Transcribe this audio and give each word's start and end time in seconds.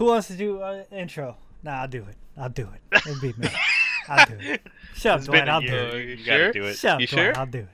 who 0.00 0.06
wants 0.06 0.28
to 0.28 0.32
do 0.32 0.62
uh, 0.62 0.82
intro? 0.90 1.36
Nah, 1.62 1.82
I'll 1.82 1.88
do 1.88 2.06
it. 2.08 2.16
I'll 2.34 2.48
do 2.48 2.66
it. 2.74 2.96
It'll 3.06 3.20
be 3.20 3.34
me. 3.36 3.48
I'll 4.08 4.24
do 4.24 4.34
it. 4.40 4.62
Shut 4.94 5.12
up, 5.12 5.18
It's 5.18 5.26
Dwight. 5.26 5.40
been 5.42 5.48
a 5.48 5.52
I'll 5.52 5.60
do 5.60 5.66
it. 5.66 5.94
You, 5.94 6.00
You 6.00 6.16
sure? 6.24 6.52
do 6.52 6.64
it. 6.64 6.74
Shut 6.78 6.90
up, 6.92 7.00
You 7.02 7.06
Dwight. 7.06 7.24
sure? 7.26 7.38
I'll 7.38 7.44
do 7.46 7.58
it. 7.58 7.68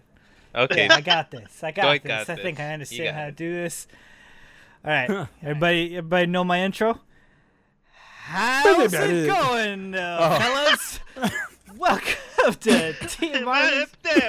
Okay. 0.56 0.86
Yeah, 0.86 0.94
I 0.96 1.00
got 1.02 1.30
this. 1.30 1.62
I 1.62 1.70
got 1.70 1.82
Dwight 1.82 2.02
this. 2.02 2.08
got 2.26 2.30
I 2.30 2.42
think 2.42 2.56
this. 2.56 2.64
I 2.64 2.72
understand 2.72 3.04
got 3.06 3.14
how 3.14 3.24
to 3.26 3.32
do 3.32 3.52
this. 3.54 3.86
All 4.84 4.90
right, 4.90 5.28
everybody. 5.40 5.96
Everybody 5.96 6.26
know 6.26 6.42
my 6.42 6.62
intro. 6.62 7.00
How's 8.24 8.92
it 8.92 9.26
going, 9.28 9.94
uh, 9.94 10.38
fellas? 10.40 11.00
Welcome 11.76 12.08
to 12.52 12.92
Team 13.08 13.44
Martin's 13.44 13.90
Potato. 14.02 14.26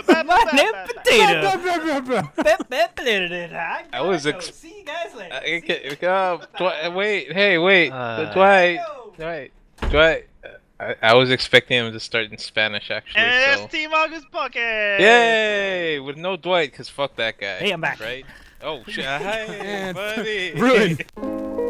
I 3.94 4.02
was 4.02 4.26
ex- 4.28 4.54
See 4.56 4.80
you 4.80 4.84
guys 4.86 5.14
later. 5.16 5.34
Uh, 5.36 5.42
See 5.42 5.58
okay, 5.58 5.82
you- 5.90 5.96
come, 5.96 6.42
Dwight, 6.58 6.94
wait, 6.94 7.32
hey, 7.32 7.58
wait, 7.58 7.92
Uh, 7.92 8.34
Dwight, 8.34 8.76
Yo. 8.76 9.14
Dwight, 9.18 9.52
Dwight. 9.90 10.28
uh, 10.44 10.48
I, 10.80 10.96
I 11.02 11.14
was 11.16 11.32
expecting 11.32 11.78
him 11.86 11.92
to 11.94 12.00
start 12.00 12.32
in 12.32 12.38
Spanish 12.38 12.92
actually. 12.92 13.22
And 13.22 13.58
so. 13.60 13.64
it's 13.66 13.72
Team 13.74 13.92
August 13.94 14.32
Pocket. 14.32 15.00
Yay! 15.00 16.00
With 16.00 16.18
no 16.18 16.36
Dwight, 16.38 16.74
cause 16.74 16.90
fuck 16.90 17.16
that 17.16 17.40
guy. 17.40 17.58
Hey, 17.60 17.72
I'm 17.72 17.82
back. 17.82 18.00
Right? 18.00 18.26
Oh 18.62 18.84
shit! 18.88 19.06
Hi, 19.06 19.94
buddy. 19.94 20.54
ruined. 20.54 21.06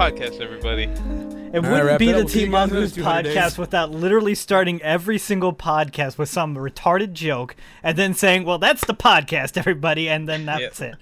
podcast, 0.00 0.40
everybody. 0.40 0.84
It 0.84 0.90
right, 0.90 1.54
wouldn't 1.56 1.84
wrap 1.84 1.98
be 1.98 2.06
the 2.06 2.20
We'll 2.20 2.24
Team 2.26 2.52
guys 2.52 2.70
in 2.70 2.74
Mongoose 2.74 2.92
200 2.92 3.22
days. 3.22 3.36
podcast 3.36 3.58
without 3.58 3.90
literally 3.90 4.34
starting 4.34 4.80
every 4.80 5.18
single 5.18 5.52
podcast 5.52 6.16
with 6.16 6.30
some 6.30 6.56
retarded 6.56 7.12
joke 7.12 7.54
and 7.82 7.98
then 7.98 8.14
saying, 8.14 8.44
"Well, 8.44 8.56
that's 8.56 8.82
the 8.86 8.94
podcast, 8.94 9.58
everybody," 9.58 10.08
and 10.08 10.26
then 10.26 10.46
that's 10.46 10.80
it. 10.80 10.94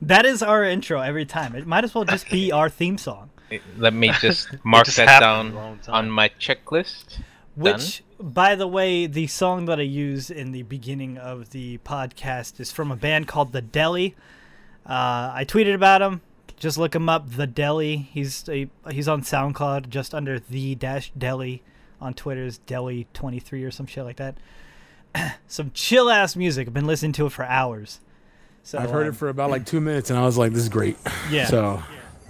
That 0.00 0.24
is 0.24 0.42
our 0.42 0.64
intro 0.64 1.02
every 1.02 1.26
time. 1.26 1.54
It 1.54 1.66
might 1.66 1.84
as 1.84 1.94
well 1.94 2.04
just 2.04 2.30
be 2.30 2.50
our 2.50 2.70
theme 2.70 2.96
song. 2.96 3.28
Let 3.76 3.92
me 3.92 4.10
just 4.22 4.48
mark 4.64 4.86
just 4.86 4.96
that 4.96 5.20
down 5.20 5.52
a 5.52 5.54
long 5.54 5.78
time. 5.80 5.94
on 5.94 6.10
my 6.10 6.30
checklist. 6.40 7.18
Which, 7.56 8.02
by 8.18 8.54
the 8.54 8.66
way, 8.66 9.06
the 9.06 9.26
song 9.26 9.66
that 9.66 9.78
I 9.78 9.82
use 9.82 10.30
in 10.30 10.52
the 10.52 10.62
beginning 10.62 11.18
of 11.18 11.50
the 11.50 11.76
podcast 11.84 12.58
is 12.58 12.72
from 12.72 12.90
a 12.90 12.96
band 12.96 13.28
called 13.28 13.52
The 13.52 13.60
Deli. 13.60 14.14
Uh, 14.86 15.32
I 15.34 15.44
tweeted 15.46 15.74
about 15.74 16.00
him. 16.00 16.22
Just 16.56 16.78
look 16.78 16.94
him 16.94 17.08
up, 17.08 17.30
The 17.30 17.46
Deli. 17.46 17.96
He's 17.96 18.48
a, 18.48 18.68
he's 18.90 19.08
on 19.08 19.22
SoundCloud, 19.22 19.88
just 19.88 20.14
under 20.14 20.38
the 20.38 20.74
dash 20.74 21.12
Deli. 21.16 21.62
On 21.98 22.12
Twitter's 22.12 22.58
Deli 22.58 23.06
twenty 23.14 23.38
three 23.40 23.64
or 23.64 23.70
some 23.70 23.86
shit 23.86 24.04
like 24.04 24.16
that. 24.16 24.36
some 25.46 25.70
chill 25.72 26.10
ass 26.10 26.36
music. 26.36 26.68
I've 26.68 26.74
been 26.74 26.86
listening 26.86 27.12
to 27.12 27.24
it 27.26 27.32
for 27.32 27.44
hours. 27.46 28.00
So 28.62 28.78
I've 28.78 28.90
heard 28.90 29.06
um, 29.06 29.14
it 29.14 29.16
for 29.16 29.30
about 29.30 29.48
like 29.48 29.64
two 29.64 29.80
minutes, 29.80 30.10
and 30.10 30.18
I 30.18 30.22
was 30.26 30.36
like, 30.36 30.52
"This 30.52 30.62
is 30.64 30.68
great." 30.68 30.98
yeah. 31.30 31.46
So 31.46 31.82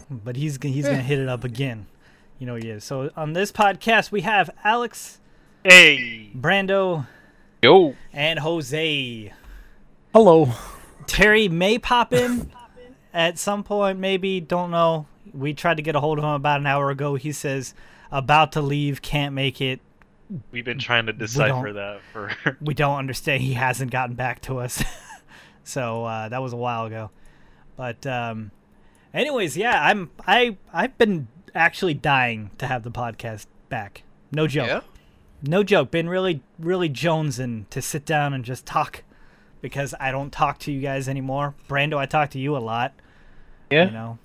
but 0.09 0.37
he's 0.37 0.56
g- 0.59 0.71
he's 0.71 0.84
gonna 0.84 0.99
hit 1.03 1.19
it 1.19 1.28
up 1.28 1.43
again. 1.43 1.87
You 2.39 2.47
know 2.47 2.55
he 2.55 2.69
is. 2.69 2.84
So 2.84 3.11
on 3.17 3.33
this 3.33 3.51
podcast 3.51 4.12
we 4.12 4.21
have 4.21 4.51
Alex, 4.62 5.19
Hey. 5.65 6.31
Brando, 6.37 7.09
Yo, 7.62 7.97
and 8.12 8.39
Jose. 8.39 9.33
hello. 10.12 10.53
Terry 11.09 11.49
may 11.49 11.78
pop 11.78 12.12
in 12.12 12.53
at 13.16 13.38
some 13.38 13.65
point, 13.65 13.99
maybe. 13.99 14.41
Don't 14.41 14.71
know. 14.71 15.06
We 15.32 15.54
tried 15.54 15.78
to 15.78 15.82
get 15.82 15.97
a 15.97 16.00
hold 16.00 16.19
of 16.19 16.25
him 16.25 16.31
about 16.31 16.60
an 16.60 16.66
hour 16.66 16.91
ago. 16.91 17.16
He 17.16 17.32
says 17.32 17.75
about 18.12 18.53
to 18.53 18.60
leave, 18.60 19.03
can't 19.03 19.34
make 19.34 19.60
it. 19.60 19.81
We've 20.50 20.65
been 20.65 20.78
trying 20.78 21.06
to 21.06 21.12
decipher 21.12 21.72
that 21.72 22.00
for. 22.12 22.31
We 22.60 22.75
don't 22.75 22.99
understand. 22.99 23.43
He 23.43 23.54
hasn't 23.54 23.91
gotten 23.91 24.16
back 24.16 24.41
to 24.43 24.59
us. 24.59 24.82
so 25.65 26.04
uh, 26.04 26.28
that 26.28 26.43
was 26.43 26.53
a 26.53 26.56
while 26.56 26.87
ago. 26.87 27.10
But 27.77 28.06
um, 28.06 28.50
anyways, 29.15 29.56
yeah, 29.56 29.83
I'm 29.83 30.10
I 30.27 30.56
I've 30.72 30.97
been 30.98 31.28
actually 31.54 31.94
dying 31.94 32.50
to 32.59 32.66
have 32.66 32.83
the 32.83 32.91
podcast 32.91 33.47
back. 33.69 34.03
No 34.33 34.47
joke. 34.47 34.66
yeah. 34.66 34.81
no 35.43 35.62
joke, 35.62 35.91
been 35.91 36.09
really, 36.09 36.43
really 36.59 36.91
jonesing 36.91 37.69
to 37.71 37.81
sit 37.81 38.04
down 38.04 38.34
and 38.34 38.44
just 38.44 38.66
talk 38.66 39.04
because 39.60 39.94
I 39.98 40.10
don't 40.10 40.33
talk 40.33 40.59
to 40.60 40.72
you 40.72 40.81
guys 40.81 41.09
anymore. 41.09 41.54
Brando, 41.69 41.97
I 41.97 42.06
talk 42.06 42.31
to 42.31 42.38
you 42.38 42.56
a 42.56 42.59
lot, 42.59 42.93
Yeah. 43.71 43.87
you 43.87 43.91
know. 43.93 44.19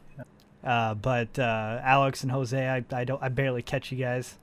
Uh, 0.63 0.94
but 0.94 1.38
uh, 1.40 1.79
Alex 1.84 2.22
and 2.24 2.31
Jose, 2.31 2.68
I, 2.69 2.84
I 2.96 3.03
don't, 3.03 3.22
I 3.24 3.29
barely 3.29 3.62
catch 3.63 3.91
you 3.91 3.97
guys. 3.97 4.38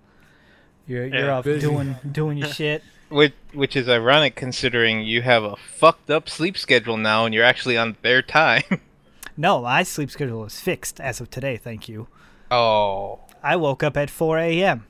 You're 0.86 1.06
you're 1.06 1.26
Yeah, 1.26 1.36
off 1.38 1.44
busy. 1.44 1.60
doing 1.60 1.96
doing 2.10 2.38
your 2.38 2.48
shit. 2.52 2.82
Which, 3.08 3.32
which 3.54 3.76
is 3.76 3.88
ironic 3.88 4.34
considering 4.34 5.02
you 5.02 5.22
have 5.22 5.42
a 5.44 5.56
fucked 5.56 6.10
up 6.10 6.28
sleep 6.28 6.58
schedule 6.58 6.96
now 6.96 7.24
and 7.24 7.32
you're 7.34 7.44
actually 7.44 7.76
on 7.78 7.96
their 8.02 8.22
time. 8.22 8.62
No, 9.40 9.62
my 9.62 9.84
sleep 9.84 10.10
schedule 10.10 10.44
is 10.46 10.60
fixed 10.60 11.00
as 11.00 11.20
of 11.20 11.30
today. 11.30 11.56
Thank 11.56 11.88
you. 11.88 12.08
oh. 12.50 13.20
I 13.40 13.54
woke 13.54 13.84
up 13.84 13.96
at 13.96 14.10
4 14.10 14.36
a.m. 14.38 14.84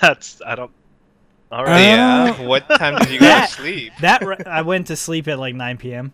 That's. 0.00 0.40
I 0.46 0.54
don't. 0.54 0.70
All 1.50 1.68
Uh. 1.68 1.76
Yeah. 1.78 2.46
what 2.46 2.68
time 2.68 2.94
did 3.00 3.10
you 3.10 3.18
go 3.18 3.26
to 3.40 3.46
sleep? 3.48 3.92
That 4.00 4.46
I 4.46 4.62
went 4.62 4.86
to 4.86 4.94
sleep 4.94 5.26
at 5.26 5.40
like 5.40 5.56
9 5.56 5.78
p.m. 5.78 6.12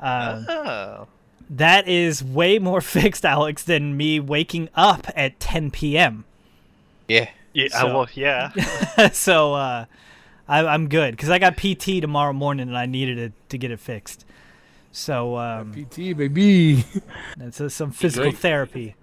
Uh, 0.00 0.42
Oh. 0.48 1.08
That 1.50 1.86
is 1.88 2.22
way 2.24 2.58
more 2.58 2.80
fixed, 2.96 3.24
Alex, 3.24 3.62
than 3.64 3.96
me 3.96 4.20
waking 4.20 4.68
up 4.74 5.06
at 5.14 5.38
10 5.40 5.70
p.m. 5.70 6.24
Yeah. 7.08 7.28
yeah. 7.52 7.68
so- 7.68 7.86
well, 7.86 8.08
yeah. 8.14 8.50
so 9.12 9.54
uh, 9.54 9.84
I, 10.48 10.64
I'm 10.66 10.88
good 10.88 11.12
because 11.12 11.28
I 11.30 11.38
got 11.38 11.56
PT 11.56 12.00
tomorrow 12.00 12.32
morning 12.32 12.68
and 12.68 12.76
I 12.78 12.86
needed 12.86 13.18
it 13.18 13.32
to 13.50 13.58
get 13.58 13.70
it 13.70 13.80
fixed. 13.80 14.24
So 14.92 15.36
um, 15.36 15.72
PT 15.72 16.16
baby. 16.16 16.84
That's 17.36 17.60
uh, 17.60 17.68
some 17.68 17.90
physical 17.92 18.30
Great. 18.30 18.38
therapy. 18.40 18.94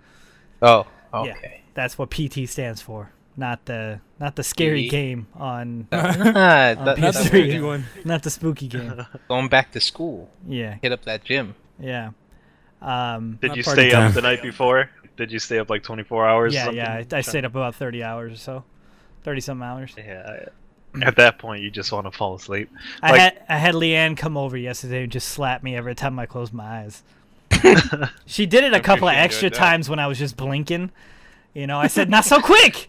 Oh. 0.62 0.86
Yeah. 1.14 1.20
Okay. 1.34 1.62
That's 1.74 1.98
what 1.98 2.10
PT 2.10 2.50
stands 2.50 2.82
for, 2.82 3.12
not 3.38 3.66
the 3.66 4.02
not 4.20 4.36
the 4.36 4.44
scary 4.44 4.88
PT? 4.88 4.92
game 4.92 5.28
on, 5.36 5.88
On 5.92 6.34
that- 6.34 6.78
Not 6.80 6.96
the 6.98 7.02
PS3. 7.02 7.02
that- 7.02 7.14
spooky 7.26 7.60
one. 7.62 7.86
not 8.04 8.24
the 8.24 8.30
spooky 8.32 8.68
game. 8.68 9.06
going 9.30 9.48
back 9.48 9.72
to 9.74 9.80
school. 9.80 10.30
Yeah, 10.48 10.78
Hit 10.82 10.92
up 10.92 11.06
that 11.06 11.24
gym. 11.24 11.56
yeah, 11.80 12.10
um, 12.82 13.38
Did 13.42 13.56
you 13.56 13.64
stay 13.64 13.92
up 13.92 14.14
the 14.14 14.22
night 14.22 14.42
before? 14.42 14.90
Did 15.16 15.32
you 15.32 15.40
stay 15.40 15.60
up 15.60 15.70
like 15.70 15.84
24 15.84 16.28
hours? 16.28 16.54
or 16.54 16.56
yeah, 16.56 16.64
something? 16.64 16.78
yeah. 16.78 17.04
I, 17.12 17.18
I 17.18 17.22
stayed 17.22 17.46
up 17.46 17.52
about 17.52 17.76
30 17.76 18.04
hours 18.04 18.34
or 18.34 18.38
so, 18.38 18.64
30 19.24 19.42
some 19.42 19.64
hours. 19.64 19.94
Yeah. 19.98 20.46
At 21.02 21.16
that 21.18 21.38
point, 21.38 21.62
you 21.64 21.70
just 21.70 21.92
want 21.92 22.06
to 22.06 22.12
fall 22.12 22.36
asleep. 22.36 22.72
I 23.02 23.18
had 23.18 23.44
I 23.50 23.58
had 23.58 23.76
Leanne 23.76 24.18
come 24.18 24.36
over 24.38 24.58
yesterday 24.58 25.04
and 25.04 25.12
just 25.12 25.28
slap 25.30 25.62
me 25.62 25.76
every 25.76 25.94
time 25.94 26.18
I 26.18 26.26
closed 26.26 26.54
my 26.54 26.64
eyes. 26.82 27.04
she 28.26 28.46
did 28.46 28.64
it 28.64 28.74
a 28.74 28.78
I'm 28.78 28.82
couple 28.84 29.08
of 29.08 29.14
extra 29.14 29.50
times 29.50 29.90
when 29.90 30.00
I 30.00 30.08
was 30.08 30.18
just 30.18 30.38
blinking. 30.38 30.92
You 31.54 31.68
know, 31.68 31.78
I 31.78 31.88
said, 31.88 32.10
"Not 32.10 32.26
so 32.26 32.40
quick," 32.40 32.88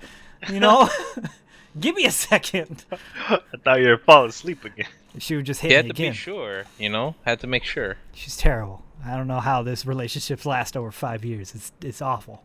you 0.49 0.61
know. 0.61 0.89
Give 1.81 1.95
me 1.95 2.07
a 2.07 2.11
second. 2.11 2.85
I 3.29 3.41
thought 3.63 3.81
you 3.81 3.89
were 3.89 3.99
falling 3.99 4.31
asleep 4.31 4.65
again. 4.65 4.87
She 5.19 5.37
would 5.37 5.45
just 5.47 5.61
hit 5.61 5.71
You 5.71 5.77
had 5.77 5.85
me 5.85 5.91
to 5.91 5.95
again. 5.95 6.13
be 6.13 6.17
sure, 6.17 6.65
you 6.79 6.89
know? 6.89 7.15
Had 7.25 7.41
to 7.41 7.47
make 7.47 7.65
sure. 7.65 7.97
She's 8.15 8.37
terrible. 8.37 8.83
I 9.05 9.17
don't 9.17 9.29
know 9.29 9.41
how 9.41 9.63
this 9.63 9.87
relationship 9.87 10.45
lasts 10.45 10.77
over 10.77 10.91
five 10.91 11.25
years. 11.25 11.55
It's 11.55 11.73
it's 11.83 12.03
awful. 12.03 12.43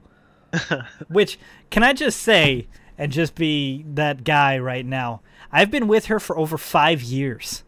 Which 1.07 1.39
can 1.69 1.83
I 1.83 1.93
just 1.93 2.21
say 2.21 2.67
and 2.97 3.11
just 3.11 3.35
be 3.35 3.85
that 3.93 4.23
guy 4.23 4.57
right 4.57 4.85
now? 4.85 5.21
I've 5.51 5.71
been 5.71 5.87
with 5.87 6.05
her 6.05 6.19
for 6.19 6.37
over 6.37 6.57
five 6.57 7.01
years. 7.01 7.63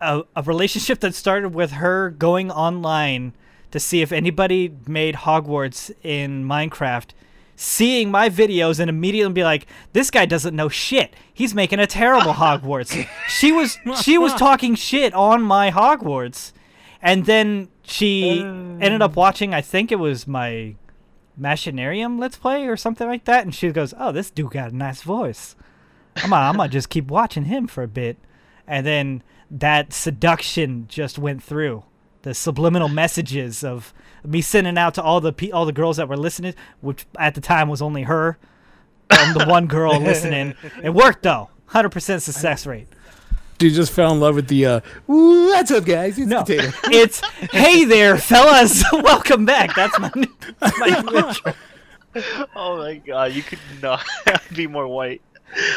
A, 0.00 0.22
a 0.36 0.42
relationship 0.42 1.00
that 1.00 1.14
started 1.14 1.54
with 1.54 1.72
her 1.72 2.10
going 2.10 2.50
online 2.50 3.32
to 3.70 3.80
see 3.80 4.02
if 4.02 4.12
anybody 4.12 4.74
made 4.86 5.16
Hogwarts 5.16 5.90
in 6.02 6.44
Minecraft, 6.44 7.10
seeing 7.56 8.10
my 8.10 8.28
videos 8.28 8.78
and 8.78 8.88
immediately 8.90 9.32
be 9.32 9.44
like, 9.44 9.66
"This 9.92 10.10
guy 10.10 10.26
doesn't 10.26 10.54
know 10.54 10.68
shit. 10.68 11.14
He's 11.32 11.54
making 11.54 11.80
a 11.80 11.86
terrible 11.86 12.32
Hogwarts." 12.34 13.08
she 13.28 13.50
was 13.50 13.78
she 14.00 14.18
was 14.18 14.34
talking 14.34 14.74
shit 14.74 15.14
on 15.14 15.42
my 15.42 15.70
Hogwarts, 15.70 16.52
and 17.00 17.24
then 17.24 17.68
she 17.84 18.40
uh. 18.42 18.44
ended 18.44 19.02
up 19.02 19.16
watching. 19.16 19.54
I 19.54 19.60
think 19.60 19.92
it 19.92 19.98
was 19.98 20.26
my 20.26 20.74
Machinarium 21.40 22.18
Let's 22.18 22.36
Play 22.36 22.66
or 22.66 22.76
something 22.76 23.06
like 23.06 23.24
that, 23.24 23.44
and 23.44 23.54
she 23.54 23.70
goes, 23.70 23.94
"Oh, 23.98 24.12
this 24.12 24.30
dude 24.30 24.52
got 24.52 24.72
a 24.72 24.76
nice 24.76 25.02
voice. 25.02 25.56
I'm 26.16 26.30
gonna, 26.30 26.46
I'm 26.48 26.56
gonna 26.56 26.68
just 26.68 26.88
keep 26.88 27.08
watching 27.08 27.44
him 27.44 27.66
for 27.66 27.82
a 27.82 27.88
bit." 27.88 28.18
And 28.66 28.86
then 28.86 29.22
that 29.50 29.92
seduction 29.92 30.86
just 30.88 31.18
went 31.18 31.42
through 31.42 31.84
the 32.22 32.34
subliminal 32.34 32.88
messages 32.88 33.62
of 33.62 33.92
me 34.24 34.40
sending 34.40 34.78
out 34.78 34.94
to 34.94 35.02
all 35.02 35.20
the 35.20 35.32
pe- 35.32 35.50
all 35.50 35.66
the 35.66 35.72
girls 35.72 35.98
that 35.98 36.08
were 36.08 36.16
listening, 36.16 36.54
which 36.80 37.06
at 37.18 37.34
the 37.34 37.40
time 37.40 37.68
was 37.68 37.82
only 37.82 38.04
her. 38.04 38.38
I'm 39.10 39.36
the 39.36 39.44
one 39.46 39.66
girl 39.66 40.00
listening. 40.00 40.54
It 40.82 40.90
worked 40.90 41.22
though, 41.22 41.50
hundred 41.66 41.90
percent 41.90 42.22
success 42.22 42.66
rate. 42.66 42.88
She 43.60 43.70
just 43.70 43.92
fell 43.92 44.12
in 44.12 44.20
love 44.20 44.34
with 44.34 44.48
the. 44.48 44.66
uh 44.66 44.80
Ooh, 45.08 45.46
what's 45.46 45.70
up, 45.70 45.84
guys? 45.86 46.18
It's 46.18 46.26
No, 46.26 46.40
Potato. 46.40 46.70
it's 46.84 47.20
hey 47.52 47.84
there, 47.84 48.18
fellas, 48.18 48.84
welcome 48.92 49.46
back. 49.46 49.74
That's 49.74 49.98
my 49.98 50.10
new, 50.14 50.26
my 50.60 51.02
new 51.02 51.18
intro. 51.28 51.54
Oh 52.54 52.78
my 52.78 52.96
god, 52.96 53.32
you 53.32 53.42
could 53.42 53.58
not 53.82 54.04
be 54.54 54.66
more 54.66 54.86
white. 54.86 55.22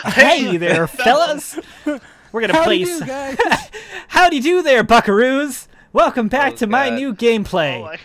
Hey 0.06 0.57
there, 0.57 0.88
fellas. 0.88 1.59
We're 1.85 2.41
gonna 2.41 2.53
How 2.53 2.62
do 2.63 2.65
play. 2.65 2.75
you 2.77 2.85
do, 2.88 3.03
s- 3.03 3.35
guys? 3.38 3.69
Howdy 4.09 4.39
do 4.41 4.62
there, 4.62 4.83
Buckaroos. 4.83 5.68
Welcome 5.94 6.27
back 6.27 6.53
Oh, 6.53 6.57
to 6.57 6.68
my 6.68 6.89
new 6.89 7.13
gameplay. 7.13 7.77
Oh 7.80 7.83
my, 7.83 7.97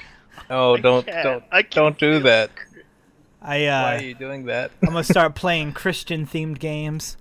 Oh, 0.51 0.77
don't 0.77 1.07
can't. 1.07 1.25
don't 1.25 1.45
I 1.51 1.63
don't 1.63 1.99
do 1.99 2.19
do 2.19 2.19
that. 2.25 2.51
I 3.41 3.67
uh, 3.67 3.83
Why 3.83 3.97
are 3.97 4.03
you 4.03 4.15
doing 4.15 4.45
that? 4.47 4.71
I'm 4.83 4.91
gonna 4.91 5.03
start 5.03 5.35
playing 5.35 5.73
Christian 5.73 6.27
themed 6.27 6.59
games. 6.61 7.17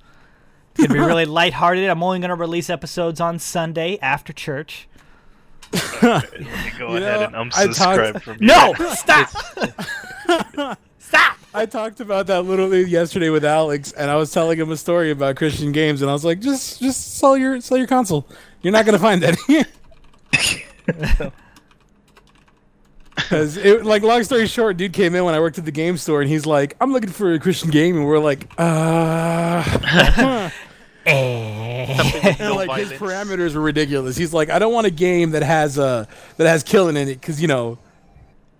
It's 0.78 0.88
gonna 0.88 1.00
be 1.00 1.06
really 1.06 1.26
lighthearted. 1.26 1.90
I'm 1.90 2.02
only 2.04 2.20
gonna 2.20 2.36
release 2.36 2.70
episodes 2.70 3.20
on 3.20 3.40
Sunday 3.40 3.98
after 4.02 4.34
church. 4.34 4.88
Let 6.02 6.32
me 6.40 6.48
go 6.78 6.92
You 6.92 6.98
ahead 6.98 7.32
know, 7.32 7.42
and 7.42 7.52
I 7.56 7.68
unsubscribe 7.68 8.14
talked- 8.14 8.26
from 8.26 8.38
No, 8.42 8.74
stop, 8.94 9.30
stop. 11.00 11.38
I 11.54 11.66
talked 11.66 12.00
about 12.00 12.28
that 12.28 12.44
literally 12.44 12.84
yesterday 12.86 13.30
with 13.30 13.44
Alex, 13.44 13.92
and 13.92 14.10
I 14.10 14.16
was 14.16 14.32
telling 14.32 14.58
him 14.58 14.72
a 14.72 14.78
story 14.78 15.12
about 15.12 15.36
Christian 15.36 15.72
games, 15.74 16.02
and 16.02 16.10
I 16.10 16.14
was 16.14 16.24
like, 16.26 16.40
just 16.40 16.80
just 16.80 17.18
sell 17.18 17.38
your 17.38 17.60
sell 17.62 17.78
your 17.78 17.88
console. 17.88 18.28
You're 18.62 18.74
not 18.74 18.86
gonna 18.86 19.00
find 19.00 19.22
that. 19.24 19.38
Because 23.16 23.58
it 23.58 23.86
like 23.86 24.04
long 24.04 24.24
story 24.24 24.48
short, 24.48 24.78
dude 24.78 24.94
came 24.94 25.14
in 25.16 25.24
when 25.26 25.36
I 25.36 25.40
worked 25.40 25.58
at 25.58 25.66
the 25.66 25.72
game 25.72 25.98
store, 25.98 26.22
and 26.22 26.30
he's 26.30 26.46
like, 26.46 26.76
"I'm 26.82 26.92
looking 26.94 27.10
for 27.10 27.34
a 27.34 27.40
Christian 27.40 27.70
game," 27.70 27.98
and 27.98 28.06
we're 28.06 28.20
like, 28.20 28.48
"Uh." 28.58 29.62
huh." 29.62 30.50
And 31.06 32.40
No 32.40 32.56
like 32.56 32.80
his 32.80 32.92
parameters 32.92 33.56
were 33.56 33.62
ridiculous. 33.62 34.18
He's 34.18 34.34
like, 34.34 34.50
"I 34.50 34.60
don't 34.60 34.74
want 34.74 34.88
a 34.88 34.92
game 34.92 35.32
that 35.32 35.44
has 35.44 35.80
uh 35.80 36.06
that 36.38 36.48
has 36.48 36.64
killing 36.64 36.98
in 36.98 37.08
it, 37.08 37.16
because 37.16 37.42
you 37.42 37.48
know, 37.48 37.78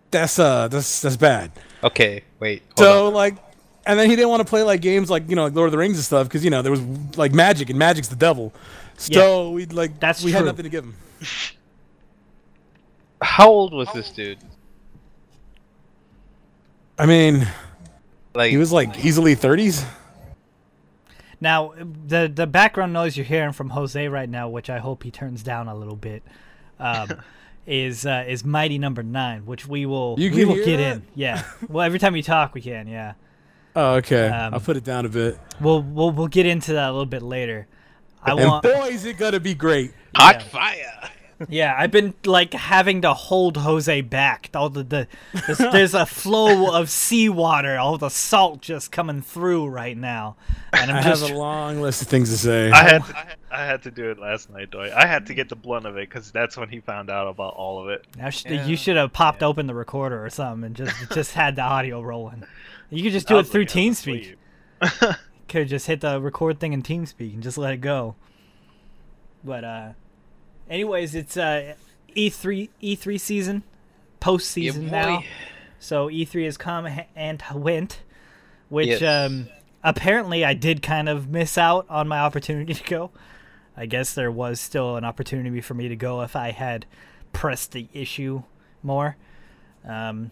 that's 0.10 0.40
uh 0.40 0.68
that's 0.68 1.02
that's 1.02 1.18
bad." 1.18 1.52
Okay, 1.84 2.24
wait. 2.40 2.64
So 2.78 3.08
on. 3.08 3.14
like, 3.14 3.36
and 3.86 4.00
then 4.00 4.10
he 4.10 4.16
didn't 4.16 4.30
want 4.30 4.42
to 4.42 4.50
play 4.50 4.64
like 4.64 4.82
games 4.82 5.10
like 5.10 5.30
you 5.30 5.36
know 5.36 5.44
like 5.46 5.54
Lord 5.54 5.68
of 5.68 5.72
the 5.72 5.78
Rings 5.78 5.98
and 5.98 6.04
stuff 6.06 6.28
because 6.28 6.44
you 6.44 6.50
know 6.50 6.62
there 6.62 6.72
was 6.72 6.82
like 7.18 7.34
magic 7.34 7.70
and 7.70 7.78
magic's 7.78 8.08
the 8.08 8.16
devil. 8.16 8.54
So 8.98 9.52
we 9.52 9.66
like 9.66 10.00
That's 10.00 10.24
we 10.24 10.32
had 10.32 10.46
nothing 10.46 10.64
to 10.64 10.70
give 10.70 10.84
him. 10.84 10.96
how 13.22 13.50
old 13.50 13.74
was 13.74 13.92
this 13.94 14.12
dude? 14.12 14.38
I 16.98 17.08
mean, 17.08 17.48
Like 18.36 18.52
he 18.52 18.58
was 18.58 18.72
like 18.72 19.04
easily 19.04 19.34
thirties. 19.36 19.84
Now, 21.42 21.74
the 22.08 22.32
the 22.34 22.46
background 22.48 22.94
noise 22.94 23.18
you're 23.18 23.26
hearing 23.26 23.52
from 23.52 23.72
Jose 23.72 24.08
right 24.08 24.30
now, 24.30 24.48
which 24.48 24.70
I 24.70 24.78
hope 24.78 25.04
he 25.04 25.10
turns 25.12 25.42
down 25.44 25.68
a 25.68 25.76
little 25.76 25.96
bit, 25.96 26.22
um, 26.80 27.10
is 27.68 28.06
uh, 28.06 28.24
is 28.28 28.46
Mighty 28.46 28.78
Number 28.78 29.02
Nine, 29.04 29.46
which 29.48 29.68
we 29.68 29.86
will 29.88 30.16
You 30.20 30.32
we 30.32 30.46
will 30.46 30.56
get 30.56 30.78
that? 30.78 30.96
in. 30.98 31.04
Yeah. 31.16 31.44
Well, 31.68 31.84
every 31.86 31.98
time 32.00 32.16
you 32.16 32.24
talk, 32.24 32.54
we 32.54 32.62
can. 32.62 32.88
Yeah. 32.88 33.14
Oh, 33.76 33.96
okay. 33.96 34.28
Um, 34.28 34.54
I'll 34.54 34.60
put 34.60 34.78
it 34.78 34.84
down 34.84 35.06
a 35.06 35.10
bit. 35.10 35.40
We'll 35.60 35.82
we'll 35.82 36.12
we'll 36.12 36.28
get 36.28 36.46
into 36.46 36.74
that 36.74 36.90
a 36.90 36.92
little 36.92 37.06
bit 37.08 37.24
later. 37.24 37.68
I 38.22 38.32
And 38.32 38.40
want. 38.48 38.64
boy, 38.64 38.90
is 38.92 39.04
it 39.06 39.18
gonna 39.18 39.40
be 39.40 39.56
great. 39.56 39.94
hot 40.16 40.36
yeah. 40.36 40.48
fire. 40.48 41.10
Yeah, 41.50 41.76
I've 41.78 41.92
been 41.92 42.14
like 42.26 42.54
having 42.54 43.02
to 43.02 43.14
hold 43.14 43.58
Jose 43.58 44.02
back. 44.02 44.50
All 44.54 44.70
the, 44.70 44.84
the 44.84 45.08
there's, 45.48 45.58
there's 45.58 45.94
a 45.94 46.06
flow 46.06 46.76
of 46.76 46.90
seawater, 46.90 47.78
all 47.78 47.98
the 47.98 48.10
salt 48.10 48.62
just 48.62 48.92
coming 48.92 49.22
through 49.22 49.68
right 49.68 49.98
now, 49.98 50.36
and 50.74 50.92
I'm 50.92 50.98
I 50.98 51.02
just 51.04 51.22
have 51.24 51.32
a 51.32 51.38
long 51.38 51.82
list 51.82 52.02
of 52.02 52.08
things 52.08 52.30
to 52.30 52.38
say. 52.38 52.72
I 52.72 52.84
had 52.84 53.06
to, 53.06 53.28
I 53.52 53.66
had 53.66 53.84
to 53.84 53.92
do 53.92 54.12
it 54.12 54.20
last 54.20 54.50
night, 54.50 54.70
though. 54.72 54.82
I 54.82 55.06
had 55.06 55.26
to 55.28 55.34
get 55.34 55.50
the 55.50 55.56
blunt 55.56 55.86
of 55.86 55.98
it 55.98 56.10
because 56.10 56.32
that's 56.32 56.58
when 56.58 56.70
he 56.70 56.80
found 56.80 57.10
out 57.10 57.28
about 57.28 57.54
all 57.56 57.82
of 57.82 57.90
it. 57.90 58.06
I 58.22 58.30
sh- 58.30 58.46
Yeah. 58.46 58.66
You 58.66 58.76
should 58.78 58.98
have 58.98 59.12
popped 59.14 59.44
open 59.44 59.68
the 59.68 59.74
recorder 59.74 60.24
or 60.24 60.30
something 60.30 60.66
and 60.68 60.76
just 60.76 61.12
just 61.14 61.34
had 61.34 61.56
the 61.56 61.64
audio 61.64 62.02
rolling. 62.02 62.44
You 62.90 63.04
could 63.04 63.14
just 63.14 63.28
do 63.28 63.40
it 63.40 63.44
through 63.48 63.62
like, 63.64 63.76
I 63.76 63.80
TeamSpeak. 63.80 64.36
Could 65.48 65.68
just 65.68 65.88
hit 65.88 66.02
the 66.02 66.22
record 66.22 66.60
thing 66.60 66.72
in 66.74 66.82
TeamSpeak 66.82 67.34
and 67.34 67.44
just 67.44 67.58
let 67.58 67.74
it 67.74 67.82
go. 67.82 68.16
But 69.44 69.64
uh, 69.64 69.90
anyways, 70.72 71.14
it's 71.14 71.38
uh 71.38 71.76
E3 72.16 72.70
E3 72.82 73.20
season, 73.20 73.64
post 74.20 74.50
season 74.50 74.86
Yeah, 74.86 74.90
now. 74.90 75.24
So 75.80 76.10
E3 76.10 76.46
has 76.46 76.58
come 76.58 76.88
and 77.16 77.44
went, 77.54 78.02
which 78.70 78.88
Yes. 79.02 79.30
um, 79.32 79.48
apparently 79.84 80.44
I 80.46 80.54
did 80.54 80.82
kind 80.82 81.08
of 81.10 81.30
miss 81.30 81.58
out 81.58 81.86
on 81.90 82.08
my 82.08 82.20
opportunity 82.20 82.74
to 82.82 82.84
go. 82.84 83.12
I 83.78 83.86
guess 83.86 84.14
there 84.14 84.32
was 84.32 84.60
still 84.60 84.98
an 84.98 85.06
opportunity 85.06 85.62
for 85.62 85.74
me 85.74 85.88
to 85.88 85.96
go 85.96 86.22
if 86.22 86.36
I 86.36 86.52
had 86.52 86.86
pressed 87.34 87.72
the 87.72 87.88
issue 87.94 88.44
more. 88.84 89.16
Um, 89.88 90.32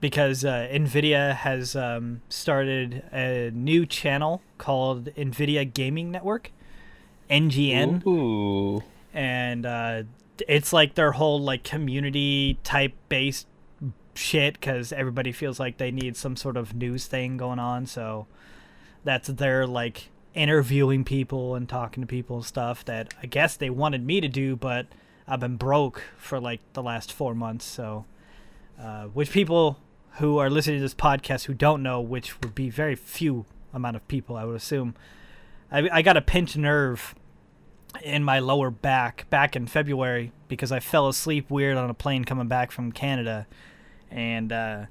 because 0.00 0.44
uh, 0.44 0.68
NVIDIA 0.70 1.34
has 1.34 1.74
um, 1.74 2.20
started 2.28 3.02
a 3.10 3.50
new 3.54 3.86
channel 3.86 4.42
called 4.58 5.06
NVIDIA 5.16 5.72
Gaming 5.72 6.10
Network, 6.10 6.52
NGN 7.30 8.06
Ooh. 8.06 8.82
And 9.14 9.64
uh, 9.64 10.02
it's 10.46 10.72
like 10.72 10.94
their 10.94 11.12
whole 11.12 11.40
like 11.40 11.64
community 11.64 12.58
type 12.64 12.92
based 13.08 13.46
shit 14.14 14.54
because 14.54 14.92
everybody 14.92 15.32
feels 15.32 15.58
like 15.58 15.78
they 15.78 15.90
need 15.90 16.16
some 16.16 16.36
sort 16.36 16.56
of 16.56 16.74
news 16.74 17.06
thing 17.06 17.36
going 17.36 17.58
on. 17.58 17.86
So 17.86 18.26
that's 19.04 19.28
their 19.28 19.66
like 19.66 20.10
interviewing 20.34 21.04
people 21.04 21.54
and 21.54 21.68
talking 21.68 22.02
to 22.02 22.06
people 22.06 22.36
and 22.36 22.44
stuff 22.44 22.84
that 22.84 23.14
i 23.22 23.26
guess 23.26 23.56
they 23.56 23.70
wanted 23.70 24.04
me 24.04 24.20
to 24.20 24.26
do 24.26 24.56
but 24.56 24.86
i've 25.28 25.38
been 25.38 25.56
broke 25.56 26.02
for 26.16 26.40
like 26.40 26.60
the 26.72 26.82
last 26.82 27.12
four 27.12 27.36
months. 27.36 27.64
So 27.64 28.04
uh, 28.80 29.04
which 29.04 29.30
people 29.30 29.78
who 30.14 30.38
are 30.38 30.50
listening 30.50 30.78
to 30.78 30.82
this 30.82 30.94
podcast 30.94 31.44
who 31.44 31.54
don't 31.54 31.82
know 31.82 32.00
which 32.00 32.40
would 32.40 32.54
be 32.54 32.68
very 32.68 32.96
few 32.96 33.46
amount 33.72 33.94
of 33.96 34.06
people 34.08 34.36
i 34.36 34.44
would 34.44 34.56
assume 34.56 34.94
i, 35.70 35.88
I 35.92 36.02
got 36.02 36.16
a 36.16 36.20
pinched 36.20 36.56
nerve 36.56 37.14
in 38.02 38.24
my 38.24 38.38
lower 38.38 38.70
back 38.70 39.28
back 39.30 39.56
in 39.56 39.66
February 39.66 40.32
because 40.48 40.72
I 40.72 40.80
fell 40.80 41.08
asleep 41.08 41.50
weird 41.50 41.76
on 41.76 41.90
a 41.90 41.94
plane 41.94 42.24
coming 42.24 42.48
back 42.48 42.70
from 42.70 42.92
Canada, 42.92 43.46
and 44.10 44.52
uh, 44.52 44.86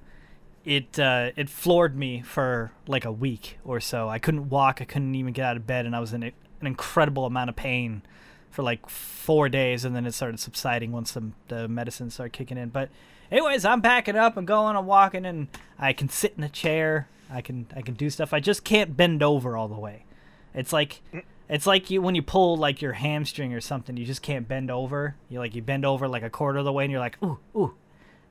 it 0.66 0.98
uh, 1.00 1.32
it 1.36 1.50
floored 1.50 1.98
me 1.98 2.22
for 2.22 2.72
like 2.88 3.06
a 3.06 3.12
week 3.12 3.60
or 3.64 3.80
so. 3.80 4.10
I 4.10 4.20
couldn't 4.20 4.50
walk. 4.50 4.82
I 4.82 4.86
couldn't 4.86 5.16
even 5.16 5.34
get 5.34 5.46
out 5.46 5.58
of 5.58 5.68
bed, 5.68 5.86
and 5.86 5.96
I 5.96 6.00
was 6.00 6.14
in 6.14 6.24
a, 6.24 6.32
an 6.62 6.68
incredible 6.68 7.26
amount 7.26 7.50
of 7.50 7.56
pain 7.56 8.02
for 8.50 8.64
like 8.64 8.88
four 8.88 9.50
days, 9.50 9.84
and 9.84 9.96
then 9.96 10.06
it 10.06 10.14
started 10.14 10.40
subsiding 10.40 10.92
once 10.92 11.12
the 11.12 11.32
the 11.48 11.68
medicine 11.68 12.10
started 12.10 12.34
kicking 12.34 12.58
in. 12.58 12.70
But 12.70 12.90
anyways, 13.32 13.66
I'm 13.66 13.82
backing 13.82 14.16
up 14.16 14.38
and 14.38 14.48
going. 14.48 14.76
I'm 14.76 14.86
walking, 14.86 15.26
and 15.26 15.48
I 15.78 15.94
can 15.94 16.10
sit 16.10 16.34
in 16.38 16.44
a 16.44 16.50
chair. 16.50 17.08
I 17.30 17.42
can 17.42 17.68
I 17.76 17.82
can 17.82 17.96
do 17.96 18.10
stuff. 18.10 18.34
I 18.34 18.40
just 18.40 18.64
can't 18.64 18.96
bend 18.96 19.22
over 19.22 19.58
all 19.58 19.68
the 19.68 19.80
way. 19.80 20.06
It's 20.54 20.72
like 20.72 21.02
it's 21.50 21.66
like 21.68 21.90
you 21.90 22.02
when 22.02 22.16
you 22.16 22.22
pull 22.22 22.58
like 22.58 22.82
your 22.82 22.94
hamstring 22.94 23.54
or 23.54 23.62
something, 23.62 23.98
you 23.98 24.06
just 24.06 24.22
can't 24.22 24.48
bend 24.48 24.72
over. 24.72 25.16
You 25.30 25.40
like 25.40 25.56
you 25.56 25.62
bend 25.62 25.86
over 25.86 26.08
like 26.08 26.24
a 26.24 26.30
quarter 26.30 26.60
of 26.60 26.66
the 26.66 26.72
way, 26.74 26.84
and 26.86 26.92
you're 26.92 27.00
like, 27.00 27.22
ooh, 27.24 27.40
ooh, 27.56 27.74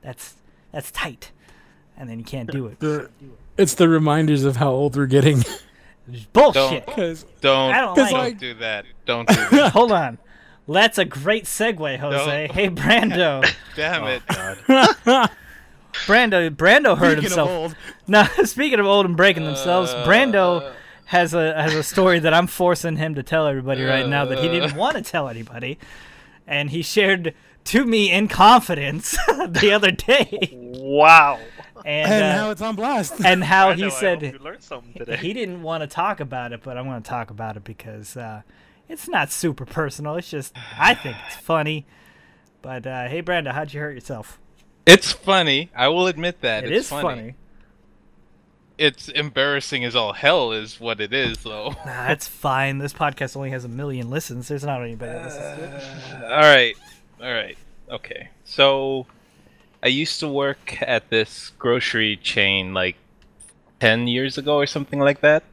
that's 0.01 0.35
that's 0.71 0.91
tight, 0.91 1.31
and 1.97 2.09
then 2.09 2.17
you 2.19 2.25
can't 2.25 2.51
do 2.51 2.67
it. 2.67 2.79
The- 2.79 3.09
it's 3.55 3.75
the 3.75 3.87
reminders 3.87 4.43
of 4.45 4.55
how 4.57 4.71
old 4.71 4.95
we're 4.95 5.05
getting. 5.05 5.43
It's 6.11 6.25
bullshit. 6.33 6.85
Because 6.87 7.23
Don't 7.41 7.71
I 7.73 7.81
don't 7.81 7.95
Cause 7.95 8.11
like. 8.11 8.13
like- 8.13 8.33
it. 8.33 8.39
do 8.39 8.53
that. 8.55 8.85
Don't 9.05 9.27
do 9.27 9.35
that. 9.35 9.71
Hold 9.73 9.91
on, 9.91 10.17
that's 10.67 10.97
a 10.97 11.05
great 11.05 11.45
segue, 11.45 11.99
Jose. 11.99 12.47
No. 12.47 12.53
Hey, 12.53 12.69
Brando, 12.69 13.47
Damn 13.75 14.03
it. 14.05 14.23
God. 14.27 15.29
Brando, 15.93 16.49
Brando 16.49 16.97
hurt 16.97 17.11
Speaking 17.17 17.17
of 17.17 17.21
himself. 17.23 17.49
old, 17.49 17.75
No, 18.07 18.23
speaking 18.45 18.79
of 18.79 18.85
old 18.87 19.05
and 19.05 19.15
breaking 19.15 19.45
themselves, 19.45 19.91
Uh, 19.91 20.05
Brando 20.05 20.73
has 21.13 21.33
a 21.33 21.53
has 21.61 21.73
a 21.73 21.83
story 21.83 22.19
that 22.19 22.33
I'm 22.33 22.47
forcing 22.47 22.97
him 22.97 23.15
to 23.15 23.23
tell 23.23 23.47
everybody 23.47 23.83
right 23.83 24.07
now 24.07 24.25
that 24.25 24.39
he 24.39 24.47
didn't 24.49 24.73
Uh. 24.73 24.77
want 24.77 24.97
to 24.97 25.01
tell 25.01 25.29
anybody, 25.29 25.79
and 26.45 26.69
he 26.71 26.81
shared 26.81 27.33
to 27.65 27.85
me 27.85 28.11
in 28.11 28.27
confidence 28.27 29.11
the 29.47 29.71
other 29.73 29.91
day, 29.91 30.49
Wow. 30.53 31.39
and 31.85 32.11
and 32.11 32.23
uh, 32.23 32.35
now 32.35 32.51
it's 32.51 32.61
on 32.61 32.75
blast. 32.75 33.13
and 33.23 33.43
how 33.43 33.69
I 33.73 33.75
he 33.75 33.83
know, 33.83 33.89
said 33.89 34.21
you 34.21 34.37
learned 34.39 34.63
something 34.63 34.93
today. 34.93 35.15
he 35.17 35.31
didn't 35.33 35.61
want 35.63 35.81
to 35.81 35.87
talk 35.87 36.19
about 36.19 36.51
it, 36.51 36.61
but 36.63 36.77
I'm 36.77 36.85
going 36.85 37.01
to 37.01 37.09
talk 37.09 37.29
about 37.29 37.55
it 37.57 37.63
because 37.63 38.17
uh, 38.17 38.41
it's 38.89 39.07
not 39.07 39.31
super 39.31 39.65
personal. 39.65 40.15
It's 40.15 40.29
just 40.29 40.53
I 40.77 40.93
think 40.93 41.15
it's 41.27 41.35
funny. 41.37 41.85
But 42.61 42.85
uh, 42.87 43.07
hey, 43.07 43.21
Brenda, 43.21 43.53
how'd 43.53 43.73
you 43.73 43.79
hurt 43.81 43.93
yourself? 43.93 44.39
It's 44.85 45.11
funny. 45.11 45.69
I 45.75 45.87
will 45.89 46.07
admit 46.07 46.41
that. 46.41 46.63
It 46.65 46.71
it's 46.71 46.85
is 46.85 46.89
funny. 46.89 47.35
It's 48.77 49.07
embarrassing 49.09 49.85
as 49.85 49.95
all 49.95 50.13
hell, 50.13 50.51
is 50.51 50.79
what 50.79 50.99
it 50.99 51.13
is, 51.13 51.37
though. 51.43 51.69
Nah, 51.85 52.07
that's 52.07 52.27
fine. 52.27 52.79
This 52.79 52.93
podcast 52.93 53.37
only 53.37 53.51
has 53.51 53.65
a 53.65 53.69
million 53.69 54.09
listens. 54.09 54.47
There's 54.47 54.63
not 54.63 54.81
anybody 54.81 55.11
that 55.11 55.25
listens 55.25 55.57
to 55.57 56.17
it. 56.17 56.23
all 56.31 56.41
right, 56.41 56.75
all 57.21 57.31
right, 57.33 57.57
okay. 57.89 58.29
So, 58.45 59.05
I 59.83 59.87
used 59.87 60.19
to 60.21 60.27
work 60.27 60.81
at 60.81 61.09
this 61.09 61.51
grocery 61.59 62.17
chain 62.17 62.73
like 62.73 62.95
ten 63.79 64.07
years 64.07 64.37
ago 64.37 64.55
or 64.55 64.65
something 64.65 64.99
like 64.99 65.21
that, 65.21 65.43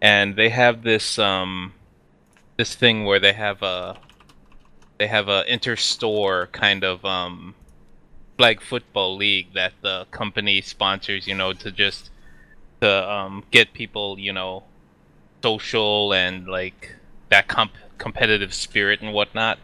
and 0.00 0.36
they 0.36 0.48
have 0.48 0.82
this 0.82 1.18
um, 1.18 1.74
this 2.56 2.74
thing 2.74 3.04
where 3.04 3.20
they 3.20 3.32
have 3.32 3.62
a 3.62 3.98
they 4.98 5.08
have 5.08 5.28
a 5.28 5.44
inter-store 5.52 6.48
kind 6.52 6.84
of 6.84 7.04
um 7.04 7.54
flag 8.36 8.60
football 8.60 9.16
league 9.16 9.52
that 9.54 9.72
the 9.82 10.06
company 10.10 10.60
sponsors, 10.60 11.26
you 11.26 11.34
know, 11.34 11.52
to 11.52 11.70
just 11.70 12.10
to 12.84 13.10
um, 13.10 13.44
get 13.50 13.72
people, 13.72 14.18
you 14.18 14.32
know, 14.32 14.64
social 15.42 16.12
and 16.12 16.46
like 16.46 16.96
that 17.30 17.48
comp- 17.48 17.72
competitive 17.98 18.52
spirit 18.52 19.00
and 19.00 19.12
whatnot. 19.12 19.58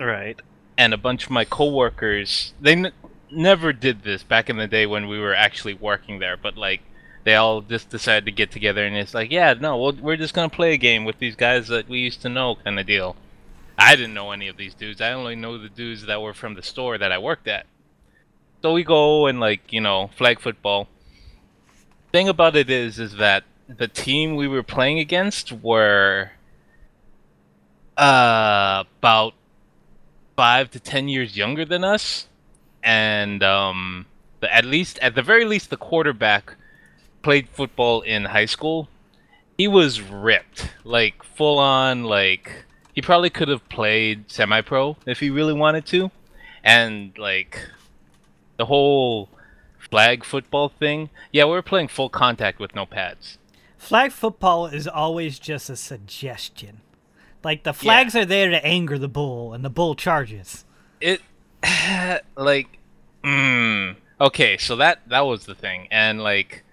Right. 0.00 0.40
And 0.78 0.94
a 0.94 0.96
bunch 0.96 1.24
of 1.24 1.30
my 1.30 1.44
coworkers, 1.44 2.54
they 2.60 2.72
n- 2.72 2.92
never 3.30 3.72
did 3.72 4.02
this 4.02 4.22
back 4.22 4.48
in 4.48 4.56
the 4.56 4.66
day 4.66 4.86
when 4.86 5.06
we 5.06 5.18
were 5.18 5.34
actually 5.34 5.74
working 5.74 6.18
there, 6.18 6.36
but 6.36 6.56
like 6.56 6.80
they 7.24 7.34
all 7.34 7.60
just 7.60 7.90
decided 7.90 8.24
to 8.24 8.32
get 8.32 8.50
together 8.50 8.84
and 8.84 8.96
it's 8.96 9.14
like, 9.14 9.30
yeah, 9.30 9.52
no, 9.52 9.76
we'll, 9.76 9.96
we're 9.96 10.16
just 10.16 10.34
gonna 10.34 10.48
play 10.48 10.72
a 10.72 10.78
game 10.78 11.04
with 11.04 11.18
these 11.18 11.36
guys 11.36 11.68
that 11.68 11.88
we 11.88 11.98
used 11.98 12.22
to 12.22 12.28
know, 12.30 12.56
kind 12.56 12.80
of 12.80 12.86
deal. 12.86 13.16
I 13.78 13.96
didn't 13.96 14.14
know 14.14 14.30
any 14.30 14.48
of 14.48 14.56
these 14.56 14.74
dudes. 14.74 15.00
I 15.00 15.12
only 15.12 15.36
know 15.36 15.58
the 15.58 15.68
dudes 15.68 16.06
that 16.06 16.22
were 16.22 16.34
from 16.34 16.54
the 16.54 16.62
store 16.62 16.96
that 16.98 17.12
I 17.12 17.18
worked 17.18 17.48
at. 17.48 17.66
So 18.62 18.72
we 18.72 18.84
go 18.84 19.26
and 19.26 19.40
like 19.40 19.72
you 19.72 19.80
know 19.80 20.10
flag 20.16 20.40
football. 20.40 20.88
Thing 22.12 22.28
about 22.28 22.56
it 22.56 22.68
is, 22.68 22.98
is 22.98 23.16
that 23.16 23.44
the 23.68 23.88
team 23.88 24.36
we 24.36 24.46
were 24.46 24.62
playing 24.62 24.98
against 24.98 25.50
were 25.50 26.32
uh, 27.96 28.84
about 28.98 29.32
five 30.36 30.70
to 30.72 30.80
ten 30.80 31.08
years 31.08 31.38
younger 31.38 31.64
than 31.64 31.84
us, 31.84 32.26
and 32.82 33.42
um, 33.42 34.04
the, 34.40 34.54
at 34.54 34.66
least 34.66 34.98
at 34.98 35.14
the 35.14 35.22
very 35.22 35.46
least 35.46 35.70
the 35.70 35.78
quarterback 35.78 36.56
played 37.22 37.48
football 37.48 38.02
in 38.02 38.26
high 38.26 38.44
school. 38.44 38.88
He 39.56 39.66
was 39.66 40.02
ripped, 40.02 40.68
like 40.84 41.22
full 41.22 41.58
on, 41.58 42.04
like 42.04 42.66
he 42.94 43.00
probably 43.00 43.30
could 43.30 43.48
have 43.48 43.66
played 43.70 44.30
semi-pro 44.30 44.96
if 45.06 45.20
he 45.20 45.30
really 45.30 45.54
wanted 45.54 45.86
to, 45.86 46.10
and 46.62 47.16
like 47.16 47.58
the 48.58 48.66
whole 48.66 49.30
flag 49.92 50.24
football 50.24 50.70
thing. 50.70 51.10
Yeah, 51.32 51.44
we 51.44 51.50
were 51.50 51.60
playing 51.60 51.88
full 51.88 52.08
contact 52.08 52.58
with 52.58 52.74
no 52.74 52.86
pads. 52.86 53.36
Flag 53.76 54.10
football 54.10 54.66
is 54.66 54.88
always 54.88 55.38
just 55.38 55.68
a 55.68 55.76
suggestion. 55.76 56.80
Like 57.44 57.64
the 57.64 57.74
flags 57.74 58.16
are 58.16 58.24
there 58.24 58.48
to 58.48 58.64
anger 58.64 58.98
the 58.98 59.08
bull, 59.08 59.52
and 59.52 59.62
the 59.62 59.68
bull 59.68 59.94
charges. 59.94 60.64
It 60.98 61.20
like 62.36 62.78
mm, 63.22 63.96
okay, 64.18 64.56
so 64.56 64.76
that 64.76 65.06
that 65.10 65.26
was 65.26 65.44
the 65.44 65.54
thing. 65.54 65.88
And 65.90 66.22
like 66.22 66.64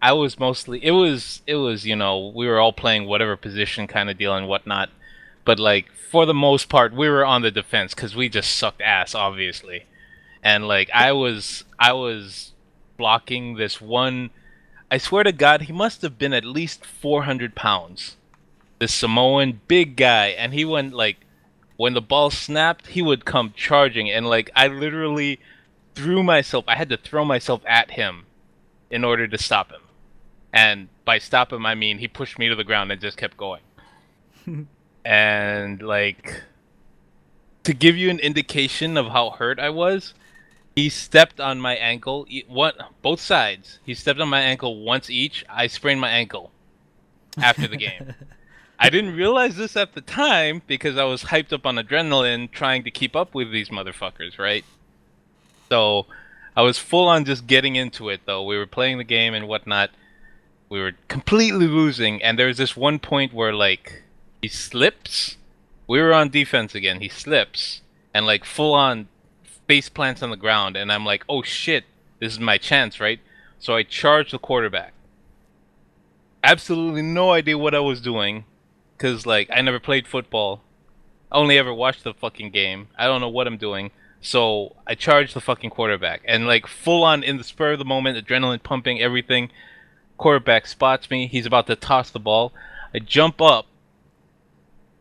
I 0.00 0.12
was 0.12 0.38
mostly 0.38 0.84
it 0.84 0.92
was 0.92 1.42
it 1.48 1.56
was, 1.56 1.84
you 1.84 1.96
know, 1.96 2.32
we 2.32 2.46
were 2.46 2.60
all 2.60 2.72
playing 2.72 3.06
whatever 3.06 3.36
position 3.36 3.88
kind 3.88 4.08
of 4.08 4.16
deal 4.16 4.36
and 4.36 4.46
whatnot. 4.46 4.90
But 5.44 5.58
like 5.58 5.90
for 5.92 6.24
the 6.24 6.34
most 6.34 6.68
part, 6.68 6.94
we 6.94 7.08
were 7.08 7.24
on 7.24 7.42
the 7.42 7.50
defense 7.50 7.94
cuz 7.94 8.14
we 8.14 8.28
just 8.28 8.56
sucked 8.56 8.80
ass 8.80 9.12
obviously. 9.12 9.86
And 10.40 10.68
like 10.68 10.88
I 10.94 11.10
was 11.10 11.64
I 11.80 11.94
was 11.94 12.52
blocking 13.00 13.56
this 13.56 13.80
one 13.80 14.30
I 14.90 14.98
swear 14.98 15.22
to 15.22 15.32
God, 15.32 15.62
he 15.62 15.72
must 15.72 16.02
have 16.02 16.18
been 16.18 16.32
at 16.32 16.44
least 16.44 16.84
400 16.84 17.54
pounds. 17.54 18.16
This 18.80 18.92
Samoan 18.92 19.60
big 19.68 19.94
guy, 19.94 20.28
and 20.28 20.52
he 20.52 20.64
went 20.64 20.94
like, 20.94 21.18
when 21.76 21.94
the 21.94 22.00
ball 22.00 22.30
snapped, 22.30 22.88
he 22.88 23.00
would 23.00 23.24
come 23.24 23.54
charging, 23.56 24.10
and 24.10 24.26
like 24.26 24.50
I 24.56 24.66
literally 24.66 25.38
threw 25.94 26.22
myself. 26.22 26.64
I 26.66 26.74
had 26.74 26.88
to 26.88 26.96
throw 26.96 27.24
myself 27.24 27.62
at 27.66 27.92
him 27.92 28.26
in 28.90 29.04
order 29.04 29.28
to 29.28 29.38
stop 29.38 29.70
him. 29.70 29.82
And 30.52 30.88
by 31.04 31.18
stop 31.18 31.52
him, 31.52 31.64
I 31.64 31.74
mean 31.76 31.98
he 31.98 32.08
pushed 32.08 32.38
me 32.38 32.48
to 32.48 32.56
the 32.56 32.64
ground 32.64 32.90
and 32.90 33.00
just 33.00 33.16
kept 33.16 33.36
going. 33.36 33.62
and 35.04 35.80
like, 35.80 36.42
to 37.62 37.72
give 37.72 37.96
you 37.96 38.10
an 38.10 38.18
indication 38.18 38.96
of 38.96 39.06
how 39.06 39.30
hurt 39.30 39.60
I 39.60 39.70
was, 39.70 40.14
he 40.80 40.88
stepped 40.88 41.40
on 41.40 41.60
my 41.60 41.76
ankle. 41.76 42.26
What? 42.48 42.76
Both 43.02 43.20
sides. 43.20 43.80
He 43.84 43.94
stepped 43.94 44.18
on 44.18 44.28
my 44.28 44.40
ankle 44.40 44.82
once 44.82 45.10
each. 45.10 45.44
I 45.48 45.66
sprained 45.66 46.00
my 46.00 46.08
ankle 46.10 46.52
after 47.36 47.68
the 47.68 47.76
game. 47.76 48.14
I 48.78 48.88
didn't 48.88 49.14
realize 49.14 49.56
this 49.56 49.76
at 49.76 49.92
the 49.92 50.00
time 50.00 50.62
because 50.66 50.96
I 50.96 51.04
was 51.04 51.24
hyped 51.24 51.52
up 51.52 51.66
on 51.66 51.76
adrenaline 51.76 52.50
trying 52.50 52.82
to 52.84 52.90
keep 52.90 53.14
up 53.14 53.34
with 53.34 53.52
these 53.52 53.68
motherfuckers, 53.68 54.38
right? 54.38 54.64
So 55.68 56.06
I 56.56 56.62
was 56.62 56.78
full 56.78 57.06
on 57.06 57.26
just 57.26 57.46
getting 57.46 57.76
into 57.76 58.08
it 58.08 58.22
though. 58.24 58.42
We 58.42 58.56
were 58.56 58.66
playing 58.66 58.96
the 58.96 59.04
game 59.04 59.34
and 59.34 59.46
whatnot. 59.46 59.90
We 60.70 60.80
were 60.80 60.92
completely 61.08 61.66
losing, 61.66 62.22
and 62.22 62.38
there 62.38 62.46
was 62.46 62.56
this 62.56 62.74
one 62.74 63.00
point 63.00 63.34
where 63.34 63.52
like 63.52 64.02
he 64.40 64.48
slips. 64.48 65.36
We 65.86 66.00
were 66.00 66.14
on 66.14 66.30
defense 66.30 66.74
again. 66.74 67.00
He 67.00 67.10
slips 67.10 67.82
and 68.14 68.24
like 68.24 68.46
full 68.46 68.72
on 68.72 69.08
face 69.70 69.88
plants 69.88 70.20
on 70.20 70.30
the 70.30 70.36
ground, 70.36 70.76
and 70.76 70.90
I'm 70.90 71.06
like, 71.06 71.24
oh 71.28 71.42
shit, 71.42 71.84
this 72.18 72.32
is 72.32 72.40
my 72.40 72.58
chance, 72.58 72.98
right? 72.98 73.20
So 73.60 73.76
I 73.76 73.84
charge 73.84 74.32
the 74.32 74.38
quarterback. 74.40 74.92
Absolutely 76.42 77.02
no 77.02 77.30
idea 77.30 77.56
what 77.56 77.72
I 77.72 77.78
was 77.78 78.00
doing, 78.00 78.46
cause 78.98 79.26
like 79.26 79.48
I 79.54 79.60
never 79.60 79.78
played 79.78 80.08
football. 80.08 80.62
I 81.30 81.36
only 81.36 81.56
ever 81.56 81.72
watched 81.72 82.02
the 82.02 82.12
fucking 82.12 82.50
game. 82.50 82.88
I 82.98 83.06
don't 83.06 83.20
know 83.20 83.28
what 83.28 83.46
I'm 83.46 83.58
doing. 83.58 83.92
So 84.20 84.74
I 84.88 84.96
charge 84.96 85.34
the 85.34 85.40
fucking 85.40 85.70
quarterback, 85.70 86.22
and 86.24 86.48
like 86.48 86.66
full 86.66 87.04
on 87.04 87.22
in 87.22 87.36
the 87.36 87.44
spur 87.44 87.74
of 87.74 87.78
the 87.78 87.84
moment, 87.84 88.18
adrenaline 88.18 88.64
pumping, 88.64 89.00
everything. 89.00 89.52
Quarterback 90.18 90.66
spots 90.66 91.08
me. 91.10 91.28
He's 91.28 91.46
about 91.46 91.68
to 91.68 91.76
toss 91.76 92.10
the 92.10 92.18
ball. 92.18 92.52
I 92.92 92.98
jump 92.98 93.40
up 93.40 93.66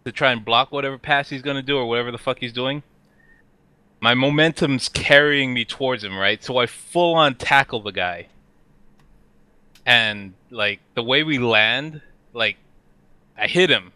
to 0.06 0.12
try 0.12 0.32
and 0.32 0.46
block 0.46 0.72
whatever 0.72 1.00
pass 1.00 1.30
he's 1.30 1.42
gonna 1.42 1.64
do 1.64 1.76
or 1.76 1.88
whatever 1.88 2.12
the 2.12 2.20
fuck 2.20 2.38
he's 2.38 2.54
doing. 2.54 2.84
My 4.02 4.14
momentum's 4.14 4.88
carrying 4.88 5.54
me 5.54 5.66
towards 5.66 6.04
him, 6.04 6.18
right? 6.18 6.44
So 6.44 6.58
I 6.58 6.66
full 6.68 7.16
on 7.16 7.36
tackle 7.36 7.82
the 7.82 7.92
guy. 7.92 8.28
And 9.86 10.34
like 10.50 10.80
the 10.94 11.04
way 11.04 11.24
we 11.24 11.38
land, 11.40 12.02
like 12.34 12.58
I 13.38 13.48
hit 13.48 13.70
him. 13.70 13.92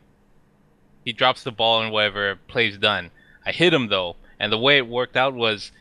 He 1.05 1.13
drops 1.13 1.43
the 1.43 1.51
ball 1.51 1.81
and 1.81 1.91
whatever, 1.91 2.37
play's 2.47 2.77
done. 2.77 3.11
I 3.45 3.51
hit 3.51 3.73
him 3.73 3.87
though, 3.87 4.15
and 4.39 4.51
the 4.51 4.57
way 4.57 4.77
it 4.77 4.87
worked 4.87 5.17
out 5.17 5.33
was 5.33 5.71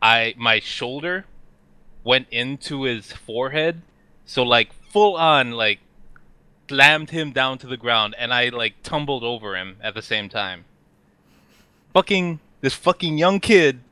I 0.00 0.34
my 0.36 0.60
shoulder 0.60 1.24
went 2.04 2.28
into 2.30 2.84
his 2.84 3.12
forehead, 3.12 3.82
so 4.24 4.42
like 4.42 4.72
full 4.72 5.16
on 5.16 5.52
like 5.52 5.80
slammed 6.68 7.10
him 7.10 7.32
down 7.32 7.58
to 7.58 7.66
the 7.66 7.76
ground 7.76 8.14
and 8.16 8.32
I 8.32 8.50
like 8.50 8.74
tumbled 8.84 9.24
over 9.24 9.56
him 9.56 9.76
at 9.82 9.94
the 9.94 10.02
same 10.02 10.28
time. 10.28 10.64
Fucking 11.92 12.38
this 12.60 12.74
fucking 12.74 13.18
young 13.18 13.40
kid 13.40 13.84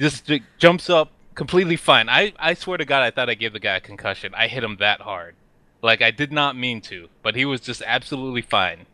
just 0.00 0.30
jumps 0.58 0.90
up 0.90 1.12
completely 1.34 1.76
fine. 1.76 2.08
I 2.08 2.32
I 2.38 2.54
swear 2.54 2.78
to 2.78 2.84
God 2.84 3.02
I 3.02 3.10
thought 3.10 3.30
I 3.30 3.34
gave 3.34 3.52
the 3.52 3.60
guy 3.60 3.76
a 3.76 3.80
concussion. 3.80 4.34
I 4.34 4.48
hit 4.48 4.64
him 4.64 4.76
that 4.80 5.02
hard. 5.02 5.36
Like 5.82 6.02
I 6.02 6.10
did 6.10 6.32
not 6.32 6.56
mean 6.56 6.80
to, 6.82 7.10
but 7.22 7.36
he 7.36 7.44
was 7.44 7.60
just 7.60 7.82
absolutely 7.86 8.42
fine. 8.42 8.86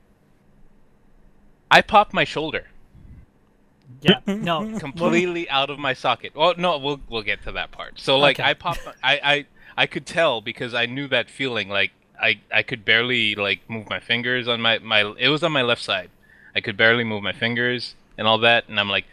I 1.70 1.82
popped 1.82 2.12
my 2.14 2.24
shoulder 2.24 2.68
Yeah, 4.00 4.20
no, 4.40 4.68
completely 4.78 5.48
out 5.50 5.70
of 5.70 5.78
my 5.78 5.92
socket. 5.94 6.34
Well, 6.34 6.54
no, 6.56 6.78
we'll 6.78 7.00
we'll 7.08 7.22
get 7.22 7.42
to 7.44 7.52
that 7.52 7.72
part. 7.72 7.98
So 7.98 8.18
like 8.18 8.38
Okay. 8.38 8.50
I 8.50 8.54
popped, 8.54 8.86
I 9.02 9.20
I 9.24 9.46
I 9.76 9.86
could 9.86 10.06
tell 10.06 10.40
because 10.40 10.74
I 10.74 10.86
knew 10.86 11.08
that 11.08 11.30
feeling. 11.30 11.68
Like 11.68 11.92
I 12.20 12.40
I 12.52 12.62
could 12.62 12.84
barely 12.84 13.34
like 13.34 13.68
move 13.68 13.88
my 13.90 14.00
fingers 14.00 14.48
on 14.48 14.60
my 14.60 14.78
my. 14.78 15.14
It 15.18 15.28
was 15.28 15.42
on 15.42 15.52
my 15.52 15.62
left 15.62 15.82
side. 15.82 16.10
I 16.54 16.60
could 16.60 16.76
barely 16.76 17.04
move 17.04 17.22
my 17.22 17.32
fingers 17.32 17.96
and 18.18 18.26
all 18.26 18.38
that, 18.38 18.68
and 18.68 18.78
I'm 18.80 18.88
like, 18.88 19.06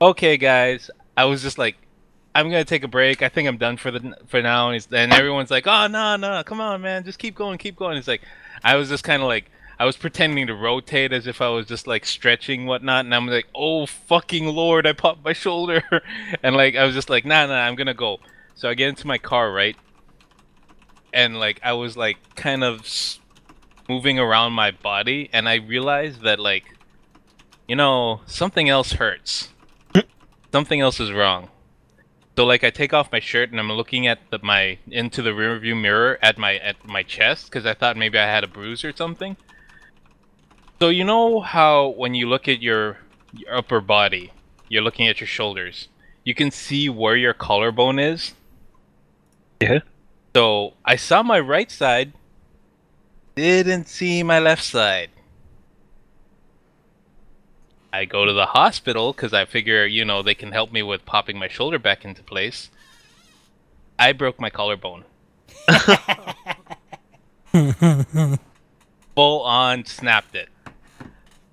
okay, 0.00 0.36
guys. 0.36 0.90
I 1.16 1.24
was 1.24 1.42
just 1.42 1.58
like, 1.58 1.76
I'm 2.34 2.50
gonna 2.50 2.64
take 2.64 2.84
a 2.84 2.88
break. 2.88 3.22
I 3.22 3.28
think 3.28 3.48
I'm 3.48 3.56
done 3.56 3.76
for 3.76 3.90
the 3.90 4.16
for 4.26 4.40
now. 4.40 4.70
And, 4.70 4.86
and 4.92 5.12
everyone's 5.12 5.50
like, 5.50 5.66
oh 5.66 5.86
no 5.88 6.16
no, 6.16 6.42
come 6.44 6.60
on 6.60 6.80
man, 6.82 7.04
just 7.04 7.18
keep 7.18 7.34
going, 7.34 7.58
keep 7.58 7.76
going. 7.76 7.96
It's 7.96 8.08
like, 8.08 8.22
I 8.62 8.76
was 8.76 8.88
just 8.88 9.04
kind 9.04 9.22
of 9.22 9.28
like. 9.28 9.50
I 9.80 9.84
was 9.84 9.96
pretending 9.96 10.48
to 10.48 10.56
rotate 10.56 11.12
as 11.12 11.28
if 11.28 11.40
I 11.40 11.50
was 11.50 11.64
just 11.64 11.86
like 11.86 12.04
stretching 12.04 12.66
whatnot, 12.66 13.04
and 13.04 13.14
I'm 13.14 13.28
like, 13.28 13.46
"Oh 13.54 13.86
fucking 13.86 14.48
lord, 14.48 14.88
I 14.88 14.92
popped 14.92 15.24
my 15.24 15.32
shoulder," 15.32 15.84
and 16.42 16.56
like 16.56 16.74
I 16.74 16.82
was 16.82 16.96
just 16.96 17.08
like, 17.08 17.24
"Nah, 17.24 17.46
nah, 17.46 17.60
I'm 17.60 17.76
gonna 17.76 17.94
go." 17.94 18.18
So 18.56 18.68
I 18.68 18.74
get 18.74 18.88
into 18.88 19.06
my 19.06 19.18
car, 19.18 19.52
right, 19.52 19.76
and 21.12 21.38
like 21.38 21.60
I 21.62 21.74
was 21.74 21.96
like 21.96 22.16
kind 22.34 22.64
of 22.64 22.84
moving 23.88 24.18
around 24.18 24.52
my 24.52 24.72
body, 24.72 25.30
and 25.32 25.48
I 25.48 25.54
realized 25.54 26.22
that 26.22 26.40
like, 26.40 26.64
you 27.68 27.76
know, 27.76 28.22
something 28.26 28.68
else 28.68 28.94
hurts. 28.94 29.50
Something 30.52 30.80
else 30.80 31.00
is 31.00 31.12
wrong. 31.12 31.48
So 32.36 32.44
like 32.44 32.62
I 32.62 32.70
take 32.70 32.92
off 32.92 33.10
my 33.10 33.20
shirt 33.20 33.50
and 33.50 33.58
I'm 33.58 33.72
looking 33.72 34.06
at 34.06 34.20
the, 34.30 34.38
my 34.42 34.78
into 34.88 35.22
the 35.22 35.30
rearview 35.30 35.80
mirror 35.80 36.18
at 36.22 36.38
my 36.38 36.56
at 36.58 36.86
my 36.86 37.02
chest 37.02 37.46
because 37.46 37.66
I 37.66 37.74
thought 37.74 37.96
maybe 37.96 38.18
I 38.18 38.26
had 38.26 38.44
a 38.44 38.46
bruise 38.46 38.84
or 38.84 38.92
something. 38.94 39.36
So 40.78 40.88
you 40.88 41.02
know 41.02 41.40
how 41.40 41.88
when 41.88 42.14
you 42.14 42.28
look 42.28 42.46
at 42.46 42.62
your, 42.62 42.98
your 43.32 43.56
upper 43.56 43.80
body, 43.80 44.32
you're 44.68 44.82
looking 44.82 45.08
at 45.08 45.20
your 45.20 45.26
shoulders, 45.26 45.88
you 46.22 46.34
can 46.34 46.52
see 46.52 46.88
where 46.88 47.16
your 47.16 47.34
collarbone 47.34 47.98
is. 47.98 48.34
Yeah. 49.60 49.80
So 50.36 50.74
I 50.84 50.94
saw 50.94 51.24
my 51.24 51.40
right 51.40 51.70
side, 51.70 52.12
didn't 53.34 53.88
see 53.88 54.22
my 54.22 54.38
left 54.38 54.62
side. 54.62 55.10
I 57.98 58.04
go 58.04 58.24
to 58.24 58.32
the 58.32 58.46
hospital 58.46 59.12
because 59.12 59.34
I 59.34 59.44
figure, 59.44 59.84
you 59.84 60.04
know, 60.04 60.22
they 60.22 60.36
can 60.36 60.52
help 60.52 60.70
me 60.70 60.84
with 60.84 61.04
popping 61.04 61.36
my 61.36 61.48
shoulder 61.48 61.80
back 61.80 62.04
into 62.04 62.22
place. 62.22 62.70
I 63.98 64.12
broke 64.12 64.38
my 64.38 64.50
collarbone. 64.50 65.02
Full 69.16 69.42
on 69.42 69.84
snapped 69.84 70.36
it. 70.36 70.48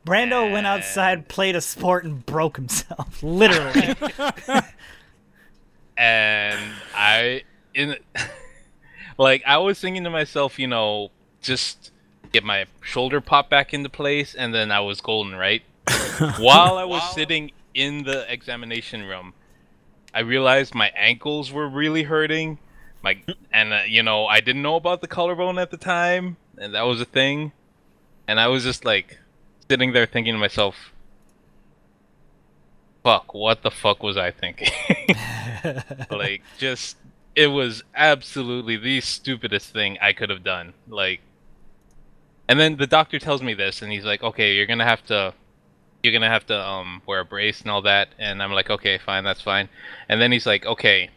Brando 0.06 0.52
went 0.52 0.68
outside, 0.68 1.28
played 1.28 1.56
a 1.56 1.62
sport, 1.62 2.06
and 2.06 2.24
broke 2.24 2.58
himself. 2.58 3.24
Literally. 3.24 3.96
and 5.98 6.60
I 6.94 7.42
in 7.74 7.96
like 9.18 9.42
I 9.48 9.58
was 9.58 9.80
thinking 9.80 10.04
to 10.04 10.12
myself, 10.12 10.60
you 10.60 10.68
know, 10.68 11.10
just 11.42 11.90
get 12.32 12.44
my 12.44 12.68
shoulder 12.82 13.20
pop 13.20 13.50
back 13.50 13.74
into 13.74 13.90
place 13.90 14.36
and 14.36 14.54
then 14.54 14.72
I 14.72 14.82
was 14.82 15.02
golden, 15.02 15.36
right? 15.36 15.64
While 16.40 16.78
I 16.78 16.84
was 16.84 17.14
sitting 17.14 17.52
in 17.74 18.04
the 18.04 18.32
examination 18.32 19.04
room, 19.04 19.34
I 20.14 20.22
realized 20.22 20.74
my 20.74 20.92
ankles 20.96 21.52
were 21.52 21.68
really 21.68 22.04
hurting. 22.04 22.60
My 23.02 23.22
and 23.52 23.74
uh, 23.74 23.82
you 23.88 24.02
know, 24.02 24.26
I 24.26 24.40
didn't 24.40 24.62
know 24.62 24.76
about 24.76 25.02
the 25.02 25.08
collarbone 25.08 25.60
at 25.60 25.72
the 25.72 25.78
time, 25.78 26.38
and 26.58 26.74
that 26.74 26.84
was 26.84 27.02
a 27.02 27.06
thing. 27.06 27.52
And 28.28 28.40
I 28.40 28.48
was 28.48 28.64
just 28.64 28.86
like 28.86 29.20
sitting 29.70 29.94
there 29.94 30.06
thinking 30.06 30.34
to 30.34 30.40
myself, 30.40 30.94
fuck, 33.06 33.36
what 33.36 33.62
the 33.62 33.72
fuck 33.72 34.02
was 34.02 34.18
I 34.18 34.32
thinking? 34.32 34.70
like, 36.10 36.42
just, 36.58 36.98
it 37.36 37.48
was 37.48 37.84
absolutely 37.94 38.78
the 38.78 39.00
stupidest 39.02 39.72
thing 39.72 39.98
I 40.02 40.12
could 40.12 40.32
have 40.32 40.44
done. 40.44 40.74
Like, 40.88 41.22
and 42.48 42.60
then 42.60 42.78
the 42.78 42.88
doctor 42.88 43.20
tells 43.20 43.44
me 43.44 43.54
this, 43.54 43.84
and 43.84 43.92
he's 43.92 44.06
like, 44.06 44.24
okay, 44.24 44.56
you're 44.56 44.66
gonna 44.66 44.86
have 44.86 45.06
to, 45.06 45.34
you're 46.06 46.14
gonna 46.14 46.30
have 46.30 46.46
to, 46.48 46.58
um, 46.58 47.02
wear 47.06 47.20
a 47.20 47.26
brace 47.26 47.60
and 47.62 47.70
all 47.70 47.82
that. 47.82 48.10
And 48.18 48.42
I'm 48.42 48.54
like, 48.54 48.70
okay, 48.70 48.98
fine, 48.98 49.24
that's 49.26 49.42
fine. 49.42 49.68
And 50.08 50.22
then 50.22 50.32
he's 50.32 50.46
like, 50.46 50.66
okay, 50.66 51.10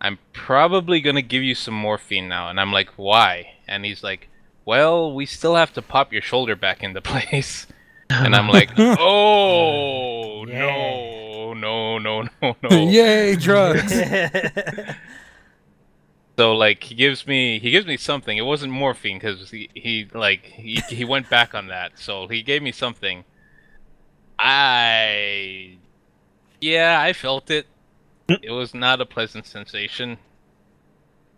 I'm 0.00 0.18
probably 0.34 1.00
gonna 1.00 1.22
give 1.22 1.42
you 1.42 1.54
some 1.54 1.74
morphine 1.74 2.28
now. 2.28 2.50
And 2.50 2.60
I'm 2.60 2.72
like, 2.72 2.90
why? 2.96 3.54
And 3.66 3.84
he's 3.84 4.02
like, 4.02 4.28
well, 4.64 5.14
we 5.14 5.24
still 5.26 5.54
have 5.54 5.72
to 5.74 5.82
pop 5.82 6.12
your 6.12 6.22
shoulder 6.22 6.54
back 6.56 6.82
into 6.82 7.00
place. 7.12 7.66
And 8.10 8.34
I'm 8.34 8.48
like, 8.48 8.70
oh, 8.78 10.44
Yeah. 10.46 10.66
no, 10.66 11.54
no, 11.54 11.98
no, 11.98 12.22
no, 12.42 12.56
no. 12.62 12.68
Yay, 12.90 13.36
drugs. 13.36 13.92
So 16.38 16.54
like 16.56 16.82
he 16.84 16.94
gives 16.94 17.26
me 17.26 17.58
he 17.58 17.70
gives 17.70 17.86
me 17.86 17.96
something. 17.96 18.36
It 18.38 18.42
wasn't 18.46 18.72
morphine 18.72 19.18
because 19.18 19.50
he, 19.50 19.68
he 19.74 20.08
like 20.12 20.44
he, 20.46 20.80
he 20.88 21.04
went 21.04 21.28
back 21.28 21.54
on 21.54 21.68
that. 21.68 21.98
So 21.98 22.26
he 22.26 22.42
gave 22.42 22.62
me 22.62 22.72
something. 22.72 23.24
I 24.44 25.76
yeah 26.60 27.00
I 27.00 27.12
felt 27.12 27.50
it. 27.50 27.66
It 28.28 28.50
was 28.50 28.74
not 28.74 29.00
a 29.00 29.06
pleasant 29.06 29.46
sensation. 29.46 30.18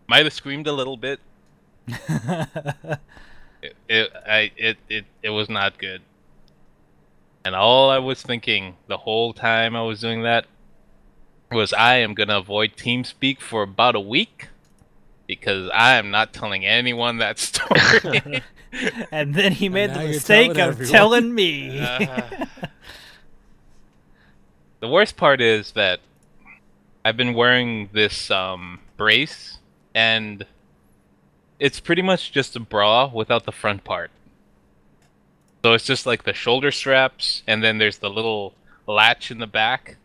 Might 0.06 0.24
have 0.24 0.32
screamed 0.32 0.66
a 0.66 0.72
little 0.72 0.96
bit. 0.96 1.20
It 3.64 3.76
it 3.88 4.12
I 4.26 4.50
it, 4.58 4.76
it 4.90 5.04
it 5.22 5.30
was 5.30 5.48
not 5.48 5.78
good. 5.78 6.02
And 7.46 7.54
all 7.54 7.88
I 7.88 7.98
was 7.98 8.20
thinking 8.20 8.76
the 8.88 8.98
whole 8.98 9.32
time 9.32 9.74
I 9.74 9.80
was 9.80 10.00
doing 10.00 10.22
that 10.22 10.44
was 11.50 11.72
I 11.72 11.96
am 11.96 12.12
gonna 12.12 12.38
avoid 12.38 12.76
TeamSpeak 12.76 13.40
for 13.40 13.62
about 13.62 13.94
a 13.94 14.00
week 14.00 14.48
because 15.26 15.70
I 15.72 15.94
am 15.94 16.10
not 16.10 16.34
telling 16.34 16.66
anyone 16.66 17.16
that 17.18 17.38
story. 17.48 18.42
and 19.10 19.34
then 19.34 19.52
he 19.52 19.70
made 19.70 19.90
now 19.90 20.02
the 20.02 20.08
mistake 20.08 20.52
telling 20.54 20.60
of 20.60 20.80
everyone. 20.80 20.92
telling 20.92 21.34
me. 21.34 21.80
Uh, 21.80 22.46
the 24.84 24.90
worst 24.90 25.16
part 25.16 25.40
is 25.40 25.72
that 25.72 26.00
I've 27.06 27.16
been 27.16 27.32
wearing 27.32 27.88
this 27.94 28.30
um, 28.30 28.80
brace, 28.98 29.56
and 29.94 30.44
it's 31.58 31.80
pretty 31.80 32.02
much 32.02 32.32
just 32.32 32.54
a 32.54 32.60
bra 32.60 33.06
without 33.06 33.46
the 33.46 33.52
front 33.52 33.82
part. 33.82 34.10
So 35.62 35.72
it's 35.72 35.86
just 35.86 36.04
like 36.04 36.24
the 36.24 36.34
shoulder 36.34 36.70
straps, 36.70 37.42
and 37.46 37.64
then 37.64 37.78
there's 37.78 37.96
the 37.96 38.10
little 38.10 38.52
latch 38.86 39.30
in 39.30 39.38
the 39.38 39.46
back, 39.46 39.96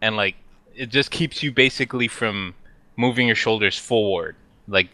and 0.00 0.14
like 0.14 0.36
it 0.72 0.90
just 0.90 1.10
keeps 1.10 1.42
you 1.42 1.50
basically 1.50 2.06
from 2.06 2.54
moving 2.96 3.26
your 3.26 3.34
shoulders 3.34 3.76
forward. 3.76 4.36
Like, 4.68 4.90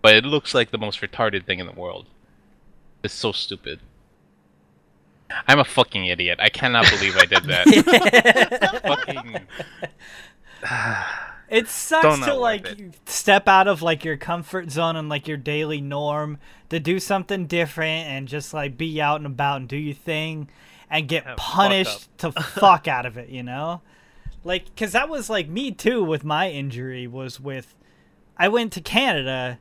but 0.00 0.14
it 0.14 0.24
looks 0.24 0.54
like 0.54 0.70
the 0.70 0.78
most 0.78 1.02
retarded 1.02 1.44
thing 1.44 1.58
in 1.58 1.66
the 1.66 1.72
world. 1.72 2.06
It's 3.02 3.12
so 3.12 3.32
stupid. 3.32 3.80
I'm 5.46 5.58
a 5.58 5.64
fucking 5.64 6.06
idiot. 6.06 6.38
I 6.40 6.48
cannot 6.48 6.88
believe 6.90 7.16
I 7.16 7.24
did 7.26 7.44
that. 7.44 8.80
fucking. 8.84 9.40
It 11.50 11.66
sucks 11.66 12.24
to 12.26 12.34
like 12.34 12.64
it. 12.64 13.08
step 13.08 13.48
out 13.48 13.66
of 13.66 13.82
like 13.82 14.04
your 14.04 14.16
comfort 14.16 14.70
zone 14.70 14.94
and 14.94 15.08
like 15.08 15.26
your 15.26 15.36
daily 15.36 15.80
norm 15.80 16.38
to 16.68 16.78
do 16.78 17.00
something 17.00 17.48
different 17.48 18.06
and 18.06 18.28
just 18.28 18.54
like 18.54 18.78
be 18.78 19.00
out 19.00 19.16
and 19.16 19.26
about 19.26 19.56
and 19.56 19.68
do 19.68 19.76
your 19.76 19.96
thing 19.96 20.48
and 20.88 21.08
get 21.08 21.24
Yeah, 21.24 21.30
fuck 21.30 21.38
punished 21.38 22.18
to 22.18 22.30
fuck 22.30 22.86
out 22.86 23.04
of 23.04 23.18
it, 23.18 23.30
you 23.30 23.42
know? 23.42 23.80
Like 24.44 24.76
cuz 24.76 24.92
that 24.92 25.08
was 25.08 25.28
like 25.28 25.48
me 25.48 25.72
too 25.72 26.04
with 26.04 26.22
my 26.22 26.48
injury 26.48 27.08
was 27.08 27.40
with 27.40 27.74
I 28.36 28.46
went 28.46 28.72
to 28.74 28.80
Canada 28.80 29.58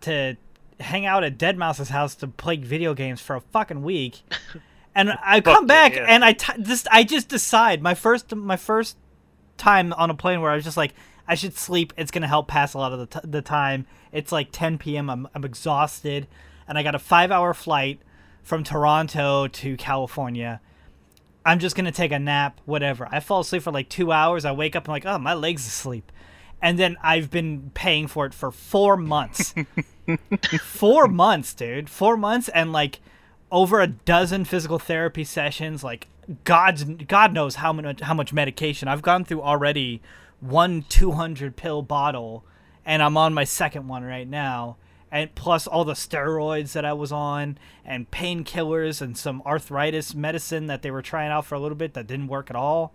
to 0.00 0.36
hang 0.80 1.06
out 1.06 1.22
at 1.22 1.38
deadmau5's 1.38 1.90
house 1.90 2.16
to 2.16 2.26
play 2.26 2.56
video 2.56 2.94
games 2.94 3.20
for 3.20 3.36
a 3.36 3.40
fucking 3.40 3.84
week. 3.84 4.22
And 4.94 5.16
I 5.22 5.40
come 5.40 5.66
back 5.66 5.94
yeah. 5.94 6.06
and 6.08 6.24
I 6.24 6.32
t- 6.34 6.62
just 6.62 6.86
I 6.90 7.04
just 7.04 7.28
decide 7.28 7.82
my 7.82 7.94
first 7.94 8.34
my 8.34 8.56
first 8.56 8.96
time 9.56 9.92
on 9.94 10.10
a 10.10 10.14
plane 10.14 10.40
where 10.40 10.50
I 10.50 10.54
was 10.54 10.64
just 10.64 10.76
like, 10.76 10.94
I 11.26 11.34
should 11.34 11.56
sleep. 11.56 11.92
It's 11.96 12.10
gonna 12.10 12.28
help 12.28 12.48
pass 12.48 12.74
a 12.74 12.78
lot 12.78 12.92
of 12.92 12.98
the, 12.98 13.20
t- 13.20 13.26
the 13.28 13.42
time. 13.42 13.86
It's 14.10 14.32
like 14.32 14.48
10 14.52 14.78
p.m. 14.78 15.08
I'm 15.08 15.28
I'm 15.34 15.44
exhausted, 15.44 16.26
and 16.68 16.76
I 16.76 16.82
got 16.82 16.94
a 16.94 16.98
five 16.98 17.30
hour 17.30 17.54
flight 17.54 18.00
from 18.42 18.64
Toronto 18.64 19.48
to 19.48 19.76
California. 19.76 20.60
I'm 21.44 21.58
just 21.58 21.74
gonna 21.74 21.92
take 21.92 22.12
a 22.12 22.18
nap, 22.18 22.60
whatever. 22.66 23.08
I 23.10 23.20
fall 23.20 23.40
asleep 23.40 23.62
for 23.62 23.72
like 23.72 23.88
two 23.88 24.12
hours. 24.12 24.44
I 24.44 24.52
wake 24.52 24.76
up 24.76 24.84
and 24.84 24.92
like, 24.92 25.06
oh, 25.06 25.18
my 25.18 25.34
legs 25.34 25.66
asleep, 25.66 26.12
and 26.60 26.78
then 26.78 26.96
I've 27.02 27.30
been 27.30 27.70
paying 27.72 28.08
for 28.08 28.26
it 28.26 28.34
for 28.34 28.50
four 28.50 28.96
months. 28.96 29.54
four 30.62 31.08
months, 31.08 31.54
dude. 31.54 31.88
Four 31.88 32.16
months 32.16 32.48
and 32.50 32.72
like 32.72 33.00
over 33.52 33.80
a 33.80 33.86
dozen 33.86 34.44
physical 34.44 34.80
therapy 34.80 35.22
sessions. 35.22 35.84
Like 35.84 36.08
God's 36.42 36.82
God 36.82 37.32
knows 37.32 37.56
how 37.56 37.72
much 37.72 38.00
how 38.00 38.14
much 38.14 38.32
medication 38.32 38.88
I've 38.88 39.02
gone 39.02 39.24
through 39.24 39.42
already. 39.42 40.02
One 40.40 40.84
200 40.88 41.54
pill 41.54 41.82
bottle, 41.82 42.44
and 42.84 43.00
I'm 43.00 43.16
on 43.16 43.32
my 43.32 43.44
second 43.44 43.86
one 43.86 44.02
right 44.02 44.26
now. 44.26 44.76
And 45.12 45.32
plus 45.34 45.66
all 45.66 45.84
the 45.84 45.92
steroids 45.92 46.72
that 46.72 46.86
I 46.86 46.94
was 46.94 47.12
on, 47.12 47.58
and 47.84 48.10
painkillers, 48.10 49.02
and 49.02 49.16
some 49.16 49.42
arthritis 49.44 50.14
medicine 50.14 50.66
that 50.68 50.80
they 50.80 50.90
were 50.90 51.02
trying 51.02 51.30
out 51.30 51.44
for 51.44 51.54
a 51.54 51.60
little 51.60 51.76
bit 51.76 51.92
that 51.94 52.06
didn't 52.06 52.28
work 52.28 52.48
at 52.48 52.56
all, 52.56 52.94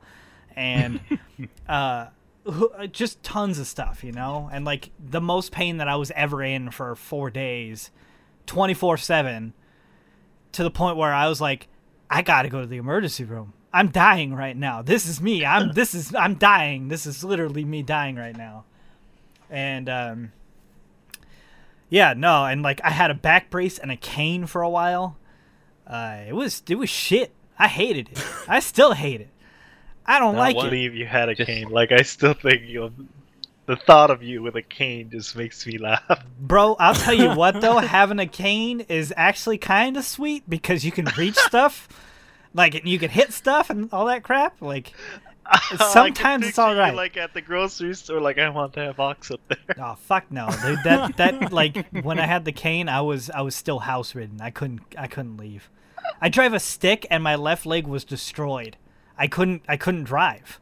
and 0.56 1.00
uh, 1.70 2.08
uh, 2.48 2.88
just 2.88 3.22
tons 3.22 3.60
of 3.60 3.68
stuff, 3.68 4.04
you 4.04 4.12
know, 4.12 4.50
and 4.52 4.66
like 4.66 4.90
the 5.00 5.22
most 5.22 5.52
pain 5.52 5.78
that 5.78 5.88
I 5.88 5.96
was 5.96 6.12
ever 6.16 6.42
in 6.42 6.72
for 6.72 6.96
four 6.96 7.30
days, 7.30 7.92
twenty 8.48 8.74
four 8.74 8.98
seven, 8.98 9.54
to 10.54 10.64
the 10.64 10.72
point 10.72 10.98
where 10.98 11.14
I 11.14 11.28
was 11.28 11.40
like, 11.42 11.68
I 12.10 12.22
gotta 12.22 12.50
go 12.50 12.62
to 12.62 12.68
the 12.68 12.78
emergency 12.78 13.24
room. 13.24 13.54
I'm 13.74 13.90
dying 13.90 14.34
right 14.34 14.56
now. 14.56 14.82
This 14.82 15.08
is 15.08 15.22
me. 15.22 15.46
I'm 15.46 15.72
this 15.74 15.94
is 15.94 16.16
I'm 16.16 16.36
dying. 16.36 16.88
This 16.88 17.06
is 17.06 17.24
literally 17.24 17.66
me 17.66 17.84
dying 17.84 18.16
right 18.16 18.36
now. 18.36 18.66
And 19.50 19.88
um 19.90 20.32
yeah, 21.90 22.14
no, 22.16 22.46
and 22.46 22.62
like 22.64 22.82
I 22.84 22.90
had 22.90 23.12
a 23.12 23.14
back 23.14 23.50
brace 23.50 23.78
and 23.78 23.92
a 23.92 23.98
cane 23.98 24.46
for 24.46 24.62
a 24.62 24.70
while. 24.70 25.18
Uh 25.86 26.22
it 26.28 26.34
was 26.34 26.64
it 26.68 26.76
was 26.76 26.90
shit. 26.90 27.32
I 27.60 27.68
hated 27.68 28.10
it. 28.12 28.26
I 28.48 28.60
still 28.60 28.94
hate 28.94 29.22
it. 29.22 29.30
I 30.06 30.20
don't 30.20 30.36
No, 30.36 30.40
like 30.40 30.56
what- 30.56 30.68
it. 30.68 30.70
believe 30.70 30.96
you 30.96 31.06
had 31.06 31.30
a 31.30 31.36
Just- 31.36 31.48
cane. 31.48 31.70
Like 31.70 31.92
I 31.92 32.02
still 32.04 32.34
think 32.34 32.62
you 32.64 32.80
know, 32.82 32.92
the 33.68 33.76
thought 33.76 34.10
of 34.10 34.24
you 34.24 34.42
with 34.42 34.56
a 34.56 34.62
cane 34.62 35.10
just 35.12 35.36
makes 35.36 35.66
me 35.68 35.78
laugh. 35.78 36.24
Bro, 36.40 36.78
I'll 36.80 36.96
tell 36.96 37.14
you 37.14 37.36
what 37.36 37.62
though, 37.62 37.78
having 37.80 38.20
a 38.20 38.26
cane 38.26 38.82
is 38.82 39.14
actually 39.16 39.58
kind 39.60 39.96
of 39.98 40.06
sweet 40.06 40.50
because 40.50 40.84
you 40.84 40.92
can 40.92 41.06
reach 41.18 41.36
stuff, 41.36 41.88
like 42.54 42.84
you 42.86 42.98
can 42.98 43.10
hit 43.10 43.34
stuff 43.34 43.70
and 43.70 43.90
all 43.94 44.06
that 44.06 44.24
crap. 44.24 44.62
Like, 44.62 44.94
Sometimes 45.78 46.48
it's 46.48 46.60
all 46.60 46.76
right. 46.76 46.92
you. 46.92 46.98
Like 46.98 47.18
at 47.18 47.34
the 47.34 47.42
grocery 47.42 47.94
store, 47.94 48.20
like 48.20 48.38
I 48.38 48.50
want 48.50 48.74
that 48.74 48.96
box 48.96 49.32
up 49.32 49.42
there. 49.48 49.76
Oh 49.80 49.96
fuck 49.96 50.32
no, 50.32 50.50
dude. 50.64 50.80
That 50.84 51.18
that 51.18 51.52
like 51.52 51.88
when 52.04 52.20
I 52.20 52.26
had 52.26 52.46
the 52.46 52.52
cane, 52.52 52.90
I 52.90 53.02
was 53.02 53.30
I 53.30 53.42
was 53.42 53.56
still 53.56 53.80
house 53.80 54.16
ridden. 54.16 54.42
I 54.42 54.50
couldn't 54.50 54.82
I 54.98 55.08
couldn't 55.08 55.38
leave. 55.38 55.70
I 56.22 56.30
drive 56.30 56.54
a 56.54 56.60
stick 56.60 57.06
and 57.10 57.24
my 57.24 57.36
left 57.36 57.66
leg 57.66 57.88
was 57.88 58.04
destroyed. 58.04 58.78
I 59.18 59.28
couldn't 59.28 59.64
I 59.68 59.78
couldn't 59.78 60.06
drive. 60.06 60.60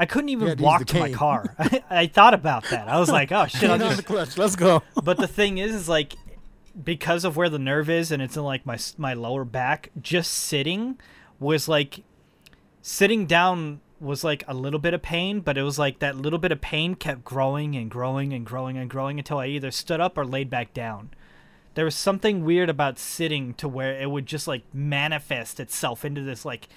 I 0.00 0.06
couldn't 0.06 0.30
even 0.30 0.56
to 0.56 0.62
walk 0.62 0.86
to 0.86 0.98
my 0.98 1.12
car. 1.12 1.54
I, 1.58 1.82
I 1.90 2.06
thought 2.06 2.32
about 2.32 2.64
that. 2.70 2.88
I 2.88 2.98
was 2.98 3.10
like, 3.10 3.30
oh 3.32 3.46
shit, 3.46 3.68
I'll 3.68 3.76
just 3.76 3.98
the 3.98 4.02
clutch. 4.02 4.38
Let's 4.38 4.56
go. 4.56 4.82
but 5.04 5.18
the 5.18 5.28
thing 5.28 5.58
is, 5.58 5.74
is 5.74 5.90
like 5.90 6.14
because 6.82 7.22
of 7.26 7.36
where 7.36 7.50
the 7.50 7.58
nerve 7.58 7.90
is 7.90 8.10
and 8.10 8.22
it's 8.22 8.34
in 8.34 8.42
like 8.42 8.64
my 8.64 8.78
my 8.96 9.12
lower 9.12 9.44
back, 9.44 9.90
just 10.00 10.32
sitting 10.32 10.98
was 11.38 11.68
like 11.68 12.02
sitting 12.80 13.26
down 13.26 13.82
was 14.00 14.24
like 14.24 14.42
a 14.48 14.54
little 14.54 14.78
bit 14.78 14.94
of 14.94 15.02
pain, 15.02 15.40
but 15.40 15.58
it 15.58 15.62
was 15.62 15.78
like 15.78 15.98
that 15.98 16.16
little 16.16 16.38
bit 16.38 16.50
of 16.50 16.62
pain 16.62 16.94
kept 16.94 17.22
growing 17.22 17.76
and 17.76 17.90
growing 17.90 18.32
and 18.32 18.46
growing 18.46 18.78
and 18.78 18.88
growing 18.88 19.18
until 19.18 19.36
I 19.36 19.48
either 19.48 19.70
stood 19.70 20.00
up 20.00 20.16
or 20.16 20.24
laid 20.24 20.48
back 20.48 20.72
down. 20.72 21.10
There 21.74 21.84
was 21.84 21.94
something 21.94 22.42
weird 22.42 22.70
about 22.70 22.98
sitting 22.98 23.52
to 23.54 23.68
where 23.68 24.00
it 24.00 24.10
would 24.10 24.24
just 24.24 24.48
like 24.48 24.62
manifest 24.72 25.60
itself 25.60 26.06
into 26.06 26.22
this 26.22 26.46
like 26.46 26.68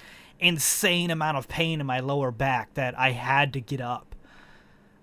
insane 0.43 1.11
amount 1.11 1.37
of 1.37 1.47
pain 1.47 1.79
in 1.79 1.85
my 1.85 1.99
lower 1.99 2.31
back 2.31 2.73
that 2.73 2.97
I 2.97 3.11
had 3.11 3.53
to 3.53 3.61
get 3.61 3.81
up. 3.81 4.15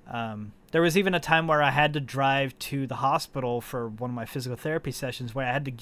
Um, 0.08 0.52
there 0.72 0.82
was 0.82 0.96
even 0.96 1.14
a 1.14 1.20
time 1.20 1.46
where 1.46 1.62
I 1.62 1.70
had 1.70 1.92
to 1.94 2.00
drive 2.00 2.58
to 2.60 2.86
the 2.86 2.96
hospital 2.96 3.60
for 3.60 3.88
one 3.88 4.10
of 4.10 4.14
my 4.14 4.26
physical 4.26 4.56
therapy 4.56 4.92
sessions 4.92 5.34
where 5.34 5.46
I 5.46 5.52
had 5.52 5.64
to. 5.64 5.72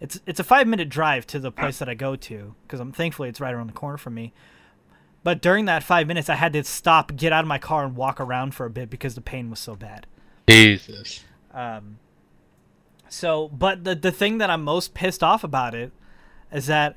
It's 0.00 0.20
it's 0.26 0.40
a 0.40 0.44
five 0.44 0.66
minute 0.66 0.88
drive 0.88 1.26
to 1.28 1.38
the 1.38 1.52
place 1.52 1.78
that 1.78 1.88
I 1.88 1.94
go 1.94 2.16
to 2.16 2.54
because 2.62 2.80
I'm 2.80 2.92
thankfully 2.92 3.28
it's 3.28 3.40
right 3.40 3.54
around 3.54 3.66
the 3.66 3.74
corner 3.74 3.98
from 3.98 4.14
me. 4.14 4.32
But 5.22 5.42
during 5.42 5.66
that 5.66 5.82
five 5.82 6.06
minutes, 6.06 6.30
I 6.30 6.36
had 6.36 6.54
to 6.54 6.64
stop, 6.64 7.14
get 7.14 7.32
out 7.32 7.44
of 7.44 7.48
my 7.48 7.58
car, 7.58 7.84
and 7.84 7.94
walk 7.94 8.20
around 8.20 8.54
for 8.54 8.64
a 8.64 8.70
bit 8.70 8.88
because 8.88 9.14
the 9.14 9.20
pain 9.20 9.50
was 9.50 9.60
so 9.60 9.76
bad. 9.76 10.06
Jesus. 10.48 11.22
Um, 11.52 11.98
so, 13.08 13.48
but 13.48 13.84
the 13.84 13.94
the 13.94 14.12
thing 14.12 14.38
that 14.38 14.48
I'm 14.48 14.64
most 14.64 14.94
pissed 14.94 15.22
off 15.22 15.44
about 15.44 15.74
it 15.74 15.92
is 16.50 16.66
that 16.66 16.96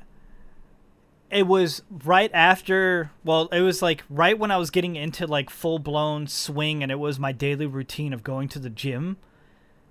it 1.34 1.46
was 1.46 1.82
right 2.04 2.30
after. 2.32 3.10
Well, 3.24 3.48
it 3.52 3.60
was 3.60 3.82
like 3.82 4.04
right 4.08 4.38
when 4.38 4.50
I 4.50 4.56
was 4.56 4.70
getting 4.70 4.96
into 4.96 5.26
like 5.26 5.50
full 5.50 5.78
blown 5.78 6.26
swing, 6.26 6.82
and 6.82 6.90
it 6.92 6.98
was 6.98 7.18
my 7.18 7.32
daily 7.32 7.66
routine 7.66 8.12
of 8.12 8.22
going 8.22 8.48
to 8.48 8.58
the 8.58 8.70
gym. 8.70 9.16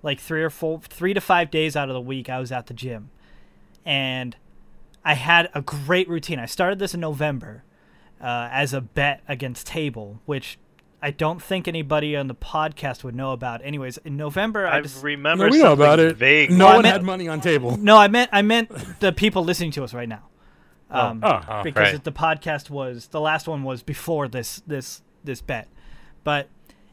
Like 0.02 0.20
three 0.20 0.42
or 0.42 0.50
four, 0.50 0.80
three 0.82 1.14
to 1.14 1.20
five 1.20 1.50
days 1.50 1.76
out 1.76 1.88
of 1.88 1.94
the 1.94 2.00
week, 2.00 2.28
I 2.28 2.38
was 2.38 2.50
at 2.52 2.66
the 2.66 2.74
gym, 2.74 3.10
and 3.84 4.36
I 5.04 5.14
had 5.14 5.50
a 5.54 5.62
great 5.62 6.08
routine. 6.08 6.38
I 6.38 6.46
started 6.46 6.78
this 6.78 6.94
in 6.94 7.00
November 7.00 7.64
uh, 8.20 8.48
as 8.50 8.72
a 8.74 8.80
bet 8.80 9.22
against 9.28 9.66
Table, 9.66 10.20
which 10.26 10.58
I 11.02 11.10
don't 11.10 11.42
think 11.42 11.68
anybody 11.68 12.16
on 12.16 12.26
the 12.28 12.34
podcast 12.34 13.04
would 13.04 13.14
know 13.14 13.32
about. 13.32 13.62
Anyways, 13.64 13.98
in 13.98 14.16
November, 14.16 14.66
I 14.66 14.78
I 14.78 14.80
just 14.82 15.02
remember 15.02 15.46
No, 15.46 15.50
we 15.52 15.62
know 15.62 15.72
about 15.72 15.98
it. 16.00 16.16
vague. 16.16 16.50
No 16.50 16.66
I 16.66 16.74
one 16.74 16.82
meant- 16.82 16.92
had 16.92 17.02
money 17.02 17.28
on 17.28 17.40
table. 17.40 17.76
no, 17.76 17.96
I 17.96 18.08
meant 18.08 18.30
I 18.32 18.42
meant 18.42 18.70
the 19.00 19.12
people 19.12 19.44
listening 19.44 19.70
to 19.72 19.84
us 19.84 19.92
right 19.94 20.08
now. 20.08 20.22
Um, 20.90 21.20
Oh, 21.24 21.40
Oh, 21.48 21.62
because 21.62 21.92
right. 21.94 22.04
the 22.04 22.12
podcast 22.12 22.70
was 22.70 23.08
the 23.08 23.20
last 23.20 23.48
one 23.48 23.62
was 23.62 23.82
before 23.82 24.28
this 24.28 24.62
this 24.66 25.02
this 25.24 25.40
bet, 25.40 25.68
but 26.22 26.48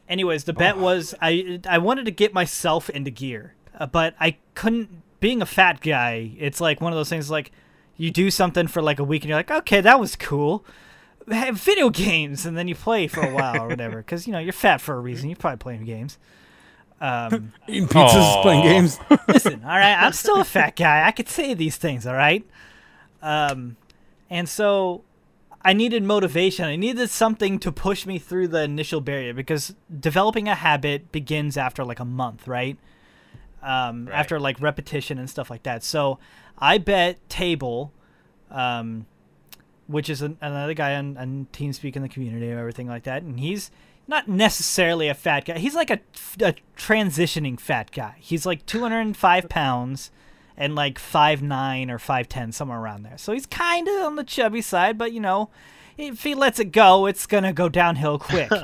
anyways, 0.08 0.46
the 0.46 0.54
bet 0.54 0.78
was 0.78 1.14
I 1.22 1.60
I 1.70 1.78
wanted 1.78 2.06
to 2.06 2.12
get 2.12 2.34
myself 2.34 2.90
into 2.90 3.12
gear, 3.12 3.56
uh, 3.80 3.86
but 3.86 4.16
I 4.20 4.38
couldn't. 4.56 5.02
Being 5.20 5.42
a 5.44 5.46
fat 5.46 5.82
guy, 5.82 6.32
it's 6.40 6.60
like 6.60 6.82
one 6.82 6.92
of 6.92 6.98
those 6.98 7.10
things 7.10 7.30
like 7.30 7.52
you 7.96 8.10
do 8.10 8.32
something 8.32 8.66
for 8.66 8.82
like 8.82 8.98
a 8.98 9.04
week 9.04 9.22
and 9.22 9.30
you're 9.30 9.38
like, 9.38 9.52
okay, 9.52 9.80
that 9.82 10.00
was 10.00 10.16
cool. 10.16 10.66
Have 11.30 11.58
video 11.60 11.92
games, 11.92 12.44
and 12.48 12.58
then 12.58 12.68
you 12.68 12.74
play 12.74 13.06
for 13.08 13.22
a 13.22 13.32
while 13.32 13.66
or 13.66 13.68
whatever, 13.68 13.98
because 14.04 14.26
you 14.26 14.34
know 14.34 14.40
you're 14.40 14.52
fat 14.54 14.82
for 14.82 14.96
a 14.96 15.00
reason. 15.00 15.30
You're 15.30 15.36
probably 15.36 15.58
playing 15.58 15.86
games. 15.86 16.18
Um, 17.00 17.54
Eating 17.68 17.88
pizzas, 17.88 18.16
Aw. 18.16 18.42
playing 18.42 18.64
games. 18.64 19.00
listen, 19.28 19.62
all 19.64 19.70
right, 19.78 19.96
I'm 19.96 20.14
still 20.14 20.42
a 20.42 20.44
fat 20.44 20.76
guy. 20.76 21.06
I 21.06 21.12
could 21.12 21.30
say 21.30 21.54
these 21.54 21.76
things, 21.78 22.08
all 22.08 22.16
right? 22.16 22.44
Um, 23.22 23.78
and 24.30 24.48
so 24.48 25.04
I 25.64 25.74
needed 25.74 26.04
motivation. 26.04 26.66
I 26.66 26.76
needed 26.76 27.10
something 27.10 27.60
to 27.60 27.72
push 27.72 28.06
me 28.06 28.18
through 28.18 28.48
the 28.48 28.64
initial 28.64 29.02
barrier 29.02 29.34
because 29.34 29.76
developing 30.00 30.48
a 30.48 30.56
habit 30.56 31.12
begins 31.12 31.58
after 31.58 31.84
like 31.84 32.00
a 32.00 32.06
month, 32.06 32.48
right? 32.48 32.78
Um, 33.62 34.08
Right. 34.08 34.16
After 34.20 34.40
like 34.40 34.60
repetition 34.60 35.20
and 35.20 35.30
stuff 35.30 35.50
like 35.52 35.64
that. 35.64 35.84
So 35.84 36.18
I 36.58 36.80
bet 36.80 37.30
Table, 37.30 37.94
um, 38.50 39.06
which 39.88 40.10
is 40.10 40.22
an, 40.24 40.38
another 40.42 40.74
guy 40.74 40.96
on, 40.96 41.16
on 41.18 41.48
TeamSpeak 41.54 41.96
in 41.96 42.02
the 42.02 42.10
community 42.10 42.50
and 42.50 42.60
everything 42.60 42.88
like 42.88 43.04
that, 43.04 43.22
and 43.22 43.40
he's 43.40 43.70
not 44.08 44.28
necessarily 44.28 45.08
a 45.10 45.14
fat 45.14 45.46
guy. 45.46 45.60
He's 45.60 45.76
like 45.76 45.92
a, 45.92 46.00
a 46.42 46.56
transitioning 46.76 47.60
fat 47.60 47.92
guy. 47.92 48.16
He's 48.20 48.46
like 48.48 48.66
205 48.66 49.48
pounds 49.48 50.10
and 50.62 50.76
like 50.76 51.00
five 51.00 51.42
nine 51.42 51.90
or 51.90 51.98
5'10, 51.98 52.54
somewhere 52.54 52.80
around 52.80 53.02
there. 53.02 53.18
So 53.18 53.34
he's 53.34 53.48
kind 53.48 53.88
of 53.88 54.04
on 54.04 54.16
the 54.16 54.24
chubby 54.24 54.62
side, 54.62 54.96
but 54.96 55.12
you 55.12 55.20
know, 55.20 55.50
if 55.98 56.22
he 56.24 56.36
lets 56.36 56.60
it 56.60 56.66
go, 56.72 57.08
it's 57.08 57.26
going 57.26 57.44
to 57.44 57.52
go 57.52 57.68
downhill 57.68 58.20
quick. 58.20 58.50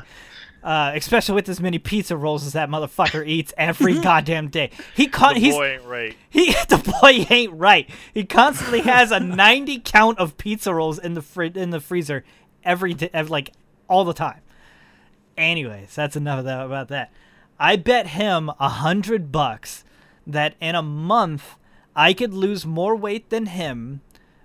Uh, 0.63 0.91
especially 0.95 1.36
with 1.36 1.47
as 1.47 1.62
many 1.62 1.77
pizza 1.77 2.17
rolls 2.17 2.45
as 2.45 2.51
that 2.53 2.67
motherfucker 2.67 3.25
eats 3.25 3.53
every 3.57 3.97
goddamn 4.01 4.49
day. 4.49 4.69
He 4.95 5.07
caught. 5.07 5.36
The 5.36 5.39
He's 5.39 5.53
boy 5.53 5.67
ain't 5.67 5.83
right. 5.86 6.17
he 6.29 6.51
the 6.67 6.97
boy 6.99 7.25
ain't 7.29 7.53
right. 7.53 7.89
He 8.13 8.25
constantly 8.25 8.81
has 8.81 9.12
a 9.12 9.19
90 9.19 9.79
count 9.79 10.17
of 10.19 10.36
pizza 10.38 10.73
rolls 10.73 10.99
in 10.99 11.13
the 11.13 11.21
fr- 11.21 11.43
in 11.43 11.69
the 11.69 11.79
freezer 11.79 12.25
every 12.65 12.95
day, 12.95 13.10
like 13.29 13.53
all 13.88 14.03
the 14.03 14.15
time. 14.15 14.41
Anyways, 15.38 15.95
that's 15.95 16.17
enough 16.17 16.39
of 16.39 16.45
that 16.45 16.65
about 16.65 16.89
that. 16.89 17.13
I 17.57 17.77
bet 17.77 18.07
him 18.07 18.49
a 18.60 18.67
hundred 18.67 19.31
bucks 19.31 19.86
that 20.25 20.55
in 20.60 20.75
a 20.75 20.83
month 20.83 21.55
I 21.97 22.13
could 22.13 22.33
lose 22.33 22.65
more 22.65 22.95
weight 22.95 23.29
than 23.29 23.47
him 23.47 23.99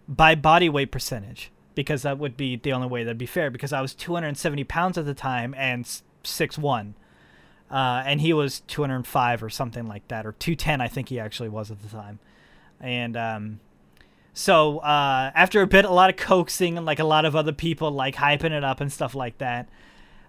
by 0.08 0.34
body 0.34 0.68
weight 0.68 0.90
percentage 0.90 1.52
because 1.76 2.02
that 2.02 2.18
would 2.18 2.36
be 2.36 2.56
the 2.56 2.72
only 2.72 2.88
way 2.88 3.04
that'd 3.04 3.16
be 3.16 3.26
fair 3.26 3.50
because 3.50 3.72
I 3.72 3.80
was 3.80 3.94
270 3.94 4.64
pounds 4.64 4.98
at 4.98 5.06
the 5.06 5.14
time 5.14 5.54
and 5.56 5.86
six 6.24 6.58
one 6.58 6.94
uh, 7.72 8.02
and 8.04 8.20
he 8.20 8.34
was 8.34 8.60
205 8.60 9.42
or 9.42 9.48
something 9.48 9.88
like 9.88 10.06
that, 10.08 10.26
or 10.26 10.32
210, 10.32 10.82
I 10.82 10.88
think 10.88 11.08
he 11.08 11.18
actually 11.18 11.48
was 11.48 11.70
at 11.70 11.80
the 11.80 11.88
time. 11.88 12.18
And 12.78 13.16
um, 13.16 13.60
so 14.34 14.80
uh, 14.80 15.32
after 15.34 15.62
a 15.62 15.66
bit, 15.66 15.86
a 15.86 15.90
lot 15.90 16.10
of 16.10 16.16
coaxing 16.16 16.76
and 16.76 16.84
like 16.84 16.98
a 16.98 17.04
lot 17.04 17.24
of 17.24 17.34
other 17.34 17.52
people 17.52 17.90
like 17.90 18.16
hyping 18.16 18.50
it 18.50 18.62
up 18.62 18.82
and 18.82 18.92
stuff 18.92 19.14
like 19.14 19.38
that, 19.38 19.70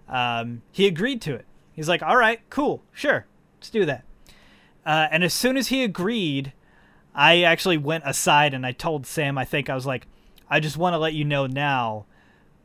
um, 0.08 0.62
he 0.72 0.86
agreed 0.86 1.20
to 1.22 1.34
it. 1.34 1.44
He's 1.72 1.88
like, 1.88 2.02
"All 2.02 2.16
right, 2.16 2.40
cool, 2.48 2.82
sure, 2.92 3.26
let's 3.58 3.68
do 3.68 3.84
that." 3.84 4.04
Uh, 4.86 5.08
and 5.10 5.22
as 5.22 5.34
soon 5.34 5.56
as 5.56 5.68
he 5.68 5.82
agreed, 5.84 6.52
I 7.14 7.42
actually 7.42 7.78
went 7.78 8.04
aside 8.06 8.54
and 8.54 8.66
I 8.66 8.72
told 8.72 9.06
Sam, 9.06 9.38
I 9.38 9.44
think 9.44 9.70
I 9.70 9.74
was 9.74 9.86
like, 9.86 10.06
"I 10.50 10.60
just 10.60 10.76
want 10.76 10.94
to 10.94 10.98
let 10.98 11.14
you 11.14 11.24
know 11.24 11.46
now." 11.46 12.06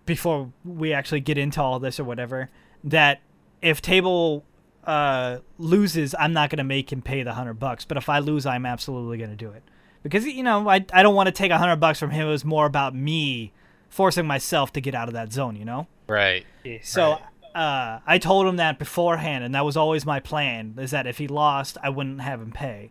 before 0.06 0.52
we 0.66 0.92
actually 0.92 1.20
get 1.20 1.38
into 1.38 1.62
all 1.62 1.78
this 1.78 2.00
or 2.00 2.04
whatever 2.04 2.50
that 2.84 3.22
if 3.62 3.80
table 3.80 4.44
uh, 4.86 5.38
loses 5.60 6.16
i'm 6.18 6.34
not 6.34 6.50
going 6.50 6.58
to 6.58 6.64
make 6.64 6.92
him 6.92 7.00
pay 7.00 7.22
the 7.22 7.30
100 7.30 7.54
bucks 7.54 7.86
but 7.86 7.96
if 7.96 8.10
i 8.10 8.18
lose 8.18 8.44
i'm 8.44 8.66
absolutely 8.66 9.20
going 9.20 9.30
to 9.30 9.36
do 9.36 9.52
it 9.52 9.62
because 10.02 10.26
you 10.26 10.42
know 10.42 10.68
i, 10.68 10.84
I 10.92 11.04
don't 11.04 11.14
want 11.14 11.28
to 11.28 11.32
take 11.32 11.52
a 11.52 11.62
100 11.62 11.76
bucks 11.76 12.00
from 12.00 12.10
him 12.10 12.26
it 12.26 12.32
was 12.32 12.44
more 12.44 12.66
about 12.66 12.96
me 12.96 13.52
forcing 13.88 14.26
myself 14.26 14.74
to 14.74 14.82
get 14.82 14.96
out 14.96 15.10
of 15.10 15.14
that 15.14 15.32
zone 15.32 15.56
you 15.56 15.64
know 15.66 15.86
Right. 16.08 16.44
so 16.82 17.20
uh, 17.54 18.00
I 18.08 18.18
told 18.18 18.48
him 18.48 18.56
that 18.58 18.80
beforehand, 18.80 19.44
and 19.44 19.54
that 19.54 19.64
was 19.64 19.78
always 19.78 20.08
my 20.08 20.20
plan: 20.20 20.74
is 20.80 20.90
that 20.90 21.06
if 21.06 21.20
he 21.20 21.28
lost, 21.28 21.78
I 21.84 21.90
wouldn't 21.90 22.22
have 22.22 22.42
him 22.42 22.52
pay. 22.52 22.90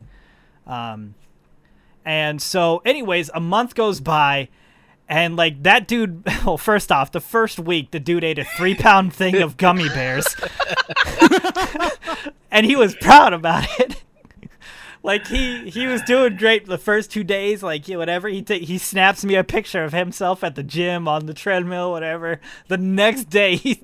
Um, 0.68 1.14
and 2.04 2.40
so, 2.40 2.82
anyways, 2.84 3.30
a 3.34 3.40
month 3.40 3.74
goes 3.74 4.00
by, 4.00 4.48
and 5.08 5.36
like 5.36 5.62
that 5.62 5.88
dude. 5.88 6.24
Well, 6.44 6.56
first 6.56 6.90
off, 6.90 7.12
the 7.12 7.20
first 7.20 7.58
week, 7.58 7.90
the 7.90 8.00
dude 8.00 8.24
ate 8.24 8.38
a 8.38 8.44
three-pound 8.44 9.12
thing 9.12 9.42
of 9.42 9.58
gummy 9.58 9.88
bears, 9.90 10.24
and 12.50 12.64
he 12.64 12.74
was 12.74 12.94
proud 12.94 13.34
about 13.34 13.66
it. 13.78 14.02
like 15.02 15.26
he 15.26 15.70
he 15.70 15.86
was 15.86 16.02
doing 16.02 16.36
great 16.36 16.66
the 16.66 16.78
first 16.78 17.10
two 17.10 17.24
days 17.24 17.62
like 17.62 17.86
whatever 17.86 18.28
he 18.28 18.42
ta 18.42 18.54
he 18.54 18.78
snaps 18.78 19.24
me 19.24 19.34
a 19.34 19.44
picture 19.44 19.84
of 19.84 19.92
himself 19.92 20.42
at 20.42 20.54
the 20.54 20.62
gym 20.62 21.06
on 21.06 21.26
the 21.26 21.34
treadmill 21.34 21.90
whatever 21.90 22.40
the 22.68 22.76
next 22.76 23.24
day 23.24 23.56
he 23.56 23.80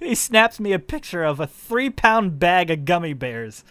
he 0.00 0.14
snaps 0.14 0.58
me 0.58 0.72
a 0.72 0.78
picture 0.78 1.22
of 1.22 1.38
a 1.38 1.46
three 1.46 1.90
pound 1.90 2.38
bag 2.38 2.70
of 2.70 2.84
gummy 2.84 3.12
bears 3.12 3.62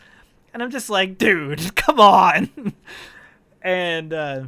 and 0.53 0.62
i'm 0.62 0.69
just 0.71 0.89
like 0.89 1.17
dude 1.17 1.75
come 1.75 1.99
on 1.99 2.73
and 3.63 4.13
uh 4.13 4.43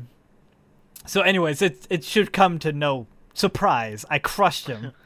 so 1.06 1.22
anyways 1.22 1.62
it 1.62 1.88
it 1.90 2.04
should 2.04 2.32
come 2.32 2.60
to 2.60 2.72
no 2.72 3.08
surprise 3.34 4.06
i 4.10 4.20
crushed 4.20 4.68
him 4.68 4.92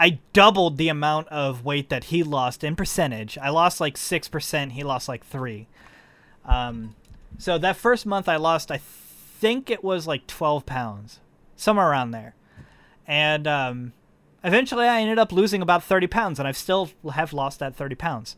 I 0.00 0.18
doubled 0.32 0.78
the 0.78 0.88
amount 0.88 1.28
of 1.28 1.62
weight 1.62 1.90
that 1.90 2.04
he 2.04 2.22
lost 2.22 2.64
in 2.64 2.74
percentage. 2.74 3.36
I 3.36 3.50
lost 3.50 3.82
like 3.82 3.96
6%, 3.96 4.72
he 4.72 4.82
lost 4.82 5.10
like 5.10 5.26
3. 5.26 5.68
Um, 6.46 6.96
so 7.36 7.58
that 7.58 7.76
first 7.76 8.06
month 8.06 8.26
I 8.26 8.36
lost, 8.36 8.70
I 8.70 8.78
think 8.78 9.68
it 9.68 9.84
was 9.84 10.06
like 10.06 10.26
12 10.26 10.64
pounds, 10.64 11.20
somewhere 11.54 11.90
around 11.90 12.12
there. 12.12 12.34
And 13.06 13.46
um, 13.46 13.92
eventually 14.42 14.88
I 14.88 15.02
ended 15.02 15.18
up 15.18 15.32
losing 15.32 15.60
about 15.60 15.84
30 15.84 16.06
pounds, 16.06 16.38
and 16.38 16.48
I've 16.48 16.56
still 16.56 16.90
have 17.12 17.34
lost 17.34 17.58
that 17.58 17.76
30 17.76 17.94
pounds. 17.94 18.36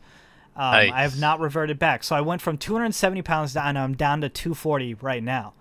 Um, 0.55 0.71
Nice. 0.71 0.91
I 0.91 1.01
have 1.01 1.19
not 1.19 1.39
reverted 1.39 1.79
back. 1.79 2.03
So 2.03 2.15
I 2.15 2.21
went 2.21 2.41
from 2.41 2.57
270 2.57 3.21
pounds 3.23 3.53
down, 3.53 3.69
and 3.69 3.77
I'm 3.79 3.95
down 3.95 4.21
to 4.21 4.29
240 4.29 4.95
right 4.95 5.23
now. 5.23 5.53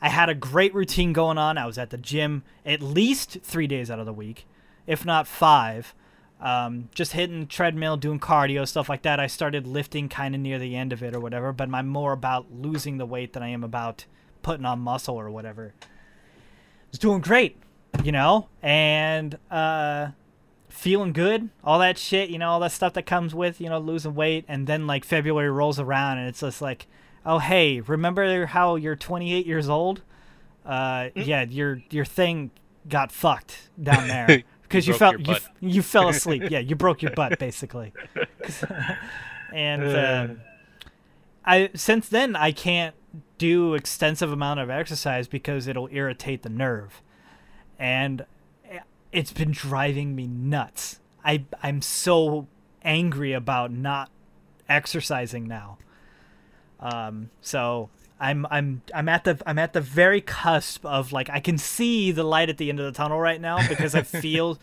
I 0.00 0.08
had 0.08 0.28
a 0.28 0.34
great 0.34 0.74
routine 0.74 1.12
going 1.12 1.38
on. 1.38 1.56
I 1.56 1.66
was 1.66 1.78
at 1.78 1.90
the 1.90 1.96
gym 1.96 2.42
at 2.66 2.82
least 2.82 3.38
three 3.42 3.66
days 3.66 3.90
out 3.90 3.98
of 3.98 4.06
the 4.06 4.12
week, 4.12 4.46
if 4.86 5.04
not 5.04 5.26
five. 5.26 5.94
Um, 6.40 6.90
just 6.94 7.12
hitting 7.12 7.46
treadmill, 7.46 7.96
doing 7.96 8.20
cardio, 8.20 8.68
stuff 8.68 8.88
like 8.88 9.02
that. 9.02 9.18
I 9.18 9.28
started 9.28 9.66
lifting 9.66 10.10
kind 10.10 10.34
of 10.34 10.40
near 10.42 10.58
the 10.58 10.76
end 10.76 10.92
of 10.92 11.02
it 11.02 11.14
or 11.14 11.20
whatever, 11.20 11.52
but 11.52 11.72
I'm 11.72 11.88
more 11.88 12.12
about 12.12 12.52
losing 12.52 12.98
the 12.98 13.06
weight 13.06 13.32
than 13.32 13.42
I 13.42 13.48
am 13.48 13.64
about 13.64 14.04
putting 14.42 14.66
on 14.66 14.80
muscle 14.80 15.16
or 15.16 15.30
whatever. 15.30 15.72
Was 16.90 16.98
doing 16.98 17.22
great, 17.22 17.56
you 18.02 18.12
know, 18.12 18.48
and 18.62 19.38
uh, 19.50 20.08
feeling 20.74 21.12
good, 21.12 21.48
all 21.62 21.78
that 21.78 21.96
shit, 21.96 22.30
you 22.30 22.38
know, 22.38 22.50
all 22.50 22.60
that 22.60 22.72
stuff 22.72 22.92
that 22.94 23.06
comes 23.06 23.34
with, 23.34 23.60
you 23.60 23.68
know, 23.68 23.78
losing 23.78 24.14
weight. 24.14 24.44
And 24.48 24.66
then 24.66 24.86
like 24.86 25.04
February 25.04 25.50
rolls 25.50 25.78
around 25.78 26.18
and 26.18 26.28
it's 26.28 26.40
just 26.40 26.60
like, 26.60 26.86
oh 27.24 27.38
hey, 27.38 27.80
remember 27.80 28.46
how 28.46 28.76
you're 28.76 28.96
28 28.96 29.46
years 29.46 29.68
old? 29.68 30.02
Uh, 30.66 31.10
yeah, 31.14 31.44
your 31.44 31.82
your 31.90 32.04
thing 32.04 32.50
got 32.88 33.12
fucked 33.12 33.70
down 33.80 34.08
there 34.08 34.42
because 34.62 34.86
you, 34.86 34.96
broke 34.96 35.24
fell 35.24 35.36
you, 35.36 35.36
you 35.60 35.82
fell 35.82 36.08
asleep. 36.08 36.42
yeah, 36.50 36.58
you 36.58 36.74
broke 36.74 37.02
your 37.02 37.12
butt 37.12 37.38
basically. 37.38 37.92
and 39.52 39.84
uh, 39.84 40.28
I 41.44 41.70
since 41.74 42.08
then 42.08 42.34
I 42.34 42.52
can't 42.52 42.94
do 43.38 43.74
extensive 43.74 44.32
amount 44.32 44.60
of 44.60 44.70
exercise 44.70 45.28
because 45.28 45.66
it'll 45.66 45.88
irritate 45.92 46.42
the 46.42 46.48
nerve, 46.48 47.00
and 47.78 48.26
it's 49.14 49.32
been 49.32 49.52
driving 49.52 50.14
me 50.14 50.26
nuts. 50.26 50.98
I 51.24 51.44
I'm 51.62 51.80
so 51.80 52.48
angry 52.82 53.32
about 53.32 53.72
not 53.72 54.10
exercising 54.68 55.46
now. 55.46 55.78
Um, 56.80 57.30
so 57.40 57.90
I'm 58.18 58.44
I'm 58.50 58.82
I'm 58.92 59.08
at 59.08 59.24
the 59.24 59.40
I'm 59.46 59.58
at 59.58 59.72
the 59.72 59.80
very 59.80 60.20
cusp 60.20 60.84
of 60.84 61.12
like 61.12 61.30
I 61.30 61.38
can 61.38 61.56
see 61.58 62.10
the 62.10 62.24
light 62.24 62.50
at 62.50 62.58
the 62.58 62.68
end 62.68 62.80
of 62.80 62.86
the 62.86 62.92
tunnel 62.92 63.20
right 63.20 63.40
now 63.40 63.66
because 63.68 63.94
I 63.94 64.02
feel 64.02 64.58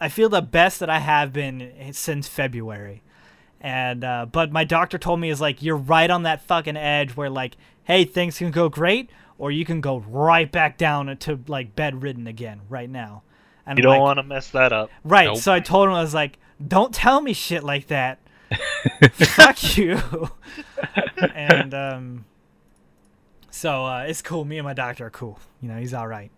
I 0.00 0.08
feel 0.08 0.28
the 0.28 0.42
best 0.42 0.80
that 0.80 0.90
I 0.90 0.98
have 0.98 1.32
been 1.32 1.92
since 1.92 2.26
February. 2.26 3.02
And 3.60 4.02
uh, 4.02 4.26
but 4.26 4.50
my 4.50 4.64
doctor 4.64 4.98
told 4.98 5.20
me 5.20 5.30
is 5.30 5.40
like 5.40 5.62
you're 5.62 5.76
right 5.76 6.10
on 6.10 6.24
that 6.24 6.42
fucking 6.42 6.76
edge 6.76 7.16
where 7.16 7.30
like 7.30 7.56
hey 7.84 8.04
things 8.04 8.38
can 8.38 8.50
go 8.50 8.68
great 8.68 9.10
or 9.38 9.52
you 9.52 9.64
can 9.64 9.80
go 9.80 9.98
right 9.98 10.50
back 10.50 10.76
down 10.76 11.16
to 11.16 11.38
like 11.46 11.76
bedridden 11.76 12.26
again 12.26 12.62
right 12.68 12.90
now. 12.90 13.22
And 13.66 13.78
You 13.78 13.82
I'm 13.82 13.84
don't 13.84 13.92
like, 13.92 14.00
want 14.00 14.16
to 14.18 14.22
mess 14.22 14.50
that 14.50 14.72
up. 14.72 14.90
Right. 15.04 15.26
Nope. 15.26 15.38
So 15.38 15.52
I 15.52 15.60
told 15.60 15.88
him 15.88 15.94
I 15.94 16.00
was 16.02 16.14
like, 16.14 16.38
"Don't 16.66 16.92
tell 16.94 17.20
me 17.20 17.32
shit 17.32 17.62
like 17.62 17.86
that. 17.88 18.18
Fuck 19.12 19.76
you." 19.76 20.00
and 21.34 21.74
um, 21.74 22.24
so 23.50 23.84
uh, 23.86 24.04
it's 24.08 24.22
cool. 24.22 24.44
Me 24.44 24.58
and 24.58 24.64
my 24.64 24.72
doctor 24.74 25.06
are 25.06 25.10
cool. 25.10 25.38
You 25.60 25.68
know, 25.68 25.76
he's 25.78 25.94
all 25.94 26.06
right. 26.08 26.30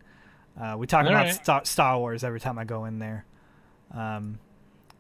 Uh, 0.61 0.77
we 0.77 0.87
talk 0.87 1.05
All 1.05 1.11
about 1.11 1.25
right. 1.27 1.35
Star, 1.35 1.65
Star 1.65 1.99
Wars 1.99 2.23
every 2.25 2.41
time 2.41 2.59
I 2.59 2.65
go 2.65 2.85
in 2.85 2.99
there. 2.99 3.25
Um, 3.95 4.39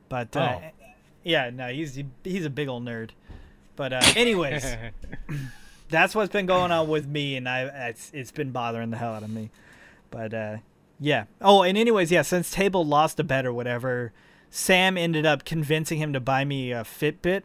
but 0.08 0.34
uh, 0.36 0.58
Oh. 0.62 0.70
yeah, 1.24 1.50
no, 1.50 1.68
he's 1.68 2.00
he's 2.24 2.44
a 2.46 2.50
big 2.50 2.68
old 2.68 2.84
nerd. 2.84 3.10
But 3.76 3.92
uh, 3.92 4.00
anyways, 4.16 4.64
that's 5.88 6.14
what's 6.14 6.32
been 6.32 6.46
going 6.46 6.70
on 6.72 6.88
with 6.88 7.06
me, 7.06 7.36
and 7.36 7.48
I 7.48 7.88
it's 7.88 8.10
it's 8.14 8.30
been 8.30 8.50
bothering 8.52 8.90
the 8.90 8.96
hell 8.96 9.12
out 9.14 9.22
of 9.22 9.30
me. 9.30 9.50
But 10.10 10.32
uh, 10.34 10.56
yeah. 11.02 11.24
Oh, 11.40 11.62
and 11.62 11.76
anyways, 11.76 12.10
yeah. 12.12 12.22
Since 12.22 12.50
Table 12.50 12.84
lost 12.84 13.18
a 13.20 13.24
bet 13.24 13.44
or 13.44 13.52
whatever, 13.52 14.12
Sam 14.50 14.96
ended 14.96 15.26
up 15.26 15.44
convincing 15.44 15.98
him 15.98 16.12
to 16.12 16.20
buy 16.20 16.44
me 16.44 16.70
a 16.72 16.82
Fitbit, 16.84 17.42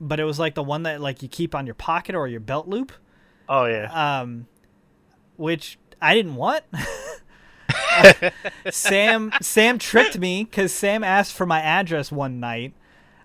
but 0.00 0.20
it 0.20 0.24
was 0.24 0.38
like 0.38 0.54
the 0.54 0.62
one 0.62 0.82
that 0.84 1.00
like 1.00 1.22
you 1.22 1.28
keep 1.28 1.54
on 1.54 1.66
your 1.66 1.74
pocket 1.74 2.14
or 2.14 2.28
your 2.28 2.40
belt 2.40 2.68
loop, 2.68 2.92
Oh 3.48 3.64
yeah. 3.64 4.20
um, 4.20 4.46
which 5.36 5.78
I 6.02 6.14
didn't 6.14 6.34
want. 6.36 6.64
Sam 8.70 9.32
Sam 9.40 9.78
tricked 9.78 10.18
me 10.18 10.44
because 10.44 10.72
Sam 10.72 11.02
asked 11.04 11.32
for 11.32 11.46
my 11.46 11.60
address 11.60 12.12
one 12.12 12.40
night, 12.40 12.74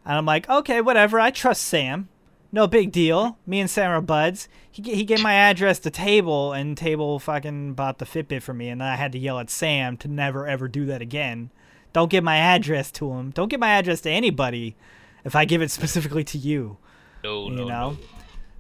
and 0.05 0.17
I'm 0.17 0.25
like, 0.25 0.49
okay, 0.49 0.81
whatever. 0.81 1.19
I 1.19 1.31
trust 1.31 1.63
Sam. 1.63 2.09
No 2.56 2.68
big 2.68 2.94
deal. 2.94 3.38
Me 3.46 3.60
and 3.60 3.70
Sam 3.70 3.91
are 3.91 4.00
buds. 4.00 4.48
He 4.72 4.82
he 4.82 5.04
gave 5.04 5.22
my 5.22 5.34
address 5.34 5.78
to 5.80 5.89
Table, 5.89 6.54
and 6.54 6.78
Table 6.78 7.20
fucking 7.20 7.74
bought 7.74 7.98
the 7.98 8.06
Fitbit 8.06 8.44
for 8.44 8.54
me, 8.54 8.70
and 8.70 8.80
then 8.80 8.88
I 8.88 8.96
had 8.96 9.12
to 9.12 9.20
yell 9.20 9.39
at 9.39 9.50
Sam 9.50 9.98
to 9.98 10.08
never 10.08 10.48
ever 10.48 10.70
do 10.70 10.86
that 10.86 11.02
again. 11.02 11.52
Don't 11.91 12.10
give 12.10 12.24
my 12.24 12.38
address 12.38 12.91
to 12.94 13.12
him. 13.12 13.32
Don't 13.32 13.50
give 13.50 13.60
my 13.60 13.72
address 13.72 14.00
to 14.02 14.10
anybody. 14.10 14.78
If 15.26 15.36
I 15.36 15.44
give 15.44 15.62
it 15.62 15.70
specifically 15.70 16.24
to 16.24 16.38
you, 16.38 16.78
no, 17.26 17.50
you 17.50 17.58
no, 17.58 17.68
know. 17.68 17.89
no. 17.89 17.98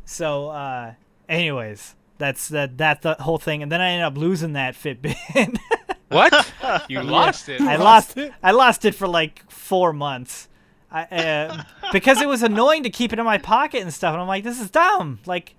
So, 0.03 0.49
uh, 0.49 0.95
anyways, 1.29 1.95
that's 2.17 2.49
that 2.49 2.77
that 2.79 3.01
the 3.01 3.13
whole 3.13 3.37
thing, 3.37 3.63
and 3.63 3.71
then 3.71 3.79
I 3.79 3.91
ended 3.91 4.07
up 4.07 4.17
losing 4.17 4.51
that 4.53 4.75
Fitbit. 4.75 5.57
What? 6.09 6.51
You 6.89 7.01
lost 7.01 7.49
it. 7.49 7.61
I 7.61 7.77
lost 7.77 8.15
lost 8.15 8.17
it? 8.17 8.33
I 8.43 8.51
lost 8.51 8.85
it 8.85 8.93
for 8.93 9.07
like 9.07 9.49
four 9.49 9.91
months, 9.91 10.49
I, 10.91 11.03
uh, 11.03 11.63
because 11.91 12.21
it 12.21 12.27
was 12.27 12.43
annoying 12.43 12.83
to 12.83 12.89
keep 12.89 13.11
it 13.11 13.19
in 13.19 13.25
my 13.25 13.37
pocket 13.37 13.81
and 13.81 13.93
stuff. 13.93 14.13
And 14.13 14.21
I'm 14.21 14.27
like, 14.27 14.43
this 14.43 14.61
is 14.61 14.69
dumb. 14.69 15.19
Like, 15.25 15.55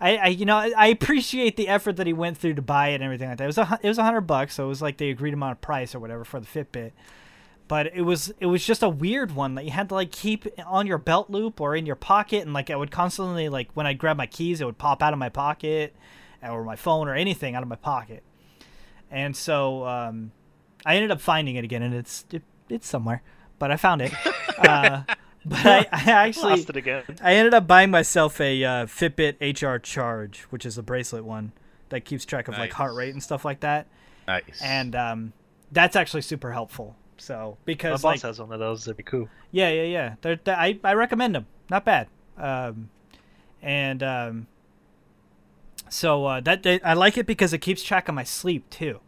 I, 0.00 0.16
I 0.16 0.26
you 0.28 0.44
know 0.44 0.56
I, 0.56 0.86
appreciate 0.86 1.56
the 1.56 1.68
effort 1.68 1.96
that 1.96 2.06
he 2.06 2.12
went 2.12 2.38
through 2.38 2.54
to 2.54 2.62
buy 2.62 2.88
it 2.88 2.96
and 2.96 3.04
everything 3.04 3.28
like 3.28 3.38
that. 3.38 3.44
It 3.44 3.48
was 3.48 3.58
a 3.58 3.80
it 3.82 3.88
was 3.88 3.98
a 3.98 4.04
hundred 4.04 4.22
bucks, 4.22 4.54
so 4.54 4.64
it 4.64 4.68
was 4.68 4.80
like 4.80 4.96
the 4.98 5.10
agreed 5.10 5.34
amount 5.34 5.52
of 5.52 5.60
price 5.60 5.94
or 5.94 5.98
whatever 5.98 6.24
for 6.24 6.38
the 6.38 6.46
Fitbit. 6.46 6.92
But 7.66 7.88
it 7.94 8.02
was 8.02 8.32
it 8.38 8.46
was 8.46 8.64
just 8.64 8.82
a 8.82 8.88
weird 8.88 9.32
one 9.32 9.56
that 9.56 9.64
you 9.64 9.72
had 9.72 9.88
to 9.88 9.94
like 9.94 10.12
keep 10.12 10.46
on 10.64 10.86
your 10.86 10.98
belt 10.98 11.30
loop 11.30 11.60
or 11.60 11.74
in 11.74 11.84
your 11.84 11.96
pocket, 11.96 12.42
and 12.42 12.52
like 12.52 12.70
I 12.70 12.76
would 12.76 12.90
constantly 12.90 13.48
like 13.48 13.70
when 13.74 13.86
I 13.86 13.92
grab 13.92 14.16
my 14.16 14.26
keys, 14.26 14.60
it 14.60 14.64
would 14.64 14.78
pop 14.78 15.02
out 15.02 15.12
of 15.12 15.18
my 15.18 15.28
pocket, 15.28 15.96
or 16.42 16.64
my 16.64 16.76
phone 16.76 17.08
or 17.08 17.14
anything 17.14 17.54
out 17.54 17.62
of 17.62 17.68
my 17.68 17.76
pocket. 17.76 18.22
And 19.10 19.34
so 19.36 19.84
um, 19.86 20.32
I 20.86 20.94
ended 20.94 21.10
up 21.10 21.20
finding 21.20 21.56
it 21.56 21.64
again, 21.64 21.82
and 21.82 21.94
it's 21.94 22.24
it, 22.30 22.42
it's 22.68 22.86
somewhere, 22.86 23.22
but 23.58 23.70
I 23.70 23.76
found 23.76 24.02
it. 24.02 24.12
uh, 24.58 25.02
but 25.44 25.66
I, 25.66 25.86
I 25.92 26.10
actually 26.10 26.50
Lost 26.50 26.70
it 26.70 26.76
again. 26.76 27.04
I 27.22 27.34
ended 27.34 27.54
up 27.54 27.66
buying 27.66 27.90
myself 27.90 28.40
a 28.40 28.64
uh, 28.64 28.86
Fitbit 28.86 29.36
HR 29.40 29.78
Charge, 29.78 30.40
which 30.50 30.66
is 30.66 30.76
a 30.78 30.82
bracelet 30.82 31.24
one 31.24 31.52
that 31.88 32.04
keeps 32.04 32.24
track 32.24 32.48
of 32.48 32.58
like 32.58 32.72
heart 32.72 32.94
rate 32.94 33.14
and 33.14 33.22
stuff 33.22 33.44
like 33.44 33.60
that, 33.60 33.86
Nice. 34.26 34.60
and 34.62 34.94
um, 34.94 35.32
that's 35.72 35.96
actually 35.96 36.22
super 36.22 36.52
helpful. 36.52 36.96
So 37.16 37.56
because 37.64 38.02
My 38.02 38.10
boss 38.10 38.22
like 38.24 38.28
has 38.28 38.40
one 38.40 38.52
of 38.52 38.60
those. 38.60 38.84
That'd 38.84 38.98
be 38.98 39.02
cool. 39.02 39.28
yeah, 39.50 39.70
yeah, 39.70 39.82
yeah. 39.82 40.14
They're, 40.20 40.36
they 40.36 40.52
I, 40.52 40.78
I 40.84 40.94
recommend 40.94 41.34
them. 41.34 41.46
Not 41.70 41.84
bad. 41.84 42.08
Um, 42.36 42.90
and 43.62 44.02
um, 44.02 44.46
so 45.88 46.26
uh, 46.26 46.40
that 46.42 46.62
they, 46.62 46.80
I 46.82 46.94
like 46.94 47.16
it 47.18 47.26
because 47.26 47.52
it 47.52 47.58
keeps 47.58 47.82
track 47.82 48.08
of 48.08 48.14
my 48.14 48.24
sleep 48.24 48.68
too. 48.70 49.00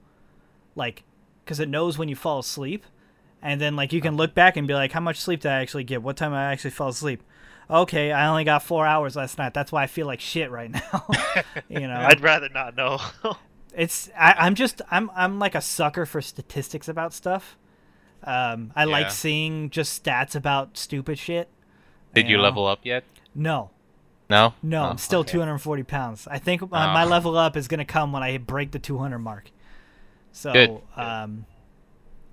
Like, 0.74 1.04
because 1.44 1.60
it 1.60 1.68
knows 1.68 1.98
when 1.98 2.08
you 2.08 2.16
fall 2.16 2.38
asleep, 2.38 2.84
and 3.42 3.60
then 3.60 3.76
like 3.76 3.92
you 3.92 4.00
can 4.00 4.16
look 4.16 4.34
back 4.34 4.56
and 4.56 4.66
be 4.68 4.74
like, 4.74 4.92
how 4.92 5.00
much 5.00 5.18
sleep 5.20 5.40
did 5.40 5.50
I 5.50 5.60
actually 5.60 5.84
get? 5.84 6.02
What 6.02 6.16
time 6.16 6.32
I 6.32 6.52
actually 6.52 6.70
fell 6.70 6.88
asleep? 6.88 7.22
Okay, 7.68 8.10
I 8.10 8.26
only 8.28 8.42
got 8.44 8.62
four 8.64 8.84
hours 8.86 9.14
last 9.16 9.38
night. 9.38 9.54
That's 9.54 9.70
why 9.70 9.84
I 9.84 9.86
feel 9.86 10.06
like 10.06 10.20
shit 10.20 10.50
right 10.50 10.70
now. 10.92 11.06
you 11.68 11.86
know, 11.86 11.94
I'd 12.00 12.20
rather 12.20 12.48
not 12.48 12.76
know. 12.76 12.98
it's 13.74 14.10
I, 14.18 14.34
I'm 14.38 14.54
just 14.54 14.82
I'm 14.90 15.10
I'm 15.14 15.38
like 15.38 15.54
a 15.54 15.60
sucker 15.60 16.04
for 16.06 16.20
statistics 16.20 16.88
about 16.88 17.12
stuff. 17.12 17.56
Um, 18.24 18.72
I 18.76 18.84
Yeah. 18.84 18.90
like 18.92 19.10
seeing 19.10 19.70
just 19.70 20.04
stats 20.04 20.34
about 20.34 20.76
stupid 20.76 21.18
shit. 21.18 21.48
Did 22.14 22.28
you 22.28 22.36
know? 22.36 22.42
level 22.42 22.66
up 22.66 22.80
yet? 22.82 23.04
No, 23.34 23.70
No. 24.28 24.52
no, 24.62 24.82
Oh, 24.82 24.86
I'm 24.88 24.98
still 24.98 25.20
okay. 25.20 25.32
240 25.32 25.82
pounds. 25.84 26.26
I 26.28 26.38
think 26.38 26.62
uh, 26.62 26.66
Oh. 26.66 26.68
my 26.92 27.04
level 27.04 27.38
up 27.38 27.56
is 27.56 27.68
gonna 27.68 27.84
come 27.84 28.10
when 28.12 28.22
I 28.24 28.36
break 28.38 28.72
the 28.72 28.78
200 28.80 29.20
mark. 29.20 29.50
So, 30.32 30.52
Good, 30.52 30.68
good. 30.96 31.00
um, 31.02 31.46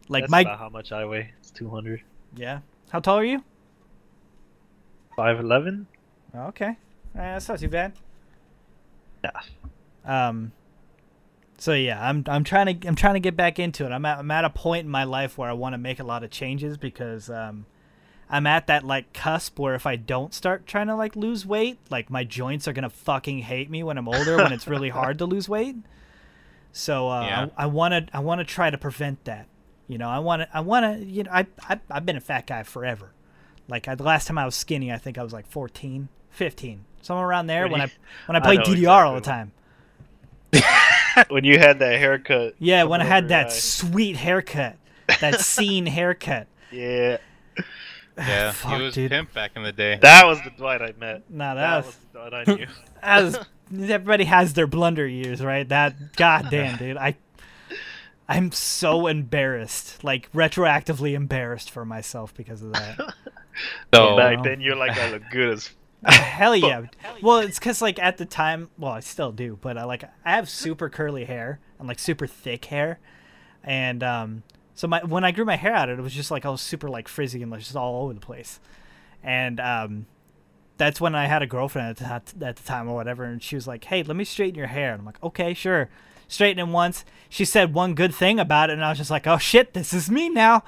like 0.09 0.23
That's 0.23 0.31
my 0.31 0.41
about 0.41 0.59
how 0.59 0.69
much 0.69 0.91
I 0.91 1.05
weigh. 1.05 1.31
It's 1.39 1.51
200. 1.51 2.01
yeah. 2.35 2.59
How 2.89 2.99
tall 2.99 3.17
are 3.17 3.25
you? 3.25 3.43
5'11? 5.17 5.85
Oh, 6.35 6.39
okay, 6.47 6.69
uh, 6.69 6.75
that's 7.15 7.47
not 7.49 7.59
too 7.59 7.69
bad. 7.69 7.93
Yeah. 9.23 9.31
Um, 10.05 10.51
so 11.57 11.73
yeah, 11.73 12.07
I'm 12.07 12.23
I'm 12.27 12.43
trying 12.43 12.79
to 12.79 12.87
I'm 12.87 12.95
trying 12.95 13.15
to 13.15 13.19
get 13.19 13.35
back 13.35 13.57
into 13.57 13.85
it. 13.85 13.91
I'm 13.91 14.05
at 14.05 14.19
I'm 14.19 14.29
at 14.29 14.45
a 14.45 14.49
point 14.49 14.85
in 14.85 14.91
my 14.91 15.03
life 15.03 15.37
where 15.37 15.49
I 15.49 15.53
want 15.53 15.73
to 15.73 15.77
make 15.77 15.99
a 15.99 16.03
lot 16.03 16.23
of 16.23 16.29
changes 16.29 16.77
because 16.77 17.29
um, 17.29 17.65
I'm 18.29 18.45
at 18.45 18.67
that 18.67 18.83
like 18.83 19.11
cusp 19.13 19.57
where 19.57 19.73
if 19.73 19.87
I 19.87 19.95
don't 19.95 20.33
start 20.33 20.67
trying 20.67 20.87
to 20.87 20.95
like 20.95 21.15
lose 21.15 21.45
weight, 21.45 21.79
like 21.89 22.09
my 22.11 22.23
joints 22.23 22.67
are 22.67 22.73
gonna 22.73 22.89
fucking 22.89 23.39
hate 23.39 23.71
me 23.71 23.81
when 23.83 23.97
I'm 23.97 24.07
older 24.07 24.37
when 24.37 24.53
it's 24.53 24.67
really 24.67 24.89
hard 24.89 25.17
to 25.17 25.25
lose 25.25 25.49
weight. 25.49 25.77
So 26.71 27.09
uh, 27.09 27.21
Yeah. 27.25 27.47
I 27.57 27.65
want 27.65 27.93
to 27.93 28.15
I 28.15 28.19
want 28.19 28.39
to 28.39 28.45
try 28.45 28.69
to 28.69 28.77
prevent 28.77 29.25
that. 29.25 29.47
You 29.87 29.97
know, 29.97 30.09
I 30.09 30.19
want 30.19 30.41
to 30.41 30.49
I 30.55 30.59
want 30.61 30.99
to 30.99 31.05
you 31.05 31.23
know 31.23 31.31
I, 31.31 31.47
I 31.69 31.79
I've 31.89 32.05
been 32.05 32.17
a 32.17 32.21
fat 32.21 32.45
guy 32.47 32.63
forever. 32.63 33.11
Like 33.69 33.87
I, 33.87 33.95
the 33.95 34.03
last 34.03 34.27
time 34.27 34.37
I 34.37 34.45
was 34.45 34.55
skinny, 34.55 34.91
I 34.91 34.97
think 34.97 35.17
I 35.17 35.23
was 35.23 35.33
like 35.33 35.47
14, 35.47 36.07
15, 36.31 36.85
somewhere 37.01 37.25
around 37.27 37.47
there 37.47 37.67
when 37.67 37.81
I 37.81 37.91
when 38.25 38.35
I 38.35 38.39
I 38.39 38.41
played 38.41 38.59
know 38.59 38.65
DDR 38.65 39.05
all 39.05 39.15
the 39.15 39.21
time. 39.21 39.51
when 41.29 41.43
you 41.43 41.57
had 41.59 41.79
that 41.79 41.99
haircut. 41.99 42.55
Yeah, 42.59 42.83
when 42.83 43.01
I 43.01 43.05
had 43.05 43.29
that 43.29 43.47
eye. 43.47 43.49
sweet 43.49 44.15
haircut. 44.17 44.77
that 45.19 45.39
scene 45.41 45.85
haircut. 45.85 46.47
Yeah, 46.71 47.17
Yeah, 48.17 48.51
Fuck, 48.53 48.73
he 48.77 48.81
was 48.81 48.93
dude. 48.93 49.11
pimp 49.11 49.33
back 49.33 49.51
in 49.55 49.63
the 49.63 49.71
day. 49.71 49.99
that 50.01 50.25
was 50.25 50.41
the 50.43 50.49
Dwight 50.51 50.81
I 50.81 50.93
met. 50.99 51.29
Nah, 51.29 51.55
That 51.55 51.61
that 51.61 51.77
was 51.77 51.85
was, 51.85 51.95
the 51.95 52.19
Dwight 52.19 52.33
I 52.33 52.53
knew. 52.55 52.67
that 53.01 53.23
was 53.23 53.89
everybody 53.91 54.23
has 54.25 54.53
their 54.53 54.67
blunder 54.67 55.05
years, 55.07 55.41
right? 55.43 55.67
That 55.67 56.15
goddamn 56.15 56.77
dude, 56.77 56.97
I 56.97 57.15
I'm 58.29 58.51
so 58.51 59.07
embarrassed, 59.07 60.03
like 60.03 60.31
retroactively 60.33 61.13
embarrassed 61.13 61.71
for 61.71 61.85
myself 61.85 62.33
because 62.33 62.61
of 62.61 62.73
that. 62.73 62.99
So 63.91 64.15
Back 64.15 64.43
then, 64.43 64.61
you're 64.61 64.75
like, 64.75 64.95
I 64.99 65.09
look 65.11 65.23
good 65.31 65.49
as. 65.49 65.71
Hell 66.05 66.55
yeah. 66.55 66.83
Well, 67.23 67.39
it's 67.39 67.57
because 67.57 67.81
like 67.81 67.97
at 67.97 68.17
the 68.17 68.25
time, 68.25 68.69
well, 68.77 68.91
I 68.91 68.99
still 68.99 69.31
do, 69.31 69.57
but 69.59 69.79
I 69.79 69.83
like 69.83 70.03
I 70.23 70.35
have 70.35 70.47
super 70.47 70.89
curly 70.89 71.25
hair 71.25 71.59
and 71.79 71.87
like 71.87 71.97
super 71.97 72.27
thick 72.27 72.65
hair, 72.65 72.99
and 73.63 74.03
um, 74.03 74.43
so 74.75 74.87
my 74.87 75.03
when 75.03 75.23
I 75.23 75.31
grew 75.31 75.43
my 75.43 75.55
hair 75.55 75.73
out, 75.73 75.89
it 75.89 75.97
was 75.97 76.13
just 76.13 76.29
like 76.29 76.45
I 76.45 76.49
was 76.49 76.61
super 76.61 76.87
like 76.87 77.07
frizzy 77.07 77.41
and 77.41 77.51
like 77.51 77.61
just 77.61 77.75
all 77.75 78.03
over 78.03 78.13
the 78.13 78.19
place, 78.19 78.59
and 79.23 79.59
um, 79.59 80.05
that's 80.77 81.01
when 81.01 81.15
I 81.15 81.25
had 81.25 81.41
a 81.41 81.47
girlfriend 81.47 81.99
at 81.99 82.27
the, 82.27 82.45
at 82.45 82.57
the 82.57 82.63
time 82.63 82.87
or 82.87 82.93
whatever, 82.93 83.23
and 83.23 83.41
she 83.41 83.55
was 83.55 83.65
like, 83.67 83.85
"Hey, 83.85 84.03
let 84.03 84.15
me 84.15 84.23
straighten 84.23 84.55
your 84.55 84.67
hair," 84.67 84.91
and 84.91 84.99
I'm 84.99 85.05
like, 85.05 85.23
"Okay, 85.23 85.55
sure." 85.55 85.89
Straighten 86.27 86.67
it 86.67 86.71
once. 86.71 87.05
She 87.29 87.45
said 87.45 87.73
one 87.73 87.93
good 87.93 88.13
thing 88.13 88.39
about 88.39 88.69
it, 88.69 88.73
and 88.73 88.83
I 88.83 88.89
was 88.89 88.97
just 88.97 89.11
like, 89.11 89.27
"Oh 89.27 89.37
shit, 89.37 89.73
this 89.73 89.93
is 89.93 90.09
me 90.09 90.29
now." 90.29 90.63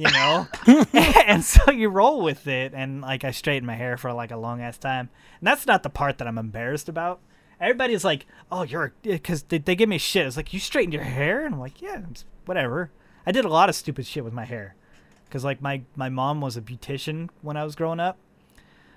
you 0.00 0.10
know? 0.10 0.46
And 0.94 1.44
so 1.44 1.70
you 1.70 1.88
roll 1.88 2.22
with 2.22 2.46
it 2.48 2.72
and 2.74 3.02
like 3.02 3.22
i 3.22 3.30
straightened 3.30 3.66
my 3.66 3.76
hair 3.76 3.96
for 3.96 4.12
like 4.12 4.30
a 4.30 4.36
long 4.36 4.60
ass 4.60 4.78
time. 4.78 5.10
And 5.38 5.46
that's 5.46 5.66
not 5.66 5.82
the 5.82 5.90
part 5.90 6.18
that 6.18 6.26
i'm 6.26 6.38
embarrassed 6.38 6.88
about. 6.88 7.20
Everybody's 7.60 8.04
like 8.04 8.26
oh 8.50 8.62
you're 8.62 8.94
because 9.02 9.42
eh, 9.42 9.46
they, 9.48 9.58
they 9.58 9.76
give 9.76 9.88
me 9.88 9.98
shit. 9.98 10.26
It's 10.26 10.36
like 10.36 10.52
you 10.52 10.60
straightened 10.60 10.94
your 10.94 11.04
hair? 11.04 11.44
And 11.44 11.54
i'm 11.54 11.60
like 11.60 11.80
yeah 11.82 12.02
it's 12.10 12.24
whatever. 12.46 12.90
I 13.26 13.32
did 13.32 13.44
a 13.44 13.48
lot 13.48 13.68
of 13.68 13.74
stupid 13.74 14.06
shit 14.06 14.24
with 14.24 14.32
my 14.32 14.44
hair 14.44 14.74
because 15.26 15.44
like 15.44 15.60
my 15.62 15.82
my 15.94 16.08
mom 16.08 16.40
was 16.40 16.56
a 16.56 16.62
beautician 16.62 17.28
when 17.42 17.56
i 17.56 17.64
was 17.64 17.76
growing 17.76 18.00
up. 18.00 18.18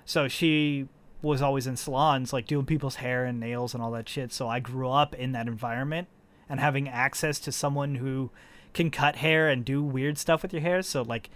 So 0.04 0.28
she 0.28 0.88
was 1.24 1.42
always 1.42 1.66
in 1.66 1.76
salons 1.76 2.32
like 2.32 2.46
doing 2.46 2.66
people's 2.66 2.96
hair 2.96 3.24
and 3.24 3.40
nails 3.40 3.74
and 3.74 3.82
all 3.82 3.90
that 3.90 4.08
shit 4.08 4.32
so 4.32 4.46
i 4.48 4.60
grew 4.60 4.90
up 4.90 5.14
in 5.14 5.32
that 5.32 5.46
environment 5.48 6.06
and 6.48 6.60
having 6.60 6.88
access 6.88 7.38
to 7.40 7.52
someone 7.52 7.96
who 7.96 8.30
can 8.72 8.90
cut 8.90 9.16
hair 9.16 9.48
and 9.48 9.64
do 9.64 9.82
weird 9.82 10.18
stuff 10.18 10.42
with 10.42 10.52
your 10.52 10.62
hair. 10.62 10.82
So 10.82 11.02
like 11.02 11.30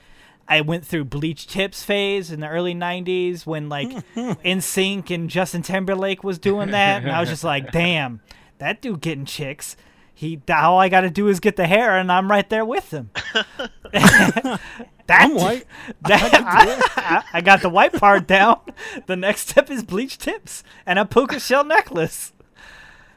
I 0.46 0.60
went 0.60 0.84
through 0.84 1.04
bleach 1.04 1.46
tips 1.46 1.82
phase 1.82 2.30
in 2.30 2.40
the 2.40 2.48
early 2.48 2.74
90s 2.74 3.46
when 3.46 3.68
like 3.68 3.88
NSYNC 4.16 5.10
and 5.10 5.30
Justin 5.30 5.62
Timberlake 5.62 6.24
was 6.24 6.38
doing 6.38 6.70
that 6.72 7.02
and 7.02 7.12
I 7.12 7.20
was 7.20 7.28
just 7.28 7.44
like, 7.44 7.72
"Damn, 7.72 8.20
that 8.58 8.82
dude 8.82 9.00
getting 9.00 9.24
chicks. 9.24 9.76
He 10.18 10.40
all 10.52 10.80
I 10.80 10.88
got 10.88 11.02
to 11.02 11.10
do 11.10 11.28
is 11.28 11.38
get 11.38 11.54
the 11.54 11.68
hair 11.68 11.96
and 11.96 12.10
I'm 12.10 12.28
right 12.28 12.50
there 12.50 12.64
with 12.64 12.90
him." 12.92 13.10
that, 13.92 14.60
I'm 15.08 15.34
white. 15.36 15.64
That, 16.02 16.82
I, 16.96 17.22
I 17.34 17.40
got 17.40 17.62
the 17.62 17.68
white 17.68 17.92
part 17.92 18.26
down. 18.26 18.58
The 19.06 19.14
next 19.14 19.48
step 19.50 19.70
is 19.70 19.84
bleach 19.84 20.18
tips 20.18 20.64
and 20.84 20.98
a 20.98 21.04
puka 21.04 21.38
shell 21.38 21.62
necklace. 21.62 22.32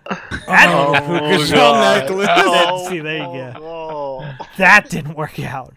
That, 0.07 0.69
Oh, 0.69 0.93
puka 0.93 1.45
shell 1.47 1.73
necklace. 1.99 2.27
Oh, 2.29 2.87
See, 2.87 2.99
there 2.99 3.17
you 3.17 3.23
go. 3.23 3.53
oh, 3.57 4.45
that 4.57 4.87
didn't 4.91 5.15
work 5.15 5.39
out. 5.39 5.73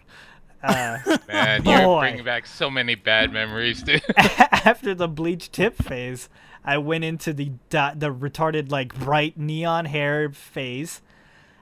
Uh, 0.63 0.99
man, 1.27 1.65
you're 1.65 1.81
Boy. 1.81 2.01
bringing 2.01 2.25
back 2.25 2.45
so 2.47 2.69
many 2.71 2.95
bad 2.97 3.33
memories, 3.33 3.83
dude. 3.83 4.03
after 4.17 4.95
the 4.95 5.09
bleach 5.09 5.51
tip 5.53 5.77
phase, 5.77 6.29
I 6.65 6.77
went 6.77 7.05
into 7.05 7.33
the 7.33 7.53
the 7.71 8.13
retarded 8.15 8.71
like 8.71 8.95
bright 8.95 9.39
neon 9.39 9.87
hair 9.87 10.31
phase. 10.31 11.01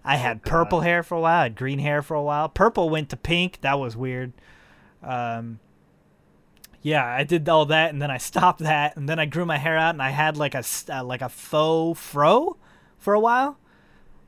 I 0.04 0.16
had 0.16 0.42
purple 0.42 0.80
hair 0.80 1.02
for 1.02 1.14
a 1.16 1.20
while, 1.20 1.40
I 1.40 1.42
had 1.44 1.54
green 1.56 1.78
hair 1.78 2.02
for 2.02 2.14
a 2.14 2.22
while. 2.22 2.48
Purple 2.48 2.90
went 2.90 3.08
to 3.10 3.16
pink. 3.16 3.60
That 3.60 3.78
was 3.78 3.96
weird. 3.96 4.32
Um, 5.02 5.60
yeah, 6.82 7.04
I 7.06 7.22
did 7.24 7.48
all 7.48 7.66
that, 7.66 7.90
and 7.90 8.02
then 8.02 8.10
I 8.10 8.18
stopped 8.18 8.60
that, 8.60 8.96
and 8.96 9.08
then 9.08 9.18
I 9.18 9.26
grew 9.26 9.44
my 9.46 9.58
hair 9.58 9.76
out, 9.78 9.94
and 9.94 10.02
I 10.02 10.10
had 10.10 10.36
like 10.36 10.54
a 10.54 10.58
s- 10.58 10.86
uh, 10.92 11.04
like 11.04 11.22
a 11.22 11.28
faux 11.28 12.00
fro 12.00 12.56
for 12.98 13.14
a 13.14 13.20
while. 13.20 13.58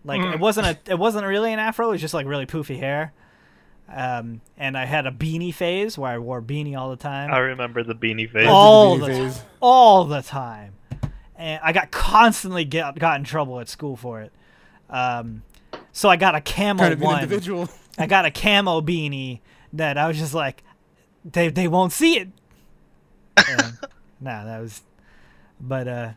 Like 0.04 0.20
it 0.20 0.38
wasn't 0.38 0.66
a 0.66 0.78
it 0.90 0.98
wasn't 0.98 1.26
really 1.26 1.52
an 1.52 1.58
afro. 1.58 1.88
It 1.88 1.92
was 1.92 2.00
just 2.00 2.12
like 2.14 2.26
really 2.26 2.46
poofy 2.46 2.78
hair. 2.78 3.12
Um, 3.88 4.40
and 4.56 4.76
I 4.78 4.84
had 4.86 5.06
a 5.06 5.10
beanie 5.10 5.52
phase 5.52 5.96
where 5.98 6.10
I 6.12 6.18
wore 6.18 6.38
a 6.38 6.42
beanie 6.42 6.76
all 6.78 6.88
the 6.90 6.96
time 6.96 7.30
I 7.30 7.38
remember 7.38 7.82
the 7.82 7.94
beanie 7.94 8.30
face. 8.30 8.46
all 8.48 8.96
the 8.96 9.06
the 9.06 9.12
beanie 9.12 9.16
ti- 9.16 9.22
phase. 9.28 9.42
all 9.60 10.04
the 10.04 10.22
time, 10.22 10.74
and 11.36 11.60
I 11.62 11.72
got 11.72 11.90
constantly 11.90 12.64
get 12.64 12.98
got 12.98 13.18
in 13.18 13.24
trouble 13.24 13.60
at 13.60 13.68
school 13.68 13.96
for 13.96 14.20
it. 14.20 14.32
Um, 14.90 15.42
so 15.94 16.10
I 16.10 16.16
got 16.16 16.34
a 16.34 16.40
camo 16.42 16.82
Kind 16.82 16.92
of 16.92 17.00
one. 17.00 17.22
individual. 17.22 17.68
I 17.98 18.06
got 18.06 18.26
a 18.26 18.30
camo 18.30 18.80
beanie 18.82 19.40
that 19.72 19.96
I 19.96 20.06
was 20.08 20.18
just 20.18 20.34
like, 20.34 20.62
they 21.24 21.48
they 21.48 21.68
won't 21.68 21.92
see 21.92 22.18
it. 22.18 22.28
And, 23.48 23.78
nah, 24.20 24.44
that 24.44 24.60
was, 24.60 24.82
but 25.60 25.88
uh, 25.88 26.10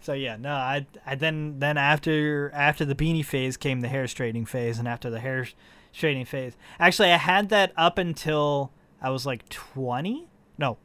so 0.00 0.12
yeah, 0.14 0.36
no, 0.36 0.52
I 0.52 0.86
I 1.04 1.14
then 1.16 1.58
then 1.58 1.76
after 1.76 2.50
after 2.54 2.84
the 2.84 2.94
beanie 2.94 3.24
phase 3.24 3.56
came 3.58 3.80
the 3.82 3.88
hair 3.88 4.06
straightening 4.06 4.46
phase, 4.46 4.78
and 4.78 4.86
after 4.88 5.10
the 5.10 5.20
hair 5.20 5.46
straightening 5.92 6.24
phase, 6.24 6.54
actually 6.80 7.10
I 7.12 7.16
had 7.18 7.48
that 7.50 7.72
up 7.76 7.98
until 7.98 8.72
I 9.02 9.10
was 9.10 9.26
like 9.26 9.48
twenty. 9.48 10.28
No. 10.56 10.78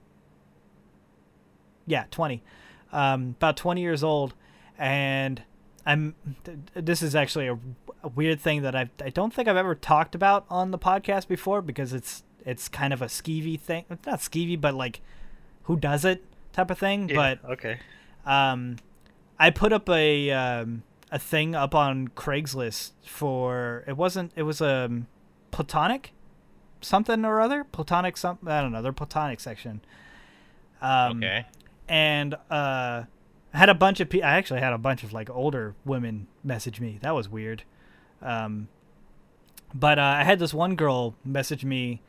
Yeah, 1.86 2.06
twenty. 2.12 2.44
Um, 2.92 3.36
about 3.38 3.58
twenty 3.58 3.82
years 3.82 4.04
old, 4.04 4.34
and 4.78 5.42
I'm. 5.86 6.16
th- 6.44 6.58
This 6.76 7.02
is 7.02 7.16
actually 7.16 7.48
a, 7.48 7.58
a 8.04 8.10
weird 8.10 8.40
thing 8.40 8.62
that 8.64 8.76
I 8.76 8.90
I 9.04 9.10
don't 9.10 9.34
think 9.34 9.48
I've 9.48 9.58
ever 9.58 9.76
talked 9.76 10.14
about 10.16 10.46
on 10.50 10.72
the 10.72 10.80
podcast 10.80 11.28
before 11.28 11.62
because 11.62 11.94
it's 11.94 12.24
it's 12.46 12.68
kind 12.68 12.94
of 12.94 13.02
a 13.02 13.06
skeevy 13.06 13.60
thing. 13.60 13.86
It's 13.90 14.06
not 14.06 14.20
skeevy, 14.20 14.60
but 14.60 14.74
like, 14.74 15.02
who 15.64 15.78
does 15.78 16.04
it 16.06 16.24
type 16.52 16.70
of 16.70 16.78
thing. 16.78 17.10
Yeah, 17.10 17.16
But 17.16 17.52
okay. 17.52 17.80
um, 18.26 18.78
I 19.40 19.50
put 19.50 19.72
up 19.74 19.90
a 19.90 20.32
um, 20.32 20.84
a 21.12 21.20
thing 21.20 21.56
up 21.56 21.74
on 21.74 22.10
Craigslist 22.10 22.92
for 23.06 23.84
it 23.88 23.96
wasn't 23.98 24.32
it 24.36 24.44
was 24.44 24.62
a 24.62 24.86
um, 24.86 25.08
platonic 25.52 26.12
something 26.82 27.24
or 27.24 27.40
other 27.40 27.64
platonic 27.64 28.18
some 28.18 28.38
I 28.46 28.60
don't 28.62 28.72
know 28.72 28.82
their 28.82 28.92
platonic 28.94 29.40
section. 29.40 29.82
Um, 30.82 31.18
okay. 31.18 31.46
and 31.88 32.34
uh, 32.52 33.04
I 33.54 33.58
had 33.58 33.70
a 33.70 33.74
bunch 33.74 34.02
of 34.02 34.10
pe- 34.10 34.22
I 34.22 34.36
actually 34.38 34.60
had 34.60 34.74
a 34.74 34.78
bunch 34.78 35.04
of 35.04 35.14
like 35.14 35.30
older 35.30 35.76
women 35.86 36.28
message 36.44 36.82
me. 36.82 37.00
That 37.02 37.16
was 37.16 37.30
weird. 37.30 37.64
Um, 38.24 38.68
but 39.76 40.00
uh, 40.00 40.02
I 40.02 40.24
had 40.24 40.40
this 40.40 40.54
one 40.54 40.76
girl 40.76 41.16
message 41.26 41.66
me, 41.66 42.02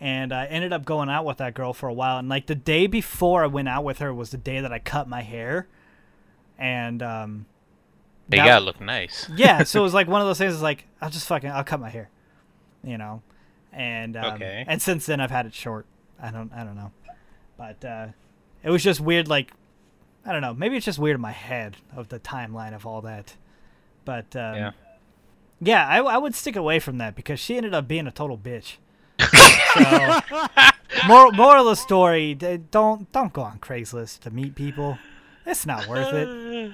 and 0.00 0.32
I 0.32 0.46
ended 0.46 0.72
up 0.72 0.84
going 0.84 1.08
out 1.08 1.24
with 1.24 1.38
that 1.38 1.54
girl 1.54 1.72
for 1.72 1.88
a 1.88 1.92
while. 1.92 2.18
And 2.18 2.28
like 2.28 2.46
the 2.46 2.54
day 2.54 2.86
before 2.86 3.42
I 3.42 3.46
went 3.46 3.68
out 3.68 3.82
with 3.84 3.98
her 3.98 4.12
was 4.14 4.30
the 4.30 4.36
day 4.38 4.60
that 4.60 4.72
I 4.72 4.78
cut 4.78 5.08
my 5.08 5.22
hair, 5.22 5.66
and 6.58 7.02
um, 7.02 7.46
They 8.28 8.36
that- 8.38 8.46
gotta 8.46 8.64
look 8.64 8.80
nice. 8.80 9.28
yeah, 9.36 9.62
so 9.64 9.80
it 9.80 9.82
was 9.82 9.94
like 10.00 10.06
one 10.08 10.20
of 10.20 10.26
those 10.26 10.38
things. 10.38 10.54
Is 10.54 10.62
like 10.62 10.84
I'll 11.00 11.10
just 11.10 11.26
fucking 11.26 11.50
I'll 11.50 11.64
cut 11.64 11.80
my 11.80 11.88
hair, 11.90 12.10
you 12.84 12.98
know, 12.98 13.22
and 13.72 14.16
um, 14.16 14.34
Okay. 14.34 14.64
and 14.68 14.80
since 14.80 15.06
then 15.06 15.20
I've 15.20 15.30
had 15.30 15.46
it 15.46 15.54
short. 15.54 15.86
I 16.22 16.30
don't 16.30 16.52
I 16.52 16.62
don't 16.64 16.76
know, 16.76 16.92
but 17.56 17.84
uh, 17.84 18.06
it 18.62 18.70
was 18.70 18.82
just 18.84 19.00
weird. 19.00 19.28
Like 19.28 19.52
I 20.26 20.32
don't 20.32 20.42
know, 20.42 20.52
maybe 20.52 20.76
it's 20.76 20.84
just 20.84 20.98
weird 20.98 21.14
in 21.14 21.20
my 21.22 21.32
head 21.32 21.76
of 21.96 22.08
the 22.10 22.18
timeline 22.20 22.74
of 22.74 22.84
all 22.84 23.00
that. 23.02 23.34
But 24.04 24.36
um, 24.36 24.54
Yeah. 24.56 24.70
Yeah, 25.60 25.86
I, 25.86 25.98
I 25.98 26.18
would 26.18 26.34
stick 26.34 26.56
away 26.56 26.78
from 26.78 26.98
that 26.98 27.14
because 27.14 27.40
she 27.40 27.56
ended 27.56 27.74
up 27.74 27.88
being 27.88 28.06
a 28.06 28.10
total 28.10 28.38
bitch. 28.38 28.76
so, 29.74 31.06
moral, 31.06 31.32
moral 31.32 31.68
of 31.68 31.76
the 31.76 31.82
story: 31.82 32.34
don't 32.34 33.10
don't 33.12 33.32
go 33.32 33.42
on 33.42 33.58
Craigslist 33.58 34.20
to 34.20 34.30
meet 34.30 34.54
people. 34.54 34.98
It's 35.44 35.66
not 35.66 35.86
worth 35.88 36.12
it. 36.12 36.72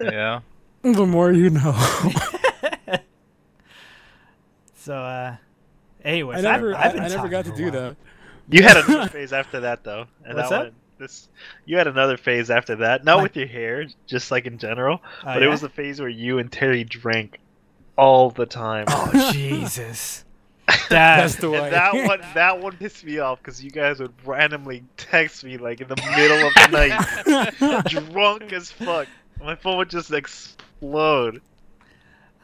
Yeah. 0.00 0.40
The 0.82 1.06
more 1.06 1.32
you 1.32 1.50
know. 1.50 1.72
So, 4.82 4.96
uh, 4.96 5.36
anyways, 6.04 6.38
I 6.38 6.40
never, 6.40 6.74
I've, 6.74 6.80
I've 6.80 6.90
I, 6.90 6.94
been 6.94 7.02
I 7.04 7.08
never 7.08 7.28
got 7.28 7.44
to 7.44 7.52
do 7.54 7.70
that. 7.70 7.96
You 8.48 8.64
had 8.64 8.78
another 8.78 9.08
phase 9.08 9.32
after 9.32 9.60
that 9.60 9.84
though, 9.84 10.06
and 10.24 10.34
What's 10.34 10.50
that, 10.50 10.56
that? 10.56 10.64
one. 10.64 10.74
This 11.02 11.28
you 11.66 11.78
had 11.78 11.88
another 11.88 12.16
phase 12.16 12.48
after 12.48 12.76
that, 12.76 13.04
not 13.04 13.22
with 13.22 13.34
your 13.36 13.48
hair, 13.48 13.86
just 14.06 14.30
like 14.30 14.46
in 14.46 14.58
general, 14.58 15.00
Oh, 15.02 15.24
but 15.24 15.42
it 15.42 15.48
was 15.48 15.60
the 15.60 15.68
phase 15.68 15.98
where 15.98 16.08
you 16.08 16.38
and 16.38 16.50
Terry 16.50 16.84
drank 16.84 17.40
all 17.96 18.30
the 18.30 18.46
time. 18.46 18.84
Oh 18.86 19.30
Jesus! 19.32 20.24
That's 20.88 21.34
That 21.34 21.40
the 21.40 21.50
way. 21.50 21.70
That 21.70 21.92
one, 21.92 22.20
that 22.34 22.60
one 22.60 22.76
pissed 22.76 23.04
me 23.04 23.18
off 23.18 23.38
because 23.38 23.62
you 23.64 23.72
guys 23.72 23.98
would 23.98 24.12
randomly 24.24 24.84
text 24.96 25.42
me 25.42 25.58
like 25.58 25.80
in 25.80 25.88
the 25.88 25.96
middle 26.16 26.46
of 26.46 26.54
the 26.54 27.58
night, 27.66 27.84
drunk 28.12 28.52
as 28.52 28.70
fuck. 28.70 29.08
My 29.40 29.56
phone 29.56 29.78
would 29.78 29.90
just 29.90 30.12
explode. 30.12 31.42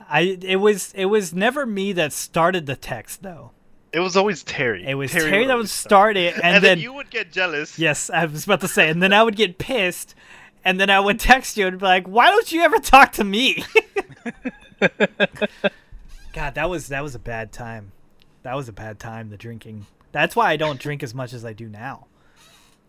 I 0.09 0.39
it 0.43 0.57
was 0.57 0.93
it 0.97 1.05
was 1.05 1.33
never 1.33 1.65
me 1.65 1.93
that 1.93 2.13
started 2.13 2.67
the 2.67 2.75
text 2.75 3.23
though. 3.23 3.53
It 3.93 4.01
was 4.01 4.17
always 4.17 4.43
Terry. 4.43 4.87
It 4.87 4.95
was 4.95 5.11
Terry, 5.11 5.47
that 5.47 5.57
would 5.57 5.69
start 5.69 6.17
it, 6.17 6.35
and, 6.35 6.45
and, 6.45 6.55
then, 6.57 6.63
then, 6.63 6.79
you 6.81 6.93
would 6.93 7.11
get 7.11 7.33
jealous. 7.33 7.79
yes, 7.79 8.11
I 8.11 8.27
was 8.27 8.45
about 8.45 8.61
to 8.61 8.69
say, 8.69 8.91
and 8.91 9.03
then 9.03 9.13
I 9.13 9.23
would 9.23 9.37
get 9.37 9.59
pissed, 9.59 10.15
and 10.65 10.79
then 10.79 10.91
I 10.91 11.01
would 11.01 11.19
text 11.19 11.57
you 11.57 11.67
and 11.67 11.79
be 11.79 11.87
like, 11.87 12.07
"Why 12.07 12.31
don't 12.31 12.53
you 12.53 12.63
ever 12.63 12.79
talk 12.79 13.13
to 13.13 13.25
me?" 13.25 13.65
God 14.81 15.49
God, 16.33 16.55
that 16.55 16.69
was 16.69 16.89
that 16.89 17.03
was 17.03 17.15
a 17.15 17.19
bad 17.19 17.53
time. 17.53 17.93
That 18.43 18.55
was 18.55 18.69
a 18.69 18.73
bad 18.73 18.99
time. 18.99 19.31
The 19.31 19.37
drinking. 19.37 19.87
That's 20.13 20.37
why 20.37 20.51
I 20.51 20.57
don't 20.57 20.79
drink 20.79 21.03
as 21.03 21.15
much 21.15 21.33
as 21.33 21.45
I 21.45 21.53
do 21.53 21.69
now. 21.69 22.07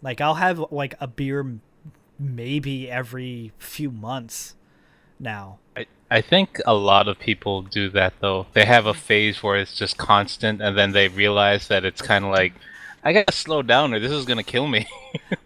Like 0.01 0.21
I'll 0.21 0.35
have 0.35 0.63
like 0.71 0.95
a 0.99 1.07
beer, 1.07 1.59
maybe 2.17 2.89
every 2.91 3.51
few 3.57 3.91
months. 3.91 4.55
Now. 5.20 5.59
I, 5.76 5.86
I 6.09 6.22
think 6.22 6.59
a 6.65 6.74
lot 6.74 7.07
of 7.07 7.20
people 7.20 7.61
do 7.61 7.89
that 7.89 8.13
though. 8.20 8.47
They 8.53 8.65
have 8.65 8.86
a 8.86 8.93
phase 8.93 9.43
where 9.43 9.57
it's 9.57 9.76
just 9.76 9.97
constant, 9.97 10.61
and 10.61 10.78
then 10.78 10.91
they 10.91 11.07
realize 11.07 11.67
that 11.67 11.86
it's 11.86 12.01
kind 12.01 12.26
of 12.26 12.32
like, 12.32 12.53
I 13.03 13.13
gotta 13.13 13.34
slow 13.34 13.61
down, 13.61 13.93
or 13.93 13.99
this 13.99 14.11
is 14.11 14.26
gonna 14.26 14.43
kill 14.43 14.67
me. 14.67 14.88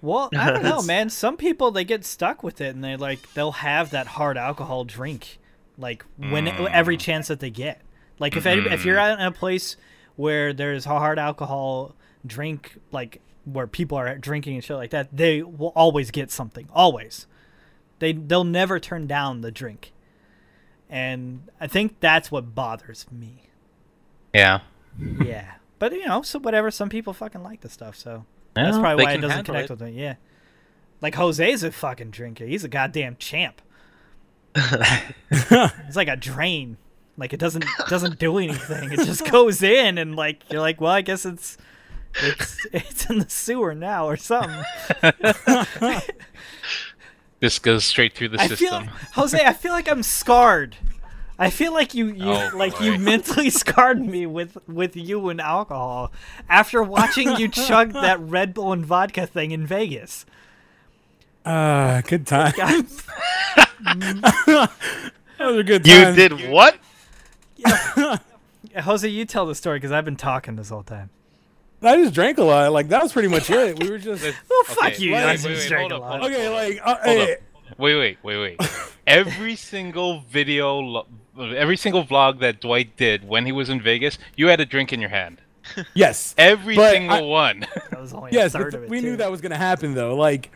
Well, 0.02 0.30
I 0.38 0.52
don't 0.52 0.64
know, 0.64 0.82
man. 0.86 1.10
Some 1.10 1.38
people 1.38 1.72
they 1.72 1.86
get 1.86 2.04
stuck 2.04 2.44
with 2.44 2.60
it, 2.60 2.76
and 2.76 2.84
they 2.84 2.98
like 2.98 3.32
they'll 3.34 3.54
have 3.54 3.92
that 3.92 4.08
hard 4.08 4.38
alcohol 4.38 4.84
drink, 4.84 5.40
like 5.78 6.04
when 6.18 6.48
mm. 6.48 6.70
every 6.70 6.98
chance 6.98 7.30
that 7.30 7.40
they 7.40 7.50
get. 7.50 7.82
Like 8.20 8.36
if 8.36 8.46
any, 8.46 8.62
if 8.64 8.84
you're 8.84 8.98
mm-hmm. 8.98 9.22
at 9.22 9.28
a 9.28 9.32
place 9.32 9.78
where 10.18 10.52
there's 10.52 10.86
a 10.86 10.90
hard 10.90 11.20
alcohol 11.20 11.96
drink, 12.26 12.78
like 12.92 13.22
where 13.46 13.68
people 13.68 13.98
are 13.98 14.18
drinking 14.18 14.56
and 14.56 14.64
shit 14.64 14.76
like 14.76 14.92
that, 14.92 15.16
they 15.16 15.42
will 15.42 15.72
always 15.76 16.12
get 16.12 16.32
something. 16.32 16.68
Always, 16.74 17.28
they 18.04 18.14
they'll 18.14 18.44
never 18.44 18.80
turn 18.80 19.08
down 19.08 19.42
the 19.42 19.52
drink, 19.52 19.94
and 20.90 21.50
I 21.60 21.68
think 21.68 22.00
that's 22.00 22.32
what 22.32 22.54
bothers 22.54 23.06
me. 23.12 23.50
yeah. 24.34 24.62
yeah, 25.24 25.54
but 25.80 25.94
you 25.94 26.06
know, 26.06 26.22
so 26.22 26.40
whatever. 26.40 26.70
Some 26.70 26.90
people 26.90 27.14
fucking 27.14 27.44
like 27.44 27.62
the 27.62 27.70
stuff, 27.70 27.96
so. 27.96 28.26
That's 28.56 28.78
probably 28.78 29.04
why 29.04 29.14
it 29.14 29.18
doesn't 29.22 29.46
connect 29.46 29.72
it. 29.72 29.80
with 29.80 29.82
me. 29.82 30.00
Yeah, 30.00 30.16
like 31.02 31.16
Jose's 31.16 31.64
a 31.64 31.72
fucking 31.72 32.12
drinker. 32.12 32.46
He's 32.46 32.64
a 32.64 32.70
goddamn 32.70 33.18
champ. 33.18 33.62
It's 35.32 35.96
like 35.96 36.08
a 36.08 36.16
drain. 36.16 36.78
Like 37.18 37.34
it 37.34 37.40
doesn't 37.40 37.66
doesn't 37.88 38.20
do 38.20 38.38
anything. 38.38 38.92
It 38.92 38.98
just 38.98 39.30
goes 39.32 39.64
in, 39.64 39.98
and 39.98 40.16
like 40.16 40.44
you're 40.52 40.62
like, 40.62 40.80
well, 40.80 40.92
I 40.92 41.02
guess 41.02 41.26
it's 41.26 41.58
it's 42.22 42.66
it's 42.74 43.10
in 43.10 43.20
the 43.20 43.30
sewer 43.30 43.76
now 43.76 44.08
or 44.08 44.18
something. 44.18 44.64
This 47.44 47.60
goes 47.60 47.84
straight 47.84 48.16
through 48.16 48.30
the 48.30 48.40
I 48.40 48.48
system. 48.48 48.70
feel 48.70 48.72
like, 48.72 48.90
Jose. 49.16 49.46
I 49.46 49.52
feel 49.52 49.74
like 49.74 49.92
I'm 49.92 50.02
scarred. 50.02 50.78
I 51.38 51.50
feel 51.50 51.74
like 51.74 51.94
you 51.94 52.06
you 52.08 52.32
Oh, 52.32 52.52
like 52.56 52.80
you 52.80 52.98
mentally 53.12 53.50
scarred 53.50 54.00
me 54.00 54.26
with 54.26 54.58
with 54.66 54.96
you 54.96 55.28
and 55.28 55.42
alcohol 55.42 56.14
after 56.48 56.82
watching 56.82 57.36
you 57.36 57.48
chug 57.50 57.92
that 57.92 58.18
Red 58.22 58.54
Bull 58.54 58.72
and 58.72 58.86
vodka 58.86 59.28
thing 59.28 59.52
in 59.52 59.68
Vegas. 59.68 60.26
Ah, 61.46 62.02
good 62.08 62.26
time. 62.26 62.54
That 62.58 62.86
was 65.42 65.58
a 65.58 65.64
good 65.64 65.84
time. 65.84 66.16
You 66.18 66.30
did 66.30 66.50
what? 66.50 66.78
Yeah. 67.58 68.20
Jose, 68.84 69.06
you 69.06 69.26
tell 69.26 69.46
the 69.46 69.56
story 69.56 69.80
because 69.80 69.92
I've 69.92 70.06
been 70.06 70.16
talking 70.16 70.56
this 70.56 70.70
whole 70.70 70.84
time. 70.84 71.10
I 71.84 71.98
just 71.98 72.14
drank 72.14 72.38
a 72.38 72.44
lot. 72.44 72.72
Like 72.72 72.90
that 72.90 73.02
was 73.04 73.12
pretty 73.14 73.28
much 73.28 73.50
it. 73.50 73.80
We 73.82 73.90
were 73.90 73.98
just 73.98 74.24
Well, 74.50 74.64
fuck 74.66 74.94
Okay, 74.94 75.04
you. 75.04 75.12
wait, 75.14 75.22
you 75.22 75.26
wait, 75.28 75.34
just 75.34 75.46
wait, 75.46 75.68
drank 75.68 75.92
hold 75.92 75.92
a 75.92 75.96
up, 75.96 76.02
lot. 76.12 76.22
hold 76.22 76.32
up. 76.32 76.38
okay. 76.38 76.50
Like 76.50 76.80
uh, 76.84 76.98
hey. 77.04 77.38
Wait, 77.78 77.96
wait, 77.96 78.18
wait, 78.24 78.38
wait. 78.60 78.70
every 79.08 79.56
single 79.56 80.22
video, 80.30 80.78
lo- 80.80 81.08
every 81.38 81.76
single 81.78 82.04
vlog 82.06 82.40
that 82.42 82.62
Dwight 82.62 82.96
did 82.98 83.28
when 83.28 83.46
he 83.46 83.52
was 83.52 83.70
in 83.70 83.82
Vegas, 83.82 84.18
you 84.36 84.48
had 84.48 84.60
a 84.60 84.66
drink 84.66 84.94
in 84.94 85.00
your 85.02 85.10
hand. 85.10 85.40
yes, 85.96 86.36
Every 86.38 86.76
But 86.76 86.92
single 86.92 87.18
I- 87.18 87.22
one. 87.22 87.66
That 87.90 88.00
was 88.02 88.14
only 88.14 88.32
yes. 88.34 88.54
a 88.54 88.60
third 88.60 88.72
th- 88.72 88.76
of 88.76 88.84
it. 88.84 88.90
we 88.90 89.00
knew 89.02 89.16
that 89.18 89.32
was 89.32 89.42
gonna 89.42 89.58
happen 89.58 89.94
though. 89.96 90.16
Like 90.16 90.52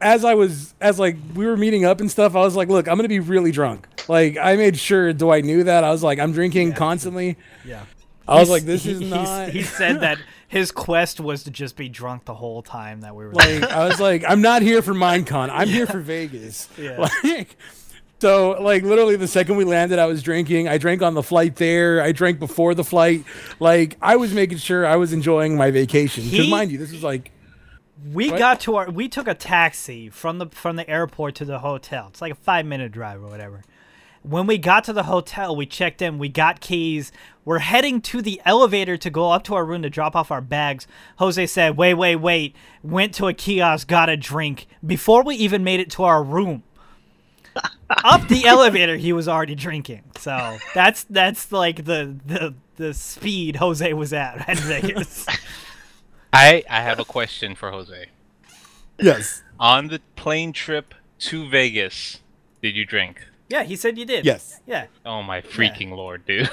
as 0.00 0.24
I 0.24 0.34
was, 0.34 0.74
as 0.80 0.98
like 0.98 1.16
we 1.34 1.46
were 1.46 1.56
meeting 1.56 1.84
up 1.84 2.00
and 2.00 2.10
stuff, 2.10 2.34
I 2.36 2.40
was 2.40 2.56
like, 2.56 2.68
look, 2.68 2.88
I'm 2.88 2.96
gonna 2.96 3.08
be 3.08 3.20
really 3.20 3.52
drunk. 3.52 3.86
Like 4.08 4.36
I 4.36 4.56
made 4.56 4.76
sure 4.76 5.12
Dwight 5.12 5.44
knew 5.44 5.64
that. 5.64 5.82
I 5.84 5.90
was 5.90 6.02
like, 6.02 6.18
I'm 6.18 6.32
drinking 6.32 6.72
constantly. 6.74 7.36
Yeah. 7.64 7.84
I 8.26 8.34
was 8.40 8.48
He's- 8.48 8.50
like, 8.50 8.62
this 8.64 8.84
he- 8.84 8.90
is 8.92 9.00
not. 9.00 9.48
He 9.50 9.62
said 9.62 10.00
that 10.00 10.18
his 10.54 10.70
quest 10.70 11.18
was 11.20 11.42
to 11.44 11.50
just 11.50 11.76
be 11.76 11.88
drunk 11.88 12.24
the 12.24 12.34
whole 12.34 12.62
time 12.62 13.00
that 13.00 13.14
we 13.16 13.24
were 13.24 13.32
like 13.32 13.62
I 13.64 13.86
was 13.88 13.98
like, 14.00 14.22
I'm 14.26 14.40
not 14.40 14.62
here 14.62 14.82
for 14.82 14.94
Minecon. 14.94 15.50
I'm 15.52 15.68
here 15.68 15.86
for 15.86 15.98
Vegas. 16.00 16.68
Yeah. 16.78 17.08
Like 17.24 17.56
so 18.20 18.52
like 18.62 18.84
literally 18.84 19.16
the 19.16 19.26
second 19.28 19.56
we 19.56 19.64
landed 19.64 19.98
I 19.98 20.06
was 20.06 20.22
drinking. 20.22 20.68
I 20.68 20.78
drank 20.78 21.02
on 21.02 21.14
the 21.14 21.22
flight 21.22 21.56
there. 21.56 22.00
I 22.00 22.12
drank 22.12 22.38
before 22.38 22.74
the 22.74 22.84
flight. 22.84 23.24
Like 23.60 23.96
I 24.00 24.16
was 24.16 24.32
making 24.32 24.58
sure 24.58 24.86
I 24.86 24.96
was 24.96 25.12
enjoying 25.12 25.56
my 25.56 25.70
vacation. 25.70 26.24
Because 26.30 26.48
mind 26.48 26.70
you, 26.72 26.78
this 26.78 26.92
was 26.92 27.02
like 27.02 27.32
We 28.12 28.30
What? 28.30 28.38
got 28.38 28.60
to 28.60 28.76
our. 28.76 28.90
We 28.90 29.08
took 29.08 29.26
a 29.28 29.34
taxi 29.34 30.08
from 30.08 30.38
the 30.38 30.46
from 30.50 30.76
the 30.76 30.88
airport 30.88 31.34
to 31.36 31.44
the 31.44 31.58
hotel. 31.58 32.06
It's 32.10 32.22
like 32.22 32.32
a 32.32 32.36
five 32.36 32.64
minute 32.64 32.92
drive 32.92 33.22
or 33.22 33.26
whatever. 33.28 33.62
When 34.22 34.46
we 34.46 34.56
got 34.56 34.84
to 34.84 34.94
the 34.94 35.02
hotel, 35.02 35.54
we 35.54 35.66
checked 35.66 36.00
in. 36.00 36.16
We 36.18 36.30
got 36.30 36.60
keys. 36.60 37.12
We're 37.44 37.58
heading 37.58 38.00
to 38.02 38.22
the 38.22 38.40
elevator 38.44 38.96
to 38.96 39.10
go 39.10 39.30
up 39.30 39.44
to 39.44 39.54
our 39.54 39.64
room 39.64 39.82
to 39.82 39.90
drop 39.90 40.16
off 40.16 40.30
our 40.30 40.40
bags. 40.40 40.86
Jose 41.18 41.46
said, 41.46 41.76
"Wait, 41.76 41.94
wait, 41.94 42.16
wait." 42.16 42.56
Went 42.82 43.14
to 43.14 43.26
a 43.26 43.34
kiosk, 43.34 43.88
got 43.88 44.08
a 44.08 44.16
drink 44.16 44.66
before 44.84 45.22
we 45.22 45.36
even 45.36 45.62
made 45.62 45.80
it 45.80 45.90
to 45.92 46.04
our 46.04 46.22
room. 46.22 46.62
up 48.04 48.28
the 48.28 48.46
elevator, 48.46 48.96
he 48.96 49.12
was 49.12 49.28
already 49.28 49.54
drinking. 49.54 50.02
So 50.18 50.58
that's 50.74 51.04
that's 51.04 51.52
like 51.52 51.84
the 51.84 52.16
the 52.26 52.54
the 52.76 52.94
speed 52.94 53.56
Jose 53.56 53.92
was 53.92 54.12
at 54.12 54.48
in 54.48 54.56
Vegas. 54.56 55.26
I 56.32 56.64
I 56.68 56.80
have 56.80 56.98
a 56.98 57.04
question 57.04 57.54
for 57.54 57.70
Jose. 57.70 58.06
Yes. 58.98 59.42
On 59.58 59.88
the 59.88 60.00
plane 60.16 60.52
trip 60.52 60.94
to 61.20 61.48
Vegas, 61.48 62.20
did 62.62 62.76
you 62.76 62.84
drink? 62.84 63.22
Yeah, 63.48 63.62
he 63.62 63.76
said 63.76 63.98
you 63.98 64.04
did. 64.04 64.24
Yes. 64.24 64.60
Yeah. 64.66 64.86
Oh 65.04 65.22
my 65.22 65.40
freaking 65.40 65.90
lord, 65.90 66.24
dude! 66.26 66.50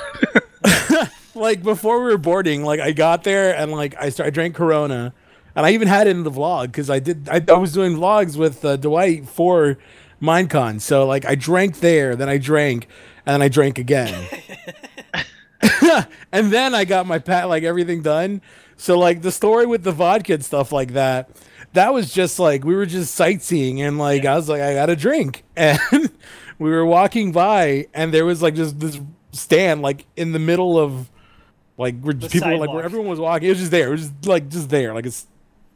Like 1.34 1.64
before 1.64 2.04
we 2.04 2.12
were 2.12 2.18
boarding, 2.18 2.64
like 2.64 2.80
I 2.80 2.92
got 2.92 3.24
there 3.24 3.56
and 3.56 3.72
like 3.72 3.96
I 4.00 4.10
started 4.10 4.32
I 4.32 4.34
drank 4.34 4.56
Corona, 4.56 5.14
and 5.56 5.66
I 5.66 5.72
even 5.72 5.88
had 5.88 6.08
it 6.08 6.12
in 6.12 6.24
the 6.24 6.32
vlog 6.32 6.68
because 6.68 6.89
I 6.89 7.00
did 7.00 7.30
I, 7.30 7.42
I 7.48 7.58
was 7.58 7.72
doing 7.72 7.96
vlogs 7.96 8.36
with 8.36 8.66
uh, 8.66 8.76
Dwight 8.76 9.28
for 9.30 9.78
Minecon. 10.22 10.82
So 10.82 11.06
like 11.06 11.26
I 11.26 11.36
drank 11.36 11.80
there, 11.80 12.16
then 12.16 12.28
I 12.28 12.38
drank, 12.38 12.88
and 13.26 13.34
then 13.34 13.42
I 13.42 13.48
drank 13.48 13.78
again, 13.80 14.28
and 16.32 16.52
then 16.52 16.76
I 16.76 16.84
got 16.84 17.06
my 17.06 17.20
pat 17.20 17.48
like 17.48 17.64
everything 17.64 18.02
done. 18.02 18.42
So 18.76 19.00
like 19.00 19.22
the 19.22 19.32
story 19.32 19.66
with 19.66 19.84
the 19.84 19.92
vodka 19.94 20.34
and 20.34 20.44
stuff 20.44 20.74
like 20.74 20.94
that, 20.94 21.30
that 21.74 21.94
was 21.94 22.14
just 22.14 22.39
like 22.39 22.66
we 22.66 22.76
were 22.76 22.86
just 22.86 23.16
sightseeing 23.16 23.82
and 23.82 23.98
like 23.98 24.26
I 24.26 24.36
was 24.36 24.50
like 24.50 24.62
I 24.62 24.74
got 24.74 24.89
a 24.89 24.98
drink 24.98 25.44
and 25.56 25.80
we 26.62 26.70
were 26.70 26.86
walking 26.86 27.32
by 27.32 27.88
and 27.91 28.14
there 28.14 28.24
was 28.24 28.43
like 28.43 28.53
just 28.53 28.80
this 28.80 29.01
stand 29.32 29.82
like 29.82 30.05
in 30.16 30.32
the 30.32 30.38
middle 30.38 30.78
of 30.78 31.09
like 31.76 31.99
where 32.01 32.14
people 32.14 32.51
were 32.51 32.57
like 32.57 32.72
where 32.72 32.84
everyone 32.84 33.09
was 33.09 33.20
walking. 33.20 33.47
It 33.47 33.53
was 33.53 33.57
just 33.57 33.72
there. 33.72 33.88
It 33.88 33.91
was 33.91 34.09
just 34.09 34.26
like 34.28 34.47
just 34.47 34.70
there, 34.70 34.93
like 34.93 35.07
it's 35.07 35.26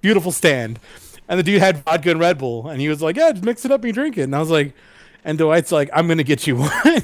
beautiful 0.01 0.31
stand. 0.31 0.79
And 1.27 1.39
the 1.39 1.43
dude 1.43 1.59
had 1.59 1.83
vodka 1.83 2.11
and 2.11 2.19
Red 2.19 2.37
Bull, 2.37 2.69
and 2.69 2.79
he 2.79 2.87
was 2.87 3.01
like, 3.01 3.15
"Yeah, 3.15 3.31
just 3.31 3.43
mix 3.43 3.65
it 3.65 3.71
up 3.71 3.83
and 3.83 3.93
drink 3.95 4.15
it." 4.19 4.21
And 4.21 4.35
I 4.35 4.39
was 4.39 4.51
like, 4.51 4.75
and 5.23 5.39
Dwight's 5.39 5.71
like, 5.71 5.89
"I'm 5.91 6.07
gonna 6.07 6.21
get 6.21 6.45
you 6.45 6.57
one." 6.57 7.03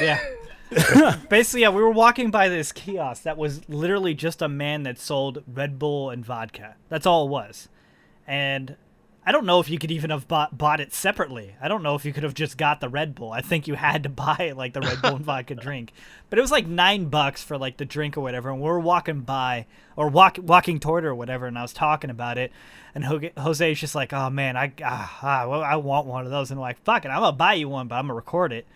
Yeah. 0.00 0.18
Basically, 1.30 1.60
yeah, 1.60 1.70
we 1.70 1.80
were 1.80 1.92
walking 1.92 2.32
by 2.32 2.48
this 2.48 2.72
kiosk 2.72 3.22
that 3.22 3.38
was 3.38 3.68
literally 3.68 4.12
just 4.14 4.42
a 4.42 4.48
man 4.48 4.82
that 4.82 4.98
sold 4.98 5.44
Red 5.46 5.78
Bull 5.78 6.10
and 6.10 6.26
vodka. 6.26 6.74
That's 6.88 7.06
all 7.06 7.26
it 7.26 7.30
was. 7.30 7.68
And 8.26 8.76
I 9.28 9.30
don't 9.30 9.44
know 9.44 9.60
if 9.60 9.68
you 9.68 9.78
could 9.78 9.90
even 9.90 10.08
have 10.08 10.26
bought, 10.26 10.56
bought 10.56 10.80
it 10.80 10.94
separately. 10.94 11.54
I 11.60 11.68
don't 11.68 11.82
know 11.82 11.94
if 11.94 12.06
you 12.06 12.14
could 12.14 12.22
have 12.22 12.32
just 12.32 12.56
got 12.56 12.80
the 12.80 12.88
Red 12.88 13.14
Bull. 13.14 13.30
I 13.30 13.42
think 13.42 13.68
you 13.68 13.74
had 13.74 14.04
to 14.04 14.08
buy 14.08 14.54
like 14.56 14.72
the 14.72 14.80
Red 14.80 15.02
Bull 15.02 15.16
and 15.16 15.24
vodka 15.26 15.54
drink. 15.54 15.92
But 16.30 16.38
it 16.38 16.40
was 16.40 16.50
like 16.50 16.66
nine 16.66 17.10
bucks 17.10 17.42
for 17.42 17.58
like 17.58 17.76
the 17.76 17.84
drink 17.84 18.16
or 18.16 18.22
whatever. 18.22 18.48
And 18.48 18.58
we 18.58 18.66
are 18.66 18.80
walking 18.80 19.20
by 19.20 19.66
or 19.96 20.08
walk, 20.08 20.38
walking 20.40 20.80
toward 20.80 21.04
her 21.04 21.10
or 21.10 21.14
whatever. 21.14 21.44
And 21.44 21.58
I 21.58 21.62
was 21.62 21.74
talking 21.74 22.08
about 22.08 22.38
it. 22.38 22.52
And 22.94 23.04
Ho- 23.04 23.20
Jose's 23.36 23.78
just 23.78 23.94
like, 23.94 24.14
oh 24.14 24.30
man, 24.30 24.56
I, 24.56 24.72
ah, 24.82 25.18
ah, 25.22 25.46
well, 25.46 25.62
I 25.62 25.76
want 25.76 26.06
one 26.06 26.24
of 26.24 26.30
those. 26.30 26.50
And 26.50 26.56
I'm 26.56 26.62
like, 26.62 26.82
fuck 26.82 27.04
it, 27.04 27.08
I'm 27.08 27.20
going 27.20 27.32
to 27.32 27.36
buy 27.36 27.52
you 27.52 27.68
one, 27.68 27.86
but 27.86 27.96
I'm 27.96 28.06
going 28.06 28.12
to 28.12 28.14
record 28.14 28.54
it 28.54 28.66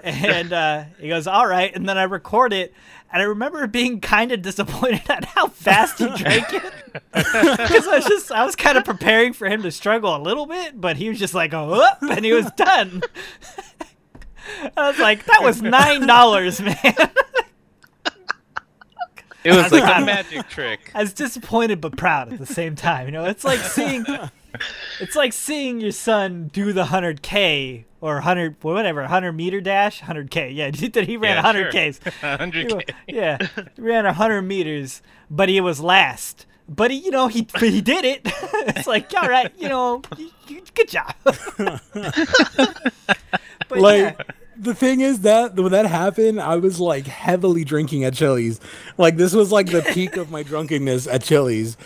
and 0.04 0.52
uh, 0.52 0.84
he 0.98 1.08
goes, 1.08 1.26
"All 1.26 1.46
right." 1.46 1.74
And 1.74 1.88
then 1.88 1.98
I 1.98 2.04
record 2.04 2.52
it, 2.52 2.74
and 3.12 3.22
I 3.22 3.24
remember 3.26 3.66
being 3.66 4.00
kind 4.00 4.32
of 4.32 4.42
disappointed 4.42 5.02
at 5.08 5.24
how 5.24 5.48
fast 5.48 5.98
he 5.98 6.08
drank 6.16 6.52
it 6.52 6.72
because 7.12 7.86
I 7.86 7.96
was 7.96 8.04
just 8.06 8.32
I 8.32 8.44
was 8.44 8.56
kind 8.56 8.78
of 8.78 8.84
preparing 8.84 9.32
for 9.32 9.48
him 9.48 9.62
to 9.62 9.70
struggle 9.70 10.14
a 10.14 10.18
little 10.18 10.46
bit, 10.46 10.80
but 10.80 10.96
he 10.96 11.08
was 11.08 11.18
just 11.18 11.34
like, 11.34 11.52
"Oh," 11.54 11.86
and 12.00 12.24
he 12.24 12.32
was 12.32 12.50
done. 12.56 13.02
I 14.76 14.88
was 14.88 14.98
like, 14.98 15.24
"That 15.26 15.42
was 15.42 15.62
nine 15.62 16.06
dollars, 16.06 16.60
man." 16.60 16.76
It 19.44 19.52
was 19.52 19.72
like 19.72 19.82
God. 19.82 20.02
a 20.02 20.06
magic 20.06 20.48
trick. 20.48 20.90
I 20.94 21.00
was 21.00 21.12
disappointed 21.12 21.80
but 21.80 21.96
proud 21.96 22.32
at 22.32 22.38
the 22.38 22.46
same 22.46 22.74
time. 22.74 23.06
You 23.06 23.12
know, 23.12 23.24
it's 23.24 23.44
like 23.44 23.60
seeing, 23.60 24.04
it's 25.00 25.16
like 25.16 25.32
seeing 25.32 25.80
your 25.80 25.92
son 25.92 26.50
do 26.52 26.72
the 26.72 26.86
hundred 26.86 27.22
k 27.22 27.86
or 28.00 28.20
hundred 28.20 28.56
whatever 28.62 29.06
hundred 29.06 29.32
meter 29.32 29.60
dash, 29.60 30.00
hundred 30.00 30.30
k. 30.30 30.50
Yeah, 30.50 30.70
that 30.92 31.06
he 31.06 31.16
ran 31.16 31.36
Yeah, 31.36 31.42
hundred 31.42 31.72
sure. 31.72 31.90
ks. 31.92 31.98
100k. 32.22 32.90
yeah, 33.06 33.38
he 33.76 33.82
ran 33.82 34.04
hundred 34.04 34.42
meters, 34.42 35.02
but 35.30 35.48
he 35.48 35.60
was 35.60 35.80
last. 35.80 36.46
But 36.68 36.90
he, 36.90 36.98
you 36.98 37.10
know, 37.10 37.28
he 37.28 37.46
he 37.58 37.80
did 37.80 38.04
it. 38.04 38.20
it's 38.26 38.86
like, 38.86 39.12
all 39.14 39.28
right, 39.28 39.50
you 39.58 39.68
know, 39.70 40.02
you, 40.18 40.30
you, 40.48 40.62
good 40.74 40.88
job. 40.88 41.14
but 41.24 41.80
like 43.70 43.98
yeah, 43.98 44.22
the 44.56 44.74
thing 44.74 45.00
is 45.00 45.20
that 45.20 45.56
when 45.56 45.72
that 45.72 45.86
happened, 45.86 46.40
I 46.40 46.56
was 46.56 46.78
like 46.80 47.06
heavily 47.06 47.64
drinking 47.64 48.04
at 48.04 48.14
Chili's. 48.14 48.60
Like 48.98 49.16
this 49.16 49.32
was 49.32 49.50
like 49.50 49.70
the 49.70 49.82
peak 49.82 50.16
of 50.16 50.30
my 50.30 50.42
drunkenness 50.42 51.06
at 51.06 51.22
Chili's. 51.22 51.76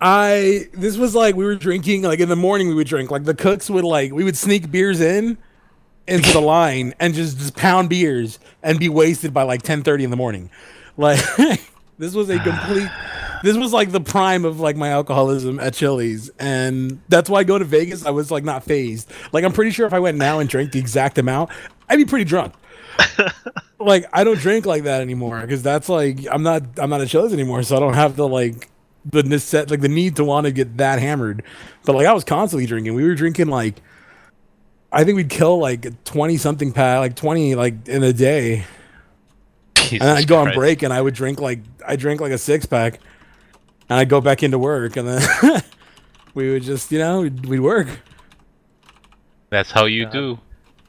I 0.00 0.68
this 0.72 0.96
was 0.96 1.14
like 1.14 1.34
we 1.34 1.44
were 1.44 1.56
drinking 1.56 2.02
like 2.02 2.20
in 2.20 2.28
the 2.28 2.36
morning 2.36 2.68
we 2.68 2.74
would 2.74 2.86
drink 2.86 3.10
like 3.10 3.24
the 3.24 3.34
cooks 3.34 3.68
would 3.68 3.84
like 3.84 4.12
we 4.12 4.22
would 4.22 4.36
sneak 4.36 4.70
beers 4.70 5.00
in 5.00 5.38
into 6.06 6.32
the 6.32 6.40
line 6.40 6.94
and 7.00 7.14
just 7.14 7.38
just 7.38 7.56
pound 7.56 7.88
beers 7.88 8.38
and 8.62 8.78
be 8.78 8.88
wasted 8.88 9.34
by 9.34 9.42
like 9.42 9.62
10:30 9.62 10.04
in 10.04 10.10
the 10.10 10.16
morning. 10.16 10.50
Like 10.96 11.20
this 11.98 12.14
was 12.14 12.30
a 12.30 12.38
complete 12.38 12.88
this 13.42 13.56
was 13.56 13.72
like 13.72 13.90
the 13.90 14.00
prime 14.00 14.44
of 14.44 14.60
like 14.60 14.76
my 14.76 14.90
alcoholism 14.90 15.58
at 15.58 15.74
Chili's 15.74 16.30
and 16.38 17.00
that's 17.08 17.28
why 17.28 17.42
going 17.42 17.60
to 17.60 17.64
Vegas 17.64 18.06
I 18.06 18.10
was 18.10 18.30
like 18.30 18.44
not 18.44 18.62
phased. 18.62 19.10
Like 19.32 19.42
I'm 19.42 19.52
pretty 19.52 19.72
sure 19.72 19.86
if 19.86 19.92
I 19.92 19.98
went 19.98 20.16
now 20.16 20.38
and 20.38 20.48
drank 20.48 20.72
the 20.72 20.78
exact 20.78 21.18
amount, 21.18 21.50
I'd 21.88 21.96
be 21.96 22.04
pretty 22.04 22.24
drunk. 22.24 22.54
like 23.80 24.06
I 24.12 24.22
don't 24.22 24.38
drink 24.38 24.64
like 24.64 24.84
that 24.84 25.00
anymore 25.00 25.40
because 25.40 25.62
that's 25.62 25.88
like 25.88 26.20
I'm 26.30 26.44
not 26.44 26.62
I'm 26.78 26.90
not 26.90 27.00
at 27.00 27.08
Chili's 27.08 27.32
anymore, 27.32 27.64
so 27.64 27.76
I 27.76 27.80
don't 27.80 27.94
have 27.94 28.14
to 28.16 28.24
like 28.24 28.68
the 29.10 29.22
necess- 29.22 29.70
like 29.70 29.80
the 29.80 29.88
need 29.88 30.16
to 30.16 30.24
want 30.24 30.46
to 30.46 30.52
get 30.52 30.76
that 30.78 30.98
hammered. 30.98 31.42
But 31.84 31.94
like 31.96 32.06
I 32.06 32.12
was 32.12 32.24
constantly 32.24 32.66
drinking. 32.66 32.94
We 32.94 33.04
were 33.04 33.14
drinking 33.14 33.48
like 33.48 33.80
I 34.92 35.04
think 35.04 35.16
we'd 35.16 35.28
kill 35.30 35.58
like 35.58 36.04
twenty 36.04 36.36
something 36.36 36.72
pack, 36.72 36.98
like 37.00 37.16
twenty 37.16 37.54
like 37.54 37.88
in 37.88 38.02
a 38.02 38.12
day, 38.12 38.64
Jesus 39.74 40.00
and 40.00 40.08
then 40.08 40.16
I'd 40.16 40.26
go 40.28 40.38
on 40.38 40.52
break 40.54 40.82
and 40.82 40.92
I 40.92 41.00
would 41.00 41.14
drink 41.14 41.40
like 41.40 41.60
I 41.86 41.96
drink 41.96 42.20
like 42.20 42.32
a 42.32 42.38
six 42.38 42.66
pack, 42.66 43.00
and 43.88 43.98
I'd 43.98 44.08
go 44.08 44.20
back 44.20 44.42
into 44.42 44.58
work, 44.58 44.96
and 44.96 45.08
then 45.08 45.62
we 46.34 46.50
would 46.52 46.62
just 46.62 46.90
you 46.92 46.98
know 46.98 47.22
we'd, 47.22 47.46
we'd 47.46 47.60
work. 47.60 47.88
That's 49.50 49.70
how 49.70 49.86
you 49.86 50.02
Yeah. 50.02 50.10
do. 50.10 50.38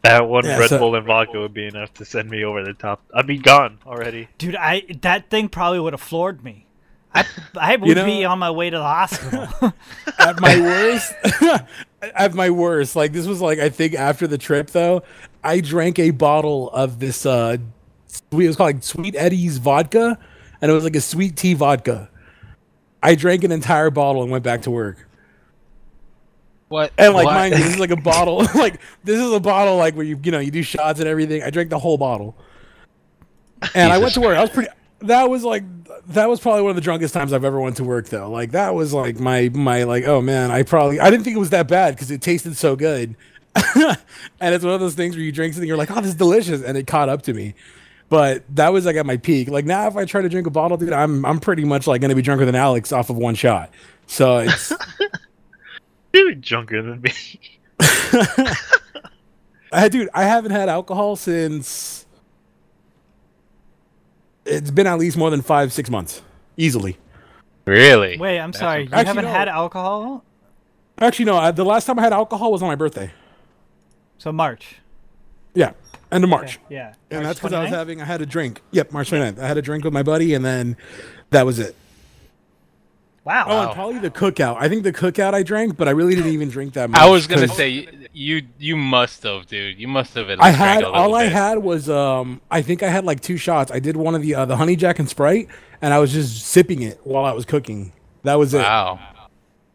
That 0.03 0.27
one 0.29 0.45
Yeah, 0.45 0.59
Red 0.59 0.69
so- 0.69 0.79
Bull 0.79 0.95
and 0.95 1.05
vodka 1.05 1.39
would 1.39 1.53
be 1.53 1.65
enough 1.67 1.93
to 1.95 2.05
send 2.05 2.29
me 2.29 2.43
over 2.45 2.63
the 2.63 2.73
top. 2.73 3.01
I'd 3.13 3.27
be 3.27 3.37
gone 3.37 3.79
already. 3.85 4.29
Dude, 4.37 4.55
I 4.55 4.83
that 5.01 5.29
thing 5.29 5.49
probably 5.49 5.79
would 5.79 5.93
have 5.93 6.01
floored 6.01 6.43
me. 6.43 6.65
I 7.13 7.25
I 7.59 7.75
would 7.75 7.87
You 7.89 7.95
know- 7.95 8.05
be 8.05 8.23
on 8.25 8.37
my 8.39 8.51
way 8.51 8.69
to 8.69 8.77
the 8.77 8.83
hospital. 8.83 9.47
at 10.19 10.39
my 10.39 10.59
worst 10.59 11.13
at 12.15 12.33
my 12.33 12.49
worst 12.49 12.95
like 12.95 13.11
this 13.13 13.25
was 13.27 13.41
like 13.41 13.59
i 13.59 13.67
think 13.69 13.93
after 13.93 14.25
the 14.27 14.37
trip 14.37 14.69
though 14.71 15.01
i 15.43 15.59
drank 15.59 15.97
a 15.99 16.11
bottle 16.11 16.69
of 16.71 16.99
this 16.99 17.25
uh 17.25 17.57
sweet, 18.07 18.45
it 18.45 18.47
was 18.47 18.55
called 18.55 18.75
like 18.75 18.83
sweet 18.83 19.15
eddie's 19.15 19.57
vodka 19.57 20.17
and 20.61 20.71
it 20.71 20.73
was 20.73 20.83
like 20.83 20.95
a 20.95 21.01
sweet 21.01 21.35
tea 21.35 21.53
vodka 21.53 22.09
i 23.03 23.15
drank 23.15 23.43
an 23.43 23.51
entire 23.51 23.89
bottle 23.89 24.21
and 24.23 24.31
went 24.31 24.43
back 24.43 24.61
to 24.61 24.71
work 24.71 25.07
What? 26.69 26.91
and 26.97 27.13
like 27.13 27.25
what? 27.25 27.33
mind 27.33 27.53
you 27.57 27.63
this 27.63 27.73
is 27.73 27.79
like 27.79 27.91
a 27.91 27.95
bottle 28.01 28.45
like 28.55 28.79
this 29.03 29.19
is 29.19 29.31
a 29.33 29.39
bottle 29.39 29.75
like 29.77 29.95
where 29.95 30.05
you 30.05 30.19
you 30.23 30.31
know 30.31 30.39
you 30.39 30.51
do 30.51 30.63
shots 30.63 30.99
and 30.99 31.07
everything 31.09 31.43
i 31.43 31.49
drank 31.49 31.69
the 31.69 31.79
whole 31.79 31.97
bottle 31.97 32.35
and 33.75 33.91
i 33.91 33.97
went 33.97 34.13
to 34.13 34.21
work 34.21 34.37
i 34.37 34.41
was 34.41 34.49
pretty 34.51 34.69
that 34.99 35.29
was 35.29 35.43
like 35.43 35.63
that 36.07 36.29
was 36.29 36.39
probably 36.39 36.61
one 36.61 36.71
of 36.71 36.75
the 36.75 36.81
drunkest 36.81 37.13
times 37.13 37.33
I've 37.33 37.43
ever 37.43 37.59
went 37.59 37.77
to 37.77 37.83
work 37.83 38.09
though. 38.09 38.29
Like 38.29 38.51
that 38.51 38.73
was 38.75 38.93
like 38.93 39.19
my 39.19 39.49
my 39.49 39.83
like 39.83 40.05
oh 40.05 40.21
man, 40.21 40.51
I 40.51 40.63
probably 40.63 40.99
I 40.99 41.09
didn't 41.09 41.23
think 41.23 41.35
it 41.35 41.39
was 41.39 41.51
that 41.51 41.67
bad 41.67 41.95
because 41.95 42.11
it 42.11 42.21
tasted 42.21 42.55
so 42.55 42.75
good. 42.75 43.15
and 43.75 44.55
it's 44.55 44.63
one 44.63 44.73
of 44.73 44.79
those 44.79 44.95
things 44.95 45.15
where 45.15 45.23
you 45.23 45.31
drink 45.31 45.53
something 45.53 45.67
you're 45.67 45.77
like, 45.77 45.91
"Oh, 45.91 45.95
this 45.95 46.09
is 46.09 46.15
delicious." 46.15 46.61
And 46.61 46.77
it 46.77 46.87
caught 46.87 47.09
up 47.09 47.23
to 47.23 47.33
me. 47.33 47.55
But 48.09 48.43
that 48.55 48.73
was 48.73 48.85
like 48.85 48.95
at 48.95 49.05
my 49.05 49.17
peak. 49.17 49.49
Like 49.49 49.65
now 49.65 49.87
if 49.87 49.95
I 49.95 50.05
try 50.05 50.21
to 50.21 50.29
drink 50.29 50.47
a 50.47 50.51
bottle, 50.51 50.77
dude, 50.77 50.93
I'm 50.93 51.25
I'm 51.25 51.39
pretty 51.39 51.63
much 51.63 51.87
like 51.87 52.01
going 52.01 52.09
to 52.09 52.15
be 52.15 52.21
drunker 52.21 52.45
than 52.45 52.55
Alex 52.55 52.91
off 52.91 53.09
of 53.09 53.17
one 53.17 53.35
shot. 53.35 53.71
So 54.07 54.37
it's 54.39 54.73
You're 56.13 56.33
drunker 56.35 56.81
than 56.81 57.01
me. 57.01 57.13
I 59.71 59.89
dude, 59.89 60.09
I 60.13 60.23
haven't 60.23 60.51
had 60.51 60.69
alcohol 60.69 61.15
since 61.15 61.98
it's 64.49 64.71
been 64.71 64.87
at 64.87 64.99
least 64.99 65.17
more 65.17 65.29
than 65.29 65.41
5 65.41 65.71
6 65.71 65.89
months. 65.89 66.21
Easily. 66.57 66.97
Really? 67.65 68.17
Wait, 68.17 68.39
I'm 68.39 68.51
That's 68.51 68.59
sorry. 68.59 68.79
You 68.79 68.83
impressive. 68.85 69.07
haven't 69.07 69.25
no. 69.25 69.31
had 69.31 69.47
alcohol? 69.47 70.23
Actually 70.97 71.25
no, 71.25 71.37
I, 71.37 71.51
the 71.51 71.63
last 71.63 71.85
time 71.85 71.97
I 71.99 72.01
had 72.01 72.13
alcohol 72.13 72.51
was 72.51 72.61
on 72.61 72.67
my 72.67 72.75
birthday. 72.75 73.11
So 74.17 74.31
March. 74.31 74.77
Yeah, 75.53 75.71
end 76.11 76.23
of 76.23 76.29
March. 76.29 76.59
Yeah. 76.69 76.93
And 77.09 77.23
March 77.23 77.23
that's 77.23 77.39
because 77.39 77.53
I 77.53 77.61
was 77.61 77.69
having, 77.69 78.01
I 78.01 78.05
had 78.05 78.21
a 78.21 78.25
drink. 78.25 78.61
Yep, 78.71 78.91
March 78.91 79.11
29th. 79.11 79.39
I 79.39 79.47
had 79.47 79.57
a 79.57 79.61
drink 79.61 79.83
with 79.83 79.93
my 79.93 80.03
buddy, 80.03 80.33
and 80.33 80.43
then 80.43 80.75
that 81.29 81.45
was 81.45 81.59
it. 81.59 81.75
Wow. 83.25 83.45
Oh, 83.47 83.61
and 83.61 83.71
probably 83.73 83.99
the 83.99 84.09
cookout. 84.09 84.57
I 84.59 84.69
think 84.69 84.83
the 84.83 84.93
cookout 84.93 85.33
I 85.33 85.43
drank, 85.43 85.77
but 85.77 85.87
I 85.87 85.91
really 85.91 86.15
didn't 86.15 86.31
even 86.31 86.49
drink 86.49 86.73
that 86.73 86.89
much. 86.89 86.99
I 86.99 87.07
was 87.07 87.27
gonna 87.27 87.47
say 87.47 87.69
you, 87.69 87.87
you 88.13 88.41
you 88.57 88.75
must 88.77 89.23
have, 89.23 89.45
dude. 89.45 89.79
You 89.79 89.87
must 89.87 90.13
have 90.15 90.29
at 90.29 90.41
I 90.41 90.49
had 90.49 90.77
a 90.83 90.87
little 90.87 90.95
all 90.95 91.15
I 91.15 91.25
bit. 91.25 91.33
had 91.33 91.57
was 91.59 91.89
um 91.89 92.41
I 92.49 92.61
think 92.61 92.81
I 92.81 92.89
had 92.89 93.05
like 93.05 93.19
two 93.21 93.37
shots. 93.37 93.71
I 93.71 93.79
did 93.79 93.97
one 93.97 94.15
of 94.15 94.21
the 94.21 94.35
uh, 94.35 94.45
the 94.45 94.55
honey 94.55 94.75
jack 94.75 94.99
and 94.99 95.09
sprite, 95.09 95.47
and 95.81 95.93
I 95.93 95.99
was 95.99 96.13
just 96.13 96.45
sipping 96.47 96.81
it 96.81 96.99
while 97.03 97.25
I 97.25 97.33
was 97.33 97.45
cooking. 97.45 97.91
That 98.23 98.35
was 98.35 98.53
it. 98.53 98.59
Wow. 98.59 98.99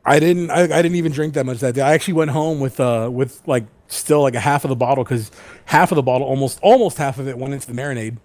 I 0.04 0.18
didn't 0.18 0.50
I, 0.50 0.62
I 0.62 0.82
didn't 0.82 0.96
even 0.96 1.12
drink 1.12 1.34
that 1.34 1.46
much 1.46 1.60
that 1.60 1.74
day. 1.74 1.82
I 1.82 1.92
actually 1.92 2.14
went 2.14 2.30
home 2.30 2.60
with 2.60 2.80
uh 2.80 3.08
with 3.12 3.40
like 3.46 3.66
still 3.88 4.22
like 4.22 4.34
a 4.34 4.40
half 4.40 4.64
of 4.64 4.68
the 4.70 4.76
bottle 4.76 5.04
because 5.04 5.30
half 5.66 5.92
of 5.92 5.96
the 5.96 6.02
bottle 6.02 6.26
almost 6.26 6.58
almost 6.62 6.96
half 6.98 7.18
of 7.18 7.28
it 7.28 7.38
went 7.38 7.54
into 7.54 7.66
the 7.66 7.80
marinade. 7.80 8.16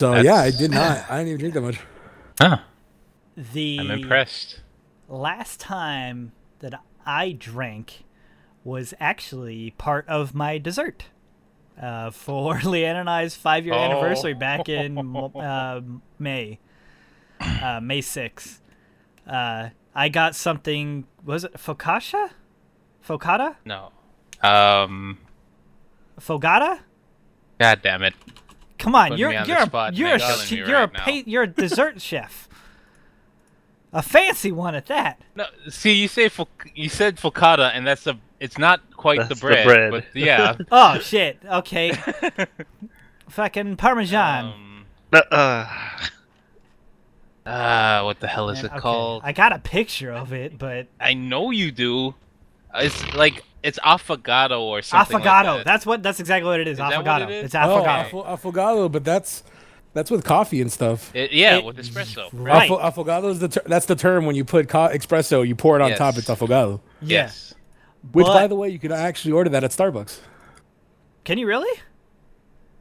So 0.00 0.16
yeah, 0.16 0.34
I 0.34 0.50
did 0.50 0.70
not. 0.70 1.04
I 1.08 1.18
didn't 1.18 1.28
even 1.28 1.38
drink 1.38 1.54
that 1.54 1.60
much. 1.60 1.80
Huh. 2.40 2.58
The 3.36 3.78
I'm 3.80 3.90
impressed. 3.90 4.60
last 5.08 5.60
time 5.60 6.32
that 6.60 6.80
I 7.04 7.32
drank 7.32 8.04
was 8.62 8.94
actually 9.00 9.72
part 9.72 10.06
of 10.08 10.34
my 10.34 10.58
dessert 10.58 11.06
uh, 11.80 12.10
for 12.10 12.54
Leanne 12.60 12.98
and 13.00 13.10
I's 13.10 13.34
five 13.34 13.64
year 13.66 13.74
Oh. 13.74 13.78
anniversary 13.82 14.34
back 14.34 14.68
in 14.68 14.98
uh, 15.16 15.80
May, 16.18 16.58
uh, 17.40 17.80
May 17.82 18.00
6th. 18.00 18.60
Uh, 19.26 19.70
I 19.94 20.08
got 20.08 20.34
something, 20.34 21.06
was 21.24 21.44
it 21.44 21.54
focaccia? 21.54 22.30
Focata? 23.06 23.56
No. 23.64 23.92
Um. 24.42 25.18
Fogata? 26.20 26.80
God 27.60 27.80
damn 27.82 28.02
it. 28.02 28.14
Come 28.78 28.94
on, 28.94 29.16
you're 29.16 29.34
on 29.36 29.46
you're 29.48 29.58
a, 29.58 29.92
you're 29.92 30.14
a 30.14 30.18
Killing 30.18 30.46
sh- 30.46 30.50
me 30.52 30.56
you're 30.58 30.66
a 30.76 30.80
right 30.80 30.92
now. 30.92 31.04
pa- 31.04 31.22
you're 31.24 31.42
a 31.44 31.46
dessert 31.46 32.00
chef, 32.02 32.48
a 33.94 34.02
fancy 34.02 34.52
one 34.52 34.74
at 34.74 34.86
that. 34.86 35.20
No. 35.34 35.46
See, 35.70 35.92
you 35.92 36.08
say 36.08 36.28
fo- 36.28 36.48
you 36.74 36.88
said 36.90 37.16
focata, 37.16 37.70
and 37.72 37.86
that's 37.86 38.06
a. 38.06 38.18
It's 38.40 38.58
not 38.58 38.80
quite 38.94 39.20
the 39.20 39.24
That's 39.28 39.40
the 39.40 39.46
bread, 39.46 39.64
bread. 39.66 39.90
but 39.90 40.04
yeah. 40.20 40.56
Oh 40.70 40.98
shit! 40.98 41.38
Okay, 41.50 41.92
fucking 43.30 43.76
parmesan. 43.76 44.44
um. 44.44 44.86
Uh, 45.12 45.22
uh, 45.30 45.66
Ah, 47.46 48.00
what 48.04 48.20
the 48.20 48.26
hell 48.26 48.48
is 48.48 48.56
Man, 48.58 48.66
it 48.66 48.72
okay, 48.72 48.80
called? 48.80 49.22
I 49.24 49.32
got 49.32 49.52
a 49.52 49.58
picture 49.58 50.10
of 50.10 50.32
it, 50.32 50.58
but 50.58 50.86
I 50.98 51.12
know 51.12 51.50
you 51.50 51.70
do. 51.70 52.14
It's 52.74 53.14
like 53.14 53.44
it's 53.62 53.78
affogato 53.80 54.60
or 54.60 54.80
something. 54.82 55.18
affogato. 55.18 55.24
Like 55.24 55.56
that. 55.58 55.64
That's 55.66 55.84
what. 55.86 56.02
That's 56.02 56.20
exactly 56.20 56.48
what 56.48 56.60
it 56.60 56.68
is. 56.68 56.72
Is 56.72 56.78
that 56.78 56.92
affogato. 56.92 57.20
what 57.20 57.30
it 57.30 57.34
is? 57.36 57.44
It's 57.46 57.54
Oh, 57.54 57.58
affogato. 57.58 58.10
affo- 58.10 58.26
affogato, 58.26 58.90
but 58.92 59.04
that's 59.04 59.42
that's 59.94 60.10
with 60.10 60.24
coffee 60.24 60.60
and 60.60 60.70
stuff. 60.70 61.14
It- 61.14 61.32
yeah, 61.32 61.56
It- 61.58 61.64
with 61.64 61.76
espresso. 61.78 62.28
Right. 62.32 62.68
Affo- 62.70 62.80
affogato 62.82 63.30
is 63.30 63.38
the 63.38 63.48
ter- 63.48 63.62
that's 63.66 63.86
the 63.86 63.96
term 63.96 64.26
when 64.26 64.36
you 64.36 64.44
put 64.44 64.68
co- 64.68 64.88
espresso, 64.88 65.46
you 65.46 65.54
pour 65.56 65.76
it 65.76 65.82
on 65.82 65.90
Yes. 65.90 65.98
top. 65.98 66.16
It's 66.18 66.28
affogato. 66.28 66.80
yeah. 67.00 67.22
Yes. 67.22 67.54
Which, 68.12 68.26
by 68.26 68.46
the 68.46 68.54
way, 68.56 68.68
you 68.68 68.78
could 68.78 68.92
actually 68.92 69.32
order 69.32 69.48
that 69.50 69.64
at 69.64 69.70
Starbucks. 69.70 70.18
Can 71.24 71.38
you 71.38 71.46
really? 71.46 71.80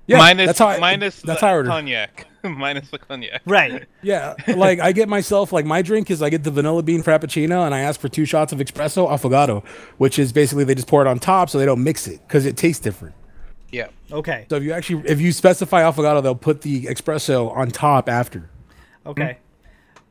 Yeah, 0.06 0.18
minus 0.18 0.48
that's 0.48 0.60
how 0.60 0.68
I, 0.68 0.80
minus 0.80 1.22
that's 1.22 1.40
the 1.40 1.46
how 1.46 1.54
I 1.54 1.56
order. 1.56 1.70
cognac. 1.70 2.28
minus 2.44 2.90
the 2.90 2.98
cognac. 2.98 3.42
Right. 3.46 3.86
Yeah, 4.02 4.34
like 4.54 4.82
I 4.82 4.92
get 4.92 5.08
myself 5.08 5.54
like 5.54 5.64
my 5.66 5.82
drink 5.82 6.12
is 6.12 6.22
I 6.22 6.30
get 6.30 6.44
the 6.44 6.52
vanilla 6.52 6.84
bean 6.84 7.02
frappuccino 7.04 7.66
and 7.66 7.74
I 7.74 7.80
ask 7.80 8.02
for 8.02 8.10
two 8.10 8.26
shots 8.26 8.52
of 8.52 8.60
espresso 8.60 9.10
affogato, 9.10 9.66
which 9.98 10.20
is 10.20 10.34
basically 10.34 10.66
they 10.66 10.76
just 10.76 10.90
pour 10.90 11.02
it 11.02 11.08
on 11.08 11.20
top 11.20 11.50
so 11.50 11.58
they 11.58 11.66
don't 11.66 11.82
mix 11.86 12.06
it 12.06 12.20
because 12.28 12.46
it 12.46 12.58
tastes 12.58 12.82
different. 12.84 13.16
Yeah. 13.74 13.88
Okay. 14.12 14.46
So 14.50 14.56
if 14.58 14.64
you 14.64 14.72
actually 14.72 15.04
if 15.10 15.20
you 15.20 15.32
specify 15.32 15.82
affogato, 15.82 16.22
they'll 16.22 16.36
put 16.36 16.62
the 16.62 16.86
espresso 16.86 17.52
on 17.56 17.70
top 17.72 18.08
after. 18.08 18.50
Okay. 19.06 19.38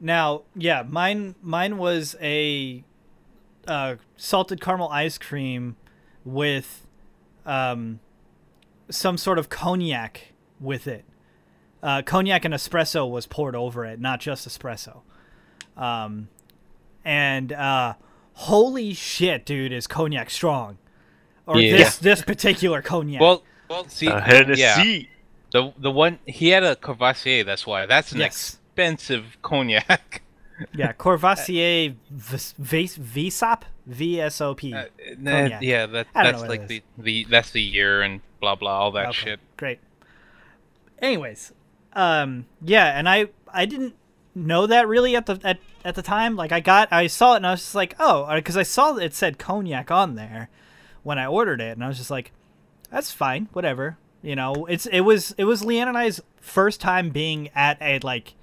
Now, 0.01 0.43
yeah, 0.57 0.83
mine 0.87 1.37
mine 1.43 1.79
was 1.79 2.17
a 2.21 2.83
uh, 3.69 3.97
salted 4.17 4.61
caramel 4.61 4.89
ice 4.89 5.17
cream 5.17 5.77
with 6.25 6.87
um, 7.47 8.01
some 8.91 9.17
sort 9.17 9.39
of 9.39 9.49
cognac 9.49 10.33
with 10.61 10.87
it. 10.89 11.05
Uh, 11.83 12.03
cognac 12.03 12.45
and 12.45 12.53
espresso 12.55 13.09
was 13.09 13.27
poured 13.27 13.55
over 13.57 13.85
it, 13.85 14.01
not 14.01 14.21
just 14.21 14.47
espresso. 14.47 15.03
Um, 15.77 16.29
and 17.05 17.53
uh, 17.53 17.95
holy 18.35 18.95
shit, 18.95 19.45
dude, 19.47 19.73
is 19.73 19.87
cognac 19.87 20.31
strong? 20.31 20.79
Or 21.47 21.59
Yeah. 21.59 21.77
this 21.77 21.99
this 21.99 22.23
particular 22.23 22.83
cognac? 22.83 23.21
Well, 23.21 23.43
well, 23.73 23.89
see, 23.89 24.09
uh, 24.09 24.21
Hennessy. 24.21 24.61
yeah, 24.61 24.83
the 25.51 25.73
the 25.79 25.91
one 25.91 26.19
he 26.27 26.49
had 26.49 26.63
a 26.63 26.77
Courvoisier. 26.77 27.45
That's 27.45 27.67
why. 27.67 27.87
That's 27.87 28.13
an 28.13 28.19
Yes. 28.21 28.27
expensive 28.29 29.39
cognac. 29.43 30.23
yeah, 30.75 30.93
Courvoisier 30.93 31.95
Vis- 32.11 32.55
Vis- 32.59 32.99
Visop 32.99 33.63
V 33.87 34.21
S 34.21 34.41
O 34.41 34.55
P. 34.55 34.73
Uh, 34.73 34.85
nah, 35.19 35.31
Cognac. 35.33 35.63
yeah, 35.63 35.87
that 35.87 36.07
I 36.15 36.23
don't 36.25 36.33
know 36.33 36.39
that's 36.41 36.49
like 36.49 36.69
the, 36.69 36.83
the 36.99 37.27
that's 37.29 37.51
the 37.51 37.63
year 37.63 38.03
and 38.03 38.21
blah 38.41 38.55
blah, 38.55 38.79
all 38.79 38.93
that 38.93 39.09
Okay, 39.09 39.19
shit. 39.19 39.41
Great. 39.57 39.79
Anyways, 41.01 41.53
um, 41.95 42.47
yeah, 42.63 42.97
and 42.99 43.09
I 43.09 43.29
I 43.53 43.67
didn't 43.67 43.95
know 44.35 44.67
that 44.67 44.87
really 44.89 45.17
at 45.17 45.27
the 45.27 45.41
at, 45.43 45.59
at 45.85 45.95
the 45.95 46.03
time. 46.03 46.37
Like 46.37 46.53
I 46.53 46.61
got 46.61 46.93
I 46.93 47.07
saw 47.09 47.35
it 47.35 47.39
and 47.39 47.47
I 47.47 47.51
was 47.53 47.61
just 47.61 47.75
like, 47.75 47.95
oh, 47.99 48.33
because 48.35 48.57
I 48.57 48.63
saw 48.63 48.97
it 48.97 49.15
said 49.15 49.39
cognac 49.39 49.91
on 49.91 50.15
there 50.15 50.49
when 51.03 51.19
I 51.19 51.27
ordered 51.27 51.61
it, 51.61 51.73
and 51.77 51.83
I 51.85 51.89
was 51.89 51.99
just 51.99 52.11
like, 52.11 52.31
that's 52.93 53.11
fine, 53.11 53.49
whatever. 53.53 53.97
You 54.23 54.37
know, 54.37 54.67
it's 54.67 54.87
it 54.87 55.01
was 55.01 55.35
it 55.39 55.45
was 55.45 55.63
Leanne 55.63 55.89
and 55.89 55.99
I's 55.99 56.21
first 56.41 56.81
time 56.81 57.11
being 57.11 57.49
at 57.55 57.79
a 57.81 57.99
like 58.01 58.35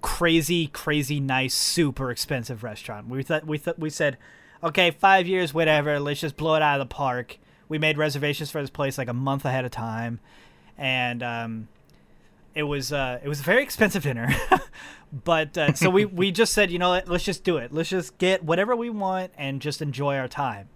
crazy, 0.00 0.68
crazy 0.68 1.20
nice, 1.20 1.54
super 1.54 2.10
expensive 2.10 2.62
restaurant. 2.62 3.08
We 3.08 3.22
thought 3.22 3.46
we 3.46 3.58
thought 3.58 3.78
we 3.78 3.90
said, 3.90 4.16
okay, 4.62 4.92
five 4.92 5.26
years, 5.26 5.52
whatever. 5.52 6.00
Let's 6.00 6.20
just 6.20 6.36
blow 6.36 6.54
it 6.54 6.62
out 6.62 6.80
of 6.80 6.88
the 6.88 6.94
park. 6.94 7.38
We 7.68 7.78
made 7.78 7.98
reservations 7.98 8.50
for 8.50 8.60
this 8.60 8.70
place 8.70 8.96
like 8.96 9.08
a 9.08 9.14
month 9.14 9.44
ahead 9.44 9.64
of 9.64 9.72
time, 9.72 10.20
and 10.78 11.22
um, 11.22 11.68
it 12.54 12.62
was 12.62 12.92
uh, 12.92 13.18
it 13.22 13.28
was 13.28 13.40
a 13.40 13.42
very 13.42 13.62
expensive 13.62 14.04
dinner. 14.04 14.34
but 15.24 15.58
uh, 15.58 15.74
so 15.74 15.90
we 15.90 16.04
we 16.04 16.30
just 16.32 16.52
said, 16.54 16.70
you 16.70 16.78
know, 16.78 16.90
what, 16.90 17.08
let's 17.08 17.24
just 17.24 17.44
do 17.44 17.58
it. 17.58 17.72
Let's 17.72 17.90
just 17.90 18.16
get 18.18 18.44
whatever 18.44 18.74
we 18.74 18.88
want 18.88 19.32
and 19.36 19.60
just 19.60 19.82
enjoy 19.82 20.16
our 20.16 20.28
time. 20.28 20.68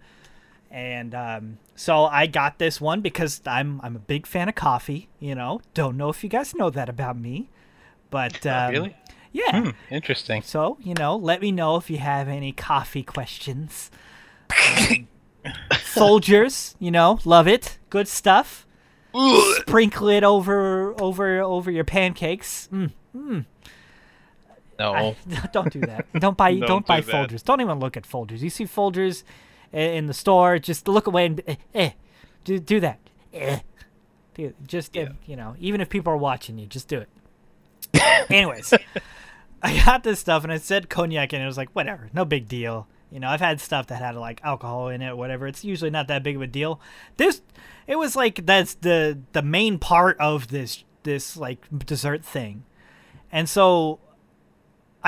And 0.71 1.15
um, 1.15 1.59
so 1.75 2.05
I 2.05 2.27
got 2.27 2.59
this 2.59 2.81
one 2.81 3.01
because 3.01 3.41
I'm 3.47 3.81
I'm 3.83 3.97
a 3.97 4.01
big 4.01 4.27
fan 4.27 4.49
of 4.49 4.55
coffee. 4.55 5.09
You 5.19 5.35
know, 5.35 5.61
don't 5.75 5.97
know 5.97 6.09
if 6.11 6.23
you 6.23 6.29
guys 6.29 6.55
know 6.55 6.69
that 6.71 6.89
about 6.89 7.19
me, 7.19 7.49
but 8.11 8.45
um, 8.47 8.71
really? 8.73 8.97
yeah. 9.33 9.63
Hmm, 9.63 9.71
interesting. 9.91 10.43
So, 10.43 10.77
you 10.81 10.95
know, 10.95 11.17
let 11.17 11.41
me 11.41 11.53
know 11.53 11.77
if 11.77 11.89
you 11.89 11.99
have 11.99 12.29
any 12.29 12.53
coffee 12.53 13.03
questions. 13.03 13.91
Um, 14.51 15.09
Folgers, 15.73 16.75
you 16.79 16.91
know, 16.91 17.19
love 17.25 17.49
it. 17.49 17.79
Good 17.91 18.09
stuff. 18.09 18.67
Sprinkle 19.61 20.09
it 20.09 20.23
over 20.23 20.95
over 21.01 21.41
over 21.41 21.71
your 21.71 21.85
pancakes. 21.85 22.69
Mm, 22.71 23.45
No. 24.79 24.93
I- 24.95 25.17
don't 25.53 25.73
do 25.73 25.81
that. 25.81 26.07
Don't 26.15 26.37
buy 26.37 26.53
don't, 26.55 26.69
Don't 26.69 26.87
buy 26.87 27.01
that. 27.01 27.31
Folgers. 27.31 27.43
Don't 27.43 27.61
even 27.61 27.81
look 27.81 27.97
at 27.97 28.05
Folgers. 28.05 28.41
You 28.41 28.51
see 28.51 28.65
Folgers 28.65 29.23
in 29.73 30.07
the 30.07 30.15
store, 30.15 30.59
just 30.59 30.89
look 30.89 31.07
away 31.07 31.27
and 31.27 31.43
eh, 31.47 31.57
eh 31.75 31.91
do 32.45 32.59
do 32.59 32.81
that. 32.81 32.99
Eh. 33.33 33.61
Just 34.67 34.95
Yeah. 34.95 35.09
you 35.27 35.35
know, 35.37 35.57
even 35.59 35.81
if 35.81 35.89
people 35.89 36.13
are 36.13 36.17
watching 36.17 36.59
you, 36.59 36.67
just 36.67 36.87
do 36.89 37.01
it. 37.01 37.09
Anyways, 38.31 38.73
I 39.63 39.85
got 39.85 40.05
this 40.05 40.21
stuff 40.21 40.45
and 40.45 40.53
it 40.53 40.63
said 40.63 40.89
cognac 40.89 41.33
and 41.33 41.43
it 41.43 41.47
was 41.47 41.57
like 41.57 41.71
whatever, 41.71 42.09
no 42.13 42.25
big 42.25 42.47
deal. 42.47 42.87
You 43.11 43.21
know, 43.21 43.29
I've 43.29 43.41
had 43.41 43.61
stuff 43.61 43.87
that 43.89 43.97
had 43.97 44.15
like 44.17 44.41
alcohol 44.45 44.89
in 44.89 45.03
it, 45.03 45.17
whatever. 45.17 45.47
It's 45.47 45.65
usually 45.65 45.91
not 45.91 46.09
that 46.09 46.23
big 46.23 46.37
of 46.37 46.43
a 46.43 46.47
deal. 46.47 46.81
This, 47.17 47.41
it 47.87 47.97
was 47.97 48.15
like 48.15 48.45
that's 48.47 48.75
the 48.75 49.19
the 49.33 49.43
main 49.43 49.79
part 49.79 50.17
of 50.21 50.49
this 50.49 50.85
this 51.03 51.37
like 51.37 51.67
dessert 51.85 52.25
thing, 52.25 52.65
and 53.33 53.49
so 53.49 53.99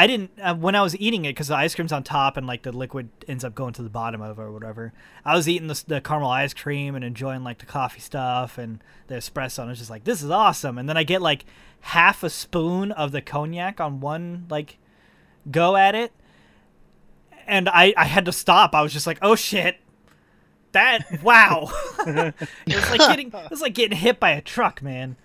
I 0.01 0.07
didn't 0.07 0.30
uh, 0.42 0.55
when 0.55 0.74
I 0.74 0.80
was 0.80 0.96
eating 0.96 1.26
it 1.26 1.32
because 1.32 1.48
the 1.48 1.57
ice 1.57 1.74
cream's 1.74 1.92
on 1.92 2.03
top 2.03 2.38
and 2.38 2.46
like 2.46 2.62
the 2.62 2.72
liquid 2.72 3.11
ends 3.28 3.44
up 3.44 3.55
going 3.55 3.74
to 3.74 3.82
the 3.82 3.90
bottom 3.90 4.22
of 4.22 4.38
it 4.38 4.42
or 4.42 4.51
whatever. 4.51 4.94
I 5.26 5.36
was 5.36 5.46
eating 5.46 5.68
the, 5.68 5.84
the 5.86 6.01
caramel 6.01 6.30
ice 6.30 6.55
cream 6.55 6.94
and 6.94 7.05
enjoying 7.05 7.44
like 7.44 7.59
the 7.59 7.66
coffee 7.66 8.01
stuff 8.01 8.57
and 8.57 8.82
the 9.09 9.16
espresso. 9.16 9.59
And 9.59 9.66
I 9.68 9.72
was 9.72 9.78
just 9.78 9.90
like, 9.90 10.05
this 10.05 10.22
is 10.22 10.30
awesome. 10.30 10.78
And 10.78 10.88
then 10.88 10.96
I 10.96 11.03
get 11.03 11.20
like 11.20 11.44
half 11.80 12.22
a 12.22 12.30
spoon 12.30 12.92
of 12.92 13.12
the 13.12 13.20
cognac 13.20 13.78
on 13.78 14.01
one 14.01 14.46
like 14.48 14.78
go 15.51 15.76
at 15.76 15.94
it, 15.94 16.12
and 17.46 17.68
I 17.68 17.92
I 17.94 18.07
had 18.07 18.24
to 18.24 18.32
stop. 18.32 18.74
I 18.74 18.80
was 18.80 18.94
just 18.94 19.07
like, 19.07 19.18
oh 19.20 19.34
shit. 19.34 19.76
That 20.72 21.22
wow, 21.22 21.68
it 22.07 22.34
was 22.66 22.90
like 22.90 23.01
getting 23.01 23.26
it 23.26 23.51
was 23.51 23.61
like 23.61 23.74
getting 23.74 23.98
hit 23.98 24.18
by 24.18 24.30
a 24.30 24.40
truck, 24.40 24.80
man. 24.80 25.16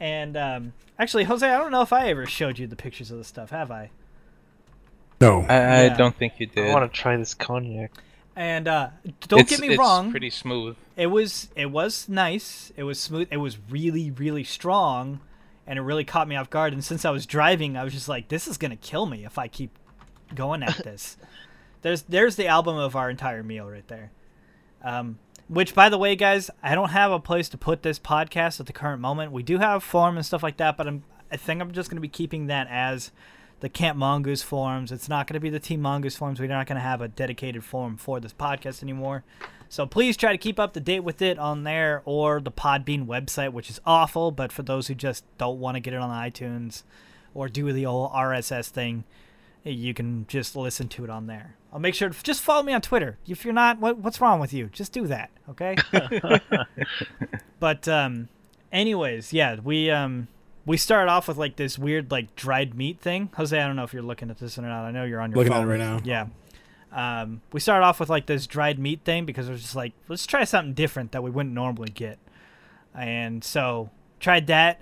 And 0.00 0.38
um, 0.38 0.72
actually, 0.98 1.24
Jose, 1.24 1.46
I 1.46 1.58
don't 1.58 1.70
know 1.70 1.82
if 1.82 1.92
I 1.92 2.08
ever 2.08 2.24
showed 2.24 2.58
you 2.58 2.66
the 2.66 2.76
pictures 2.76 3.10
of 3.10 3.18
the 3.18 3.24
stuff, 3.24 3.50
have 3.50 3.70
I? 3.70 3.90
No. 5.20 5.42
I, 5.48 5.54
I 5.54 5.84
Yeah. 5.84 5.96
don't 5.96 6.16
think 6.16 6.34
you 6.38 6.46
did. 6.46 6.70
I 6.70 6.74
want 6.74 6.92
to 6.92 6.98
try 7.00 7.16
this 7.16 7.34
cognac. 7.34 7.90
And 8.34 8.68
uh, 8.68 8.90
don't 9.28 9.40
It's- 9.40 9.48
get 9.50 9.60
me 9.60 9.68
it's 9.74 9.78
wrong, 9.78 10.10
Pretty 10.10 10.28
smooth. 10.30 10.76
it 10.96 11.06
was 11.06 11.48
it 11.56 11.70
was 11.70 12.06
nice. 12.08 12.70
It 12.76 12.82
was 12.84 13.00
smooth. 13.00 13.28
It 13.30 13.38
was 13.38 13.56
really 13.70 14.10
really 14.10 14.44
strong, 14.44 15.20
and 15.66 15.78
it 15.78 15.82
really 15.82 16.04
caught 16.04 16.28
me 16.28 16.36
off 16.36 16.50
guard. 16.50 16.74
And 16.74 16.84
since 16.84 17.06
I 17.06 17.10
was 17.10 17.24
driving, 17.24 17.78
I 17.78 17.84
was 17.84 17.94
just 17.94 18.08
like, 18.10 18.28
"This 18.28 18.46
is 18.46 18.58
gonna 18.58 18.76
kill 18.76 19.06
me 19.06 19.24
if 19.24 19.38
I 19.38 19.48
keep 19.48 19.70
going 20.34 20.62
at 20.62 20.76
this." 20.84 21.16
there's 21.80 22.02
there's 22.02 22.36
the 22.36 22.46
album 22.46 22.76
of 22.76 22.94
our 22.94 23.08
entire 23.08 23.42
meal 23.42 23.66
right 23.70 23.86
there. 23.88 24.10
Um, 24.84 25.18
which, 25.48 25.74
by 25.74 25.88
the 25.88 25.96
way, 25.96 26.14
guys, 26.16 26.50
I 26.62 26.74
don't 26.74 26.90
have 26.90 27.12
a 27.12 27.20
place 27.20 27.48
to 27.50 27.56
put 27.56 27.82
this 27.82 27.98
podcast 27.98 28.60
at 28.60 28.66
the 28.66 28.72
current 28.72 29.00
moment. 29.00 29.32
We 29.32 29.42
do 29.44 29.58
have 29.58 29.76
a 29.78 29.80
forum 29.80 30.16
and 30.16 30.26
stuff 30.26 30.42
like 30.42 30.58
that, 30.58 30.76
but 30.76 30.86
I'm 30.86 31.04
I 31.32 31.38
think 31.38 31.62
I'm 31.62 31.72
just 31.72 31.88
gonna 31.88 32.02
be 32.02 32.08
keeping 32.08 32.48
that 32.48 32.66
as 32.70 33.12
the 33.60 33.68
Camp 33.68 33.98
Mongoose 33.98 34.42
forums. 34.42 34.92
It's 34.92 35.08
not 35.08 35.26
going 35.26 35.34
to 35.34 35.40
be 35.40 35.50
the 35.50 35.60
Team 35.60 35.80
Mongoose 35.80 36.16
forums. 36.16 36.40
We're 36.40 36.48
not 36.48 36.66
going 36.66 36.76
to 36.76 36.82
have 36.82 37.00
a 37.00 37.08
dedicated 37.08 37.64
forum 37.64 37.96
for 37.96 38.20
this 38.20 38.32
podcast 38.32 38.82
anymore. 38.82 39.24
So 39.68 39.86
please 39.86 40.16
try 40.16 40.32
to 40.32 40.38
keep 40.38 40.60
up 40.60 40.74
to 40.74 40.80
date 40.80 41.00
with 41.00 41.22
it 41.22 41.38
on 41.38 41.64
there 41.64 42.02
or 42.04 42.40
the 42.40 42.52
Podbean 42.52 43.06
website, 43.06 43.52
which 43.52 43.70
is 43.70 43.80
awful. 43.84 44.30
But 44.30 44.52
for 44.52 44.62
those 44.62 44.88
who 44.88 44.94
just 44.94 45.24
don't 45.38 45.58
want 45.58 45.76
to 45.76 45.80
get 45.80 45.94
it 45.94 46.00
on 46.00 46.10
iTunes 46.10 46.82
or 47.34 47.48
do 47.48 47.72
the 47.72 47.86
old 47.86 48.12
RSS 48.12 48.68
thing, 48.68 49.04
you 49.64 49.94
can 49.94 50.26
just 50.28 50.54
listen 50.54 50.88
to 50.88 51.04
it 51.04 51.10
on 51.10 51.26
there. 51.26 51.56
I'll 51.72 51.80
make 51.80 51.94
sure 51.94 52.08
to 52.08 52.22
just 52.22 52.42
follow 52.42 52.62
me 52.62 52.72
on 52.72 52.80
Twitter. 52.80 53.18
If 53.26 53.44
you're 53.44 53.52
not, 53.52 53.80
what, 53.80 53.98
what's 53.98 54.20
wrong 54.20 54.38
with 54.38 54.52
you? 54.52 54.66
Just 54.66 54.92
do 54.92 55.06
that, 55.08 55.30
okay? 55.50 55.76
but 57.60 57.88
um, 57.88 58.28
anyways, 58.72 59.32
yeah, 59.32 59.56
we 59.62 59.90
um 59.90 60.28
we 60.66 60.76
started 60.76 61.10
off 61.10 61.28
with 61.28 61.38
like 61.38 61.56
this 61.56 61.78
weird 61.78 62.10
like 62.10 62.34
dried 62.34 62.74
meat 62.74 63.00
thing. 63.00 63.30
Jose, 63.36 63.58
I 63.58 63.66
don't 63.66 63.76
know 63.76 63.84
if 63.84 63.94
you're 63.94 64.02
looking 64.02 64.30
at 64.30 64.38
this 64.38 64.58
or 64.58 64.62
not. 64.62 64.84
I 64.84 64.90
know 64.90 65.04
you're 65.04 65.20
on 65.20 65.30
your 65.30 65.38
Looking 65.38 65.52
at 65.52 65.62
it 65.62 65.66
right 65.66 65.78
now. 65.78 66.00
Yeah. 66.04 66.26
Um, 66.92 67.40
we 67.52 67.60
started 67.60 67.84
off 67.84 68.00
with 68.00 68.08
like 68.08 68.26
this 68.26 68.46
dried 68.46 68.78
meat 68.78 69.02
thing 69.04 69.24
because 69.24 69.48
it 69.48 69.52
was 69.52 69.62
just 69.62 69.76
like 69.76 69.92
let's 70.08 70.26
try 70.26 70.44
something 70.44 70.74
different 70.74 71.12
that 71.12 71.22
we 71.22 71.30
wouldn't 71.30 71.54
normally 71.54 71.90
get, 71.90 72.18
and 72.94 73.42
so 73.44 73.90
tried 74.20 74.46
that. 74.48 74.80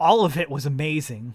All 0.00 0.24
of 0.24 0.36
it 0.36 0.48
was 0.48 0.64
amazing. 0.64 1.34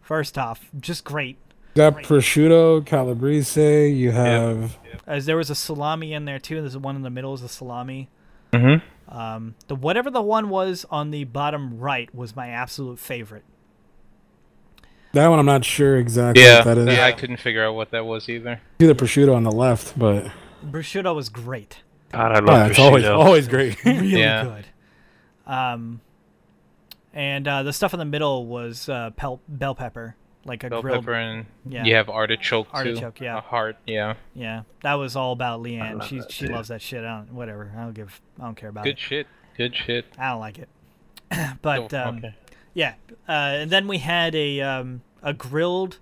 First 0.00 0.38
off, 0.38 0.70
just 0.78 1.04
great. 1.04 1.36
You 1.74 1.90
Got 1.90 2.02
prosciutto, 2.04 2.86
calabrese. 2.86 3.88
You 3.88 4.12
have 4.12 4.78
As 5.06 5.26
there 5.26 5.36
was 5.36 5.50
a 5.50 5.56
salami 5.56 6.12
in 6.12 6.24
there 6.24 6.38
too. 6.38 6.60
There's 6.60 6.76
one 6.76 6.94
in 6.94 7.02
the 7.02 7.10
middle 7.10 7.34
is 7.34 7.42
a 7.42 7.48
salami. 7.48 8.08
Mm-hmm. 8.52 8.86
Um, 9.08 9.54
the 9.68 9.74
whatever 9.74 10.10
the 10.10 10.22
one 10.22 10.48
was 10.48 10.86
on 10.90 11.10
the 11.10 11.24
bottom 11.24 11.78
right 11.78 12.12
was 12.14 12.34
my 12.34 12.48
absolute 12.48 12.98
favorite. 12.98 13.44
that 15.12 15.28
one. 15.28 15.38
I'm 15.38 15.46
not 15.46 15.64
sure 15.64 15.96
exactly 15.96 16.42
Yeah, 16.42 16.58
what 16.58 16.64
that 16.64 16.78
is. 16.78 16.86
yeah, 16.96 17.04
I 17.06 17.12
couldn't 17.12 17.36
figure 17.38 17.64
out 17.64 17.74
what 17.74 17.90
that 17.90 18.04
was 18.06 18.28
either. 18.28 18.60
See 18.80 18.86
the 18.86 18.94
prosciutto 18.94 19.34
on 19.34 19.42
the 19.44 19.52
left, 19.52 19.98
but 19.98 20.30
Prosciutto 20.66 21.14
was 21.14 21.28
great. 21.28 21.82
God, 22.12 22.32
I 22.32 22.38
love 22.40 22.56
yeah, 22.56 22.66
it's 22.68 22.78
always 22.78 23.04
always 23.04 23.48
great. 23.48 23.76
really 23.84 24.06
Yeah. 24.20 24.44
good. 24.44 24.66
Um, 25.52 26.00
and 27.12 27.46
uh, 27.46 27.62
the 27.62 27.72
stuff 27.72 27.92
in 27.92 27.98
the 27.98 28.04
middle 28.04 28.46
was 28.46 28.88
uh, 28.88 29.10
pel- 29.10 29.40
bell 29.46 29.74
pepper, 29.74 30.16
like 30.44 30.64
a 30.64 30.70
Bell 30.70 30.82
grilled. 30.82 31.00
pepper 31.00 31.14
and 31.14 31.46
yeah. 31.68 31.84
you 31.84 31.94
have 31.94 32.08
artichoke 32.08 32.66
too. 32.70 32.76
Artichoke, 32.76 33.20
yeah. 33.20 33.38
A 33.38 33.40
heart, 33.40 33.76
yeah. 33.86 34.14
Yeah, 34.34 34.62
that 34.82 34.94
was 34.94 35.16
all 35.16 35.32
about 35.32 35.62
Leanne. 35.62 36.02
She 36.02 36.20
she 36.28 36.46
too. 36.46 36.52
loves 36.52 36.68
that 36.68 36.82
shit. 36.82 37.04
I 37.04 37.18
don't 37.18 37.32
whatever. 37.32 37.72
I 37.76 37.82
don't 37.82 37.94
give. 37.94 38.20
I 38.40 38.44
don't 38.44 38.56
care 38.56 38.68
about 38.68 38.84
Good 38.84 38.90
it. 38.94 38.98
shit. 38.98 39.26
Good 39.56 39.74
shit. 39.76 40.06
I 40.18 40.30
don't 40.30 40.40
like 40.40 40.58
it. 40.58 40.68
but 41.62 41.92
Oh, 41.94 41.98
um, 42.08 42.18
okay. 42.18 42.34
yeah, 42.74 42.94
uh, 43.28 43.32
and 43.32 43.70
then 43.70 43.86
we 43.88 43.98
had 43.98 44.34
a 44.34 44.60
um, 44.60 45.02
a 45.22 45.32
grilled 45.32 45.98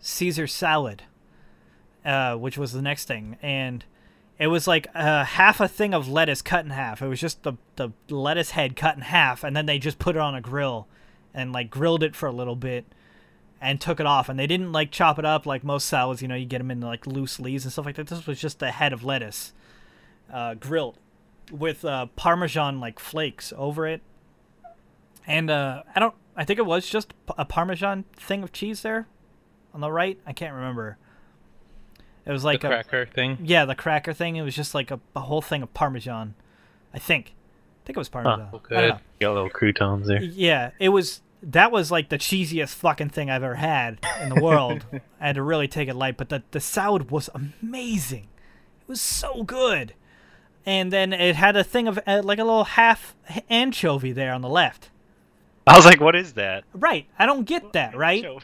Caesar 0.00 0.46
salad, 0.46 1.02
uh, 2.04 2.34
which 2.36 2.58
was 2.58 2.72
the 2.72 2.82
next 2.82 3.06
thing, 3.06 3.36
and 3.42 3.84
it 4.38 4.48
was 4.48 4.66
like 4.66 4.86
uh, 4.94 5.24
half 5.24 5.60
a 5.60 5.68
thing 5.68 5.94
of 5.94 6.08
lettuce 6.08 6.42
cut 6.42 6.64
in 6.64 6.70
half. 6.70 7.02
It 7.02 7.08
was 7.08 7.20
just 7.20 7.42
the 7.42 7.54
the 7.76 7.90
lettuce 8.08 8.52
head 8.52 8.76
cut 8.76 8.96
in 8.96 9.02
half, 9.02 9.44
and 9.44 9.56
then 9.56 9.66
they 9.66 9.78
just 9.78 9.98
put 9.98 10.16
it 10.16 10.20
on 10.20 10.34
a 10.34 10.40
grill, 10.40 10.86
and 11.32 11.52
like 11.52 11.70
grilled 11.70 12.02
it 12.02 12.14
for 12.16 12.26
a 12.26 12.32
little 12.32 12.56
bit, 12.56 12.84
and 13.60 13.80
took 13.80 14.00
it 14.00 14.06
off. 14.06 14.28
And 14.28 14.38
they 14.38 14.46
didn't 14.46 14.72
like 14.72 14.90
chop 14.90 15.18
it 15.18 15.24
up 15.24 15.46
like 15.46 15.64
most 15.64 15.86
salads. 15.86 16.22
You 16.22 16.28
know, 16.28 16.34
you 16.34 16.46
get 16.46 16.58
them 16.58 16.70
in 16.70 16.80
like 16.80 17.06
loose 17.06 17.40
leaves 17.40 17.64
and 17.64 17.72
stuff 17.72 17.86
like 17.86 17.96
that. 17.96 18.06
This 18.06 18.26
was 18.26 18.40
just 18.40 18.58
the 18.58 18.70
head 18.70 18.92
of 18.92 19.04
lettuce, 19.04 19.52
uh, 20.32 20.54
grilled, 20.54 20.98
with 21.50 21.84
uh, 21.84 22.06
Parmesan 22.16 22.80
like 22.80 22.98
flakes 22.98 23.52
over 23.56 23.86
it, 23.86 24.02
and 25.26 25.50
uh, 25.50 25.82
I 25.94 26.00
don't. 26.00 26.14
I 26.36 26.44
think 26.44 26.58
it 26.58 26.66
was 26.66 26.88
just 26.88 27.14
a 27.38 27.44
Parmesan 27.44 28.04
thing 28.16 28.42
of 28.42 28.52
cheese 28.52 28.82
there, 28.82 29.06
on 29.72 29.80
the 29.80 29.90
right. 29.90 30.18
I 30.26 30.32
can't 30.32 30.54
remember. 30.54 30.98
It 32.26 32.32
was 32.32 32.44
like 32.44 32.62
the 32.62 32.68
a 32.68 32.70
cracker 32.70 33.06
thing. 33.06 33.38
yeah, 33.42 33.64
the 33.66 33.74
cracker 33.74 34.12
thing. 34.12 34.36
It 34.36 34.42
was 34.42 34.56
just 34.56 34.74
like 34.74 34.90
a, 34.90 34.98
a 35.14 35.20
whole 35.20 35.42
thing 35.42 35.62
of 35.62 35.72
Parmesan. 35.74 36.34
I 36.92 36.98
think. 36.98 37.34
I 37.82 37.86
think 37.86 37.96
it 37.96 38.00
was 38.00 38.08
Parmesan. 38.08 38.38
well, 38.38 38.48
I 38.48 38.50
don't 38.50 38.62
good. 38.62 38.88
know. 38.88 38.98
Got 39.20 39.34
little 39.34 39.50
croutons 39.50 40.06
there. 40.06 40.22
Yeah, 40.22 40.70
it 40.78 40.88
was. 40.88 41.20
That 41.46 41.70
was 41.70 41.90
like 41.90 42.08
the 42.08 42.18
cheesiest 42.18 42.74
fucking 42.74 43.10
thing 43.10 43.30
I've 43.30 43.42
ever 43.42 43.56
had 43.56 43.98
in 44.22 44.30
the 44.30 44.40
world. 44.40 44.84
I 45.20 45.26
had 45.26 45.34
to 45.36 45.42
really 45.42 45.68
take 45.68 45.88
it 45.88 45.94
light, 45.94 46.16
but 46.16 46.28
the 46.30 46.42
the 46.52 46.60
salad 46.60 47.10
was 47.10 47.28
amazing. 47.34 48.28
It 48.82 48.88
was 48.88 49.00
so 49.00 49.42
good. 49.44 49.94
and 50.66 50.90
then 50.92 51.12
it 51.12 51.36
had 51.36 51.56
a 51.56 51.64
thing 51.64 51.86
of 51.88 51.98
uh, 52.06 52.22
like 52.24 52.38
a 52.38 52.44
little 52.44 52.64
half 52.64 53.14
anchovy 53.50 54.12
there 54.12 54.32
on 54.32 54.40
the 54.40 54.48
left. 54.48 54.90
I 55.66 55.76
was 55.76 55.84
like, 55.86 56.00
what 56.00 56.14
is 56.16 56.34
that? 56.34 56.64
Right. 56.74 57.06
I 57.18 57.24
don't 57.26 57.44
get 57.44 57.72
that. 57.72 57.96
Right. 57.96 58.22
Show- 58.22 58.40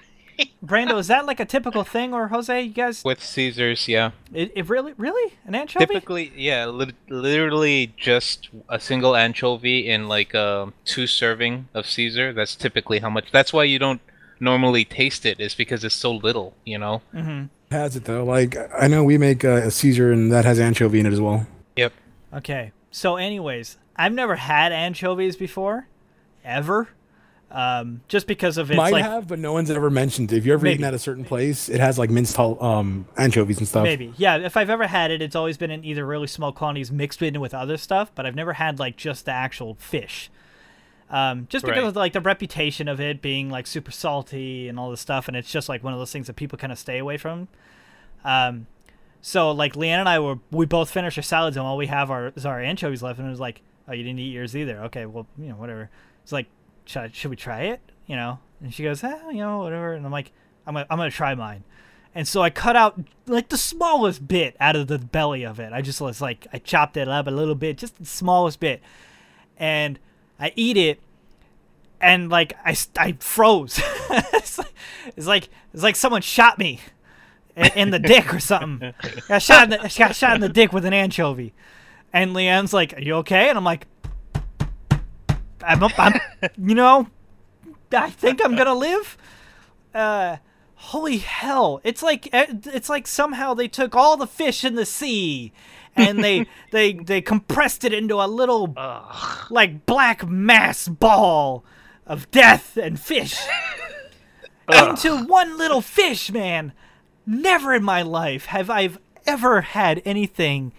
Brando, 0.65 0.99
is 0.99 1.07
that 1.09 1.27
like 1.27 1.41
a 1.41 1.45
typical 1.45 1.85
thing, 1.85 2.13
or 2.15 2.29
Jose? 2.29 2.63
You 2.63 2.73
guys? 2.73 3.05
With 3.05 3.23
Caesars, 3.23 3.89
yeah. 3.89 4.11
It, 4.33 4.53
it 4.55 4.69
really, 4.69 4.95
really 4.97 5.35
an 5.47 5.55
anchovy? 5.55 5.87
Typically, 5.87 6.33
yeah, 6.37 6.67
li- 6.67 6.95
literally 7.09 7.95
just 7.97 8.49
a 8.69 8.79
single 8.79 9.17
anchovy 9.17 9.89
in 9.89 10.09
like 10.09 10.35
a 10.35 10.73
two 10.85 11.07
serving 11.07 11.69
of 11.75 11.87
Caesar. 11.87 12.33
That's 12.33 12.55
typically 12.55 12.99
how 12.99 13.11
much. 13.11 13.31
That's 13.33 13.53
why 13.53 13.65
you 13.65 13.79
don't 13.79 14.01
normally 14.39 14.85
taste 14.85 15.27
it, 15.27 15.41
is 15.41 15.55
because 15.55 15.85
it's 15.85 15.95
so 15.95 16.13
little, 16.13 16.55
you 16.65 16.79
know? 16.79 17.03
Mm-hmm. 17.15 17.47
Has 17.71 17.95
it 17.95 18.05
though? 18.05 18.25
Like 18.25 18.57
I 18.75 18.89
know 18.89 19.05
we 19.05 19.17
make 19.17 19.45
uh, 19.45 19.63
a 19.63 19.71
Caesar 19.71 20.13
and 20.13 20.33
that 20.33 20.45
has 20.45 20.59
anchovy 20.59 21.01
in 21.01 21.07
it 21.07 21.13
as 21.13 21.21
well. 21.21 21.47
Yep. 21.77 21.93
Okay. 22.35 22.73
So, 22.91 23.17
anyways, 23.17 23.77
I've 23.95 24.13
never 24.13 24.37
had 24.37 24.73
anchovies 24.73 25.37
before, 25.37 25.87
ever. 26.45 26.89
Um, 27.53 28.03
just 28.07 28.29
because 28.29 28.59
of 28.59 28.71
it's 28.71 28.77
Might 28.77 28.93
like 28.93 29.03
have, 29.05 29.27
but 29.27 29.41
no 29.41 29.53
one's 29.53 29.71
ever 29.73 29.91
mentioned 29.91 30.33
it. 30.33 30.37
If 30.39 30.47
you're 30.47 30.55
ever 30.55 30.69
eaten 30.69 30.85
at 30.85 30.95
a 30.95 31.01
certain 31.01 31.25
place, 31.25 31.69
it 31.69 31.81
has 31.81 31.99
like 31.99 32.09
minced 32.09 32.37
hol- 32.37 32.63
um, 32.63 33.07
anchovies 33.17 33.59
and 33.59 33.67
stuff. 33.67 33.83
maybe, 33.83 34.15
yeah. 34.17 34.37
If 34.37 34.57
I've 34.57 34.71
ever 34.71 34.87
had 34.87 35.11
it, 35.11 35.21
it's 35.21 35.35
always 35.35 35.57
been 35.57 35.73
in 35.73 35.85
either 35.85 36.07
really 36.07 36.29
small 36.29 36.53
quantities 36.53 36.93
mixed 36.93 37.21
in 37.23 37.41
with 37.41 37.53
other 37.53 37.77
stuff, 37.77 38.13
but 38.15 38.25
I've 38.25 38.37
never 38.37 38.53
had 38.53 38.79
like 38.79 38.97
just 38.97 39.25
the 39.25 39.33
actual 39.33 39.75
fish. 39.75 40.31
Um, 41.11 41.49
just 41.51 41.65
because 41.65 41.83
Right. 41.83 41.89
of 41.89 41.97
like 41.97 42.13
the 42.13 42.21
reputation 42.21 42.87
of 42.87 43.01
it 43.01 43.21
being 43.21 43.51
like 43.51 43.67
super 43.67 43.91
salty 43.91 44.69
and 44.69 44.79
all 44.79 44.91
this 44.93 45.01
stuff, 45.01 45.27
and 45.27 45.37
it's 45.37 45.51
just 45.51 45.69
like 45.69 45.83
one 45.83 45.93
of 45.93 45.99
those 45.99 46.13
things 46.13 46.29
that 46.29 46.37
people 46.37 46.57
kind 46.57 46.73
of 46.73 46.79
stay 46.79 46.99
away 46.99 47.17
from. 47.17 47.49
Um, 48.25 48.69
so 49.21 49.51
like 49.51 49.75
Leanne 49.75 49.99
and 49.99 50.09
I 50.09 50.21
were 50.21 50.39
we 50.53 50.67
both 50.67 50.89
finished 50.91 51.19
our 51.19 51.23
salads 51.23 51.57
and 51.57 51.67
all 51.67 51.77
we 51.77 51.89
have 51.89 52.13
are 52.13 52.33
is 52.37 52.47
our 52.47 52.61
anchovies 52.61 53.03
left, 53.03 53.19
and 53.19 53.27
it 53.27 53.31
was 53.33 53.41
like, 53.41 53.61
oh, 53.89 53.93
you 53.93 54.05
didn't 54.05 54.21
eat 54.21 54.33
yours 54.33 54.55
either. 54.57 54.79
Okay, 54.85 55.05
well, 55.07 55.27
you 55.37 55.49
know, 55.49 55.57
whatever. 55.57 55.91
It's 56.23 56.31
like, 56.31 56.47
should 56.85 57.03
I, 57.03 57.11
should 57.13 57.31
we 57.31 57.37
try 57.37 57.63
it? 57.63 57.81
You 58.07 58.17
know? 58.17 58.39
And 58.63 58.75
she 58.75 58.83
goes, 58.83 59.03
ah, 59.03 59.31
you 59.31 59.39
know, 59.39 59.59
whatever. 59.59 59.93
And 59.95 60.05
I'm 60.05 60.13
like, 60.13 60.33
I'm 60.67 60.75
gonna, 60.75 60.87
I'm 60.91 60.99
gonna 60.99 61.11
try 61.11 61.35
mine. 61.35 61.65
And 62.15 62.27
so 62.27 62.43
I 62.43 62.51
cut 62.51 62.77
out 62.77 63.01
like 63.27 63.49
the 63.49 63.57
smallest 63.57 64.27
bit 64.27 64.57
out 64.59 64.77
of 64.77 64.89
the 64.89 64.99
belly 64.99 65.45
of 65.45 65.61
it. 65.61 65.73
I 65.73 65.81
just 65.81 66.01
was 66.01 66.21
like, 66.21 66.47
I 66.53 66.59
chopped 66.59 66.97
it 66.97 67.09
up 67.09 67.27
a 67.27 67.31
little 67.31 67.55
bit, 67.55 67.79
just 67.79 67.99
the 67.99 68.05
smallest 68.05 68.59
bit, 68.59 68.83
and 69.57 69.99
I 70.39 70.53
eat 70.57 70.77
it, 70.77 71.01
and 72.01 72.29
like 72.29 72.55
I, 72.65 72.77
I 72.99 73.13
froze. 73.21 73.81
it's, 74.11 74.59
like, 74.59 74.75
it's 75.17 75.27
like 75.27 75.49
it's 75.73 75.83
like 75.85 75.95
someone 75.95 76.23
shot 76.23 76.59
me 76.59 76.81
in, 77.55 77.71
in 77.77 77.91
the 77.91 78.01
dick 78.01 78.35
or 78.35 78.41
something. 78.41 78.93
Got 79.29 79.43
shot 79.43 79.65
in 79.65 79.71
the, 79.71 79.95
got 79.97 80.17
shot 80.17 80.35
in 80.35 80.41
the 80.41 80.49
dick 80.49 80.73
with 80.73 80.85
an 80.85 80.93
anchovy. 80.93 81.53
And 82.13 82.35
Leanne's 82.35 82.73
like, 82.73 82.95
"Are 82.95 83.01
you 83.01 83.15
okay?" 83.17 83.49
And 83.49 83.57
I'm 83.57 83.63
like, 83.65 83.87
"I'm, 85.63 85.83
I'm 85.99 86.21
you 86.59 86.75
know, 86.75 87.09
I 87.93 88.11
think 88.11 88.41
I'm 88.45 88.57
gonna 88.57 88.75
live." 88.75 89.17
Uh, 89.95 90.37
holy 90.75 91.19
hell! 91.19 91.81
It's 91.85 92.03
like 92.03 92.29
eh, 92.33 92.47
it's 92.67 92.89
like 92.89 93.07
somehow 93.07 93.55
they 93.55 93.69
took 93.69 93.95
all 93.95 94.17
the 94.17 94.27
fish 94.27 94.65
in 94.65 94.75
the 94.75 94.87
sea, 94.87 95.53
and 95.97 96.23
they 96.23 96.47
they 96.73 96.95
they 96.95 97.21
compressed 97.21 97.85
it 97.85 97.93
into 97.93 98.17
a 98.17 98.27
little 98.27 98.73
Ugh. 98.77 99.47
like 99.51 99.87
black 99.87 100.27
mass 100.27 100.89
ball 100.89 101.65
of 102.07 102.31
death 102.31 102.77
and 102.77 102.99
fish 102.99 103.39
into 104.73 105.25
one 105.25 105.57
little 105.59 105.81
fish, 105.81 106.31
man. 106.31 106.73
Never 107.27 107.75
in 107.75 107.85
my 107.85 108.03
life 108.03 108.47
have 108.47 108.71
I 108.71 108.91
ever 109.27 109.61
had 109.61 110.03
anything 110.05 110.73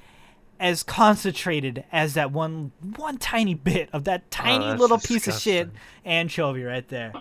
as 0.61 0.83
concentrated 0.83 1.83
as 1.91 2.13
that 2.13 2.31
one 2.31 2.71
one 2.95 3.17
tiny 3.17 3.55
bit 3.55 3.89
of 3.91 4.03
that 4.03 4.29
tiny 4.29 4.63
that's 4.63 4.79
little 4.79 4.99
piece 4.99 5.27
of 5.27 5.33
shit 5.33 5.71
anchovy 6.05 6.63
right 6.63 6.87
there. 6.87 7.11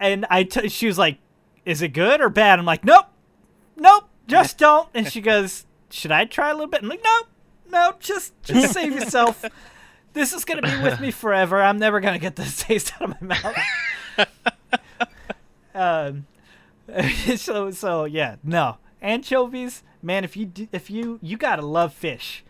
And 0.00 0.24
I 0.30 0.44
t- 0.44 0.70
she 0.70 0.86
was 0.86 0.96
like, 0.96 1.18
"Is 1.66 1.82
it 1.82 1.88
good 1.88 2.22
or 2.22 2.30
bad?" 2.30 2.58
I'm 2.58 2.64
like, 2.64 2.82
"Nope, 2.82 3.06
nope, 3.76 4.08
just 4.26 4.56
don't." 4.66 4.88
And 4.94 5.06
she 5.12 5.20
goes, 5.20 5.66
"Should 5.90 6.10
I 6.10 6.24
try 6.24 6.48
a 6.48 6.54
little 6.54 6.66
bit?" 6.66 6.82
I'm 6.82 6.88
like, 6.88 7.04
"Nope, 7.04 7.26
nope, 7.70 8.00
just 8.00 8.32
just 8.42 8.72
save 8.74 8.94
yourself. 8.94 9.44
This 10.14 10.32
is 10.32 10.46
gonna 10.46 10.62
be 10.62 10.82
with 10.82 10.98
me 10.98 11.10
forever. 11.10 11.62
I'm 11.62 11.78
never 11.78 12.00
gonna 12.00 12.18
get 12.18 12.36
this 12.36 12.62
taste 12.62 12.94
out 13.00 13.10
of 13.10 13.20
my 13.20 13.36
mouth." 13.36 14.28
um, 15.74 16.26
so 17.36 17.70
so 17.70 18.06
yeah, 18.06 18.36
no 18.42 18.78
anchovies, 19.02 19.82
man. 20.02 20.24
If 20.24 20.36
you 20.36 20.50
if 20.72 20.90
you 20.90 21.18
you 21.22 21.36
gotta 21.36 21.62
love 21.62 21.92
fish, 21.92 22.42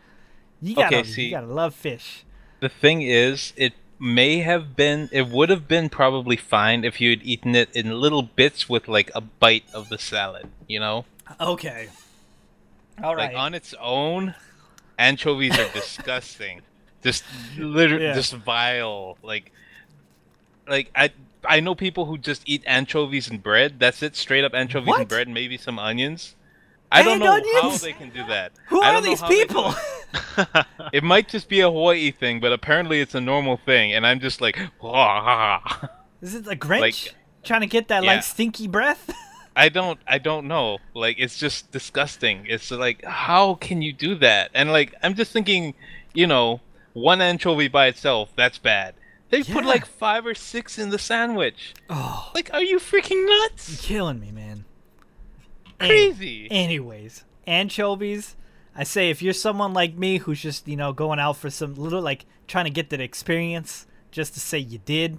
you 0.63 0.75
gotta 0.75 0.99
Okay, 0.99 1.09
see- 1.09 1.25
you 1.27 1.31
gotta 1.33 1.47
love 1.47 1.75
fish. 1.75 2.25
The 2.61 2.69
thing 2.69 3.03
is, 3.03 3.53
it 3.57 3.73
may 3.99 4.39
have 4.39 4.77
been, 4.77 5.09
it 5.13 5.29
would 5.29 5.49
have 5.49 5.67
been 5.67 5.89
probably 5.89 6.37
fine 6.37 6.85
if 6.85 7.01
you 7.01 7.11
had 7.11 7.23
eaten 7.23 7.55
it 7.55 7.69
in 7.75 7.91
little 8.01 8.23
bits 8.23 8.69
with 8.69 8.87
like 8.89 9.11
a 9.15 9.21
bite 9.23 9.65
of 9.73 9.89
the 9.89 9.99
salad, 9.99 10.47
you 10.69 10.79
know? 10.81 11.05
Okay. 11.41 11.89
All 13.03 13.17
right. 13.17 13.33
Like 13.33 13.37
on 13.37 13.55
its 13.55 13.75
own, 13.81 14.35
anchovies 14.99 15.59
are 15.59 15.69
disgusting. 15.75 16.61
Just 17.03 17.25
literally, 17.59 18.05
Yeah. 18.05 18.15
just 18.15 18.35
vile. 18.35 19.17
Like, 19.23 19.53
like 20.69 20.91
I, 20.95 21.11
I 21.45 21.61
know 21.61 21.75
people 21.75 22.05
who 22.05 22.19
just 22.19 22.43
eat 22.47 22.63
anchovies 22.67 23.31
and 23.31 23.43
bread. 23.43 23.79
That's 23.81 24.03
it, 24.03 24.17
straight 24.17 24.45
up 24.45 24.53
anchovies 24.55 24.89
What? 24.89 25.01
and 25.01 25.09
bread, 25.09 25.29
maybe 25.29 25.57
some 25.57 25.79
onions. 25.79 26.35
I 26.93 27.03
don't 27.03 27.19
know 27.21 27.41
how 27.63 27.77
they 27.77 27.93
can 27.93 28.11
do 28.11 28.25
that. 28.27 28.53
Who 28.69 28.81
are 28.83 29.01
these 29.01 29.21
how 29.21 29.29
they 29.29 29.35
do 29.45 29.47
people? 29.47 29.75
it. 30.93 31.05
Might 31.05 31.29
just 31.29 31.49
be 31.49 31.61
a 31.61 31.71
Hawaii 31.71 32.11
thing, 32.11 32.41
but 32.41 32.53
apparently 32.53 33.01
it's 33.01 33.15
a 33.15 33.21
normal 33.21 33.57
thing, 33.59 33.93
and 33.93 34.07
I'm 34.07 34.21
just 34.21 34.41
like. 34.41 34.57
Is 36.23 36.35
it 36.35 36.45
the 36.45 36.57
Grinch 36.57 36.81
Like- 36.81 37.15
trying 37.45 37.61
to 37.63 37.67
get 37.67 37.89
that 37.89 38.03
Yeah. 38.05 38.15
like 38.15 38.23
stinky 38.23 38.67
breath? 38.69 39.11
I 39.57 39.69
don't 39.69 39.99
I 40.07 40.19
don't 40.19 40.47
know. 40.47 40.79
Like 40.95 41.17
it's 41.19 41.39
just 41.39 41.71
disgusting. 41.73 42.47
It's 42.49 42.71
like 42.71 43.05
how 43.05 43.55
can 43.55 43.83
you 43.83 43.93
do 43.93 44.15
that? 44.17 44.51
And 44.55 44.71
like 44.73 44.95
I'm 45.03 45.15
just 45.15 45.33
thinking, 45.33 45.75
you 46.15 46.27
know, 46.27 46.61
one 46.93 47.21
anchovy 47.21 47.69
by 47.69 47.87
itself, 47.87 48.31
that's 48.37 48.59
bad. 48.59 48.95
They 49.31 49.43
put 49.43 49.65
like 49.65 49.87
five 49.87 50.27
or 50.27 50.35
six 50.35 50.79
in 50.79 50.91
the 50.91 50.99
sandwich. 50.99 51.75
oh, 51.89 52.31
Like 52.35 52.51
are 52.53 52.63
you 52.63 52.79
freaking 52.79 53.27
nuts? 53.29 53.71
you're 53.71 53.89
killing 53.99 54.21
me, 54.21 54.31
man. 54.33 54.50
Any- 55.81 55.89
Crazy. 55.89 56.49
Anyways, 56.51 57.25
anchovies. 57.47 58.37
I 58.77 58.85
say 58.85 59.11
if 59.11 59.21
you're 59.23 59.33
someone 59.33 59.73
like 59.73 59.97
me 59.97 60.19
who's 60.19 60.41
just 60.41 60.69
you 60.69 60.77
know 60.77 60.93
going 60.93 61.19
out 61.19 61.37
for 61.37 61.51
some 61.51 61.75
little 61.75 62.01
like 62.01 62.25
trying 62.47 62.67
to 62.67 62.71
get 62.71 62.91
that 62.91 63.01
experience 63.01 63.87
just 64.11 64.35
to 64.35 64.41
say 64.41 64.59
you 64.59 64.79
did, 64.79 65.19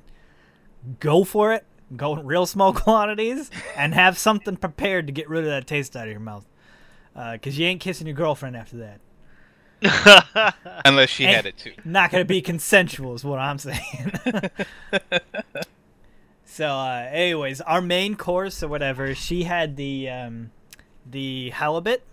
go 0.99 1.23
for 1.23 1.53
it. 1.53 1.65
Go 1.95 2.15
in 2.17 2.25
real 2.25 2.45
small 2.45 2.71
quantities 2.85 3.51
and 3.75 3.93
have 3.93 4.17
something 4.17 4.55
prepared 4.55 5.07
to 5.07 5.13
get 5.13 5.27
rid 5.29 5.43
of 5.43 5.49
that 5.49 5.67
taste 5.67 5.95
out 5.97 6.05
of 6.07 6.11
your 6.11 6.19
mouth. 6.21 6.45
Uh, 7.15 7.33
because 7.33 7.59
you 7.59 7.65
ain't 7.65 7.81
kissing 7.81 8.07
your 8.07 8.15
girlfriend 8.15 8.55
after 8.55 8.77
that. 8.77 9.01
Unless 10.85 11.09
she 11.09 11.25
Hey. 11.25 11.33
had 11.33 11.45
it 11.45 11.57
too. 11.57 11.73
Not 11.83 12.11
gonna 12.11 12.23
be 12.23 12.41
consensual, 12.41 13.13
is 13.15 13.25
what 13.25 13.39
I'm 13.39 13.57
saying. 13.57 13.81
so, 16.51 16.67
uh, 16.67 17.07
anyways, 17.09 17.61
our 17.61 17.79
main 17.79 18.15
course 18.15 18.61
or 18.61 18.67
whatever, 18.67 19.15
she 19.15 19.43
had 19.43 19.77
the 19.77 20.09
um, 20.09 20.51
the 21.09 21.51
halibut, 21.51 22.03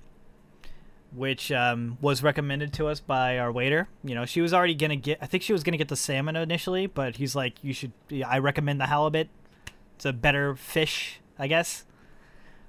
which 1.12 1.50
um, 1.50 1.98
was 2.00 2.22
recommended 2.22 2.72
to 2.74 2.86
us 2.86 3.00
by 3.00 3.36
our 3.36 3.50
waiter. 3.50 3.88
You 4.04 4.14
know, 4.14 4.26
she 4.26 4.40
was 4.40 4.54
already 4.54 4.76
gonna 4.76 4.94
get. 4.94 5.18
I 5.20 5.26
think 5.26 5.42
she 5.42 5.52
was 5.52 5.64
gonna 5.64 5.76
get 5.76 5.88
the 5.88 5.96
salmon 5.96 6.36
initially, 6.36 6.86
but 6.86 7.16
he's 7.16 7.34
like, 7.34 7.54
"You 7.64 7.72
should." 7.72 7.90
I 8.24 8.38
recommend 8.38 8.80
the 8.80 8.86
halibut. 8.86 9.28
It's 9.96 10.04
a 10.04 10.12
better 10.12 10.54
fish, 10.54 11.18
I 11.36 11.48
guess. 11.48 11.84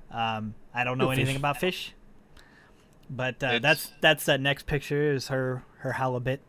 Um, 0.09 0.55
I 0.73 0.83
don't 0.83 0.97
know 0.97 1.05
Good 1.05 1.19
anything 1.19 1.35
fish. 1.35 1.39
about 1.39 1.57
fish, 1.57 1.93
but 3.11 3.43
uh, 3.43 3.59
that's 3.59 3.91
that's 4.01 4.25
that 4.25 4.41
next 4.41 4.65
picture 4.65 5.13
is 5.13 5.27
her 5.27 5.63
her 5.81 5.91
halibut 5.91 6.39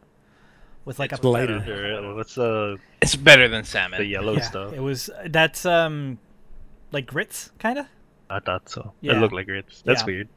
with 0.85 0.99
like 0.99 1.13
It's 1.13 1.23
a 1.25 1.29
lighter. 1.29 2.15
What's 2.15 2.37
uh 2.39 2.77
It's 3.03 3.17
better 3.17 3.49
than 3.49 3.65
salmon. 3.65 3.99
the 3.99 4.07
yellow 4.07 4.35
yeah, 4.35 4.41
stuff? 4.41 4.73
It 4.73 4.81
was 4.81 5.11
that's 5.27 5.65
um 5.67 6.19
like 6.93 7.07
grits, 7.07 7.51
kind 7.59 7.79
of. 7.79 7.87
I 8.29 8.41
thought 8.41 8.69
so. 8.69 8.93
Yeah. 9.01 9.13
It 9.17 9.21
looked 9.21 9.35
like 9.35 9.47
grits. 9.47 9.83
That's 9.85 10.03
Yeah. 10.03 10.07
weird. 10.07 10.29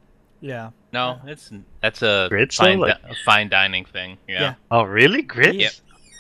Yeah. 0.42 0.70
No, 0.92 1.20
it's 1.26 1.52
that's 1.82 2.02
a 2.02 2.28
Grits, 2.30 2.58
fine, 2.58 2.80
like- 2.80 3.02
di- 3.02 3.10
a 3.10 3.16
fine 3.26 3.50
dining 3.50 3.86
thing. 3.86 4.18
Yeah. 4.28 4.42
Yeah. 4.42 4.54
Oh, 4.72 4.84
really? 4.84 5.22
Grits? 5.22 5.56
Yep. 5.58 5.72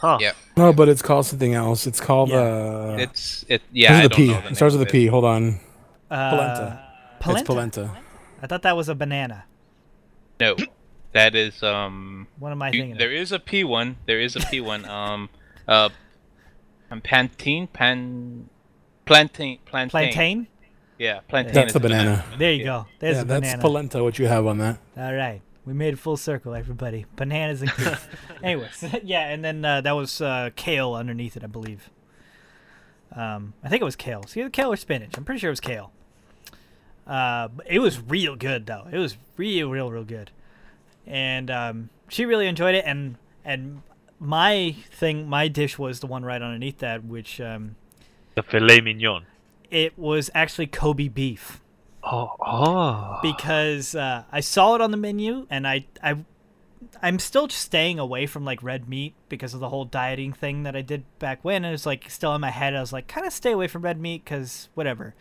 Huh. 0.01 0.17
Yep. 0.21 0.35
No, 0.57 0.73
but 0.73 0.87
it's 0.89 1.01
called 1.01 1.25
something 1.25 1.53
else. 1.53 1.85
It's 1.87 1.99
called 1.99 2.29
Yeah. 2.29 2.37
uh 2.37 2.95
It's 2.99 3.43
it 3.49 3.61
yeah, 3.71 3.97
I 3.97 3.99
starts 3.99 4.03
with 4.03 4.05
a 4.05 4.09
don't 4.09 4.17
P. 4.17 4.33
know 4.33 4.41
the 4.41 4.47
It 4.51 4.55
starts 4.55 4.73
with 4.75 4.81
a 4.81 4.85
of 4.85 4.91
P. 4.91 5.07
Hold 5.07 5.25
on. 5.25 5.59
Uh, 6.11 6.29
Polenta. 6.29 6.89
Polenta. 7.19 7.39
It's 7.41 7.47
polenta. 7.47 7.97
I 8.41 8.47
thought 8.47 8.61
that 8.63 8.75
was 8.77 8.87
a 8.89 8.95
banana. 8.95 9.45
No. 10.39 10.55
That 11.13 11.35
is 11.35 11.61
um 11.63 12.27
What 12.39 12.51
am 12.51 12.61
I 12.61 12.67
You- 12.71 12.81
thinking? 12.81 12.97
there 12.97 13.11
is 13.11 13.31
a 13.31 13.39
P 13.39 13.63
one. 13.63 13.97
There 14.05 14.19
is 14.19 14.35
a 14.35 14.39
P 14.41 14.59
one. 14.61 14.85
Um, 14.89 15.29
uh, 15.67 15.89
Pantene, 16.91 17.71
pan, 17.71 18.49
plantain, 19.05 19.57
plantain. 19.65 19.89
Plantain. 19.89 20.47
Yeah, 20.99 21.21
plantain. 21.27 21.53
That's 21.53 21.67
is 21.67 21.73
the 21.73 21.79
a 21.79 21.81
banana. 21.81 22.25
There 22.37 22.51
you 22.53 22.63
go. 22.63 22.85
There's 22.99 23.15
yeah, 23.15 23.21
a 23.23 23.25
that's 23.25 23.41
banana. 23.41 23.61
polenta. 23.61 24.03
What 24.03 24.19
you 24.19 24.27
have 24.27 24.45
on 24.45 24.59
that? 24.59 24.77
All 24.95 25.13
right. 25.13 25.41
We 25.65 25.73
made 25.73 25.93
it 25.93 25.97
full 25.99 26.17
circle, 26.17 26.53
everybody. 26.53 27.05
Bananas 27.15 27.61
and 27.61 27.71
kids. 27.71 28.05
Anyways, 28.43 28.83
yeah, 29.03 29.29
and 29.29 29.43
then 29.43 29.63
uh, 29.65 29.81
that 29.81 29.93
was 29.93 30.21
uh, 30.21 30.49
kale 30.55 30.93
underneath 30.93 31.35
it, 31.37 31.43
I 31.43 31.47
believe. 31.47 31.89
Um, 33.15 33.53
I 33.63 33.69
think 33.69 33.81
it 33.81 33.85
was 33.85 33.95
kale. 33.95 34.23
See, 34.27 34.43
the 34.43 34.49
kale 34.49 34.71
or 34.73 34.75
spinach. 34.75 35.17
I'm 35.17 35.23
pretty 35.23 35.39
sure 35.39 35.49
it 35.49 35.51
was 35.53 35.59
kale. 35.61 35.91
Uh, 37.07 37.47
it 37.65 37.79
was 37.79 37.99
real 38.01 38.35
good 38.35 38.65
though. 38.65 38.87
It 38.91 38.97
was 38.97 39.17
real, 39.37 39.69
real, 39.69 39.89
real 39.91 40.03
good, 40.03 40.31
and 41.07 41.49
um, 41.51 41.89
she 42.09 42.25
really 42.25 42.47
enjoyed 42.47 42.75
it. 42.75 42.83
And 42.85 43.17
and 43.45 43.81
my 44.19 44.75
thing, 44.91 45.27
my 45.27 45.47
dish 45.47 45.77
was 45.77 45.99
the 45.99 46.07
one 46.07 46.23
right 46.23 46.41
underneath 46.41 46.79
that, 46.79 47.03
which 47.03 47.41
um, 47.41 47.75
The 48.35 48.43
filet 48.43 48.81
mignon. 48.81 49.25
it 49.69 49.97
was 49.97 50.29
actually 50.33 50.67
Kobe 50.67 51.07
beef 51.07 51.59
Oh, 52.03 52.35
oh. 52.41 53.19
because 53.21 53.95
uh, 53.95 54.23
I 54.31 54.39
saw 54.41 54.75
it 54.75 54.81
on 54.81 54.91
the 54.91 54.97
menu, 54.97 55.47
and 55.49 55.67
I 55.67 55.85
I 56.01 56.17
I'm 57.01 57.17
still 57.19 57.47
staying 57.49 57.97
away 57.97 58.27
from 58.27 58.43
like 58.45 58.61
red 58.61 58.87
meat 58.89 59.13
because 59.29 59.53
of 59.53 59.59
the 59.61 59.69
whole 59.69 59.85
dieting 59.85 60.33
thing 60.33 60.63
that 60.63 60.75
I 60.75 60.81
did 60.81 61.03
back 61.19 61.39
when. 61.43 61.63
And 61.65 61.73
it's 61.73 61.85
like 61.85 62.09
still 62.09 62.35
in 62.35 62.41
my 62.41 62.49
head. 62.51 62.75
I 62.75 62.81
was 62.81 62.91
like, 62.93 63.07
kind 63.07 63.25
of 63.25 63.31
stay 63.33 63.51
away 63.53 63.67
from 63.67 63.81
red 63.83 63.99
meat 63.99 64.23
because 64.25 64.67
whatever. 64.73 65.15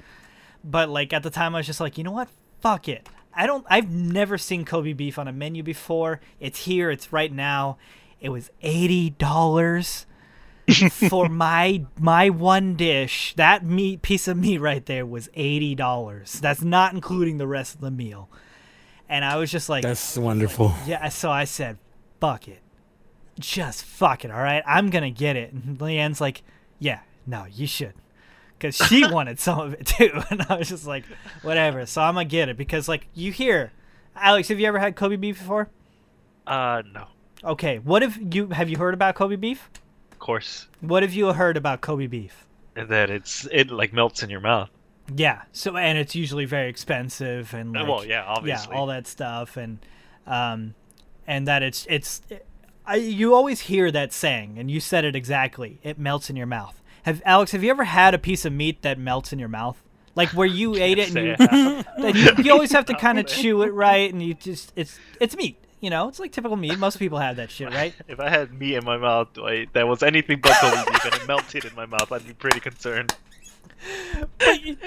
But 0.64 0.88
like 0.90 1.12
at 1.12 1.22
the 1.22 1.30
time, 1.30 1.54
I 1.54 1.58
was 1.58 1.66
just 1.66 1.80
like, 1.80 1.96
you 1.98 2.04
know 2.04 2.10
what? 2.12 2.28
Fuck 2.60 2.88
it. 2.88 3.08
I 3.34 3.46
don't. 3.46 3.64
I've 3.68 3.90
never 3.90 4.38
seen 4.38 4.64
Kobe 4.64 4.92
beef 4.92 5.18
on 5.18 5.28
a 5.28 5.32
menu 5.32 5.62
before. 5.62 6.20
It's 6.40 6.64
here. 6.64 6.90
It's 6.90 7.12
right 7.12 7.32
now. 7.32 7.78
It 8.20 8.28
was 8.28 8.50
eighty 8.62 9.10
dollars 9.10 10.06
for 11.08 11.28
my 11.28 11.84
my 11.98 12.30
one 12.30 12.76
dish. 12.76 13.34
That 13.36 13.64
meat 13.64 14.02
piece 14.02 14.28
of 14.28 14.36
meat 14.36 14.58
right 14.58 14.84
there 14.86 15.04
was 15.06 15.28
eighty 15.34 15.74
dollars. 15.74 16.38
That's 16.40 16.62
not 16.62 16.92
including 16.94 17.38
the 17.38 17.46
rest 17.46 17.74
of 17.74 17.80
the 17.80 17.90
meal. 17.90 18.28
And 19.08 19.24
I 19.24 19.36
was 19.36 19.50
just 19.50 19.68
like, 19.68 19.82
That's 19.82 20.16
wonderful. 20.16 20.72
yeah. 20.86 21.08
So 21.10 21.30
I 21.30 21.44
said, 21.44 21.76
fuck 22.20 22.48
it, 22.48 22.62
just 23.38 23.84
fuck 23.84 24.24
it. 24.24 24.30
All 24.30 24.40
right, 24.40 24.62
I'm 24.66 24.88
gonna 24.88 25.10
get 25.10 25.36
it. 25.36 25.52
And 25.52 25.76
Leanne's 25.78 26.20
like, 26.20 26.42
yeah, 26.78 27.00
no, 27.26 27.44
you 27.44 27.66
should. 27.66 27.92
Because 28.62 28.76
she 28.88 29.04
wanted 29.10 29.40
some 29.40 29.58
of 29.58 29.74
it 29.74 29.86
too, 29.86 30.22
and 30.30 30.42
I 30.48 30.56
was 30.56 30.68
just 30.68 30.86
like, 30.86 31.04
whatever. 31.42 31.84
So 31.86 32.00
I'm 32.00 32.14
gonna 32.14 32.24
get 32.26 32.48
it 32.48 32.56
because, 32.56 32.88
like, 32.88 33.08
you 33.12 33.32
hear, 33.32 33.72
Alex, 34.14 34.48
have 34.48 34.60
you 34.60 34.66
ever 34.66 34.78
had 34.78 34.94
Kobe 34.94 35.16
beef 35.16 35.38
before? 35.38 35.68
Uh, 36.46 36.82
no. 36.92 37.06
Okay, 37.44 37.78
what 37.78 38.02
if 38.02 38.16
you 38.32 38.48
have 38.48 38.68
you 38.68 38.76
heard 38.76 38.94
about 38.94 39.16
Kobe 39.16 39.36
beef? 39.36 39.68
Of 40.12 40.18
course. 40.20 40.68
What 40.80 41.02
have 41.02 41.12
you 41.12 41.32
heard 41.32 41.56
about 41.56 41.80
Kobe 41.80 42.06
beef? 42.06 42.46
And 42.76 42.88
that 42.88 43.10
it's 43.10 43.48
it 43.50 43.70
like 43.70 43.92
melts 43.92 44.22
in 44.22 44.30
your 44.30 44.40
mouth. 44.40 44.70
Yeah. 45.14 45.42
So 45.52 45.76
and 45.76 45.98
it's 45.98 46.14
usually 46.14 46.44
very 46.44 46.68
expensive 46.70 47.52
and 47.52 47.76
Uh, 47.76 47.80
like, 47.80 47.88
well, 47.88 48.04
yeah, 48.04 48.24
obviously. 48.24 48.72
yeah, 48.72 48.78
all 48.78 48.86
that 48.86 49.06
stuff 49.08 49.56
and 49.56 49.78
um 50.26 50.74
and 51.26 51.48
that 51.48 51.62
it's 51.64 51.84
it's 51.90 52.22
I, 52.86 52.96
you 52.96 53.34
always 53.34 53.60
hear 53.62 53.90
that 53.90 54.12
saying 54.12 54.56
and 54.58 54.70
you 54.70 54.78
said 54.80 55.04
it 55.04 55.16
exactly. 55.16 55.80
It 55.82 55.98
melts 55.98 56.30
in 56.30 56.36
your 56.36 56.46
mouth. 56.46 56.80
Have 57.02 57.20
Alex, 57.24 57.52
have 57.52 57.64
you 57.64 57.70
ever 57.70 57.84
had 57.84 58.14
a 58.14 58.18
piece 58.18 58.44
of 58.44 58.52
meat 58.52 58.82
that 58.82 58.98
melts 58.98 59.32
in 59.32 59.38
your 59.38 59.48
mouth? 59.48 59.82
Like 60.14 60.30
where 60.30 60.46
you 60.46 60.74
ate 60.82 60.98
it 60.98 61.14
and 61.14 61.26
you, 61.26 61.36
I 61.38 61.54
have. 61.54 61.86
and 61.96 62.16
you, 62.16 62.44
you 62.44 62.52
always 62.52 62.72
have 62.72 62.84
to 62.86 62.94
kind 62.98 63.18
of 63.18 63.26
chew 63.26 63.62
it 63.62 63.72
right 63.72 64.12
and 64.12 64.22
you 64.22 64.34
just 64.34 64.72
it's 64.76 64.98
it's 65.20 65.36
meat, 65.36 65.56
you 65.80 65.90
know? 65.90 66.08
It's 66.08 66.20
like 66.20 66.32
typical 66.32 66.56
meat. 66.56 66.78
Most 66.78 66.98
people 66.98 67.18
have 67.18 67.36
that 67.36 67.50
shit, 67.50 67.72
right? 67.74 67.94
If 68.08 68.20
I 68.20 68.28
had 68.28 68.52
meat 68.52 68.76
in 68.76 68.84
my 68.84 68.96
mouth 68.96 69.28
that 69.34 69.86
was 69.88 70.02
anything 70.02 70.40
but 70.40 70.56
beef 70.60 71.04
and 71.04 71.14
it 71.14 71.26
melted 71.26 71.64
in 71.64 71.74
my 71.74 71.86
mouth, 71.86 72.10
I'd 72.12 72.26
be 72.26 72.34
pretty 72.34 72.60
concerned. 72.60 73.16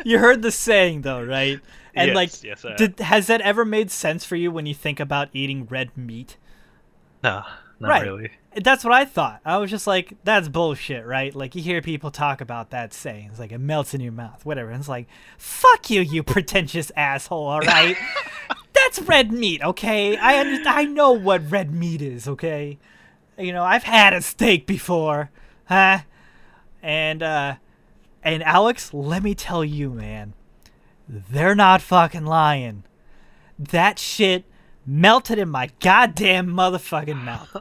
you 0.06 0.20
heard 0.20 0.42
the 0.42 0.52
saying 0.52 1.02
though, 1.02 1.24
right? 1.24 1.60
And 1.94 2.10
yes, 2.10 2.16
like 2.16 2.44
yes, 2.44 2.66
I 2.66 2.70
have. 2.70 2.78
did, 2.78 3.00
has 3.00 3.28
that 3.28 3.42
ever 3.42 3.66
made 3.66 3.90
sense 3.92 4.26
for 4.26 4.36
you 4.36 4.52
when 4.52 4.66
you 4.66 4.74
think 4.74 5.00
about 5.00 5.30
eating 5.34 5.66
red 5.66 5.96
meat? 5.98 6.38
no, 7.24 7.44
not 7.80 7.90
Right. 7.90 8.04
really. 8.04 8.32
That's 8.64 8.84
what 8.86 8.94
I 8.94 9.04
thought. 9.06 9.42
I 9.44 9.58
was 9.58 9.70
just 9.70 9.86
like, 9.86 10.14
that's 10.24 10.48
bullshit, 10.48 11.06
right? 11.06 11.36
Like 11.36 11.56
you 11.56 11.62
hear 11.62 11.82
people 11.82 12.10
talk 12.10 12.40
about 12.40 12.70
that 12.70 12.94
saying, 12.94 13.28
it's 13.32 13.40
like 13.40 13.52
it 13.52 13.58
melts 13.60 13.94
in 13.94 14.00
your 14.02 14.14
mouth, 14.14 14.46
whatever. 14.46 14.70
And 14.70 14.80
it's 14.80 14.88
like, 14.90 15.08
fuck 15.38 15.90
you, 15.90 16.02
you 16.02 16.24
pretentious 16.36 16.92
asshole. 16.96 17.48
All 17.48 17.60
right, 17.60 17.98
that's 18.74 19.02
red 19.02 19.32
meat, 19.32 19.62
okay? 19.62 20.16
I 20.18 20.40
under- 20.40 20.70
I 20.70 20.86
know 20.86 21.12
what 21.12 21.52
red 21.52 21.74
meat 21.74 22.02
is, 22.02 22.28
okay? 22.28 22.78
You 23.38 23.52
know, 23.52 23.64
I've 23.64 23.84
had 23.84 24.14
a 24.14 24.22
steak 24.22 24.66
before, 24.66 25.30
huh? 25.66 26.00
And 26.82 27.22
uh, 27.22 27.56
and 28.24 28.42
Alex, 28.44 28.94
let 28.94 29.22
me 29.22 29.36
tell 29.36 29.66
you, 29.66 29.90
man, 29.90 30.34
they're 31.10 31.56
not 31.56 31.82
fucking 31.82 32.26
lying. 32.26 32.84
That 33.60 34.00
shit 34.00 34.46
melted 34.86 35.40
in 35.40 35.50
my 35.50 35.70
goddamn 35.80 36.48
motherfucking 36.48 37.24
mouth. 37.24 37.56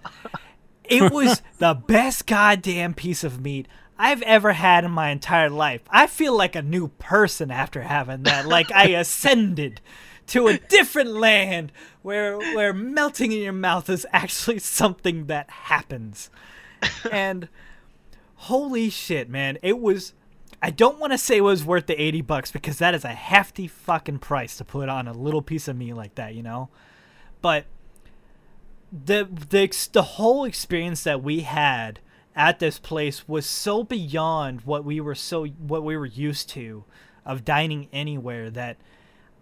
It 0.84 1.12
was 1.12 1.42
the 1.58 1.74
best 1.74 2.26
goddamn 2.26 2.94
piece 2.94 3.24
of 3.24 3.40
meat 3.40 3.66
I've 3.98 4.22
ever 4.22 4.52
had 4.52 4.84
in 4.84 4.90
my 4.90 5.10
entire 5.10 5.50
life. 5.50 5.82
I 5.88 6.06
feel 6.06 6.36
like 6.36 6.56
a 6.56 6.62
new 6.62 6.88
person 6.88 7.50
after 7.50 7.82
having 7.82 8.24
that. 8.24 8.46
Like 8.46 8.72
I 8.72 8.88
ascended 8.88 9.80
to 10.28 10.48
a 10.48 10.58
different 10.58 11.10
land 11.10 11.72
where 12.02 12.38
where 12.38 12.72
melting 12.72 13.32
in 13.32 13.42
your 13.42 13.52
mouth 13.52 13.88
is 13.88 14.06
actually 14.12 14.58
something 14.58 15.26
that 15.26 15.50
happens. 15.50 16.30
And 17.10 17.48
holy 18.34 18.90
shit, 18.90 19.28
man, 19.28 19.58
it 19.62 19.78
was 19.78 20.12
I 20.62 20.70
don't 20.70 20.98
want 20.98 21.12
to 21.12 21.18
say 21.18 21.38
it 21.38 21.42
was 21.42 21.64
worth 21.64 21.86
the 21.86 22.00
80 22.00 22.22
bucks 22.22 22.50
because 22.50 22.78
that 22.78 22.94
is 22.94 23.04
a 23.04 23.08
hefty 23.08 23.66
fucking 23.66 24.18
price 24.18 24.56
to 24.56 24.64
put 24.64 24.88
on 24.88 25.06
a 25.06 25.12
little 25.12 25.42
piece 25.42 25.68
of 25.68 25.76
meat 25.76 25.92
like 25.92 26.14
that, 26.14 26.34
you 26.34 26.42
know? 26.42 26.70
But 27.44 27.66
the 28.90 29.28
the 29.30 29.88
the 29.92 30.02
whole 30.02 30.46
experience 30.46 31.02
that 31.04 31.22
we 31.22 31.40
had 31.40 32.00
at 32.34 32.58
this 32.58 32.78
place 32.78 33.28
was 33.28 33.44
so 33.44 33.84
beyond 33.84 34.62
what 34.62 34.82
we 34.82 34.98
were 34.98 35.14
so 35.14 35.44
what 35.44 35.84
we 35.84 35.94
were 35.94 36.06
used 36.06 36.48
to 36.50 36.84
of 37.26 37.44
dining 37.44 37.88
anywhere 37.92 38.48
that 38.48 38.78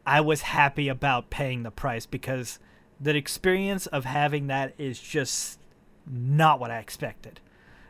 I 0.05 0.20
was 0.20 0.40
happy 0.40 0.88
about 0.88 1.30
paying 1.30 1.62
the 1.62 1.70
price 1.70 2.05
because 2.05 2.59
the 3.00 3.14
experience 3.14 3.86
of 3.86 4.05
having 4.05 4.48
that 4.48 4.74
is 4.78 4.98
just 4.98 5.61
not 6.05 6.59
what 6.59 6.72
I 6.72 6.78
expected. 6.78 7.38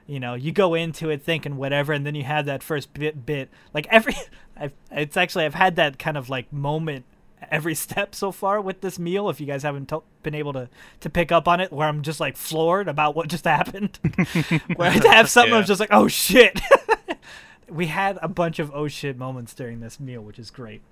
You 0.06 0.20
know, 0.20 0.34
you 0.34 0.52
go 0.52 0.74
into 0.74 1.08
it 1.08 1.22
thinking 1.22 1.56
whatever, 1.56 1.94
and 1.94 2.04
then 2.04 2.14
you 2.14 2.24
have 2.24 2.44
that 2.44 2.62
first 2.62 2.92
bit 2.92 3.24
bit 3.24 3.48
like 3.72 3.86
every. 3.88 4.14
I've, 4.58 4.74
it's 4.90 5.16
actually 5.16 5.46
I've 5.46 5.54
had 5.54 5.76
that 5.76 5.98
kind 5.98 6.18
of 6.18 6.28
like 6.28 6.52
moment 6.52 7.06
every 7.50 7.74
step 7.74 8.14
so 8.14 8.30
far 8.32 8.60
with 8.60 8.80
this 8.80 8.98
meal. 8.98 9.28
If 9.28 9.40
you 9.40 9.46
guys 9.46 9.62
haven't 9.62 9.88
to- 9.90 10.02
been 10.22 10.34
able 10.34 10.52
to 10.54 10.68
to 11.00 11.10
pick 11.10 11.32
up 11.32 11.48
on 11.48 11.60
it, 11.60 11.72
where 11.72 11.88
I'm 11.88 12.02
just 12.02 12.20
like 12.20 12.36
floored 12.36 12.88
about 12.88 13.14
what 13.16 13.28
just 13.28 13.44
happened, 13.56 13.98
where 14.76 14.90
I 14.90 15.06
have 15.14 15.28
something 15.30 15.54
I'm 15.54 15.64
just 15.64 15.80
like, 15.80 15.90
oh 15.92 16.08
shit. 16.08 16.60
we 17.68 17.86
had 17.86 18.18
a 18.20 18.28
bunch 18.28 18.58
of 18.58 18.70
oh 18.74 18.88
shit 18.88 19.16
moments 19.16 19.54
during 19.54 19.80
this 19.80 19.98
meal, 19.98 20.20
which 20.22 20.38
is 20.38 20.50
great. 20.50 20.82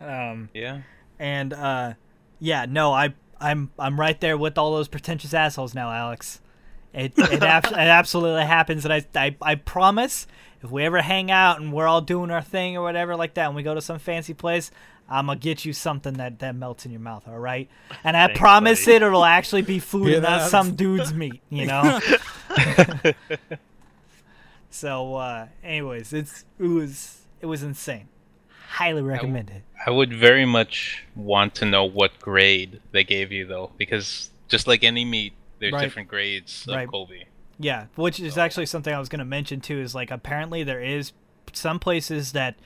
Um, 0.00 0.48
Yeah. 0.54 0.80
and 1.18 1.52
uh, 1.52 1.94
yeah, 2.40 2.66
no, 2.68 2.92
I 2.92 3.14
I'm 3.40 3.70
I'm 3.78 3.98
right 3.98 4.20
there 4.20 4.36
with 4.36 4.58
all 4.58 4.72
those 4.72 4.88
pretentious 4.88 5.34
assholes 5.34 5.74
now, 5.74 5.90
Alex. 5.92 6.40
It 6.92 7.12
it, 7.16 7.42
ab- 7.42 7.66
it 7.66 7.72
absolutely 7.74 8.44
happens, 8.44 8.84
and 8.84 8.92
I, 8.92 9.04
I 9.14 9.36
I 9.40 9.54
promise 9.54 10.26
if 10.62 10.70
we 10.70 10.84
ever 10.84 11.00
hang 11.02 11.30
out 11.30 11.60
and 11.60 11.72
we're 11.72 11.86
all 11.86 12.00
doing 12.02 12.30
our 12.30 12.42
thing 12.42 12.76
or 12.76 12.82
whatever 12.82 13.16
like 13.16 13.34
that, 13.34 13.46
and 13.46 13.56
we 13.56 13.62
go 13.62 13.74
to 13.74 13.80
some 13.80 13.98
fancy 13.98 14.34
place, 14.34 14.70
I'm 15.08 15.26
gonna 15.26 15.38
get 15.38 15.64
you 15.64 15.72
something 15.72 16.14
that 16.14 16.38
that 16.38 16.54
melts 16.54 16.86
in 16.86 16.92
your 16.92 17.00
mouth, 17.00 17.26
all 17.28 17.38
right? 17.38 17.68
And 18.04 18.16
I 18.16 18.26
Thanks, 18.26 18.40
promise 18.40 18.84
buddy. 18.84 18.96
it, 18.96 19.02
it'll 19.02 19.24
actually 19.24 19.62
be 19.62 19.78
food 19.78 20.08
Hear 20.08 20.16
and 20.16 20.22
not 20.24 20.50
some 20.50 20.74
dude's 20.74 21.12
meat, 21.12 21.40
you 21.50 21.66
know. 21.66 22.00
so, 24.70 25.14
uh, 25.16 25.46
anyways, 25.62 26.12
it's 26.12 26.44
it 26.58 26.66
was 26.66 27.22
it 27.40 27.46
was 27.46 27.62
insane. 27.62 28.08
Highly 28.68 29.02
recommend 29.02 29.50
it. 29.50 29.62
I 29.84 29.90
would 29.90 30.12
very 30.12 30.46
much 30.46 31.04
want 31.14 31.54
to 31.56 31.66
know 31.66 31.84
what 31.84 32.18
grade 32.20 32.80
they 32.92 33.04
gave 33.04 33.30
you 33.32 33.46
though, 33.46 33.70
because 33.76 34.30
just 34.48 34.66
like 34.66 34.82
any 34.84 35.04
meat, 35.04 35.34
there's 35.58 35.72
Right. 35.72 35.82
different 35.82 36.08
grades 36.08 36.66
of 36.68 36.74
Right. 36.74 36.88
Kobe. 36.88 37.24
Yeah, 37.58 37.86
which 37.96 38.18
is 38.18 38.38
actually 38.38 38.66
something 38.66 38.92
I 38.94 38.98
was 38.98 39.08
going 39.08 39.18
to 39.18 39.24
mention 39.24 39.60
too. 39.60 39.78
Is 39.78 39.94
like 39.94 40.10
apparently 40.10 40.62
there 40.64 40.82
is 40.82 41.12
some 41.52 41.78
places 41.78 42.32
that 42.32 42.56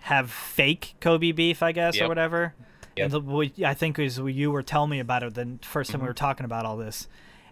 have 0.00 0.30
fake 0.30 0.94
Kobe 1.00 1.32
beef, 1.32 1.62
I 1.62 1.72
guess, 1.72 2.00
or 2.00 2.08
whatever. 2.08 2.54
Yep. 2.96 3.04
And 3.04 3.12
the, 3.12 3.20
what 3.20 3.50
I 3.64 3.74
think 3.74 3.98
is 3.98 4.18
you 4.18 4.50
were 4.50 4.62
telling 4.62 4.90
me 4.90 4.98
about 5.00 5.22
it 5.22 5.34
the 5.34 5.58
first 5.62 5.90
time 5.90 6.00
we 6.00 6.04
Mhm. 6.04 6.08
were 6.08 6.14
talking 6.14 6.44
about 6.44 6.64
all 6.66 6.76
this, 6.76 7.06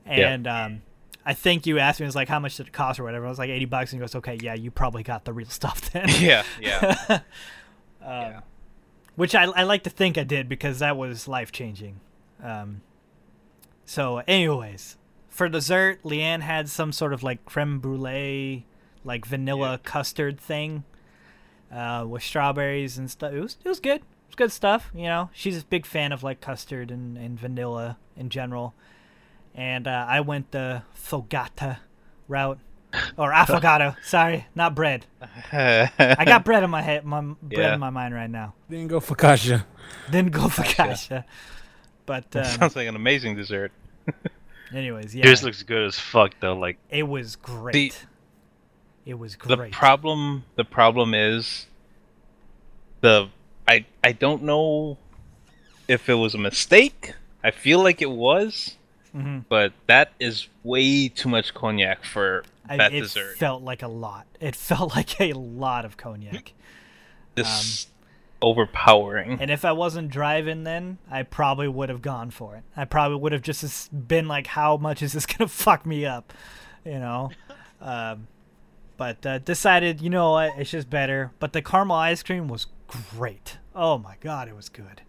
and 0.04 0.46
um, 0.46 0.82
I 1.24 1.34
think 1.34 1.66
you 1.66 1.78
asked 1.78 2.00
me, 2.00 2.04
it 2.04 2.08
was 2.08 2.16
like, 2.16 2.28
how 2.28 2.38
much 2.40 2.56
did 2.56 2.66
it 2.68 2.72
cost 2.72 2.98
or 3.00 3.04
whatever. 3.04 3.26
I 3.26 3.28
was 3.28 3.38
like, 3.38 3.50
eighty 3.50 3.64
bucks, 3.64 3.92
and 3.92 4.00
he 4.00 4.02
goes, 4.02 4.14
okay, 4.16 4.38
yeah, 4.42 4.54
you 4.54 4.70
probably 4.70 5.02
got 5.02 5.24
the 5.24 5.32
real 5.32 5.48
stuff 5.50 5.90
then. 5.92 6.08
yeah, 6.20 6.42
yeah, 6.60 6.96
um, 7.08 7.20
yeah. 8.02 8.40
which 9.14 9.34
I, 9.34 9.44
I 9.44 9.62
like 9.64 9.82
to 9.84 9.90
think 9.90 10.18
I 10.18 10.24
did 10.24 10.48
because 10.48 10.78
that 10.80 10.96
was 10.96 11.28
life 11.28 11.52
changing. 11.52 12.00
Um, 12.42 12.80
so, 13.84 14.18
anyways, 14.26 14.96
for 15.28 15.48
dessert, 15.48 16.02
Leanne 16.02 16.40
had 16.40 16.68
some 16.68 16.90
sort 16.92 17.12
of 17.12 17.22
like 17.22 17.44
creme 17.44 17.78
brulee, 17.78 18.66
like 19.04 19.24
vanilla 19.26 19.72
Yeah. 19.72 19.76
custard 19.84 20.40
thing, 20.40 20.84
uh, 21.72 22.04
with 22.08 22.22
strawberries 22.22 22.98
and 22.98 23.10
stuff. 23.10 23.32
It 23.32 23.40
was 23.40 23.56
it 23.64 23.68
was 23.68 23.80
good. 23.80 24.02
it's 24.26 24.34
good 24.36 24.52
stuff. 24.52 24.90
You 24.94 25.04
know, 25.04 25.30
she's 25.32 25.60
a 25.62 25.64
big 25.64 25.86
fan 25.86 26.12
of 26.12 26.22
like 26.22 26.40
custard 26.40 26.90
and, 26.90 27.16
and 27.16 27.38
vanilla 27.38 27.98
in 28.16 28.28
general, 28.30 28.74
and 29.54 29.86
uh, 29.86 30.06
I 30.08 30.20
went 30.20 30.50
the 30.52 30.82
fogata 30.96 31.78
route 32.28 32.58
or 33.16 33.30
affogato. 33.32 33.96
sorry, 34.02 34.46
not 34.54 34.74
bread. 34.74 35.06
I 35.52 36.22
got 36.24 36.44
bread 36.44 36.62
in 36.62 36.70
my 36.70 36.82
head, 36.82 37.04
my 37.04 37.20
bread 37.20 37.36
Yeah. 37.60 37.74
in 37.74 37.80
my 37.80 37.90
mind 37.90 38.14
right 38.14 38.30
now. 38.30 38.54
Didn't 38.70 38.88
go 38.88 39.00
focaccia. 39.00 39.64
Didn't 40.10 40.32
go 40.32 40.42
focaccia, 40.48 41.24
but 42.06 42.34
um, 42.36 42.44
Sounds 42.44 42.74
like 42.76 42.88
an 42.88 42.96
amazing 42.96 43.36
dessert. 43.36 43.72
anyways, 44.72 45.14
yeah, 45.14 45.26
Yours 45.26 45.42
looks 45.42 45.62
good 45.62 45.84
as 45.86 45.98
fuck 45.98 46.32
though. 46.40 46.56
Like 46.56 46.78
it 46.90 47.02
was 47.06 47.36
great. 47.36 48.06
It 49.06 49.14
was 49.18 49.36
The 49.36 49.68
problem 49.70 50.44
the 50.56 50.64
problem 50.64 51.14
is 51.14 51.66
the 53.00 53.28
I 53.68 53.86
I 54.04 54.12
don't 54.12 54.42
know 54.42 54.98
if 55.88 56.08
it 56.08 56.14
was 56.14 56.34
a 56.34 56.38
mistake. 56.38 57.14
I 57.44 57.50
feel 57.52 57.80
like 57.82 58.02
it 58.02 58.10
was, 58.10 58.76
Mhm. 59.14 59.44
but 59.48 59.72
that 59.86 60.12
is 60.18 60.48
way 60.64 61.08
too 61.08 61.28
much 61.28 61.54
cognac 61.54 62.04
for 62.04 62.44
I, 62.68 62.76
that 62.76 62.92
it 62.92 63.00
dessert. 63.02 63.36
felt 63.38 63.62
like 63.62 63.82
a 63.82 63.88
lot. 63.88 64.26
It 64.40 64.56
felt 64.70 64.94
like 64.96 65.20
a 65.20 65.32
lot 65.34 65.84
of 65.84 65.96
cognac. 65.96 66.52
This 67.36 67.86
overpowering. 68.42 69.40
And 69.40 69.50
if 69.50 69.64
I 69.64 69.72
wasn't 69.72 70.10
driving 70.10 70.64
then, 70.64 70.98
I 71.10 71.22
probably 71.22 71.68
would 71.68 71.88
have 71.88 72.02
gone 72.02 72.30
for 72.30 72.56
it. 72.56 72.64
I 72.76 72.84
probably 72.84 73.18
would 73.18 73.32
have 73.32 73.42
just 73.42 74.08
been 74.08 74.26
like, 74.28 74.46
how 74.48 74.76
much 74.76 75.02
is 75.02 75.12
this 75.12 75.26
going 75.26 75.38
to 75.38 75.48
fuck 75.48 75.86
me 75.86 76.04
up? 76.04 76.32
You 76.84 76.98
know? 76.98 77.30
um, 77.80 78.26
but 78.96 79.24
uh, 79.26 79.38
decided, 79.38 80.00
you 80.00 80.10
know 80.10 80.32
what? 80.32 80.54
It's 80.56 80.70
just 80.70 80.88
better. 80.90 81.32
But 81.38 81.52
the 81.52 81.62
caramel 81.62 81.96
ice 81.96 82.22
cream 82.22 82.48
was 82.48 82.66
great. 82.88 83.58
Oh 83.74 83.98
my 83.98 84.16
God, 84.20 84.48
it 84.48 84.56
was 84.56 84.68
good. 84.68 85.02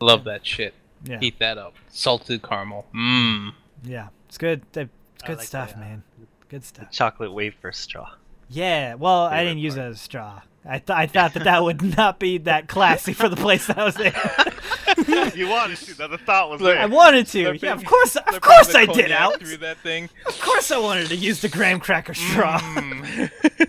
Love 0.00 0.24
that 0.24 0.46
shit. 0.46 0.74
Yeah. 1.04 1.18
Eat 1.20 1.38
that 1.38 1.58
up. 1.58 1.74
Salted 1.88 2.42
caramel. 2.42 2.86
Mmm. 2.94 3.52
Yeah. 3.84 4.08
It's 4.28 4.38
good. 4.38 4.62
It's 4.74 4.90
good 5.24 5.38
like 5.38 5.46
stuff, 5.46 5.70
the, 5.70 5.76
uh, 5.76 5.80
man. 5.80 6.02
Good 6.48 6.64
stuff. 6.64 6.90
chocolate 6.90 7.32
wafer 7.32 7.72
straw. 7.72 8.10
Yeah, 8.48 8.94
well, 8.94 9.22
I 9.22 9.44
didn't 9.44 9.58
use 9.58 9.76
it 9.76 9.78
part. 9.78 9.90
as 9.90 9.96
a 9.96 9.98
straw. 9.98 10.42
I, 10.64 10.78
th- 10.78 10.90
I 10.90 11.06
thought 11.06 11.32
that 11.34 11.44
that 11.44 11.62
would 11.62 11.82
not 11.96 12.18
be 12.18 12.38
that 12.38 12.68
classy 12.68 13.14
for 13.14 13.28
the 13.28 13.36
place 13.36 13.66
that 13.66 13.78
I 13.78 13.84
was 13.84 13.98
in. 13.98 14.12
you 15.34 15.48
wanted 15.48 15.76
to. 15.78 15.94
That 15.98 16.10
the 16.10 16.18
thought 16.18 16.50
was 16.50 16.60
there. 16.60 16.78
I 16.78 16.86
wanted 16.86 17.26
to. 17.28 17.42
Slipping- 17.44 17.60
Yeah, 17.62 17.72
of 17.74 17.84
course, 17.84 18.16
of 18.16 18.22
Slipping 18.24 18.40
course 18.40 18.72
the 18.72 18.78
I 18.78 18.86
did, 18.86 18.94
cognac 18.96 19.20
Alex. 19.20 19.48
Through 19.48 19.56
that 19.58 19.78
thing. 19.78 20.08
Of 20.26 20.40
course 20.40 20.70
I 20.70 20.78
wanted 20.78 21.08
to 21.08 21.16
use 21.16 21.40
the 21.40 21.48
graham 21.48 21.80
cracker 21.80 22.14
straw. 22.14 22.58
Mm. 22.60 23.30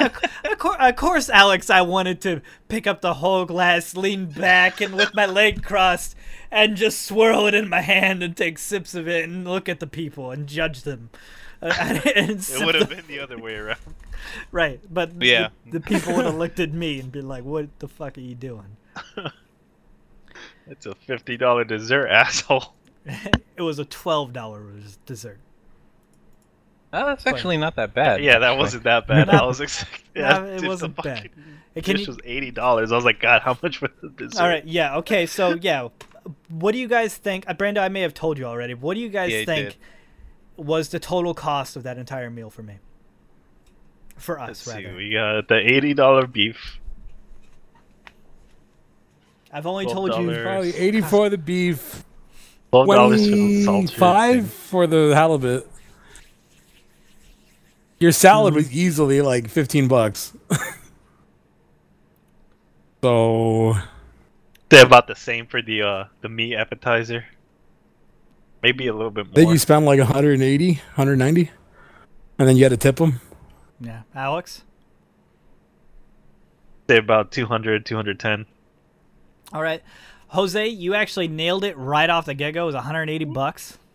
of, 0.00 0.58
cour- 0.58 0.76
of 0.80 0.96
course, 0.96 1.28
Alex, 1.30 1.70
I 1.70 1.82
wanted 1.82 2.20
to 2.22 2.42
pick 2.68 2.86
up 2.86 3.00
the 3.00 3.14
whole 3.14 3.44
glass, 3.46 3.96
lean 3.96 4.26
back, 4.26 4.80
and 4.80 4.94
with 4.94 5.14
my 5.14 5.26
leg 5.26 5.62
crossed, 5.62 6.14
and 6.50 6.76
just 6.76 7.02
swirl 7.06 7.46
it 7.46 7.54
in 7.54 7.68
my 7.68 7.80
hand 7.80 8.22
and 8.22 8.36
take 8.36 8.58
sips 8.58 8.94
of 8.94 9.08
it 9.08 9.24
and 9.24 9.46
look 9.48 9.68
at 9.68 9.80
the 9.80 9.86
people 9.86 10.30
and 10.30 10.46
judge 10.46 10.82
them. 10.82 11.10
Uh, 11.62 11.74
and 12.16 12.40
it 12.40 12.64
would 12.64 12.74
have 12.74 12.88
the- 12.88 12.94
been 12.96 13.06
the 13.06 13.18
other 13.20 13.36
way 13.36 13.54
around. 13.54 13.76
right, 14.50 14.80
but 14.88 15.10
Yeah. 15.20 15.48
the, 15.66 15.72
the 15.72 15.80
people 15.80 16.14
would 16.16 16.24
have 16.24 16.36
looked 16.36 16.58
at 16.58 16.72
me 16.72 16.98
and 16.98 17.12
been 17.12 17.28
like, 17.28 17.44
"What 17.44 17.80
the 17.80 17.86
fuck 17.86 18.16
are 18.16 18.22
you 18.22 18.34
doing?" 18.34 18.78
It's 20.66 20.86
a 20.86 20.94
fifty 20.94 21.36
dollar 21.36 21.64
dessert, 21.64 22.06
asshole. 22.10 22.74
it 23.04 23.62
was 23.62 23.78
a 23.80 23.84
twelve 23.84 24.32
dollar 24.32 24.62
dessert. 25.04 25.38
Oh, 26.92 27.06
that's 27.06 27.26
actually 27.26 27.56
not 27.56 27.76
that 27.76 27.94
bad. 27.94 28.22
Yeah, 28.22 28.38
that 28.40 28.56
wasn't 28.58 28.84
that 28.84 29.06
bad. 29.06 29.26
Not- 29.28 29.42
I 29.42 29.46
was 29.46 29.60
expecting. 29.60 30.00
no, 30.16 30.22
Yeah, 30.22 30.44
it 30.44 30.64
wasn't 30.64 30.96
bad. 30.96 31.16
fucking 31.18 31.30
Hey, 31.74 31.82
can 31.82 31.96
dish 31.96 32.06
you- 32.06 32.12
was 32.12 32.18
eighty 32.24 32.50
dollars. 32.52 32.92
I 32.92 32.96
was 32.96 33.04
like, 33.04 33.20
God, 33.20 33.42
how 33.42 33.56
much 33.62 33.80
was 33.80 33.90
the 34.02 34.10
dessert? 34.10 34.40
All 34.40 34.48
right, 34.48 34.64
yeah, 34.64 34.96
okay, 34.98 35.26
so 35.26 35.54
yeah, 35.60 35.88
what 36.48 36.72
do 36.72 36.78
you 36.78 36.88
guys 36.88 37.16
think? 37.16 37.48
Uh, 37.48 37.54
Brando, 37.54 37.78
I 37.78 37.88
may 37.88 38.00
have 38.02 38.14
told 38.14 38.38
you 38.38 38.44
already. 38.44 38.74
What 38.74 38.94
do 38.94 39.00
you 39.00 39.08
guys 39.08 39.32
Yeah, 39.32 39.44
think 39.44 39.68
did. 39.70 39.76
was 40.66 40.88
the 40.90 41.00
total 41.00 41.34
cost 41.34 41.74
of 41.76 41.82
that 41.84 41.96
entire 41.98 42.30
meal 42.30 42.50
for 42.50 42.62
me? 42.62 42.78
For 44.16 44.38
us, 44.38 44.48
Let's 44.48 44.60
see. 44.78 44.84
rather. 44.84 44.96
We 44.96 45.12
got 45.12 45.48
the 45.48 45.56
eighty 45.58 45.94
dollar 45.94 46.26
beef. 46.26 46.79
I've 49.52 49.66
only 49.66 49.86
told 49.86 50.14
you. 50.14 50.42
Probably 50.42 50.76
80 50.76 51.00
for 51.02 51.28
the 51.28 51.38
beef, 51.38 52.04
Twelve 52.70 52.86
dollars 52.86 53.28
for 53.28 53.34
the 53.34 53.64
salted. 53.64 53.96
25 53.96 54.52
for 54.52 54.86
the 54.86 55.12
halibut. 55.14 55.68
Your 57.98 58.12
salad 58.12 58.54
was 58.54 58.72
easily 58.72 59.20
like 59.20 59.48
15 59.48 59.88
bucks. 59.88 60.32
so, 63.02 63.74
They're 64.68 64.86
about 64.86 65.06
the 65.06 65.16
same 65.16 65.46
for 65.46 65.60
the 65.60 65.82
uh 65.82 66.04
the 66.22 66.28
meat 66.28 66.56
appetizer. 66.56 67.26
Maybe 68.62 68.86
a 68.86 68.92
little 68.92 69.10
bit 69.10 69.26
more. 69.26 69.34
then 69.34 69.48
you 69.48 69.58
spent 69.58 69.84
like 69.84 69.98
180, 69.98 70.74
190, 70.74 71.50
and 72.38 72.48
then 72.48 72.56
you 72.56 72.64
had 72.64 72.70
to 72.70 72.76
tip 72.76 72.96
them. 72.96 73.20
Yeah, 73.80 74.02
Alex. 74.14 74.62
Say 76.88 76.98
about 76.98 77.32
200, 77.32 77.86
210. 77.86 78.46
All 79.52 79.62
right, 79.62 79.82
Jose, 80.28 80.68
you 80.68 80.94
actually 80.94 81.28
nailed 81.28 81.64
it 81.64 81.76
right 81.76 82.08
off 82.08 82.26
the 82.26 82.34
get 82.34 82.52
go. 82.52 82.64
It 82.64 82.66
was 82.66 82.74
180 82.74 83.24
bucks. 83.26 83.78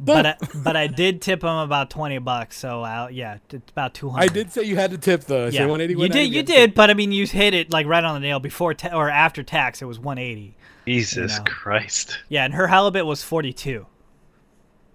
But 0.00 0.26
I, 0.26 0.36
but 0.56 0.76
I 0.76 0.88
did 0.88 1.22
tip 1.22 1.44
him 1.44 1.48
about 1.48 1.88
20 1.88 2.18
bucks, 2.18 2.58
so 2.58 2.82
uh, 2.82 3.08
yeah, 3.12 3.38
it's 3.48 3.70
about 3.70 3.94
200. 3.94 4.24
I 4.24 4.26
did 4.26 4.50
say 4.50 4.64
you 4.64 4.74
had 4.74 4.90
to 4.90 4.98
tip 4.98 5.22
though. 5.22 5.46
Yeah, 5.46 5.66
180, 5.66 5.94
you 5.94 6.08
did, 6.08 6.34
you 6.34 6.42
did, 6.42 6.74
but 6.74 6.90
I 6.90 6.94
mean, 6.94 7.12
you 7.12 7.26
hit 7.28 7.54
it 7.54 7.70
like 7.70 7.86
right 7.86 8.02
on 8.02 8.14
the 8.14 8.26
nail 8.26 8.40
before 8.40 8.74
ta- 8.74 8.94
or 8.94 9.08
after 9.08 9.44
tax. 9.44 9.80
It 9.80 9.84
was 9.84 10.00
180. 10.00 10.56
Jesus 10.84 11.38
know. 11.38 11.44
Christ. 11.44 12.18
Yeah, 12.28 12.44
and 12.44 12.54
her 12.54 12.66
halibut 12.66 13.06
was 13.06 13.22
42. 13.22 13.86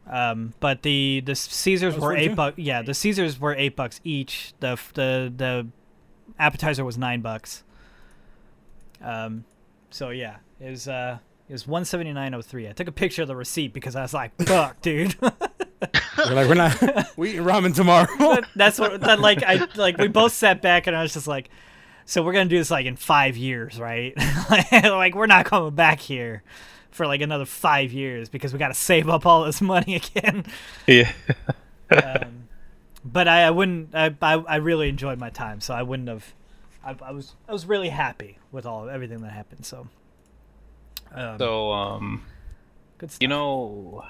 Um, 0.10 0.54
but 0.60 0.82
the 0.82 1.22
the 1.26 1.36
Caesars 1.36 1.96
were 1.96 2.02
42? 2.02 2.32
eight 2.32 2.36
bucks. 2.36 2.58
Yeah, 2.58 2.82
the 2.82 2.94
Caesars 2.94 3.40
were 3.40 3.56
eight 3.56 3.76
bucks 3.76 4.02
each. 4.04 4.54
The 4.60 4.78
the 4.96 5.32
the 5.36 5.68
appetizer 6.38 6.84
was 6.84 6.98
nine 6.98 7.22
bucks. 7.22 7.64
Um, 9.02 9.46
so 9.90 10.10
yeah, 10.10 10.38
it 10.60 10.70
was 10.70 10.88
uh 10.88 11.20
it 11.48 11.54
was 11.54 11.64
179.03. 11.64 12.70
I 12.70 12.74
took 12.74 12.88
a 12.88 12.92
picture 12.92 13.24
of 13.24 13.28
the 13.28 13.36
receipt 13.36 13.74
because 13.74 13.96
I 13.96 14.04
was 14.04 14.14
like, 14.14 14.32
fuck, 14.44 14.80
dude. 14.84 15.16
We're 15.20 16.36
like, 16.36 16.48
we're 16.48 16.54
not, 16.54 17.08
we 17.18 17.30
eating 17.32 17.42
ramen 17.42 17.74
tomorrow. 17.74 18.44
That's 18.56 18.78
what 18.78 19.02
that 19.02 19.20
like 19.20 19.44
I 19.44 19.68
like 19.76 19.98
we 19.98 20.08
both 20.08 20.34
sat 20.34 20.62
back 20.62 20.88
and 20.88 20.96
I 20.96 21.02
was 21.02 21.14
just 21.14 21.28
like 21.28 21.50
so 22.06 22.24
we're 22.24 22.34
gonna 22.34 22.50
do 22.50 22.58
this 22.58 22.72
like 22.72 22.86
in 22.86 22.96
five 22.96 23.38
years, 23.38 23.80
right? 23.80 24.14
like 24.84 25.16
we're 25.16 25.28
not 25.28 25.46
coming 25.46 25.76
back 25.76 26.00
here 26.00 26.44
for 26.92 27.06
like 27.06 27.22
another 27.22 27.46
five 27.46 27.94
years 27.94 28.30
because 28.30 28.52
we 28.52 28.60
gotta 28.60 28.74
save 28.74 29.08
up 29.08 29.26
all 29.26 29.46
this 29.46 29.62
money 29.62 29.96
again. 29.96 30.44
Yeah. 30.88 31.12
Um, 31.92 32.48
but 33.06 33.28
I, 33.28 33.44
I 33.44 33.52
wouldn't 33.52 33.96
I, 33.96 34.16
I 34.22 34.34
I 34.34 34.56
really 34.58 34.90
enjoyed 34.90 35.20
my 35.20 35.30
time, 35.30 35.62
so 35.62 35.74
I 35.74 35.84
wouldn't 35.84 36.10
have 36.10 36.34
I, 36.90 37.10
I 37.10 37.12
was 37.12 37.36
I 37.48 37.52
was 37.54 37.66
really 37.66 37.90
happy 37.90 38.38
with 38.52 38.66
all 38.66 38.90
everything 38.90 39.22
that 39.22 39.32
happened. 39.32 39.66
So 39.66 39.88
um, 41.14 41.38
So, 41.38 41.72
um, 41.72 42.26
good 42.98 43.12
stuff. 43.12 43.22
you 43.22 43.28
know, 43.28 44.04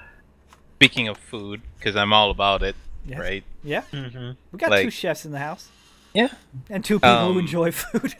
speaking 0.76 1.08
of 1.08 1.16
food, 1.18 1.62
because 1.78 1.96
I'm 1.96 2.12
all 2.12 2.30
about 2.30 2.62
it, 2.62 2.76
Yes. 3.06 3.18
right? 3.18 3.44
Yeah, 3.62 3.82
Mm-hmm. 3.92 4.32
we 4.52 4.58
got 4.58 4.76
two 4.80 4.90
chefs 4.90 5.24
in 5.24 5.32
the 5.32 5.38
house 5.38 5.68
Yeah. 6.14 6.28
and 6.68 6.84
two 6.84 6.98
people 7.00 7.24
who 7.26 7.30
Um, 7.32 7.38
enjoy 7.38 7.70
food. 7.84 8.14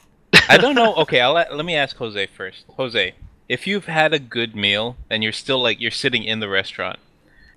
I 0.49 0.57
don't 0.57 0.75
know. 0.75 0.95
Okay, 0.97 1.21
I'll 1.21 1.33
let, 1.35 1.55
let 1.55 1.65
me 1.67 1.75
ask 1.77 1.97
Jose 1.97 2.27
first. 2.37 2.65
Jose, 2.77 3.15
if 3.49 3.67
you've 3.67 3.87
had 3.87 4.13
a 4.15 4.19
good 4.19 4.55
meal 4.57 4.97
and 5.11 5.23
you're 5.23 5.33
still 5.33 5.61
like 5.63 5.81
you're 5.81 5.91
sitting 5.91 6.25
in 6.25 6.41
the 6.41 6.49
restaurant, 6.49 6.99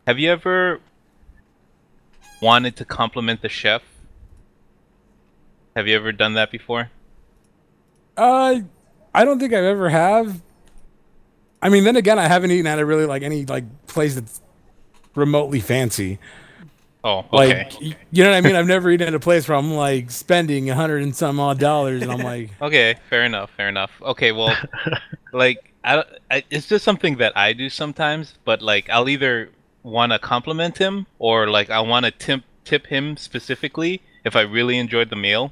have 0.07 0.19
you 0.19 0.29
ever 0.31 0.79
wanted 2.41 2.75
to 2.77 2.85
compliment 2.85 3.41
the 3.41 3.49
chef? 3.49 3.81
Have 5.75 5.87
you 5.87 5.95
ever 5.95 6.11
done 6.11 6.33
that 6.33 6.51
before? 6.51 6.89
Uh, 8.15 8.61
I 9.13 9.25
don't 9.25 9.39
think 9.39 9.53
I've 9.53 9.63
ever 9.63 9.89
have. 9.89 10.41
I 11.61 11.69
mean, 11.69 11.83
then 11.83 11.95
again, 11.95 12.19
I 12.19 12.27
haven't 12.27 12.51
eaten 12.51 12.67
at 12.67 12.79
a 12.79 12.85
really 12.85 13.05
like 13.05 13.23
any 13.23 13.45
like 13.45 13.87
place 13.87 14.15
that's 14.15 14.41
remotely 15.15 15.59
fancy. 15.59 16.19
Oh, 17.05 17.25
Like, 17.31 17.73
okay. 17.73 17.97
you 18.11 18.23
know 18.23 18.29
what 18.31 18.37
I 18.37 18.41
mean? 18.41 18.55
I've 18.55 18.67
never 18.67 18.89
eaten 18.89 19.07
at 19.07 19.13
a 19.13 19.19
place 19.19 19.47
where 19.47 19.57
I'm 19.57 19.73
like 19.73 20.09
spending 20.09 20.69
a 20.69 20.75
hundred 20.75 21.03
and 21.03 21.15
some 21.15 21.39
odd 21.39 21.59
dollars, 21.59 22.01
and 22.01 22.11
I'm 22.11 22.19
like, 22.23 22.51
Okay, 22.61 22.95
fair 23.09 23.25
enough, 23.25 23.49
fair 23.57 23.67
enough. 23.67 23.91
Okay, 24.01 24.31
well, 24.31 24.55
like 25.33 25.73
I, 25.83 26.03
I, 26.31 26.43
it's 26.49 26.67
just 26.67 26.85
something 26.85 27.17
that 27.17 27.35
I 27.35 27.53
do 27.53 27.69
sometimes, 27.69 28.37
but 28.45 28.61
like 28.61 28.89
I'll 28.89 29.09
either 29.09 29.49
want 29.83 30.13
to 30.13 30.19
compliment 30.19 30.77
him 30.77 31.05
or 31.19 31.49
like 31.49 31.69
I 31.69 31.81
want 31.81 32.05
to 32.05 32.11
tip 32.11 32.43
tip 32.63 32.87
him 32.87 33.17
specifically 33.17 34.01
if 34.23 34.35
I 34.37 34.41
really 34.41 34.77
enjoyed 34.77 35.09
the 35.09 35.17
meal. 35.17 35.51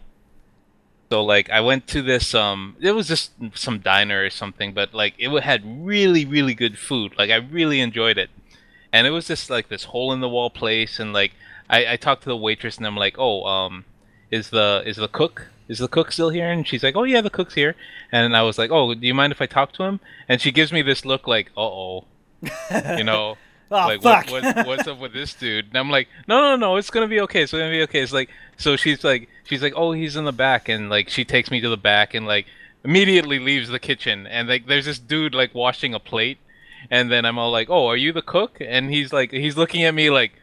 So 1.12 1.22
like 1.26 1.50
I 1.50 1.60
went 1.60 1.88
to 1.88 2.02
this 2.02 2.34
um 2.34 2.78
it 2.80 2.94
was 2.94 3.06
just 3.10 3.32
some 3.54 3.80
diner 3.80 4.24
or 4.24 4.30
something, 4.30 4.74
but 4.74 4.94
like 4.94 5.14
it 5.18 5.30
had 5.44 5.62
really 5.86 6.24
really 6.24 6.54
good 6.54 6.80
food. 6.80 7.14
Like 7.18 7.30
I 7.30 7.36
really 7.36 7.82
enjoyed 7.82 8.18
it. 8.18 8.30
And 8.94 9.06
it 9.06 9.10
was 9.10 9.28
just 9.28 9.50
like 9.50 9.68
this 9.68 9.84
hole 9.84 10.14
in 10.14 10.22
the 10.22 10.30
wall 10.30 10.50
place 10.50 11.02
and 11.02 11.12
like 11.12 11.34
I, 11.70 11.94
I 11.94 11.96
talked 11.98 12.24
to 12.24 12.30
the 12.30 12.38
waitress 12.38 12.78
and 12.78 12.88
I'm 12.88 12.96
like, 12.96 13.16
"Oh, 13.20 13.44
um 13.44 13.84
is 14.32 14.52
the 14.52 14.84
is 14.86 14.96
the 14.96 15.10
cook 15.10 15.48
is 15.68 15.80
the 15.80 15.90
cook 15.90 16.14
still 16.14 16.30
here?" 16.30 16.50
And 16.50 16.66
she's 16.66 16.82
like, 16.82 16.96
"Oh 16.96 17.04
yeah, 17.04 17.20
the 17.20 17.30
cook's 17.30 17.56
here." 17.56 17.76
And 18.14 18.34
I 18.34 18.44
was 18.44 18.58
like, 18.58 18.72
"Oh, 18.72 18.94
do 18.94 19.06
you 19.06 19.14
mind 19.14 19.34
if 19.34 19.42
I 19.42 19.48
talk 19.48 19.74
to 19.74 19.84
him?" 19.84 20.00
And 20.30 20.40
she 20.40 20.54
gives 20.54 20.72
me 20.72 20.82
this 20.82 21.04
look 21.04 21.28
like, 21.28 21.52
"Uh 21.58 21.72
oh," 21.82 22.06
you 22.98 23.04
know. 23.04 23.36
Oh 23.72 23.88
like 23.88 24.02
fuck! 24.02 24.30
What, 24.30 24.44
what, 24.44 24.68
what's 24.68 24.88
up 24.88 25.00
with 25.00 25.14
this 25.14 25.34
dude? 25.34 25.68
And 25.68 25.78
I'm 25.78 25.90
like, 25.90 26.10
no, 26.28 26.42
no, 26.42 26.56
no, 26.58 26.76
it's 26.76 26.90
gonna 26.90 27.08
be 27.08 27.22
okay. 27.22 27.44
It's 27.44 27.54
gonna 27.54 27.70
be 27.70 27.84
okay. 27.84 28.02
It's 28.02 28.12
like, 28.12 28.30
so 28.58 28.76
she's 28.76 29.02
like, 29.04 29.30
she's 29.46 29.62
like, 29.62 29.74
oh, 29.78 29.94
he's 29.94 30.18
in 30.18 30.26
the 30.26 30.34
back, 30.34 30.68
and 30.68 30.90
like 30.90 31.08
she 31.08 31.24
takes 31.24 31.50
me 31.50 31.62
to 31.62 31.70
the 31.70 31.78
back 31.78 32.14
and 32.14 32.28
like 32.28 32.48
immediately 32.84 33.40
leaves 33.40 33.70
the 33.70 33.80
kitchen, 33.80 34.28
and 34.28 34.50
like 34.50 34.68
there's 34.68 34.86
this 34.86 35.00
dude 35.00 35.34
like 35.34 35.56
washing 35.56 35.94
a 35.94 36.00
plate, 36.00 36.38
and 36.90 37.10
then 37.10 37.24
I'm 37.24 37.38
all 37.38 37.50
like, 37.50 37.70
oh, 37.70 37.88
are 37.88 37.96
you 37.96 38.12
the 38.12 38.22
cook? 38.22 38.58
And 38.60 38.90
he's 38.92 39.14
like, 39.14 39.32
he's 39.32 39.56
looking 39.56 39.84
at 39.84 39.94
me 39.94 40.10
like, 40.10 40.34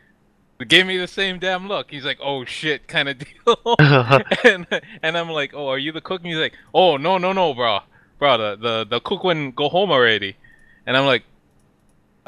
gave 0.67 0.87
me 0.87 0.97
the 0.97 1.07
same 1.07 1.39
damn 1.39 1.69
look. 1.69 1.91
He's 1.91 2.07
like, 2.07 2.19
oh 2.23 2.47
shit, 2.47 2.89
kind 2.89 3.11
of 3.11 3.19
deal. 3.47 3.77
and 4.45 4.67
and 5.03 5.19
I'm 5.19 5.29
like, 5.29 5.53
oh, 5.53 5.69
are 5.69 5.79
you 5.79 5.93
the 5.93 6.01
cook? 6.01 6.23
And 6.23 6.31
he's 6.31 6.41
like, 6.41 6.55
oh 6.73 6.97
no, 6.97 7.19
no, 7.19 7.35
no, 7.35 7.53
bro, 7.53 7.81
bro, 8.19 8.39
the 8.39 8.57
the 8.57 8.87
the 8.89 9.01
cook 9.01 9.23
wouldn't 9.23 9.55
go 9.55 9.69
home 9.69 9.91
already. 9.91 10.37
And 10.87 10.97
I'm 10.97 11.05
like, 11.05 11.25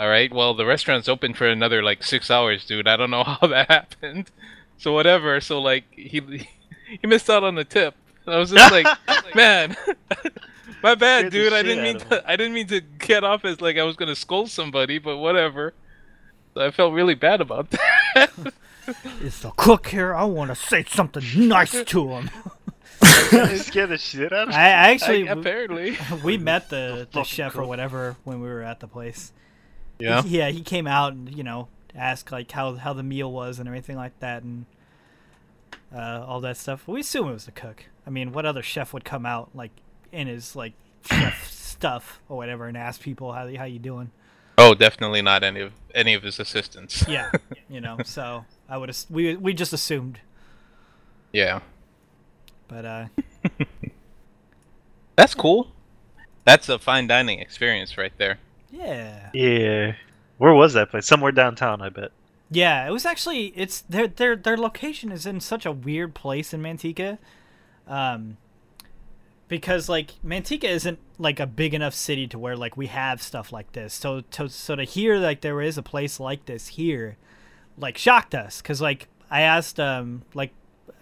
all 0.00 0.08
right, 0.08 0.32
well, 0.32 0.54
the 0.54 0.64
restaurant's 0.64 1.10
open 1.10 1.34
for 1.34 1.46
another 1.46 1.82
like 1.82 2.02
six 2.02 2.30
hours, 2.30 2.64
dude. 2.64 2.88
I 2.88 2.96
don't 2.96 3.10
know 3.10 3.22
how 3.40 3.46
that 3.48 3.70
happened. 3.70 4.30
So 4.78 4.94
whatever. 4.94 5.42
So 5.42 5.60
like 5.60 5.84
he 5.94 6.48
he 6.88 7.06
missed 7.06 7.28
out 7.28 7.44
on 7.44 7.54
the 7.54 7.64
tip. 7.64 7.94
And 8.24 8.34
I 8.34 8.38
was 8.38 8.50
just 8.50 8.72
like, 8.72 8.86
man, 9.34 9.76
my 10.82 10.94
bad, 10.94 11.26
Scared 11.26 11.32
dude. 11.32 11.52
I 11.52 11.62
didn't 11.62 11.84
mean 11.84 11.98
to. 11.98 12.30
I 12.30 12.36
didn't 12.36 12.54
mean 12.54 12.66
to 12.68 12.80
get 12.80 13.24
off 13.24 13.44
as 13.44 13.60
like 13.60 13.76
I 13.76 13.82
was 13.82 13.96
gonna 13.96 14.16
scold 14.16 14.48
somebody, 14.50 14.98
but 14.98 15.18
whatever. 15.18 15.74
So 16.54 16.64
I 16.64 16.70
felt 16.70 16.94
really 16.94 17.14
bad 17.14 17.42
about 17.42 17.70
that. 17.70 18.30
Is 19.20 19.40
the 19.40 19.50
cook 19.50 19.88
here? 19.88 20.14
I 20.14 20.24
want 20.24 20.50
to 20.50 20.56
say 20.56 20.82
something 20.84 21.22
nice 21.46 21.84
to 21.84 22.08
him. 22.08 22.30
You 23.32 23.56
scared 23.58 23.90
the 23.90 23.98
shit 23.98 24.32
out 24.32 24.48
of 24.48 24.54
I, 24.54 24.58
I 24.58 24.90
actually 24.92 25.28
I- 25.28 25.32
apparently. 25.32 25.98
we 26.24 26.38
met 26.38 26.70
the, 26.70 27.06
the 27.12 27.18
fucking 27.20 27.24
chef 27.24 27.56
or 27.56 27.64
whatever 27.64 28.16
when 28.24 28.40
we 28.40 28.48
were 28.48 28.62
at 28.62 28.80
the 28.80 28.88
place. 28.88 29.32
Yeah. 30.00 30.22
yeah, 30.26 30.48
he 30.50 30.62
came 30.62 30.86
out 30.86 31.12
and 31.12 31.34
you 31.34 31.42
know 31.44 31.68
asked 31.94 32.30
like 32.32 32.50
how 32.52 32.74
how 32.76 32.92
the 32.92 33.02
meal 33.02 33.30
was 33.32 33.58
and 33.58 33.68
everything 33.68 33.96
like 33.96 34.18
that 34.20 34.42
and 34.42 34.66
uh, 35.94 36.24
all 36.26 36.40
that 36.40 36.56
stuff. 36.56 36.86
We 36.86 37.00
assume 37.00 37.28
it 37.28 37.32
was 37.32 37.46
the 37.46 37.52
cook. 37.52 37.84
I 38.06 38.10
mean, 38.10 38.32
what 38.32 38.46
other 38.46 38.62
chef 38.62 38.92
would 38.92 39.04
come 39.04 39.26
out 39.26 39.50
like 39.54 39.72
in 40.12 40.26
his 40.26 40.54
like 40.56 40.72
chef 41.04 41.50
stuff 41.50 42.20
or 42.28 42.36
whatever 42.36 42.66
and 42.66 42.76
ask 42.76 43.00
people 43.00 43.32
how 43.32 43.52
how 43.56 43.64
you 43.64 43.78
doing? 43.78 44.10
Oh, 44.58 44.74
definitely 44.74 45.22
not 45.22 45.42
any 45.42 45.60
of 45.60 45.72
any 45.94 46.14
of 46.14 46.22
his 46.22 46.38
assistants. 46.38 47.04
Yeah, 47.08 47.30
you 47.68 47.80
know. 47.80 47.98
So 48.04 48.44
I 48.68 48.76
would 48.78 48.90
as- 48.90 49.06
we 49.10 49.34
we 49.36 49.52
just 49.54 49.72
assumed, 49.72 50.20
Yeah. 51.32 51.60
but 52.68 52.84
uh, 52.84 53.06
That's 55.16 55.34
cool. 55.34 55.68
That's 56.44 56.68
a 56.68 56.78
fine 56.78 57.06
dining 57.06 57.38
experience 57.40 57.98
right 57.98 58.12
there. 58.16 58.38
Yeah, 58.70 59.30
Yeah. 59.32 59.94
Where 60.38 60.54
was 60.54 60.72
that 60.72 60.90
place? 60.90 61.06
Somewhere 61.06 61.32
downtown, 61.32 61.82
I 61.82 61.90
bet. 61.90 62.12
Yeah, 62.50 62.86
it 62.86 62.90
was 62.90 63.06
actually 63.06 63.48
it's 63.56 63.82
their 63.82 64.08
their 64.08 64.34
their 64.36 64.56
location 64.56 65.12
is 65.12 65.26
in 65.26 65.40
such 65.40 65.66
a 65.66 65.72
weird 65.72 66.14
place 66.14 66.52
in 66.52 66.62
Manteca. 66.62 67.18
Um 67.86 68.38
because 69.48 69.88
like 69.88 70.12
Manteca 70.24 70.64
isn't 70.64 70.98
like 71.18 71.40
a 71.40 71.46
big 71.46 71.74
enough 71.74 71.94
city 71.94 72.26
to 72.28 72.38
where 72.38 72.56
like 72.56 72.76
we 72.76 72.86
have 72.86 73.20
stuff 73.22 73.52
like 73.52 73.72
this. 73.72 73.92
So 73.94 74.22
to 74.32 74.48
so 74.48 74.76
to 74.76 74.84
hear 74.84 75.16
like 75.18 75.40
there 75.42 75.60
is 75.60 75.76
a 75.78 75.82
place 75.82 76.18
like 76.20 76.46
this 76.46 76.68
here 76.68 77.16
like 77.76 77.98
shocked 77.98 78.34
us 78.34 78.60
cuz 78.62 78.80
like 78.80 79.08
I 79.30 79.42
asked 79.42 79.78
um 79.78 80.22
like 80.34 80.52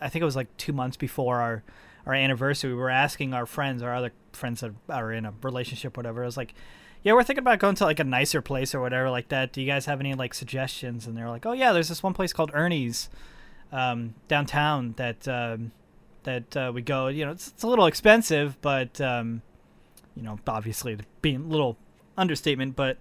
I 0.00 0.08
think 0.08 0.22
it 0.22 0.26
was 0.26 0.36
like 0.36 0.54
2 0.58 0.72
months 0.72 0.96
before 0.96 1.40
our 1.40 1.62
our 2.06 2.14
anniversary 2.14 2.72
we 2.72 2.78
were 2.78 2.90
asking 2.90 3.34
our 3.34 3.46
friends 3.46 3.82
our 3.82 3.94
other 3.94 4.12
friends 4.32 4.60
that 4.60 4.72
are 4.88 5.12
in 5.12 5.24
a 5.24 5.32
relationship 5.42 5.96
whatever. 5.96 6.22
I 6.22 6.26
was 6.26 6.36
like 6.36 6.54
yeah, 7.08 7.14
we're 7.14 7.22
thinking 7.22 7.40
about 7.40 7.58
going 7.58 7.74
to 7.74 7.84
like 7.84 8.00
a 8.00 8.04
nicer 8.04 8.42
place 8.42 8.74
or 8.74 8.82
whatever 8.82 9.08
like 9.08 9.28
that. 9.28 9.50
Do 9.50 9.62
you 9.62 9.66
guys 9.66 9.86
have 9.86 9.98
any 9.98 10.12
like 10.12 10.34
suggestions? 10.34 11.06
And 11.06 11.16
they're 11.16 11.30
like, 11.30 11.46
oh 11.46 11.52
yeah, 11.52 11.72
there's 11.72 11.88
this 11.88 12.02
one 12.02 12.12
place 12.12 12.34
called 12.34 12.50
Ernie's 12.52 13.08
um, 13.72 14.14
downtown 14.28 14.92
that 14.98 15.26
um, 15.26 15.72
that 16.24 16.54
uh, 16.54 16.70
we 16.74 16.82
go. 16.82 17.06
You 17.06 17.24
know, 17.24 17.32
it's, 17.32 17.48
it's 17.48 17.62
a 17.62 17.66
little 17.66 17.86
expensive, 17.86 18.60
but 18.60 19.00
um, 19.00 19.40
you 20.16 20.22
know, 20.22 20.38
obviously 20.46 20.98
being 21.22 21.36
a 21.36 21.46
little 21.46 21.78
understatement, 22.18 22.76
but 22.76 22.98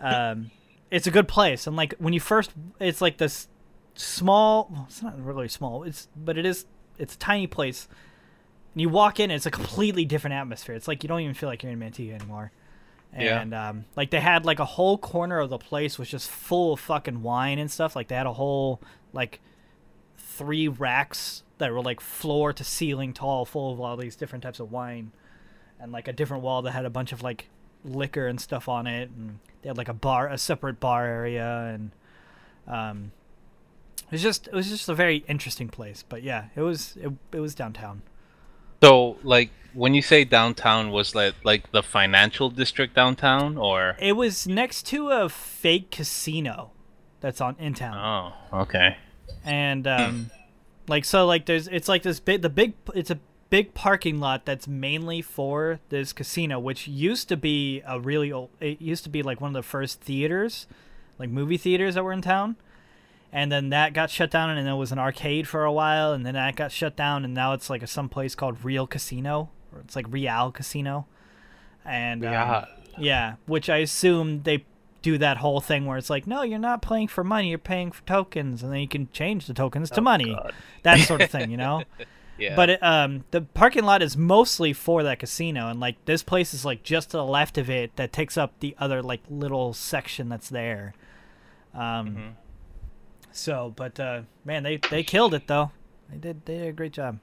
um, 0.00 0.50
it's 0.90 1.06
a 1.06 1.12
good 1.12 1.28
place. 1.28 1.68
And 1.68 1.76
like 1.76 1.94
when 1.98 2.12
you 2.12 2.18
first, 2.18 2.50
it's 2.80 3.00
like 3.00 3.18
this 3.18 3.46
small. 3.94 4.68
Well, 4.68 4.86
it's 4.88 5.00
not 5.00 5.24
really 5.24 5.46
small. 5.46 5.84
It's 5.84 6.08
but 6.16 6.36
it 6.36 6.44
is. 6.44 6.66
It's 6.98 7.14
a 7.14 7.18
tiny 7.18 7.46
place. 7.46 7.86
And 8.74 8.80
you 8.80 8.88
walk 8.88 9.20
in, 9.20 9.30
it's 9.30 9.46
a 9.46 9.50
completely 9.52 10.04
different 10.04 10.34
atmosphere. 10.34 10.74
It's 10.74 10.88
like 10.88 11.04
you 11.04 11.08
don't 11.08 11.20
even 11.20 11.34
feel 11.34 11.48
like 11.48 11.62
you're 11.62 11.70
in 11.70 11.78
Manteca 11.78 12.14
anymore 12.14 12.50
Yeah. 13.16 13.40
and 13.40 13.52
um, 13.52 13.84
like 13.94 14.10
they 14.10 14.20
had 14.20 14.46
like 14.46 14.58
a 14.58 14.64
whole 14.64 14.96
corner 14.96 15.38
of 15.38 15.50
the 15.50 15.58
place 15.58 15.98
was 15.98 16.08
just 16.08 16.30
full 16.30 16.72
of 16.72 16.80
fucking 16.80 17.22
wine 17.22 17.58
and 17.58 17.70
stuff. 17.70 17.94
Like 17.94 18.08
they 18.08 18.14
had 18.14 18.26
a 18.26 18.32
whole 18.32 18.80
like 19.12 19.40
three 20.16 20.68
racks 20.68 21.42
that 21.58 21.70
were 21.72 21.82
like 21.82 22.00
floor 22.00 22.52
to 22.52 22.64
ceiling 22.64 23.12
tall, 23.12 23.44
full 23.44 23.72
of 23.72 23.80
all 23.80 23.96
these 23.96 24.16
different 24.16 24.42
types 24.42 24.60
of 24.60 24.72
wine, 24.72 25.12
and 25.78 25.92
like 25.92 26.08
a 26.08 26.12
different 26.12 26.42
wall 26.42 26.62
that 26.62 26.72
had 26.72 26.84
a 26.84 26.90
bunch 26.90 27.12
of 27.12 27.22
like 27.22 27.48
liquor 27.84 28.26
and 28.26 28.40
stuff 28.40 28.68
on 28.68 28.86
it, 28.86 29.10
and 29.10 29.38
they 29.60 29.68
had 29.68 29.76
like 29.76 29.88
a 29.88 29.94
bar, 29.94 30.28
a 30.28 30.38
separate 30.38 30.80
bar 30.80 31.06
area, 31.06 31.72
and 31.74 31.90
um, 32.66 33.12
it 34.06 34.12
was 34.12 34.22
just 34.22 34.46
it 34.48 34.54
was 34.54 34.68
just 34.68 34.88
a 34.88 34.94
very 34.94 35.24
interesting 35.28 35.68
place. 35.68 36.02
But 36.08 36.22
yeah, 36.22 36.46
it 36.56 36.62
was 36.62 36.96
it, 37.00 37.12
it 37.32 37.40
was 37.40 37.54
downtown. 37.54 38.02
So, 38.82 39.16
like, 39.22 39.50
when 39.74 39.94
you 39.94 40.02
say 40.02 40.24
downtown, 40.24 40.90
was 40.90 41.14
like 41.14 41.34
like 41.44 41.70
the 41.70 41.82
financial 41.82 42.50
district 42.50 42.94
downtown, 42.96 43.56
or? 43.56 43.96
It 44.00 44.14
was 44.14 44.46
next 44.46 44.86
to 44.86 45.10
a 45.10 45.28
fake 45.28 45.90
casino 45.90 46.72
that's 47.20 47.40
on 47.40 47.56
in 47.58 47.74
town. 47.74 48.34
Oh, 48.52 48.60
okay. 48.62 48.96
and 49.44 49.86
um 49.86 50.30
like 50.88 51.04
so 51.04 51.24
like 51.26 51.46
there's 51.46 51.68
it's 51.68 51.88
like 51.88 52.02
this 52.02 52.18
big 52.20 52.42
the 52.42 52.48
big 52.50 52.74
it's 52.94 53.10
a 53.10 53.18
big 53.50 53.74
parking 53.74 54.18
lot 54.18 54.44
that's 54.46 54.66
mainly 54.66 55.20
for 55.22 55.78
this 55.90 56.12
casino 56.12 56.58
which 56.58 56.88
used 56.88 57.28
to 57.28 57.36
be 57.36 57.82
a 57.86 58.00
really 58.00 58.32
old 58.32 58.48
it 58.60 58.80
used 58.80 59.04
to 59.04 59.10
be 59.10 59.22
like 59.22 59.40
one 59.40 59.50
of 59.50 59.54
the 59.54 59.62
first 59.62 60.00
theaters 60.00 60.66
like 61.18 61.28
movie 61.28 61.58
theaters 61.58 61.94
that 61.94 62.02
were 62.02 62.12
in 62.12 62.22
town 62.22 62.56
and 63.32 63.50
then 63.50 63.70
that 63.70 63.94
got 63.94 64.10
shut 64.10 64.30
down 64.30 64.50
and 64.50 64.58
then 64.66 64.74
it 64.74 64.76
was 64.76 64.92
an 64.92 64.98
arcade 64.98 65.48
for 65.48 65.64
a 65.64 65.72
while 65.72 66.12
and 66.12 66.24
then 66.26 66.34
that 66.34 66.54
got 66.56 66.70
shut 66.70 66.94
down 66.96 67.24
and 67.24 67.32
now 67.32 67.52
it's 67.54 67.70
like 67.70 67.82
a 67.82 67.86
some 67.86 68.08
place 68.08 68.34
called 68.34 68.62
real 68.64 68.86
casino 68.86 69.48
or 69.72 69.80
it's 69.80 69.96
like 69.96 70.06
real 70.10 70.50
casino 70.52 71.06
and 71.84 72.24
um, 72.24 72.32
Yeah. 72.32 72.64
yeah, 72.98 73.34
which 73.46 73.68
I 73.70 73.78
assume 73.78 74.42
they 74.42 74.64
do 75.00 75.18
that 75.18 75.38
whole 75.38 75.60
thing 75.60 75.86
where 75.86 75.98
it's 75.98 76.10
like, 76.10 76.26
no, 76.28 76.42
you're 76.42 76.58
not 76.60 76.80
playing 76.82 77.08
for 77.08 77.24
money, 77.24 77.48
you're 77.48 77.58
paying 77.58 77.90
for 77.90 78.02
tokens, 78.06 78.62
and 78.62 78.72
then 78.72 78.78
you 78.80 78.86
can 78.86 79.08
change 79.12 79.46
the 79.46 79.54
tokens 79.54 79.90
to 79.90 79.98
Oh, 80.00 80.04
money, 80.04 80.32
God. 80.34 80.52
that 80.84 81.00
sort 81.00 81.22
of 81.22 81.30
thing, 81.30 81.50
you 81.50 81.56
know. 81.56 81.82
Yeah. 82.38 82.56
But 82.56 82.70
it, 82.70 82.82
um, 82.82 83.24
the 83.30 83.42
parking 83.42 83.84
lot 83.84 84.02
is 84.02 84.16
mostly 84.16 84.72
for 84.72 85.02
that 85.04 85.18
casino, 85.18 85.68
and 85.68 85.78
like 85.78 86.02
this 86.06 86.22
place 86.22 86.54
is 86.54 86.64
like 86.64 86.82
just 86.82 87.10
to 87.10 87.18
the 87.18 87.24
left 87.24 87.58
of 87.58 87.68
it 87.68 87.94
that 87.96 88.12
takes 88.12 88.38
up 88.38 88.52
the 88.60 88.74
other 88.78 89.02
like 89.02 89.20
little 89.28 89.74
section 89.74 90.28
that's 90.30 90.48
there. 90.48 90.94
Um, 91.74 91.80
Mhm. 92.16 92.32
So, 93.32 93.72
but 93.76 93.98
uh, 93.98 94.22
man, 94.44 94.62
they 94.62 94.78
they 94.90 95.02
killed 95.02 95.34
it 95.34 95.46
though. 95.46 95.70
They 96.10 96.18
did 96.18 96.44
they 96.44 96.58
did 96.58 96.68
a 96.68 96.72
great 96.72 96.92
job. 96.92 97.18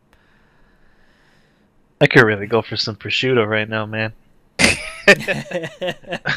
I 2.02 2.08
could 2.08 2.24
really 2.24 2.48
go 2.48 2.62
for 2.62 2.78
some 2.78 2.96
prosciutto 2.96 3.48
right 3.48 3.68
now, 3.68 3.86
man. 3.86 4.14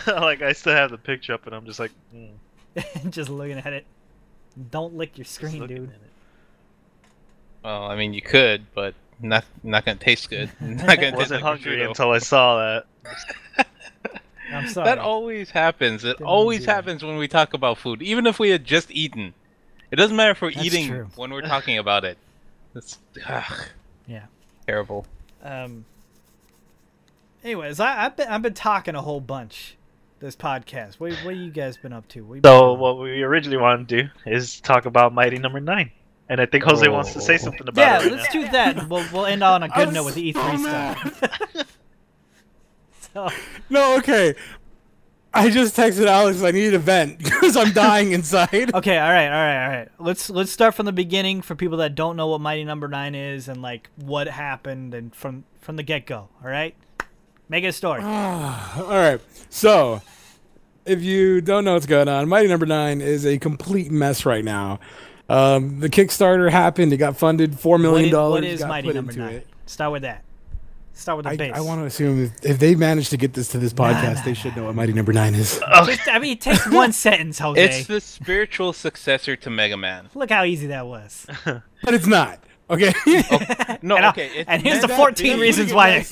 like 0.06 0.42
I 0.42 0.52
still 0.54 0.74
have 0.74 0.90
the 0.90 0.98
picture 0.98 1.34
up, 1.34 1.46
and 1.46 1.54
I'm 1.54 1.66
just 1.66 1.78
like, 1.78 1.92
mm, 2.14 2.30
just 3.10 3.30
looking 3.30 3.58
at 3.58 3.72
it. 3.72 3.86
Don't 4.70 4.94
lick 4.94 5.16
your 5.18 5.24
screen, 5.24 5.66
dude. 5.66 5.88
at 5.88 5.94
it. 5.94 6.10
well, 7.64 7.84
I 7.84 7.96
mean, 7.96 8.12
you 8.12 8.22
could, 8.22 8.66
but 8.74 8.94
not 9.20 9.44
not 9.62 9.84
gonna 9.84 9.98
taste 9.98 10.30
good. 10.30 10.50
Not 10.60 10.86
gonna 10.86 10.96
taste 10.96 11.16
wasn't 11.16 11.42
like 11.42 11.58
hungry 11.58 11.78
prosciutto. 11.78 11.88
until 11.88 12.10
I 12.10 12.18
saw 12.18 12.58
that. 12.58 13.66
I'm 14.52 14.68
sorry. 14.68 14.84
That 14.84 14.98
always 14.98 15.50
happens. 15.50 16.04
It 16.04 16.18
Didn't 16.18 16.26
always 16.26 16.64
happens 16.64 17.02
when 17.02 17.16
we 17.16 17.28
talk 17.28 17.54
about 17.54 17.78
food, 17.78 18.02
even 18.02 18.26
if 18.26 18.38
we 18.38 18.50
had 18.50 18.64
just 18.64 18.90
eaten. 18.90 19.32
It 19.92 19.96
doesn't 19.96 20.16
matter 20.16 20.32
if 20.32 20.40
we're 20.42 20.52
That's 20.52 20.66
eating 20.66 20.88
true. 20.88 21.06
when 21.16 21.30
we're 21.30 21.42
talking 21.42 21.78
about 21.78 22.04
it. 22.04 22.16
It's 22.74 22.98
ugh, 23.28 23.66
Yeah. 24.08 24.24
terrible. 24.66 25.06
Um. 25.44 25.84
Anyways, 27.44 27.78
I, 27.78 28.06
I've 28.06 28.16
been 28.16 28.28
I've 28.28 28.42
been 28.42 28.54
talking 28.54 28.94
a 28.94 29.02
whole 29.02 29.20
bunch 29.20 29.76
this 30.20 30.34
podcast. 30.34 30.94
What 30.94 31.12
what 31.24 31.36
you 31.36 31.50
guys 31.50 31.76
been 31.76 31.92
up 31.92 32.08
to? 32.08 32.22
What 32.24 32.36
you 32.36 32.40
been 32.40 32.50
So 32.50 32.72
what 32.72 32.98
we 32.98 33.22
originally 33.22 33.58
wanted 33.60 33.88
to 33.90 34.02
do 34.04 34.08
is 34.24 34.60
talk 34.60 34.86
about 34.86 35.12
Mighty 35.12 35.36
Number 35.38 35.60
Nine, 35.60 35.90
and 36.28 36.40
I 36.40 36.46
think 36.46 36.64
Jose 36.64 36.88
wants 36.88 37.12
to 37.12 37.20
say 37.20 37.34
Oh. 37.34 37.38
something 37.38 37.68
about 37.68 37.80
yeah, 37.82 37.96
it. 37.98 38.02
Right 38.04 38.12
let's 38.12 38.34
now. 38.34 38.40
do 38.40 38.48
that. 38.52 38.78
and 38.78 38.88
We'll 38.90 39.04
we'll 39.12 39.26
end 39.26 39.42
on 39.42 39.62
a 39.64 39.68
good 39.68 39.88
I'm 39.88 39.94
note 39.94 40.04
with 40.04 40.14
the 40.14 40.32
E3 40.32 40.56
so 40.56 40.62
stuff. 40.62 41.76
so 43.12 43.28
No, 43.68 43.96
okay. 43.98 44.34
I 45.34 45.48
just 45.50 45.74
texted 45.76 46.06
Alex. 46.06 46.42
I 46.42 46.50
need 46.50 46.74
a 46.74 46.78
vent 46.78 47.18
because 47.18 47.56
I'm 47.56 47.72
dying 47.72 48.12
inside. 48.12 48.70
Okay, 48.74 48.98
all 48.98 49.10
right, 49.10 49.26
all 49.26 49.32
right, 49.32 49.64
all 49.64 49.70
right. 49.70 49.88
Let's 49.98 50.28
let's 50.30 50.50
start 50.52 50.74
from 50.74 50.86
the 50.86 50.92
beginning 50.92 51.40
for 51.42 51.54
people 51.54 51.78
that 51.78 51.94
don't 51.94 52.16
know 52.16 52.28
what 52.28 52.40
Mighty 52.40 52.64
Number 52.64 52.86
Nine 52.88 53.14
is 53.14 53.48
and 53.48 53.62
like 53.62 53.88
what 53.96 54.28
happened 54.28 54.92
and 54.94 55.14
from 55.14 55.44
from 55.60 55.76
the 55.76 55.82
get 55.82 56.06
go. 56.06 56.28
All 56.42 56.50
right, 56.50 56.74
make 57.48 57.64
it 57.64 57.68
a 57.68 57.72
story. 57.72 58.02
All 58.04 58.88
right. 58.88 59.20
So, 59.48 60.02
if 60.84 61.02
you 61.02 61.40
don't 61.40 61.64
know 61.64 61.74
what's 61.74 61.86
going 61.86 62.08
on, 62.08 62.28
Mighty 62.28 62.48
Number 62.48 62.66
Nine 62.66 63.00
is 63.00 63.24
a 63.24 63.38
complete 63.38 63.90
mess 63.90 64.26
right 64.26 64.44
now. 64.44 64.80
Um, 65.28 65.80
the 65.80 65.88
Kickstarter 65.88 66.50
happened. 66.50 66.92
It 66.92 66.98
got 66.98 67.16
funded 67.16 67.58
four 67.58 67.76
What 67.76 67.82
million 67.82 68.06
is, 68.06 68.10
dollars. 68.12 68.32
what 68.42 68.44
is 68.44 68.60
got 68.60 68.68
Mighty 68.68 68.92
Number 68.92 69.12
into 69.12 69.22
Nine? 69.24 69.34
it. 69.36 69.46
Start 69.66 69.92
with 69.92 70.02
that. 70.02 70.24
Start 70.94 71.16
with 71.18 71.24
the 71.24 71.30
I, 71.30 71.36
base. 71.36 71.52
I 71.54 71.60
want 71.60 71.80
to 71.80 71.86
assume 71.86 72.24
if, 72.24 72.44
if 72.44 72.58
they 72.58 72.74
managed 72.74 73.10
to 73.10 73.16
get 73.16 73.32
this 73.32 73.48
to 73.48 73.58
this 73.58 73.72
podcast, 73.72 74.16
nah, 74.16 74.22
they 74.22 74.34
should 74.34 74.54
know 74.56 74.64
what 74.64 74.74
Mighty 74.74 74.92
Number 74.92 75.12
Nine 75.12 75.34
is. 75.34 75.60
Oh. 75.66 75.86
Just, 75.86 76.06
I 76.06 76.18
mean, 76.18 76.32
it 76.32 76.40
takes 76.40 76.66
one 76.70 76.92
sentence, 76.92 77.38
Jose. 77.38 77.62
It's 77.62 77.86
the 77.86 78.00
spiritual 78.00 78.72
successor 78.72 79.34
to 79.36 79.50
Mega 79.50 79.76
Man. 79.76 80.10
Look 80.14 80.30
how 80.30 80.44
easy 80.44 80.66
that 80.68 80.86
was. 80.86 81.26
but 81.44 81.94
it's 81.94 82.06
not. 82.06 82.40
Okay. 82.70 82.92
Oh, 83.04 83.76
no, 83.82 83.96
And, 83.96 84.06
okay. 84.06 84.28
It, 84.40 84.46
and 84.48 84.62
here's 84.62 84.80
the 84.80 84.86
That- 84.86 84.96
14 84.96 85.40
reasons 85.40 85.72
why. 85.72 86.04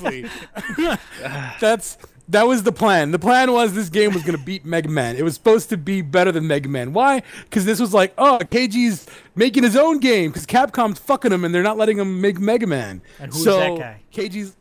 That's 1.61 1.98
that 2.31 2.47
was 2.47 2.62
the 2.62 2.73
plan. 2.73 3.11
The 3.11 3.19
plan 3.19 3.52
was 3.52 3.74
this 3.74 3.89
game 3.89 4.12
was 4.12 4.23
gonna 4.23 4.39
beat 4.39 4.65
Mega 4.65 4.89
Man. 4.89 5.16
It 5.16 5.23
was 5.23 5.35
supposed 5.35 5.69
to 5.70 5.77
be 5.77 6.01
better 6.01 6.32
than 6.32 6.47
Mega 6.47 6.69
Man. 6.69 6.93
Why? 6.93 7.23
Because 7.44 7.65
this 7.65 7.81
was 7.81 7.93
like, 7.93 8.12
oh, 8.19 8.39
KG's 8.40 9.07
making 9.35 9.62
his 9.62 9.77
own 9.77 9.98
game 9.98 10.31
because 10.31 10.47
Capcom's 10.47 10.98
fucking 10.98 11.32
him 11.32 11.44
and 11.44 11.55
they're 11.55 11.62
not 11.62 11.77
letting 11.77 11.98
him 11.98 12.20
make 12.20 12.39
Mega 12.39 12.66
Man. 12.66 13.02
And 13.19 13.32
who's 13.32 13.44
so, 13.44 13.59
that 13.59 13.78
guy? 13.78 14.01
KG's 14.12 14.57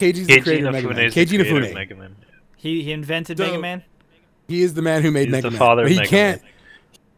KG's 0.00 0.26
the 0.26 0.32
Keiji 0.38 0.42
creator 0.42 0.66
of 0.68 0.72
Mega 0.72 0.88
Man. 0.88 0.98
is 1.04 1.14
the 1.14 1.20
KG 1.24 1.28
creator 1.28 1.56
of 1.56 1.62
Inafune. 1.64 1.74
Mega 1.74 1.94
Man. 1.96 2.16
He 2.56 2.82
he 2.82 2.92
invented 2.92 3.38
So- 3.38 3.44
Mega 3.46 3.58
Man. 3.58 3.82
He 4.48 4.62
is 4.62 4.74
the 4.74 4.82
man 4.82 5.02
who 5.02 5.10
made 5.10 5.26
He's 5.26 5.32
Mega 5.32 5.42
the 5.42 5.50
Man. 5.52 5.58
father 5.58 5.82
but 5.84 5.92
he 5.92 5.98
Mega 5.98 6.08
can't 6.08 6.42
Man. 6.42 6.50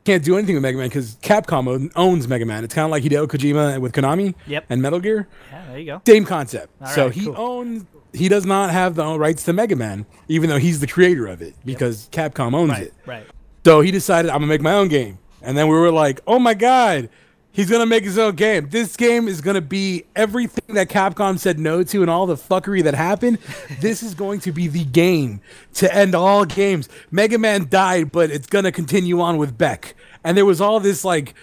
can't 0.04 0.24
do 0.24 0.36
anything 0.36 0.54
with 0.56 0.62
Mega 0.62 0.76
Man 0.78 0.88
because 0.88 1.16
Capcom 1.22 1.90
owns 1.96 2.28
Mega 2.28 2.44
Man. 2.44 2.64
It's 2.64 2.74
kind 2.74 2.84
of 2.84 2.90
like 2.90 3.02
Hideo 3.04 3.26
Kojima 3.26 3.78
with 3.80 3.92
Konami 3.92 4.34
Yep. 4.46 4.66
and 4.68 4.82
Metal 4.82 5.00
Gear. 5.00 5.28
Yeah, 5.50 5.64
there 5.68 5.78
you 5.78 5.86
go. 5.86 6.02
Same 6.06 6.24
concept. 6.24 6.68
All 6.80 6.88
so 6.88 7.04
right, 7.06 7.14
he 7.14 7.24
cool. 7.26 7.34
owns. 7.38 7.84
He 8.12 8.28
does 8.28 8.44
not 8.44 8.70
have 8.70 8.94
the 8.96 9.18
rights 9.18 9.42
to 9.44 9.54
Mega 9.54 9.74
Man, 9.76 10.04
even 10.28 10.50
though 10.50 10.58
he's 10.58 10.80
the 10.80 10.86
creator 10.86 11.26
of 11.26 11.40
it, 11.40 11.54
because 11.64 12.08
Capcom 12.12 12.54
owns 12.54 12.70
Right, 12.70 12.82
it. 12.82 12.94
right. 13.06 13.26
So 13.64 13.80
he 13.80 13.90
decided 13.90 14.30
I'm 14.30 14.36
gonna 14.40 14.48
make 14.48 14.60
my 14.60 14.74
own 14.74 14.88
game, 14.88 15.18
and 15.40 15.56
then 15.56 15.66
we 15.68 15.74
were 15.76 15.90
like, 15.90 16.20
oh 16.26 16.38
my 16.38 16.52
god, 16.52 17.08
he's 17.52 17.70
gonna 17.70 17.86
make 17.86 18.04
his 18.04 18.18
own 18.18 18.34
game. 18.34 18.68
This 18.70 18.96
game 18.96 19.28
is 19.28 19.40
gonna 19.40 19.60
be 19.60 20.04
everything 20.16 20.74
that 20.74 20.88
Capcom 20.88 21.38
said 21.38 21.58
no 21.58 21.82
to, 21.84 22.00
and 22.00 22.10
all 22.10 22.26
the 22.26 22.36
fuckery 22.36 22.82
that 22.82 22.94
happened. 22.94 23.38
this 23.80 24.02
is 24.02 24.14
going 24.14 24.40
to 24.40 24.52
be 24.52 24.66
the 24.66 24.84
game 24.84 25.40
to 25.74 25.94
end 25.94 26.14
all 26.14 26.44
games. 26.44 26.88
Mega 27.10 27.38
Man 27.38 27.68
died, 27.68 28.10
but 28.10 28.30
it's 28.30 28.48
gonna 28.48 28.72
continue 28.72 29.20
on 29.20 29.36
with 29.36 29.56
Beck, 29.56 29.94
and 30.24 30.36
there 30.36 30.46
was 30.46 30.60
all 30.60 30.80
this 30.80 31.04
like 31.04 31.34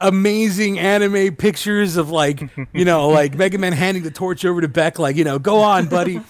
amazing 0.00 0.78
anime 0.78 1.34
pictures 1.34 1.96
of 1.96 2.10
like 2.10 2.40
you 2.72 2.84
know 2.84 3.08
like 3.10 3.34
Mega 3.34 3.58
Man 3.58 3.72
handing 3.72 4.04
the 4.04 4.10
torch 4.10 4.44
over 4.44 4.60
to 4.60 4.68
Beck 4.68 4.98
like 4.98 5.16
you 5.16 5.24
know 5.24 5.38
go 5.38 5.58
on 5.58 5.86
buddy 5.86 6.20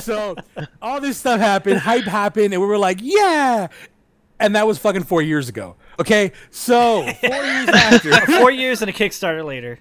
so 0.00 0.36
all 0.80 1.00
this 1.00 1.18
stuff 1.18 1.40
happened 1.40 1.80
hype 1.80 2.04
happened 2.04 2.52
and 2.54 2.62
we 2.62 2.68
were 2.68 2.78
like 2.78 2.98
yeah 3.02 3.66
and 4.38 4.54
that 4.54 4.66
was 4.66 4.78
fucking 4.78 5.02
four 5.02 5.22
years 5.22 5.48
ago 5.48 5.74
okay 5.98 6.32
so 6.50 7.02
four 7.20 7.30
years 7.44 7.68
after 7.68 8.10
Four 8.38 8.50
years 8.50 8.82
and 8.82 8.90
a 8.90 8.92
Kickstarter 8.92 9.44
later. 9.44 9.78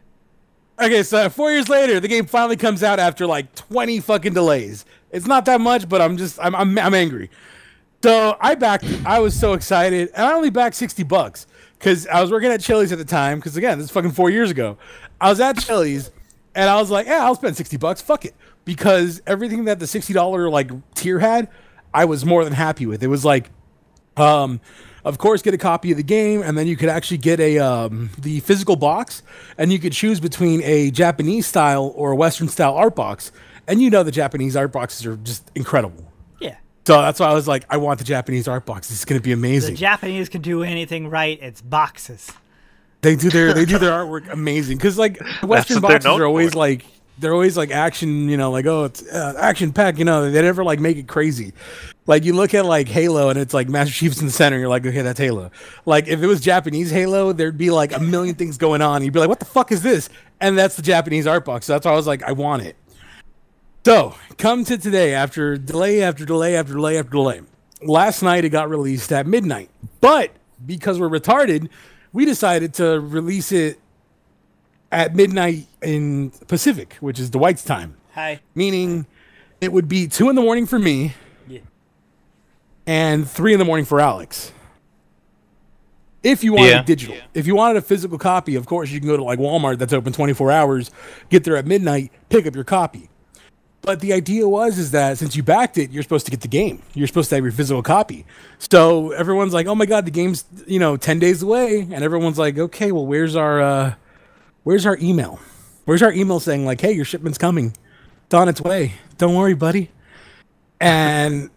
okay 0.81 1.03
so 1.03 1.29
four 1.29 1.51
years 1.51 1.69
later 1.69 1.99
the 1.99 2.07
game 2.07 2.25
finally 2.25 2.57
comes 2.57 2.83
out 2.83 2.99
after 2.99 3.25
like 3.25 3.53
20 3.55 3.99
fucking 3.99 4.33
delays 4.33 4.85
it's 5.11 5.27
not 5.27 5.45
that 5.45 5.61
much 5.61 5.87
but 5.87 6.01
I'm 6.01 6.17
just 6.17 6.39
I'm 6.41 6.55
I'm, 6.55 6.77
I'm 6.77 6.93
angry 6.93 7.29
so 8.05 8.37
I 8.39 8.53
backed. 8.53 8.85
I 9.03 9.17
was 9.17 9.33
so 9.33 9.53
excited. 9.53 10.11
And 10.13 10.27
I 10.27 10.33
only 10.33 10.51
backed 10.51 10.75
60 10.75 11.01
bucks 11.01 11.47
because 11.79 12.05
I 12.05 12.21
was 12.21 12.29
working 12.29 12.51
at 12.51 12.61
Chili's 12.61 12.91
at 12.91 12.99
the 12.99 13.03
time. 13.03 13.39
Because 13.39 13.57
again, 13.57 13.79
this 13.79 13.85
is 13.85 13.91
fucking 13.91 14.11
four 14.11 14.29
years 14.29 14.51
ago. 14.51 14.77
I 15.19 15.27
was 15.31 15.39
at 15.39 15.57
Chili's 15.57 16.11
and 16.53 16.69
I 16.69 16.75
was 16.79 16.91
like, 16.91 17.07
yeah, 17.07 17.25
I'll 17.25 17.33
spend 17.33 17.57
60 17.57 17.77
bucks. 17.77 18.01
Fuck 18.03 18.25
it. 18.25 18.35
Because 18.63 19.23
everything 19.25 19.65
that 19.65 19.79
the 19.79 19.87
$60 19.87 20.51
like 20.51 20.69
tier 20.93 21.17
had, 21.17 21.49
I 21.95 22.05
was 22.05 22.23
more 22.23 22.43
than 22.43 22.53
happy 22.53 22.85
with. 22.85 23.01
It 23.01 23.07
was 23.07 23.25
like, 23.25 23.49
um, 24.17 24.61
of 25.05 25.19
course, 25.19 25.43
get 25.43 25.53
a 25.53 25.57
copy 25.57 25.91
of 25.91 25.97
the 25.97 26.03
game, 26.03 26.41
and 26.41 26.57
then 26.57 26.65
you 26.65 26.75
could 26.75 26.89
actually 26.89 27.19
get 27.19 27.39
a 27.39 27.59
um, 27.59 28.09
the 28.17 28.39
physical 28.41 28.75
box, 28.75 29.21
and 29.57 29.71
you 29.71 29.77
could 29.77 29.93
choose 29.93 30.19
between 30.19 30.63
a 30.63 30.89
Japanese 30.89 31.45
style 31.45 31.93
or 31.95 32.11
a 32.11 32.15
Western 32.15 32.49
style 32.49 32.73
art 32.73 32.95
box. 32.95 33.31
And 33.67 33.81
you 33.81 33.89
know 33.89 34.03
the 34.03 34.11
Japanese 34.11 34.55
art 34.55 34.71
boxes 34.71 35.05
are 35.05 35.15
just 35.17 35.49
incredible. 35.55 36.11
Yeah. 36.39 36.57
So 36.85 37.01
that's 37.01 37.19
why 37.19 37.27
I 37.27 37.33
was 37.33 37.47
like, 37.47 37.65
I 37.69 37.77
want 37.77 37.99
the 37.99 38.05
Japanese 38.05 38.47
art 38.47 38.65
box. 38.65 38.89
This 38.89 38.99
is 38.99 39.05
going 39.05 39.19
to 39.19 39.23
be 39.23 39.31
amazing. 39.31 39.75
The 39.75 39.85
amazing. 39.85 39.99
Japanese 39.99 40.29
can 40.29 40.41
do 40.41 40.63
anything 40.63 41.09
right. 41.09 41.39
It's 41.41 41.61
boxes. 41.61 42.31
they 43.01 43.15
do 43.15 43.29
their 43.29 43.53
they 43.53 43.65
do 43.65 43.77
their 43.77 43.91
artwork 43.91 44.27
amazing 44.31 44.77
because 44.77 44.97
like 44.97 45.19
Western 45.43 45.81
boxes 45.81 46.05
are 46.05 46.25
always 46.25 46.53
for. 46.53 46.59
like 46.59 46.85
they're 47.19 47.33
always 47.33 47.57
like 47.57 47.71
action. 47.71 48.29
You 48.29 48.37
know, 48.37 48.51
like 48.51 48.65
oh, 48.65 48.85
it's 48.85 49.07
uh, 49.07 49.35
action 49.39 49.73
pack. 49.73 49.97
You 49.97 50.05
know, 50.05 50.29
they 50.29 50.41
never 50.41 50.63
like 50.63 50.79
make 50.79 50.97
it 50.97 51.07
crazy. 51.07 51.53
Like 52.07 52.23
you 52.23 52.33
look 52.33 52.53
at 52.53 52.65
like 52.65 52.87
Halo 52.87 53.29
and 53.29 53.39
it's 53.39 53.53
like 53.53 53.67
Master 53.67 53.93
Chief's 53.93 54.19
in 54.19 54.27
the 54.27 54.31
center. 54.31 54.59
You're 54.59 54.69
like, 54.69 54.85
okay, 54.85 55.01
that's 55.01 55.19
Halo. 55.19 55.51
Like 55.85 56.07
if 56.07 56.21
it 56.21 56.27
was 56.27 56.39
Japanese 56.39 56.91
Halo, 56.91 57.33
there'd 57.33 57.57
be 57.57 57.71
like 57.71 57.93
a 57.93 57.99
million 57.99 58.35
things 58.35 58.57
going 58.57 58.81
on. 58.81 59.03
You'd 59.03 59.13
be 59.13 59.19
like, 59.19 59.29
what 59.29 59.39
the 59.39 59.45
fuck 59.45 59.71
is 59.71 59.81
this? 59.81 60.09
And 60.39 60.57
that's 60.57 60.75
the 60.75 60.81
Japanese 60.81 61.25
art 61.25 61.45
box. 61.45 61.65
So 61.65 61.73
that's 61.73 61.85
why 61.85 61.93
I 61.93 61.95
was 61.95 62.07
like, 62.07 62.21
I 62.23 62.31
want 62.33 62.63
it. 62.63 62.75
So, 63.85 64.15
come 64.39 64.63
to 64.65 64.79
today 64.79 65.13
after 65.13 65.57
delay 65.57 66.01
after 66.01 66.25
delay 66.25 66.55
after 66.55 66.73
delay 66.73 66.97
after 66.97 67.11
delay. 67.11 67.41
Last 67.83 68.23
night 68.23 68.43
it 68.43 68.49
got 68.49 68.69
released 68.69 69.11
at 69.11 69.27
midnight. 69.27 69.69
But 70.01 70.31
because 70.65 70.99
we're 70.99 71.09
retarded, 71.09 71.69
we 72.11 72.25
decided 72.25 72.73
to 72.75 72.99
release 72.99 73.51
it 73.51 73.79
at 74.91 75.15
midnight 75.15 75.67
in 75.81 76.31
Pacific, 76.47 76.95
which 76.99 77.19
is 77.19 77.29
Dwight's 77.29 77.63
time. 77.63 77.95
Hi. 78.13 78.39
Meaning 78.53 79.05
it 79.61 79.71
would 79.71 79.87
be 79.89 80.07
two 80.07 80.29
in 80.29 80.35
the 80.35 80.41
morning 80.41 80.65
for 80.65 80.79
me 80.79 81.13
Yeah. 81.47 81.59
and 82.87 83.29
three 83.29 83.53
in 83.53 83.59
the 83.59 83.65
morning 83.65 83.85
for 83.85 83.99
Alex. 83.99 84.51
If 86.23 86.43
you 86.43 86.53
wanted 86.53 86.69
Yeah. 86.69 86.81
digital, 86.83 87.15
if 87.35 87.45
you 87.45 87.55
wanted 87.55 87.77
a 87.77 87.81
physical 87.81 88.17
copy, 88.17 88.55
of 88.55 88.65
course 88.65 88.89
you 88.89 88.99
can 88.99 89.07
go 89.07 89.17
to 89.17 89.23
like 89.23 89.37
Walmart 89.37 89.77
that's 89.77 89.93
open 89.93 90.11
24 90.11 90.51
hours, 90.51 90.89
get 91.29 91.43
there 91.43 91.55
at 91.55 91.67
midnight, 91.67 92.11
pick 92.29 92.47
up 92.47 92.55
your 92.55 92.63
copy. 92.63 93.09
But 93.83 93.99
the 93.99 94.13
idea 94.13 94.47
was 94.49 94.79
is 94.79 94.89
that 94.91 95.19
since 95.19 95.35
you 95.35 95.43
backed 95.43 95.77
it, 95.77 95.91
you're 95.91 96.01
supposed 96.01 96.25
to 96.25 96.31
get 96.31 96.41
the 96.41 96.47
game. 96.47 96.81
You're 96.95 97.05
supposed 97.05 97.29
to 97.29 97.35
have 97.35 97.43
your 97.43 97.51
physical 97.51 97.83
copy. 97.83 98.25
So 98.57 99.11
everyone's 99.11 99.53
like, 99.53 99.67
"Oh 99.67 99.75
my 99.75 99.85
god, 99.85 100.05
the 100.05 100.11
game's 100.11 100.45
you 100.65 100.79
know 100.79 100.97
10 100.97 101.19
days 101.19 101.43
away," 101.43 101.81
and 101.91 102.03
everyone's 102.03 102.39
like, 102.39 102.57
"Okay, 102.57 102.91
well, 102.91 103.05
where's 103.05 103.35
our 103.35 103.61
uh, 103.61 103.93
where's 104.65 104.85
our 104.85 104.97
email? 104.97 105.39
Where's 105.85 106.03
our 106.03 106.11
email 106.11 106.41
saying 106.41 106.65
like, 106.65 106.81
hey, 106.81 106.91
your 106.91 107.05
shipment's 107.05 107.37
coming, 107.37 107.73
it's 108.25 108.33
on 108.33 108.49
its 108.49 108.59
way. 108.59 108.95
Don't 109.17 109.35
worry, 109.35 109.53
buddy." 109.53 109.91
And 110.81 111.49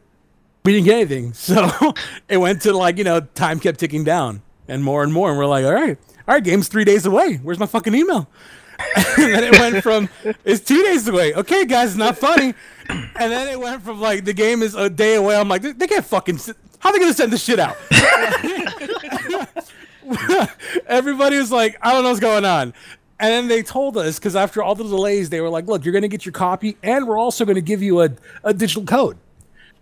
we 0.65 0.75
didn't 0.75 0.85
get 0.85 0.95
anything, 0.95 1.33
so 1.35 1.69
it 2.29 2.37
went 2.37 2.63
to 2.63 2.73
like 2.73 2.99
you 2.99 3.05
know 3.05 3.21
time 3.21 3.59
kept 3.59 3.81
ticking 3.81 4.05
down 4.05 4.43
and 4.69 4.85
more 4.85 5.03
and 5.03 5.13
more, 5.13 5.31
and 5.31 5.39
we're 5.39 5.47
like, 5.47 5.65
"All 5.65 5.75
right, 5.75 5.99
all 6.29 6.35
right, 6.35 6.45
game's 6.45 6.69
three 6.69 6.85
days 6.85 7.05
away. 7.05 7.41
Where's 7.43 7.59
my 7.59 7.67
fucking 7.67 7.95
email?" 7.95 8.29
and 9.17 9.35
then 9.35 9.43
it 9.43 9.59
went 9.59 9.83
from 9.83 10.09
it's 10.45 10.61
two 10.61 10.81
days 10.85 11.09
away. 11.09 11.35
Okay, 11.35 11.65
guys, 11.65 11.89
it's 11.89 11.97
not 11.97 12.17
funny. 12.17 12.55
And 13.21 13.31
then 13.31 13.49
it 13.49 13.61
went 13.61 13.83
from 13.83 14.01
like 14.01 14.25
the 14.25 14.33
game 14.33 14.63
is 14.63 14.75
a 14.75 14.89
day 14.89 15.17
away. 15.17 15.37
I'm 15.37 15.47
like, 15.47 15.61
they, 15.61 15.87
can't 15.87 16.03
fucking. 16.03 16.39
How 16.79 16.89
are 16.89 16.93
they 16.95 16.99
gonna 16.99 17.13
send 17.13 17.31
this 17.31 17.45
shit 17.45 17.59
out? 17.59 17.77
Everybody 20.87 21.39
was 21.39 21.53
like, 21.53 21.77
I 21.83 21.93
don't 21.93 22.03
know 22.03 22.11
what's 22.11 22.21
going 22.21 22.45
on. 22.45 22.75
And 23.21 23.33
then 23.33 23.49
they 23.49 23.63
told 23.63 23.97
us 23.97 24.19
because 24.19 24.37
after 24.37 24.63
all 24.63 24.75
the 24.75 24.85
delays, 24.85 25.31
they 25.31 25.41
were 25.41 25.49
like, 25.49 25.67
look, 25.67 25.85
you're 25.85 25.95
gonna 25.95 26.09
get 26.09 26.25
your 26.25 26.33
copy, 26.33 26.77
and 26.83 27.07
we're 27.09 27.19
also 27.19 27.45
gonna 27.45 27.61
give 27.61 27.83
you 27.83 28.03
a, 28.03 28.11
a 28.45 28.55
digital 28.55 28.85
code 28.85 29.19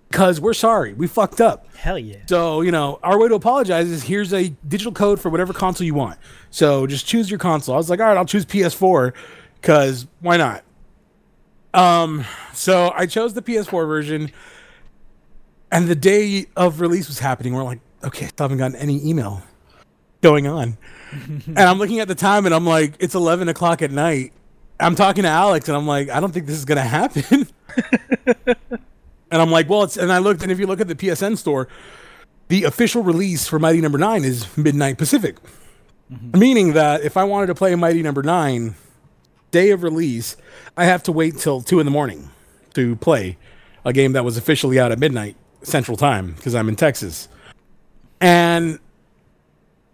because 0.08 0.40
we're 0.40 0.54
sorry, 0.54 0.94
we 0.94 1.06
fucked 1.06 1.40
up. 1.40 1.66
Hell 1.76 1.98
yeah. 1.98 2.18
So, 2.28 2.62
you 2.62 2.70
know, 2.70 2.98
our 3.02 3.18
way 3.18 3.28
to 3.28 3.34
apologize 3.34 3.88
is 3.88 4.04
here's 4.04 4.32
a 4.32 4.48
digital 4.66 4.92
code 4.92 5.20
for 5.20 5.30
whatever 5.30 5.52
console 5.52 5.86
you 5.86 5.94
want. 5.94 6.18
So 6.50 6.86
just 6.86 7.06
choose 7.06 7.28
your 7.28 7.38
console. 7.38 7.74
I 7.74 7.78
was 7.78 7.90
like, 7.90 8.00
all 8.00 8.06
right, 8.06 8.16
I'll 8.16 8.24
choose 8.24 8.46
PS4 8.46 9.12
because 9.60 10.06
why 10.20 10.36
not? 10.36 10.62
Um, 11.74 12.24
so 12.54 12.92
I 12.94 13.04
chose 13.06 13.34
the 13.34 13.42
PS4 13.42 13.86
version, 13.86 14.30
and 15.70 15.88
the 15.88 15.94
day 15.94 16.46
of 16.56 16.80
release 16.80 17.08
was 17.08 17.18
happening. 17.18 17.52
We're 17.52 17.64
like, 17.64 17.80
okay, 18.02 18.24
I 18.24 18.28
still 18.28 18.44
haven't 18.44 18.58
gotten 18.58 18.76
any 18.76 19.06
email 19.06 19.42
going 20.26 20.48
on. 20.48 20.76
and 21.46 21.58
I'm 21.58 21.78
looking 21.78 22.00
at 22.00 22.08
the 22.08 22.14
time 22.14 22.46
and 22.46 22.54
I'm 22.54 22.66
like, 22.66 22.94
it's 22.98 23.14
11 23.14 23.48
o'clock 23.48 23.80
at 23.80 23.92
night. 23.92 24.32
I'm 24.80 24.96
talking 24.96 25.22
to 25.22 25.28
Alex 25.28 25.68
and 25.68 25.76
I'm 25.76 25.86
like, 25.86 26.10
I 26.10 26.18
don't 26.18 26.32
think 26.32 26.46
this 26.46 26.56
is 26.56 26.64
going 26.64 26.76
to 26.76 26.82
happen. 26.82 27.46
and 28.46 29.42
I'm 29.42 29.52
like, 29.52 29.68
well, 29.68 29.84
it's, 29.84 29.96
and 29.96 30.12
I 30.12 30.18
looked, 30.18 30.42
and 30.42 30.50
if 30.50 30.58
you 30.58 30.66
look 30.66 30.80
at 30.80 30.88
the 30.88 30.96
PSN 30.96 31.38
store, 31.38 31.68
the 32.48 32.64
official 32.64 33.04
release 33.04 33.46
for 33.46 33.60
Mighty 33.60 33.80
Number 33.80 33.98
Nine 33.98 34.24
is 34.24 34.54
midnight 34.56 34.98
Pacific, 34.98 35.36
mm-hmm. 36.12 36.38
meaning 36.38 36.72
that 36.72 37.02
if 37.02 37.16
I 37.16 37.22
wanted 37.22 37.46
to 37.46 37.54
play 37.54 37.74
Mighty 37.76 38.02
Number 38.02 38.24
Nine, 38.24 38.74
day 39.52 39.70
of 39.70 39.84
release, 39.84 40.36
I 40.76 40.86
have 40.86 41.04
to 41.04 41.12
wait 41.12 41.38
till 41.38 41.62
two 41.62 41.78
in 41.78 41.86
the 41.86 41.92
morning 41.92 42.30
to 42.74 42.96
play 42.96 43.38
a 43.84 43.92
game 43.92 44.12
that 44.12 44.24
was 44.24 44.36
officially 44.36 44.80
out 44.80 44.90
at 44.90 44.98
midnight 44.98 45.36
Central 45.62 45.96
Time 45.96 46.32
because 46.32 46.54
I'm 46.54 46.68
in 46.68 46.76
Texas, 46.76 47.28
and 48.20 48.80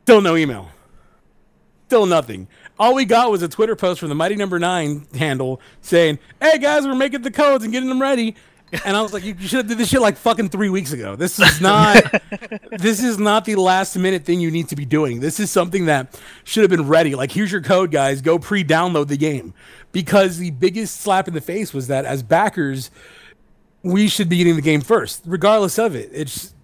still 0.03 0.21
no 0.21 0.37
email, 0.37 0.69
still 1.87 2.07
nothing. 2.07 2.49
All 2.79 2.95
we 2.95 3.05
got 3.05 3.31
was 3.31 3.43
a 3.43 3.49
Twitter 3.49 3.77
post 3.77 4.01
from 4.01 4.09
the 4.09 4.15
Mighty 4.15 4.37
Number 4.37 4.59
Nine 4.59 5.07
handle 5.17 5.61
saying, 5.81 6.19
"Hey 6.41 6.59
guys, 6.59 6.85
we're 6.85 6.95
making 6.95 7.23
the 7.23 7.31
codes 7.31 7.65
and 7.65 7.73
getting 7.73 7.89
them 7.89 8.01
ready." 8.01 8.35
And 8.85 8.97
I 8.97 9.03
was 9.03 9.13
like, 9.13 9.23
"You 9.23 9.37
should 9.41 9.59
have 9.59 9.69
did 9.69 9.77
this 9.77 9.91
shit 9.91 10.01
like 10.01 10.17
fucking 10.17 10.49
three 10.49 10.71
weeks 10.71 10.93
ago. 10.93 11.15
This 11.15 11.39
is 11.39 11.61
not, 11.61 12.03
this 12.79 13.03
is 13.03 13.19
not 13.19 13.45
the 13.45 13.57
last 13.57 13.97
minute 13.97 14.25
thing 14.25 14.41
you 14.41 14.51
need 14.51 14.69
to 14.71 14.77
be 14.77 14.87
doing. 14.87 15.21
This 15.21 15.39
is 15.39 15.51
something 15.51 15.87
that 15.87 16.19
should 16.45 16.63
have 16.63 16.71
been 16.71 16.89
ready. 16.89 17.15
Like, 17.15 17.31
here's 17.31 17.53
your 17.53 17.61
code, 17.61 17.91
guys. 17.91 18.23
Go 18.23 18.39
pre-download 18.39 19.09
the 19.09 19.19
game." 19.19 19.55
Because 19.93 20.39
the 20.39 20.51
biggest 20.51 21.03
slap 21.03 21.29
in 21.29 21.35
the 21.35 21.43
face 21.43 21.75
was 21.75 21.89
that 21.89 22.07
as 22.07 22.23
backers, 22.23 22.91
we 23.83 24.09
should 24.09 24.31
be 24.31 24.39
getting 24.39 24.57
the 24.57 24.63
game 24.63 24.81
first, 24.81 25.23
regardless 25.27 25.79
of 25.79 25.95
it. 25.95 26.09
It's 26.15 26.55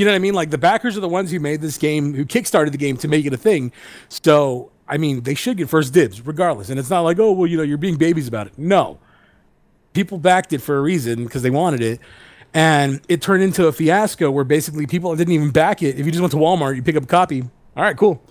you 0.00 0.06
know 0.06 0.12
what 0.12 0.16
I 0.16 0.20
mean? 0.20 0.34
Like 0.34 0.50
the 0.50 0.58
backers 0.58 0.96
are 0.96 1.00
the 1.00 1.08
ones 1.08 1.30
who 1.30 1.38
made 1.40 1.60
this 1.60 1.76
game, 1.76 2.14
who 2.14 2.24
kickstarted 2.24 2.72
the 2.72 2.78
game 2.78 2.96
to 2.98 3.08
make 3.08 3.26
it 3.26 3.32
a 3.32 3.36
thing. 3.36 3.70
So 4.08 4.72
I 4.88 4.96
mean, 4.96 5.22
they 5.22 5.34
should 5.34 5.56
get 5.56 5.68
first 5.68 5.92
dibs, 5.92 6.26
regardless. 6.26 6.70
And 6.70 6.78
it's 6.78 6.90
not 6.90 7.02
like, 7.02 7.18
oh 7.18 7.32
well, 7.32 7.46
you 7.46 7.56
know, 7.56 7.62
you're 7.62 7.78
being 7.78 7.96
babies 7.96 8.26
about 8.26 8.46
it. 8.46 8.58
No, 8.58 8.98
people 9.92 10.18
backed 10.18 10.52
it 10.52 10.60
for 10.60 10.78
a 10.78 10.80
reason 10.80 11.24
because 11.24 11.42
they 11.42 11.50
wanted 11.50 11.82
it. 11.82 12.00
And 12.52 13.00
it 13.08 13.22
turned 13.22 13.42
into 13.42 13.66
a 13.66 13.72
fiasco 13.72 14.30
where 14.30 14.42
basically 14.44 14.86
people 14.86 15.14
didn't 15.14 15.34
even 15.34 15.50
back 15.50 15.82
it. 15.82 16.00
If 16.00 16.06
you 16.06 16.12
just 16.12 16.20
went 16.20 16.32
to 16.32 16.38
Walmart, 16.38 16.76
you 16.76 16.82
pick 16.82 16.96
up 16.96 17.04
a 17.04 17.06
copy. 17.06 17.42
All 17.76 17.82
right, 17.82 17.96
cool. 17.96 18.22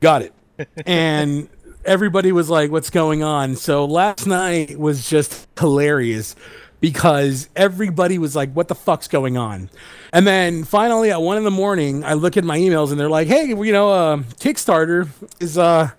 Got 0.00 0.22
it. 0.22 0.34
and 0.86 1.48
everybody 1.84 2.30
was 2.30 2.50
like, 2.50 2.70
what's 2.70 2.90
going 2.90 3.22
on? 3.22 3.56
So 3.56 3.84
last 3.84 4.26
night 4.26 4.78
was 4.78 5.08
just 5.08 5.48
hilarious 5.58 6.36
because 6.80 7.48
everybody 7.56 8.18
was 8.18 8.36
like, 8.36 8.52
what 8.52 8.68
the 8.68 8.74
fuck's 8.74 9.08
going 9.08 9.36
on? 9.38 9.70
And 10.14 10.26
then 10.26 10.62
finally 10.64 11.10
at 11.10 11.20
one 11.20 11.36
in 11.36 11.44
the 11.44 11.50
morning, 11.50 12.04
I 12.04 12.14
look 12.14 12.36
at 12.36 12.44
my 12.44 12.56
emails 12.56 12.90
and 12.92 13.00
they're 13.00 13.10
like, 13.10 13.26
hey, 13.26 13.48
you 13.48 13.72
know, 13.72 13.90
uh, 13.90 14.16
Kickstarter 14.38 15.08
is 15.40 15.58
uh, 15.58 15.90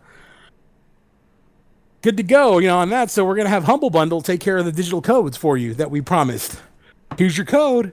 good 2.01 2.15
to 2.17 2.23
go, 2.23 2.57
you 2.59 2.67
know, 2.67 2.77
on 2.77 2.89
that. 2.91 3.11
So 3.11 3.25
we're 3.25 3.35
going 3.35 3.45
to 3.45 3.51
have 3.51 3.65
Humble 3.65 3.89
Bundle 3.89 4.21
take 4.21 4.39
care 4.39 4.57
of 4.57 4.65
the 4.65 4.71
digital 4.71 5.01
codes 5.01 5.35
for 5.35 5.57
you 5.57 5.73
that 5.73 5.91
we 5.91 5.99
promised. 5.99 6.61
Here's 7.17 7.37
your 7.37 7.45
code. 7.45 7.91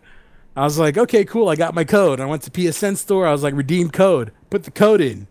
I 0.54 0.62
was 0.62 0.78
like, 0.78 0.96
okay, 0.96 1.24
cool. 1.24 1.48
I 1.48 1.56
got 1.56 1.74
my 1.74 1.84
code. 1.84 2.20
I 2.20 2.26
went 2.26 2.42
to 2.44 2.50
PSN 2.50 2.96
store. 2.96 3.26
I 3.26 3.32
was 3.32 3.42
like, 3.42 3.54
redeem 3.54 3.90
code. 3.90 4.30
Put 4.48 4.62
the 4.62 4.70
code 4.70 5.00
in. 5.00 5.26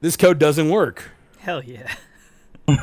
This 0.00 0.16
code 0.16 0.38
doesn't 0.40 0.68
work. 0.68 1.10
Hell 1.38 1.62
yeah. 1.62 1.94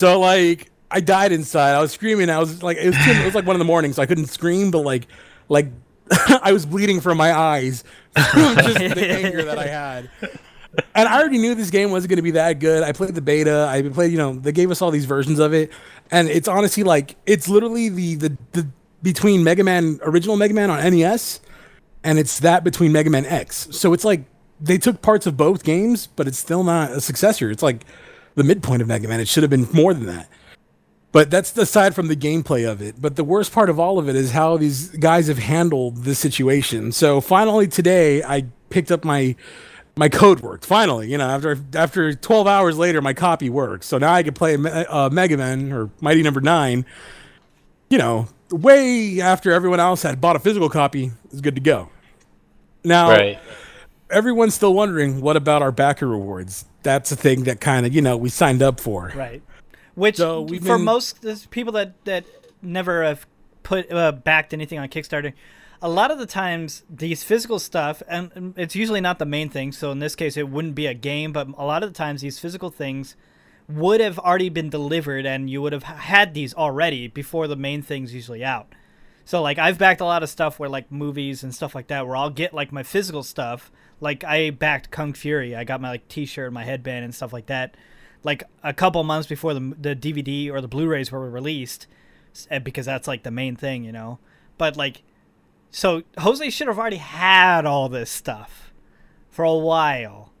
So 0.00 0.20
like 0.20 0.70
I 0.90 1.00
died 1.00 1.32
inside. 1.32 1.74
I 1.74 1.80
was 1.80 1.92
screaming. 1.92 2.28
I 2.30 2.38
was 2.38 2.62
like 2.62 2.76
it 2.76 2.86
was 2.86 2.96
it 2.98 3.24
was 3.24 3.34
like 3.34 3.46
one 3.46 3.56
in 3.56 3.58
the 3.58 3.64
morning, 3.64 3.92
so 3.92 4.02
I 4.02 4.06
couldn't 4.06 4.26
scream, 4.26 4.70
but 4.70 4.80
like 4.80 5.06
like 5.48 5.68
I 6.42 6.52
was 6.52 6.66
bleeding 6.66 7.00
from 7.00 7.18
my 7.18 7.32
eyes 7.32 7.84
from 8.14 8.56
just 8.56 8.78
the 8.78 9.10
anger 9.10 9.44
that 9.44 9.58
I 9.58 9.66
had. 9.66 10.10
And 10.94 11.08
I 11.08 11.18
already 11.18 11.38
knew 11.38 11.54
this 11.54 11.70
game 11.70 11.90
wasn't 11.90 12.10
going 12.10 12.16
to 12.16 12.22
be 12.22 12.32
that 12.32 12.58
good. 12.58 12.82
I 12.82 12.92
played 12.92 13.14
the 13.14 13.22
beta. 13.22 13.66
I 13.68 13.82
played, 13.82 14.12
you 14.12 14.18
know, 14.18 14.34
they 14.34 14.52
gave 14.52 14.70
us 14.70 14.82
all 14.82 14.90
these 14.90 15.06
versions 15.06 15.38
of 15.38 15.54
it, 15.54 15.70
and 16.10 16.28
it's 16.28 16.48
honestly 16.48 16.82
like 16.82 17.16
it's 17.26 17.48
literally 17.48 17.88
the 17.88 18.16
the, 18.16 18.36
the 18.52 18.68
between 19.02 19.42
Mega 19.42 19.64
Man 19.64 19.98
original 20.02 20.36
Mega 20.36 20.52
Man 20.54 20.70
on 20.70 20.78
NES, 20.90 21.40
and 22.04 22.18
it's 22.18 22.40
that 22.40 22.62
between 22.62 22.92
Mega 22.92 23.10
Man 23.10 23.24
X. 23.24 23.68
So 23.70 23.92
it's 23.92 24.04
like 24.04 24.24
they 24.60 24.78
took 24.78 25.02
parts 25.02 25.26
of 25.26 25.36
both 25.36 25.64
games, 25.64 26.08
but 26.08 26.28
it's 26.28 26.38
still 26.38 26.62
not 26.62 26.90
a 26.90 27.00
successor. 27.00 27.50
It's 27.50 27.62
like 27.62 27.84
the 28.34 28.44
midpoint 28.44 28.82
of 28.82 28.88
Mega 28.88 29.08
Man. 29.08 29.20
It 29.20 29.28
should 29.28 29.42
have 29.42 29.50
been 29.50 29.68
more 29.72 29.94
than 29.94 30.06
that. 30.06 30.28
But 31.16 31.30
that's 31.30 31.56
aside 31.56 31.94
from 31.94 32.08
the 32.08 32.14
gameplay 32.14 32.70
of 32.70 32.82
it. 32.82 33.00
But 33.00 33.16
the 33.16 33.24
worst 33.24 33.50
part 33.50 33.70
of 33.70 33.80
all 33.80 33.98
of 33.98 34.06
it 34.06 34.14
is 34.14 34.32
how 34.32 34.58
these 34.58 34.90
guys 34.90 35.28
have 35.28 35.38
handled 35.38 36.04
this 36.04 36.18
situation. 36.18 36.92
So 36.92 37.22
finally 37.22 37.66
today, 37.68 38.22
I 38.22 38.44
picked 38.68 38.92
up 38.92 39.02
my 39.02 39.34
my 39.96 40.10
code 40.10 40.40
worked. 40.40 40.66
Finally, 40.66 41.10
you 41.10 41.16
know, 41.16 41.26
after 41.26 41.58
after 41.74 42.12
12 42.12 42.46
hours 42.46 42.76
later, 42.76 43.00
my 43.00 43.14
copy 43.14 43.48
works. 43.48 43.86
So 43.86 43.96
now 43.96 44.12
I 44.12 44.22
can 44.24 44.34
play 44.34 44.56
uh, 44.56 45.08
Mega 45.08 45.38
Man 45.38 45.72
or 45.72 45.88
Mighty 46.02 46.22
Number 46.22 46.42
Nine. 46.42 46.84
You 47.88 47.96
know, 47.96 48.28
way 48.50 49.18
after 49.22 49.52
everyone 49.52 49.80
else 49.80 50.02
had 50.02 50.20
bought 50.20 50.36
a 50.36 50.38
physical 50.38 50.68
copy, 50.68 51.12
is 51.32 51.40
good 51.40 51.54
to 51.54 51.62
go. 51.62 51.88
Now, 52.84 53.08
Right. 53.08 53.38
everyone's 54.10 54.54
still 54.54 54.74
wondering 54.74 55.22
what 55.22 55.38
about 55.38 55.62
our 55.62 55.72
backer 55.72 56.06
rewards? 56.06 56.66
That's 56.82 57.10
a 57.10 57.16
thing 57.16 57.44
that 57.44 57.62
kind 57.62 57.86
of 57.86 57.94
you 57.94 58.02
know 58.02 58.18
we 58.18 58.28
signed 58.28 58.60
up 58.62 58.80
for. 58.80 59.14
Right. 59.16 59.40
Which 59.96 60.16
So 60.16 60.46
for 60.46 60.76
been- 60.76 60.84
most 60.84 61.50
people 61.50 61.72
that 61.72 61.92
that 62.04 62.24
never 62.62 63.02
have 63.02 63.26
put 63.64 63.90
uh, 63.90 64.12
backed 64.12 64.54
anything 64.54 64.78
on 64.78 64.88
Kickstarter, 64.88 65.32
a 65.82 65.88
lot 65.88 66.10
of 66.12 66.18
the 66.18 66.26
times 66.26 66.84
these 66.88 67.24
physical 67.24 67.58
stuff 67.58 68.02
and 68.06 68.30
and 68.34 68.54
it's 68.56 68.76
usually 68.76 69.00
not 69.00 69.18
the 69.18 69.26
main 69.26 69.48
thing. 69.48 69.72
So 69.72 69.90
in 69.90 69.98
this 69.98 70.14
case, 70.14 70.36
it 70.36 70.48
wouldn't 70.48 70.74
be 70.76 70.86
a 70.86 70.94
game, 70.94 71.32
but 71.32 71.48
a 71.58 71.64
lot 71.64 71.82
of 71.82 71.92
the 71.92 71.96
times 71.96 72.20
these 72.20 72.38
physical 72.38 72.70
things 72.70 73.16
would 73.68 74.00
have 74.00 74.16
already 74.20 74.48
been 74.48 74.70
delivered, 74.70 75.26
and 75.26 75.50
you 75.50 75.60
would 75.60 75.72
have 75.72 75.82
had 75.82 76.34
these 76.34 76.54
already 76.54 77.08
before 77.08 77.48
the 77.48 77.56
main 77.56 77.82
thing's 77.82 78.14
usually 78.14 78.44
out. 78.44 78.68
So 79.24 79.42
like 79.42 79.58
I've 79.58 79.76
backed 79.78 80.00
a 80.00 80.04
lot 80.04 80.22
of 80.22 80.28
stuff 80.28 80.58
where 80.60 80.68
like 80.68 80.92
movies 80.92 81.42
and 81.42 81.52
stuff 81.54 81.74
like 81.74 81.88
that 81.88 82.06
where 82.06 82.14
I'll 82.16 82.30
get 82.30 82.54
like 82.54 82.70
my 82.70 82.84
physical 82.84 83.22
stuff. 83.24 83.72
Like 84.00 84.22
I 84.22 84.50
backed 84.50 84.90
Kung 84.90 85.14
Fury. 85.14 85.56
I 85.56 85.64
got 85.64 85.80
my 85.80 85.88
like 85.88 86.06
t-shirt, 86.06 86.52
my 86.52 86.64
headband 86.64 87.04
and 87.04 87.14
stuff 87.14 87.32
like 87.32 87.46
that. 87.46 87.76
Like 88.22 88.44
a 88.62 88.72
couple 88.72 89.02
months 89.04 89.28
before 89.28 89.54
the 89.54 89.74
the 89.78 89.96
DVD 89.96 90.50
or 90.50 90.60
the 90.60 90.68
Blu-rays 90.68 91.12
were 91.12 91.28
released 91.30 91.86
eh, 92.50 92.58
because 92.58 92.86
that's 92.86 93.06
like 93.06 93.22
the 93.22 93.30
main 93.30 93.56
thing, 93.56 93.84
you 93.84 93.92
know. 93.92 94.18
But 94.58 94.76
like 94.76 95.02
so 95.70 96.02
Jose 96.18 96.48
should 96.50 96.68
have 96.68 96.78
already 96.78 96.96
had 96.96 97.66
all 97.66 97.88
this 97.88 98.10
stuff 98.10 98.72
for 99.30 99.44
a 99.44 99.54
while. 99.54 100.32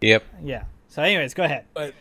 Yep. 0.00 0.24
Yeah. 0.42 0.64
So 0.88 1.02
anyways, 1.02 1.34
go 1.34 1.44
ahead. 1.44 1.64
But 1.74 1.94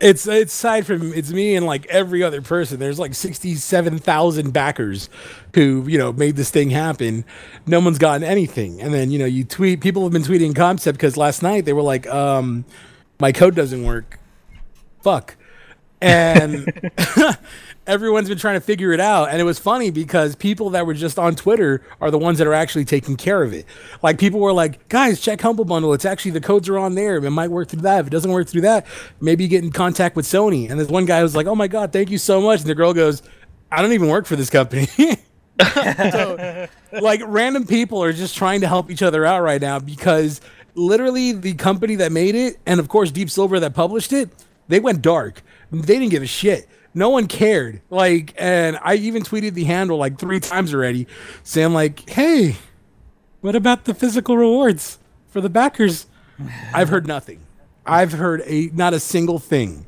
it's 0.00 0.26
it's 0.26 0.54
aside 0.54 0.86
from 0.86 1.12
it's 1.12 1.30
me 1.30 1.54
and 1.56 1.66
like 1.66 1.86
every 1.86 2.22
other 2.22 2.40
person. 2.40 2.78
There's 2.78 2.98
like 2.98 3.14
sixty 3.14 3.54
seven 3.54 3.98
thousand 3.98 4.52
backers 4.52 5.10
who 5.54 5.84
you 5.86 5.98
know 5.98 6.12
made 6.12 6.36
this 6.36 6.50
thing 6.50 6.70
happen. 6.70 7.24
No 7.66 7.80
one's 7.80 7.98
gotten 7.98 8.22
anything. 8.22 8.80
And 8.80 8.94
then 8.94 9.10
you 9.10 9.18
know 9.18 9.26
you 9.26 9.44
tweet. 9.44 9.80
People 9.80 10.02
have 10.04 10.12
been 10.12 10.22
tweeting 10.22 10.52
Comcept 10.52 10.92
because 10.92 11.16
last 11.16 11.42
night 11.42 11.66
they 11.66 11.72
were 11.72 11.82
like, 11.82 12.06
um, 12.06 12.64
"My 13.18 13.32
code 13.32 13.54
doesn't 13.54 13.84
work." 13.84 14.19
Fuck. 15.02 15.36
And 16.00 16.90
everyone's 17.86 18.28
been 18.28 18.38
trying 18.38 18.54
to 18.54 18.60
figure 18.60 18.92
it 18.92 19.00
out. 19.00 19.30
And 19.30 19.40
it 19.40 19.44
was 19.44 19.58
funny 19.58 19.90
because 19.90 20.34
people 20.36 20.70
that 20.70 20.86
were 20.86 20.94
just 20.94 21.18
on 21.18 21.34
Twitter 21.34 21.82
are 22.00 22.10
the 22.10 22.18
ones 22.18 22.38
that 22.38 22.46
are 22.46 22.54
actually 22.54 22.84
taking 22.84 23.16
care 23.16 23.42
of 23.42 23.52
it. 23.52 23.66
Like 24.02 24.18
people 24.18 24.40
were 24.40 24.52
like, 24.52 24.88
guys, 24.88 25.20
check 25.20 25.40
Humble 25.40 25.64
Bundle. 25.64 25.92
It's 25.92 26.04
actually 26.04 26.30
the 26.32 26.40
codes 26.40 26.68
are 26.68 26.78
on 26.78 26.94
there. 26.94 27.16
It 27.16 27.30
might 27.30 27.50
work 27.50 27.68
through 27.68 27.82
that. 27.82 28.00
If 28.00 28.06
it 28.06 28.10
doesn't 28.10 28.30
work 28.30 28.48
through 28.48 28.62
that, 28.62 28.86
maybe 29.20 29.44
you 29.44 29.50
get 29.50 29.64
in 29.64 29.72
contact 29.72 30.16
with 30.16 30.24
Sony. 30.24 30.70
And 30.70 30.78
there's 30.78 30.90
one 30.90 31.04
guy 31.04 31.22
was 31.22 31.36
like, 31.36 31.46
oh 31.46 31.56
my 31.56 31.68
God, 31.68 31.92
thank 31.92 32.10
you 32.10 32.18
so 32.18 32.40
much. 32.40 32.60
And 32.60 32.68
the 32.68 32.74
girl 32.74 32.94
goes, 32.94 33.22
I 33.72 33.82
don't 33.82 33.92
even 33.92 34.08
work 34.08 34.26
for 34.26 34.36
this 34.36 34.50
company. 34.50 34.86
so, 35.74 36.68
like, 36.92 37.20
random 37.24 37.66
people 37.66 38.02
are 38.02 38.12
just 38.12 38.36
trying 38.36 38.62
to 38.62 38.68
help 38.68 38.90
each 38.90 39.02
other 39.02 39.26
out 39.26 39.42
right 39.42 39.60
now 39.60 39.78
because 39.78 40.40
literally 40.74 41.32
the 41.32 41.54
company 41.54 41.96
that 41.96 42.12
made 42.12 42.34
it, 42.34 42.58
and 42.66 42.80
of 42.80 42.88
course 42.88 43.10
Deep 43.10 43.30
Silver 43.30 43.60
that 43.60 43.74
published 43.74 44.12
it, 44.12 44.30
they 44.70 44.80
went 44.80 45.02
dark. 45.02 45.42
They 45.70 45.98
didn't 45.98 46.10
give 46.10 46.22
a 46.22 46.26
shit. 46.26 46.68
No 46.94 47.10
one 47.10 47.26
cared. 47.26 47.82
Like, 47.90 48.34
and 48.36 48.78
I 48.82 48.94
even 48.94 49.22
tweeted 49.22 49.54
the 49.54 49.64
handle 49.64 49.98
like 49.98 50.18
three 50.18 50.40
times 50.40 50.72
already, 50.74 51.06
saying 51.42 51.72
like, 51.72 52.08
"Hey, 52.08 52.56
what 53.40 53.54
about 53.54 53.84
the 53.84 53.94
physical 53.94 54.36
rewards 54.36 54.98
for 55.28 55.40
the 55.40 55.50
backers?" 55.50 56.06
I've 56.72 56.88
heard 56.88 57.06
nothing. 57.06 57.40
I've 57.84 58.12
heard 58.12 58.42
a 58.46 58.70
not 58.72 58.94
a 58.94 59.00
single 59.00 59.38
thing. 59.38 59.86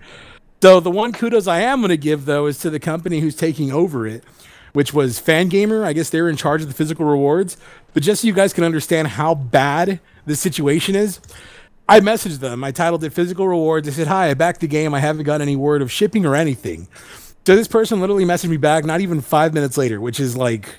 So 0.62 0.80
the 0.80 0.90
one 0.90 1.12
kudos 1.12 1.46
I 1.46 1.60
am 1.60 1.80
going 1.80 1.88
to 1.88 1.96
give 1.96 2.24
though 2.24 2.46
is 2.46 2.58
to 2.58 2.70
the 2.70 2.80
company 2.80 3.20
who's 3.20 3.34
taking 3.34 3.72
over 3.72 4.06
it, 4.06 4.22
which 4.72 4.92
was 4.94 5.20
Fangamer. 5.20 5.84
I 5.84 5.92
guess 5.92 6.10
they're 6.10 6.28
in 6.28 6.36
charge 6.36 6.62
of 6.62 6.68
the 6.68 6.74
physical 6.74 7.06
rewards. 7.06 7.56
But 7.94 8.02
just 8.02 8.22
so 8.22 8.26
you 8.26 8.32
guys 8.32 8.52
can 8.52 8.64
understand 8.64 9.08
how 9.08 9.34
bad 9.34 10.00
the 10.24 10.36
situation 10.36 10.94
is, 10.94 11.20
I 11.88 12.00
messaged 12.00 12.38
them. 12.38 12.64
I 12.64 12.70
titled 12.70 13.04
it 13.04 13.12
"Physical 13.12 13.48
Rewards." 13.48 13.88
I 13.88 13.92
said, 13.92 14.06
"Hi, 14.06 14.30
I 14.30 14.34
backed 14.34 14.60
the 14.60 14.68
game. 14.68 14.94
I 14.94 15.00
haven't 15.00 15.24
got 15.24 15.40
any 15.40 15.56
word 15.56 15.82
of 15.82 15.90
shipping 15.90 16.24
or 16.24 16.34
anything." 16.34 16.88
So 17.44 17.56
this 17.56 17.66
person 17.66 18.00
literally 18.00 18.24
messaged 18.24 18.50
me 18.50 18.56
back 18.56 18.84
not 18.84 19.00
even 19.00 19.20
five 19.20 19.52
minutes 19.52 19.76
later, 19.76 20.00
which 20.00 20.20
is 20.20 20.36
like, 20.36 20.76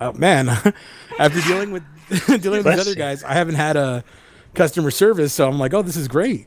oh 0.00 0.12
man, 0.12 0.48
after 1.18 1.40
dealing 1.40 1.72
with 1.72 1.82
dealing 2.40 2.62
with 2.62 2.66
these 2.66 2.80
other 2.86 2.94
guys, 2.94 3.24
I 3.24 3.34
haven't 3.34 3.56
had 3.56 3.76
a 3.76 4.04
customer 4.54 4.90
service, 4.90 5.32
so 5.32 5.48
I'm 5.48 5.58
like, 5.58 5.74
oh, 5.74 5.82
this 5.82 5.96
is 5.96 6.08
great. 6.08 6.46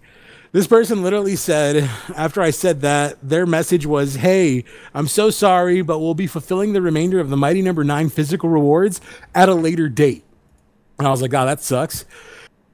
This 0.54 0.68
person 0.68 1.02
literally 1.02 1.38
said, 1.38 1.90
after 2.16 2.42
I 2.42 2.50
said 2.50 2.82
that, 2.82 3.18
their 3.22 3.46
message 3.46 3.86
was, 3.86 4.16
Hey, 4.16 4.66
I'm 4.94 5.08
so 5.08 5.30
sorry, 5.30 5.82
but 5.82 6.00
we'll 6.00 6.14
be 6.14 6.28
fulfilling 6.28 6.74
the 6.74 6.82
remainder 6.82 7.22
of 7.22 7.30
the 7.30 7.38
Mighty 7.38 7.62
Number 7.62 7.86
Nine 7.86 8.10
physical 8.10 8.50
rewards 8.50 9.00
at 9.34 9.48
a 9.48 9.54
later 9.54 9.88
date. 9.88 10.26
And 11.00 11.08
I 11.08 11.12
was 11.12 11.22
like, 11.22 11.34
Oh, 11.34 11.46
that 11.46 11.62
sucks. 11.62 12.04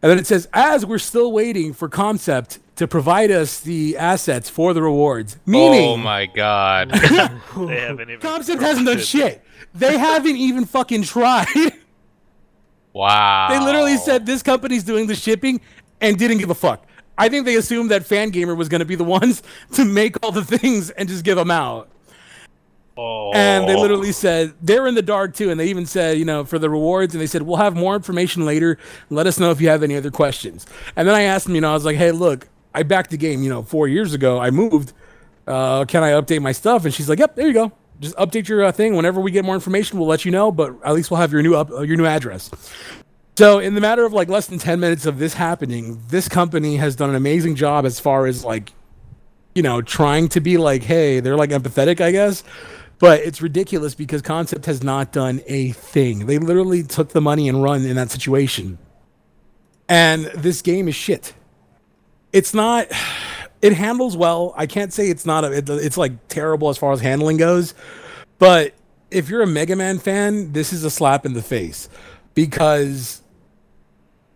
And 0.02 0.12
then 0.12 0.20
it 0.20 0.28
says, 0.28 0.48
As 0.54 0.86
we're 0.86 1.00
still 1.00 1.32
waiting 1.32 1.74
for 1.74 1.90
Comcept 1.90 2.60
to 2.76 2.88
provide 2.88 3.32
us 3.32 3.60
the 3.60 3.98
assets 3.98 4.50
for 4.50 4.74
the 4.74 4.82
rewards. 4.82 5.38
Meaning, 5.46 5.90
Oh 5.90 5.98
my 5.98 6.26
god. 6.28 6.92
They 6.92 6.98
haven't 7.80 8.10
even. 8.10 8.20
Comcept 8.20 8.62
hasn't 8.62 8.86
done 8.86 9.00
started. 9.00 9.06
shit. 9.06 9.44
They 9.74 9.98
haven't 9.98 10.36
even 10.38 10.66
fucking 10.66 11.04
tried. 11.04 11.48
Wow. 12.94 13.50
They 13.50 13.60
literally 13.60 13.98
said 13.98 14.26
this 14.26 14.42
company's 14.42 14.84
doing 14.84 15.06
the 15.06 15.14
shipping 15.14 15.62
and 16.02 16.18
didn't 16.18 16.40
give 16.40 16.50
a 16.50 16.56
fuck. 16.56 16.84
I 17.16 17.30
think 17.30 17.46
they 17.46 17.56
assumed 17.56 17.92
that 17.92 18.04
Fangamer 18.04 18.58
was 18.58 18.70
going 18.70 18.80
to 18.80 18.86
be 18.86 18.96
the 18.96 19.04
ones 19.04 19.44
to 19.74 19.86
make 19.86 20.16
all 20.24 20.32
the 20.32 20.44
things 20.44 20.90
and 20.92 21.08
just 21.08 21.24
give 21.24 21.36
them 21.38 21.52
out. 21.52 21.90
Oh. 22.98 23.32
And 23.34 23.70
they 23.70 23.76
literally 23.76 24.12
said 24.12 24.54
they're 24.62 24.88
in 24.88 24.96
the 24.96 25.02
dark 25.02 25.36
too. 25.36 25.52
And 25.52 25.60
they 25.60 25.68
even 25.68 25.86
said, 25.86 26.18
you 26.18 26.26
know, 26.26 26.44
for 26.44 26.58
the 26.58 26.70
rewards, 26.70 27.14
and 27.14 27.22
they 27.22 27.28
said, 27.28 27.44
we'll 27.44 27.58
have 27.58 27.76
more 27.76 27.96
information 27.96 28.46
later. 28.46 28.78
Let 29.10 29.28
us 29.28 29.40
know 29.40 29.52
if 29.52 29.62
you 29.62 29.70
have 29.70 29.84
any 29.84 29.96
other 29.96 30.12
questions. 30.12 30.66
And 30.96 31.08
then 31.08 31.16
I 31.16 31.24
asked 31.24 31.46
them, 31.46 31.56
you 31.56 31.62
know, 31.62 31.70
I 31.70 31.74
was 31.74 31.86
like, 31.86 31.98
hey, 31.98 32.12
look, 32.12 32.48
I 32.74 32.84
backed 32.84 33.12
the 33.12 33.18
game, 33.18 33.44
you 33.44 33.50
know, 33.50 33.62
four 33.62 33.88
years 33.88 34.14
ago. 34.14 34.40
I 34.40 34.50
moved. 34.50 34.94
Uh, 35.46 35.86
can 35.86 36.04
I 36.04 36.12
update 36.12 36.42
my 36.42 36.52
stuff? 36.52 36.86
And 36.86 36.94
she's 36.94 37.08
like, 37.08 37.20
yep, 37.20 37.36
there 37.36 37.48
you 37.48 37.54
go. 37.54 37.72
Just 38.00 38.16
update 38.16 38.48
your 38.48 38.64
uh, 38.64 38.72
thing. 38.72 38.96
Whenever 38.96 39.22
we 39.22 39.32
get 39.32 39.46
more 39.46 39.56
information, 39.56 39.98
we'll 39.98 40.08
let 40.08 40.26
you 40.26 40.32
know. 40.32 40.52
But 40.52 40.76
at 40.84 40.94
least 40.94 41.10
we'll 41.12 41.20
have 41.20 41.32
your 41.32 41.42
new 41.42 41.56
up, 41.56 41.72
uh, 41.72 41.82
your 41.82 41.98
new 41.98 42.06
address. 42.06 42.52
So 43.38 43.60
in 43.60 43.76
the 43.76 43.82
matter 43.82 44.04
of 44.04 44.14
like 44.14 44.30
less 44.30 44.48
than 44.48 44.58
10 44.58 44.80
minutes 44.80 45.06
of 45.06 45.20
this 45.20 45.36
happening, 45.36 46.02
this 46.10 46.28
company 46.28 46.78
has 46.78 46.96
done 46.96 47.12
an 47.12 47.16
amazing 47.16 47.56
job 47.56 47.86
as 47.86 48.00
far 48.00 48.26
as 48.26 48.44
like 48.44 48.72
you 49.58 49.64
know, 49.64 49.82
trying 49.82 50.28
to 50.30 50.40
be 50.40 50.56
like, 50.58 50.84
hey, 50.84 51.20
they're 51.20 51.36
like 51.36 51.50
empathetic, 51.50 52.00
I 52.00 52.12
guess. 52.12 52.44
But 53.00 53.22
it's 53.22 53.42
ridiculous 53.42 53.94
because 53.94 54.22
Comcept 54.22 54.66
has 54.66 54.84
not 54.84 55.12
done 55.12 55.42
a 55.46 55.72
thing. 55.72 56.26
They 56.26 56.40
literally 56.40 56.84
took 56.84 57.10
the 57.10 57.22
money 57.22 57.48
and 57.48 57.62
run 57.62 57.86
in 57.86 57.96
that 57.96 58.10
situation. 58.10 58.80
And 59.88 60.26
this 60.36 60.62
game 60.62 60.88
is 60.88 60.96
shit. 60.96 61.34
It's 62.34 62.54
not 62.54 62.88
it 63.62 63.74
handles 63.74 64.16
well. 64.16 64.54
I 64.56 64.66
can't 64.66 64.94
say 64.94 65.10
it's 65.10 65.26
not 65.26 65.44
a, 65.44 65.58
it, 65.58 65.70
it's 65.70 65.98
like 65.98 66.28
terrible 66.28 66.70
as 66.70 66.78
far 66.78 66.92
as 66.92 67.02
handling 67.02 67.38
goes. 67.38 67.74
But 68.40 68.74
if 69.10 69.30
you're 69.30 69.42
a 69.42 69.48
Mega 69.48 69.76
Man 69.76 70.00
fan, 70.00 70.54
this 70.54 70.74
is 70.74 70.84
a 70.84 70.92
slap 70.92 71.26
in 71.26 71.34
the 71.34 71.42
face 71.42 71.90
because 72.34 73.22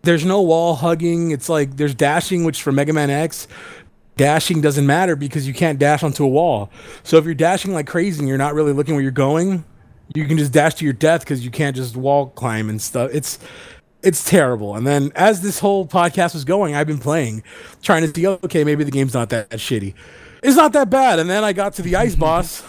there's 0.02 0.24
no 0.24 0.42
wall 0.42 0.74
hugging. 0.74 1.30
It's 1.30 1.48
like 1.48 1.76
there's 1.76 1.94
dashing, 1.94 2.44
which 2.44 2.62
for 2.62 2.72
Mega 2.72 2.92
Man 2.92 3.10
X, 3.10 3.46
dashing 4.16 4.60
doesn't 4.60 4.86
matter 4.86 5.16
because 5.16 5.46
you 5.46 5.54
can't 5.54 5.78
dash 5.78 6.02
onto 6.02 6.24
a 6.24 6.28
wall. 6.28 6.70
So 7.02 7.16
if 7.16 7.24
you're 7.24 7.34
dashing 7.34 7.72
like 7.72 7.86
crazy 7.86 8.20
and 8.20 8.28
you're 8.28 8.38
not 8.38 8.54
really 8.54 8.72
looking 8.72 8.94
where 8.94 9.02
you're 9.02 9.10
going, 9.10 9.64
you 10.14 10.26
can 10.26 10.38
just 10.38 10.52
dash 10.52 10.74
to 10.74 10.84
your 10.84 10.92
death 10.92 11.20
because 11.20 11.44
you 11.44 11.50
can't 11.50 11.74
just 11.74 11.96
wall 11.96 12.28
climb 12.28 12.68
and 12.68 12.80
stuff. 12.80 13.10
It's 13.12 13.38
it's 14.02 14.28
terrible. 14.28 14.74
And 14.74 14.86
then 14.86 15.12
as 15.14 15.42
this 15.42 15.60
whole 15.60 15.86
podcast 15.86 16.34
was 16.34 16.44
going, 16.44 16.74
I've 16.74 16.86
been 16.86 16.98
playing, 16.98 17.44
trying 17.82 18.02
to 18.02 18.12
see, 18.12 18.26
okay, 18.26 18.64
maybe 18.64 18.82
the 18.84 18.90
game's 18.90 19.14
not 19.14 19.30
that, 19.30 19.50
that 19.50 19.60
shitty. 19.60 19.94
It's 20.42 20.56
not 20.56 20.72
that 20.72 20.90
bad. 20.90 21.20
And 21.20 21.30
then 21.30 21.44
I 21.44 21.52
got 21.52 21.74
to 21.74 21.82
the 21.82 21.96
ice 21.96 22.16
boss 22.16 22.64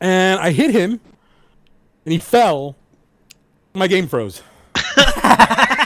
and 0.00 0.38
I 0.40 0.52
hit 0.52 0.70
him 0.70 1.00
and 2.04 2.12
he 2.12 2.18
fell. 2.18 2.76
My 3.74 3.86
game 3.86 4.08
froze. 4.08 4.42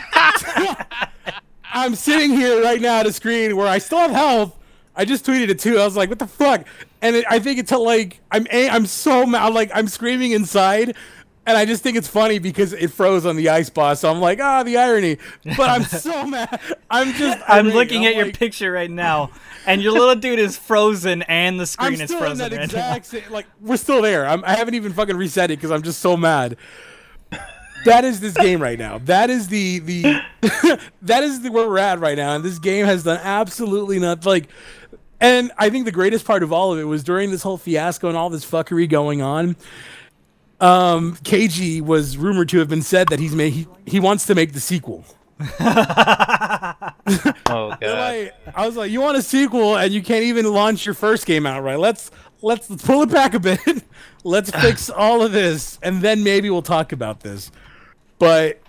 I'm 1.75 1.95
sitting 1.95 2.31
here 2.31 2.63
right 2.63 2.81
now 2.81 3.01
at 3.01 3.07
a 3.07 3.13
screen 3.13 3.57
where 3.57 3.67
I 3.67 3.79
still 3.79 3.99
have 3.99 4.11
health. 4.13 4.57
I 4.97 5.05
just 5.05 5.27
tweeted 5.27 5.49
it 5.49 5.59
too. 5.59 5.79
I 5.79 5.85
was 5.85 5.97
like, 5.97 6.09
"What 6.09 6.21
the 6.21 6.27
fuck?" 6.27 6.65
And 7.03 7.17
it, 7.17 7.25
I 7.29 7.39
think 7.41 7.59
it's 7.59 7.73
like 7.73 8.21
I'm 8.31 8.47
a- 8.51 8.69
I'm 8.71 8.87
so 8.87 9.27
mad. 9.27 9.53
Like 9.53 9.71
I'm 9.75 9.89
screaming 9.89 10.31
inside, 10.33 10.95
and 11.47 11.59
I 11.59 11.65
just 11.65 11.83
think 11.83 11.97
it's 11.97 12.07
funny 12.07 12.39
because 12.39 12.73
it 12.73 12.93
froze 12.93 13.27
on 13.27 13.35
the 13.35 13.49
ice 13.49 13.71
boss. 13.71 14.01
So 14.01 14.11
I'm 14.11 14.21
like, 14.21 14.39
"Ah, 14.41 14.63
the 14.63 14.77
irony." 14.77 15.19
But 15.57 15.69
I'm 15.69 15.83
so 15.83 16.25
mad. 16.29 16.61
I'm 16.91 17.13
just. 17.15 17.39
I'm 17.49 17.67
irate. 17.67 17.75
looking 17.75 18.03
I'm 18.07 18.13
at 18.13 18.17
your 18.17 18.31
picture 18.33 18.71
right 18.71 18.91
now, 18.91 19.31
and 19.67 19.83
your 19.83 19.93
little 19.93 20.15
dude 20.15 20.39
is 20.39 20.57
frozen, 20.57 21.23
and 21.23 21.59
the 21.59 21.63
I'm 21.63 21.67
screen 21.67 22.01
is 22.01 22.11
still 22.11 22.19
in 22.19 22.23
frozen 22.25 22.51
that 22.51 22.57
right 22.57 22.65
exact 22.65 23.07
same. 23.07 23.25
Like 23.31 23.47
we're 23.61 23.77
still 23.77 24.01
there. 24.01 24.29
I'm, 24.29 24.45
I 24.45 24.55
haven't 24.55 24.75
even 24.75 24.93
fucking 24.93 25.17
reset 25.17 25.51
it 25.51 25.57
because 25.59 25.73
I'm 25.73 25.83
just 25.83 25.99
so 25.99 26.17
mad. 26.17 26.57
That 27.85 28.05
is 28.05 28.21
this 28.21 28.35
game 28.35 28.61
right 28.61 28.79
now. 28.79 28.99
That 28.99 29.31
is 29.31 29.49
the 29.49 29.79
the 29.81 30.03
that 31.03 31.23
is 31.23 31.43
the, 31.43 31.51
where 31.51 31.69
we're 31.69 31.79
at 31.79 32.01
right 32.01 32.17
now, 32.17 32.35
and 32.35 32.45
this 32.45 32.59
game 32.59 32.87
has 32.87 33.05
done 33.05 33.21
absolutely 33.23 33.99
nothing. 33.99 34.29
like. 34.29 34.49
And 35.21 35.53
I 35.57 35.71
think 35.71 35.87
the 35.87 35.93
greatest 35.93 36.27
part 36.27 36.43
of 36.43 36.53
all 36.53 36.73
of 36.73 36.79
it 36.79 36.85
was 36.85 37.03
during 37.03 37.31
this 37.31 37.43
whole 37.43 37.57
fiasco 37.57 38.09
and 38.09 38.17
all 38.17 38.29
this 38.29 38.45
fuckery 38.45 38.87
going 38.89 39.23
on. 39.23 39.57
Um, 40.61 41.17
KG 41.23 41.81
was 41.81 42.19
rumored 42.19 42.51
to 42.51 42.59
have 42.59 42.69
been 42.69 42.83
said 42.83 43.09
that 43.09 43.21
he's 43.21 43.35
made 43.35 43.53
he, 43.53 43.67
he 43.87 44.01
wants 44.01 44.27
to 44.27 44.35
make 44.35 44.53
the 44.53 44.61
sequel. 44.61 45.05
Oh 47.47 47.77
god. 47.79 47.83
like, 47.83 48.35
I 48.57 48.67
was 48.67 48.77
like, 48.77 48.91
you 48.91 49.03
want 49.03 49.19
a 49.19 49.23
sequel 49.23 49.77
and 49.77 49.93
you 49.93 50.03
can't 50.03 50.25
even 50.25 50.51
launch 50.51 50.87
your 50.87 50.95
first 50.95 51.27
game 51.27 51.47
out 51.47 51.63
right. 51.63 51.79
Let's 51.79 52.11
let's, 52.41 52.71
let's 52.71 52.83
pull 52.85 53.03
it 53.03 53.11
back 53.11 53.35
a 53.35 53.41
bit. 53.41 53.61
let's 54.25 54.51
fix 54.51 54.91
all 54.91 55.23
of 55.23 55.33
this, 55.33 55.79
and 55.83 56.01
then 56.03 56.25
maybe 56.25 56.51
we'll 56.51 56.63
talk 56.63 56.93
about 56.93 57.21
this. 57.21 57.51
But 58.25 58.61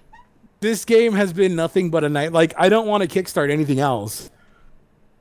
this 0.59 0.85
game 0.85 1.13
has 1.13 1.33
been 1.33 1.55
nothing 1.55 1.89
but 1.89 2.03
a 2.03 2.09
night. 2.09 2.31
Like, 2.31 2.53
I 2.57 2.69
don't 2.69 2.87
want 2.87 3.09
to 3.09 3.23
kickstart 3.23 3.51
anything 3.51 3.79
else. 3.79 4.29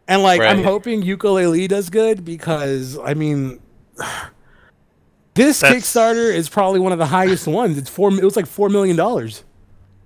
And 0.06 0.22
like, 0.22 0.40
I'm 0.40 0.62
hoping 0.62 1.02
Yooka-Laylee 1.02 1.68
does 1.68 1.90
good 1.90 2.24
because 2.24 2.98
I 2.98 3.14
mean, 3.14 3.60
this 5.34 5.60
That's- 5.60 5.82
Kickstarter 5.82 6.32
is 6.32 6.48
probably 6.48 6.80
one 6.80 6.92
of 6.92 6.98
the 6.98 7.06
highest 7.06 7.46
ones. 7.46 7.78
It's 7.78 7.90
four. 7.90 8.12
It 8.12 8.24
was 8.24 8.36
like 8.36 8.46
four 8.46 8.68
million 8.68 8.96
dollars. 8.96 9.44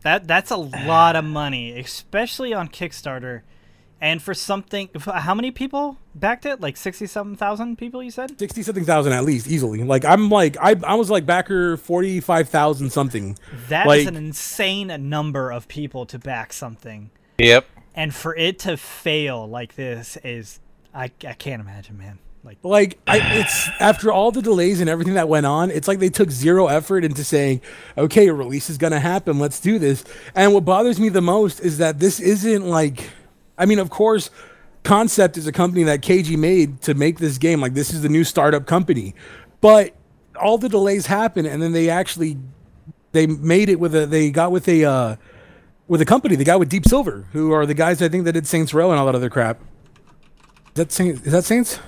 That 0.03 0.29
that's 0.29 0.51
a 0.53 0.57
lot 0.57 1.17
of 1.17 1.25
money, 1.25 1.79
especially 1.79 2.55
on 2.55 2.69
Kickstarter, 2.69 3.43
and 4.01 4.23
for 4.23 4.35
something. 4.35 4.89
How 5.05 5.35
many 5.35 5.51
people 5.51 5.97
backed 6.15 6.47
it? 6.47 6.61
Like 6.61 6.77
sixty-seven 6.77 7.37
thousand 7.37 7.77
people. 7.79 8.03
You 8.03 8.11
said. 8.11 8.39
Sixty 8.39 8.63
something 8.63 8.85
thousand 8.85 9.13
at 9.13 9.25
least, 9.25 9.47
easily. 9.49 9.83
Like 9.85 10.05
I'm 10.05 10.29
like 10.31 10.57
I 10.61 10.77
I 10.87 10.95
was 10.95 11.11
like 11.11 11.27
backer 11.27 11.77
forty 11.77 12.21
five 12.21 12.49
thousand 12.49 12.91
something. 12.91 13.39
That 13.69 13.87
is 13.87 13.89
Like- 13.89 14.07
an 14.07 14.17
insane 14.17 15.09
number 15.09 15.51
of 15.51 15.69
people 15.69 16.07
to 16.07 16.19
back 16.19 16.53
something, 16.53 17.11
Yep. 17.39 17.67
and 17.95 18.15
for 18.15 18.35
it 18.37 18.59
to 18.61 18.77
fail 18.77 19.49
like 19.49 19.75
this 19.75 20.17
is, 20.25 20.61
I 20.95 21.11
I 21.27 21.33
can't 21.35 21.61
imagine, 21.61 21.99
man. 21.99 22.19
Like 22.45 22.59
Like 22.63 22.99
I, 23.09 23.19
it's 23.41 23.69
after 23.81 24.13
all 24.13 24.31
the 24.31 24.41
delays 24.41 24.81
and 24.81 24.89
everything 24.89 25.15
that 25.15 25.29
went 25.29 25.45
on, 25.45 25.73
it's 25.73 25.89
like 25.89 25.99
they 25.99 26.09
took 26.09 26.31
zero 26.31 26.69
effort 26.69 27.05
into 27.05 27.25
saying, 27.25 27.61
"Okay, 27.99 28.29
a 28.29 28.33
release 28.33 28.71
is 28.71 28.79
gonna 28.79 29.01
happen. 29.01 29.41
Let's 29.41 29.59
do 29.59 29.79
this." 29.81 30.05
And 30.37 30.55
what 30.55 30.65
bothers 30.65 31.01
me 31.01 31.09
the 31.09 31.21
most 31.21 31.59
is 31.59 31.79
that 31.79 31.99
this 31.99 32.21
isn't 32.21 32.65
like, 32.65 33.11
I 33.59 33.67
mean, 33.67 33.79
of 33.79 33.91
course, 33.91 34.31
Comcept 34.85 35.37
is 35.37 35.47
a 35.47 35.53
company 35.53 35.83
that 35.85 36.01
KG 36.01 36.37
made 36.37 36.81
to 36.83 36.95
make 36.95 37.19
this 37.19 37.37
game. 37.39 37.61
Like 37.61 37.75
this 37.75 37.93
is 37.93 38.03
the 38.03 38.09
new 38.09 38.25
startup 38.25 38.67
company, 38.67 39.15
but 39.61 39.95
all 40.41 40.57
the 40.57 40.69
delays 40.69 41.07
happen, 41.07 41.45
and 41.45 41.61
then 41.61 41.73
they 41.73 41.91
actually 41.91 42.39
they 43.13 43.27
made 43.27 43.69
it 43.69 43.81
with 43.81 43.95
a 43.95 44.07
they 44.07 44.31
got 44.31 44.53
with 44.53 44.69
a 44.69 44.85
uh, 44.85 45.17
with 45.89 46.01
a 46.01 46.05
company. 46.05 46.37
They 46.37 46.45
got 46.45 46.59
with 46.59 46.69
Deep 46.69 46.87
Silver, 46.87 47.27
who 47.33 47.53
are 47.53 47.67
the 47.67 47.75
guys 47.75 48.01
I 48.01 48.09
think 48.09 48.25
that 48.25 48.33
did 48.33 48.47
Saints 48.47 48.73
Row 48.73 48.91
and 48.91 49.01
all 49.01 49.07
that 49.07 49.15
other 49.15 49.31
crap. 49.31 49.61
Is 50.69 50.75
that 50.75 50.93
Saints? 50.93 51.27
Is 51.27 51.33
that 51.33 51.45
Saints? 51.45 51.81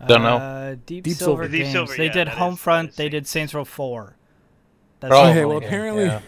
I 0.00 0.06
don't 0.06 0.22
know. 0.22 0.36
Uh, 0.36 0.76
Deep, 0.86 1.04
Deep 1.04 1.16
Silver, 1.16 1.42
Silver. 1.44 1.48
Deep 1.48 1.62
Games. 1.62 1.72
Silver, 1.72 1.96
they 1.96 2.06
yeah, 2.06 2.12
did 2.12 2.28
Homefront. 2.28 2.94
they 2.94 3.08
did 3.08 3.26
Saints 3.26 3.54
Row 3.54 3.64
Four. 3.64 4.14
That's 5.00 5.14
Oh, 5.14 5.24
Okay, 5.24 5.34
they 5.34 5.44
well 5.44 5.58
apparently, 5.58 6.04
yeah. 6.04 6.20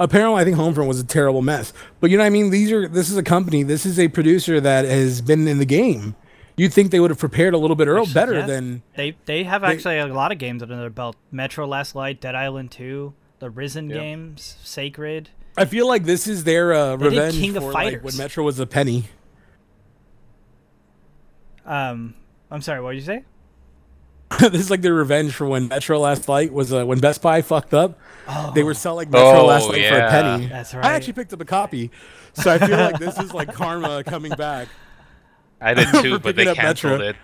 Apparently 0.00 0.40
I 0.40 0.44
think 0.44 0.56
Homefront 0.56 0.88
was 0.88 0.98
a 0.98 1.04
terrible 1.04 1.42
mess. 1.42 1.72
But 2.00 2.10
you 2.10 2.16
know 2.16 2.22
what 2.24 2.26
I 2.28 2.30
mean? 2.30 2.50
These 2.50 2.72
are 2.72 2.88
this 2.88 3.10
is 3.10 3.16
a 3.16 3.22
company, 3.22 3.62
this 3.62 3.86
is 3.86 3.98
a 4.00 4.08
producer 4.08 4.60
that 4.60 4.84
has 4.84 5.20
been 5.20 5.46
in 5.46 5.58
the 5.58 5.64
game. 5.66 6.16
You'd 6.56 6.72
think 6.74 6.90
they 6.90 7.00
would 7.00 7.10
have 7.10 7.18
prepared 7.18 7.54
a 7.54 7.58
little 7.58 7.76
bit 7.76 7.86
early, 7.88 8.12
better 8.12 8.34
yeah. 8.40 8.46
than 8.46 8.82
They 8.96 9.16
they 9.26 9.44
have 9.44 9.62
They- 9.62 9.68
actually 9.68 9.98
a 9.98 10.06
lot 10.08 10.32
of 10.32 10.38
games 10.38 10.62
under 10.62 10.76
their 10.76 10.90
belt. 10.90 11.16
Metro 11.30 11.66
Last 11.66 11.94
Light, 11.94 12.20
Dead 12.20 12.34
Island 12.34 12.70
2, 12.72 13.14
the 13.38 13.48
Risen 13.50 13.88
Yep. 13.88 13.98
games, 13.98 14.56
Sacred. 14.62 15.30
I 15.56 15.64
feel 15.64 15.86
like 15.86 16.04
this 16.04 16.26
is 16.26 16.44
their 16.44 16.72
uh, 16.72 16.96
revenge 16.96 17.34
King 17.34 17.56
of 17.56 17.62
for 17.64 17.72
like, 17.72 18.02
when 18.02 18.16
Metro 18.16 18.44
was 18.44 18.58
a 18.58 18.66
penny. 18.66 19.04
Um, 21.66 22.14
I'm 22.50 22.62
sorry, 22.62 22.80
what 22.80 22.92
did 22.92 22.96
you 22.98 23.04
say? 23.06 23.24
this 24.38 24.54
is 24.54 24.70
like 24.70 24.80
their 24.80 24.94
revenge 24.94 25.32
for 25.34 25.46
when 25.46 25.68
Metro 25.68 25.98
Last 25.98 26.28
Light 26.28 26.52
was 26.52 26.72
uh, 26.72 26.84
when 26.86 27.00
Best 27.00 27.20
Buy 27.20 27.42
fucked 27.42 27.74
up. 27.74 27.98
They 28.54 28.62
were 28.62 28.74
selling 28.74 29.10
Metro 29.10 29.40
Oh, 29.40 29.46
Last 29.46 29.68
Light 29.68 29.88
for 29.88 29.98
a 29.98 30.08
penny. 30.08 30.46
That's 30.46 30.72
right. 30.72 30.84
I 30.84 30.92
actually 30.92 31.14
picked 31.14 31.32
up 31.32 31.40
a 31.40 31.44
copy, 31.44 31.90
so 32.34 32.52
I 32.52 32.58
feel 32.58 32.76
like 32.78 32.98
this 32.98 33.18
is 33.18 33.34
like 33.34 33.52
karma 33.52 34.04
coming 34.06 34.32
back. 34.32 34.68
I 35.60 35.74
did 35.74 35.88
too, 36.02 36.18
but 36.20 36.36
they 36.36 36.46
up 36.46 36.56
Metro. 36.56 36.96
canceled 36.96 37.00
it. 37.02 37.16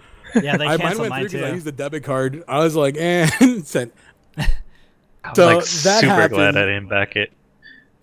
Yeah, 0.43 0.57
they 0.57 0.67
I, 0.67 0.71
mine 0.71 0.79
canceled 0.79 1.01
went 1.01 1.11
mine 1.11 1.21
through 1.29 1.39
because 1.41 1.51
I 1.51 1.55
used 1.55 1.67
the 1.67 1.73
debit 1.73 2.03
card. 2.05 2.43
I 2.49 2.59
was 2.59 2.75
like, 2.75 2.97
and 2.99 3.65
sent. 3.67 3.95
I'm 4.37 5.35
So 5.35 5.47
like 5.47 5.59
that 5.65 6.01
super 6.01 6.07
happened. 6.13 6.31
glad 6.35 6.57
I 6.57 6.65
didn't 6.67 6.89
back 6.89 7.15
it. 7.17 7.33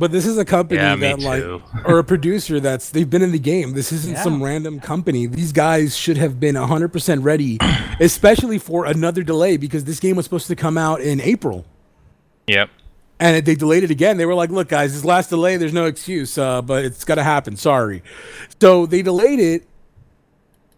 But 0.04 0.12
this 0.12 0.26
is 0.26 0.38
a 0.38 0.44
company 0.44 0.82
Yeah, 0.82 0.98
that 0.98 1.22
like 1.22 1.44
or 1.86 1.98
a 1.98 2.04
producer 2.04 2.60
that's 2.60 2.90
they've 2.90 3.10
been 3.10 3.22
in 3.22 3.32
the 3.32 3.40
game. 3.40 3.72
This 3.72 3.94
isn't 3.94 4.16
Yeah. 4.16 4.22
some 4.22 4.44
random 4.44 4.82
company. 4.82 5.28
These 5.28 5.54
guys 5.54 5.96
should 5.96 6.18
have 6.18 6.42
been 6.42 6.56
100% 6.56 7.24
ready, 7.24 7.58
especially 8.02 8.58
for 8.58 8.86
another 8.86 9.24
delay 9.24 9.56
because 9.56 9.86
this 9.86 10.02
game 10.02 10.18
was 10.18 10.26
supposed 10.26 10.48
to 10.48 10.58
come 10.58 10.78
out 10.78 11.00
in 11.00 11.22
April. 11.22 11.66
Yep. 12.48 12.70
And 13.22 13.46
they 13.46 13.56
delayed 13.56 13.86
it 13.86 13.92
again. 13.92 14.18
They 14.18 14.26
were 14.26 14.34
like, 14.34 14.50
"Look, 14.50 14.68
guys, 14.68 14.92
this 14.94 15.06
last 15.06 15.30
delay, 15.30 15.56
there's 15.56 15.72
no 15.72 15.86
excuse, 15.86 16.38
uh, 16.38 16.62
but 16.62 16.84
it's 16.84 17.06
got 17.06 17.16
to 17.16 17.24
happen. 17.24 17.56
Sorry." 17.56 18.04
So 18.60 18.86
they 18.86 19.02
delayed 19.04 19.40
it, 19.40 19.66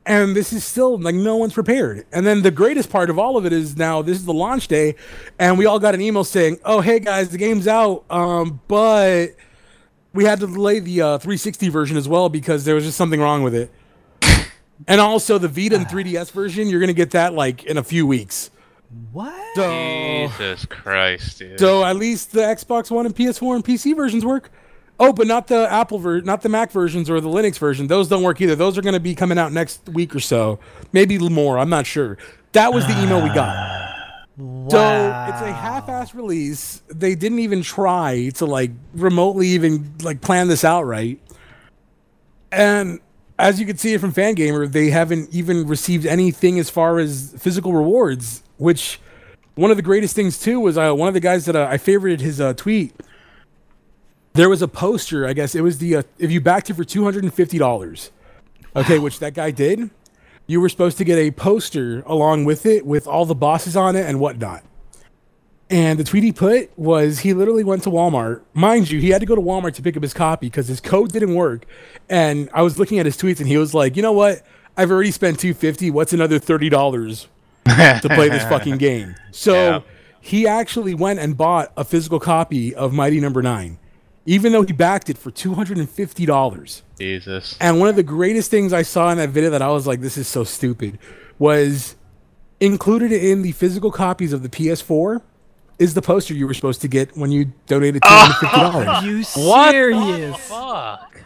and 0.05 0.35
this 0.35 0.53
is 0.53 0.63
still 0.63 0.97
like 0.97 1.15
no 1.15 1.35
one's 1.35 1.53
prepared. 1.53 2.05
And 2.11 2.25
then 2.25 2.41
the 2.41 2.51
greatest 2.51 2.89
part 2.89 3.09
of 3.09 3.17
all 3.17 3.37
of 3.37 3.45
it 3.45 3.53
is 3.53 3.75
now 3.75 4.01
this 4.01 4.17
is 4.17 4.25
the 4.25 4.33
launch 4.33 4.67
day, 4.67 4.95
and 5.39 5.57
we 5.57 5.65
all 5.65 5.79
got 5.79 5.95
an 5.95 6.01
email 6.01 6.23
saying, 6.23 6.59
"Oh, 6.63 6.81
hey 6.81 6.99
guys, 6.99 7.29
the 7.29 7.37
game's 7.37 7.67
out, 7.67 8.05
um, 8.09 8.61
but 8.67 9.29
we 10.13 10.25
had 10.25 10.39
to 10.41 10.47
delay 10.47 10.79
the 10.79 11.01
uh, 11.01 11.17
360 11.17 11.69
version 11.69 11.97
as 11.97 12.07
well 12.07 12.29
because 12.29 12.65
there 12.65 12.75
was 12.75 12.83
just 12.83 12.97
something 12.97 13.19
wrong 13.19 13.43
with 13.43 13.55
it." 13.55 13.71
and 14.87 15.01
also 15.01 15.37
the 15.37 15.47
Vita 15.47 15.75
and 15.75 15.87
3DS 15.87 16.31
version, 16.31 16.69
you're 16.69 16.79
gonna 16.79 16.93
get 16.93 17.11
that 17.11 17.33
like 17.33 17.63
in 17.65 17.77
a 17.77 17.83
few 17.83 18.05
weeks. 18.05 18.51
What? 19.11 19.33
So, 19.55 20.27
Jesus 20.27 20.65
Christ, 20.67 21.39
dude. 21.39 21.59
so 21.59 21.83
at 21.83 21.95
least 21.95 22.31
the 22.31 22.41
Xbox 22.41 22.91
One 22.91 23.05
and 23.05 23.15
PS4 23.15 23.55
and 23.55 23.65
PC 23.65 23.95
versions 23.95 24.23
work. 24.23 24.51
Oh, 24.99 25.11
but 25.11 25.27
not 25.27 25.47
the 25.47 25.69
Apple 25.71 25.99
ver- 25.99 26.21
not 26.21 26.41
the 26.41 26.49
Mac 26.49 26.71
versions 26.71 27.09
or 27.09 27.19
the 27.19 27.29
Linux 27.29 27.57
version. 27.57 27.87
Those 27.87 28.07
don't 28.07 28.23
work 28.23 28.39
either. 28.39 28.55
Those 28.55 28.77
are 28.77 28.81
going 28.81 28.93
to 28.93 28.99
be 28.99 29.13
coming 29.13 29.37
out 29.37 29.51
next 29.51 29.87
week 29.89 30.15
or 30.15 30.21
so, 30.21 30.59
maybe 30.93 31.17
more. 31.17 31.59
I'm 31.59 31.69
not 31.69 31.85
sure. 31.85 32.17
That 32.53 32.73
was 32.73 32.85
the 32.87 33.01
email 33.01 33.21
we 33.21 33.29
got. 33.29 33.83
So 34.37 34.45
it's 35.29 35.41
a 35.41 35.53
half-ass 35.53 36.13
release. 36.13 36.81
They 36.89 37.15
didn't 37.15 37.39
even 37.39 37.61
try 37.61 38.31
to 38.35 38.45
like 38.45 38.71
remotely 38.93 39.47
even 39.47 39.93
like 40.03 40.19
plan 40.19 40.49
this 40.49 40.65
out 40.65 40.83
right. 40.83 41.21
And 42.51 42.99
as 43.39 43.61
you 43.61 43.65
can 43.65 43.77
see 43.77 43.93
it 43.93 44.01
from 44.01 44.11
Fangamer, 44.11 44.69
they 44.69 44.89
haven't 44.89 45.33
even 45.33 45.65
received 45.67 46.05
anything 46.05 46.59
as 46.59 46.69
far 46.69 46.99
as 46.99 47.33
physical 47.39 47.71
rewards. 47.71 48.43
Which 48.57 48.99
one 49.55 49.71
of 49.71 49.77
the 49.77 49.83
greatest 49.83 50.17
things 50.17 50.37
too 50.37 50.59
was 50.59 50.77
uh, 50.77 50.91
one 50.93 51.07
of 51.07 51.13
the 51.13 51.21
guys 51.21 51.45
that 51.45 51.55
uh, 51.55 51.69
I 51.71 51.77
favorited 51.77 52.19
his 52.19 52.41
uh, 52.41 52.53
tweet. 52.55 52.93
There 54.35 54.49
was 54.49 54.61
a 54.61 54.67
poster. 54.67 55.25
I 55.27 55.33
guess 55.33 55.55
it 55.55 55.61
was 55.61 55.77
the 55.79 55.95
uh, 55.97 56.03
if 56.19 56.29
you 56.31 56.39
backed 56.41 56.69
it 56.69 56.75
for 56.75 56.83
two 56.83 57.03
hundred 57.03 57.23
and 57.23 57.33
fifty 57.33 57.57
dollars. 57.57 58.11
Okay, 58.75 58.99
which 58.99 59.19
that 59.19 59.33
guy 59.33 59.51
did. 59.51 59.89
You 60.47 60.61
were 60.61 60.69
supposed 60.69 60.97
to 60.99 61.03
get 61.03 61.17
a 61.17 61.31
poster 61.31 62.03
along 62.05 62.45
with 62.45 62.65
it 62.65 62.85
with 62.85 63.07
all 63.07 63.25
the 63.25 63.33
bosses 63.33 63.75
on 63.75 63.95
it 63.95 64.05
and 64.05 64.19
whatnot. 64.19 64.63
And 65.69 65.97
the 65.99 66.03
tweet 66.03 66.23
he 66.23 66.31
put 66.31 66.77
was 66.77 67.19
he 67.19 67.33
literally 67.33 67.63
went 67.63 67.81
to 67.83 67.89
Walmart. 67.89 68.41
Mind 68.53 68.91
you, 68.91 68.99
he 68.99 69.09
had 69.09 69.21
to 69.21 69.25
go 69.25 69.33
to 69.33 69.41
Walmart 69.41 69.73
to 69.75 69.81
pick 69.81 69.97
up 69.97 70.03
his 70.03 70.13
copy 70.13 70.45
because 70.47 70.67
his 70.67 70.79
code 70.79 71.11
didn't 71.11 71.33
work. 71.33 71.65
And 72.09 72.49
I 72.53 72.61
was 72.61 72.77
looking 72.77 72.99
at 72.99 73.07
his 73.07 73.17
tweets 73.17 73.39
and 73.39 73.47
he 73.47 73.57
was 73.57 73.73
like, 73.73 73.95
you 73.95 74.03
know 74.03 74.11
what? 74.11 74.43
I've 74.77 74.91
already 74.91 75.09
spent 75.11 75.39
250 75.39 75.89
What's 75.89 76.13
another 76.13 76.37
$30 76.39 77.27
to 78.01 78.09
play 78.09 78.29
this 78.29 78.43
fucking 78.43 78.77
game? 78.89 79.15
So 79.31 79.53
Yeah. 79.53 79.79
he 80.21 80.45
actually 80.47 80.93
went 80.93 81.17
and 81.19 81.35
bought 81.35 81.71
a 81.75 81.83
physical 81.83 82.19
copy 82.19 82.75
of 82.75 82.93
Mighty 82.93 83.19
Number 83.19 83.41
9, 83.41 83.79
even 84.25 84.51
though 84.51 84.63
he 84.63 84.73
backed 84.73 85.09
it 85.09 85.17
for 85.17 85.31
$250. 85.31 86.81
Jesus. 86.99 87.57
And 87.59 87.79
one 87.79 87.89
of 87.89 87.95
the 87.95 88.03
greatest 88.03 88.49
things 88.51 88.73
I 88.73 88.81
saw 88.81 89.11
in 89.11 89.17
that 89.17 89.29
video 89.29 89.49
that 89.51 89.61
I 89.61 89.69
was 89.69 89.85
like, 89.85 90.01
this 90.01 90.17
is 90.17 90.27
so 90.27 90.43
stupid, 90.43 90.97
was 91.39 91.95
included 92.59 93.11
in 93.11 93.41
the 93.41 93.51
physical 93.51 93.91
copies 93.91 94.33
of 94.33 94.41
the 94.43 94.49
PS4 94.49 95.21
is 95.77 95.93
the 95.93 96.01
poster 96.01 96.33
you 96.33 96.47
were 96.47 96.53
supposed 96.53 96.79
to 96.81 96.87
get 96.87 97.15
when 97.17 97.31
you 97.31 97.51
donated 97.67 98.01
$250. 98.05 99.03
you 99.03 99.23
What? 99.47 99.71
serious? 99.71 100.37
Fuck. 100.47 101.19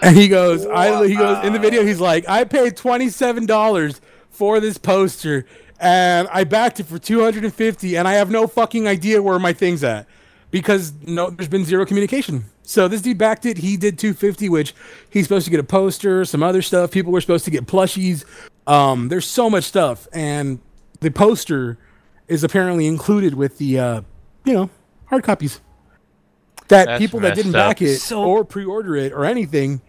and 0.00 0.16
he 0.16 0.28
goes, 0.28 0.64
I 0.66 1.08
he 1.08 1.16
goes 1.16 1.44
in 1.44 1.52
the 1.52 1.58
video, 1.58 1.84
he's 1.84 2.00
like, 2.00 2.28
I 2.28 2.44
paid 2.44 2.76
$27 2.76 4.00
for 4.30 4.60
this 4.60 4.78
poster 4.78 5.44
and 5.80 6.28
I 6.30 6.44
backed 6.44 6.78
it 6.78 6.86
for 6.86 6.98
250 7.00 7.96
and 7.96 8.06
I 8.06 8.12
have 8.14 8.30
no 8.30 8.46
fucking 8.46 8.86
idea 8.86 9.20
where 9.20 9.38
my 9.40 9.52
thing's 9.52 9.82
at 9.82 10.06
because 10.50 10.92
no 11.06 11.30
there's 11.30 11.48
been 11.48 11.64
zero 11.64 11.84
communication. 11.86 12.44
So 12.62 12.86
this 12.88 13.02
dude 13.02 13.18
backed 13.18 13.46
it. 13.46 13.58
He 13.58 13.76
did 13.76 13.98
250, 13.98 14.48
which 14.48 14.74
he's 15.10 15.24
supposed 15.24 15.44
to 15.44 15.50
get 15.50 15.58
a 15.60 15.64
poster, 15.64 16.24
some 16.24 16.42
other 16.42 16.62
stuff. 16.62 16.90
People 16.90 17.12
were 17.12 17.20
supposed 17.20 17.44
to 17.46 17.50
get 17.50 17.66
plushies. 17.66 18.24
Um, 18.66 19.08
there's 19.08 19.26
so 19.26 19.50
much 19.50 19.64
stuff, 19.64 20.06
and 20.12 20.60
the 21.00 21.10
poster 21.10 21.78
is 22.28 22.44
apparently 22.44 22.86
included 22.86 23.34
with 23.34 23.58
the, 23.58 23.78
uh, 23.80 24.00
you 24.44 24.52
know, 24.52 24.70
hard 25.06 25.24
copies. 25.24 25.60
That 26.68 26.86
That's 26.86 26.98
people 27.00 27.18
that 27.20 27.34
didn't 27.34 27.56
up. 27.56 27.70
back 27.70 27.82
it 27.82 27.98
So- 27.98 28.22
or 28.22 28.44
pre-order 28.44 28.94
it 28.94 29.12
or 29.12 29.24
anything, 29.24 29.80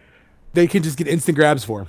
they 0.54 0.66
can 0.66 0.82
just 0.82 0.98
get 0.98 1.08
instant 1.08 1.38
grabs 1.38 1.64
for. 1.64 1.86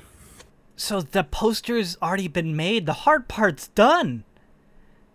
So 0.76 1.00
the 1.00 1.24
poster's 1.24 1.96
already 2.02 2.28
been 2.28 2.54
made. 2.54 2.84
The 2.84 2.92
hard 2.92 3.28
part's 3.28 3.68
done. 3.68 4.24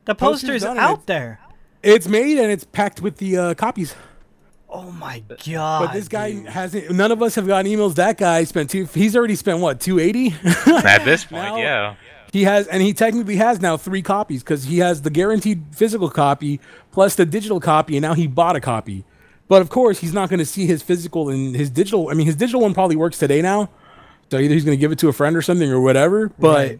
The 0.06 0.16
Poster's 0.16 0.42
poster's 0.42 0.62
done 0.64 0.78
out 0.80 0.92
it's- 0.92 1.06
there. 1.06 1.40
It's 1.84 2.08
made 2.08 2.38
and 2.40 2.52
it's 2.52 2.64
packed 2.64 3.02
with 3.02 3.18
the 3.18 3.38
uh, 3.38 3.54
copies. 3.54 3.96
Oh 4.70 4.92
my 4.92 5.24
god! 5.46 5.86
But 5.88 5.94
this 5.94 6.08
guy 6.08 6.32
dude. 6.34 6.46
hasn't. 6.48 6.92
None 6.92 7.12
of 7.12 7.22
us 7.22 7.36
have 7.36 7.48
gotten 7.48 7.72
emails. 7.72 7.96
That 7.96 8.18
guy 8.18 8.44
spent 8.44 8.70
two. 8.70 8.86
He's 8.86 9.16
already 9.16 9.36
spent 9.36 9.60
what 9.60 9.80
two 9.80 9.98
eighty. 10.00 10.36
At 10.66 11.06
this 11.06 11.24
point, 11.26 11.44
Now- 11.44 11.58
yeah. 11.58 11.96
He 12.34 12.44
has, 12.44 12.68
and 12.68 12.84
he 12.84 12.94
technically 12.94 13.38
has 13.38 13.62
now 13.62 13.78
three 13.78 14.02
copies 14.02 14.44
because 14.44 14.66
he 14.66 14.80
has 14.80 15.02
the 15.02 15.10
guaranteed 15.10 15.64
physical 15.72 16.10
copy 16.10 16.60
plus 16.92 17.16
the 17.16 17.26
digital 17.26 17.62
copy, 17.62 17.96
and 17.96 18.02
now 18.02 18.14
he 18.14 18.28
bought 18.28 18.58
a 18.58 18.60
copy. 18.60 19.06
But 19.48 19.62
of 19.62 19.70
course, 19.70 20.00
he's 20.00 20.12
not 20.14 20.28
going 20.30 20.40
to 20.40 20.46
see 20.46 20.66
his 20.66 20.84
physical 20.84 21.30
and 21.30 21.56
his 21.56 21.70
digital. 21.70 22.10
I 22.10 22.14
mean, 22.16 22.26
his 22.28 22.36
digital 22.36 22.60
one 22.62 22.74
probably 22.74 22.98
works 22.98 23.18
today 23.18 23.42
now, 23.42 23.70
so 24.30 24.38
either 24.40 24.54
he's 24.54 24.66
going 24.66 24.78
to 24.78 24.80
give 24.80 24.92
it 24.92 25.00
to 25.00 25.08
a 25.08 25.14
friend 25.14 25.38
or 25.38 25.42
something 25.42 25.72
or 25.72 25.80
whatever. 25.80 26.28
But 26.38 26.68
Right. 26.68 26.80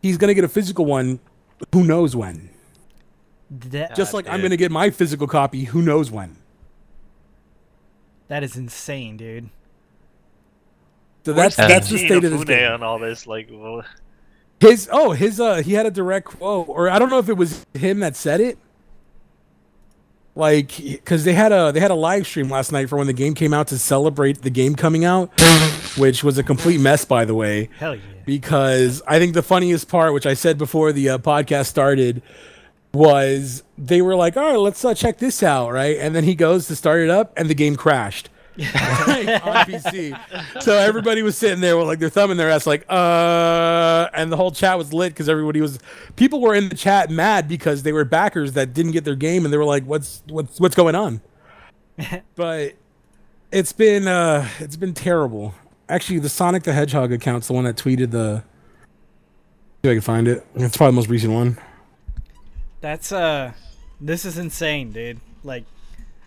he's 0.00 0.16
going 0.16 0.28
to 0.28 0.34
get 0.34 0.42
a 0.44 0.48
physical 0.48 0.86
one. 0.86 1.20
Who 1.74 1.84
knows 1.84 2.16
when? 2.16 2.48
That, 3.50 3.94
Just 3.94 4.12
like 4.12 4.28
I'm 4.28 4.40
going 4.40 4.50
to 4.50 4.56
get 4.56 4.72
my 4.72 4.90
physical 4.90 5.26
copy. 5.26 5.64
Who 5.64 5.82
knows 5.82 6.10
when? 6.10 6.36
that 8.28 8.42
is 8.42 8.56
insane, 8.56 9.16
dude. 9.16 9.50
So 11.24 11.32
that's 11.32 11.56
Where's 11.56 11.68
that's 11.68 11.90
the 11.90 11.98
state 11.98 12.24
of 12.24 12.30
this 12.30 12.32
Inafune 12.42 12.46
game. 12.46 12.72
on 12.72 12.82
all 12.82 12.98
this. 12.98 13.26
Like, 13.26 13.48
well, 13.52 13.84
His 14.60 14.88
oh 14.90 15.12
his 15.12 15.38
uh 15.40 15.56
he 15.56 15.74
had 15.74 15.86
a 15.86 15.90
direct 15.92 16.26
quote 16.26 16.68
or 16.68 16.88
I 16.88 16.98
don't 16.98 17.08
know 17.10 17.18
if 17.18 17.28
it 17.28 17.36
was 17.36 17.64
him 17.74 18.00
that 18.00 18.16
said 18.16 18.40
it. 18.40 18.58
Like 20.34 20.76
because 20.76 21.24
they 21.24 21.32
had 21.32 21.52
a 21.52 21.72
they 21.72 21.80
had 21.80 21.90
a 21.90 21.96
live 21.96 22.26
stream 22.26 22.50
last 22.50 22.70
night 22.72 22.88
for 22.88 22.96
when 22.98 23.06
the 23.06 23.12
game 23.12 23.34
came 23.34 23.54
out 23.54 23.68
to 23.68 23.78
celebrate 23.78 24.42
the 24.42 24.50
game 24.50 24.74
coming 24.74 25.04
out, 25.04 25.30
which 25.96 26.22
was 26.24 26.36
a 26.36 26.42
complete 26.42 26.78
mess 26.80 27.04
by 27.04 27.24
the 27.24 27.34
way. 27.34 27.70
Hell 27.78 27.94
yeah. 27.94 28.02
Because 28.24 29.02
I 29.06 29.18
think 29.20 29.34
the 29.34 29.42
funniest 29.42 29.88
part, 29.88 30.12
which 30.12 30.26
I 30.26 30.34
said 30.34 30.58
before 30.58 30.92
the 30.92 31.10
uh, 31.10 31.18
podcast 31.18 31.66
started, 31.66 32.22
was 32.92 33.62
they 33.76 34.02
were 34.02 34.16
like, 34.16 34.36
"All 34.36 34.44
right, 34.44 34.58
let's 34.58 34.84
uh, 34.84 34.94
check 34.94 35.18
this 35.18 35.42
out," 35.42 35.72
right? 35.72 35.98
And 35.98 36.14
then 36.14 36.24
he 36.24 36.34
goes 36.34 36.66
to 36.68 36.76
start 36.76 37.00
it 37.00 37.10
up, 37.10 37.32
and 37.36 37.48
the 37.48 37.54
game 37.54 37.76
crashed. 37.76 38.30
like, 38.58 38.68
on 39.44 39.66
PC. 39.66 40.62
So 40.62 40.78
everybody 40.78 41.22
was 41.22 41.36
sitting 41.36 41.60
there 41.60 41.76
with 41.76 41.86
like 41.86 41.98
their 41.98 42.08
thumb 42.08 42.30
in 42.30 42.38
their 42.38 42.50
ass, 42.50 42.66
like, 42.66 42.86
uh, 42.88 44.08
and 44.14 44.32
the 44.32 44.36
whole 44.36 44.50
chat 44.50 44.78
was 44.78 44.94
lit 44.94 45.12
because 45.12 45.28
everybody 45.28 45.60
was, 45.60 45.78
people 46.16 46.40
were 46.40 46.54
in 46.54 46.70
the 46.70 46.74
chat 46.74 47.10
mad 47.10 47.48
because 47.48 47.82
they 47.82 47.92
were 47.92 48.04
backers 48.06 48.52
that 48.52 48.72
didn't 48.72 48.92
get 48.92 49.04
their 49.04 49.14
game 49.14 49.44
and 49.44 49.52
they 49.52 49.58
were 49.58 49.64
like, 49.64 49.84
what's 49.84 50.22
what's 50.28 50.58
what's 50.58 50.74
going 50.74 50.94
on? 50.94 51.20
but 52.34 52.74
it's 53.52 53.72
been 53.72 54.08
uh, 54.08 54.48
it's 54.58 54.76
been 54.76 54.94
terrible. 54.94 55.54
Actually, 55.88 56.18
the 56.18 56.28
Sonic 56.28 56.62
the 56.62 56.72
Hedgehog 56.72 57.12
account's 57.12 57.46
the 57.46 57.52
one 57.52 57.64
that 57.64 57.76
tweeted 57.76 58.10
the. 58.10 58.42
See 59.84 59.90
if 59.90 59.90
I 59.90 59.94
can 59.94 60.00
find 60.00 60.28
it. 60.28 60.46
It's 60.54 60.76
probably 60.76 60.92
the 60.92 60.96
most 60.96 61.08
recent 61.08 61.32
one. 61.32 61.58
That's 62.80 63.10
uh, 63.12 63.52
this 64.00 64.24
is 64.24 64.38
insane, 64.38 64.92
dude. 64.92 65.20
Like, 65.42 65.64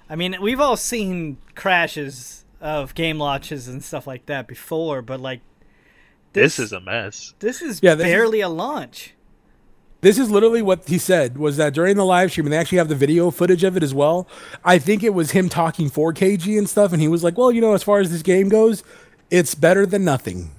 I 0.10 0.16
mean, 0.16 0.36
we've 0.42 0.60
all 0.60 0.78
seen 0.78 1.38
crashes 1.56 2.46
of 2.62 2.94
game 2.96 3.18
launches 3.20 3.68
and 3.68 3.84
stuff 3.84 4.08
like 4.08 4.26
that 4.26 4.48
before, 4.48 5.02
but 5.02 5.20
like, 5.20 5.42
this 6.34 6.60
is 6.60 6.72
a 6.72 6.80
mess. 6.80 7.34
this 7.40 7.62
is 7.62 7.80
Yeah, 7.82 7.96
this 7.96 8.08
is- 8.08 8.12
barely 8.14 8.42
a 8.42 8.50
launch. 8.50 9.14
This 10.02 10.18
is 10.18 10.32
literally 10.32 10.62
what 10.62 10.88
he 10.88 10.98
said 10.98 11.38
was 11.38 11.58
that 11.58 11.74
during 11.74 11.98
the 11.98 12.06
live 12.06 12.32
stream, 12.32 12.46
and 12.46 12.54
they 12.54 12.58
actually 12.58 12.78
have 12.78 12.88
the 12.88 12.96
video 12.96 13.32
footage 13.32 13.66
of 13.66 13.76
it 13.76 13.84
as 13.84 13.94
well. 13.94 14.30
I 14.64 14.80
think 14.80 15.04
it 15.04 15.14
was 15.14 15.32
him 15.32 15.50
talking 15.50 15.90
4KG 15.90 16.58
and 16.58 16.70
stuff, 16.70 16.94
and 16.94 17.02
he 17.02 17.10
was 17.10 17.22
like, 17.22 17.38
"Well, 17.38 17.52
you 17.52 17.60
know, 17.60 17.74
as 17.74 17.84
far 17.84 18.00
as 18.00 18.10
this 18.10 18.22
game 18.22 18.48
goes, 18.48 18.82
it's 19.30 19.56
better 19.56 19.86
than 19.86 20.06
nothing." 20.06 20.52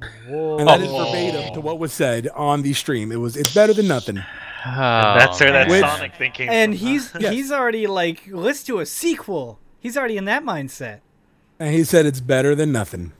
And 0.00 0.68
that 0.68 0.80
is 0.80 0.88
Oh. 0.90 1.04
verbatim 1.06 1.54
to 1.54 1.60
what 1.60 1.78
was 1.78 1.92
said 1.92 2.28
on 2.34 2.62
the 2.62 2.72
stream. 2.72 3.10
It 3.10 3.16
was, 3.20 3.36
"It's 3.36 3.52
better 3.52 3.72
than 3.72 3.88
nothing." 3.88 4.22
That's 4.64 5.40
where 5.40 5.52
that 5.52 5.68
Which- 5.68 5.80
Sonic 5.80 6.14
thinking. 6.16 6.48
And 6.48 6.78
from, 6.78 6.86
he's 6.86 7.12
Yes. 7.18 7.32
he's 7.32 7.52
already 7.52 7.86
like, 7.86 8.22
let's 8.30 8.62
do 8.62 8.80
a 8.80 8.86
sequel. 8.86 9.58
He's 9.80 9.96
already 9.96 10.16
in 10.16 10.24
that 10.26 10.44
mindset. 10.44 10.98
And 11.60 11.74
he 11.74 11.84
said 11.84 12.06
it's 12.06 12.20
better 12.20 12.54
than 12.54 12.70
nothing. 12.72 13.12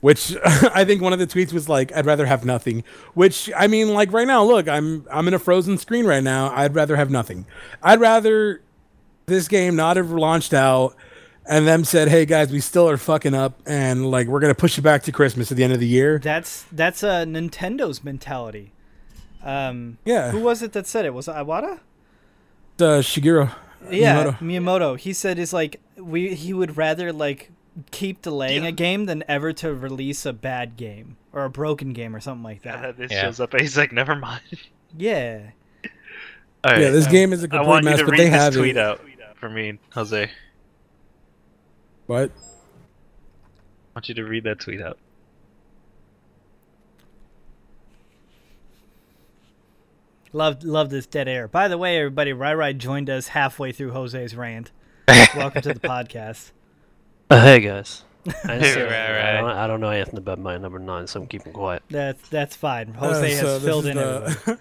Which 0.00 0.36
I 0.44 0.84
think 0.84 1.02
one 1.02 1.12
of 1.12 1.18
the 1.18 1.26
tweets 1.26 1.52
was 1.52 1.68
like, 1.68 1.94
I'd 1.96 2.06
rather 2.06 2.26
have 2.26 2.44
nothing. 2.44 2.84
Which 3.14 3.50
I 3.56 3.66
mean, 3.66 3.92
like 3.94 4.12
right 4.12 4.26
now, 4.26 4.42
look, 4.44 4.68
I'm 4.68 5.04
I'm 5.12 5.26
in 5.28 5.34
a 5.34 5.38
frozen 5.38 5.78
screen 5.78 6.06
right 6.06 6.22
now. 6.22 6.52
I'd 6.54 6.74
rather 6.74 6.96
have 6.96 7.10
nothing. 7.10 7.46
I'd 7.82 8.00
rather 8.00 8.62
this 9.26 9.48
game 9.48 9.74
not 9.76 9.96
have 9.96 10.10
launched 10.12 10.54
out 10.54 10.96
and 11.48 11.66
them 11.66 11.84
said, 11.84 12.08
Hey 12.08 12.24
guys, 12.26 12.50
we 12.50 12.60
still 12.60 12.88
are 12.88 12.96
fucking 12.96 13.34
up 13.34 13.60
and 13.66 14.10
like 14.10 14.26
we're 14.28 14.40
gonna 14.40 14.54
push 14.54 14.78
it 14.78 14.82
back 14.82 15.02
to 15.04 15.12
Christmas 15.12 15.50
at 15.50 15.56
the 15.56 15.64
end 15.64 15.72
of 15.72 15.80
the 15.80 15.86
year. 15.86 16.18
That's 16.18 16.64
that's 16.72 17.02
uh, 17.02 17.24
Nintendo's 17.24 18.02
mentality. 18.04 18.72
Um, 19.42 19.98
Yeah. 20.04 20.30
Who 20.32 20.40
was 20.40 20.62
it 20.62 20.72
that 20.72 20.86
said 20.86 21.04
it? 21.04 21.14
Was 21.14 21.28
it 21.28 21.34
Iwata? 21.34 21.80
Uh, 22.78 23.00
Shigeru. 23.00 23.50
Yeah, 23.90 24.24
Miyamoto. 24.24 24.38
Miyamoto. 24.38 24.98
He 24.98 25.12
said 25.12 25.38
is 25.38 25.52
like 25.52 25.80
we 25.96 26.34
he 26.34 26.52
would 26.52 26.76
rather 26.76 27.12
like 27.12 27.50
keep 27.90 28.22
delaying 28.22 28.62
Yeah. 28.64 28.70
a 28.70 28.72
game 28.72 29.04
than 29.06 29.22
ever 29.28 29.52
to 29.54 29.72
release 29.74 30.26
a 30.26 30.32
bad 30.32 30.76
game 30.76 31.16
or 31.32 31.44
a 31.44 31.50
broken 31.50 31.92
game 31.92 32.16
or 32.16 32.20
something 32.20 32.42
like 32.42 32.62
that. 32.62 32.82
then 32.82 32.94
this 32.98 33.12
Yeah. 33.12 33.22
shows 33.22 33.38
up, 33.40 33.52
and 33.52 33.60
he's 33.60 33.76
like, 33.76 33.92
"Never 33.92 34.14
mind." 34.16 34.42
Yeah. 34.98 35.50
All 36.64 36.72
yeah, 36.78 36.90
this 36.90 37.04
um, 37.06 37.12
game 37.12 37.32
is 37.34 37.42
a 37.42 37.48
complete 37.48 37.84
mess, 37.84 38.00
but 38.00 38.12
read 38.12 38.20
they 38.20 38.24
this 38.30 38.34
have 38.34 38.54
tweet 38.54 38.76
it. 38.76 38.82
out 38.82 39.00
for 39.34 39.48
me, 39.50 39.78
Jose. 39.92 40.30
I 42.08 42.12
What? 42.12 42.30
want 43.94 44.08
you 44.08 44.14
to 44.14 44.24
read 44.24 44.44
that 44.44 44.60
tweet 44.60 44.80
out. 44.80 44.98
Love 50.32 50.62
love 50.64 50.90
this 50.90 51.06
dead 51.06 51.28
air. 51.28 51.48
By 51.48 51.68
the 51.68 51.78
way, 51.78 51.96
everybody, 51.98 52.32
Rai 52.32 52.54
Rai 52.54 52.74
joined 52.74 53.08
us 53.08 53.28
halfway 53.28 53.72
through 53.72 53.92
Jose's 53.92 54.34
rant. 54.36 54.70
Welcome 55.36 55.62
to 55.62 55.72
the 55.74 55.80
podcast. 55.80 56.50
Uh, 57.30 57.40
hey 57.40 57.60
guys. 57.60 58.04
I, 58.26 58.58
just, 58.58 58.74
Hey, 58.74 58.82
uh, 58.82 58.86
right, 58.90 59.36
I, 59.36 59.40
don't, 59.40 59.50
I 59.50 59.66
don't 59.68 59.80
know 59.80 59.90
anything 59.90 60.18
about 60.18 60.40
Mighty 60.40 60.60
Number 60.60 60.80
Nine, 60.80 61.06
so 61.06 61.20
I'm 61.20 61.26
keeping 61.28 61.52
quiet. 61.52 61.82
That's 61.88 62.28
that's 62.28 62.56
fine. 62.56 62.90
Uh, 62.96 63.08
Jose 63.14 63.36
so 63.36 63.46
has 63.46 63.62
filled 63.64 63.86
in 63.86 63.96
the- 63.96 64.22
everything. 64.26 64.58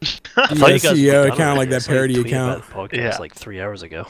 I 0.36 0.46
thought 0.54 0.72
you 0.72 0.78
guys 0.78 0.82
CEO 0.96 1.24
put 1.24 1.34
account 1.34 1.58
like 1.58 1.68
that 1.70 1.76
I 1.76 1.78
saw 1.80 1.90
you 1.92 1.96
parody 1.96 2.20
account. 2.20 2.64
About 2.70 2.90
the 2.90 2.96
podcast 2.96 3.02
Yeah. 3.12 3.16
like 3.18 3.34
three 3.34 3.60
hours 3.60 3.82
ago. 3.82 4.06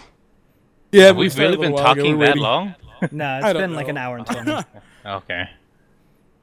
Yeah, 0.93 1.05
Have 1.07 1.17
we 1.17 1.29
we 1.29 1.35
really 1.35 1.55
a 1.55 1.59
been 1.59 1.61
little 1.73 1.75
while 1.75 1.93
ago. 1.93 2.01
talking 2.03 2.19
We're 2.19 2.27
that 2.27 2.37
long? 2.39 2.75
No, 3.11 3.39
it's 3.39 3.45
don't 3.47 3.57
been 3.57 3.75
like 3.75 3.89
an 3.89 3.97
hour 3.97 4.17
and 4.19 4.27
twenty. 4.27 4.57
Okay. 5.05 5.51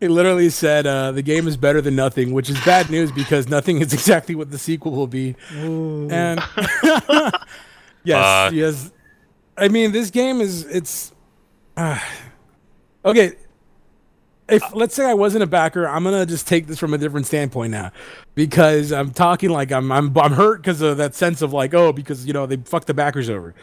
He 0.02 0.08
literally 0.10 0.50
said 0.50 0.86
uh, 0.86 1.12
the 1.14 1.22
game 1.22 1.48
is 1.48 1.56
better 1.56 1.80
than 1.82 1.96
nothing, 1.96 2.34
which 2.34 2.50
is 2.50 2.60
bad 2.66 2.90
news 2.90 3.12
because 3.12 3.48
nothing 3.48 3.80
is 3.82 3.94
exactly 4.00 4.36
what 4.36 4.52
the 4.52 4.58
sequel 4.58 4.92
will 4.92 5.08
be. 5.08 5.36
And 5.52 6.40
yes, 8.04 8.48
Fuck. 8.50 8.54
yes. 8.54 8.92
I 9.58 9.68
mean, 9.70 9.92
this 9.94 10.10
game 10.10 10.42
is 10.42 10.66
it's 10.66 11.14
uh, 11.78 12.00
okay. 13.06 13.34
If 14.50 14.76
let's 14.76 14.96
say 14.96 15.06
I 15.06 15.14
wasn't 15.14 15.44
a 15.44 15.48
backer, 15.48 15.88
I'm 15.88 16.04
gonna 16.04 16.26
just 16.26 16.48
take 16.48 16.68
this 16.68 16.80
from 16.80 16.94
a 16.94 16.98
different 16.98 17.26
standpoint 17.28 17.72
now, 17.72 17.92
because 18.36 18.92
I'm 18.92 19.12
talking 19.12 19.50
like 19.50 19.72
I'm 19.72 19.92
I'm 19.92 20.18
I'm 20.18 20.34
hurt 20.34 20.62
because 20.62 20.82
of 20.82 20.98
that 20.98 21.16
sense 21.16 21.42
of 21.42 21.54
like 21.54 21.74
oh 21.74 21.92
because 21.94 22.26
you 22.26 22.34
know 22.34 22.46
they 22.46 22.58
fucked 22.58 22.88
the 22.88 22.94
backers 22.94 23.30
over. 23.30 23.54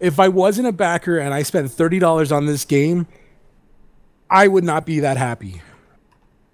If 0.00 0.18
I 0.18 0.28
wasn't 0.28 0.66
a 0.68 0.72
backer 0.72 1.18
and 1.18 1.34
I 1.34 1.42
spent 1.42 1.70
thirty 1.70 1.98
dollars 1.98 2.32
on 2.32 2.46
this 2.46 2.64
game, 2.64 3.06
I 4.30 4.48
would 4.48 4.64
not 4.64 4.86
be 4.86 5.00
that 5.00 5.16
happy 5.16 5.60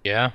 Yeah. 0.03 0.31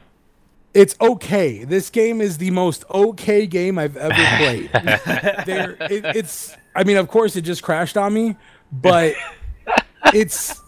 it's 0.75 0.95
okay. 1.01 1.65
This 1.65 1.91
game 1.91 2.21
is 2.23 2.39
the 2.39 2.51
most 2.51 2.85
okay 2.91 3.47
game 3.47 3.79
I've 3.79 3.97
ever 3.97 4.15
played. 4.39 4.71
there, 5.47 5.77
it, 5.91 6.17
it's. 6.17 6.57
I 6.75 6.85
mean, 6.85 6.97
of 6.97 7.09
course, 7.09 7.37
it 7.37 7.43
just 7.43 7.63
crashed 7.63 7.99
on 7.99 8.15
me, 8.15 8.37
but 8.71 9.15
it's 10.15 10.62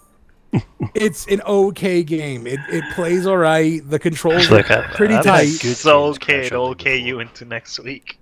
it's 0.94 1.26
an 1.26 1.40
okay 1.42 2.02
game. 2.02 2.46
It 2.46 2.60
it 2.68 2.84
plays 2.94 3.26
all 3.26 3.36
right. 3.36 3.80
The 3.88 3.98
controls 3.98 4.50
Look, 4.50 4.70
are 4.70 4.84
I- 4.84 4.94
pretty 4.94 5.14
I've 5.14 5.24
tight. 5.24 5.48
had 5.50 5.60
good 5.60 5.76
so 5.76 6.04
games 6.06 6.16
okay 6.18 6.46
It'll 6.46 6.66
okay 6.68 6.96
you 6.96 7.20
into 7.20 7.44
next 7.44 7.78
week. 7.80 8.18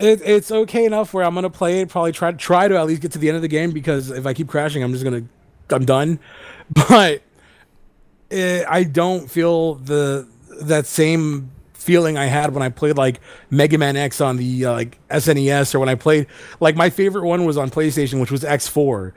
It, 0.00 0.20
it's 0.24 0.50
okay 0.50 0.84
enough 0.84 1.14
where 1.14 1.24
I'm 1.24 1.34
gonna 1.34 1.50
play 1.50 1.80
it. 1.80 1.88
Probably 1.88 2.12
try 2.12 2.32
try 2.32 2.68
to 2.68 2.76
at 2.76 2.86
least 2.86 3.00
get 3.02 3.12
to 3.12 3.18
the 3.18 3.28
end 3.28 3.36
of 3.36 3.42
the 3.42 3.48
game 3.48 3.70
because 3.70 4.10
if 4.10 4.26
I 4.26 4.34
keep 4.34 4.48
crashing, 4.48 4.82
I'm 4.82 4.92
just 4.92 5.04
gonna 5.04 5.24
I'm 5.70 5.84
done. 5.84 6.18
But 6.88 7.22
eh, 8.30 8.64
I 8.68 8.84
don't 8.84 9.30
feel 9.30 9.74
the 9.74 10.26
that 10.62 10.86
same 10.86 11.50
feeling 11.74 12.16
I 12.16 12.24
had 12.26 12.54
when 12.54 12.62
I 12.62 12.70
played 12.70 12.96
like 12.96 13.20
Mega 13.50 13.76
Man 13.76 13.96
X 13.96 14.20
on 14.22 14.38
the 14.38 14.64
uh, 14.64 14.72
like 14.72 14.98
SNES 15.10 15.74
or 15.74 15.80
when 15.80 15.88
I 15.90 15.94
played 15.94 16.26
like 16.60 16.74
my 16.76 16.88
favorite 16.88 17.26
one 17.26 17.44
was 17.44 17.58
on 17.58 17.70
PlayStation, 17.70 18.20
which 18.20 18.30
was 18.30 18.42
X4. 18.42 19.12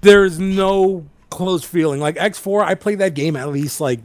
There's 0.00 0.38
no 0.38 1.06
close 1.30 1.64
feeling 1.64 2.00
like 2.00 2.16
X4. 2.16 2.64
I 2.64 2.74
played 2.74 2.98
that 2.98 3.14
game 3.14 3.36
at 3.36 3.48
least 3.48 3.80
like 3.80 4.00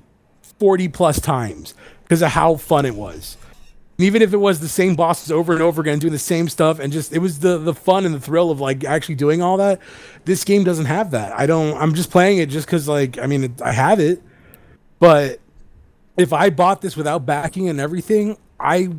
40 0.59 0.87
plus 0.89 1.19
times 1.19 1.73
because 2.03 2.21
of 2.21 2.29
how 2.29 2.55
fun 2.55 2.85
it 2.85 2.95
was. 2.95 3.37
And 3.97 4.07
even 4.07 4.21
if 4.21 4.33
it 4.33 4.37
was 4.37 4.59
the 4.59 4.67
same 4.67 4.95
bosses 4.95 5.31
over 5.31 5.53
and 5.53 5.61
over 5.61 5.81
again, 5.81 5.99
doing 5.99 6.13
the 6.13 6.19
same 6.19 6.49
stuff, 6.49 6.79
and 6.79 6.91
just 6.91 7.13
it 7.13 7.19
was 7.19 7.39
the 7.39 7.59
the 7.59 7.75
fun 7.75 8.05
and 8.05 8.15
the 8.15 8.19
thrill 8.19 8.49
of 8.49 8.59
like 8.59 8.83
actually 8.83 9.15
doing 9.15 9.41
all 9.41 9.57
that. 9.57 9.79
This 10.25 10.43
game 10.43 10.63
doesn't 10.63 10.85
have 10.85 11.11
that. 11.11 11.37
I 11.37 11.45
don't. 11.45 11.77
I'm 11.77 11.93
just 11.93 12.09
playing 12.09 12.39
it 12.39 12.47
just 12.47 12.65
because 12.65 12.87
like 12.87 13.19
I 13.19 13.27
mean 13.27 13.43
it, 13.43 13.61
I 13.61 13.71
have 13.71 13.99
it, 13.99 14.21
but 14.99 15.39
if 16.17 16.33
I 16.33 16.49
bought 16.49 16.81
this 16.81 16.97
without 16.97 17.25
backing 17.25 17.69
and 17.69 17.79
everything, 17.79 18.37
I 18.59 18.89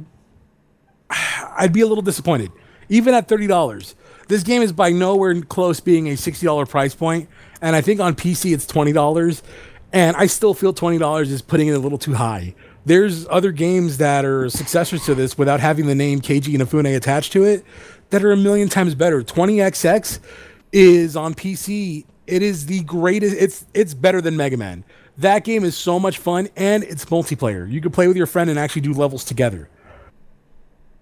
I'd 1.11 1.73
be 1.73 1.81
a 1.81 1.87
little 1.87 2.03
disappointed. 2.03 2.53
Even 2.89 3.15
at 3.15 3.27
thirty 3.27 3.49
dollars, 3.49 3.97
this 4.29 4.43
game 4.43 4.63
is 4.63 4.73
by 4.73 4.91
nowhere 4.91 5.41
close 5.43 5.81
being 5.81 6.09
a 6.09 6.17
sixty 6.17 6.47
dollar 6.47 6.67
price 6.67 6.95
point, 6.95 7.29
and 7.61 7.77
I 7.77 7.81
think 7.81 8.01
on 8.01 8.15
PC 8.15 8.55
it's 8.55 8.67
twenty 8.67 8.93
dollars, 8.93 9.43
and 9.93 10.17
I 10.17 10.27
still 10.27 10.55
feel 10.55 10.73
twenty 10.73 10.99
dollars 10.99 11.31
is 11.31 11.43
putting 11.43 11.69
it 11.69 11.73
a 11.73 11.79
little 11.79 11.99
too 11.99 12.15
high. 12.15 12.55
There's 12.87 13.27
other 13.29 13.51
games 13.51 13.97
that 13.99 14.25
are 14.25 14.51
successors 14.51 15.05
to 15.07 15.15
this 15.15 15.39
without 15.39 15.61
having 15.61 15.87
the 15.87 15.95
name 15.95 16.21
Keiji 16.21 16.55
Inafune 16.55 16.95
attached 16.95 17.33
to 17.33 17.45
it 17.45 17.65
that 18.11 18.23
are 18.23 18.33
a 18.33 18.37
million 18.37 18.69
times 18.69 18.95
better. 18.95 19.23
20XX 19.23 20.21
is 20.73 21.17
on 21.17 21.35
PC. 21.35 22.05
It 22.27 22.43
is 22.43 22.67
the 22.67 22.83
greatest. 22.85 23.37
It's 23.37 23.67
it's 23.75 23.95
better 23.95 24.21
than 24.21 24.37
Mega 24.37 24.57
Man. 24.57 24.85
That 25.17 25.45
game 25.45 25.65
is 25.65 25.77
so 25.77 26.01
much 26.01 26.19
fun 26.19 26.49
and 26.57 26.83
it's 26.85 27.05
multiplayer. 27.07 27.71
You 27.71 27.81
can 27.81 27.93
play 27.93 28.09
with 28.09 28.17
your 28.17 28.27
friend 28.27 28.51
and 28.51 28.59
actually 28.59 28.83
do 28.83 28.93
levels 28.93 29.25
together. 29.25 29.69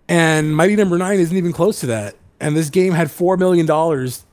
And 0.08 0.54
Mighty 0.54 0.76
Number 0.76 0.98
Nine 0.98 1.18
isn't 1.18 1.36
even 1.36 1.52
close 1.52 1.80
to 1.80 1.86
that. 1.86 2.14
And 2.42 2.56
this 2.56 2.68
game 2.68 2.92
had 2.92 3.10
four 3.10 3.36
million 3.36 3.64
dollars 3.64 4.24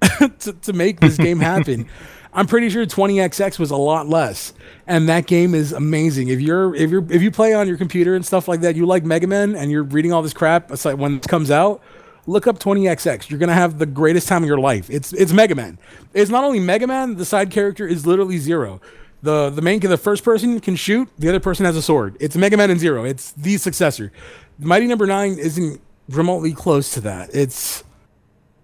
to, 0.40 0.52
to 0.52 0.72
make 0.72 1.00
this 1.00 1.16
game 1.16 1.40
happen. 1.40 1.88
I'm 2.34 2.46
pretty 2.46 2.70
sure 2.70 2.86
20XX 2.86 3.58
was 3.58 3.70
a 3.70 3.76
lot 3.76 4.08
less, 4.08 4.54
and 4.86 5.06
that 5.10 5.26
game 5.26 5.54
is 5.54 5.72
amazing. 5.72 6.28
If 6.28 6.40
you're 6.40 6.74
if 6.74 6.90
you're 6.90 7.04
if 7.12 7.20
you 7.20 7.30
play 7.30 7.52
on 7.52 7.68
your 7.68 7.76
computer 7.76 8.16
and 8.16 8.24
stuff 8.24 8.48
like 8.48 8.62
that, 8.62 8.74
you 8.74 8.86
like 8.86 9.04
Mega 9.04 9.26
Man, 9.26 9.54
and 9.54 9.70
you're 9.70 9.82
reading 9.82 10.14
all 10.14 10.22
this 10.22 10.32
crap. 10.32 10.70
It's 10.72 10.86
like 10.86 10.96
when 10.96 11.16
it 11.16 11.28
comes 11.28 11.50
out, 11.50 11.82
look 12.26 12.46
up 12.46 12.58
20XX. 12.58 13.28
You're 13.28 13.38
gonna 13.38 13.52
have 13.52 13.78
the 13.78 13.84
greatest 13.84 14.28
time 14.28 14.42
of 14.42 14.48
your 14.48 14.58
life. 14.58 14.88
It's 14.88 15.12
it's 15.12 15.32
Mega 15.32 15.54
Man. 15.54 15.78
It's 16.14 16.30
not 16.30 16.42
only 16.42 16.58
Mega 16.58 16.86
Man. 16.86 17.16
The 17.16 17.26
side 17.26 17.50
character 17.50 17.86
is 17.86 18.06
literally 18.06 18.38
Zero. 18.38 18.80
The 19.20 19.50
the 19.50 19.60
main 19.60 19.80
the 19.80 19.98
first 19.98 20.24
person 20.24 20.58
can 20.60 20.74
shoot. 20.74 21.10
The 21.18 21.28
other 21.28 21.40
person 21.40 21.66
has 21.66 21.76
a 21.76 21.82
sword. 21.82 22.16
It's 22.18 22.34
Mega 22.34 22.56
Man 22.56 22.70
and 22.70 22.80
Zero. 22.80 23.04
It's 23.04 23.32
the 23.32 23.58
successor. 23.58 24.10
Mighty 24.58 24.86
Number 24.86 25.06
Nine 25.06 25.38
isn't 25.38 25.82
remotely 26.14 26.52
close 26.52 26.92
to 26.94 27.00
that. 27.02 27.30
It's 27.34 27.84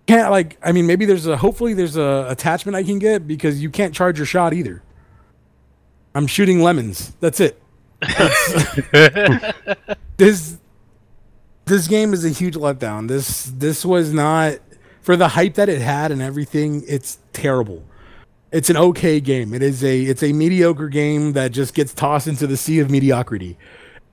can't 0.06 0.30
like 0.30 0.58
I 0.62 0.72
mean 0.72 0.86
maybe 0.86 1.04
there's 1.04 1.26
a 1.26 1.36
hopefully 1.36 1.74
there's 1.74 1.96
a 1.96 2.26
attachment 2.28 2.76
I 2.76 2.82
can 2.82 2.98
get 2.98 3.26
because 3.26 3.62
you 3.62 3.70
can't 3.70 3.94
charge 3.94 4.18
your 4.18 4.26
shot 4.26 4.52
either. 4.54 4.82
I'm 6.14 6.26
shooting 6.26 6.62
lemons. 6.62 7.12
That's 7.20 7.40
it. 7.40 7.60
This 10.18 10.58
this 11.64 11.86
game 11.86 12.12
is 12.12 12.24
a 12.24 12.30
huge 12.30 12.56
letdown. 12.56 13.06
This 13.06 13.44
this 13.44 13.84
was 13.84 14.12
not 14.12 14.58
for 15.00 15.16
the 15.16 15.28
hype 15.28 15.54
that 15.54 15.68
it 15.68 15.80
had 15.80 16.10
and 16.10 16.20
everything. 16.20 16.82
It's 16.88 17.18
terrible. 17.32 17.84
It's 18.50 18.68
an 18.68 18.76
okay 18.76 19.20
game. 19.20 19.54
It 19.54 19.62
is 19.62 19.84
a 19.84 20.00
it's 20.02 20.24
a 20.24 20.32
mediocre 20.32 20.88
game 20.88 21.34
that 21.34 21.52
just 21.52 21.72
gets 21.72 21.94
tossed 21.94 22.26
into 22.26 22.48
the 22.48 22.56
sea 22.56 22.80
of 22.80 22.90
mediocrity, 22.90 23.56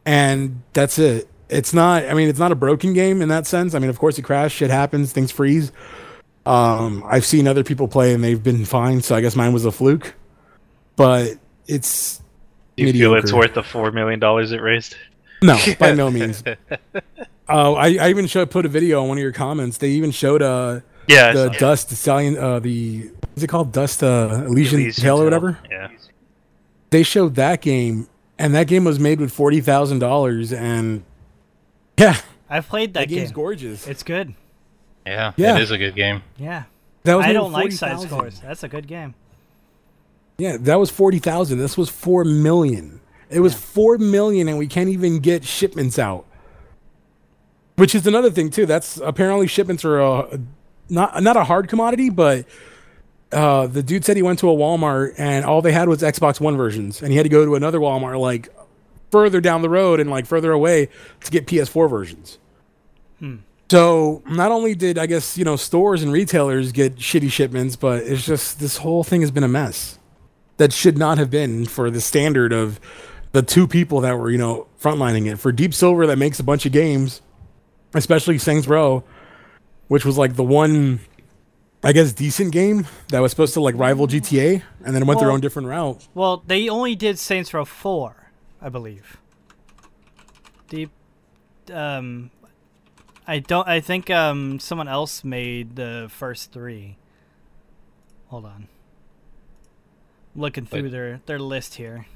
and 0.05 0.61
that's 0.73 0.99
it. 0.99 1.27
It's 1.49 1.73
not. 1.73 2.05
I 2.05 2.13
mean, 2.13 2.27
it's 2.29 2.39
not 2.39 2.51
a 2.51 2.55
broken 2.55 2.93
game 2.93 3.21
in 3.21 3.29
that 3.29 3.45
sense. 3.47 3.73
I 3.75 3.79
mean, 3.79 3.89
of 3.89 3.99
course, 3.99 4.17
it 4.17 4.23
crashed. 4.23 4.57
Shit 4.57 4.71
happens. 4.71 5.11
Things 5.11 5.31
freeze. 5.31 5.71
Um, 6.45 7.03
I've 7.07 7.25
seen 7.25 7.47
other 7.47 7.63
people 7.63 7.87
play 7.87 8.13
and 8.13 8.23
they've 8.23 8.41
been 8.41 8.65
fine. 8.65 9.01
So 9.01 9.15
I 9.15 9.21
guess 9.21 9.35
mine 9.35 9.53
was 9.53 9.65
a 9.65 9.71
fluke. 9.71 10.13
But 10.95 11.33
it's 11.67 12.21
Do 12.77 12.85
you 12.85 12.93
feel 12.93 13.15
it's 13.15 13.33
worth 13.33 13.53
the 13.53 13.63
four 13.63 13.91
million 13.91 14.19
dollars 14.19 14.51
it 14.51 14.61
raised? 14.61 14.95
no, 15.41 15.57
by 15.79 15.93
no 15.93 16.09
means. 16.09 16.43
Uh, 17.47 17.73
I, 17.73 17.97
I 17.97 18.09
even 18.09 18.25
showed 18.25 18.49
put 18.49 18.65
a 18.65 18.67
video 18.67 19.03
on 19.03 19.07
one 19.07 19.19
of 19.19 19.21
your 19.21 19.31
comments. 19.31 19.77
They 19.77 19.89
even 19.89 20.09
showed 20.09 20.41
uh 20.41 20.79
Yeah, 21.07 21.31
the 21.31 21.49
Dust 21.49 21.91
Stallion 21.91 22.39
uh 22.39 22.59
the 22.59 23.11
what's 23.33 23.43
it 23.43 23.47
called 23.49 23.71
Dust 23.71 24.01
uh 24.01 24.45
Elysian, 24.47 24.81
Elysian 24.81 25.03
Tail 25.03 25.21
or 25.21 25.25
whatever. 25.25 25.59
Yeah. 25.69 25.89
They 26.89 27.03
showed 27.03 27.35
that 27.35 27.61
game, 27.61 28.07
and 28.39 28.55
that 28.55 28.65
game 28.65 28.83
was 28.83 28.99
made 28.99 29.19
with 29.19 29.31
forty 29.31 29.61
thousand 29.61 29.99
dollars, 29.99 30.51
and 30.51 31.03
yeah, 31.97 32.17
I've 32.49 32.67
played 32.67 32.93
that, 32.93 33.01
that 33.01 33.09
game's 33.09 33.29
game. 33.29 33.35
gorgeous. 33.35 33.87
It's 33.87 34.03
good. 34.03 34.33
Yeah, 35.05 35.33
Yeah. 35.37 35.55
it 35.57 35.61
is 35.61 35.71
a 35.71 35.77
good 35.77 35.95
game. 35.95 36.23
Yeah. 36.37 36.63
That 37.03 37.15
was 37.15 37.25
I 37.27 37.33
don't 37.33 37.45
with 37.45 37.53
like 37.53 37.71
side 37.71 37.95
40,000. 37.97 38.09
scores. 38.09 38.39
That's 38.39 38.63
a 38.63 38.67
good 38.67 38.87
game. 38.87 39.13
Yeah, 40.37 40.57
that 40.61 40.75
was 40.79 40.89
forty 40.89 41.19
thousand. 41.19 41.59
This 41.59 41.77
was 41.77 41.89
four 41.89 42.25
million. 42.25 42.99
It 43.29 43.39
was 43.39 43.53
four 43.53 43.97
million, 43.97 44.47
and 44.47 44.57
we 44.57 44.67
can't 44.67 44.89
even 44.89 45.19
get 45.19 45.43
shipments 45.45 45.97
out. 45.99 46.25
Which 47.75 47.93
is 47.93 48.07
another 48.07 48.31
thing 48.31 48.49
too. 48.49 48.65
That's 48.65 48.97
apparently 48.97 49.47
shipments 49.47 49.83
are 49.85 49.99
a, 49.99 50.39
not 50.89 51.21
not 51.23 51.37
a 51.37 51.43
hard 51.43 51.67
commodity, 51.69 52.09
but 52.09 52.45
uh, 53.31 53.67
the 53.67 53.83
dude 53.83 54.03
said 54.05 54.15
he 54.17 54.23
went 54.23 54.39
to 54.39 54.49
a 54.49 54.53
Walmart 54.55 55.13
and 55.17 55.45
all 55.45 55.61
they 55.61 55.71
had 55.73 55.87
was 55.89 56.01
Xbox 56.01 56.39
One 56.41 56.57
versions, 56.57 57.01
and 57.01 57.11
he 57.11 57.17
had 57.17 57.23
to 57.23 57.29
go 57.29 57.45
to 57.45 57.55
another 57.55 57.79
Walmart 57.79 58.19
like 58.19 58.49
further 59.15 59.39
down 59.39 59.61
the 59.61 59.69
road 59.69 60.01
and 60.01 60.09
like 60.09 60.25
further 60.25 60.51
away 60.51 60.89
to 61.23 61.31
get 61.31 61.47
PS4 61.47 61.89
versions. 61.89 62.37
Hmm. 63.19 63.37
So 63.71 64.21
not 64.27 64.51
only 64.51 64.75
did 64.75 64.97
I 64.97 65.05
guess 65.05 65.37
you 65.37 65.45
know 65.45 65.55
stores 65.55 66.03
and 66.03 66.11
retailers 66.11 66.73
get 66.73 66.97
shitty 66.97 67.31
shipments, 67.31 67.77
but 67.77 68.03
it's 68.03 68.25
just 68.25 68.59
this 68.59 68.75
whole 68.77 69.03
thing 69.05 69.21
has 69.21 69.31
been 69.31 69.43
a 69.45 69.47
mess. 69.47 69.97
that 70.57 70.71
should 70.73 70.97
not 70.97 71.17
have 71.17 71.29
been 71.29 71.65
for 71.65 71.89
the 71.89 72.01
standard 72.01 72.51
of 72.53 72.79
the 73.31 73.41
two 73.41 73.67
people 73.67 74.01
that 74.01 74.17
were 74.19 74.29
you 74.29 74.37
know 74.37 74.67
frontlining 74.81 75.31
it 75.31 75.37
for 75.37 75.51
Deep 75.53 75.73
Silver 75.73 76.05
that 76.07 76.17
makes 76.17 76.39
a 76.39 76.43
bunch 76.43 76.65
of 76.65 76.71
games, 76.73 77.21
especially 77.93 78.37
Saints 78.37 78.67
Row, 78.67 79.03
which 79.87 80.03
was 80.05 80.17
like 80.17 80.35
the 80.35 80.43
one. 80.43 80.99
I 81.83 81.93
guess 81.93 82.13
decent 82.13 82.51
game 82.51 82.87
that 83.09 83.19
was 83.19 83.31
supposed 83.31 83.53
to 83.53 83.61
like 83.61 83.75
rival 83.77 84.07
GTA, 84.07 84.63
and 84.83 84.95
then 84.95 85.05
went 85.05 85.19
their 85.19 85.29
own 85.29 85.39
different 85.39 85.67
route. 85.67 86.07
Well, 86.15 86.43
they 86.47 86.67
only 86.67 86.95
did 86.95 87.19
Saints 87.19 87.53
Row 87.53 87.63
4, 87.63 88.24
I 88.65 88.69
believe. 88.69 89.17
Deep 90.69 90.89
um 91.71 92.31
I 93.27 93.37
don't 93.39 93.67
I 93.67 93.79
think 93.79 94.09
um 94.09 94.59
someone 94.59 94.87
else 94.87 95.23
made 95.23 95.75
the 95.75 96.07
first 96.09 96.51
3. 96.51 96.97
Hold 98.29 98.45
on. 98.45 98.67
Looking 100.35 100.65
through 100.65 100.81
But- 100.83 100.91
their 100.91 101.21
their 101.27 101.39
list 101.39 101.75
here. 101.75 102.07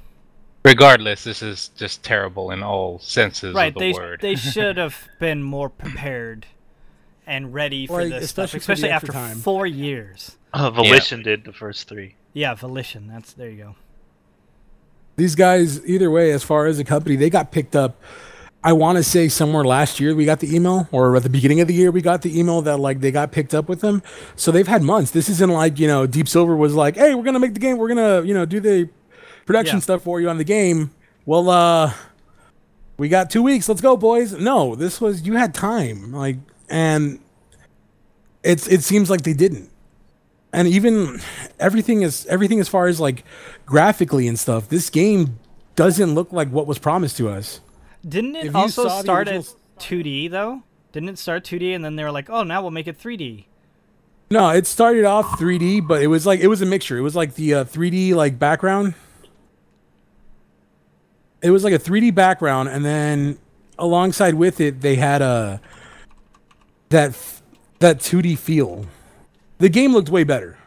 Regardless, 0.62 1.24
this 1.24 1.40
is 1.40 1.68
just 1.76 2.02
terrible 2.04 2.50
in 2.50 2.62
all 2.62 2.98
senses 2.98 3.54
right, 3.54 3.68
of 3.68 3.74
the 3.74 3.80
they 3.80 3.92
word. 3.92 4.20
they 4.20 4.34
should 4.52 4.76
have 4.76 5.08
been 5.18 5.42
more 5.42 5.70
prepared 5.70 6.46
and 7.26 7.54
ready 7.54 7.86
for 7.86 8.02
Like, 8.02 8.20
this 8.20 8.30
stuff, 8.30 8.52
especially 8.52 8.58
for 8.60 8.72
especially 8.72 8.90
after 8.90 9.12
time. 9.12 9.36
4 9.38 9.66
years. 9.68 10.36
Uh, 10.52 10.68
Volition 10.70 11.22
did 11.22 11.44
the 11.44 11.52
first 11.54 11.88
three. 11.88 12.16
Yeah, 12.34 12.54
Volition. 12.54 13.06
That's 13.06 13.32
there 13.32 13.48
you 13.48 13.56
go. 13.56 13.74
These 15.20 15.34
guys 15.34 15.84
either 15.86 16.10
way 16.10 16.30
as 16.32 16.42
far 16.42 16.66
as 16.66 16.78
a 16.78 16.84
company 16.84 17.14
they 17.16 17.30
got 17.30 17.52
picked 17.52 17.76
up 17.76 17.92
i 18.62 18.72
want 18.72 18.96
to 18.98 19.02
say 19.04 19.28
somewhere 19.28 19.64
last 19.64 20.00
year 20.00 20.14
we 20.14 20.24
got 20.24 20.40
the 20.40 20.54
email 20.56 20.88
or 20.92 21.16
at 21.16 21.22
the 21.22 21.28
beginning 21.30 21.60
of 21.60 21.68
the 21.68 21.74
year 21.74 21.90
we 21.90 22.02
got 22.02 22.22
the 22.22 22.32
email 22.38 22.60
that 22.62 22.78
like 22.78 23.00
they 23.00 23.10
got 23.10 23.32
picked 23.32 23.54
up 23.54 23.68
with 23.68 23.80
them. 23.80 24.02
So 24.36 24.50
they've 24.52 24.68
had 24.68 24.82
months. 24.82 25.10
This 25.12 25.28
isn't 25.28 25.50
like 25.62 25.78
you 25.78 25.86
know 25.86 26.06
deep 26.06 26.28
silver 26.28 26.54
was 26.56 26.74
like 26.74 26.96
hey 26.96 27.14
we're 27.14 27.22
gonna 27.28 27.38
make 27.38 27.54
the 27.54 27.60
game. 27.66 27.78
We're 27.78 27.88
gonna 27.94 28.22
you 28.28 28.34
know 28.34 28.44
do 28.44 28.60
the 28.60 28.88
production 29.46 29.76
Yeah. 29.78 29.82
stuff 29.88 30.02
for 30.02 30.20
you 30.20 30.28
on 30.28 30.36
the 30.38 30.44
game. 30.58 30.90
Well 31.24 31.48
uh 31.48 31.92
we 32.98 33.08
got 33.08 33.30
two 33.30 33.42
weeks. 33.42 33.66
Let's 33.68 33.80
go 33.80 33.96
boys. 33.96 34.32
No 34.34 34.74
this 34.74 35.00
was 35.00 35.22
you 35.26 35.34
had 35.36 35.54
time 35.54 36.12
like 36.12 36.36
and 36.68 37.18
it's 38.42 38.66
it 38.68 38.82
seems 38.82 39.08
like 39.08 39.22
they 39.22 39.32
didn't 39.44 39.70
and 40.52 40.66
even 40.68 41.20
everything 41.58 42.02
is 42.02 42.26
everything 42.26 42.60
as 42.60 42.68
far 42.68 42.86
as 42.86 42.98
like 43.00 43.24
graphically 43.66 44.26
and 44.28 44.38
stuff 44.38 44.68
this 44.68 44.90
game 44.90 45.38
doesn't 45.76 46.14
look 46.14 46.32
like 46.32 46.48
what 46.50 46.66
was 46.66 46.78
promised 46.78 47.16
to 47.16 47.28
us 47.28 47.60
Didn't 48.06 48.36
it 48.36 48.46
If 48.46 48.52
you 48.52 48.58
also 48.58 48.88
saw 48.88 49.00
start 49.00 49.28
as 49.28 49.54
original- 49.54 49.56
2D 49.78 50.30
though? 50.30 50.62
Didn't 50.92 51.08
it 51.10 51.18
start 51.18 51.44
2D 51.44 51.74
and 51.74 51.84
then 51.84 51.96
they 51.96 52.02
were 52.04 52.10
like, 52.10 52.28
"Oh, 52.28 52.42
now 52.42 52.60
we'll 52.62 52.70
make 52.72 52.86
it 52.88 52.98
3D." 52.98 53.44
no 54.32 54.48
it 54.50 54.64
started 54.66 55.04
off 55.04 55.38
3d 55.40 55.86
but 55.88 56.00
it 56.02 56.06
was 56.06 56.24
like 56.24 56.38
it 56.40 56.46
was 56.46 56.62
a 56.62 56.66
mixture 56.66 56.96
it 56.96 57.00
was 57.00 57.16
like 57.16 57.34
the 57.34 57.52
uh, 57.54 57.64
3d 57.64 58.14
like 58.14 58.38
background 58.38 58.94
it 61.42 61.50
was 61.50 61.64
like 61.64 61.72
a 61.74 61.78
3d 61.78 62.14
background 62.14 62.68
and 62.68 62.84
then 62.84 63.38
alongside 63.78 64.34
with 64.34 64.60
it 64.60 64.82
they 64.82 64.94
had 64.96 65.20
a 65.22 65.60
that 66.90 67.16
that 67.80 67.98
2d 67.98 68.38
feel 68.38 68.86
the 69.60 69.68
game 69.68 69.92
looked 69.92 70.08
way 70.08 70.24
better. 70.24 70.58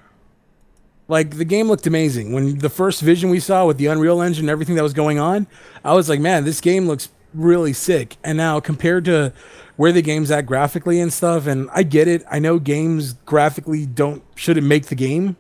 Like 1.10 1.38
the 1.38 1.46
game 1.46 1.68
looked 1.68 1.86
amazing. 1.86 2.32
When 2.32 2.60
the 2.60 2.70
first 2.70 3.02
vision 3.02 3.30
we 3.30 3.42
saw 3.42 3.68
with 3.68 3.78
the 3.78 3.88
unreal 3.88 4.22
engine 4.22 4.46
and 4.46 4.50
everything 4.50 4.76
that 4.76 4.84
was 4.84 4.94
going 4.94 5.20
on 5.20 5.48
i 5.84 5.94
was 5.94 6.08
like 6.08 6.22
man 6.22 6.46
this 6.46 6.62
game 6.62 6.88
looks 6.88 7.10
really 7.34 7.74
sick. 7.74 8.16
And 8.24 8.38
now 8.38 8.60
compared 8.60 9.06
to 9.06 9.34
where 9.76 9.92
the 9.92 10.02
game's 10.02 10.32
at 10.32 10.46
graphically 10.46 11.02
and 11.02 11.12
stuff 11.12 11.46
and 11.48 11.70
i 11.74 11.84
get 11.84 12.08
it 12.08 12.24
i 12.32 12.40
know 12.40 12.60
games 12.60 13.14
graphically 13.26 13.86
don't 13.86 14.24
shouldn't 14.36 14.66
make 14.66 14.86
the 14.86 14.96
game 14.96 15.36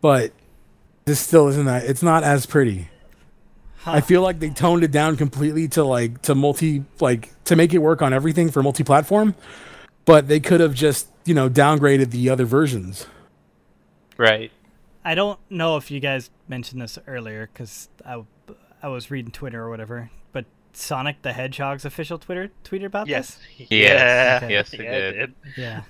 but 0.00 0.32
this 1.04 1.20
still 1.20 1.48
isn't 1.48 1.66
that 1.66 1.84
it's 1.84 2.02
not 2.02 2.22
as 2.22 2.46
pretty. 2.46 2.88
I 3.86 4.02
feel 4.02 4.20
like 4.20 4.40
they 4.40 4.50
toned 4.50 4.84
it 4.84 4.90
down 4.90 5.16
completely 5.16 5.66
to 5.68 5.84
like 5.84 6.22
to 6.22 6.34
multi 6.34 6.84
like 7.00 7.30
to 7.44 7.56
make 7.56 7.72
it 7.72 7.78
work 7.78 8.02
on 8.02 8.12
everything 8.12 8.50
for 8.50 8.62
multi-platform, 8.62 9.34
but 10.10 10.26
they 10.26 10.40
could 10.40 10.58
have 10.60 10.74
just 10.74 11.08
you 11.24 11.34
know 11.34 11.48
downgraded 11.48 12.10
the 12.10 12.28
other 12.28 12.44
versions. 12.44 13.06
right. 14.16 14.50
I 15.04 15.14
don't 15.14 15.38
know 15.48 15.76
if 15.76 15.90
you 15.90 15.98
guys 16.00 16.30
mentioned 16.48 16.82
this 16.82 16.98
earlier 17.06 17.48
because 17.52 17.88
I, 18.04 18.22
I 18.82 18.88
was 18.88 19.10
reading 19.10 19.30
Twitter 19.32 19.62
or 19.62 19.70
whatever, 19.70 20.10
but 20.32 20.44
Sonic 20.74 21.22
the 21.22 21.32
Hedgehog's 21.32 21.84
official 21.86 22.18
Twitter 22.18 22.50
tweeted 22.64 22.84
about 22.86 23.06
Yes. 23.06 23.38
this. 23.56 23.70
Yeah. 23.70 24.40
Okay. 24.42 24.52
Yes, 24.52 24.70
they 24.72 24.84
Yeah, 24.84 24.90
it 24.90 25.12
did. 25.12 25.34
Yeah, 25.56 25.82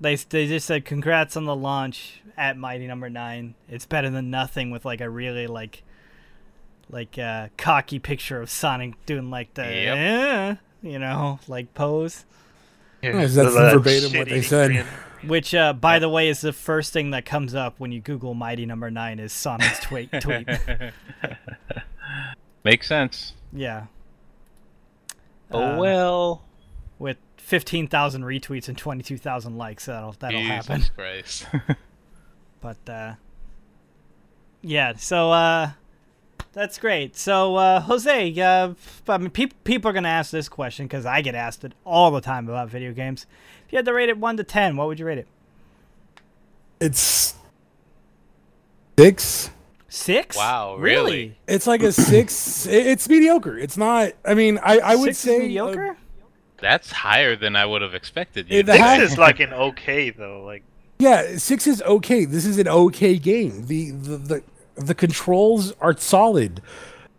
they 0.00 0.16
they 0.16 0.48
just 0.48 0.66
said 0.66 0.84
congrats 0.86 1.36
on 1.36 1.44
the 1.44 1.54
launch 1.54 2.22
at 2.36 2.56
Mighty 2.56 2.86
Number 2.88 3.08
Nine. 3.10 3.54
It's 3.68 3.86
better 3.86 4.10
than 4.10 4.30
nothing 4.30 4.70
with 4.70 4.84
like 4.84 5.00
a 5.02 5.08
really 5.10 5.46
like 5.46 5.82
like 6.90 7.18
uh, 7.18 7.48
cocky 7.58 7.98
picture 7.98 8.40
of 8.40 8.48
Sonic 8.50 8.94
doing 9.06 9.28
like 9.30 9.52
the 9.54 9.62
Yep. 9.62 9.96
eh, 9.98 10.54
you 10.82 10.98
know 10.98 11.38
like 11.46 11.74
pose. 11.74 12.24
Yes, 13.02 13.34
that's 13.34 13.54
The, 13.54 13.60
uh, 13.60 13.70
verbatim 13.74 14.18
what 14.18 14.28
they 14.28 14.42
said. 14.42 14.70
grin. 14.72 14.86
Which, 15.28 15.52
uh, 15.54 15.72
by 15.72 15.98
the 15.98 16.08
way, 16.08 16.28
is 16.28 16.40
the 16.40 16.52
first 16.52 16.92
thing 16.92 17.10
that 17.10 17.24
comes 17.26 17.54
up 17.54 17.74
when 17.78 17.90
you 17.92 18.00
Google 18.00 18.34
Mighty 18.34 18.66
Number 18.66 18.90
Nine 18.90 19.18
is 19.18 19.32
Sonic's 19.32 19.78
tweet. 19.82 20.10
tweet. 20.20 20.48
Makes 22.64 22.86
sense. 22.88 23.32
Yeah. 23.52 23.86
Oh 25.50 25.62
Uh, 25.62 25.76
well. 25.78 26.42
With 26.98 27.16
fifteen 27.36 27.86
thousand 27.86 28.22
retweets 28.22 28.68
and 28.68 28.76
twenty-two 28.76 29.18
thousand 29.18 29.56
likes, 29.56 29.86
that'll 29.86 30.12
that'll 30.18 30.40
Jesus 30.40 30.66
happen. 30.66 30.84
Christ. 30.94 31.46
But 32.60 32.88
uh, 32.88 33.14
yeah, 34.62 34.94
so 34.96 35.30
uh, 35.30 35.70
that's 36.52 36.78
great. 36.78 37.16
So 37.16 37.56
uh, 37.56 37.80
Jose, 37.80 38.40
uh, 38.40 38.74
I 39.08 39.18
mean, 39.18 39.30
peop 39.30 39.64
people 39.64 39.90
are 39.90 39.94
gonna 39.94 40.08
ask 40.08 40.30
this 40.30 40.48
question 40.48 40.86
because 40.86 41.06
I 41.06 41.20
get 41.20 41.34
asked 41.34 41.64
it 41.64 41.72
all 41.84 42.10
the 42.10 42.20
time 42.20 42.48
about 42.48 42.68
video 42.68 42.92
games. 42.92 43.26
If 43.66 43.72
you 43.72 43.76
had 43.78 43.84
to 43.86 43.92
rate 43.92 44.08
it 44.08 44.18
one 44.18 44.36
to 44.38 44.44
ten, 44.44 44.76
what 44.76 44.86
would 44.88 44.98
you 44.98 45.06
rate 45.06 45.18
it? 45.18 45.28
It's 46.80 47.34
six. 48.98 49.50
Six? 49.90 50.36
Wow, 50.36 50.76
really? 50.76 51.38
It's 51.46 51.66
like 51.66 51.82
a 51.82 51.92
six. 51.92 52.66
it's 52.66 53.08
mediocre. 53.08 53.56
It's 53.58 53.76
not. 53.76 54.12
I 54.24 54.34
mean, 54.34 54.58
I 54.62 54.78
I 54.80 54.96
would 54.96 55.16
Six 55.16 55.18
is 55.18 55.22
say 55.24 55.36
uh, 55.36 55.40
mediocre. 55.40 55.96
That's 56.60 56.90
higher 56.90 57.36
than 57.36 57.56
I 57.56 57.64
would 57.64 57.82
have 57.82 57.94
expected. 57.94 58.50
You 58.50 58.58
It 58.60 58.66
to 58.66 58.72
Six 58.72 58.84
has- 58.84 59.12
is 59.12 59.18
like 59.18 59.40
an 59.40 59.52
okay 59.54 60.10
though. 60.10 60.42
Like 60.44 60.62
Yeah, 60.98 61.36
six 61.38 61.66
is 61.66 61.80
okay. 61.82 62.24
This 62.26 62.44
is 62.44 62.58
an 62.58 62.68
okay 62.68 63.16
game. 63.16 63.66
The 63.66 63.92
the 63.92 64.16
the, 64.18 64.42
the 64.78 64.94
controls 64.94 65.72
are 65.80 65.96
solid. 65.96 66.62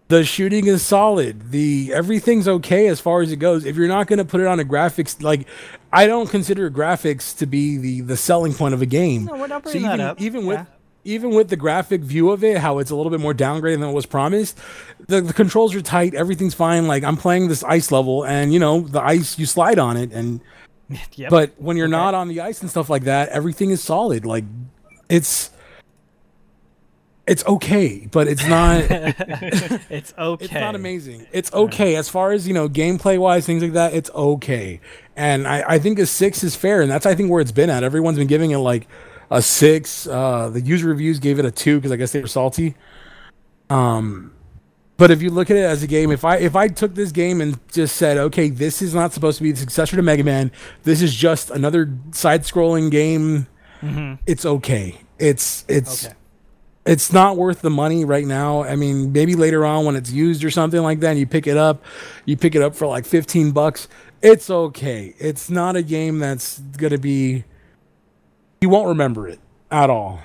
The 0.07 0.23
shooting 0.26 0.65
is 0.65 0.81
solid. 0.81 1.52
The 1.52 1.91
everything's 1.94 2.48
okay 2.48 2.88
as 2.88 2.99
far 2.99 3.22
as 3.22 3.31
it 3.31 3.38
goes. 3.38 3.64
If 3.65 3.76
you're 3.76 3.88
not 3.88 4.07
going 4.07 4.18
to 4.18 4.26
put 4.26 4.41
it 4.41 4.48
on 4.48 4.60
a 4.60 4.64
graphics 4.64 5.22
like 5.22 5.48
I 5.94 6.07
don't 6.07 6.30
consider 6.30 6.69
graphics 6.72 7.38
to 7.38 7.45
be 7.45 7.77
the 7.77 8.02
the 8.02 8.18
selling 8.18 8.53
point 8.56 8.73
of 8.73 8.81
a 8.81 8.88
game. 8.88 9.26
No, 9.26 9.34
we're 9.36 9.48
not 9.48 9.64
So 9.68 9.72
bringing 9.72 9.86
even 9.86 9.98
that 9.99 10.10
up. 10.11 10.22
even 10.22 10.41
Yeah. 10.41 10.48
with 10.48 10.68
even 11.06 11.30
with 11.31 11.49
the 11.49 11.56
graphic 11.56 12.02
view 12.02 12.30
of 12.31 12.44
it, 12.44 12.57
how 12.57 12.80
it's 12.80 12.91
a 12.91 12.95
little 12.95 13.10
bit 13.11 13.19
more 13.22 13.34
downgraded 13.34 13.76
than 13.80 13.86
what 13.88 13.94
was 13.95 14.06
promised, 14.06 14.57
the, 15.07 15.22
the 15.22 15.31
controls 15.34 15.73
are 15.73 15.81
tight. 15.81 16.14
Everything's 16.14 16.53
fine. 16.56 16.88
Like 16.88 17.03
I'm 17.03 17.15
playing 17.15 17.48
this 17.48 17.64
ice 17.64 17.91
level, 17.91 18.26
and 18.26 18.52
you 18.52 18.60
know 18.60 18.81
the 18.81 19.02
ice 19.02 19.38
you 19.40 19.45
slide 19.45 19.77
on 19.80 19.95
it, 19.95 20.11
and 20.11 20.41
Yep. 21.15 21.30
but 21.30 21.53
when 21.57 21.77
you're 21.77 21.86
Okay. 21.86 21.91
not 21.91 22.15
on 22.15 22.27
the 22.30 22.41
ice 22.41 22.61
and 22.61 22.69
stuff 22.69 22.90
like 22.90 23.03
that, 23.03 23.30
everything 23.30 23.69
is 23.69 23.81
solid. 23.81 24.26
Like 24.26 24.44
it's 25.07 25.52
it's 27.30 27.45
okay, 27.45 28.07
but 28.11 28.27
it's 28.27 28.45
not 28.47 28.81
it's 28.89 30.14
okay. 30.18 30.45
it's 30.45 30.53
not 30.53 30.76
amazing. 30.76 31.27
It's 31.31 31.53
okay 31.53 31.95
as 31.95 32.10
far 32.10 32.31
as 32.31 32.47
you 32.47 32.53
know, 32.53 32.68
gameplay 32.68 33.19
wise, 33.19 33.45
things 33.45 33.61
like 33.61 33.73
that. 33.73 33.93
It's 33.93 34.10
okay, 34.11 34.81
and 35.15 35.47
I, 35.47 35.64
I 35.68 35.80
think 35.80 35.99
a 35.99 36.06
six 36.06 36.43
is 36.43 36.56
fair, 36.56 36.81
and 36.81 36.89
that's 36.89 37.06
I 37.06 37.14
think 37.15 37.30
where 37.30 37.41
it's 37.41 37.51
been 37.51 37.69
at. 37.69 37.84
Everyone's 37.84 38.18
been 38.18 38.27
giving 38.27 38.51
it 38.51 38.57
like 38.57 38.88
a 39.30 39.41
six. 39.41 40.07
Uh, 40.07 40.49
the 40.49 40.61
user 40.61 40.88
reviews 40.88 41.19
gave 41.19 41.38
it 41.39 41.45
a 41.45 41.51
two 41.51 41.77
because 41.77 41.91
I 41.91 41.97
guess 41.97 42.11
they 42.11 42.22
were 42.22 42.27
salty. 42.27 42.76
Um, 43.69 44.34
but 44.97 45.11
if 45.11 45.22
you 45.22 45.30
look 45.30 45.49
at 45.49 45.56
it 45.56 45.64
as 45.64 45.84
a 45.84 45.88
game, 45.88 46.11
if 46.11 46.26
I 46.26 46.38
if 46.38 46.56
I 46.56 46.68
took 46.68 46.95
this 46.95 47.11
game 47.11 47.41
and 47.41 47.60
just 47.72 47.95
said, 47.95 48.18
okay, 48.18 48.49
this 48.49 48.81
is 48.81 48.93
not 48.93 49.14
supposed 49.14 49.38
to 49.38 49.43
be 49.43 49.51
the 49.51 49.60
successor 49.60 49.95
to 49.95 50.01
Mega 50.01 50.23
Man, 50.23 50.51
this 50.84 51.01
is 51.01 51.15
just 51.15 51.51
another 51.51 51.93
side-scrolling 52.11 52.91
game. 52.91 53.47
It's 54.26 54.45
okay. 54.45 54.99
It's 55.19 55.64
it's 55.69 56.06
Okay. 56.06 56.15
It's 56.90 57.14
not 57.14 57.38
worth 57.38 57.61
the 57.61 57.70
money 57.70 58.03
right 58.03 58.26
now. 58.26 58.64
I 58.64 58.76
mean, 58.76 59.11
maybe 59.11 59.36
later 59.36 59.64
on 59.66 59.86
when 59.86 59.95
it's 59.95 60.11
used 60.11 60.44
or 60.44 60.49
something 60.49 60.82
like 60.82 60.99
that, 61.02 61.11
and 61.11 61.20
you 61.20 61.28
pick 61.28 61.45
it 61.45 61.56
up, 61.57 61.84
you 62.26 62.36
pick 62.36 62.56
it 62.56 62.61
up 62.64 62.76
for 62.76 62.88
like 62.88 63.06
15 63.06 63.52
bucks. 63.52 63.88
It's 64.22 64.49
okay. 64.49 65.14
It's 65.20 65.49
not 65.49 65.76
a 65.76 65.84
game 65.84 66.18
that's 66.20 66.60
going 66.60 66.91
to 66.91 66.98
be 66.98 67.44
you 68.60 68.70
won't 68.70 68.88
remember 68.88 69.28
it 69.28 69.40
at 69.72 69.90
all. 69.90 70.20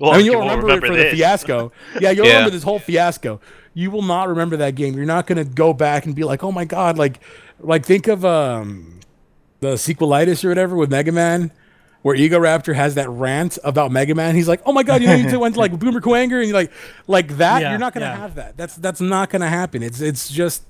well, 0.00 0.10
I 0.12 0.16
mean, 0.16 0.26
you 0.26 0.32
you'll 0.32 0.40
won't 0.44 0.62
remember, 0.62 0.86
it 0.86 0.90
for 0.90 0.96
the 0.96 1.10
fiasco. 1.10 1.72
Yeah, 2.00 2.10
you'll 2.10 2.26
Yeah. 2.26 2.32
remember 2.32 2.50
this 2.50 2.64
whole 2.64 2.78
fiasco. 2.80 3.40
You 3.74 3.90
will 3.90 4.02
not 4.02 4.28
remember 4.28 4.56
that 4.58 4.74
game. 4.74 4.94
You're 4.94 5.06
not 5.06 5.26
going 5.26 5.38
to 5.38 5.44
go 5.50 5.72
back 5.72 6.04
and 6.04 6.14
be 6.14 6.24
like, 6.24 6.42
"Oh 6.44 6.52
my 6.52 6.66
god!" 6.66 6.98
Like, 6.98 7.20
like 7.60 7.86
think 7.86 8.06
of 8.08 8.22
um, 8.24 9.00
the 9.60 9.74
sequelitis 9.74 10.44
or 10.44 10.48
whatever 10.50 10.76
with 10.76 10.90
Mega 10.90 11.12
Man. 11.12 11.52
Where 12.02 12.16
Egoraptor 12.16 12.74
has 12.74 12.96
that 12.96 13.08
rant 13.08 13.58
about 13.62 13.92
Mega 13.92 14.14
Man. 14.14 14.34
He's 14.34 14.48
like, 14.48 14.60
"Oh 14.66 14.72
my 14.72 14.82
god, 14.82 15.02
you 15.02 15.06
know, 15.06 15.14
you 15.14 15.38
went 15.40 15.54
to 15.54 15.60
like 15.60 15.78
Boomer 15.78 16.00
Kuwanger 16.00 16.38
and 16.38 16.48
you're 16.48 16.54
like 16.54 16.72
like 17.06 17.36
that. 17.36 17.62
Yeah, 17.62 17.70
you're 17.70 17.78
not 17.78 17.94
gonna 17.94 18.06
yeah. 18.06 18.16
have 18.16 18.34
that. 18.34 18.56
That's 18.56 18.74
that's 18.74 19.00
not 19.00 19.30
gonna 19.30 19.48
happen. 19.48 19.82
It's 19.82 20.00
it's 20.00 20.28
just 20.28 20.64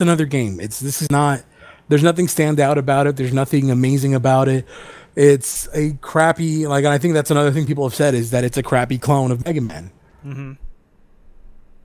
another 0.00 0.24
game. 0.24 0.58
It's 0.60 0.80
this 0.80 1.00
is 1.00 1.10
not. 1.10 1.42
There's 1.88 2.02
nothing 2.02 2.28
stand 2.28 2.60
out 2.60 2.78
about 2.78 3.06
it. 3.06 3.16
There's 3.16 3.32
nothing 3.32 3.70
amazing 3.70 4.14
about 4.14 4.48
it. 4.48 4.66
It's 5.14 5.68
a 5.74 5.92
crappy 6.00 6.66
like. 6.66 6.84
And 6.84 6.92
I 6.92 6.98
think 6.98 7.14
that's 7.14 7.30
another 7.30 7.52
thing 7.52 7.66
people 7.66 7.84
have 7.84 7.94
said 7.94 8.14
is 8.14 8.30
that 8.30 8.44
it's 8.44 8.56
a 8.56 8.62
crappy 8.62 8.98
clone 8.98 9.30
of 9.30 9.44
Mega 9.44 9.60
Man. 9.60 9.92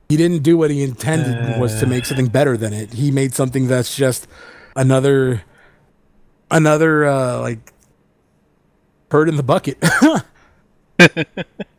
He 0.09 0.17
didn't 0.17 0.43
do 0.43 0.57
what 0.57 0.69
he 0.69 0.83
intended 0.83 1.59
was 1.59 1.79
to 1.79 1.87
make 1.87 2.05
something 2.05 2.27
better 2.27 2.57
than 2.57 2.73
it. 2.73 2.93
He 2.93 3.11
made 3.11 3.33
something 3.33 3.67
that's 3.67 3.95
just 3.95 4.27
another 4.75 5.43
another 6.51 7.05
uh 7.05 7.39
like 7.39 7.73
bird 9.09 9.29
in 9.29 9.35
the 9.35 9.43
bucket. 9.43 9.77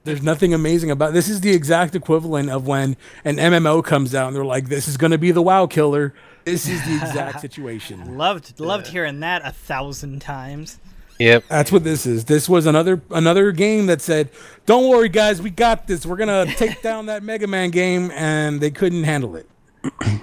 There's 0.05 0.23
nothing 0.23 0.55
amazing 0.55 0.91
about 0.91 1.13
this. 1.13 1.29
Is 1.29 1.41
the 1.41 1.53
exact 1.53 1.95
equivalent 1.95 2.51
of 2.51 2.67
when 2.67 2.97
an 3.25 3.37
MMO 3.37 3.83
comes 3.85 4.15
out 4.15 4.29
and 4.29 4.37
they're 4.37 4.45
like, 4.45 4.69
"This 4.69 4.87
is 4.89 4.97
going 4.97 5.11
to 5.11 5.19
be 5.19 5.31
the 5.33 5.43
WoW 5.43 5.67
killer." 5.67 6.15
This 6.45 6.69
is 6.69 6.85
the 6.85 6.95
exact 6.95 7.41
situation. 7.41 8.17
Loved 8.19 8.61
loved 8.61 8.87
hearing 8.87 9.21
that 9.21 9.43
a 9.45 9.51
thousand 9.51 10.21
times. 10.21 10.79
Yep. 11.19 11.45
That's 11.49 11.73
what 11.73 11.83
this 11.83 12.07
is. 12.07 12.27
This 12.27 12.49
was 12.49 12.67
another 12.67 13.01
another 13.11 13.51
game 13.53 13.87
that 13.87 14.01
said, 14.01 14.29
"Don't 14.67 14.89
worry, 14.89 15.09
guys, 15.09 15.43
we 15.43 15.51
got 15.51 15.87
this. 15.89 16.07
We're 16.07 16.17
gonna 16.17 16.47
take 16.55 16.83
down 16.83 17.07
that 17.07 17.23
Mega 17.23 17.47
Man 17.47 17.71
game," 17.71 18.11
and 18.13 18.61
they 18.61 18.71
couldn't 18.71 19.05
handle 19.05 19.35
it. 19.35 19.49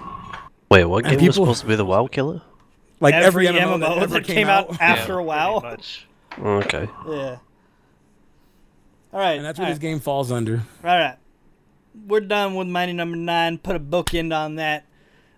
Wait, 0.70 0.86
what 0.86 1.04
game 1.04 1.14
was 1.16 1.20
people- 1.20 1.34
supposed 1.34 1.62
to 1.62 1.68
be 1.68 1.76
the 1.76 1.86
WoW 1.86 2.08
killer? 2.08 2.42
Like 3.00 3.16
Every, 3.16 3.48
every, 3.50 3.60
MMO, 3.60 3.80
MMO, 3.80 4.10
that, 4.12 4.24
came, 4.24 4.48
out, 4.48 4.80
after 4.80 5.14
a 5.14 5.16
Pretty 5.16 5.28
WoW. 5.28 5.78
Much. 6.38 6.66
Okay. 6.74 6.90
Yeah. 7.08 7.38
All 9.12 9.20
right. 9.20 9.34
and 9.38 9.46
that's 9.46 9.60
what 9.60 9.66
all 9.66 9.72
this 9.72 9.80
game 9.80 10.00
falls 10.00 10.32
under. 10.32 10.58
All 10.84 10.98
right. 10.98 11.18
We're 12.08 12.22
done 12.22 12.56
with 12.56 12.68
Mighty 12.68 12.94
Number 12.94 13.18
Nine. 13.18 13.58
Put 13.60 13.76
a 13.76 13.80
bookend 13.80 14.36
on 14.36 14.56
that. 14.56 14.86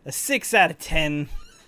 A 0.06 0.12
six 0.12 0.54
out 0.54 0.72
of 0.72 0.80
ten 0.80 1.28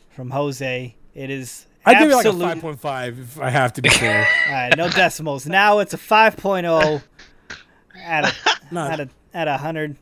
from 0.09 0.29
Jose. 0.29 0.95
It 1.13 1.29
is. 1.29 1.65
I 1.85 1.93
give 1.99 2.09
it 2.11 2.15
like 2.15 2.25
a 2.25 2.29
absolute- 2.29 2.45
five 2.53 2.61
point 2.61 2.79
five 2.79 3.19
if 3.19 3.39
I 3.39 3.49
have 3.49 3.73
to 3.73 3.81
be 3.81 3.89
fair. 3.89 4.25
All 4.47 4.53
right, 4.53 4.77
no 4.77 4.89
decimals. 4.89 5.45
Now 5.45 5.79
it's 5.79 5.93
a 5.93 5.97
5.0 5.97 7.01
out 8.05 8.25
of 8.25 8.33
Not- 8.71 8.91
out 8.91 8.99
of 8.99 9.09
out 9.33 9.47
of 9.47 9.53
100. 9.61 9.95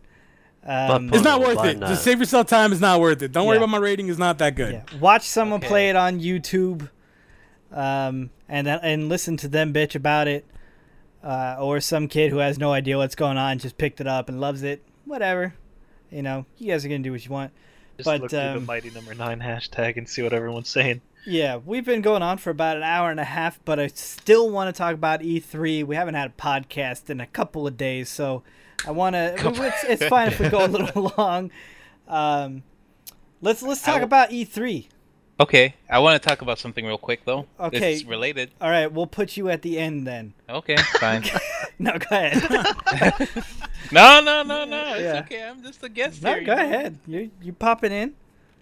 Um, 0.67 1.13
It's 1.13 1.23
not 1.23 1.41
worth 1.41 1.63
it. 1.65 1.77
not? 1.77 1.89
Just 1.89 2.03
save 2.03 2.17
yourself 2.19 2.47
time. 2.47 2.71
It's 2.71 2.81
not 2.81 2.99
worth 2.99 3.21
it. 3.21 3.31
Don't 3.31 3.45
worry 3.45 3.57
about 3.57 3.69
my 3.69 3.77
rating. 3.77 4.07
Is 4.07 4.17
not 4.17 4.39
that 4.39 4.55
good. 4.55 4.73
yeah. 4.91 4.97
Watch 4.99 5.23
someone 5.27 5.59
Okay. 5.59 5.67
play 5.67 5.89
it 5.89 5.95
on 5.95 6.19
YouTube, 6.19 6.89
um, 7.71 8.31
and 8.49 8.65
then- 8.67 8.79
and 8.83 9.09
listen 9.09 9.37
to 9.37 9.47
them 9.47 9.73
bitch 9.73 9.95
about 9.95 10.27
it, 10.27 10.45
uh, 11.23 11.55
or 11.59 11.79
some 11.81 12.07
kid 12.07 12.31
who 12.31 12.37
has 12.37 12.57
no 12.57 12.71
idea 12.71 12.97
what's 12.97 13.15
going 13.15 13.37
on 13.37 13.57
just 13.59 13.77
picked 13.77 13.99
it 14.01 14.07
up 14.07 14.29
and 14.29 14.39
loves 14.39 14.63
it. 14.63 14.83
Whatever, 15.05 15.53
you 16.11 16.21
know, 16.21 16.45
you 16.57 16.67
guys 16.71 16.85
are 16.85 16.89
gonna 16.89 16.99
do 16.99 17.11
what 17.11 17.25
you 17.25 17.31
want. 17.31 17.51
Just 17.97 18.05
But, 18.05 18.21
look 18.21 18.29
through 18.31 18.39
the 18.39 18.57
um, 18.57 18.65
mighty 18.65 18.89
number 18.89 19.13
nine 19.13 19.39
hashtag 19.39 19.97
and 19.97 20.07
see 20.07 20.21
what 20.21 20.33
everyone's 20.33 20.69
saying. 20.69 21.01
Yeah, 21.27 21.57
we've 21.57 21.85
been 21.85 22.01
going 22.01 22.21
on 22.21 22.37
for 22.37 22.51
about 22.51 22.77
an 22.77 22.83
hour 22.83 23.09
and 23.09 23.19
a 23.19 23.23
half, 23.23 23.59
but 23.65 23.79
I 23.79 23.87
still 23.87 24.49
want 24.51 24.73
to 24.73 24.77
talk 24.77 24.93
about 24.93 25.21
E3. 25.21 25.83
We 25.83 25.95
haven't 25.95 26.13
had 26.13 26.27
a 26.29 26.33
podcast 26.41 27.09
in 27.09 27.19
a 27.19 27.25
couple 27.25 27.65
of 27.65 27.77
days, 27.77 28.09
so 28.09 28.43
I 28.85 28.91
want 28.91 29.15
to. 29.15 29.33
It's, 29.63 29.83
it's 30.01 30.05
fine 30.07 30.27
if 30.27 30.39
we 30.39 30.49
go 30.49 30.65
a 30.65 30.67
little 30.67 31.11
long. 31.17 31.49
Um, 32.07 32.61
let's 33.41 33.63
let's 33.63 33.81
talk 33.81 34.01
about 34.03 34.29
E3. 34.29 34.87
Okay. 35.39 35.75
I 35.89 35.99
want 35.99 36.21
to 36.21 36.27
talk 36.27 36.41
about 36.41 36.59
something 36.59 36.85
real 36.85 36.97
quick 36.97 37.25
though. 37.25 37.45
Okay. 37.59 37.95
It's 37.95 38.03
related. 38.05 38.51
All 38.61 38.69
right, 38.69 38.91
we'll 38.91 39.07
put 39.07 39.35
you 39.35 39.49
at 39.49 39.61
the 39.61 39.77
end 39.77 40.07
then. 40.07 40.33
Okay. 40.49 40.77
Fine. 40.99 41.23
No, 41.77 41.91
go 41.97 42.05
ahead. 42.09 42.41
no, 43.91 44.21
no, 44.21 44.43
no, 44.43 44.63
no. 44.63 44.93
It's 44.93 45.01
Yeah. 45.01 45.19
okay. 45.25 45.43
I'm 45.43 45.61
just 45.61 45.83
a 45.83 45.89
guest 45.89 46.23
no, 46.23 46.33
here. 46.35 46.43
go 46.45 46.53
you 46.53 46.57
know? 46.57 46.63
ahead. 46.63 46.99
You 47.05 47.31
you 47.41 47.51
popping 47.51 47.91
in? 47.91 48.13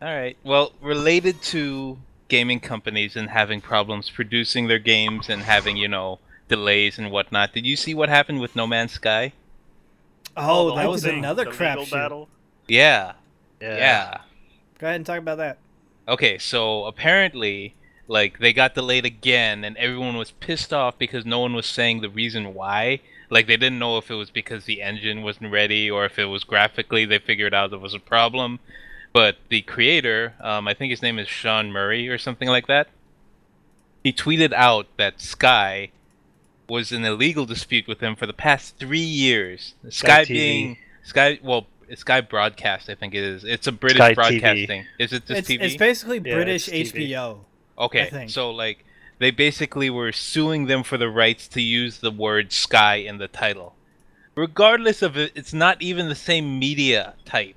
All 0.01 0.07
right. 0.07 0.35
Well, 0.43 0.71
related 0.81 1.39
to 1.43 1.99
gaming 2.27 2.59
companies 2.59 3.15
and 3.15 3.29
having 3.29 3.61
problems 3.61 4.09
producing 4.09 4.67
their 4.67 4.79
games 4.79 5.29
and 5.29 5.43
having, 5.43 5.77
you 5.77 5.87
know, 5.87 6.17
delays 6.47 6.97
and 6.97 7.11
whatnot. 7.11 7.53
Did 7.53 7.67
you 7.67 7.75
see 7.75 7.93
what 7.93 8.09
happened 8.09 8.41
with 8.41 8.55
No 8.55 8.65
Man's 8.65 8.93
Sky? 8.93 9.33
Oh, 10.35 10.43
oh 10.45 10.69
the 10.71 10.75
that 10.77 10.89
was 10.89 11.03
thing, 11.03 11.19
another 11.19 11.45
the 11.45 11.51
crap 11.51 11.77
battle. 11.91 12.29
Yeah. 12.67 13.13
Yeah. 13.61 13.77
Yeah. 13.77 14.17
Go 14.79 14.87
ahead 14.87 14.95
and 14.95 15.05
talk 15.05 15.19
about 15.19 15.37
that. 15.37 15.59
Okay, 16.07 16.38
so 16.38 16.85
apparently, 16.85 17.75
like, 18.07 18.39
they 18.39 18.51
got 18.53 18.75
delayed 18.75 19.05
again, 19.05 19.63
and 19.63 19.77
everyone 19.77 20.17
was 20.17 20.31
pissed 20.31 20.73
off 20.73 20.97
because 20.97 21.25
no 21.25 21.39
one 21.39 21.53
was 21.53 21.65
saying 21.65 22.01
the 22.01 22.09
reason 22.09 22.53
why. 22.53 22.99
Like, 23.30 23.47
they 23.47 23.57
didn't 23.57 23.80
know 23.80 23.97
if 23.97 24.11
it 24.11 24.15
was 24.15 24.30
because 24.30 24.65
the 24.65 24.81
engine 24.81 25.23
wasn't 25.23 25.51
ready 25.51 25.89
or 25.89 26.05
if 26.05 26.19
it 26.19 26.25
was 26.25 26.43
graphically 26.43 27.05
they 27.05 27.19
figured 27.19 27.53
out 27.53 27.69
there 27.69 27.80
was 27.80 27.93
a 27.93 27.99
problem. 27.99 28.59
But 29.13 29.38
the 29.49 29.61
creator, 29.61 30.34
um, 30.41 30.67
I 30.67 30.73
think 30.73 30.91
his 30.91 31.01
name 31.01 31.19
is 31.19 31.27
Sean 31.27 31.71
Murray 31.71 32.09
or 32.09 32.17
something 32.17 32.49
like 32.49 32.67
that, 32.67 32.88
he 34.03 34.11
tweeted 34.11 34.51
out 34.51 34.88
that 34.97 35.21
Sky 35.21 35.91
was 36.67 36.91
in 36.91 37.05
a 37.05 37.11
legal 37.13 37.45
dispute 37.45 37.88
with 37.88 38.01
him 38.01 38.15
for 38.15 38.25
the 38.25 38.34
past 38.34 38.77
three 38.77 38.99
years. 38.99 39.75
Sky 39.89 40.25
TV. 40.25 40.27
being 40.27 40.77
Sky, 41.03 41.39
well, 41.43 41.67
Sky 41.98 42.22
Broadcast, 42.22 42.90
I 42.90 42.95
think 42.95 43.14
it 43.14 43.24
is. 43.24 43.44
It's 43.44 43.68
a 43.68 43.72
British 43.72 43.98
Sky 43.98 44.11
TV. 44.11 44.15
broadcasting. 44.15 44.86
Is 44.99 45.14
it 45.14 45.26
just 45.26 45.40
It's, 45.40 45.49
TV? 45.49 45.61
it's 45.61 45.78
basically 45.78 46.22
Yeah, 46.24 46.36
British 46.36 46.70
it's 46.70 46.91
HBO. 46.91 47.40
Okay, 47.78 48.28
so 48.28 48.52
like 48.52 48.86
they 49.20 49.32
basically 49.32 49.90
were 49.90 50.11
suing 50.11 50.65
them 50.65 50.84
for 50.84 50.98
the 50.98 51.10
rights 51.10 51.48
to 51.49 51.61
use 51.61 51.99
the 51.99 52.11
word 52.11 52.52
sky 52.52 52.95
in 52.95 53.18
the 53.18 53.28
title. 53.28 53.76
Regardless 54.36 55.02
of 55.02 55.15
it, 55.18 55.32
it's 55.36 55.53
not 55.53 55.82
even 55.82 56.10
the 56.10 56.15
same 56.15 56.60
media 56.60 57.14
type. 57.26 57.56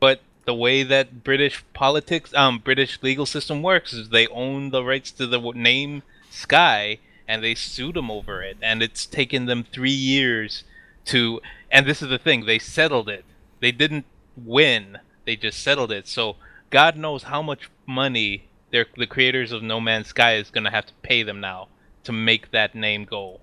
But 0.00 0.20
the 0.44 0.54
way 0.54 0.82
that 0.82 1.24
British 1.24 1.64
politics, 1.72 2.32
um, 2.34 2.58
British 2.58 3.02
legal 3.02 3.26
system 3.26 3.62
works 3.62 3.92
is 3.92 4.10
they 4.10 4.26
own 4.28 4.70
the 4.70 4.84
rights 4.84 5.10
to 5.12 5.26
the 5.26 5.40
name 5.54 6.02
Sky, 6.30 6.98
and 7.26 7.42
they 7.42 7.54
sued 7.54 7.94
them 7.94 8.10
over 8.10 8.42
it, 8.42 8.58
and 8.60 8.82
it's 8.82 9.06
taken 9.06 9.46
them 9.46 9.64
three 9.64 9.90
years 9.90 10.64
to. 11.06 11.40
And 11.70 11.86
this 11.86 12.02
is 12.02 12.08
the 12.08 12.18
thing, 12.18 12.44
they 12.44 12.58
settled 12.58 13.08
it. 13.08 13.24
They 13.64 13.72
didn't 13.72 14.04
win. 14.36 14.98
They 15.24 15.36
just 15.36 15.62
settled 15.62 15.90
it. 15.90 16.06
So 16.06 16.36
God 16.68 16.98
knows 16.98 17.22
how 17.22 17.40
much 17.40 17.70
money 17.86 18.44
they're, 18.70 18.84
the 18.94 19.06
creators 19.06 19.52
of 19.52 19.62
No 19.62 19.80
Man's 19.80 20.08
Sky 20.08 20.34
is 20.34 20.50
gonna 20.50 20.70
have 20.70 20.84
to 20.84 20.92
pay 21.00 21.22
them 21.22 21.40
now 21.40 21.68
to 22.02 22.12
make 22.12 22.50
that 22.50 22.74
name 22.74 23.06
go. 23.06 23.40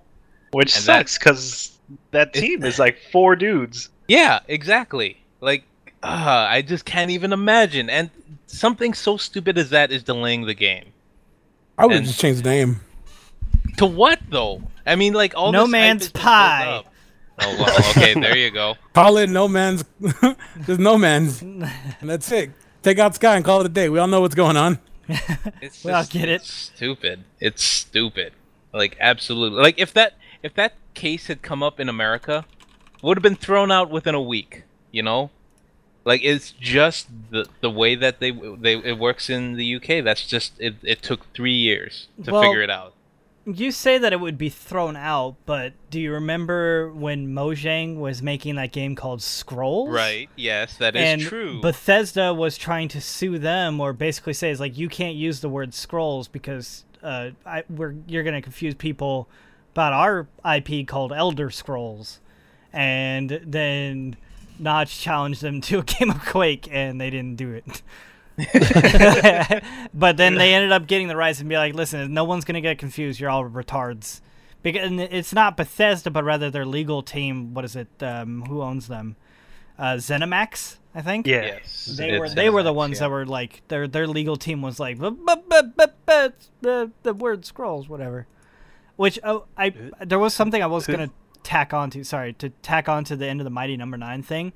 Which 0.52 0.76
And 0.76 0.84
sucks 0.84 1.18
because 1.18 1.76
that 2.12 2.36
It- 2.36 2.40
team 2.40 2.62
is 2.64 2.78
like 2.78 3.00
four 3.10 3.34
dudes. 3.34 3.88
Yeah, 4.06 4.38
exactly. 4.46 5.16
Like, 5.40 5.64
uh, 6.04 6.46
I 6.48 6.62
just 6.62 6.84
can't 6.84 7.10
even 7.10 7.32
imagine. 7.32 7.90
And 7.90 8.08
something 8.46 8.94
so 8.94 9.16
stupid 9.16 9.58
as 9.58 9.70
that 9.70 9.90
is 9.90 10.04
delaying 10.04 10.46
the 10.46 10.54
game. 10.54 10.92
I 11.76 11.86
would 11.86 11.96
And- 11.96 12.06
just 12.06 12.20
change 12.20 12.42
the 12.42 12.48
name. 12.48 12.80
To 13.78 13.86
what 13.86 14.20
though? 14.30 14.62
I 14.86 14.94
mean, 14.94 15.14
like 15.14 15.34
all 15.34 15.50
No 15.50 15.62
this 15.64 15.72
Man's 15.72 16.02
is 16.02 16.12
just 16.12 16.22
Pie. 16.24 16.84
Up. 17.38 17.44
Oh 17.46 17.56
well, 17.58 17.78
okay, 17.90 18.14
there 18.14 18.36
you 18.36 18.50
go. 18.50 18.74
Call 18.94 19.16
it 19.18 19.28
No 19.30 19.48
Man's. 19.48 19.84
Just 20.66 20.80
No 20.80 20.96
Man's, 20.98 21.42
and 21.42 21.62
that's 22.02 22.30
it. 22.32 22.50
Take 22.82 22.98
out 22.98 23.14
Sky 23.14 23.36
and 23.36 23.44
call 23.44 23.60
it 23.60 23.66
a 23.66 23.68
day. 23.68 23.88
We 23.88 23.98
all 23.98 24.08
know 24.08 24.20
what's 24.20 24.34
going 24.34 24.56
on. 24.56 24.78
It's 25.60 25.84
Well, 25.84 25.94
I 25.96 26.00
just 26.00 26.12
get 26.12 26.28
it. 26.28 26.32
it's 26.42 26.52
stupid. 26.52 27.24
It's 27.40 27.62
stupid. 27.62 28.32
Like 28.72 28.96
absolutely. 29.00 29.60
Like 29.62 29.78
if 29.78 29.92
that 29.94 30.14
if 30.42 30.54
that 30.54 30.74
case 30.94 31.26
had 31.28 31.42
come 31.42 31.62
up 31.62 31.78
in 31.78 31.88
America, 31.88 32.44
would 33.02 33.16
have 33.16 33.22
been 33.22 33.36
thrown 33.36 33.70
out 33.70 33.90
within 33.90 34.14
a 34.14 34.22
week. 34.22 34.64
You 34.90 35.02
know, 35.02 35.30
like 36.04 36.22
it's 36.24 36.50
just 36.52 37.08
the 37.30 37.46
the 37.60 37.70
way 37.70 37.94
that 37.94 38.18
they 38.20 38.30
they 38.30 38.76
it 38.78 38.98
works 38.98 39.30
in 39.30 39.54
the 39.54 39.76
UK. 39.76 40.02
That's 40.04 40.26
just 40.26 40.54
it. 40.58 40.74
It 40.82 41.02
took 41.02 41.32
three 41.34 41.54
years 41.54 42.08
to 42.24 42.32
Well, 42.32 42.42
figure 42.42 42.62
it 42.62 42.70
out. 42.70 42.94
You 43.44 43.72
say 43.72 43.98
that 43.98 44.12
it 44.12 44.20
would 44.20 44.38
be 44.38 44.48
thrown 44.48 44.96
out, 44.96 45.34
but 45.46 45.72
do 45.90 46.00
you 46.00 46.12
remember 46.12 46.92
when 46.92 47.28
Mojang 47.28 47.96
was 47.96 48.22
making 48.22 48.54
that 48.54 48.70
game 48.70 48.94
called 48.94 49.20
Scrolls? 49.20 49.90
Right. 49.90 50.30
Yes, 50.36 50.76
that 50.76 50.94
is 50.94 51.02
and 51.02 51.20
true. 51.20 51.60
Bethesda 51.60 52.32
was 52.32 52.56
trying 52.56 52.86
to 52.88 53.00
sue 53.00 53.38
them, 53.38 53.80
or 53.80 53.92
basically 53.92 54.32
say, 54.32 54.50
"Is 54.50 54.60
like 54.60 54.78
you 54.78 54.88
can't 54.88 55.16
use 55.16 55.40
the 55.40 55.48
word 55.48 55.74
scrolls 55.74 56.28
because 56.28 56.84
uh, 57.02 57.30
I, 57.44 57.64
we're 57.68 57.94
you're 58.06 58.22
gonna 58.22 58.42
confuse 58.42 58.74
people 58.74 59.28
about 59.72 59.92
our 59.92 60.28
IP 60.48 60.86
called 60.86 61.12
Elder 61.12 61.50
Scrolls," 61.50 62.20
and 62.72 63.40
then 63.44 64.16
Notch 64.58 65.00
challenged 65.00 65.42
them 65.42 65.60
to 65.62 65.80
a 65.80 65.82
game 65.82 66.10
of 66.10 66.24
Quake, 66.26 66.68
and 66.70 67.00
they 67.00 67.10
didn't 67.10 67.36
do 67.36 67.52
it. 67.52 67.82
but 69.94 70.16
then 70.16 70.36
they 70.36 70.54
ended 70.54 70.72
up 70.72 70.86
getting 70.86 71.08
the 71.08 71.16
rights 71.16 71.40
and 71.40 71.48
be 71.48 71.56
like, 71.56 71.74
"Listen, 71.74 72.12
no 72.14 72.24
one's 72.24 72.44
gonna 72.44 72.60
get 72.60 72.78
confused. 72.78 73.20
You're 73.20 73.30
all 73.30 73.44
retards." 73.48 74.20
Because 74.62 74.86
and 74.86 75.00
it's 75.00 75.32
not 75.32 75.56
Bethesda, 75.56 76.10
but 76.10 76.24
rather 76.24 76.50
their 76.50 76.64
legal 76.64 77.02
team. 77.02 77.52
What 77.52 77.64
is 77.64 77.76
it? 77.76 77.88
Um, 78.00 78.42
who 78.42 78.62
owns 78.62 78.88
them? 78.88 79.16
Uh, 79.78 79.94
ZeniMax, 79.94 80.76
I 80.94 81.02
think. 81.02 81.26
Yeah. 81.26 81.42
yes, 81.44 81.94
They 81.98 82.10
it's 82.10 82.20
were 82.20 82.28
they 82.28 82.50
were 82.50 82.62
the 82.62 82.72
ones 82.72 82.94
yeah. 82.94 83.00
that 83.00 83.10
were 83.10 83.26
like 83.26 83.62
their 83.68 83.88
their 83.88 84.06
legal 84.06 84.36
team 84.36 84.62
was 84.62 84.78
like 84.78 84.98
"Bu- 84.98 85.10
bu- 85.10 85.36
bu- 85.48 85.62
bu- 85.76 85.86
bu- 86.06 86.30
the 86.60 86.90
the 87.02 87.14
word 87.14 87.44
scrolls 87.44 87.88
whatever. 87.88 88.26
Which 88.96 89.18
oh, 89.24 89.46
I 89.56 89.74
there 90.00 90.18
was 90.18 90.34
something 90.34 90.62
I 90.62 90.66
was 90.66 90.86
gonna 90.86 91.10
tack 91.42 91.74
onto. 91.74 92.04
Sorry, 92.04 92.32
to 92.34 92.50
tack 92.50 92.88
on 92.88 93.04
to 93.04 93.16
the 93.16 93.26
end 93.26 93.40
of 93.40 93.44
the 93.44 93.50
Mighty 93.50 93.76
Number 93.76 93.96
Nine 93.96 94.22
thing. 94.22 94.52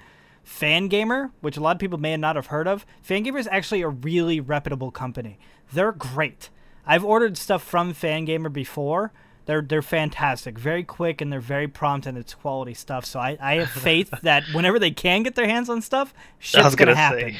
Fangamer, 0.46 1.32
which 1.40 1.56
a 1.56 1.60
lot 1.60 1.76
of 1.76 1.80
people 1.80 1.98
may 1.98 2.16
not 2.16 2.36
have 2.36 2.46
heard 2.46 2.68
of, 2.68 2.86
Fangamer 3.06 3.38
is 3.38 3.48
actually 3.50 3.82
a 3.82 3.88
really 3.88 4.40
reputable 4.40 4.90
company. 4.90 5.38
They're 5.72 5.92
great. 5.92 6.50
I've 6.86 7.04
ordered 7.04 7.36
stuff 7.36 7.62
from 7.62 7.92
Fangamer 7.92 8.52
before. 8.52 9.12
They're 9.46 9.62
they're 9.62 9.82
fantastic, 9.82 10.58
very 10.58 10.82
quick, 10.82 11.20
and 11.20 11.32
they're 11.32 11.40
very 11.40 11.68
prompt, 11.68 12.04
and 12.06 12.18
it's 12.18 12.34
quality 12.34 12.74
stuff. 12.74 13.04
So 13.04 13.20
I, 13.20 13.38
I 13.40 13.54
have 13.56 13.70
faith 13.70 14.12
that 14.22 14.42
whenever 14.52 14.80
they 14.80 14.90
can 14.90 15.22
get 15.22 15.36
their 15.36 15.46
hands 15.46 15.68
on 15.68 15.82
stuff, 15.82 16.12
I 16.16 16.22
shit's 16.40 16.74
gonna, 16.74 16.94
gonna 16.94 16.96
happen. 16.96 17.36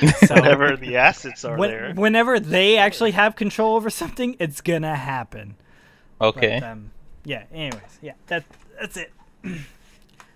say, 0.00 0.08
So 0.26 0.34
whenever 0.34 0.76
the 0.76 0.96
assets 0.98 1.42
are 1.46 1.56
when- 1.56 1.70
there. 1.70 1.92
whenever 1.94 2.38
they 2.38 2.76
actually 2.76 3.12
have 3.12 3.36
control 3.36 3.76
over 3.76 3.88
something, 3.88 4.36
it's 4.38 4.60
gonna 4.60 4.96
happen. 4.96 5.56
Okay. 6.20 6.58
But, 6.60 6.68
um, 6.68 6.90
yeah. 7.24 7.44
Anyways, 7.52 7.98
yeah. 8.02 8.12
That 8.26 8.44
that's 8.78 8.96
it. 8.98 9.12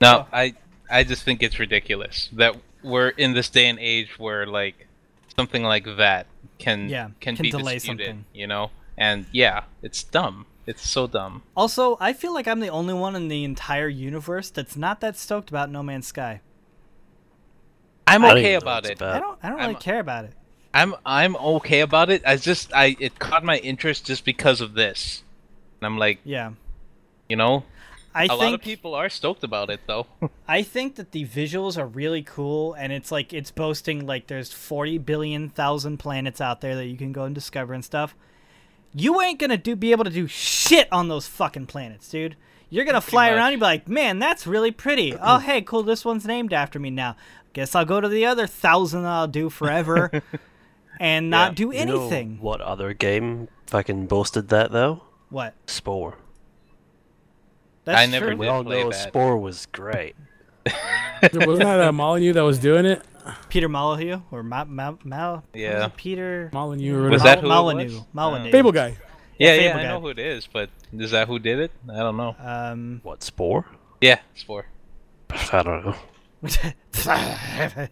No, 0.01 0.20
Oh. 0.20 0.27
I 0.32 0.55
I 0.90 1.05
just 1.05 1.23
think 1.23 1.43
it's 1.43 1.59
ridiculous 1.59 2.28
that 2.32 2.56
we're 2.82 3.09
in 3.10 3.35
this 3.35 3.48
day 3.48 3.66
and 3.69 3.78
age 3.78 4.19
where 4.19 4.47
like 4.47 4.86
something 5.36 5.62
like 5.62 5.85
that 5.97 6.27
can 6.59 6.89
Yeah, 6.89 7.10
can, 7.20 7.36
can 7.36 7.43
be 7.43 7.51
delay 7.51 7.74
disputed, 7.74 8.06
something. 8.06 8.24
you 8.35 8.47
know? 8.47 8.70
And 8.97 9.27
yeah, 9.32 9.65
it's 9.82 10.02
dumb. 10.02 10.47
It's 10.66 10.86
so 10.89 11.06
dumb. 11.06 11.43
Also, 11.56 11.97
I 12.01 12.12
feel 12.12 12.35
like 12.35 12.47
I'm 12.48 12.60
the 12.60 12.69
only 12.69 12.93
one 12.94 13.16
in 13.16 13.28
the 13.28 13.44
entire 13.44 13.89
universe 13.89 14.51
that's 14.51 14.77
not 14.77 15.01
that 15.01 15.16
stoked 15.16 15.48
about 15.51 15.70
No 15.70 15.82
Man's 15.82 16.06
Sky. 16.09 16.40
I'm 18.06 18.24
okay 18.24 18.55
about 18.55 18.86
it. 18.86 18.97
about. 18.97 19.15
I 19.16 19.19
don't. 19.20 19.39
I 19.43 19.48
don't 19.48 19.59
really 19.59 19.74
I'm- 19.74 19.81
care 19.82 20.01
about 20.01 20.24
it. 20.24 20.32
I'm 20.74 20.94
I'm 21.06 21.35
okay 21.36 21.81
about 21.81 22.10
it. 22.10 22.23
I 22.27 22.36
just 22.36 22.73
I 22.74 22.94
it 23.01 23.19
caught 23.19 23.43
my 23.43 23.56
interest 23.59 24.05
just 24.06 24.24
because 24.24 24.60
of 24.60 24.74
this. 24.74 25.23
And 25.81 25.86
I'm 25.86 25.97
like, 25.98 26.19
Yeah. 26.24 26.52
you 27.28 27.36
know, 27.36 27.65
I 28.19 28.24
a 28.24 28.28
think 28.28 28.40
lot 28.40 28.55
of 28.55 28.61
people 28.62 28.95
are 28.95 29.09
stoked 29.09 29.45
about 29.45 29.70
it 29.70 29.81
though. 29.86 30.07
I 30.49 30.62
think 30.62 30.97
that 30.97 31.12
the 31.12 31.24
visuals 31.27 31.78
are 31.78 31.86
really 31.86 32.23
cool, 32.23 32.74
and 32.74 32.93
it's 32.93 33.11
like 33.12 33.32
it's 33.32 33.51
boasting 33.51 34.07
like 34.07 34.27
there's 34.27 34.53
40 34.53 34.99
billion 34.99 35.49
thousand 35.51 35.99
planets 35.99 36.40
out 36.40 36.61
there 36.61 36.74
that 36.77 36.86
you 36.86 36.97
can 36.97 37.12
go 37.12 37.24
and 37.24 37.35
discover 37.35 37.74
and 37.74 37.85
stuff. 37.85 38.15
You 38.95 39.20
ain't 39.20 39.39
gonna 39.39 39.57
do 39.59 39.77
be 39.77 39.93
able 39.93 40.05
to 40.05 40.11
do 40.11 40.27
shit 40.27 40.89
on 40.90 41.09
those 41.09 41.27
fucking 41.28 41.66
planets, 41.66 42.09
dude. 42.09 42.36
You're 42.70 42.85
gonna 42.85 43.01
fly 43.01 43.28
around 43.31 43.39
much. 43.39 43.53
and 43.55 43.61
be 43.61 43.65
like, 43.65 43.89
man, 43.89 44.19
that's 44.19 44.47
really 44.47 44.70
pretty. 44.70 45.15
Oh, 45.20 45.39
hey, 45.39 45.62
cool, 45.62 45.82
this 45.82 46.05
one's 46.05 46.27
named 46.27 46.53
after 46.53 46.78
me 46.78 46.90
now. 46.90 47.16
Guess 47.53 47.74
I'll 47.74 47.85
go 47.85 48.01
to 48.01 48.09
the 48.09 48.27
other 48.27 48.47
thousand 48.47 49.03
that 49.03 49.09
I'll 49.11 49.27
do 49.28 49.49
forever, 49.51 50.11
and 51.01 51.31
not 51.31 51.53
Yeah. 51.53 51.55
do 51.55 51.77
You 51.77 51.86
know 51.86 52.01
anything. 52.03 52.39
what 52.40 52.61
other 52.61 52.93
game 52.95 53.49
fucking 53.66 54.07
boasted 54.07 54.49
that 54.49 54.70
though? 54.73 55.03
What? 55.31 55.55
Spore. 55.66 56.16
That's 57.89 58.01
I 58.01 58.06
never 58.06 58.28
true. 58.28 58.36
We 58.36 58.47
all 58.48 58.62
know 58.65 58.90
that. 58.90 59.09
Spore 59.09 59.39
was 59.39 59.66
great. 59.66 60.15
Wasn't 61.23 61.59
that 61.60 61.81
uh, 61.81 61.93
Molyneux 61.93 62.32
that 62.35 62.43
was 62.43 62.59
doing 62.59 62.85
it? 62.86 63.02
Peter 63.48 63.69
Molyneux 63.69 64.20
or 64.31 64.43
Ma- 64.43 64.65
Ma- 64.65 64.94
Mal? 65.05 65.35
was 65.36 65.43
Yeah. 65.55 65.86
it? 65.86 65.97
Peter. 65.97 66.51
Molyneux 66.52 66.94
or 66.97 67.10
Was 67.10 67.23
whatever. 67.23 67.24
that 67.24 67.39
who 67.40 67.47
it 67.47 67.48
Molyneux? 67.48 67.85
was? 67.94 68.02
Molyneux. 68.12 68.51
Fable 68.51 68.73
guy? 68.73 68.97
yeah, 69.39 69.51
Fable 69.52 69.65
yeah, 69.65 69.77
I 69.78 69.82
guy. 69.82 69.89
know 69.89 70.01
who 70.01 70.09
it 70.09 70.19
is, 70.19 70.47
but 70.47 70.70
is 70.93 71.10
that 71.12 71.27
who 71.28 71.39
did 71.39 71.59
it? 71.59 71.73
I 71.90 71.97
don't 71.98 72.16
know. 72.16 72.36
Um. 72.39 73.01
What 73.02 73.23
Spore? 73.23 73.65
Yeah, 74.01 74.20
Spore. 74.35 74.66
I 75.52 75.62
don't 75.62 75.85
know. 75.86 75.94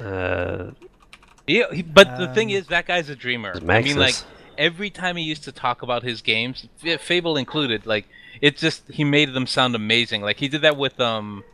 Uh, 0.00 0.70
Yeah, 1.46 1.64
he, 1.72 1.82
but 1.82 2.18
the 2.18 2.28
thing 2.34 2.50
Um, 2.50 2.56
is, 2.56 2.66
that 2.68 2.86
guy's 2.86 3.08
a 3.08 3.16
dreamer. 3.16 3.52
I 3.68 3.82
mean, 3.82 3.96
like 3.98 4.14
every 4.56 4.90
time 4.90 5.16
he 5.16 5.24
used 5.24 5.44
to 5.44 5.52
talk 5.52 5.82
about 5.82 6.02
his 6.04 6.22
games, 6.22 6.68
Fable 7.00 7.36
included, 7.36 7.84
like 7.86 8.06
it 8.40 8.56
just 8.56 8.88
he 8.90 9.04
made 9.04 9.32
them 9.34 9.46
sound 9.46 9.74
amazing. 9.74 10.22
Like 10.22 10.38
he 10.38 10.48
did 10.48 10.62
that 10.62 10.76
with 10.76 10.98
um, 11.00 11.44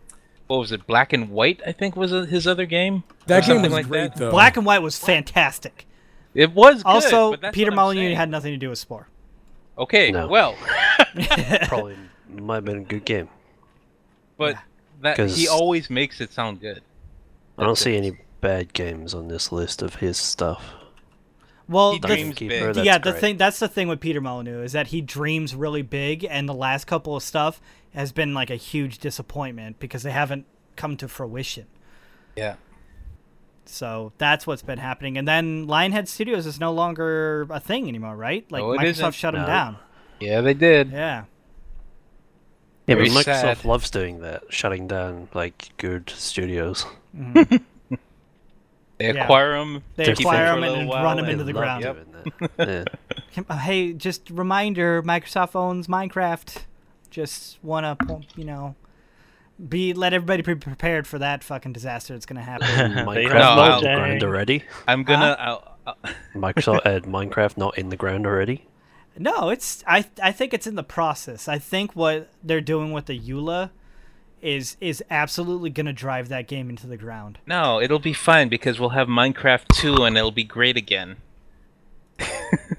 what 0.46 0.58
was 0.58 0.72
it, 0.72 0.86
Black 0.86 1.12
and 1.12 1.30
White? 1.30 1.60
I 1.66 1.72
think 1.72 1.96
was 1.96 2.12
uh, 2.12 2.22
his 2.22 2.46
other 2.46 2.66
game. 2.66 3.04
That 3.26 3.38
Or 3.38 3.40
game 3.40 3.56
something 3.56 3.62
was 3.70 3.72
like 3.72 3.88
great 3.88 4.12
that. 4.14 4.16
though. 4.18 4.30
Black 4.30 4.56
and 4.56 4.64
White 4.64 4.80
was 4.82 4.98
fantastic. 4.98 5.86
It 6.34 6.52
was 6.52 6.76
good, 6.82 6.86
also, 6.86 7.30
but 7.32 7.40
that's 7.40 7.54
Peter 7.54 7.70
Molyneux 7.70 8.02
saying. 8.08 8.16
had 8.16 8.30
nothing 8.30 8.52
to 8.52 8.58
do 8.58 8.68
with 8.70 8.78
Spore. 8.78 9.08
Okay, 9.76 10.10
No. 10.10 10.28
well, 10.28 10.56
probably 11.66 11.96
might 12.28 12.56
have 12.56 12.64
been 12.64 12.78
a 12.78 12.84
good 12.84 13.04
game. 13.04 13.28
but 14.36 14.56
that 15.00 15.16
'Cause- 15.16 15.36
he 15.36 15.48
always 15.48 15.88
makes 15.90 16.20
it 16.20 16.32
sound 16.32 16.60
good. 16.60 16.82
I 17.56 17.64
don't 17.64 17.76
see 17.78 17.94
it. 17.94 17.98
any 17.98 18.18
bad 18.40 18.72
games 18.72 19.14
on 19.14 19.28
this 19.28 19.50
list 19.52 19.82
of 19.82 19.96
his 19.96 20.16
stuff. 20.16 20.74
Well, 21.68 21.92
He 21.92 21.98
the, 21.98 22.08
dreams 22.08 22.34
Keeper, 22.34 22.48
big. 22.66 22.74
that's 22.76 22.86
yeah, 22.86 22.98
the 22.98 23.12
thing 23.12 23.36
that's 23.36 23.58
the 23.58 23.68
thing 23.68 23.88
with 23.88 24.00
Peter 24.00 24.20
Molyneux 24.20 24.62
is 24.62 24.72
that 24.72 24.88
he 24.88 25.00
dreams 25.00 25.54
really 25.54 25.82
big, 25.82 26.24
and 26.24 26.48
the 26.48 26.54
last 26.54 26.86
couple 26.86 27.14
of 27.14 27.22
stuff 27.22 27.60
has 27.94 28.10
been 28.12 28.32
like 28.34 28.48
a 28.50 28.56
huge 28.56 28.98
disappointment 28.98 29.78
because 29.78 30.02
they 30.02 30.10
haven't 30.10 30.46
come 30.76 30.96
to 30.96 31.08
fruition. 31.08 31.66
Yeah. 32.36 32.54
So 33.66 34.12
that's 34.16 34.46
what's 34.46 34.62
been 34.62 34.78
happening. 34.78 35.18
And 35.18 35.28
then 35.28 35.66
Lionhead 35.66 36.08
Studios 36.08 36.46
is 36.46 36.58
no 36.58 36.72
longer 36.72 37.46
a 37.50 37.60
thing 37.60 37.86
anymore, 37.86 38.16
right? 38.16 38.50
Like 38.50 38.62
No, 38.62 38.68
Microsoft 38.70 38.84
isn't. 38.86 39.14
shut 39.14 39.34
them 39.34 39.42
No. 39.42 39.46
down. 39.46 39.76
Yeah, 40.20 40.40
they 40.40 40.54
did. 40.54 40.90
Yeah. 40.90 41.24
Yeah, 42.86 42.94
but 42.94 43.08
Microsoft 43.08 43.24
sad. 43.24 43.64
loves 43.66 43.90
doing 43.90 44.20
that, 44.20 44.44
shutting 44.48 44.86
down 44.86 45.28
like 45.34 45.68
good 45.76 46.08
studios. 46.08 46.86
Mm-hmm. 47.14 47.56
They 48.98 49.14
Yeah. 49.14 49.22
acquire 49.24 49.58
them. 49.58 49.82
They 49.96 50.04
acquire 50.12 50.54
for 50.54 50.60
them 50.60 50.64
and 50.64 50.88
little 50.88 51.02
run 51.02 51.16
them 51.16 51.26
into 51.26 51.44
the 51.44 51.52
ground. 51.52 51.82
doing 51.84 52.48
that. 52.56 52.68
yeah. 52.68 52.84
Uh, 53.48 53.56
Hey, 53.58 53.92
just 53.92 54.28
reminder: 54.30 55.02
Microsoft 55.02 55.54
owns 55.54 55.86
Minecraft. 55.86 56.62
Just 57.10 57.58
wanna, 57.62 57.96
you 58.34 58.44
know, 58.44 58.74
be 59.68 59.92
let 59.92 60.12
everybody 60.12 60.42
be 60.42 60.54
prepared 60.56 61.06
for 61.06 61.18
that 61.20 61.44
fucking 61.44 61.72
disaster 61.72 62.12
that's 62.14 62.26
gonna 62.26 62.42
happen. 62.42 62.66
Minecraft 63.06 63.32
have 63.32 63.56
not 63.56 63.78
in 63.78 63.84
the 63.84 63.94
ground 63.96 64.22
already. 64.24 64.64
I'm 64.88 65.04
gonna. 65.04 65.36
I'll, 65.38 65.76
I'll, 65.86 65.96
Microsoft 66.34 66.82
had 66.84 67.04
Minecraft 67.04 67.56
not 67.56 67.78
in 67.78 67.88
the 67.90 67.96
ground 67.96 68.26
already. 68.26 68.66
no, 69.16 69.48
it's 69.50 69.82
I 69.86 70.04
I 70.22 70.32
think 70.32 70.52
it's 70.52 70.66
in 70.66 70.74
the 70.74 70.82
process. 70.82 71.46
I 71.48 71.58
think 71.58 71.94
what 71.94 72.28
they're 72.42 72.60
doing 72.60 72.92
with 72.92 73.06
the 73.06 73.18
EULA 73.18 73.70
is 74.42 74.76
is 74.80 75.02
absolutely 75.10 75.70
gonna 75.70 75.92
drive 75.92 76.28
that 76.28 76.46
game 76.48 76.68
into 76.70 76.86
the 76.86 76.96
ground. 76.96 77.38
no, 77.46 77.80
it'll 77.80 77.98
be 77.98 78.12
fine 78.12 78.48
because 78.48 78.78
we'll 78.80 78.90
have 78.90 79.08
Minecraft 79.08 79.66
2 79.74 80.04
and 80.04 80.16
it'll 80.16 80.30
be 80.30 80.44
great 80.44 80.76
again. 80.76 81.16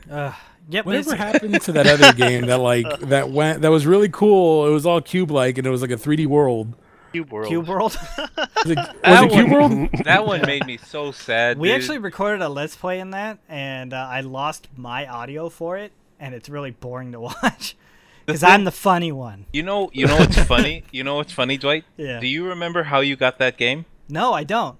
Uh, 0.09 0.33
yep. 0.69 0.85
Whatever 0.87 1.15
happened 1.15 1.61
to 1.61 1.71
that 1.73 1.85
other 1.85 2.11
game 2.13 2.47
that 2.47 2.57
like 2.57 2.99
that 3.01 3.29
went 3.29 3.61
that 3.61 3.69
was 3.69 3.85
really 3.85 4.09
cool? 4.09 4.65
It 4.67 4.71
was 4.71 4.83
all 4.85 4.99
cube 5.01 5.29
like 5.29 5.59
and 5.59 5.67
it 5.67 5.69
was 5.69 5.81
like 5.83 5.91
a 5.91 5.95
3D 5.97 6.25
world. 6.25 6.73
Cube 7.11 7.31
World. 7.31 7.47
Cube 7.47 7.67
World. 7.67 7.97
Was 8.17 8.69
it, 8.71 8.77
was 8.77 8.87
That 9.03 9.23
it 9.25 9.31
Cube 9.31 9.49
one- 9.51 9.79
World? 9.79 9.89
That 10.05 10.25
one 10.27 10.41
made 10.41 10.65
me 10.67 10.77
so 10.77 11.11
sad. 11.11 11.57
we 11.57 11.69
dude. 11.69 11.77
actually 11.77 11.97
recorded 11.97 12.41
a 12.43 12.49
let's 12.49 12.75
play 12.75 12.99
in 12.99 13.11
that, 13.11 13.39
and 13.49 13.93
uh, 13.93 14.07
I 14.09 14.21
lost 14.21 14.67
my 14.75 15.07
audio 15.07 15.49
for 15.49 15.75
it, 15.77 15.91
and 16.19 16.35
it's 16.35 16.49
really 16.49 16.69
boring 16.71 17.11
to 17.13 17.19
watch 17.21 17.75
because 18.33 18.43
I'm 18.43 18.63
the 18.63 18.71
funny 18.71 19.11
one. 19.11 19.45
You 19.53 19.63
know, 19.63 19.89
you 19.93 20.05
know 20.07 20.17
what's 20.17 20.37
funny? 20.55 20.83
You 20.91 21.03
know 21.03 21.15
what's 21.15 21.33
funny, 21.33 21.57
Dwight? 21.57 21.83
Yeah. 21.97 22.19
Do 22.19 22.27
you 22.27 22.47
remember 22.47 22.83
how 22.83 22.99
you 23.01 23.15
got 23.15 23.37
that 23.39 23.57
game? 23.57 23.85
No, 24.09 24.33
I 24.33 24.43
don't. 24.43 24.77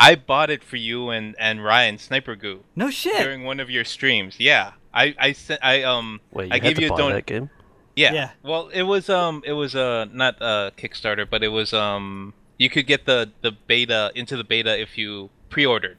I 0.00 0.14
bought 0.14 0.48
it 0.50 0.62
for 0.62 0.76
you 0.76 1.10
and 1.10 1.34
and 1.38 1.62
Ryan 1.64 1.98
Sniper 1.98 2.36
Goo 2.36 2.62
No 2.76 2.88
shit. 2.90 3.18
during 3.22 3.42
one 3.44 3.58
of 3.60 3.68
your 3.68 3.84
streams. 3.84 4.38
Yeah, 4.38 4.72
I 4.94 5.14
I 5.18 5.32
sent 5.32 5.60
I 5.62 5.82
um 5.82 6.20
Wait, 6.32 6.46
you 6.46 6.50
I 6.52 6.54
had 6.56 6.62
gave 6.62 6.76
to 6.76 6.82
you 6.82 6.88
a 6.88 6.90
buy 6.90 6.96
don- 6.98 7.12
that 7.12 7.26
game? 7.26 7.50
Yeah. 7.96 8.12
Yeah. 8.12 8.30
Well, 8.44 8.68
it 8.68 8.82
was 8.84 9.08
um 9.10 9.42
it 9.44 9.54
was 9.54 9.74
uh 9.74 10.06
not 10.12 10.36
a 10.40 10.70
Kickstarter, 10.76 11.28
but 11.28 11.42
it 11.42 11.48
was 11.48 11.72
um 11.72 12.32
you 12.58 12.70
could 12.70 12.86
get 12.86 13.06
the 13.06 13.30
the 13.42 13.50
beta 13.50 14.12
into 14.14 14.36
the 14.36 14.44
beta 14.44 14.80
if 14.80 14.96
you 14.96 15.30
pre-ordered. 15.50 15.98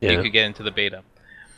Yeah. 0.00 0.12
You 0.12 0.22
could 0.22 0.32
get 0.32 0.44
into 0.46 0.64
the 0.64 0.72
beta. 0.72 1.04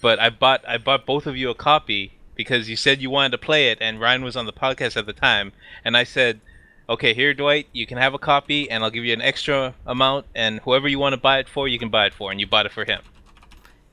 But 0.02 0.18
I 0.18 0.28
bought 0.28 0.62
I 0.68 0.76
bought 0.76 1.06
both 1.06 1.26
of 1.26 1.34
you 1.36 1.48
a 1.48 1.54
copy 1.54 2.12
because 2.34 2.68
you 2.68 2.76
said 2.76 3.00
you 3.02 3.10
wanted 3.10 3.32
to 3.32 3.38
play 3.38 3.70
it 3.70 3.78
and 3.80 4.00
Ryan 4.00 4.24
was 4.24 4.36
on 4.36 4.46
the 4.46 4.52
podcast 4.52 4.96
at 4.96 5.06
the 5.06 5.12
time 5.12 5.52
and 5.84 5.96
I 5.96 6.04
said, 6.04 6.40
"Okay, 6.88 7.14
here 7.14 7.34
Dwight, 7.34 7.68
you 7.72 7.86
can 7.86 7.98
have 7.98 8.14
a 8.14 8.18
copy 8.18 8.70
and 8.70 8.82
I'll 8.82 8.90
give 8.90 9.04
you 9.04 9.12
an 9.12 9.20
extra 9.22 9.74
amount 9.86 10.26
and 10.34 10.60
whoever 10.60 10.88
you 10.88 10.98
want 10.98 11.12
to 11.14 11.20
buy 11.20 11.38
it 11.38 11.48
for, 11.48 11.68
you 11.68 11.78
can 11.78 11.88
buy 11.90 12.06
it 12.06 12.14
for." 12.14 12.30
And 12.30 12.40
you 12.40 12.46
bought 12.46 12.66
it 12.66 12.72
for 12.72 12.84
him. 12.84 13.00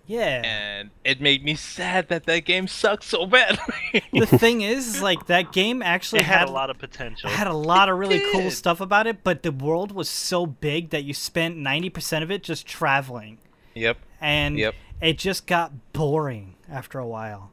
Yeah. 0.10 0.42
And 0.46 0.92
it 1.04 1.20
made 1.20 1.44
me 1.44 1.56
sad 1.56 2.08
that 2.08 2.26
that 2.28 2.46
game 2.46 2.68
sucks 2.70 3.08
so 3.08 3.26
badly. 3.26 4.04
the 4.14 4.26
thing 4.40 4.62
is, 4.62 4.96
is, 4.96 5.02
like 5.02 5.28
that 5.28 5.52
game 5.52 5.82
actually 5.82 6.20
It 6.22 6.26
had 6.28 6.48
a 6.48 6.52
lot 6.52 6.70
of 6.70 6.78
potential. 6.78 7.30
had 7.30 7.48
a 7.48 7.54
lot 7.54 7.90
of 7.90 7.98
really 7.98 8.22
cool 8.32 8.50
stuff 8.50 8.80
about 8.80 9.06
it, 9.06 9.22
but 9.22 9.44
the 9.44 9.52
world 9.52 9.92
was 9.92 10.08
so 10.10 10.46
big 10.46 10.92
that 10.92 11.04
you 11.04 11.14
spent 11.14 11.58
90% 11.58 12.24
of 12.24 12.32
it 12.32 12.42
just 12.42 12.66
traveling. 12.66 13.40
yep, 13.76 13.98
And 14.22 14.58
Yep. 14.58 14.76
it 15.02 15.18
just 15.18 15.46
got 15.46 15.92
boring 15.92 16.56
after 16.72 17.00
a 17.00 17.06
while. 17.08 17.52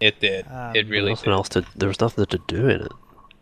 It 0.00 0.20
did. 0.20 0.46
Um, 0.50 0.74
it 0.76 0.88
really 0.88 1.10
nothing 1.10 1.30
did. 1.30 1.34
else 1.34 1.48
to. 1.50 1.64
There 1.76 1.88
was 1.88 2.00
nothing 2.00 2.26
to 2.26 2.38
do 2.46 2.68
in 2.68 2.82
it. 2.82 2.92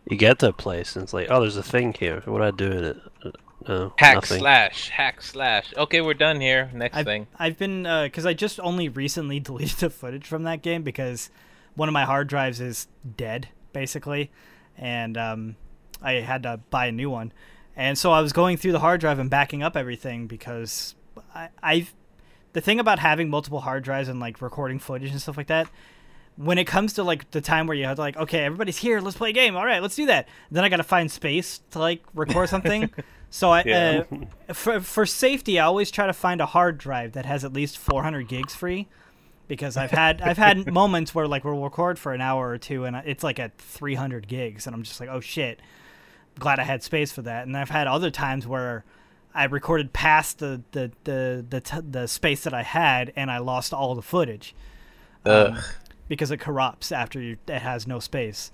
You 0.09 0.17
get 0.17 0.39
to 0.39 0.49
a 0.49 0.53
place 0.53 0.95
and 0.95 1.03
it's 1.03 1.13
like, 1.13 1.27
oh, 1.29 1.39
there's 1.39 1.55
a 1.57 1.63
thing 1.63 1.93
here. 1.93 2.21
What 2.25 2.39
do 2.39 2.43
I 2.43 2.51
do 2.51 2.71
in 2.77 2.83
it? 2.83 2.97
Uh, 3.23 3.31
No, 3.67 3.93
Hack 3.97 4.15
nothing. 4.15 4.39
slash, 4.39 4.89
hack 4.89 5.21
slash. 5.21 5.73
Okay, 5.77 6.01
we're 6.01 6.13
done 6.13 6.41
here. 6.41 6.69
Next 6.73 6.97
I've, 6.97 7.05
thing. 7.05 7.27
I've 7.39 7.57
been 7.57 7.83
because 7.83 8.25
I 8.25 8.33
just 8.33 8.59
only 8.59 8.89
recently 8.89 9.39
deleted 9.49 9.77
the 9.77 9.89
footage 9.89 10.27
from 10.27 10.43
that 10.43 10.61
game 10.61 10.83
because 10.83 11.29
one 11.75 11.87
of 11.87 11.93
my 11.93 12.03
hard 12.03 12.27
drives 12.27 12.59
is 12.59 12.87
dead 13.15 13.47
basically, 13.71 14.29
and 14.77 15.17
um, 15.17 15.55
I 16.01 16.13
had 16.15 16.43
to 16.43 16.59
buy 16.69 16.87
a 16.87 16.91
new 16.91 17.09
one. 17.09 17.31
And 17.75 17.97
so 17.97 18.11
I 18.11 18.19
was 18.21 18.33
going 18.33 18.57
through 18.57 18.73
the 18.73 18.79
hard 18.81 18.99
drive 18.99 19.17
and 19.17 19.29
backing 19.29 19.63
up 19.63 19.75
everything 19.77 20.27
because 20.27 20.93
I, 21.33 21.47
I've 21.63 21.93
the 22.51 22.61
thing 22.61 22.79
about 22.79 22.99
having 22.99 23.29
multiple 23.29 23.61
hard 23.61 23.83
drives 23.83 24.09
and 24.09 24.19
like 24.19 24.41
recording 24.41 24.77
footage 24.77 25.09
and 25.11 25.19
stuff 25.21 25.37
like 25.37 25.47
that 25.47 25.69
when 26.35 26.57
it 26.57 26.65
comes 26.65 26.93
to 26.93 27.03
like 27.03 27.29
the 27.31 27.41
time 27.41 27.67
where 27.67 27.77
you 27.77 27.85
have 27.85 27.95
to 27.95 28.01
like 28.01 28.17
okay 28.17 28.39
everybody's 28.45 28.77
here 28.77 28.99
let's 28.99 29.17
play 29.17 29.29
a 29.29 29.33
game 29.33 29.55
all 29.55 29.65
right 29.65 29.81
let's 29.81 29.95
do 29.95 30.05
that 30.07 30.27
then 30.51 30.63
i 30.63 30.69
gotta 30.69 30.83
find 30.83 31.11
space 31.11 31.61
to 31.71 31.77
like 31.79 32.01
record 32.15 32.49
something 32.49 32.89
so 33.29 33.51
i 33.51 33.63
Yeah. 33.65 34.03
uh, 34.49 34.53
for, 34.53 34.79
for 34.79 35.05
safety 35.05 35.59
i 35.59 35.65
always 35.65 35.91
try 35.91 36.07
to 36.07 36.13
find 36.13 36.41
a 36.41 36.45
hard 36.47 36.77
drive 36.77 37.11
that 37.13 37.25
has 37.25 37.43
at 37.45 37.53
least 37.53 37.77
400 37.77 38.27
gigs 38.27 38.55
free 38.55 38.87
because 39.47 39.77
i've 39.77 39.91
had 39.91 40.21
i've 40.21 40.37
had 40.37 40.71
moments 40.73 41.13
where 41.13 41.27
like 41.27 41.43
we'll 41.43 41.61
record 41.61 41.99
for 41.99 42.13
an 42.13 42.21
hour 42.21 42.49
or 42.49 42.57
two 42.57 42.85
and 42.85 42.95
it's 43.05 43.23
like 43.23 43.37
at 43.39 43.55
300 43.59 44.27
gigs 44.27 44.65
and 44.65 44.75
i'm 44.75 44.81
just 44.83 44.99
like 44.99 45.09
oh 45.09 45.19
shit 45.19 45.59
glad 46.39 46.59
i 46.59 46.63
had 46.63 46.81
space 46.81 47.11
for 47.11 47.21
that 47.21 47.45
and 47.45 47.55
i've 47.55 47.69
had 47.69 47.85
other 47.87 48.09
times 48.09 48.47
where 48.47 48.83
I 49.35 49.45
recorded 49.45 49.93
past 49.93 50.37
the 50.37 50.61
the 50.73 50.91
the 51.05 51.43
the, 51.49 51.59
t- 51.59 51.79
the 51.89 52.05
space 52.07 52.43
that 52.43 52.53
I 52.53 52.61
had, 52.61 53.11
and 53.15 53.31
I 53.31 53.39
lost 53.39 53.73
all 53.73 53.95
the 53.95 54.03
footage 54.03 54.53
um. 55.25 55.57
Because 56.07 56.31
it 56.31 56.37
corrupts 56.37 56.91
after 56.91 57.21
you, 57.21 57.37
it 57.47 57.59
has 57.59 57.87
no 57.87 57.99
space. 57.99 58.51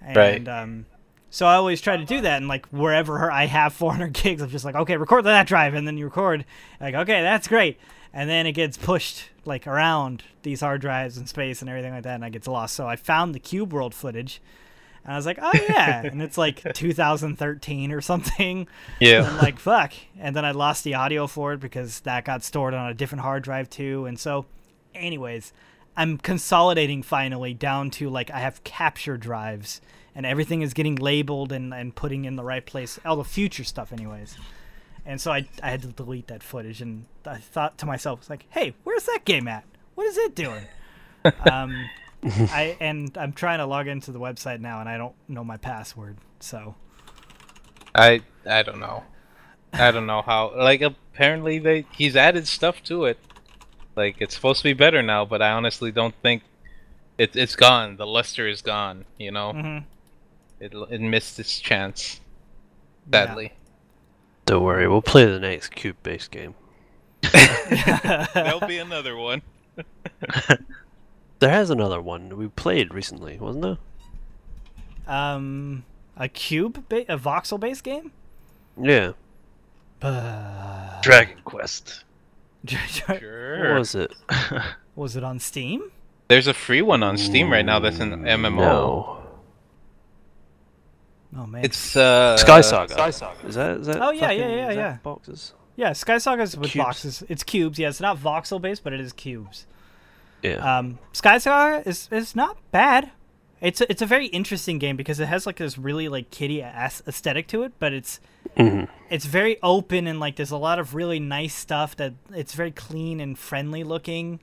And, 0.00 0.16
Right. 0.16 0.48
Um, 0.48 0.86
so 1.30 1.46
I 1.46 1.54
always 1.54 1.80
try 1.80 1.96
to 1.96 2.04
do 2.04 2.20
that, 2.22 2.38
and 2.38 2.48
like 2.48 2.66
wherever 2.68 3.30
I 3.32 3.46
have 3.46 3.72
400 3.72 4.12
gigs, 4.12 4.42
I'm 4.42 4.50
just 4.50 4.64
like, 4.64 4.74
okay, 4.74 4.96
record 4.96 5.24
that 5.24 5.46
drive, 5.46 5.74
and 5.74 5.86
then 5.86 5.96
you 5.96 6.04
record, 6.04 6.44
like, 6.80 6.94
okay, 6.94 7.22
that's 7.22 7.48
great, 7.48 7.78
and 8.12 8.28
then 8.28 8.46
it 8.46 8.52
gets 8.52 8.76
pushed 8.76 9.30
like 9.44 9.66
around 9.66 10.24
these 10.42 10.60
hard 10.60 10.80
drives 10.80 11.16
and 11.16 11.28
space 11.28 11.60
and 11.60 11.70
everything 11.70 11.92
like 11.92 12.02
that, 12.02 12.16
and 12.16 12.24
I 12.24 12.28
gets 12.28 12.48
lost. 12.48 12.74
So 12.74 12.86
I 12.86 12.96
found 12.96 13.34
the 13.34 13.38
Cube 13.38 13.72
World 13.72 13.94
footage. 13.94 14.42
And 15.02 15.14
I 15.14 15.16
was 15.16 15.24
like, 15.24 15.38
oh 15.40 15.50
yeah, 15.54 16.02
and 16.04 16.20
it's 16.20 16.36
like 16.36 16.74
2013 16.74 17.90
or 17.90 18.02
something. 18.02 18.68
Yeah. 19.00 19.22
I'm 19.22 19.38
like, 19.38 19.58
fuck. 19.58 19.94
And 20.18 20.36
then 20.36 20.44
I 20.44 20.50
lost 20.50 20.84
the 20.84 20.92
audio 20.92 21.26
for 21.26 21.54
it 21.54 21.60
because 21.60 22.00
that 22.00 22.26
got 22.26 22.42
stored 22.42 22.74
on 22.74 22.90
a 22.90 22.94
different 22.94 23.22
hard 23.22 23.42
drive 23.42 23.70
too. 23.70 24.04
And 24.04 24.18
so, 24.18 24.44
anyways, 24.94 25.54
I'm 25.96 26.18
consolidating 26.18 27.02
finally 27.02 27.54
down 27.54 27.90
to 27.92 28.08
like 28.08 28.30
I 28.30 28.40
have 28.40 28.64
capture 28.64 29.16
drives 29.16 29.80
and 30.14 30.26
everything 30.26 30.62
is 30.62 30.74
getting 30.74 30.96
labeled 30.96 31.52
and, 31.52 31.72
and 31.72 31.94
putting 31.94 32.24
in 32.24 32.36
the 32.36 32.44
right 32.44 32.64
place. 32.64 32.98
All 33.04 33.16
the 33.16 33.24
future 33.24 33.64
stuff, 33.64 33.92
anyways. 33.92 34.36
And 35.06 35.20
so 35.20 35.32
I, 35.32 35.48
I 35.62 35.70
had 35.70 35.82
to 35.82 35.88
delete 35.88 36.28
that 36.28 36.42
footage. 36.42 36.80
And 36.80 37.06
I 37.24 37.36
thought 37.36 37.78
to 37.78 37.86
myself, 37.86 38.20
it's 38.20 38.30
like, 38.30 38.46
hey, 38.50 38.74
where's 38.84 39.04
that 39.04 39.24
game 39.24 39.48
at? 39.48 39.64
What 39.94 40.06
is 40.06 40.16
it 40.16 40.34
doing? 40.34 40.64
um, 41.50 41.88
I 42.22 42.76
and 42.80 43.16
I'm 43.16 43.32
trying 43.32 43.58
to 43.58 43.66
log 43.66 43.86
into 43.86 44.12
the 44.12 44.20
website 44.20 44.60
now, 44.60 44.80
and 44.80 44.88
I 44.88 44.96
don't 44.96 45.14
know 45.28 45.44
my 45.44 45.56
password. 45.56 46.16
So 46.38 46.74
I 47.94 48.22
I 48.48 48.62
don't 48.62 48.80
know. 48.80 49.04
I 49.72 49.90
don't 49.90 50.06
know 50.06 50.22
how. 50.22 50.54
Like 50.56 50.80
apparently 50.80 51.58
they 51.58 51.86
he's 51.92 52.16
added 52.16 52.46
stuff 52.46 52.82
to 52.84 53.04
it. 53.04 53.18
Like 54.00 54.16
it's 54.20 54.34
supposed 54.34 54.60
to 54.60 54.64
be 54.64 54.72
better 54.72 55.02
now, 55.02 55.26
but 55.26 55.42
I 55.42 55.50
honestly 55.50 55.92
don't 55.92 56.14
think 56.22 56.42
it 57.18 57.36
it's 57.36 57.54
gone. 57.54 57.96
The 57.96 58.06
luster 58.06 58.48
is 58.48 58.62
gone. 58.62 59.04
You 59.18 59.30
know, 59.30 59.52
mhm. 59.52 59.84
it 60.58 60.72
it 60.90 61.00
missed 61.00 61.38
its 61.38 61.60
chance. 61.60 62.20
Yeah. 63.12 63.48
Don't 64.46 64.62
worry, 64.62 64.88
we'll 64.88 65.02
play 65.02 65.26
the 65.26 65.38
next 65.38 65.74
cube-based 65.74 66.30
game. 66.30 66.54
There'll 68.34 68.66
be 68.66 68.78
another 68.78 69.16
one. 69.16 69.42
There 71.40 71.50
has 71.50 71.70
another 71.70 72.02
one 72.02 72.36
we 72.36 72.48
played 72.48 72.92
recently, 72.92 73.38
wasn't 73.38 73.62
there? 73.64 73.78
um, 75.06 75.84
a 76.16 76.28
cube, 76.28 76.84
ba- 76.90 77.10
a 77.10 77.18
voxel-based 77.18 77.82
game. 77.82 78.12
Yeah. 78.80 79.12
Uh, 80.02 81.00
Dragon 81.00 81.38
Quest. 81.44 82.04
What 83.06 83.20
Sure. 83.20 83.78
was 83.78 83.94
it? 83.94 84.14
was 84.96 85.16
it 85.16 85.24
on 85.24 85.38
Steam? 85.38 85.90
There's 86.28 86.46
a 86.46 86.54
free 86.54 86.82
one 86.82 87.02
on 87.02 87.16
Steam 87.16 87.50
right 87.50 87.64
now 87.64 87.78
that's 87.80 87.98
an 87.98 88.22
MMO. 88.24 88.56
No. 88.56 89.16
Oh 91.36 91.46
man, 91.46 91.64
It's 91.64 91.94
uh 91.96 92.36
Sky 92.36 92.60
Saga. 92.60 92.92
Sky 92.94 93.10
Saga. 93.10 93.46
Is 93.46 93.54
that? 93.54 93.76
Is 93.78 93.86
that? 93.86 94.02
Oh, 94.02 94.10
yeah, 94.10 94.30
yeah, 94.32 94.42
fucking- 94.42 94.50
yeah, 94.58 94.68
is 94.70 94.76
that 94.76 94.80
yeah. 94.82 94.96
Boxes. 95.02 95.52
yeah, 95.76 95.92
Sky 95.92 96.18
Saga's 96.18 96.56
with 96.56 96.70
Cubes. 96.72 96.84
boxes. 96.84 97.22
It's 97.28 97.42
cubes. 97.44 97.78
Yeah, 97.78 97.88
it's 97.88 98.00
not 98.00 98.18
voxel-based, 98.18 98.82
but 98.82 98.92
it 98.92 99.00
is 99.00 99.12
cubes. 99.12 99.66
Yeah. 100.42 100.78
Um, 100.78 100.98
Sky 101.12 101.38
Saga 101.38 101.88
is 101.88 102.08
is 102.10 102.34
not 102.34 102.58
bad. 102.72 103.12
It's 103.60 103.80
a, 103.80 103.90
it's 103.90 104.00
a 104.02 104.06
very 104.06 104.26
interesting 104.28 104.78
game 104.78 104.96
because 104.96 105.20
it 105.20 105.26
has 105.26 105.46
like 105.46 105.56
this 105.56 105.76
really 105.78 106.08
like 106.08 106.30
kitty 106.30 106.62
ass 106.62 107.02
aesthetic 107.06 107.46
to 107.48 107.62
it, 107.62 107.72
but 107.78 107.92
it's 107.92 108.18
Mhm. 108.56 108.88
it's 109.08 109.24
very 109.26 109.58
open 109.62 110.06
and 110.06 110.20
like 110.20 110.36
there's 110.36 110.50
a 110.50 110.56
lot 110.56 110.78
of 110.78 110.94
really 110.94 111.18
nice 111.20 111.54
stuff 111.54 111.96
that 111.96 112.14
it's 112.34 112.54
very 112.54 112.70
clean 112.70 113.20
and 113.20 113.38
friendly 113.38 113.84
looking, 113.84 114.40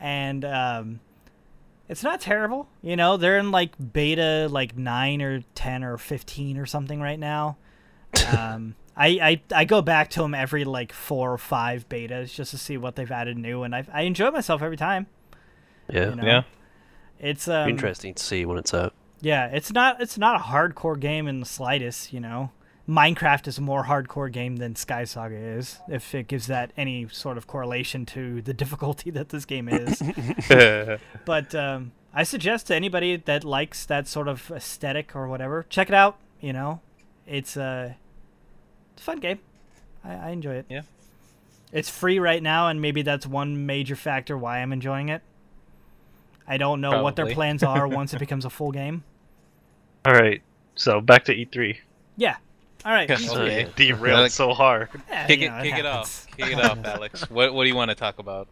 and 0.00 0.44
um, 0.44 1.00
it's 1.88 2.02
not 2.02 2.20
terrible. 2.20 2.68
You 2.82 2.96
know, 2.96 3.16
they're 3.16 3.38
in 3.38 3.50
like 3.50 3.72
beta 3.92 4.48
like 4.50 4.76
nine 4.76 5.22
or 5.22 5.42
ten 5.54 5.82
or 5.84 5.96
fifteen 5.98 6.58
or 6.58 6.66
something 6.66 7.00
right 7.00 7.18
now. 7.18 7.56
Um, 8.36 8.74
I, 8.96 9.08
I 9.52 9.60
I 9.60 9.64
go 9.64 9.82
back 9.82 10.10
to 10.10 10.22
them 10.22 10.34
every 10.34 10.64
like 10.64 10.92
four 10.92 11.32
or 11.32 11.38
five 11.38 11.88
betas 11.88 12.32
just 12.32 12.52
to 12.52 12.58
see 12.58 12.76
what 12.76 12.94
they've 12.96 13.10
added 13.10 13.36
new, 13.36 13.62
and 13.64 13.74
I 13.74 13.84
I 13.92 14.02
enjoy 14.02 14.30
myself 14.30 14.62
every 14.62 14.76
time. 14.76 15.06
yeah. 15.90 16.10
You 16.10 16.16
know? 16.16 16.24
Yeah. 16.24 16.42
It's 17.20 17.48
um, 17.48 17.68
Interesting 17.70 18.14
to 18.14 18.22
see 18.22 18.44
when 18.44 18.58
it's 18.58 18.74
out. 18.74 18.92
Yeah, 19.20 19.46
it's 19.46 19.72
not 19.72 20.00
it's 20.00 20.18
not 20.18 20.36
a 20.40 20.44
hardcore 20.44 20.98
game 20.98 21.26
in 21.26 21.40
the 21.40 21.46
slightest. 21.46 22.12
You 22.12 22.20
know, 22.20 22.50
Minecraft 22.88 23.48
is 23.48 23.58
a 23.58 23.62
more 23.62 23.84
hardcore 23.84 24.30
game 24.30 24.56
than 24.56 24.76
Sky 24.76 25.04
Saga 25.04 25.36
is, 25.36 25.78
if 25.88 26.14
it 26.14 26.28
gives 26.28 26.46
that 26.48 26.70
any 26.76 27.08
sort 27.08 27.38
of 27.38 27.46
correlation 27.46 28.04
to 28.06 28.42
the 28.42 28.52
difficulty 28.54 29.10
that 29.10 29.30
this 29.30 29.44
game 29.44 29.68
is. 29.68 30.02
but 31.24 31.54
um, 31.54 31.92
I 32.12 32.24
suggest 32.24 32.66
to 32.66 32.74
anybody 32.74 33.16
that 33.16 33.42
likes 33.42 33.86
that 33.86 34.06
sort 34.06 34.28
of 34.28 34.50
aesthetic 34.50 35.16
or 35.16 35.28
whatever, 35.28 35.64
check 35.68 35.88
it 35.88 35.94
out. 35.94 36.18
You 36.40 36.52
know, 36.52 36.80
it's 37.26 37.56
a, 37.56 37.96
it's 38.92 39.02
a 39.02 39.04
fun 39.04 39.18
game. 39.18 39.38
I, 40.04 40.14
I 40.14 40.30
enjoy 40.30 40.56
it. 40.56 40.66
Yeah. 40.68 40.82
It's 41.72 41.88
free 41.88 42.18
right 42.18 42.42
now, 42.42 42.68
and 42.68 42.80
maybe 42.80 43.02
that's 43.02 43.26
one 43.26 43.66
major 43.66 43.96
factor 43.96 44.36
why 44.38 44.58
I'm 44.58 44.72
enjoying 44.72 45.08
it. 45.08 45.22
I 46.46 46.56
don't 46.56 46.80
know 46.80 47.02
what 47.02 47.16
their 47.16 47.26
plans 47.26 47.62
are 47.62 47.88
once 47.88 48.12
it 48.12 48.18
becomes 48.20 48.44
a 48.44 48.50
full 48.50 48.70
game. 48.70 49.02
All 50.04 50.12
right. 50.12 50.42
So 50.74 51.00
back 51.00 51.24
to 51.24 51.34
E3. 51.34 51.78
Yeah. 52.16 52.36
All 52.84 52.92
right. 52.92 53.08
Yeah. 53.08 53.16
E3. 53.16 53.36
Okay. 53.36 53.68
Derailed 53.76 54.20
Like- 54.20 54.30
so 54.30 54.52
hard. 54.54 54.88
Yeah, 55.10 55.26
Kick 55.26 55.40
you 55.40 55.46
it, 55.46 55.50
know, 55.50 55.62
kick 55.62 55.78
it 55.78 55.84
happens. 55.84 55.86
off. 55.86 56.26
Kick 56.36 56.46
it 56.52 56.60
off, 56.64 56.84
Alex. 56.84 57.22
What 57.30 57.54
what 57.54 57.64
do 57.64 57.68
you 57.68 57.76
want 57.76 57.90
to 57.90 57.94
talk 57.94 58.18
about? 58.18 58.48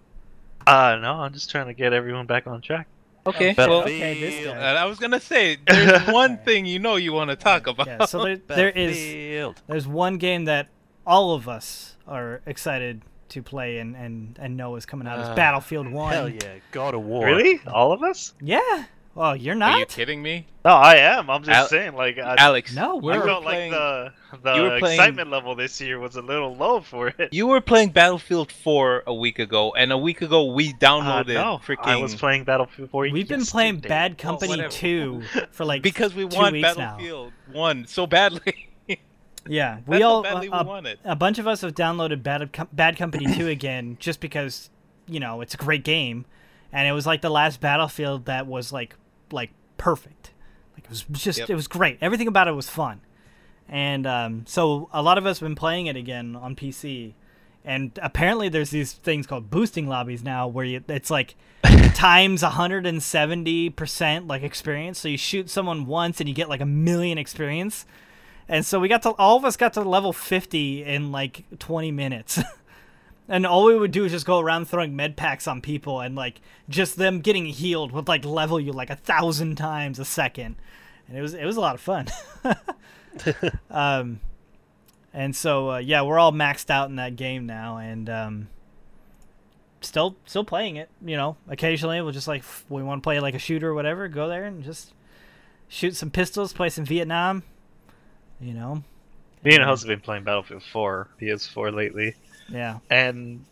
Uh 0.67 0.97
no, 1.01 1.15
I'm 1.15 1.33
just 1.33 1.51
trying 1.51 1.67
to 1.67 1.75
get 1.75 1.93
everyone 1.93 2.27
back 2.27 2.47
on 2.47 2.61
track. 2.63 2.87
Okay. 3.27 3.53
But- 3.55 3.69
well, 3.69 3.81
Okay, 3.83 4.21
this. 4.21 4.49
I 4.55 4.85
was 4.85 4.99
gonna 4.99 5.21
say 5.21 5.59
there's 5.67 6.07
one 6.09 6.39
thing 6.39 6.67
you 6.67 6.79
know 6.79 6.97
you 6.97 7.13
want 7.13 7.31
to 7.31 7.37
talk 7.37 7.67
about. 7.67 7.87
Yeah, 7.87 8.05
so 8.07 8.25
there, 8.25 8.37
there 8.49 8.71
is 8.71 9.55
there's 9.67 9.87
one 9.87 10.19
game 10.19 10.45
that 10.47 10.69
all 11.07 11.35
of 11.35 11.49
us 11.49 11.97
are 12.07 12.41
excited 12.47 13.03
to 13.29 13.43
play 13.43 13.79
and, 13.79 13.97
and, 13.97 14.39
and 14.41 14.57
know 14.59 14.77
is 14.77 14.85
coming 14.85 15.09
out. 15.09 15.19
It's 15.19 15.29
Uh, 15.31 15.35
Battlefield 15.35 15.89
One. 15.91 16.13
Hell 16.13 16.29
yeah, 16.29 16.57
God 16.71 16.95
of 16.95 17.03
War. 17.03 17.25
Really? 17.27 17.61
All 17.67 17.91
of 17.93 18.03
us? 18.03 18.35
Yeah. 18.43 18.85
Well, 19.15 19.37
you're 19.37 19.55
not? 19.55 19.75
Are 19.75 19.79
you 19.81 19.87
kidding 19.87 20.23
me, 20.23 20.47
No, 20.65 20.71
I 20.71 20.95
am. 20.97 21.29
I'm 21.29 21.43
just 21.43 21.55
Al- 21.59 21.67
saying, 21.69 21.95
like, 21.95 22.17
I, 22.19 22.35
Alex? 22.39 22.75
No, 22.75 22.97
we 22.97 23.13
I 23.13 23.21
felt 23.21 23.43
playing. 23.43 23.73
like 23.73 24.13
the 24.43 24.55
you 24.55 24.63
were 24.63 24.71
the 24.71 24.79
playing- 24.79 24.99
excitement 25.01 25.29
level 25.31 25.55
this 25.55 25.79
year 25.83 25.99
was 25.99 26.17
a 26.17 26.23
little 26.23 26.57
low 26.57 26.81
for 26.81 27.09
it. 27.09 27.29
You 27.31 27.47
were 27.47 27.61
playing 27.61 27.91
Battlefield 27.91 28.51
4 28.51 29.03
a 29.07 29.13
week 29.13 29.39
ago, 29.39 29.75
and 29.75 29.93
a 29.93 29.99
week 29.99 30.23
ago 30.23 30.45
we 30.53 30.71
Uh, 30.71 30.73
downloaded 30.81 31.35
no, 31.35 31.61
freaking. 31.67 31.85
I 31.89 31.97
was 31.97 32.15
playing 32.15 32.45
Battlefield 32.45 32.89
4. 32.89 33.09
We've 33.11 33.29
been 33.29 33.45
playing. 33.45 33.81
Bad 33.81 34.17
Company 34.17 34.49
whatever. 34.53 34.71
2 34.73 35.23
for 35.51 35.67
like 35.67 35.83
because 35.83 36.15
we 36.15 36.27
two 36.27 36.35
want 36.39 36.53
weeks 36.55 36.69
now. 36.79 36.97
Battlefield 36.97 37.33
1 37.53 37.87
so 37.87 38.07
badly. 38.07 38.69
Yeah, 39.49 39.75
That's 39.75 39.89
we 39.89 40.01
how 40.03 40.09
all 40.09 40.23
badly 40.23 40.49
we 40.49 40.57
a, 40.57 40.83
it. 40.93 41.01
a 41.05 41.17
bunch 41.17 41.41
of 41.41 41.49
us 41.49 41.63
have 41.63 41.75
downloaded 41.75 42.23
Bad 42.23 42.49
Bad 42.73 42.97
Company 42.97 43.27
2 43.35 43.49
again 43.49 43.97
just 43.99 44.21
because 44.21 44.71
you 45.09 45.19
know 45.19 45.41
it's 45.41 45.53
a 45.55 45.57
great 45.57 45.83
game, 45.83 46.27
and 46.73 46.87
it 46.87 46.93
was 46.93 47.07
like 47.09 47.23
the 47.23 47.29
last 47.31 47.61
Battlefield 47.61 48.27
that 48.27 48.47
was 48.47 48.73
like 48.73 48.95
like 49.33 49.51
perfect. 49.79 50.31
Like 50.75 50.85
it 50.85 50.91
was 50.91 51.05
just 51.13 51.39
Yep. 51.41 51.51
it 51.51 51.55
was 51.55 51.67
great. 51.69 51.99
Everything 52.01 52.29
about 52.29 52.49
it 52.49 52.53
was 52.53 52.69
fun, 52.69 53.01
and 53.69 54.07
um, 54.07 54.45
so 54.47 54.89
a 54.93 55.03
lot 55.03 55.19
of 55.19 55.27
us 55.27 55.41
have 55.41 55.47
been 55.49 55.55
playing 55.57 55.87
it 55.87 55.97
again 55.97 56.37
on 56.37 56.55
PC. 56.57 57.15
And 57.65 57.97
apparently, 58.03 58.49
there's 58.49 58.71
these 58.71 58.93
things 58.93 59.25
called 59.25 59.49
boosting 59.49 59.87
lobbies 59.87 60.25
now, 60.25 60.49
where 60.49 60.65
you, 60.65 60.83
it's 60.89 61.11
like 61.11 61.37
times 61.95 62.43
170 62.43 63.71
percent 63.71 64.27
like 64.27 64.43
experience. 64.43 64.99
So 64.99 65.07
you 65.09 65.17
shoot 65.17 65.49
someone 65.49 65.87
once 65.87 66.19
and 66.21 66.29
you 66.29 66.35
get 66.35 66.49
like 66.49 66.61
a 66.61 66.67
million 66.67 67.19
experience. 67.19 67.87
And 68.49 68.67
so 68.67 68.81
we 68.81 68.89
got 68.89 69.03
to 69.03 69.11
all 69.11 69.37
of 69.37 69.45
us 69.45 69.57
got 69.57 69.75
to 69.75 69.83
level 69.83 70.13
50 70.13 70.83
in 70.85 71.13
like 71.13 71.45
20 71.61 71.93
minutes. 71.93 72.41
And 73.29 73.47
all 73.47 73.65
we 73.65 73.79
would 73.79 73.93
do 73.93 74.05
is 74.05 74.13
just 74.13 74.27
go 74.27 74.41
around 74.41 74.67
throwing 74.67 74.97
med 74.97 75.17
packs 75.17 75.47
on 75.47 75.61
people, 75.61 76.01
and 76.01 76.17
like 76.17 76.41
just 76.69 76.97
them 76.97 77.21
getting 77.21 77.47
healed 77.47 77.93
would 77.93 78.09
like 78.09 78.25
level 78.25 78.59
you 78.61 78.73
like 78.73 78.91
a 78.91 78.97
thousand 78.97 79.57
times 79.57 79.99
a 79.99 80.05
second, 80.05 80.57
and 81.09 81.17
it 81.17 81.23
was 81.23 81.35
it 81.35 81.45
was 81.45 81.57
a 81.57 81.61
lot 81.61 81.75
of 81.75 81.81
fun. 81.81 82.09
um, 83.71 84.21
and 85.15 85.37
so 85.37 85.73
uh, 85.73 85.79
yeah, 85.79 86.03
we're 86.03 86.19
all 86.19 86.33
maxed 86.33 86.71
out 86.71 86.89
in 86.89 86.97
that 86.97 87.17
game 87.17 87.47
now, 87.47 87.79
and 87.79 88.11
um, 88.11 88.49
still 89.81 90.17
still 90.27 90.45
playing 90.45 90.77
it. 90.77 90.91
You 91.05 91.17
know, 91.17 91.37
occasionally 91.49 92.01
we'll 92.01 92.13
just 92.13 92.29
like 92.29 92.43
we 92.69 92.83
want 92.83 93.03
to 93.03 93.07
play 93.07 93.21
like 93.21 93.35
a 93.35 93.39
shooter 93.39 93.71
or 93.71 93.75
whatever, 93.75 94.09
go 94.09 94.29
there 94.29 94.45
and 94.45 94.65
just 94.65 94.93
shoot 95.69 95.97
some 95.97 96.11
pistols, 96.11 96.53
play 96.53 96.69
some 96.69 96.85
Vietnam. 96.85 97.43
You 98.41 98.55
know, 98.55 98.83
Me 99.45 99.55
and 99.55 99.65
House 99.65 99.83
have 99.83 99.89
been 99.89 100.01
playing 100.01 100.25
Battlefield 100.25 100.63
4 100.63 101.09
PS4 101.21 101.75
lately, 101.75 102.15
yeah. 102.49 102.79
and 102.91 103.45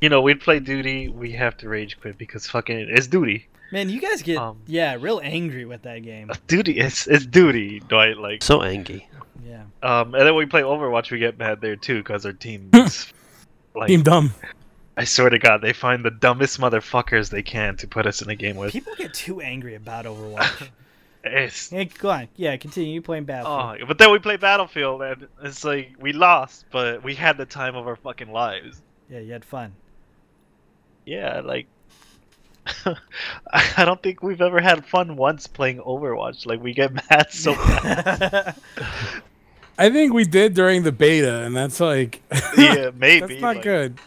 you 0.00 0.08
know 0.08 0.20
we'd 0.20 0.40
play 0.40 0.60
duty. 0.60 1.08
We 1.08 1.32
have 1.32 1.56
to 1.58 1.68
rage 1.68 2.00
quit 2.00 2.18
because 2.18 2.46
fucking 2.46 2.88
it's 2.90 3.06
duty. 3.06 3.48
Man, 3.70 3.90
you 3.90 4.00
guys 4.00 4.22
get 4.22 4.38
Um, 4.38 4.58
yeah 4.66 4.96
real 4.98 5.20
angry 5.22 5.64
with 5.66 5.82
that 5.82 5.98
game. 6.02 6.30
Duty, 6.46 6.78
it's 6.78 7.06
it's 7.06 7.26
duty, 7.26 7.82
right? 7.90 8.16
Like, 8.16 8.42
So 8.42 8.62
angry. 8.62 9.06
Yeah. 9.46 9.64
um, 9.82 10.14
and 10.14 10.22
then 10.26 10.34
when 10.34 10.36
we 10.36 10.46
play 10.46 10.62
Overwatch, 10.62 11.10
we 11.10 11.18
get 11.18 11.38
mad 11.38 11.60
there 11.60 11.76
too 11.76 11.98
because 11.98 12.24
our 12.24 12.32
team. 12.32 12.70
is, 12.74 13.12
like, 13.74 13.88
Team 13.88 14.02
dumb. 14.02 14.32
I 14.96 15.04
swear 15.04 15.28
to 15.30 15.38
God, 15.38 15.60
they 15.60 15.72
find 15.74 16.02
the 16.04 16.10
dumbest 16.10 16.58
motherfuckers 16.58 17.30
they 17.30 17.42
can 17.42 17.76
to 17.76 17.86
put 17.86 18.06
us 18.06 18.22
in 18.22 18.30
a 18.30 18.34
game 18.34 18.56
with. 18.56 18.72
People 18.72 18.94
get 18.96 19.12
too 19.14 19.40
angry 19.40 19.74
about 19.74 20.06
Overwatch. 20.06 20.68
It's 21.32 21.72
yeah, 21.72 21.84
go 21.84 22.10
on. 22.10 22.28
Yeah, 22.36 22.56
continue. 22.56 22.92
You 22.94 23.02
playing 23.02 23.24
Battlefield. 23.24 23.82
Oh, 23.82 23.86
but 23.86 23.98
then 23.98 24.10
we 24.10 24.18
play 24.18 24.36
Battlefield, 24.36 25.02
and 25.02 25.28
it's 25.42 25.64
like 25.64 25.94
we 26.00 26.12
lost, 26.12 26.66
but 26.70 27.02
we 27.02 27.14
had 27.14 27.36
the 27.36 27.46
time 27.46 27.76
of 27.76 27.86
our 27.86 27.96
fucking 27.96 28.30
lives. 28.32 28.82
Yeah, 29.10 29.20
you 29.20 29.32
had 29.32 29.44
fun. 29.44 29.74
Yeah, 31.06 31.40
like 31.40 31.66
I 33.52 33.84
don't 33.84 34.02
think 34.02 34.22
we've 34.22 34.40
ever 34.40 34.60
had 34.60 34.84
fun 34.84 35.16
once 35.16 35.46
playing 35.46 35.78
Overwatch. 35.78 36.46
Like 36.46 36.62
we 36.62 36.74
get 36.74 36.92
mad 37.10 37.28
so 37.30 37.54
bad. 37.54 38.54
I 39.80 39.90
think 39.90 40.12
we 40.12 40.24
did 40.24 40.54
during 40.54 40.82
the 40.82 40.90
beta, 40.92 41.44
and 41.44 41.56
that's 41.56 41.78
like 41.80 42.20
yeah, 42.56 42.90
maybe. 42.94 43.26
that's 43.26 43.40
not 43.40 43.56
like- 43.56 43.62
good. 43.64 43.98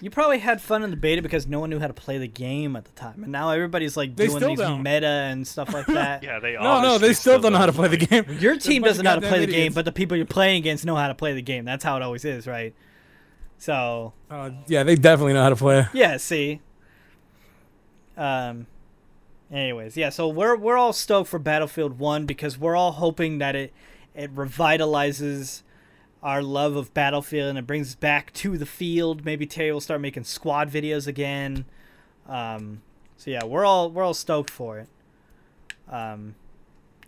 You 0.00 0.10
probably 0.10 0.38
had 0.38 0.60
fun 0.60 0.82
in 0.84 0.90
the 0.90 0.96
beta 0.96 1.22
because 1.22 1.46
no 1.46 1.60
one 1.60 1.70
knew 1.70 1.78
how 1.80 1.86
to 1.88 1.92
play 1.94 2.18
the 2.18 2.28
game 2.28 2.76
at 2.76 2.84
the 2.84 2.92
time, 2.92 3.22
and 3.22 3.32
now 3.32 3.50
everybody's 3.50 3.96
like 3.96 4.14
They 4.16 4.28
doing 4.28 4.42
these 4.44 4.58
don't. 4.58 4.82
meta 4.82 5.06
and 5.06 5.46
stuff 5.46 5.72
like 5.74 5.86
that. 5.88 6.22
Yeah, 6.22 6.38
they 6.38 6.56
are. 6.56 6.62
No, 6.62 6.80
no, 6.92 6.98
they 6.98 7.12
still 7.12 7.40
don't 7.40 7.52
know 7.52 7.58
how 7.58 7.66
to 7.66 7.72
play 7.72 7.88
the 7.88 7.96
game. 7.96 8.24
Your 8.38 8.56
team 8.56 8.82
doesn't 8.82 9.02
know 9.04 9.10
how 9.10 9.16
to 9.18 9.26
play 9.28 9.40
the 9.44 9.52
game, 9.52 9.72
but 9.72 9.84
the 9.84 9.92
people 9.92 10.16
you're 10.16 10.26
playing 10.26 10.58
against 10.58 10.84
know 10.84 10.96
how 10.96 11.08
to 11.08 11.14
play 11.14 11.32
the 11.34 11.42
game. 11.42 11.64
That's 11.64 11.82
how 11.84 11.96
it 11.96 12.02
always 12.02 12.24
is, 12.24 12.46
right? 12.46 12.74
So 13.58 14.12
Uh, 14.30 14.50
yeah, 14.68 14.84
they 14.84 14.94
definitely 14.94 15.32
know 15.32 15.42
how 15.42 15.48
to 15.50 15.56
play. 15.56 15.86
yeah, 15.92 16.16
see. 16.16 16.60
Um. 18.16 18.66
Anyways, 19.50 19.96
yeah. 19.96 20.10
So 20.10 20.28
we're 20.28 20.56
we're 20.56 20.76
all 20.76 20.92
stoked 20.92 21.30
for 21.30 21.38
Battlefield 21.38 21.98
One 21.98 22.26
because 22.26 22.58
we're 22.58 22.76
all 22.76 22.92
hoping 22.92 23.38
that 23.38 23.56
it 23.56 23.72
it 24.14 24.34
revitalizes 24.34 25.62
our 26.22 26.42
love 26.42 26.76
of 26.76 26.92
Battlefield 26.94 27.48
and 27.50 27.58
it 27.58 27.66
brings 27.66 27.88
us 27.88 27.94
back 27.94 28.32
to 28.34 28.58
the 28.58 28.66
field. 28.66 29.24
Maybe 29.24 29.46
Terry 29.46 29.72
will 29.72 29.80
start 29.80 30.00
making 30.00 30.24
squad 30.24 30.70
videos 30.70 31.06
again. 31.06 31.64
Um. 32.28 32.82
So 33.16 33.30
yeah, 33.30 33.44
we're 33.44 33.64
all 33.64 33.90
we're 33.90 34.02
all 34.04 34.14
stoked 34.14 34.50
for 34.50 34.78
it. 34.78 34.88
Um. 35.88 36.34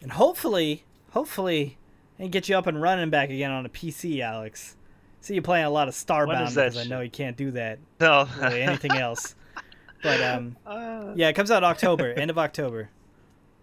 And 0.03 0.13
hopefully, 0.13 0.85
hopefully, 1.11 1.77
and 2.19 2.33
get 2.33 2.49
you 2.49 2.57
up 2.57 2.67
and 2.67 2.81
running 2.81 3.11
back 3.11 3.29
again 3.31 3.51
on 3.51 3.67
a 3.67 3.69
PC, 3.69 4.21
Alex. 4.21 4.77
See 5.21 5.35
you 5.35 5.43
playing 5.43 5.67
a 5.67 5.71
lot 5.71 5.89
of 5.89 5.95
Starbound 5.95 6.49
because 6.55 6.79
I 6.79 6.85
know 6.85 7.01
you 7.03 7.11
can't 7.11 7.37
do 7.37 7.51
that 7.51 7.79
No. 8.01 8.27
really 8.41 8.63
anything 8.63 8.93
else. 8.93 9.35
But 10.03 10.23
um, 10.23 10.57
Uh, 10.67 11.13
yeah, 11.15 11.29
it 11.29 11.35
comes 11.35 11.51
out 11.51 11.63
October, 11.63 12.13
end 12.15 12.31
of 12.31 12.39
October. 12.39 12.89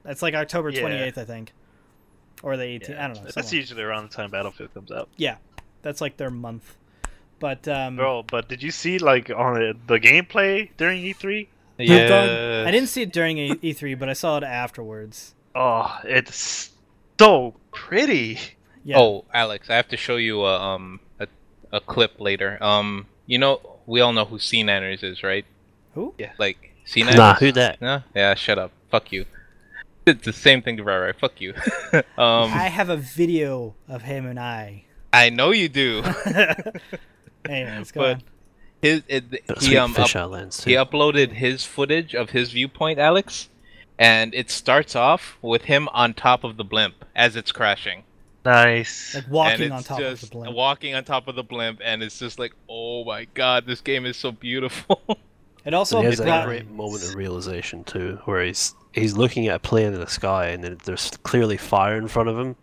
That's 0.03 0.21
like 0.21 0.35
October 0.35 0.69
Yeah. 0.69 0.81
twenty 0.81 0.97
eighth, 0.97 1.17
I 1.17 1.25
think, 1.25 1.53
or 2.43 2.57
the 2.57 2.63
eighteenth. 2.63 2.97
yeah, 2.97 3.05
I 3.05 3.07
don't 3.07 3.17
know. 3.17 3.23
That's 3.23 3.35
somewhere. 3.35 3.55
usually 3.55 3.83
around 3.83 4.09
the 4.09 4.15
time 4.15 4.31
Battlefield 4.31 4.73
comes 4.73 4.91
out, 4.91 5.09
Yeah, 5.17 5.37
that's 5.81 6.01
like 6.01 6.17
their 6.17 6.29
month. 6.29 6.75
But 7.39 7.67
um, 7.67 7.95
bro. 7.97 8.23
But 8.23 8.49
did 8.49 8.63
you 8.63 8.71
see 8.71 8.97
like 8.97 9.29
on 9.29 9.61
it, 9.61 9.87
the 9.87 9.99
gameplay 9.99 10.69
during 10.77 10.99
E 11.03 11.13
E3? 11.13 11.47
Yeah. 11.77 12.63
I 12.67 12.71
didn't 12.71 12.89
see 12.89 13.03
it 13.03 13.13
during 13.13 13.37
E 13.37 13.73
three, 13.73 13.93
but 13.93 14.09
I 14.09 14.13
saw 14.13 14.37
it 14.37 14.43
afterwards. 14.43 15.35
Oh, 15.53 15.99
it's 16.03 16.71
so 17.19 17.53
pretty. 17.71 18.39
Yeah. 18.83 18.99
Oh, 18.99 19.25
Alex, 19.33 19.69
I 19.69 19.75
have 19.75 19.87
to 19.89 19.97
show 19.97 20.15
you 20.15 20.43
a 20.45 20.59
um 20.59 20.99
a, 21.19 21.27
a 21.71 21.79
clip 21.79 22.19
later. 22.19 22.57
Um, 22.63 23.05
you 23.27 23.37
know, 23.37 23.61
we 23.85 24.01
all 24.01 24.13
know 24.13 24.25
who 24.25 24.37
SeaNanners 24.37 25.03
is, 25.03 25.21
right? 25.23 25.45
who? 25.93 26.13
Yeah, 26.17 26.31
like 26.37 26.73
SeaNanners. 26.85 27.15
Nah, 27.17 27.33
who 27.35 27.51
that? 27.51 27.81
No, 27.81 28.01
yeah, 28.15 28.33
shut 28.35 28.57
up. 28.57 28.71
Fuck 28.89 29.11
you. 29.11 29.25
It's 30.07 30.25
the 30.25 30.33
same 30.33 30.61
thing 30.61 30.77
to 30.77 30.83
right, 30.83 30.97
right. 30.99 31.19
Fuck 31.19 31.41
you. 31.41 31.53
um, 31.93 32.03
I 32.17 32.69
have 32.69 32.89
a 32.89 32.97
video 32.97 33.75
of 33.87 34.03
him 34.03 34.25
and 34.25 34.39
I. 34.39 34.85
I 35.11 35.29
know 35.29 35.51
you 35.51 35.67
do. 35.69 36.03
Anyways, 37.49 37.91
go 37.91 38.01
But- 38.01 38.15
on. 38.15 38.23
His 38.79 39.01
it, 39.07 39.23
he 39.31 39.65
sweet 39.65 39.77
um 39.77 39.95
up, 39.97 40.13
lens 40.29 40.63
he 40.63 40.73
uploaded 40.73 41.31
his 41.31 41.65
footage 41.65 42.13
of 42.13 42.29
his 42.29 42.51
viewpoint, 42.51 42.99
Alex, 42.99 43.49
and 43.97 44.35
it 44.35 44.51
starts 44.51 44.95
off 44.95 45.35
with 45.41 45.63
him 45.63 45.89
on 45.93 46.13
top 46.13 46.43
of 46.43 46.57
the 46.57 46.63
blimp 46.63 47.03
as 47.15 47.35
it's 47.35 47.51
crashing. 47.51 48.03
Nice. 48.45 49.15
Like 49.15 49.27
walking 49.29 49.71
on 49.71 49.81
top 49.83 49.99
just 49.99 50.23
of 50.23 50.29
the 50.29 50.35
blimp. 50.35 50.55
walking 50.55 50.93
on 50.93 51.03
top 51.05 51.27
of 51.27 51.35
the 51.35 51.41
blimp, 51.41 51.81
and 51.83 52.03
it's 52.03 52.19
just 52.19 52.37
like, 52.37 52.53
oh 52.69 53.03
my 53.03 53.25
god, 53.33 53.65
this 53.65 53.81
game 53.81 54.05
is 54.05 54.15
so 54.15 54.31
beautiful. 54.31 55.01
It 55.65 55.73
also 55.73 55.97
And 55.97 56.05
he 56.05 56.11
has 56.11 56.19
that 56.19 56.45
great 56.45 56.69
moment 56.71 57.03
of 57.03 57.15
realization 57.15 57.83
too, 57.83 58.21
where 58.23 58.41
he's 58.41 58.73
he's 58.97 59.17
looking 59.17 59.47
at 59.47 59.55
a 59.55 59.59
plane 59.59 59.93
in 59.93 59.99
the 59.99 60.07
sky, 60.07 60.47
and 60.47 60.63
then 60.63 60.77
there's 60.85 61.11
clearly 61.23 61.57
fire 61.57 61.97
in 61.97 62.07
front 62.07 62.29
of 62.29 62.37
him, 62.37 62.55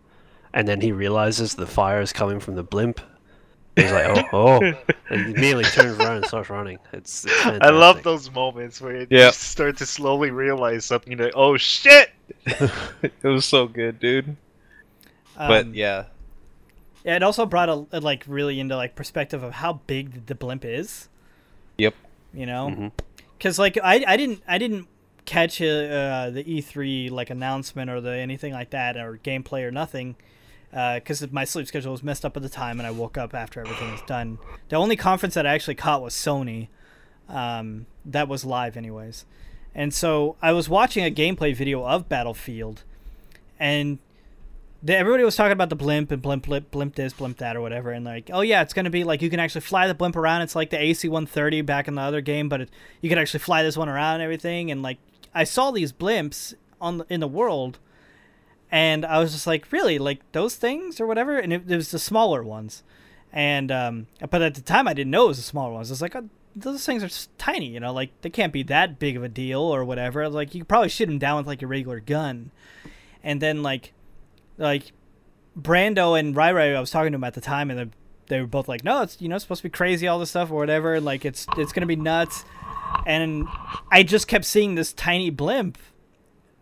and 0.53 0.67
then 0.67 0.81
he 0.81 0.91
realizes 0.91 1.55
the 1.55 1.67
fire 1.67 2.01
is 2.01 2.13
coming 2.13 2.39
from 2.39 2.55
the 2.55 2.63
blimp. 2.63 2.99
He's 3.75 3.91
like, 3.91 4.05
oh, 4.33 4.59
oh, 4.61 4.61
and 5.09 5.25
he 5.25 5.31
immediately 5.33 5.63
turns 5.65 5.99
around 5.99 6.17
and 6.17 6.25
starts 6.25 6.49
running. 6.49 6.77
It's, 6.93 7.25
it's 7.25 7.45
I 7.45 7.69
love 7.69 8.03
those 8.03 8.31
moments 8.31 8.79
where 8.79 9.01
you 9.01 9.07
Yeah. 9.09 9.31
start 9.31 9.77
to 9.77 9.85
slowly 9.85 10.31
realize 10.31 10.85
something. 10.85 11.11
You're 11.11 11.25
like, 11.25 11.35
oh 11.35 11.57
shit! 11.57 12.11
it 12.45 13.11
was 13.23 13.45
so 13.45 13.67
good, 13.67 13.99
dude. 13.99 14.37
But 15.37 15.65
um, 15.65 15.73
yeah, 15.73 16.05
Yeah, 17.03 17.17
it 17.17 17.23
also 17.23 17.45
brought 17.45 17.67
a, 17.67 17.85
a, 17.91 17.99
like 17.99 18.23
really 18.27 18.59
into 18.61 18.77
like 18.77 18.95
perspective 18.95 19.43
of 19.43 19.51
how 19.53 19.81
big 19.87 20.27
the 20.27 20.35
blimp 20.35 20.63
is. 20.63 21.09
Yep. 21.77 21.95
You 22.33 22.45
know, 22.45 22.91
because 23.37 23.59
like 23.59 23.77
I 23.83 24.03
I 24.07 24.15
didn't 24.15 24.41
I 24.47 24.57
didn't 24.57 24.87
catch 25.25 25.61
uh, 25.61 25.65
uh, 25.65 26.29
the 26.29 26.43
E3 26.43 27.11
like 27.11 27.29
announcement 27.29 27.89
or 27.89 27.99
the 27.99 28.11
anything 28.11 28.53
like 28.53 28.69
that 28.69 28.97
or 28.97 29.17
gameplay 29.23 29.63
or 29.63 29.71
nothing 29.71 30.15
because 30.71 31.31
my 31.31 31.45
sleep 31.45 31.67
schedule 31.67 31.91
was 31.91 32.03
messed 32.03 32.25
up 32.25 32.35
at 32.35 32.43
the 32.43 32.49
time 32.49 32.79
and 32.79 32.87
I 32.87 32.91
woke 32.91 33.17
up 33.17 33.33
after 33.33 33.61
everything 33.61 33.91
was 33.91 34.01
done. 34.01 34.39
The 34.69 34.75
only 34.75 34.95
conference 34.95 35.33
that 35.35 35.47
I 35.47 35.53
actually 35.53 35.75
caught 35.75 36.01
was 36.01 36.13
Sony. 36.13 36.67
Um, 37.29 37.87
that 38.03 38.27
was 38.27 38.45
live 38.45 38.77
anyways, 38.77 39.25
and 39.73 39.91
so 39.91 40.35
I 40.43 40.51
was 40.51 40.69
watching 40.69 41.03
a 41.03 41.09
gameplay 41.09 41.55
video 41.55 41.83
of 41.83 42.07
Battlefield, 42.07 42.83
and 43.59 43.97
the, 44.85 44.95
everybody 44.95 45.23
was 45.23 45.35
talking 45.35 45.51
about 45.51 45.69
the 45.69 45.75
blimp 45.75 46.11
and 46.11 46.21
blimp, 46.21 46.45
blimp, 46.45 46.69
blimp 46.69 46.93
this, 46.93 47.13
blimp 47.13 47.37
that, 47.37 47.55
or 47.55 47.61
whatever, 47.61 47.89
and 47.89 48.05
like, 48.05 48.29
oh 48.31 48.41
yeah, 48.41 48.61
it's 48.61 48.73
gonna 48.73 48.91
be 48.91 49.03
like 49.03 49.23
you 49.23 49.31
can 49.31 49.39
actually 49.39 49.61
fly 49.61 49.87
the 49.87 49.95
blimp 49.95 50.15
around. 50.15 50.43
It's 50.43 50.55
like 50.55 50.69
the 50.69 50.79
AC-130 50.79 51.65
back 51.65 51.87
in 51.87 51.95
the 51.95 52.01
other 52.01 52.21
game, 52.21 52.47
but 52.47 52.61
it, 52.61 52.69
you 53.01 53.09
can 53.09 53.17
actually 53.17 53.39
fly 53.39 53.63
this 53.63 53.75
one 53.75 53.89
around 53.89 54.15
and 54.15 54.23
everything. 54.23 54.69
And 54.69 54.83
like, 54.83 54.99
I 55.35 55.43
saw 55.43 55.69
these 55.69 55.91
blimps 55.91 56.55
on 56.79 56.99
the, 56.99 57.05
in 57.09 57.19
the 57.19 57.27
world, 57.27 57.77
and 58.71 59.05
I 59.05 59.19
was 59.19 59.33
just 59.33 59.45
like, 59.45 59.71
really, 59.71 59.99
like 59.99 60.19
those 60.31 60.55
things 60.55 60.99
or 60.99 61.05
whatever. 61.05 61.37
And 61.37 61.53
it, 61.53 61.69
it 61.69 61.75
was 61.75 61.91
the 61.91 61.99
smaller 61.99 62.41
ones, 62.43 62.83
and 63.31 63.71
um, 63.71 64.07
but 64.29 64.41
at 64.41 64.55
the 64.55 64.61
time 64.61 64.87
I 64.87 64.93
didn't 64.93 65.11
know 65.11 65.25
it 65.25 65.29
was 65.29 65.37
the 65.37 65.43
smaller 65.43 65.73
ones. 65.73 65.91
I 65.91 65.93
was 65.93 66.01
like, 66.01 66.15
oh, 66.15 66.29
those 66.55 66.85
things 66.85 67.03
are 67.03 67.27
tiny, 67.37 67.67
you 67.67 67.79
know, 67.79 67.91
like 67.91 68.09
they 68.21 68.29
can't 68.29 68.53
be 68.53 68.63
that 68.63 68.97
big 68.97 69.17
of 69.17 69.23
a 69.23 69.29
deal 69.29 69.59
or 69.61 69.83
whatever. 69.83 70.23
I 70.23 70.27
was 70.27 70.35
like, 70.35 70.55
you 70.55 70.63
probably 70.63 70.89
shoot 70.89 71.07
them 71.07 71.19
down 71.19 71.37
with 71.37 71.47
like 71.47 71.61
a 71.61 71.67
regular 71.67 71.99
gun, 71.99 72.51
and 73.23 73.41
then 73.41 73.61
like 73.61 73.91
like 74.57 74.93
Brando 75.59 76.17
and 76.17 76.35
Rai 76.35 76.53
Rai, 76.53 76.75
I 76.75 76.79
was 76.79 76.91
talking 76.91 77.11
to 77.11 77.17
them 77.17 77.23
at 77.23 77.33
the 77.33 77.41
time, 77.41 77.69
and 77.69 77.79
they, 77.79 77.89
they 78.27 78.41
were 78.41 78.47
both 78.47 78.67
like, 78.67 78.83
"No, 78.83 79.01
it's 79.01 79.21
you 79.21 79.27
know 79.27 79.35
it's 79.35 79.43
supposed 79.43 79.61
to 79.61 79.69
be 79.69 79.71
crazy, 79.71 80.07
all 80.07 80.19
this 80.19 80.29
stuff 80.29 80.51
or 80.51 80.55
whatever. 80.55 80.99
Like 80.99 81.25
it's 81.25 81.45
it's 81.57 81.73
gonna 81.73 81.85
be 81.85 81.95
nuts." 81.95 82.45
And 83.05 83.47
I 83.91 84.03
just 84.03 84.27
kept 84.27 84.45
seeing 84.45 84.75
this 84.75 84.93
tiny 84.93 85.29
blimp, 85.29 85.77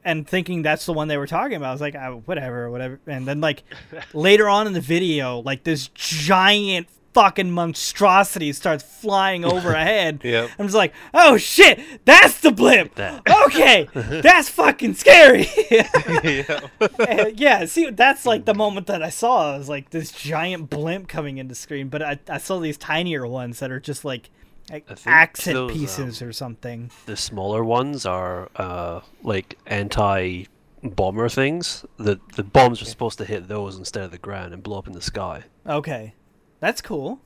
and 0.06 0.28
thinking 0.28 0.62
that's 0.62 0.86
the 0.86 0.94
one 0.94 1.08
they 1.08 1.18
were 1.18 1.28
talking 1.28 1.56
about. 1.56 1.70
I 1.70 1.72
was 1.72 1.82
like, 1.82 1.96
oh, 1.96 2.22
"Whatever, 2.26 2.70
whatever." 2.70 3.00
And 3.08 3.28
then 3.28 3.42
like 3.42 3.64
later 4.14 4.50
on 4.50 4.68
in 4.68 4.74
the 4.74 4.82
video, 4.82 5.40
like 5.40 5.64
this 5.64 5.88
giant 5.90 6.88
fucking 7.14 7.52
monstrosity 7.52 8.52
starts 8.54 8.84
flying 8.84 9.46
overhead. 9.46 10.22
Yep. 10.34 10.50
I'm 10.58 10.66
just 10.66 10.76
like, 10.76 10.94
oh 11.14 11.38
shit, 11.38 11.80
that's 12.06 12.40
the 12.40 12.52
blimp. 12.52 12.96
That. 12.96 13.22
Okay, 13.46 13.88
that's 13.94 14.50
fucking 14.50 14.96
scary. 14.96 15.48
yeah. 15.70 16.60
And, 17.08 17.40
yeah, 17.40 17.66
see, 17.66 17.92
that's 17.92 18.26
like 18.26 18.46
the 18.46 18.54
hmm. 18.54 18.58
moment 18.58 18.88
that 18.88 19.04
I 19.04 19.10
saw. 19.10 19.54
I 19.54 19.58
was 19.58 19.70
like 19.70 19.92
this 19.92 20.12
giant 20.12 20.70
blimp 20.70 21.08
coming 21.08 21.38
into 21.38 21.54
screen, 21.54 21.90
but 21.90 22.02
I, 22.02 22.20
I 22.28 22.38
saw 22.40 22.60
these 22.60 22.78
tinier 22.78 23.28
ones 23.28 23.60
that 23.60 23.70
are 23.70 23.80
just 23.80 24.06
like, 24.06 24.32
like 24.72 24.88
accent 25.06 25.54
those, 25.56 25.72
pieces 25.72 26.22
um, 26.22 26.28
or 26.28 26.32
something. 26.34 26.92
The 27.06 27.18
smaller 27.18 27.64
ones 27.64 28.06
are 28.06 28.50
uh, 28.56 29.02
like 29.22 29.58
anti 29.66 30.46
bomber 30.84 31.30
things. 31.30 31.86
The 31.98 32.20
the 32.36 32.44
bombs 32.44 32.82
are 32.82 32.86
supposed 32.86 33.18
to 33.20 33.26
hit 33.26 33.48
those 33.48 33.78
instead 33.78 34.04
of 34.04 34.12
the 34.12 34.18
ground 34.18 34.54
and 34.54 34.64
blow 34.64 34.78
up 34.80 34.88
in 34.88 34.94
the 34.94 35.02
sky. 35.02 35.44
Okay, 35.68 36.14
that's 36.60 36.82
cool. 36.82 37.20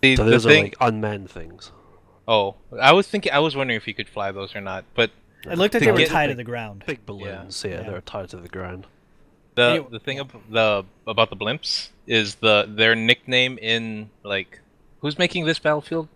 The, 0.00 0.16
So 0.16 0.24
the 0.24 0.30
those 0.32 0.46
are 0.46 0.50
like 0.54 0.76
unmanned 0.80 1.30
things. 1.30 1.72
Oh, 2.28 2.56
I 2.80 2.92
was 2.92 3.06
thinking. 3.08 3.32
I 3.32 3.38
was 3.38 3.54
wondering 3.56 3.76
if 3.76 3.86
you 3.86 3.94
could 3.94 4.08
fly 4.08 4.32
those 4.32 4.54
or 4.54 4.60
not. 4.60 4.84
But 4.94 5.10
It 5.44 5.58
looked 5.58 5.74
like 5.74 5.82
they 5.84 5.92
were 5.92 5.98
get- 5.98 6.08
tied 6.08 6.28
to 6.28 6.34
the 6.34 6.44
ground. 6.44 6.84
Big 6.86 7.06
balloons, 7.06 7.64
yeah, 7.64 7.82
Yeah. 7.82 7.82
they're 7.90 8.00
tied 8.00 8.28
to 8.30 8.36
the 8.36 8.48
ground. 8.48 8.86
the 9.54 9.62
Anyway- 9.62 9.88
the 9.90 10.00
thing 10.00 10.18
ab- 10.20 10.42
the 10.50 10.84
about 11.06 11.30
the 11.30 11.36
blimps 11.36 11.88
is 12.06 12.36
the 12.36 12.66
their 12.68 12.94
nickname 12.94 13.58
in 13.58 14.10
like 14.22 14.60
who's 15.00 15.18
making 15.18 15.46
this 15.46 15.58
battlefield? 15.58 16.08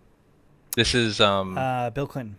This 0.76 0.94
is 0.94 1.20
um. 1.20 1.56
Uh, 1.58 1.90
Bill 1.90 2.06
Clinton. 2.06 2.36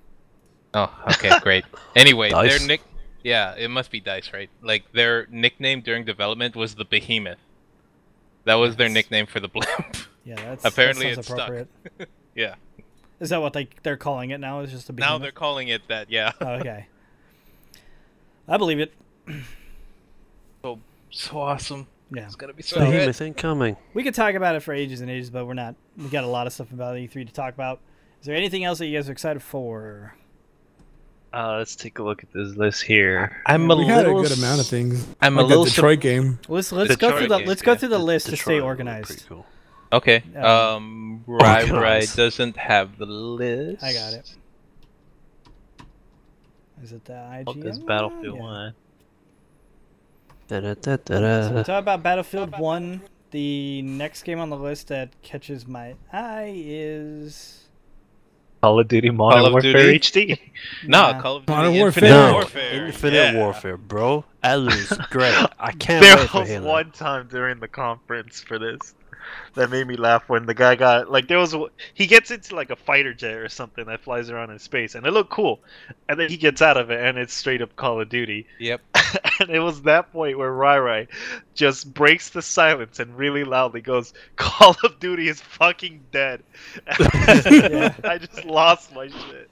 oh, 0.73 0.93
okay, 1.11 1.31
great. 1.41 1.65
Anyway, 1.95 2.29
Dice? 2.29 2.57
their 2.59 2.67
nick. 2.67 2.81
Yeah, 3.23 3.53
it 3.55 3.69
must 3.69 3.91
be 3.91 3.99
Dice, 3.99 4.31
right? 4.33 4.49
Like 4.61 4.91
their 4.93 5.27
nickname 5.29 5.81
during 5.81 6.05
development 6.05 6.55
was 6.55 6.75
the 6.75 6.85
Behemoth. 6.85 7.37
That 8.45 8.55
was 8.55 8.75
their 8.77 8.89
nickname 8.89 9.27
for 9.27 9.39
the 9.39 9.47
blimp. 9.47 9.69
Yeah, 10.23 10.35
that's 10.35 10.63
Apparently 10.65 11.05
that 11.15 11.15
sounds 11.15 11.17
it's 11.17 11.27
stuck. 11.29 11.39
appropriate. 11.49 12.09
yeah. 12.35 12.53
Is 13.19 13.31
that 13.31 13.41
what 13.41 13.55
like 13.55 13.81
they're 13.81 13.97
calling 13.97 14.29
it 14.29 14.39
now? 14.39 14.59
Is 14.59 14.69
just 14.69 14.87
a 14.87 14.93
Now 14.93 15.17
they're 15.17 15.31
calling 15.31 15.67
it 15.69 15.81
that. 15.87 16.11
Yeah. 16.11 16.31
Oh, 16.39 16.47
okay. 16.57 16.85
I 18.47 18.57
believe 18.57 18.79
it. 18.79 18.93
so 20.63 20.79
so 21.09 21.39
awesome. 21.39 21.87
Yeah. 22.13 22.25
It's 22.25 22.35
gonna 22.35 22.53
be 22.53 22.61
so 22.61 22.75
So- 22.77 22.91
good. 22.91 23.19
Incoming. 23.21 23.77
We 23.95 24.03
could 24.03 24.13
talk 24.13 24.35
about 24.35 24.55
it 24.55 24.59
for 24.61 24.73
ages 24.75 25.01
and 25.01 25.09
ages, 25.09 25.31
but 25.31 25.47
we're 25.47 25.55
not. 25.55 25.73
We 25.97 26.07
got 26.09 26.23
a 26.23 26.27
lot 26.27 26.45
of 26.45 26.53
stuff 26.53 26.71
about 26.71 26.95
E3 26.97 27.25
to 27.25 27.33
talk 27.33 27.55
about. 27.55 27.79
Is 28.21 28.27
there 28.27 28.35
anything 28.35 28.63
else 28.63 28.77
that 28.79 28.85
you 28.85 28.97
guys 28.97 29.09
are 29.09 29.11
excited 29.11 29.41
for? 29.41 30.15
Uh, 31.33 31.55
let's 31.57 31.75
take 31.75 31.97
a 31.97 32.03
look 32.03 32.23
at 32.23 32.31
this 32.33 32.55
list 32.55 32.83
here. 32.83 33.41
I'm 33.45 33.69
a 33.71 33.75
we 33.75 33.85
had 33.85 34.05
a 34.05 34.11
good 34.13 34.37
amount 34.37 34.59
of 34.61 34.67
things. 34.67 35.07
I'm 35.21 35.37
a 35.39 35.43
little. 35.43 35.63
the 35.63 35.69
sup- 35.69 35.75
Detroit 35.77 35.99
game. 36.01 36.39
Let's 36.47 36.71
let's 36.71 36.95
go 36.97 37.07
Detroit 37.07 37.17
through 37.19 37.27
the 37.29 37.37
games, 37.37 37.47
let's 37.47 37.61
go 37.61 37.71
yeah. 37.71 37.77
through 37.77 37.89
the 37.89 37.99
list 37.99 38.27
to 38.27 38.37
stay 38.37 38.59
organized. 38.59 39.25
Cool. 39.27 39.45
Okay. 39.93 40.23
Um, 40.35 40.43
Um, 40.45 41.23
Rai 41.25 41.69
Rai 41.71 42.05
doesn't 42.15 42.57
have 42.57 42.97
the 42.97 43.05
list. 43.05 43.83
I 43.83 43.93
got 43.93 44.13
it. 44.13 44.35
Is 46.83 46.91
it 46.91 47.05
the 47.05 47.13
IGN? 47.13 47.43
Oh, 47.47 47.53
this? 47.53 47.77
Battlefield 47.79 48.35
Yeah. 48.35 48.41
one. 48.41 48.73
So 50.49 50.59
we'll 50.59 50.75
Da-da-da-da-da. 50.75 51.63
talk 51.63 51.79
about 51.81 52.03
Battlefield 52.03 52.59
One. 52.59 53.01
The 53.31 53.81
next 53.83 54.23
game 54.23 54.39
on 54.39 54.49
the 54.49 54.57
list 54.57 54.89
that 54.89 55.09
catches 55.21 55.65
my 55.65 55.95
eye 56.11 56.53
is 56.57 57.60
Call 58.61 58.79
of 58.79 58.87
Duty 58.87 59.09
Modern 59.09 59.39
Call 59.39 59.45
of 59.47 59.53
Warfare 59.53 59.73
Duty? 59.73 59.99
HD. 59.99 60.39
No, 60.87 61.11
Nah. 61.13 61.21
Call 61.21 61.35
of 61.37 61.45
Duty 61.45 61.53
Modern 61.57 61.73
Infinite 61.73 62.09
Warfare. 62.11 62.33
Warfare. 62.33 62.79
No, 62.81 62.85
Infinite 62.87 63.13
yeah. 63.15 63.35
Warfare, 63.35 63.77
bro. 63.77 64.25
I 64.43 64.55
lose. 64.55 64.87
Great. 65.09 65.35
I 65.59 65.71
can't 65.71 66.03
There 66.03 66.15
wait 66.17 66.29
for 66.29 66.39
was 66.41 66.49
Halo. 66.49 66.67
one 66.67 66.91
time 66.91 67.27
during 67.27 67.59
the 67.59 67.67
conference 67.67 68.39
for 68.41 68.59
this 68.59 68.93
that 69.55 69.69
made 69.69 69.87
me 69.87 69.95
laugh 69.95 70.27
when 70.27 70.45
the 70.45 70.53
guy 70.53 70.75
got 70.75 71.11
like 71.11 71.27
there 71.27 71.39
was 71.39 71.55
he 71.93 72.07
gets 72.07 72.31
into 72.31 72.55
like 72.55 72.69
a 72.69 72.75
fighter 72.75 73.13
jet 73.13 73.35
or 73.35 73.49
something 73.49 73.85
that 73.85 74.01
flies 74.01 74.29
around 74.29 74.49
in 74.49 74.59
space 74.59 74.95
and 74.95 75.05
it 75.05 75.11
looked 75.11 75.29
cool, 75.29 75.59
and 76.09 76.19
then 76.19 76.29
he 76.29 76.37
gets 76.37 76.61
out 76.61 76.77
of 76.77 76.89
it 76.91 77.03
and 77.03 77.17
it's 77.17 77.33
straight 77.33 77.61
up 77.61 77.75
Call 77.75 78.01
of 78.01 78.09
Duty. 78.09 78.45
Yep. 78.59 78.81
and 79.39 79.49
it 79.49 79.59
was 79.59 79.81
that 79.83 80.11
point 80.11 80.37
where 80.37 80.51
Rai 80.51 80.79
Rai 80.79 81.07
just 81.53 81.93
breaks 81.93 82.29
the 82.29 82.41
silence 82.41 82.99
and 82.99 83.17
really 83.17 83.43
loudly 83.43 83.81
goes, 83.81 84.13
"Call 84.35 84.75
of 84.83 84.99
Duty 84.99 85.27
is 85.27 85.41
fucking 85.41 86.03
dead." 86.11 86.43
Yeah. 87.51 87.93
I 88.03 88.17
just 88.17 88.45
lost 88.45 88.93
my 88.93 89.07
shit. 89.07 89.49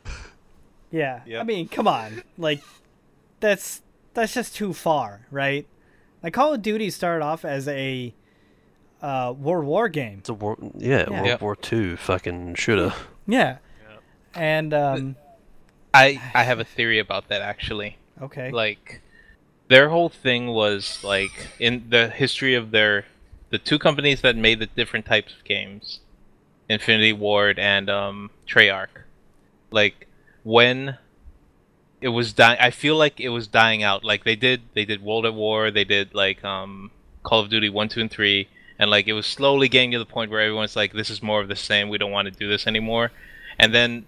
Yeah. 0.92 1.22
I 1.40 1.44
mean, 1.44 1.68
come 1.68 1.88
on. 1.88 2.24
Like 2.38 2.62
that's 3.40 3.82
that's 4.14 4.34
just 4.34 4.56
too 4.56 4.74
far, 4.74 5.26
right? 5.32 5.68
Like 6.22 6.34
Call 6.34 6.54
of 6.54 6.62
Duty 6.62 6.90
started 6.90 7.24
off 7.24 7.46
as 7.46 7.68
a 7.68 8.14
uh, 9.02 9.34
World 9.38 9.66
War 9.66 9.90
game. 9.90 10.20
It's 10.20 10.30
a 10.30 10.34
war, 10.34 10.58
yeah, 10.78 11.06
Yeah. 11.10 11.10
World 11.12 11.26
Yep. 11.26 11.42
War 11.42 11.56
Two 11.56 11.98
fucking 11.98 12.56
shooter. 12.56 12.94
Yeah. 13.28 13.58
And 14.36 14.74
um 14.74 15.16
I 15.94 16.22
I 16.36 16.44
have 16.44 16.60
a 16.60 16.64
theory 16.64 17.00
about 17.00 17.30
that 17.30 17.42
actually. 17.42 17.98
okay. 18.22 18.52
Like 18.52 19.02
their 19.68 19.90
whole 19.90 20.10
thing 20.10 20.48
was 20.48 21.04
like 21.04 21.32
in 21.60 21.86
the 21.90 22.10
history 22.10 22.56
of 22.56 22.72
their 22.72 23.06
the 23.50 23.58
two 23.58 23.80
companies 23.80 24.22
that 24.22 24.36
made 24.36 24.60
the 24.60 24.68
different 24.68 25.06
types 25.06 25.34
of 25.34 25.44
games, 25.44 26.00
Infinity 26.68 27.14
Ward 27.14 27.58
and 27.58 27.90
um 27.90 28.30
Treyarch. 28.48 29.06
Like 29.72 30.08
when 30.44 30.98
it 32.02 32.10
was 32.10 32.34
dying 32.34 32.60
I 32.62 32.70
feel 32.72 32.96
like 32.96 33.20
it 33.20 33.30
was 33.30 33.48
dying 33.48 33.82
out. 33.84 34.04
Like 34.04 34.24
they 34.24 34.36
did 34.36 34.62
they 34.74 34.86
did 34.86 35.02
World 35.02 35.26
at 35.26 35.34
War, 35.34 35.72
they 35.72 35.86
did 35.86 36.14
like 36.14 36.44
um 36.44 36.92
Call 37.24 37.40
of 37.42 37.50
Duty 37.50 37.70
1, 37.70 37.90
2 37.90 38.02
and 38.02 38.12
3 38.12 38.48
and 38.80 38.90
like 38.90 39.08
it 39.08 39.14
was 39.14 39.26
slowly 39.28 39.68
getting 39.68 39.92
to 39.92 40.00
the 40.00 40.06
point 40.06 40.32
where 40.32 40.42
everyone's 40.42 40.76
like 40.76 40.94
this 40.94 41.10
is 41.10 41.22
more 41.22 41.42
of 41.42 41.48
the 41.50 41.56
same, 41.56 41.90
we 41.90 41.98
don't 42.00 42.12
want 42.12 42.26
to 42.28 42.32
do 42.32 42.48
this 42.50 42.66
anymore. 42.66 43.12
And 43.60 43.76
then 43.76 44.06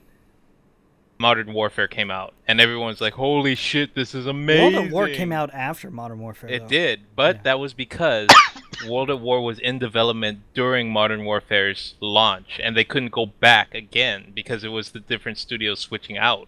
Modern 1.19 1.53
Warfare 1.53 1.87
came 1.87 2.09
out, 2.09 2.33
and 2.47 2.59
everyone's 2.59 2.99
like, 2.99 3.13
"Holy 3.13 3.53
shit, 3.53 3.93
this 3.93 4.15
is 4.15 4.25
amazing!" 4.25 4.73
World 4.73 4.85
at 4.87 4.91
War 4.91 5.07
came 5.09 5.31
out 5.31 5.53
after 5.53 5.91
Modern 5.91 6.19
Warfare. 6.19 6.49
It 6.49 6.61
though. 6.63 6.67
did, 6.67 7.01
but 7.15 7.35
Yeah. 7.35 7.41
that 7.43 7.59
was 7.59 7.73
because 7.75 8.27
World 8.89 9.11
at 9.11 9.19
War 9.19 9.43
was 9.43 9.59
in 9.59 9.77
development 9.77 10.39
during 10.55 10.89
Modern 10.91 11.23
Warfare's 11.23 11.93
launch, 11.99 12.59
and 12.63 12.75
they 12.75 12.83
couldn't 12.83 13.11
go 13.11 13.27
back 13.27 13.75
again 13.75 14.31
because 14.33 14.63
it 14.63 14.69
was 14.69 14.91
the 14.91 14.99
different 14.99 15.37
studios 15.37 15.79
switching 15.79 16.17
out. 16.17 16.47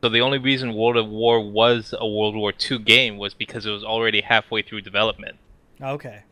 So 0.00 0.08
the 0.08 0.20
only 0.20 0.38
reason 0.38 0.74
World 0.74 0.96
at 0.96 1.06
War 1.06 1.38
was 1.38 1.94
a 1.96 2.08
World 2.08 2.34
War 2.34 2.52
II 2.52 2.78
game 2.80 3.18
was 3.18 3.34
because 3.34 3.66
it 3.66 3.70
was 3.70 3.84
already 3.84 4.22
halfway 4.22 4.62
through 4.62 4.80
development. 4.80 5.36
Okay. 5.80 6.22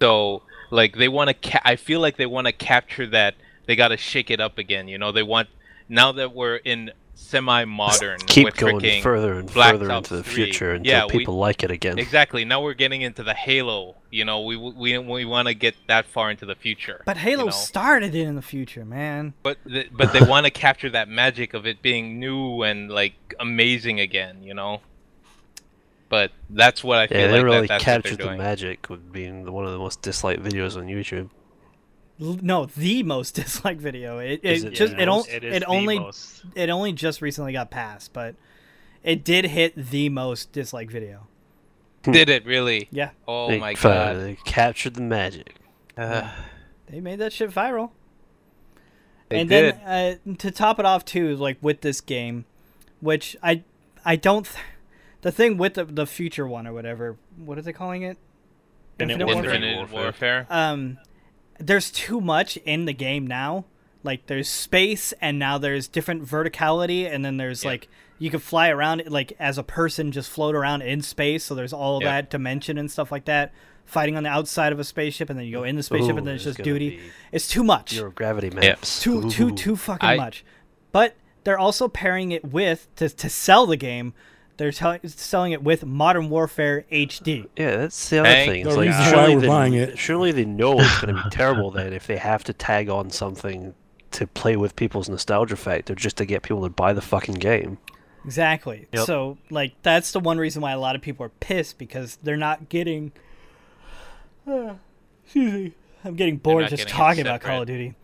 So 0.00 0.42
like 0.70 0.96
they 0.96 1.08
want 1.08 1.28
to, 1.28 1.34
ca- 1.34 1.62
I 1.64 1.76
feel 1.76 2.00
like 2.00 2.16
they 2.16 2.26
want 2.26 2.46
to 2.46 2.52
capture 2.52 3.06
that. 3.08 3.34
They 3.66 3.76
got 3.76 3.88
to 3.88 3.96
shake 3.96 4.30
it 4.30 4.40
up 4.40 4.58
again. 4.58 4.88
You 4.88 4.98
know, 4.98 5.10
they 5.12 5.22
want 5.22 5.48
now 5.88 6.12
that 6.12 6.34
we're 6.34 6.56
in 6.56 6.92
semi-modern. 7.14 8.18
Keep 8.26 8.44
with 8.44 8.56
going 8.56 9.02
further 9.02 9.34
and 9.34 9.52
Black 9.52 9.72
further 9.72 9.90
Ops 9.90 10.10
into 10.10 10.22
the 10.22 10.22
3. 10.22 10.34
future 10.44 10.72
until 10.74 10.92
Yeah, 10.92 11.06
we- 11.06 11.18
people 11.18 11.36
like 11.36 11.62
it 11.62 11.70
again. 11.70 11.98
Exactly. 11.98 12.44
Now 12.44 12.62
we're 12.62 12.74
getting 12.74 13.02
into 13.02 13.22
the 13.22 13.34
Halo. 13.34 13.96
You 14.10 14.24
know, 14.24 14.42
we 14.42 14.56
we 14.56 14.96
we 14.98 15.24
want 15.24 15.48
to 15.48 15.54
get 15.54 15.74
that 15.88 16.06
far 16.06 16.30
into 16.30 16.46
the 16.46 16.54
future. 16.54 17.02
But 17.04 17.16
Halo 17.16 17.40
you 17.44 17.46
know? 17.46 17.50
started 17.50 18.14
it 18.14 18.26
in 18.26 18.34
the 18.36 18.42
future, 18.42 18.84
man. 18.84 19.34
But 19.42 19.58
th- 19.66 19.88
but 19.92 20.12
they 20.12 20.20
want 20.20 20.44
to 20.46 20.50
capture 20.66 20.90
that 20.90 21.08
magic 21.08 21.54
of 21.54 21.66
it 21.66 21.82
being 21.82 22.18
new 22.20 22.62
and 22.62 22.90
like 22.90 23.14
amazing 23.40 24.00
again. 24.00 24.42
You 24.42 24.54
know. 24.54 24.80
But 26.08 26.30
that's 26.48 26.84
what 26.84 26.98
I 26.98 27.06
feel 27.08 27.18
Yeah, 27.18 27.26
they 27.28 27.32
like 27.38 27.44
really 27.44 27.60
that, 27.62 27.68
that's 27.68 27.84
captured 27.84 28.18
the 28.18 28.36
magic 28.36 28.88
of 28.90 29.12
being 29.12 29.44
the, 29.44 29.52
one 29.52 29.64
of 29.64 29.72
the 29.72 29.78
most 29.78 30.02
disliked 30.02 30.42
videos 30.42 30.76
on 30.76 30.86
YouTube. 30.86 31.30
No, 32.18 32.66
the 32.66 33.02
most 33.02 33.34
disliked 33.34 33.80
video. 33.80 34.18
It, 34.18 34.40
Is 34.42 34.64
it 34.64 34.68
it 34.72 34.76
just 34.76 34.94
it, 34.94 35.06
most? 35.06 35.28
on, 35.28 35.34
It 35.34 35.44
is 35.44 35.56
it 35.56 35.64
only 35.66 35.98
most. 35.98 36.44
it 36.54 36.70
only 36.70 36.92
just 36.92 37.20
recently 37.20 37.52
got 37.52 37.70
passed, 37.70 38.12
but 38.12 38.36
it 39.02 39.24
did 39.24 39.46
hit 39.46 39.74
the 39.74 40.08
most 40.08 40.52
disliked 40.52 40.90
video. 40.92 41.26
Did 42.02 42.28
it 42.28 42.46
really? 42.46 42.86
Yeah, 42.92 43.10
Oh 43.26 43.48
they, 43.48 43.58
my 43.58 43.74
god. 43.74 44.16
They 44.18 44.36
captured 44.44 44.94
the 44.94 45.02
magic. 45.02 45.56
Uh, 45.96 46.30
they 46.86 47.00
made 47.00 47.18
that 47.18 47.32
shit 47.32 47.50
viral. 47.50 47.90
they 49.28 49.40
and 49.40 49.48
did. 49.48 49.74
then 49.74 50.20
uh, 50.28 50.34
to 50.38 50.50
top 50.52 50.78
it 50.78 50.86
off 50.86 51.04
too, 51.04 51.34
like 51.36 51.58
with 51.60 51.80
this 51.80 52.00
game, 52.00 52.44
which 53.00 53.36
I 53.42 53.64
I 54.04 54.14
don't 54.14 54.44
th- 54.46 54.56
the 55.22 55.32
thing 55.32 55.56
with 55.56 55.74
the 55.74 55.84
the 55.84 56.06
future 56.06 56.46
one 56.46 56.66
or 56.66 56.72
whatever, 56.72 57.16
what 57.36 57.58
are 57.58 57.62
they 57.62 57.72
calling 57.72 58.02
it? 58.02 58.18
Infinite 58.98 59.26
Warfare? 59.26 59.44
Infinite 59.54 59.76
Warfare. 59.78 60.00
Warfare. 60.02 60.46
um 60.50 60.98
there's 61.58 61.90
too 61.90 62.20
much 62.20 62.56
in 62.58 62.84
the 62.84 62.92
game 62.92 63.26
now 63.26 63.64
like 64.02 64.26
there's 64.26 64.48
space 64.48 65.12
and 65.20 65.38
now 65.38 65.58
there's 65.58 65.88
different 65.88 66.24
verticality 66.24 67.10
and 67.10 67.24
then 67.24 67.36
there's 67.38 67.64
Yeah. 67.64 67.70
like 67.70 67.88
you 68.18 68.30
can 68.30 68.40
fly 68.40 68.68
around 68.68 69.02
like 69.08 69.32
as 69.38 69.58
a 69.58 69.62
person 69.62 70.12
just 70.12 70.30
float 70.30 70.54
around 70.54 70.82
in 70.82 71.02
space 71.02 71.44
so 71.44 71.54
there's 71.54 71.72
all 71.72 72.00
Yeah. 72.02 72.12
that 72.12 72.30
dimension 72.30 72.78
and 72.78 72.90
stuff 72.90 73.10
like 73.12 73.24
that 73.26 73.52
fighting 73.84 74.16
on 74.16 74.22
the 74.22 74.28
outside 74.30 74.72
of 74.72 74.78
a 74.78 74.84
spaceship 74.84 75.28
and 75.30 75.38
then 75.38 75.46
you 75.46 75.52
go 75.52 75.64
in 75.64 75.76
the 75.76 75.82
spaceship 75.82 76.14
Ooh, 76.14 76.18
and 76.18 76.26
then 76.26 76.34
it's 76.36 76.44
there's 76.44 76.56
just 76.56 76.64
duty 76.64 77.00
it's 77.32 77.48
too 77.48 77.64
much 77.64 77.90
Zero 77.94 78.10
gravity 78.10 78.50
maps. 78.50 79.00
too 79.02 79.28
too 79.30 79.48
Ooh. 79.48 79.54
too 79.54 79.76
fucking 79.76 80.08
I- 80.08 80.16
much 80.16 80.44
but 80.92 81.16
they're 81.44 81.58
also 81.58 81.86
pairing 81.88 82.32
it 82.32 82.44
with 82.44 82.88
to, 82.96 83.08
to 83.08 83.28
sell 83.28 83.66
the 83.66 83.76
game 83.76 84.14
They're 84.56 84.72
tell- 84.72 84.98
selling 85.04 85.52
it 85.52 85.62
with 85.62 85.84
Modern 85.84 86.30
Warfare 86.30 86.84
HD. 86.90 87.46
Yeah, 87.56 87.76
that's 87.76 88.08
the 88.08 88.20
other 88.20 88.28
Thank 88.28 88.50
thing. 88.50 88.60
It's 88.66 88.74
the 88.74 88.80
like 88.80 88.86
reason 88.88 89.02
why 89.02 89.10
surely 89.10 89.34
we're 89.34 89.40
they, 89.42 89.46
buying 89.48 89.74
it. 89.74 89.98
surely 89.98 90.32
they 90.32 90.44
know 90.44 90.80
it's 90.80 91.00
going 91.00 91.14
to 91.14 91.22
be 91.22 91.30
terrible 91.30 91.70
then 91.70 91.92
if 91.92 92.06
they 92.06 92.16
have 92.16 92.42
to 92.44 92.52
tag 92.52 92.88
on 92.88 93.10
something 93.10 93.74
to 94.12 94.26
play 94.26 94.56
with 94.56 94.76
people's 94.76 95.08
nostalgia 95.08 95.56
factor 95.56 95.94
just 95.94 96.16
to 96.16 96.24
get 96.24 96.42
people 96.42 96.62
to 96.62 96.70
buy 96.70 96.92
the 96.92 97.02
fucking 97.02 97.34
game. 97.34 97.78
Exactly. 98.24 98.88
Yep. 98.92 99.06
So, 99.06 99.38
like, 99.50 99.74
that's 99.82 100.10
the 100.12 100.20
one 100.20 100.38
reason 100.38 100.62
why 100.62 100.72
a 100.72 100.80
lot 100.80 100.96
of 100.96 101.02
people 101.02 101.24
are 101.26 101.30
pissed 101.40 101.78
because 101.78 102.18
they're 102.22 102.36
not 102.36 102.68
getting. 102.68 103.12
excuse 104.46 105.52
me. 105.52 105.72
I'm 106.04 106.14
getting 106.14 106.36
bored 106.36 106.62
not 106.62 106.70
just 106.70 106.86
getting 106.86 106.94
it 106.94 106.96
talking 106.96 107.20
about 107.22 107.40
Call 107.40 107.62
of 107.62 107.66
Duty. 107.66 107.94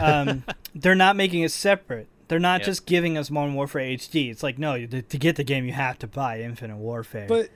Um, 0.00 0.44
they're 0.74 0.94
not 0.94 1.16
making 1.16 1.42
it 1.42 1.50
separate. 1.50 2.08
They're 2.32 2.38
not 2.40 2.60
Yep. 2.60 2.64
just 2.66 2.86
giving 2.86 3.18
us 3.18 3.30
Modern 3.30 3.52
Warfare 3.52 3.82
HD. 3.82 4.30
It's 4.30 4.42
like, 4.42 4.58
no, 4.58 4.86
to, 4.86 5.02
to 5.02 5.18
get 5.18 5.36
the 5.36 5.44
game, 5.44 5.66
you 5.66 5.74
have 5.74 5.98
to 5.98 6.06
buy 6.06 6.40
Infinite 6.40 6.78
Warfare. 6.78 7.26
But 7.28 7.50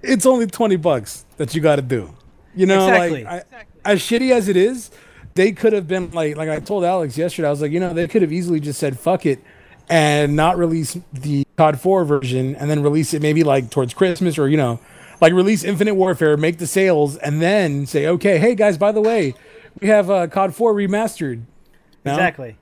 it's 0.00 0.24
only 0.24 0.46
20 0.46 0.76
bucks 0.76 1.26
that 1.36 1.54
you 1.54 1.60
got 1.60 1.76
to 1.76 1.82
do. 1.82 2.14
You 2.56 2.64
know, 2.64 2.88
Exactly. 2.88 3.24
like 3.24 3.52
I, 3.52 3.64
as 3.84 4.00
shitty 4.00 4.30
as 4.32 4.48
it 4.48 4.56
is, 4.56 4.90
they 5.34 5.52
could 5.52 5.74
have 5.74 5.86
been 5.86 6.12
like 6.12 6.38
like 6.38 6.48
I 6.48 6.60
told 6.60 6.82
Alex 6.82 7.18
yesterday. 7.18 7.46
I 7.46 7.50
was 7.50 7.60
like, 7.60 7.72
you 7.72 7.78
know, 7.80 7.92
they 7.92 8.08
could 8.08 8.22
have 8.22 8.32
easily 8.32 8.58
just 8.58 8.80
said 8.80 8.98
fuck 8.98 9.26
it 9.26 9.38
and 9.90 10.34
not 10.34 10.56
release 10.56 10.96
the 11.12 11.46
COD 11.58 11.78
4 11.78 12.06
version 12.06 12.56
and 12.56 12.70
then 12.70 12.82
release 12.82 13.12
it 13.12 13.20
maybe 13.20 13.44
like 13.44 13.68
towards 13.68 13.92
Christmas 13.92 14.38
or 14.38 14.48
you 14.48 14.56
know, 14.56 14.80
like 15.20 15.34
release 15.34 15.62
Infinite 15.62 15.94
Warfare, 15.96 16.38
make 16.38 16.56
the 16.56 16.66
sales 16.66 17.18
and 17.18 17.42
then 17.42 17.84
say, 17.84 18.06
"Okay, 18.06 18.38
hey 18.38 18.54
guys, 18.54 18.78
by 18.78 18.92
the 18.92 19.02
way, 19.02 19.34
we 19.78 19.88
have 19.88 20.10
uh, 20.10 20.26
COD 20.26 20.54
4 20.54 20.72
remastered." 20.74 21.42
No? 22.06 22.12
exactly. 22.12 22.56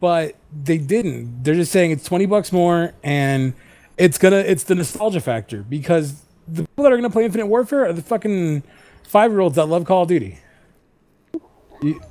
But 0.00 0.34
they 0.64 0.78
didn't. 0.78 1.44
They're 1.44 1.54
just 1.54 1.70
saying 1.70 1.92
it's 1.92 2.04
twenty 2.04 2.26
bucks 2.26 2.52
more, 2.52 2.92
and 3.02 3.54
it's 3.96 4.18
gonna 4.18 4.38
it's 4.38 4.64
the 4.64 4.74
nostalgia 4.74 5.20
factor 5.20 5.62
because 5.62 6.22
the 6.48 6.62
people 6.62 6.84
that 6.84 6.92
are 6.92 6.96
gonna 6.96 7.10
play 7.10 7.24
Infinite 7.24 7.46
Warfare 7.46 7.86
are 7.86 7.92
the 7.92 8.02
fucking 8.02 8.62
five 9.04 9.30
year 9.30 9.40
olds 9.40 9.56
that 9.56 9.66
love 9.66 9.84
Call 9.84 10.02
of 10.02 10.08
Duty, 10.08 10.38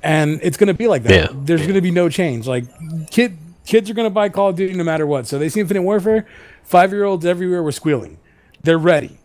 and 0.02 0.40
it's 0.42 0.56
gonna 0.56 0.74
be 0.74 0.86
like 0.86 1.02
that. 1.02 1.12
Yeah. 1.12 1.28
There's 1.32 1.66
gonna 1.66 1.82
be 1.82 1.90
no 1.90 2.08
change. 2.08 2.46
Like 2.46 2.64
kid 3.10 3.36
kids 3.66 3.90
are 3.90 3.94
gonna 3.94 4.08
buy 4.08 4.28
Call 4.28 4.50
of 4.50 4.56
Duty 4.56 4.74
no 4.74 4.84
matter 4.84 5.06
what. 5.06 5.26
So 5.26 5.38
they 5.38 5.48
see 5.48 5.60
Infinite 5.60 5.82
Warfare, 5.82 6.26
five 6.62 6.92
year 6.92 7.04
olds 7.04 7.26
everywhere 7.26 7.62
were 7.62 7.72
squealing. 7.72 8.18
They're 8.62 8.78
ready. 8.78 9.18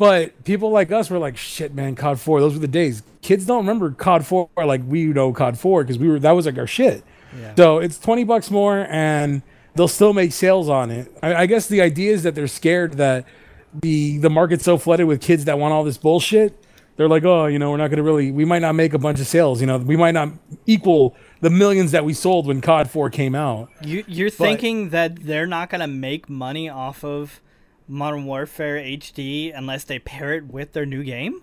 But 0.00 0.44
people 0.44 0.70
like 0.70 0.90
us 0.90 1.10
were 1.10 1.18
like, 1.18 1.36
shit, 1.36 1.74
man, 1.74 1.94
COD 1.94 2.18
4, 2.18 2.40
those 2.40 2.54
were 2.54 2.58
the 2.60 2.66
days. 2.66 3.02
Kids 3.20 3.44
don't 3.44 3.58
remember 3.58 3.90
COD 3.90 4.24
4 4.24 4.48
like 4.64 4.80
we 4.86 5.04
know 5.04 5.30
COD 5.30 5.58
4 5.58 5.84
because 5.84 5.98
we 5.98 6.08
were 6.08 6.18
that 6.20 6.32
was 6.32 6.46
like 6.46 6.56
our 6.56 6.66
shit. 6.66 7.04
Yeah. 7.38 7.54
So 7.56 7.78
it's 7.78 7.98
20 7.98 8.24
bucks 8.24 8.50
more 8.50 8.86
and 8.90 9.42
they'll 9.74 9.88
still 9.88 10.12
make 10.12 10.32
sales 10.32 10.68
on 10.68 10.90
it. 10.90 11.12
I, 11.22 11.34
I 11.34 11.46
guess 11.46 11.66
the 11.68 11.80
idea 11.80 12.12
is 12.12 12.22
that 12.24 12.34
they're 12.34 12.46
scared 12.48 12.94
that 12.94 13.24
the 13.72 14.18
the 14.18 14.30
market's 14.30 14.64
so 14.64 14.78
flooded 14.78 15.06
with 15.06 15.20
kids 15.20 15.44
that 15.44 15.58
want 15.58 15.72
all 15.72 15.84
this 15.84 15.98
bullshit. 15.98 16.56
They're 16.96 17.08
like, 17.08 17.24
oh, 17.24 17.46
you 17.46 17.58
know, 17.58 17.70
we're 17.70 17.78
not 17.78 17.88
going 17.88 17.96
to 17.96 18.02
really, 18.02 18.30
we 18.30 18.44
might 18.44 18.58
not 18.58 18.74
make 18.74 18.92
a 18.92 18.98
bunch 18.98 19.20
of 19.20 19.26
sales. 19.26 19.60
You 19.62 19.66
know, 19.66 19.78
we 19.78 19.96
might 19.96 20.10
not 20.12 20.30
equal 20.66 21.16
the 21.40 21.48
millions 21.48 21.92
that 21.92 22.04
we 22.04 22.12
sold 22.12 22.46
when 22.46 22.60
COD 22.60 22.90
4 22.90 23.08
came 23.08 23.34
out. 23.34 23.70
You, 23.82 24.04
you're 24.06 24.28
thinking 24.28 24.90
that 24.90 25.24
they're 25.24 25.46
not 25.46 25.70
going 25.70 25.80
to 25.80 25.86
make 25.86 26.28
money 26.28 26.68
off 26.68 27.02
of 27.02 27.40
Modern 27.88 28.26
Warfare 28.26 28.76
HD 28.76 29.50
unless 29.56 29.84
they 29.84 29.98
pair 29.98 30.34
it 30.34 30.48
with 30.52 30.74
their 30.74 30.84
new 30.84 31.02
game? 31.02 31.42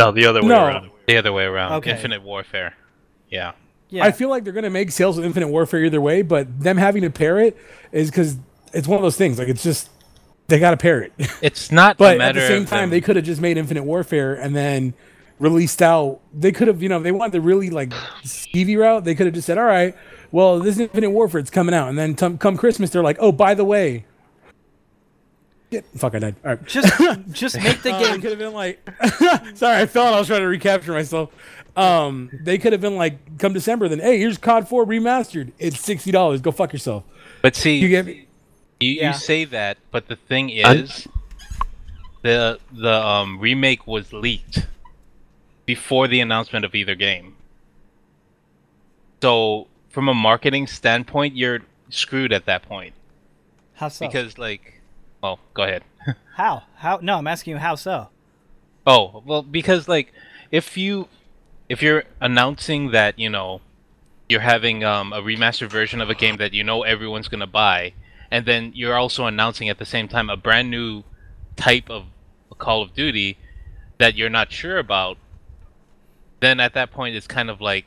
No, 0.00 0.10
the 0.10 0.26
other 0.26 0.42
way 0.42 0.48
No. 0.48 0.66
around. 0.66 0.90
The 1.06 1.16
other 1.16 1.32
way 1.32 1.44
around. 1.44 1.74
Okay. 1.74 1.92
Infinite 1.92 2.22
Warfare. 2.24 2.74
Yeah. 3.30 3.52
Yeah. 3.90 4.04
I 4.04 4.12
feel 4.12 4.28
like 4.28 4.44
they're 4.44 4.52
going 4.52 4.64
to 4.64 4.70
make 4.70 4.90
sales 4.90 5.16
with 5.16 5.24
Infinite 5.24 5.48
Warfare 5.48 5.84
either 5.84 6.00
way, 6.00 6.22
but 6.22 6.60
them 6.60 6.76
having 6.76 7.02
to 7.02 7.10
pair 7.10 7.38
it 7.38 7.56
is 7.92 8.10
because 8.10 8.36
it's 8.72 8.86
one 8.86 8.96
of 8.98 9.02
those 9.02 9.16
things. 9.16 9.38
Like, 9.38 9.48
it's 9.48 9.62
just, 9.62 9.88
they 10.48 10.58
got 10.58 10.72
to 10.72 10.76
pair 10.76 11.00
it. 11.02 11.12
It's 11.42 11.72
not 11.72 11.96
But 11.96 12.20
at 12.20 12.34
the 12.34 12.46
same 12.46 12.66
time, 12.66 12.82
them- 12.82 12.90
they 12.90 13.00
could 13.00 13.16
have 13.16 13.24
just 13.24 13.40
made 13.40 13.56
Infinite 13.56 13.84
Warfare 13.84 14.34
and 14.34 14.54
then 14.54 14.94
released 15.38 15.80
out. 15.80 16.20
They 16.34 16.52
could 16.52 16.68
have, 16.68 16.82
you 16.82 16.88
know, 16.88 16.98
if 16.98 17.02
they 17.02 17.12
wanted 17.12 17.32
the 17.32 17.40
really 17.40 17.70
like 17.70 17.90
skeevy 18.24 18.76
route, 18.78 19.04
they 19.04 19.14
could 19.14 19.26
have 19.26 19.34
just 19.34 19.46
said, 19.46 19.56
"All 19.56 19.64
right, 19.64 19.94
well, 20.32 20.58
this 20.58 20.78
Infinite 20.78 21.10
Warfare 21.10 21.38
it's 21.40 21.48
coming 21.50 21.74
out," 21.74 21.88
and 21.88 21.96
then 21.98 22.14
t- 22.16 22.36
come 22.38 22.56
Christmas, 22.56 22.90
they're 22.90 23.02
like, 23.04 23.18
"Oh, 23.20 23.30
by 23.32 23.54
the 23.54 23.64
way." 23.64 24.04
Shit, 25.70 25.84
fuck, 25.96 26.14
I 26.14 26.18
died. 26.18 26.36
All 26.44 26.50
right. 26.52 26.64
just 26.66 26.88
just 27.30 27.56
make 27.56 27.82
the 27.82 27.92
Uh, 27.94 27.98
game. 28.02 28.20
could 28.20 28.30
have 28.30 28.38
been 28.38 28.54
like, 28.54 28.80
sorry, 29.54 29.82
I 29.82 29.86
felt 29.86 30.14
I 30.14 30.18
was 30.18 30.26
trying 30.28 30.40
to 30.40 30.46
recapture 30.46 30.92
myself. 30.92 31.30
Um, 31.76 32.30
they 32.32 32.58
could 32.58 32.72
have 32.72 32.80
been 32.80 32.96
like, 32.96 33.38
come 33.38 33.52
December, 33.52 33.86
then 33.88 34.00
hey, 34.00 34.18
here's 34.18 34.38
COD 34.38 34.66
4 34.68 34.84
remastered. 34.86 35.52
It's 35.58 35.78
sixty 35.78 36.10
dollars. 36.10 36.40
Go 36.40 36.50
fuck 36.50 36.72
yourself. 36.72 37.04
But 37.42 37.54
see, 37.54 37.76
You 37.78 37.88
get 37.88 38.06
me? 38.06 38.26
You, 38.80 38.92
Yeah. 38.92 39.08
you 39.12 39.18
say 39.18 39.44
that, 39.44 39.78
but 39.90 40.08
the 40.08 40.16
thing 40.16 40.50
I'm- 40.64 40.78
is, 40.78 41.06
the 42.22 42.58
the 42.72 42.94
um, 43.06 43.38
remake 43.38 43.86
was 43.86 44.12
leaked 44.12 44.66
before 45.66 46.08
the 46.08 46.20
announcement 46.20 46.64
of 46.64 46.74
either 46.74 46.94
game. 46.94 47.34
So, 49.22 49.66
from 49.90 50.08
a 50.08 50.14
marketing 50.14 50.66
standpoint, 50.66 51.36
you're 51.36 51.60
screwed 51.90 52.32
at 52.32 52.46
that 52.46 52.62
point 52.62 52.94
How 53.74 53.88
so? 53.88 54.06
because, 54.06 54.38
like, 54.38 54.77
oh, 55.22 55.38
go 55.54 55.64
ahead. 55.64 55.84
how? 56.34 56.64
How? 56.76 56.98
No, 57.02 57.18
I'm 57.18 57.26
asking 57.26 57.52
you 57.52 57.58
how 57.58 57.74
so. 57.74 58.08
Oh, 58.86 59.22
well, 59.26 59.42
because 59.42 59.88
like 59.88 60.12
if 60.50 60.76
you 60.76 61.08
if 61.68 61.82
you're 61.82 62.04
announcing 62.20 62.90
that, 62.92 63.18
you 63.18 63.28
know, 63.28 63.60
you're 64.28 64.40
having 64.40 64.84
um, 64.84 65.12
a 65.12 65.20
remastered 65.20 65.70
version 65.70 66.00
of 66.00 66.08
a 66.08 66.14
game 66.14 66.36
that 66.38 66.52
you 66.52 66.64
know 66.64 66.82
everyone's 66.82 67.28
going 67.28 67.40
to 67.40 67.46
buy 67.46 67.92
and 68.30 68.46
then 68.46 68.72
you're 68.74 68.96
also 68.96 69.26
announcing 69.26 69.68
at 69.68 69.78
the 69.78 69.86
same 69.86 70.08
time 70.08 70.28
a 70.28 70.36
brand 70.36 70.70
new 70.70 71.02
type 71.56 71.90
of 71.90 72.06
Call 72.58 72.82
of 72.82 72.94
Duty 72.94 73.38
that 73.98 74.16
you're 74.16 74.30
not 74.30 74.52
sure 74.52 74.78
about, 74.78 75.16
then 76.40 76.60
at 76.60 76.74
that 76.74 76.90
point 76.90 77.16
it's 77.16 77.26
kind 77.26 77.50
of 77.50 77.60
like 77.60 77.86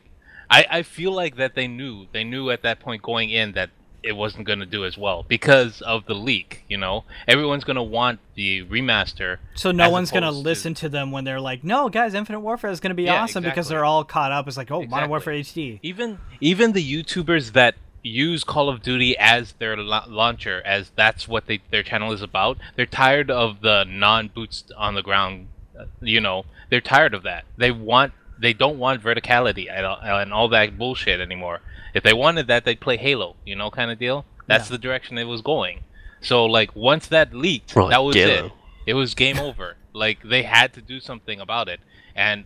I, 0.50 0.66
I 0.70 0.84
feel 0.84 1.12
like 1.12 1.36
that 1.38 1.56
they 1.56 1.68
knew 1.68 2.08
they 2.12 2.24
knew 2.24 2.50
at 2.50 2.64
that 2.64 2.80
point 2.80 3.02
going 3.02 3.30
in 3.30 3.54
that 3.54 3.70
it 4.04 4.14
wasn't 4.14 4.44
going 4.46 4.60
to 4.60 4.66
do 4.66 4.84
as 4.86 4.98
well 4.98 5.24
because 5.28 5.82
of 5.82 6.06
the 6.06 6.14
leak 6.16 6.64
you 6.68 6.78
know 6.78 7.04
everyone's 7.28 7.64
going 7.64 7.76
to 7.76 7.84
want 7.84 8.20
the 8.36 8.64
remaster 8.66 9.38
So 9.56 9.72
no 9.72 9.90
one's 9.90 10.10
gonna 10.12 10.32
listen 10.32 10.74
to 10.76 10.90
them 10.90 11.12
when 11.12 11.24
they're 11.24 11.40
like, 11.42 11.64
"No, 11.64 11.90
guys, 11.90 12.14
Infinite 12.14 12.40
Warfare 12.40 12.72
is 12.72 12.80
gonna 12.80 12.96
be 12.96 13.04
Yeah, 13.04 13.22
awesome," 13.24 13.44
because 13.44 13.68
they're 13.68 13.86
all 13.86 14.04
caught 14.04 14.32
up. 14.32 14.48
It's 14.48 14.58
like, 14.58 14.72
"Oh, 14.72 14.76
Modern 14.82 14.86
Exactly. 14.90 15.10
Warfare 15.10 15.34
HD." 15.36 15.80
even 15.84 16.18
even 16.40 16.72
the 16.72 16.84
YouTubers 16.84 17.52
that 17.54 17.76
use 18.04 18.44
Call 18.44 18.68
of 18.70 18.82
Duty 18.82 19.16
as 19.18 19.54
their 19.60 19.78
la- 19.78 20.06
launcher, 20.08 20.62
as 20.66 20.92
that's 20.96 21.28
what 21.28 21.46
they, 21.46 21.60
their 21.70 21.84
channel 21.84 22.12
is 22.12 22.24
about, 22.24 22.58
they're 22.76 22.88
tired 22.88 23.30
of 23.30 23.62
the 23.62 23.84
non 23.88 24.30
boots 24.30 24.64
on 24.76 24.96
the 24.96 25.04
ground. 25.04 25.48
uh, 25.80 25.86
You 26.02 26.20
know, 26.22 26.46
they're 26.72 26.82
tired 26.82 27.14
of 27.14 27.22
that. 27.24 27.46
They 27.58 27.70
want 27.72 28.14
they 28.40 28.54
don't 28.54 28.80
want 28.80 29.04
verticality 29.04 29.68
and 29.72 30.34
all 30.34 30.48
that 30.50 30.76
bullshit 30.78 31.22
anymore. 31.22 31.62
If 31.94 32.04
they 32.04 32.14
wanted 32.14 32.48
that, 32.48 32.66
they'd 32.66 32.80
play 32.80 32.98
Halo. 32.98 33.36
You 33.46 33.56
know, 33.56 33.70
kind 33.72 33.92
of 33.92 34.00
deal. 34.00 34.26
That's 34.48 34.70
Yeah. 34.70 34.74
the 34.74 34.78
direction 34.80 35.18
it 35.18 35.26
was 35.26 35.42
going. 35.42 35.82
So 36.22 36.46
like 36.46 36.76
once 36.76 37.08
that 37.08 37.34
leaked, 37.34 37.76
Right, 37.76 37.90
that 37.90 38.04
was 38.04 38.16
it. 38.16 38.28
Halo. 38.30 38.52
It 38.86 38.94
was 38.94 39.14
game 39.16 39.40
over. 39.50 39.78
Like 39.94 40.20
they 40.24 40.44
had 40.44 40.74
to 40.74 40.82
do 40.82 41.00
something 41.00 41.40
about 41.40 41.68
it. 41.68 41.80
And 42.16 42.46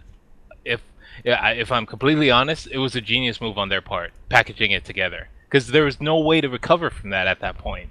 if 0.63 0.81
if 1.23 1.71
I'm 1.71 1.85
completely 1.85 2.29
honest, 2.31 2.67
it 2.71 2.77
was 2.79 2.95
a 2.95 3.01
genius 3.01 3.39
move 3.39 3.57
on 3.57 3.69
their 3.69 3.81
part, 3.81 4.11
packaging 4.29 4.71
it 4.71 4.83
together, 4.83 5.29
because 5.45 5.67
there 5.67 5.85
was 5.85 6.01
no 6.01 6.19
way 6.19 6.41
to 6.41 6.49
recover 6.49 6.89
from 6.89 7.09
that 7.11 7.27
at 7.27 7.39
that 7.41 7.57
point. 7.57 7.89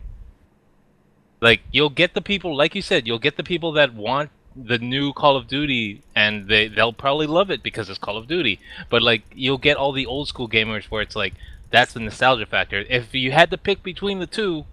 Like 1.40 1.60
you'll 1.72 1.90
get 1.90 2.14
the 2.14 2.20
people, 2.20 2.56
like 2.56 2.74
you 2.74 2.82
said, 2.82 3.06
you'll 3.06 3.18
get 3.18 3.36
the 3.36 3.44
people 3.44 3.72
that 3.72 3.94
want 3.94 4.30
the 4.56 4.78
new 4.78 5.12
Call 5.12 5.36
of 5.36 5.46
Duty, 5.48 6.02
and 6.14 6.46
they 6.48 6.68
they'll 6.68 6.92
probably 6.92 7.26
love 7.26 7.50
it 7.50 7.62
because 7.62 7.88
it's 7.90 7.98
Call 7.98 8.16
of 8.16 8.26
Duty. 8.28 8.60
But 8.90 9.02
like 9.02 9.22
you'll 9.34 9.58
get 9.58 9.76
all 9.76 9.92
the 9.92 10.06
old 10.06 10.28
school 10.28 10.48
gamers 10.48 10.84
where 10.86 11.02
it's 11.02 11.16
like 11.16 11.34
that's 11.70 11.92
the 11.92 12.00
nostalgia 12.00 12.46
factor. 12.46 12.84
If 12.88 13.14
you 13.14 13.32
had 13.32 13.50
to 13.50 13.58
pick 13.58 13.82
between 13.82 14.20
the 14.20 14.26
two, 14.26 14.64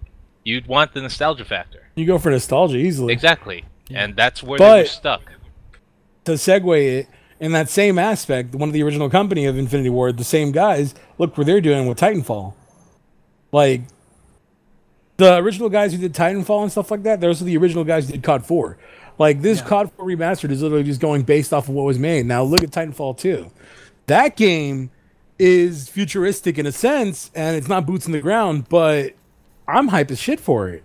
you'd 0.44 0.66
want 0.66 0.94
the 0.94 1.00
nostalgia 1.02 1.44
factor. 1.44 1.88
You 1.96 2.06
go 2.06 2.18
for 2.18 2.30
nostalgia 2.30 2.76
easily. 2.78 3.12
Exactly, 3.12 3.64
and 3.90 4.14
that's 4.16 4.42
where 4.42 4.58
But- 4.58 4.74
they 4.76 4.82
were 4.82 4.86
stuck. 4.88 5.32
to 6.24 6.32
segue 6.32 6.98
it 7.00 7.08
in 7.40 7.50
that 7.50 7.68
same 7.68 7.98
aspect, 7.98 8.54
one 8.54 8.68
of 8.68 8.72
the 8.72 8.82
original 8.84 9.10
company 9.10 9.46
of 9.46 9.58
Infinity 9.58 9.90
Ward, 9.90 10.16
the 10.16 10.22
same 10.22 10.52
guys, 10.52 10.94
look 11.18 11.36
what 11.36 11.44
they're 11.44 11.60
doing 11.60 11.86
with 11.88 11.98
Titanfall. 11.98 12.54
Like 13.50 13.80
the 15.16 15.36
original 15.38 15.68
guys 15.68 15.92
who 15.92 15.98
did 15.98 16.14
Titanfall 16.14 16.62
and 16.62 16.70
stuff 16.70 16.90
like 16.90 17.02
that, 17.02 17.20
those 17.20 17.42
are 17.42 17.44
the 17.44 17.56
original 17.56 17.82
guys 17.84 18.06
who 18.06 18.12
did 18.12 18.22
COD 18.22 18.44
4. 18.46 18.78
Like 19.22 19.40
this 19.40 19.62
COD 19.62 19.88
4 19.96 20.04
remastered 20.04 20.50
is 20.50 20.62
literally 20.62 20.82
just 20.82 21.00
going 21.00 21.22
based 21.22 21.52
off 21.52 21.68
of 21.68 21.74
what 21.76 21.84
was 21.84 21.96
made. 21.96 22.26
Now 22.26 22.42
look 22.42 22.64
at 22.64 22.70
Titanfall 22.70 23.18
2. 23.18 23.50
That 24.08 24.34
game 24.36 24.90
is 25.38 25.88
futuristic 25.88 26.58
in 26.58 26.66
a 26.66 26.72
sense, 26.72 27.30
and 27.32 27.56
it's 27.56 27.68
not 27.68 27.86
boots 27.86 28.04
in 28.06 28.10
the 28.10 28.20
ground, 28.20 28.68
but 28.68 29.12
I'm 29.68 29.86
hype 29.88 30.10
as 30.10 30.18
shit 30.18 30.40
for 30.40 30.68
it. 30.70 30.82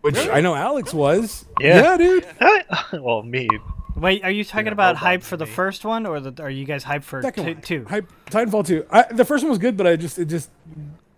Which 0.00 0.16
I 0.16 0.40
know 0.40 0.54
Alex 0.54 0.94
was. 0.94 1.44
Yeah. 1.60 1.98
dude. 1.98 2.26
well, 2.94 3.22
me. 3.22 3.46
Wait, 3.94 4.24
are 4.24 4.30
you 4.30 4.42
talking 4.42 4.66
Yeah, 4.66 4.72
about 4.72 4.96
hype 4.96 5.18
on, 5.20 5.24
for 5.24 5.36
the 5.36 5.44
me. 5.44 5.50
first 5.52 5.84
one, 5.84 6.06
or 6.06 6.20
the, 6.20 6.42
are 6.42 6.48
you 6.50 6.64
guys 6.64 6.82
hype 6.82 7.04
for 7.04 7.20
Second 7.20 7.44
two? 7.44 7.52
one. 7.52 7.60
two? 7.62 7.84
Hype, 7.84 8.10
Titanfall 8.30 8.66
2. 8.66 8.86
I, 8.90 9.02
the 9.12 9.24
first 9.26 9.44
one 9.44 9.50
was 9.50 9.58
good, 9.58 9.76
but 9.76 9.86
I 9.86 9.96
just 9.96 10.18
it 10.18 10.24
just 10.26 10.48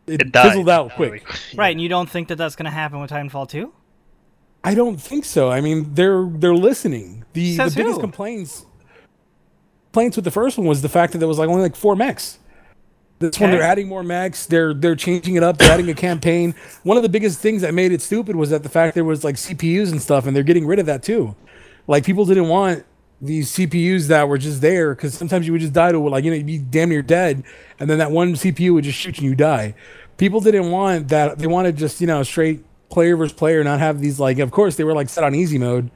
it, 0.08 0.20
It 0.22 0.32
died. 0.32 0.48
fizzled 0.48 0.68
out 0.68 0.90
quick. 0.92 1.24
Right, 1.54 1.70
and 1.70 1.80
you 1.80 1.88
don't 1.88 2.10
think 2.10 2.28
that 2.28 2.36
that's 2.36 2.56
gonna 2.56 2.70
happen 2.72 3.00
with 3.00 3.10
Titanfall 3.12 3.48
2? 3.48 3.72
I 4.66 4.74
don't 4.74 5.00
think 5.00 5.24
so. 5.24 5.50
I 5.50 5.60
mean, 5.60 5.94
they're 5.94 6.26
they're 6.28 6.54
listening. 6.54 7.24
The 7.32 7.56
the 7.56 7.72
biggest 7.74 7.96
who? 7.96 8.00
complaints 8.00 8.66
complaints 9.96 10.16
with 10.16 10.26
the 10.26 10.30
first 10.30 10.58
one 10.58 10.66
was 10.66 10.82
the 10.82 10.90
fact 10.90 11.12
that 11.12 11.18
there 11.20 11.28
was 11.28 11.38
like 11.38 11.48
only 11.48 11.62
like 11.62 11.74
four 11.74 11.96
mechs. 11.96 12.38
This 13.18 13.40
one 13.40 13.50
they're 13.50 13.62
adding 13.62 13.88
more 13.88 14.02
mechs. 14.02 14.44
They're 14.44 14.74
they're 14.74 14.94
changing 14.94 15.36
it 15.36 15.42
up. 15.42 15.56
They're 15.56 15.72
adding 15.72 15.88
a 15.88 15.94
campaign. 15.94 16.54
One 16.82 16.98
of 16.98 17.02
the 17.02 17.08
biggest 17.08 17.38
things 17.38 17.62
that 17.62 17.72
made 17.72 17.92
it 17.92 18.02
stupid 18.02 18.36
was 18.36 18.50
that 18.50 18.62
the 18.62 18.68
fact 18.68 18.94
there 18.94 19.04
was 19.04 19.24
like 19.24 19.36
CPUs 19.36 19.90
and 19.90 20.02
stuff, 20.02 20.26
and 20.26 20.36
they're 20.36 20.42
getting 20.42 20.66
rid 20.66 20.78
of 20.78 20.86
that 20.86 21.02
too. 21.02 21.34
Like 21.86 22.04
people 22.04 22.26
didn't 22.26 22.48
want 22.48 22.84
these 23.22 23.52
CPUs 23.52 24.08
that 24.08 24.28
were 24.28 24.36
just 24.36 24.60
there 24.60 24.94
because 24.94 25.14
sometimes 25.14 25.46
you 25.46 25.52
would 25.52 25.62
just 25.62 25.72
die 25.72 25.92
to 25.92 25.98
like 25.98 26.24
you 26.24 26.30
know 26.30 26.36
you'd 26.36 26.44
be 26.44 26.58
damn 26.58 26.90
near 26.90 27.02
dead, 27.02 27.42
and 27.80 27.88
then 27.88 27.96
that 27.96 28.10
one 28.10 28.34
CPU 28.34 28.74
would 28.74 28.84
just 28.84 28.98
shoot 28.98 29.16
you 29.16 29.22
and 29.22 29.30
you 29.30 29.34
die. 29.34 29.74
People 30.18 30.40
didn't 30.40 30.70
want 30.70 31.08
that. 31.08 31.38
They 31.38 31.46
wanted 31.46 31.76
just 31.76 32.02
you 32.02 32.06
know 32.06 32.22
straight 32.22 32.62
player 32.88 33.16
versus 33.16 33.36
player, 33.36 33.62
not 33.64 33.78
have 33.78 34.00
these 34.00 34.20
like. 34.20 34.38
Of 34.38 34.50
course 34.50 34.76
they 34.76 34.84
were 34.84 34.94
like 34.94 35.08
set 35.08 35.24
on 35.24 35.34
easy 35.34 35.58
mode, 35.58 35.90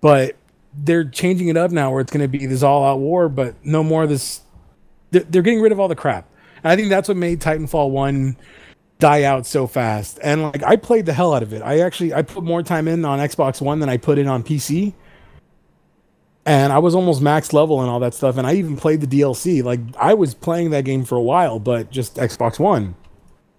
but 0.00 0.36
they're 0.76 1.04
changing 1.04 1.48
it 1.48 1.56
up 1.56 1.70
now 1.70 1.90
where 1.90 2.00
it's 2.00 2.12
going 2.12 2.22
to 2.22 2.38
be 2.38 2.46
this 2.46 2.62
all 2.62 2.84
out 2.84 2.98
war, 2.98 3.28
but 3.28 3.54
no 3.64 3.82
more 3.82 4.04
of 4.04 4.08
this. 4.08 4.40
They're, 5.10 5.22
getting 5.42 5.60
rid 5.60 5.70
of 5.70 5.78
all 5.78 5.86
the 5.86 5.94
crap. 5.94 6.28
And 6.64 6.72
I 6.72 6.76
think 6.76 6.88
that's 6.88 7.08
what 7.08 7.16
made 7.16 7.40
Titanfall 7.40 7.90
one 7.90 8.36
die 8.98 9.22
out 9.22 9.46
so 9.46 9.66
fast. 9.66 10.18
And 10.22 10.42
like 10.42 10.62
I 10.64 10.76
played 10.76 11.06
the 11.06 11.12
hell 11.12 11.32
out 11.34 11.42
of 11.42 11.52
it. 11.52 11.62
I 11.62 11.80
actually 11.80 12.12
I 12.12 12.22
put 12.22 12.42
more 12.42 12.62
time 12.62 12.88
in 12.88 13.04
on 13.04 13.18
Xbox 13.18 13.60
One 13.60 13.78
than 13.78 13.88
I 13.88 13.96
put 13.96 14.18
in 14.18 14.26
on 14.26 14.42
PC. 14.42 14.94
And 16.46 16.72
I 16.72 16.78
was 16.78 16.94
almost 16.94 17.22
max 17.22 17.52
level 17.52 17.80
and 17.80 17.88
all 17.88 18.00
that 18.00 18.12
stuff. 18.12 18.36
And 18.36 18.46
I 18.46 18.54
even 18.54 18.76
played 18.76 19.00
the 19.00 19.06
DLC. 19.06 19.62
Like 19.62 19.80
I 19.98 20.14
was 20.14 20.34
playing 20.34 20.70
that 20.70 20.84
game 20.84 21.04
for 21.04 21.16
a 21.16 21.22
while, 21.22 21.58
but 21.58 21.90
just 21.90 22.16
Xbox 22.16 22.58
One. 22.58 22.94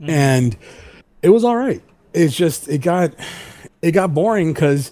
Mm. 0.01 0.09
And 0.09 0.57
it 1.21 1.29
was 1.29 1.43
all 1.43 1.55
right. 1.55 1.81
It's 2.15 2.35
just 2.35 2.69
it 2.69 2.79
got 2.79 3.13
it 3.81 3.91
got 3.91 4.13
boring 4.13 4.53
because 4.53 4.91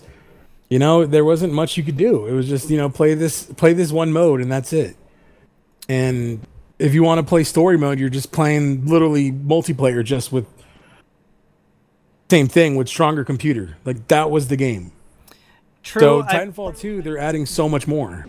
you 0.69 0.79
know 0.79 1.05
there 1.05 1.25
wasn't 1.25 1.53
much 1.53 1.77
you 1.77 1.83
could 1.83 1.97
do. 1.97 2.25
It 2.27 2.33
was 2.33 2.47
just 2.47 2.69
you 2.69 2.77
know 2.77 2.89
play 2.89 3.13
this 3.13 3.45
play 3.45 3.73
this 3.73 3.91
one 3.91 4.11
mode 4.11 4.41
and 4.41 4.51
that's 4.51 4.73
it. 4.73 4.95
And 5.89 6.45
if 6.79 6.93
you 6.93 7.03
want 7.03 7.19
to 7.19 7.23
play 7.23 7.43
story 7.43 7.77
mode, 7.77 7.99
you're 7.99 8.09
just 8.09 8.31
playing 8.31 8.85
literally 8.85 9.31
multiplayer 9.31 10.03
just 10.03 10.31
with 10.31 10.45
same 12.29 12.47
thing 12.47 12.75
with 12.75 12.87
stronger 12.87 13.23
computer. 13.23 13.77
Like 13.85 14.07
that 14.07 14.31
was 14.31 14.47
the 14.47 14.55
game. 14.55 14.91
True. 15.83 15.99
so 15.99 16.21
I, 16.21 16.35
Titanfall 16.35 16.77
2, 16.79 17.01
they're 17.01 17.17
adding 17.17 17.45
so 17.45 17.67
much 17.67 17.87
more. 17.87 18.25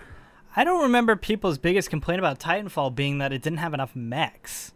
I 0.57 0.65
don't 0.65 0.83
remember 0.83 1.17
people's 1.17 1.57
biggest 1.57 1.89
complaint 1.89 2.19
about 2.19 2.39
Titanfall 2.39 2.95
being 2.95 3.19
that 3.19 3.33
it 3.33 3.43
didn't 3.43 3.61
have 3.61 3.73
enough 3.75 3.95
mechs. 3.97 4.73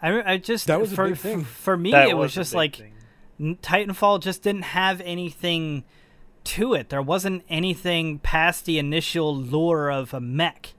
I, 0.00 0.32
I 0.32 0.36
just 0.38 0.66
That 0.68 0.80
was 0.80 0.92
a 0.92 0.94
for, 0.96 1.08
big 1.08 1.18
thing. 1.18 1.44
for 1.44 1.76
me 1.76 1.90
That 1.90 2.08
it 2.08 2.16
was 2.16 2.32
a 2.32 2.34
just 2.36 2.54
like 2.54 2.76
thing. 2.76 2.93
Titanfall 3.40 4.20
just 4.20 4.42
didn't 4.42 4.62
have 4.62 5.00
anything 5.02 5.84
to 6.44 6.74
it. 6.74 6.90
There 6.90 7.02
wasn't 7.02 7.42
anything 7.48 8.18
past 8.18 8.64
the 8.64 8.78
initial 8.78 9.34
lure 9.36 9.90
of 9.90 10.14
a 10.14 10.20
mech. 10.20 10.74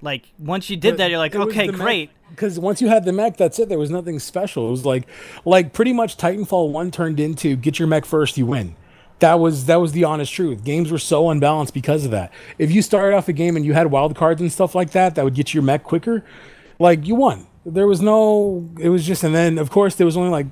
Like 0.00 0.32
once 0.38 0.70
you 0.70 0.76
did 0.76 0.98
that, 0.98 1.10
you're 1.10 1.18
like, 1.18 1.34
okay, 1.34 1.66
great. 1.68 2.10
Because 2.30 2.58
once 2.58 2.80
you 2.80 2.88
had 2.88 3.04
the 3.04 3.12
mech, 3.12 3.36
that's 3.36 3.58
it. 3.58 3.68
There 3.68 3.78
was 3.78 3.90
nothing 3.90 4.18
special. 4.18 4.68
It 4.68 4.70
was 4.70 4.86
like, 4.86 5.08
like 5.44 5.72
pretty 5.72 5.92
much 5.92 6.16
Titanfall 6.16 6.70
one 6.70 6.90
turned 6.90 7.18
into 7.18 7.56
get 7.56 7.78
your 7.78 7.88
mech 7.88 8.04
first, 8.04 8.36
you 8.36 8.46
win. 8.46 8.76
That 9.18 9.40
was 9.40 9.64
that 9.64 9.76
was 9.76 9.92
the 9.92 10.04
honest 10.04 10.32
truth. 10.32 10.62
Games 10.62 10.92
were 10.92 10.98
so 10.98 11.30
unbalanced 11.30 11.74
because 11.74 12.04
of 12.04 12.12
that. 12.12 12.32
If 12.58 12.70
you 12.70 12.82
started 12.82 13.16
off 13.16 13.28
a 13.28 13.32
game 13.32 13.56
and 13.56 13.64
you 13.64 13.72
had 13.72 13.90
wild 13.90 14.14
cards 14.14 14.40
and 14.40 14.52
stuff 14.52 14.76
like 14.76 14.92
that, 14.92 15.16
that 15.16 15.24
would 15.24 15.34
get 15.34 15.52
your 15.52 15.64
mech 15.64 15.82
quicker. 15.82 16.24
Like 16.78 17.04
you 17.04 17.16
won. 17.16 17.48
There 17.66 17.88
was 17.88 18.00
no. 18.00 18.70
It 18.78 18.90
was 18.90 19.04
just, 19.04 19.24
and 19.24 19.34
then 19.34 19.58
of 19.58 19.70
course 19.70 19.96
there 19.96 20.06
was 20.06 20.16
only 20.16 20.30
like 20.30 20.46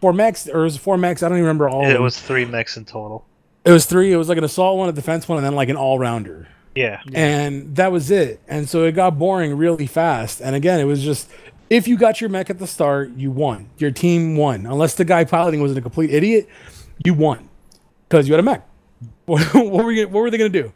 four 0.00 0.12
mechs, 0.12 0.48
or 0.48 0.60
it 0.60 0.64
was 0.64 0.76
four 0.76 0.96
mechs. 0.98 1.22
I 1.22 1.28
don't 1.28 1.38
even 1.38 1.44
remember 1.46 1.68
all. 1.68 1.84
of 1.84 1.90
It 1.90 1.94
them. 1.94 2.02
was 2.02 2.18
three 2.20 2.44
mechs 2.44 2.76
in 2.76 2.84
total. 2.84 3.24
It 3.64 3.72
was 3.72 3.86
three. 3.86 4.12
It 4.12 4.16
was 4.16 4.28
like 4.28 4.38
an 4.38 4.44
assault 4.44 4.78
one, 4.78 4.88
a 4.88 4.92
defense 4.92 5.28
one, 5.28 5.38
and 5.38 5.44
then 5.46 5.54
like 5.54 5.68
an 5.68 5.76
all 5.76 5.98
rounder 5.98 6.48
Yeah. 6.74 7.00
and 7.12 7.74
that 7.76 7.92
was 7.92 8.10
it. 8.10 8.40
And 8.48 8.68
so 8.68 8.84
it 8.84 8.92
got 8.92 9.18
boring 9.18 9.56
really 9.56 9.86
fast. 9.86 10.40
And 10.40 10.54
again, 10.56 10.80
it 10.80 10.84
was 10.84 11.02
just 11.02 11.28
if 11.68 11.86
you 11.86 11.98
got 11.98 12.20
your 12.20 12.30
mech 12.30 12.48
at 12.48 12.58
the 12.58 12.66
start, 12.66 13.10
you 13.16 13.30
won. 13.30 13.68
Your 13.76 13.90
team 13.90 14.36
won. 14.36 14.64
Unless 14.64 14.94
the 14.94 15.04
guy 15.04 15.24
piloting 15.24 15.60
was 15.60 15.76
a 15.76 15.82
complete 15.82 16.10
idiot, 16.10 16.48
you 17.04 17.12
won 17.12 17.48
because 18.08 18.26
you 18.26 18.32
had 18.34 18.40
a 18.40 18.42
mech. 18.42 18.66
What, 19.26 19.42
what 19.54 19.84
were 19.84 19.92
you, 19.92 20.08
what 20.08 20.20
were 20.20 20.30
they 20.30 20.38
going 20.38 20.50
to 20.52 20.62
do? 20.62 20.72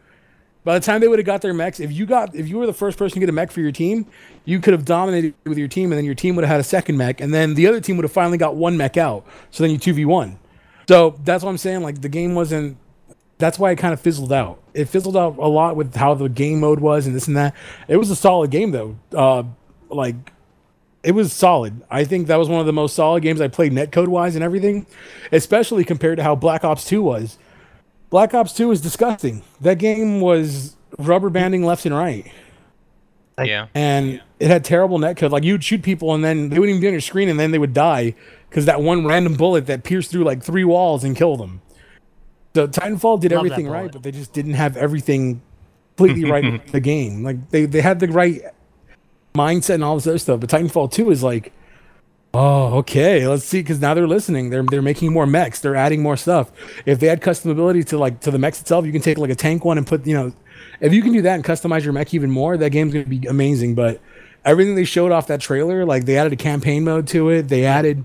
By 0.65 0.79
the 0.79 0.85
time 0.85 1.01
they 1.01 1.09
would 1.09 1.19
have 1.19 1.27
got 1.27 1.43
their 1.43 1.55
mechs, 1.55 1.81
if 1.81 1.91
you 1.91 2.07
got 2.07 2.35
if 2.35 2.49
you 2.49 2.59
were 2.59 2.67
the 2.67 2.73
first 2.73 2.97
person 2.97 3.15
to 3.15 3.21
get 3.21 3.29
a 3.29 3.33
mech 3.33 3.51
for 3.51 3.61
your 3.61 3.73
team, 3.73 4.07
you 4.45 4.61
could 4.61 4.73
have 4.73 4.85
dominated 4.85 5.35
with 5.45 5.59
your 5.59 5.69
team, 5.69 5.91
and 5.91 5.99
then 5.99 6.05
your 6.05 6.15
team 6.15 6.37
would 6.37 6.45
have 6.45 6.51
had 6.53 6.61
a 6.61 6.65
second 6.65 6.97
mech, 6.97 7.21
and 7.21 7.35
then 7.35 7.55
the 7.55 7.67
other 7.67 7.81
team 7.81 7.97
would 7.97 8.05
have 8.05 8.13
finally 8.13 8.39
got 8.39 8.55
one 8.55 8.77
mech 8.77 8.97
out. 8.97 9.27
So 9.51 9.65
then 9.65 9.73
you 9.73 9.79
two 9.79 9.93
v 9.93 10.05
one. 10.05 10.39
So 10.89 11.19
that's 11.25 11.43
what 11.43 11.51
I'm 11.51 11.59
saying. 11.59 11.83
Like 11.83 12.01
the 12.01 12.09
game 12.09 12.35
wasn't 12.35 12.77
that's 13.39 13.59
why 13.59 13.73
it 13.73 13.77
kind 13.77 13.93
of 13.93 14.01
fizzled 14.01 14.33
out. 14.33 14.63
It 14.73 14.87
fizzled 14.87 15.17
out 15.17 15.37
a 15.39 15.49
lot 15.49 15.75
with 15.75 15.97
how 15.97 16.15
the 16.15 16.29
game 16.29 16.61
mode 16.61 16.79
was 16.79 17.07
and 17.07 17.15
this 17.15 17.27
and 17.27 17.37
that. 17.37 17.55
It 17.89 17.97
was 17.97 18.09
a 18.11 18.17
solid 18.17 18.51
game 18.51 18.71
though. 18.71 18.97
Uh, 19.13 19.43
like 19.91 20.33
it 21.03 21.13
was 21.13 21.33
solid. 21.33 21.83
I 21.91 22.05
think 22.05 22.29
that 22.29 22.37
was 22.37 22.49
one 22.49 22.61
of 22.61 22.67
the 22.67 22.73
most 22.73 22.95
solid 22.95 23.23
games 23.23 23.41
I 23.41 23.49
played 23.49 23.73
netcode 23.73 24.07
wise 24.09 24.37
and 24.37 24.45
everything, 24.45 24.87
especially 25.33 25.85
compared 25.85 26.19
to 26.19 26.23
how 26.23 26.37
Black 26.37 26.63
Ops 26.63 26.85
2 26.85 27.03
was. 27.03 27.37
Black 28.13 28.35
Ops 28.35 28.53
2 28.53 28.71
is 28.73 28.83
disgusting. 28.83 29.43
That 29.63 29.79
game 29.79 30.21
was 30.21 30.77
rubber 30.99 31.31
banding 31.31 31.65
left 31.65 31.87
and 31.87 31.95
right. 31.95 32.31
Yeah. 33.43 33.69
And 33.75 34.21
it 34.39 34.49
had 34.49 34.67
terrible 34.67 34.99
netcode. 34.99 35.31
Like 35.31 35.45
you'd 35.45 35.65
shoot 35.65 35.83
people 35.83 36.13
and 36.13 36.23
then 36.23 36.51
they 36.51 36.59
wouldn't 36.59 36.77
even 36.77 36.83
be 36.83 36.89
on 36.89 36.93
your 36.93 37.01
screen 37.01 37.31
and 37.31 37.41
then 37.41 37.53
they 37.53 37.59
would 37.59 37.73
die 37.73 38.15
because 38.51 38.67
that 38.67 38.83
one 38.83 39.07
random 39.07 39.33
bullet 39.33 39.65
that 39.65 39.83
pierced 39.83 40.11
through 40.11 40.25
like 40.25 40.43
three 40.43 40.63
walls 40.63 41.05
and 41.05 41.17
killed 41.17 41.41
them. 41.41 41.63
So 42.55 42.69
Titanfall 42.69 43.19
did 43.19 43.33
Love 43.33 43.47
everything 43.47 43.67
right, 43.67 43.91
but 43.91 44.03
they 44.03 44.13
just 44.13 44.35
didn't 44.35 44.55
have 44.55 44.77
everything 44.77 45.41
completely 45.97 46.31
right 46.31 46.53
with 46.53 46.67
the 46.71 46.81
game. 46.81 47.25
Like 47.25 47.49
they, 47.49 47.65
they 47.65 47.81
had 47.81 47.99
the 47.99 48.09
right 48.09 48.43
mindset 49.35 49.77
and 49.77 49.85
all 49.85 49.95
this 49.95 50.07
other 50.07 50.19
stuff. 50.19 50.41
But 50.41 50.51
Titanfall 50.51 50.93
2 50.93 51.11
is 51.11 51.23
like, 51.23 51.51
oh, 52.35 52.79
okay, 52.79 53.27
let's 53.27 53.45
see, 53.45 53.61
because 53.61 53.81
now 53.81 53.95
they're 53.95 54.09
listening. 54.09 54.51
They're 54.51 54.63
they're 54.63 54.83
making 54.83 55.13
more 55.13 55.27
mechs. 55.27 55.61
They're 55.61 55.77
adding 55.77 56.03
more 56.03 56.17
stuff. 56.17 56.51
If 56.87 57.01
they 57.01 57.07
had 57.07 57.21
customability 57.21 57.85
to 57.87 57.99
like 57.99 58.21
to 58.21 58.31
the 58.31 58.39
mechs 58.39 58.61
itself, 58.61 58.87
you 58.87 58.93
can 58.93 59.03
take 59.03 59.19
like 59.19 59.31
a 59.31 59.35
tank 59.35 59.65
one 59.65 59.79
and 59.79 59.87
put, 59.87 60.07
you 60.07 60.15
know, 60.15 60.33
if 60.81 60.93
you 60.93 61.03
can 61.03 61.13
do 61.13 61.23
that 61.23 61.35
and 61.35 61.45
customize 61.45 61.85
your 61.85 61.93
mech 61.93 62.13
even 62.15 62.31
more, 62.31 62.57
that 62.57 62.71
game's 62.71 62.93
gonna 62.93 63.07
be 63.07 63.27
amazing. 63.27 63.75
But 63.75 64.01
everything 64.45 64.75
they 64.75 64.85
showed 64.85 65.13
off 65.13 65.27
that 65.29 65.41
trailer, 65.41 65.85
like 65.85 66.05
they 66.05 66.17
added 66.17 66.33
a 66.33 66.37
campaign 66.37 66.85
mode 66.85 67.07
to 67.09 67.31
it. 67.31 67.49
They 67.49 67.65
added 67.65 68.05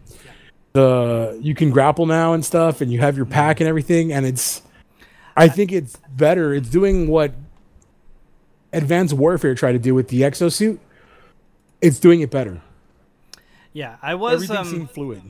the 0.74 1.40
you 1.42 1.56
can 1.56 1.72
grapple 1.72 2.06
now 2.06 2.34
and 2.34 2.46
stuff, 2.46 2.82
and 2.82 2.92
you 2.92 3.00
have 3.00 3.18
your 3.18 3.26
pack 3.26 3.60
and 3.60 3.68
everything, 3.68 4.12
and 4.14 4.26
it's. 4.26 4.62
I 5.40 5.50
think 5.50 5.72
it's 5.72 5.98
better. 6.16 6.56
It's 6.56 6.68
doing 6.68 7.08
what 7.08 7.32
Advanced 8.74 9.14
Warfare 9.14 9.54
tried 9.54 9.74
to 9.74 9.80
do 9.80 9.94
with 9.94 10.08
the 10.08 10.22
exosuit. 10.22 10.80
It's 11.80 12.00
doing 12.00 12.22
it 12.22 12.32
better. 12.32 12.60
Yeah, 13.78 13.98
I 14.02 14.16
was 14.16 14.42
Everything 14.42 14.58
um, 14.58 14.66
seemed 14.66 14.90
fluid. 14.92 15.22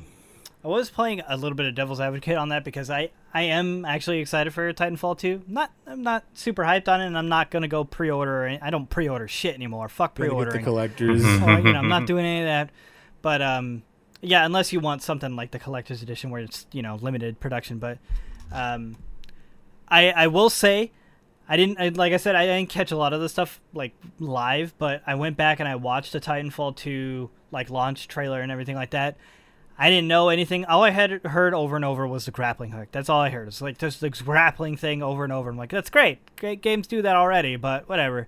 I 0.64 0.70
was 0.70 0.90
playing 0.90 1.22
a 1.28 1.36
little 1.36 1.58
bit 1.58 1.66
of 1.66 1.76
devil's 1.76 2.00
advocate 2.00 2.38
on 2.38 2.48
that 2.48 2.64
because 2.64 2.90
I 2.90 3.10
I 3.34 3.42
am 3.42 3.84
actually 3.84 4.20
excited 4.20 4.54
for 4.54 4.72
Titanfall 4.72 5.20
2. 5.20 5.44
Not 5.48 5.70
I'm 5.86 6.02
not 6.02 6.24
super 6.34 6.64
hyped 6.64 6.88
on 6.88 7.02
it, 7.02 7.08
and 7.08 7.18
I'm 7.18 7.28
not 7.28 7.52
gonna 7.52 7.68
go 7.68 7.84
pre-order. 7.84 8.58
I 8.62 8.70
don't 8.70 8.90
pre-order 8.90 9.28
shit 9.28 9.54
anymore. 9.54 9.90
Fuck 9.90 10.16
Gonna 10.16 10.46
get 10.46 10.54
the 10.54 10.64
collectors. 10.64 11.24
So, 11.24 11.30
you 11.58 11.74
know, 11.74 11.80
I'm 11.80 11.90
not 11.90 12.06
doing 12.08 12.24
any 12.24 12.40
of 12.40 12.46
that. 12.46 12.70
But 13.22 13.42
um, 13.42 13.84
yeah, 14.22 14.46
unless 14.46 14.72
you 14.72 14.80
want 14.80 15.04
something 15.04 15.36
like 15.36 15.52
the 15.52 15.60
collector's 15.60 16.02
edition 16.02 16.30
where 16.30 16.42
it's 16.42 16.68
you 16.72 16.82
know 16.82 16.96
limited 17.02 17.42
production. 17.42 17.80
But 17.80 17.98
um, 18.54 18.96
I 19.90 20.12
I 20.12 20.28
will 20.28 20.50
say. 20.50 20.92
I 21.50 21.58
didn't 21.58 21.80
I, 21.80 21.90
like 21.90 22.14
I 22.14 22.18
said 22.18 22.36
I 22.36 22.46
didn't 22.46 22.70
catch 22.70 22.92
a 22.92 22.98
lot 22.98 23.14
of 23.14 23.22
the 23.22 23.30
stuff 23.30 23.62
like 23.74 23.94
live, 24.20 24.74
but 24.78 25.02
I 25.08 25.16
went 25.16 25.38
back 25.38 25.60
and 25.60 25.68
I 25.68 25.76
watched 25.76 26.14
the 26.14 26.20
Titanfall 26.20 26.76
2 26.76 27.30
like 27.52 27.70
launch 27.70 28.08
trailer 28.08 28.42
and 28.42 28.52
everything 28.52 28.76
like 28.76 28.92
that. 28.92 29.18
I 29.80 29.90
didn't 29.90 30.08
know 30.08 30.30
anything. 30.30 30.66
All 30.66 30.84
I 30.84 30.90
had 30.90 31.24
heard 31.24 31.54
over 31.54 31.76
and 31.76 31.86
over 31.86 32.08
was 32.08 32.26
the 32.26 32.32
grappling 32.32 32.72
hook. 32.72 32.90
That's 32.92 33.10
all 33.10 33.22
I 33.22 33.30
heard. 33.30 33.48
It's 33.48 33.62
like 33.62 33.78
just 33.78 34.02
this 34.02 34.22
grappling 34.22 34.76
thing 34.76 35.04
over 35.04 35.24
and 35.24 35.32
over. 35.32 35.50
I'm 35.50 35.58
like, 35.58 35.70
that's 35.70 35.92
great. 35.92 36.36
Great 36.36 36.62
games 36.62 36.88
do 36.88 37.02
that 37.04 37.16
already, 37.16 37.56
but 37.56 37.88
whatever. 37.88 38.28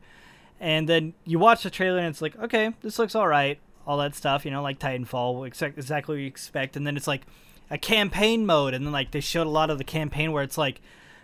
And 0.60 0.88
then 0.88 1.14
you 1.26 1.40
watch 1.40 1.64
the 1.64 1.70
trailer 1.70 1.98
and 1.98 2.08
it's 2.08 2.22
like, 2.22 2.38
okay, 2.38 2.74
this 2.82 3.00
looks 3.00 3.16
all 3.16 3.28
right. 3.28 3.60
All 3.88 3.98
that 3.98 4.14
stuff, 4.14 4.46
you 4.46 4.52
know, 4.52 4.62
like 4.62 4.78
Titanfall, 4.78 5.48
exact- 5.48 5.78
exactly 5.78 6.16
what 6.16 6.22
you 6.22 6.28
expect. 6.28 6.78
And 6.78 6.86
then 6.86 6.96
it's 6.96 7.08
like 7.08 7.24
a 7.72 7.78
campaign 7.78 8.46
mode, 8.46 8.74
and 8.74 8.86
then 8.86 8.94
like 8.94 9.12
they 9.12 9.20
showed 9.20 9.48
a 9.48 9.52
lot 9.52 9.70
of 9.70 9.78
the 9.80 9.84
campaign 9.84 10.32
where 10.32 10.44
it's 10.44 10.58
like 10.58 10.82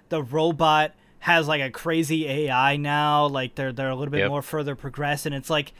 the 0.09 0.23
robot 0.23 0.93
has 1.19 1.47
like 1.47 1.61
a 1.61 1.71
crazy 1.71 2.27
AI 2.27 2.77
now. 2.77 3.25
Like 3.27 3.55
they're 3.55 3.71
they're 3.73 3.89
a 3.89 3.95
little 3.95 4.11
bit 4.11 4.19
Yep. 4.19 4.29
more 4.29 4.41
further 4.41 4.75
progressed, 4.75 5.25
and 5.25 5.33
it's 5.35 5.49
like 5.49 5.73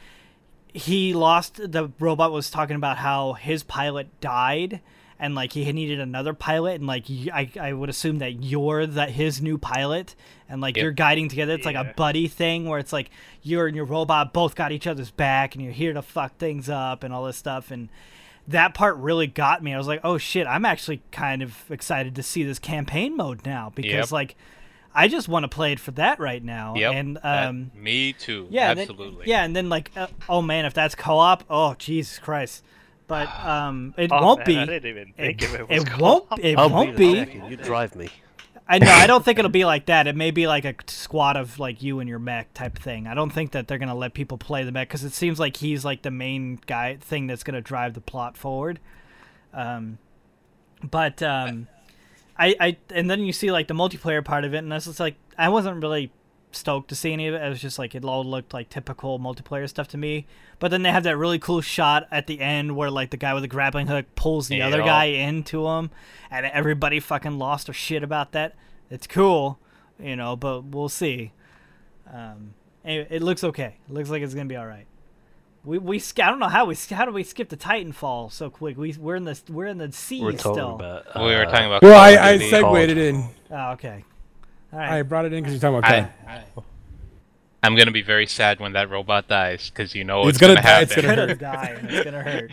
he 0.72 1.14
lost 1.14 1.56
the 1.72 1.90
robot 1.98 2.32
was 2.32 2.50
talking 2.50 2.76
about 2.76 2.98
how 2.98 3.32
his 3.34 3.62
pilot 3.62 4.08
died 4.20 4.80
and 5.18 5.34
like 5.34 5.52
he 5.52 5.70
needed 5.72 5.98
another 6.00 6.34
pilot 6.34 6.74
and 6.74 6.86
like 6.86 7.06
I, 7.32 7.50
I 7.58 7.72
would 7.72 7.88
assume 7.88 8.18
that 8.18 8.44
you're 8.44 8.86
that 8.86 9.10
his 9.12 9.40
new 9.40 9.56
pilot 9.56 10.14
and 10.50 10.60
like 10.60 10.76
Yep. 10.76 10.82
you're 10.82 10.92
guiding 10.92 11.30
together 11.30 11.54
it's 11.54 11.64
like 11.64 11.76
a 11.76 11.94
buddy 11.96 12.28
thing 12.28 12.66
where 12.66 12.78
it's 12.78 12.92
like 12.92 13.08
you're 13.42 13.66
and 13.66 13.74
your 13.74 13.86
robot 13.86 14.34
both 14.34 14.54
got 14.54 14.70
each 14.72 14.86
other's 14.86 15.10
back 15.10 15.54
and 15.54 15.64
you're 15.64 15.72
here 15.72 15.94
to 15.94 16.02
fuck 16.02 16.36
things 16.36 16.68
up 16.68 17.02
and 17.02 17.14
all 17.14 17.24
this 17.24 17.38
stuff 17.38 17.70
and 17.70 17.88
that 18.48 18.74
part 18.74 18.96
really 18.98 19.26
got 19.26 19.60
me. 19.60 19.74
I 19.74 19.78
was 19.78 19.88
like, 19.88 20.02
oh 20.04 20.18
shit, 20.18 20.46
I'm 20.46 20.64
actually 20.64 21.00
kind 21.10 21.42
of 21.42 21.68
excited 21.68 22.14
to 22.14 22.22
see 22.22 22.44
this 22.44 22.60
campaign 22.60 23.16
mode 23.16 23.44
now 23.44 23.72
because 23.74 23.90
Yep. 23.92 24.12
like 24.12 24.36
I 24.96 25.08
just 25.08 25.28
want 25.28 25.44
to 25.44 25.48
play 25.48 25.72
it 25.72 25.80
for 25.80 25.90
that 25.92 26.18
right 26.18 26.42
now. 26.42 26.74
Yep. 26.74 26.92
And 26.94 27.16
that- 27.18 27.46
um 27.48 27.70
me 27.74 28.12
too. 28.14 28.46
yeah, 28.50 28.70
and 28.70 28.78
then- 28.80 28.88
absolutely. 28.90 29.26
yeah, 29.28 29.44
and 29.44 29.54
then 29.54 29.68
like 29.68 29.90
uh, 29.96 30.06
oh 30.28 30.40
man, 30.42 30.64
if 30.64 30.74
that's 30.74 30.94
co-op, 30.94 31.44
oh 31.50 31.74
Jesus 31.78 32.18
Christ. 32.18 32.64
But 33.06 33.28
um 33.44 33.94
it 33.98 34.10
Oh, 34.12 34.22
won't 34.22 34.38
man, 34.40 34.46
be 34.46 34.58
I 34.58 34.64
didn't 34.66 34.88
even 34.90 35.12
think 35.12 35.42
it, 35.42 35.50
it 35.52 35.68
was 35.68 35.82
it 35.84 35.98
won't 36.00 36.24
it 36.40 36.58
I'll 36.58 36.70
won't 36.70 36.96
be. 36.96 37.12
be. 37.12 37.18
second, 37.20 37.50
You 37.50 37.56
drive 37.58 37.94
me. 37.94 38.08
I 38.68 38.78
know. 38.78 38.90
I 38.90 39.06
don't 39.06 39.24
think 39.24 39.38
it'll 39.38 39.48
be 39.48 39.64
like 39.64 39.86
that. 39.86 40.08
It 40.08 40.16
may 40.16 40.32
be 40.32 40.48
like 40.48 40.64
a 40.64 40.74
squad 40.88 41.36
of 41.36 41.60
like 41.60 41.84
you 41.84 42.00
and 42.00 42.08
your 42.08 42.18
mech 42.18 42.52
type 42.52 42.76
thing. 42.76 43.06
I 43.06 43.14
don't 43.14 43.30
think 43.32 43.52
that 43.52 43.68
they're 43.68 43.78
gonna 43.78 43.94
let 43.94 44.12
people 44.12 44.38
play 44.38 44.64
the 44.64 44.72
mech 44.72 44.88
because 44.88 45.04
it 45.04 45.12
seems 45.12 45.38
like 45.38 45.58
he's 45.58 45.84
like 45.84 46.02
the 46.02 46.10
main 46.10 46.58
guy 46.66 46.96
thing 46.96 47.28
that's 47.28 47.44
gonna 47.44 47.60
drive 47.60 47.94
the 47.94 48.00
plot 48.00 48.36
forward. 48.36 48.80
Um, 49.54 49.98
but 50.82 51.22
um, 51.22 51.68
I 52.38 52.54
I 52.60 52.76
and 52.94 53.10
then 53.10 53.20
you 53.22 53.32
see 53.32 53.50
like 53.50 53.68
the 53.68 53.74
multiplayer 53.74 54.24
part 54.24 54.44
of 54.44 54.54
it, 54.54 54.58
and 54.58 54.70
that's 54.70 54.86
just 54.86 55.00
like 55.00 55.16
I 55.38 55.48
wasn't 55.48 55.82
really 55.82 56.10
stoked 56.52 56.88
to 56.88 56.94
see 56.94 57.12
any 57.12 57.26
of 57.28 57.34
it. 57.34 57.42
It 57.42 57.48
was 57.48 57.60
just 57.60 57.78
like 57.78 57.94
it 57.94 58.04
all 58.04 58.24
looked 58.24 58.54
like 58.54 58.70
typical 58.70 59.18
multiplayer 59.18 59.68
stuff 59.68 59.88
to 59.88 59.98
me. 59.98 60.26
But 60.58 60.70
then 60.70 60.82
they 60.82 60.90
have 60.90 61.02
that 61.04 61.16
really 61.16 61.38
cool 61.38 61.60
shot 61.60 62.08
at 62.10 62.26
the 62.26 62.40
end 62.40 62.76
where 62.76 62.90
like 62.90 63.10
the 63.10 63.16
guy 63.16 63.34
with 63.34 63.42
the 63.42 63.48
grappling 63.48 63.86
hook 63.88 64.06
pulls 64.14 64.48
the 64.48 64.62
other 64.62 64.78
guy 64.86 65.04
into 65.06 65.66
him, 65.66 65.90
and 66.30 66.46
everybody 66.46 67.00
fucking 67.00 67.38
lost 67.38 67.66
their 67.66 67.74
shit 67.74 68.02
about 68.02 68.32
that. 68.32 68.54
It's 68.90 69.06
cool, 69.06 69.58
you 69.98 70.16
know, 70.16 70.36
but 70.36 70.64
we'll 70.64 70.88
see. 70.88 71.32
Um, 72.12 72.54
anyway, 72.84 73.06
it 73.10 73.22
looks 73.22 73.44
okay. 73.44 73.76
It 73.88 73.92
looks 73.92 74.08
like 74.08 74.22
it's 74.22 74.34
gonna 74.34 74.46
be 74.46 74.56
all 74.56 74.66
right. 74.66 74.86
We 75.66 75.78
we 75.78 76.00
I 76.22 76.30
don't 76.30 76.38
know 76.38 76.46
how 76.48 76.64
we 76.66 76.76
how 76.76 77.04
do 77.04 77.10
we 77.10 77.24
skip 77.24 77.48
the 77.48 77.56
Titanfall 77.56 78.30
so 78.30 78.48
quick? 78.50 78.76
We 78.78 78.92
we're 78.98 79.16
in 79.16 79.24
the 79.24 79.36
we're 79.50 79.66
in 79.66 79.78
the 79.78 79.90
sea 79.90 80.22
We're 80.22 80.38
still. 80.38 80.76
about. 80.76 81.06
we 81.16 81.22
were 81.22 81.44
uh, 81.44 81.50
talking 81.50 81.66
about. 81.66 81.82
Well, 81.82 81.98
I, 81.98 82.10
I 82.16 82.36
Duty. 82.38 82.50
segued 82.50 82.90
it 82.90 82.96
in. 82.98 83.24
Oh, 83.50 83.72
okay. 83.72 84.04
All 84.72 84.78
right. 84.78 84.98
I 84.98 85.02
brought 85.02 85.24
it 85.24 85.32
in 85.32 85.42
because 85.42 85.54
you're 85.54 85.60
talking 85.60 85.78
about 85.78 85.90
I, 85.90 86.08
Ken. 86.44 86.64
I'm 87.64 87.74
gonna 87.74 87.90
be 87.90 88.02
very 88.02 88.28
sad 88.28 88.60
when 88.60 88.74
that 88.74 88.90
robot 88.90 89.26
dies 89.26 89.68
because 89.68 89.92
you 89.92 90.04
know 90.04 90.28
It's 90.28 90.36
it's, 90.36 90.38
gonna 90.38 90.54
gonna, 90.54 90.62
die, 90.62 90.68
happen. 90.68 90.84
it's 90.84 90.94
gonna 90.94 91.08
gonna 91.16 91.26
hurt. 91.26 91.38
die. 91.40 91.74
and 91.80 91.90
It's 91.90 92.04
gonna 92.04 92.22
hurt. 92.22 92.52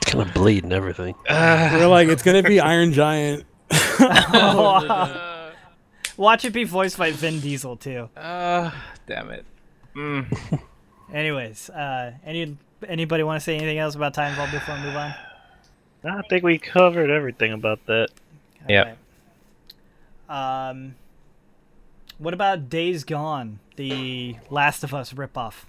kind 0.06 0.22
of 0.28 0.32
bleed 0.34 0.62
and 0.62 0.72
everything. 0.72 1.16
We're 1.28 1.88
like, 1.88 2.06
it's 2.06 2.22
gonna 2.22 2.44
be 2.44 2.60
Iron 2.60 2.92
Giant. 2.92 3.42
Watch 6.16 6.44
it 6.44 6.52
be 6.52 6.62
voiced 6.62 6.98
by 6.98 7.10
Vin 7.10 7.40
Diesel 7.40 7.76
too. 7.76 8.08
Uh, 8.16 8.70
damn 9.08 9.30
it. 9.30 9.44
Mm. 9.96 10.60
Anyways, 11.12 11.70
uh, 11.70 12.12
any 12.24 12.56
anybody 12.88 13.22
want 13.22 13.40
to 13.40 13.44
say 13.44 13.56
anything 13.56 13.78
else 13.78 13.94
about 13.94 14.14
Titanfall 14.14 14.50
before 14.50 14.74
we 14.76 14.80
move 14.82 14.96
on? 14.96 15.14
I 16.04 16.22
think 16.28 16.44
we 16.44 16.58
covered 16.58 17.10
everything 17.10 17.52
about 17.52 17.84
that. 17.86 18.08
Yep. 18.68 18.98
Alright. 20.28 20.70
Um, 20.70 20.94
what 22.18 22.34
about 22.34 22.68
Days 22.68 23.04
Gone, 23.04 23.58
the 23.76 24.36
Last 24.50 24.84
of 24.84 24.92
Us 24.94 25.12
ripoff? 25.12 25.64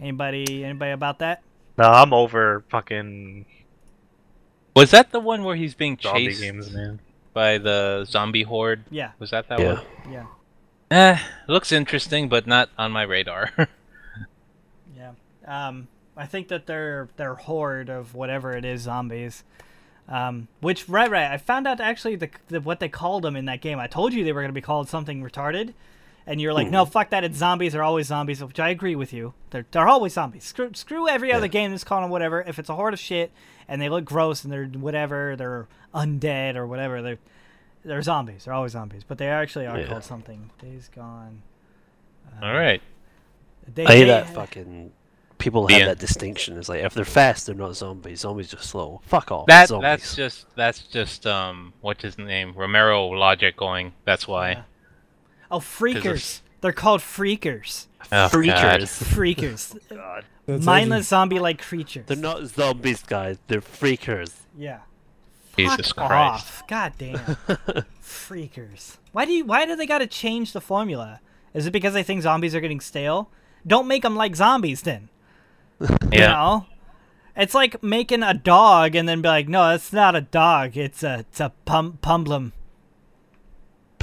Anybody? 0.00 0.64
Anybody 0.64 0.92
about 0.92 1.18
that? 1.20 1.42
No, 1.78 1.84
I'm 1.84 2.12
over 2.12 2.64
fucking 2.68 3.46
Was 4.76 4.90
that 4.92 5.12
the 5.12 5.20
one 5.20 5.44
where 5.44 5.56
he's 5.56 5.74
being 5.74 5.98
zombie 6.00 6.26
chased 6.28 6.40
games, 6.42 6.70
man. 6.72 7.00
by 7.32 7.58
the 7.58 8.04
zombie 8.08 8.42
horde? 8.42 8.84
Yeah, 8.90 9.12
Was 9.18 9.30
that 9.30 9.48
that 9.48 9.60
Yeah. 9.60 9.74
one? 9.74 9.82
yeah, 10.10 10.26
Eh, 10.90 11.18
looks 11.48 11.70
interesting, 11.72 12.28
but 12.28 12.46
not 12.46 12.70
on 12.78 12.90
my 12.92 13.02
radar. 13.02 13.50
yeah. 15.50 15.68
Um, 15.68 15.88
I 16.16 16.26
think 16.26 16.48
that 16.48 16.66
their 16.66 17.08
their 17.16 17.34
horde 17.34 17.88
of 17.88 18.14
whatever 18.14 18.52
it 18.52 18.64
is 18.64 18.82
zombies. 18.82 19.44
Um, 20.08 20.48
which 20.60 20.88
right, 20.88 21.08
right. 21.10 21.30
I 21.30 21.36
found 21.36 21.68
out 21.68 21.80
actually 21.80 22.16
the, 22.16 22.30
the 22.48 22.60
what 22.60 22.80
they 22.80 22.88
called 22.88 23.22
them 23.22 23.36
in 23.36 23.44
that 23.44 23.60
game. 23.60 23.78
I 23.78 23.86
told 23.86 24.12
you 24.12 24.24
they 24.24 24.32
were 24.32 24.40
going 24.40 24.48
to 24.50 24.52
be 24.52 24.60
called 24.60 24.88
something 24.88 25.22
retarded, 25.22 25.72
and 26.26 26.40
you're 26.40 26.52
like, 26.52 26.68
no, 26.68 26.84
fuck 26.84 27.10
that. 27.10 27.22
It's 27.22 27.38
zombies. 27.38 27.74
They're 27.74 27.84
always 27.84 28.08
zombies. 28.08 28.42
Which 28.42 28.58
I 28.58 28.70
agree 28.70 28.96
with 28.96 29.12
you. 29.12 29.34
They're 29.50 29.66
they're 29.70 29.86
always 29.88 30.12
zombies. 30.14 30.44
Screw 30.44 30.72
screw 30.74 31.08
every 31.08 31.32
other 31.32 31.46
game 31.48 31.70
that's 31.70 31.84
calling 31.84 32.02
them 32.04 32.10
whatever. 32.10 32.42
If 32.42 32.58
it's 32.58 32.68
a 32.68 32.74
horde 32.74 32.94
of 32.94 33.00
shit 33.00 33.30
and 33.68 33.80
they 33.80 33.88
look 33.88 34.04
gross 34.04 34.42
and 34.42 34.52
they're 34.52 34.66
whatever, 34.66 35.36
they're 35.36 35.68
undead 35.94 36.56
or 36.56 36.66
whatever. 36.66 37.02
They're 37.02 37.18
they're 37.84 38.02
zombies. 38.02 38.44
They're 38.44 38.54
always 38.54 38.72
zombies. 38.72 39.04
But 39.06 39.18
they 39.18 39.28
actually 39.28 39.66
are 39.66 39.78
Yeah. 39.78 39.86
called 39.86 40.04
something. 40.04 40.50
Days 40.60 40.90
Gone. 40.94 41.42
All 42.42 42.52
right. 42.52 42.82
They, 43.72 43.86
I 43.86 43.92
hate 43.92 43.98
they- 44.00 44.06
that 44.06 44.28
fucking. 44.30 44.90
People 45.40 45.66
have 45.68 45.80
end. 45.80 45.88
that 45.90 45.98
distinction. 45.98 46.56
It's 46.58 46.68
like 46.68 46.82
if 46.84 46.94
they're 46.94 47.04
fast, 47.04 47.46
they're 47.46 47.54
not 47.54 47.74
zombies. 47.74 48.20
Zombies 48.20 48.54
are 48.54 48.58
slow. 48.58 49.00
Fuck 49.06 49.32
off. 49.32 49.46
That 49.46 49.68
zombies. 49.68 49.82
that's 49.82 50.14
just 50.16 50.46
that's 50.54 50.82
just 50.82 51.26
um 51.26 51.72
what's 51.80 52.02
his 52.02 52.18
name 52.18 52.52
Romero 52.54 53.06
logic 53.08 53.56
going. 53.56 53.92
That's 54.04 54.28
why. 54.28 54.50
Yeah. 54.52 54.62
Oh, 55.50 55.58
freakers. 55.58 55.96
it's- 56.04 56.42
They're 56.60 56.72
called 56.72 57.00
freakers. 57.00 57.86
Oh, 58.04 58.06
God. 58.10 58.30
freakers. 58.30 59.02
Freakers. 59.02 59.88
God. 59.88 60.24
That's 60.46 60.64
Mindless 60.64 61.08
zombie-like 61.08 61.60
creatures. 61.60 62.04
They're 62.06 62.16
not 62.16 62.44
zombies, 62.46 63.02
guys. 63.02 63.38
They're 63.48 63.60
freakers. 63.60 64.32
Yeah. 64.56 64.80
Jesus 65.56 65.92
Fuck 65.92 66.06
Christ. 66.08 66.12
off. 66.46 66.62
God 66.68 66.92
damn. 66.98 67.18
Freakers. 68.02 68.98
Why 69.12 69.24
do 69.24 69.32
you? 69.32 69.44
Why 69.44 69.66
do 69.66 69.76
they 69.76 69.86
got 69.86 69.98
to 69.98 70.06
change 70.06 70.52
the 70.52 70.60
formula? 70.60 71.20
Is 71.54 71.66
it 71.66 71.72
because 71.72 71.94
they 71.94 72.02
think 72.02 72.22
zombies 72.22 72.54
are 72.54 72.60
getting 72.60 72.80
stale? 72.80 73.30
Don't 73.66 73.88
make 73.88 74.02
them 74.02 74.16
like 74.16 74.36
zombies 74.36 74.82
then. 74.82 75.08
You 75.80 75.88
Yeah. 76.12 76.28
know? 76.32 76.66
It's 77.36 77.54
like 77.54 77.82
making 77.82 78.22
a 78.22 78.34
dog 78.34 78.94
and 78.94 79.08
then 79.08 79.22
be 79.22 79.28
like, 79.28 79.48
no, 79.48 79.70
that's 79.70 79.92
not 79.92 80.14
a 80.14 80.20
dog. 80.20 80.76
It's 80.76 81.02
a 81.02 81.20
it's 81.20 81.40
a 81.40 81.52
pum 81.64 81.98
pumblum. 82.02 82.52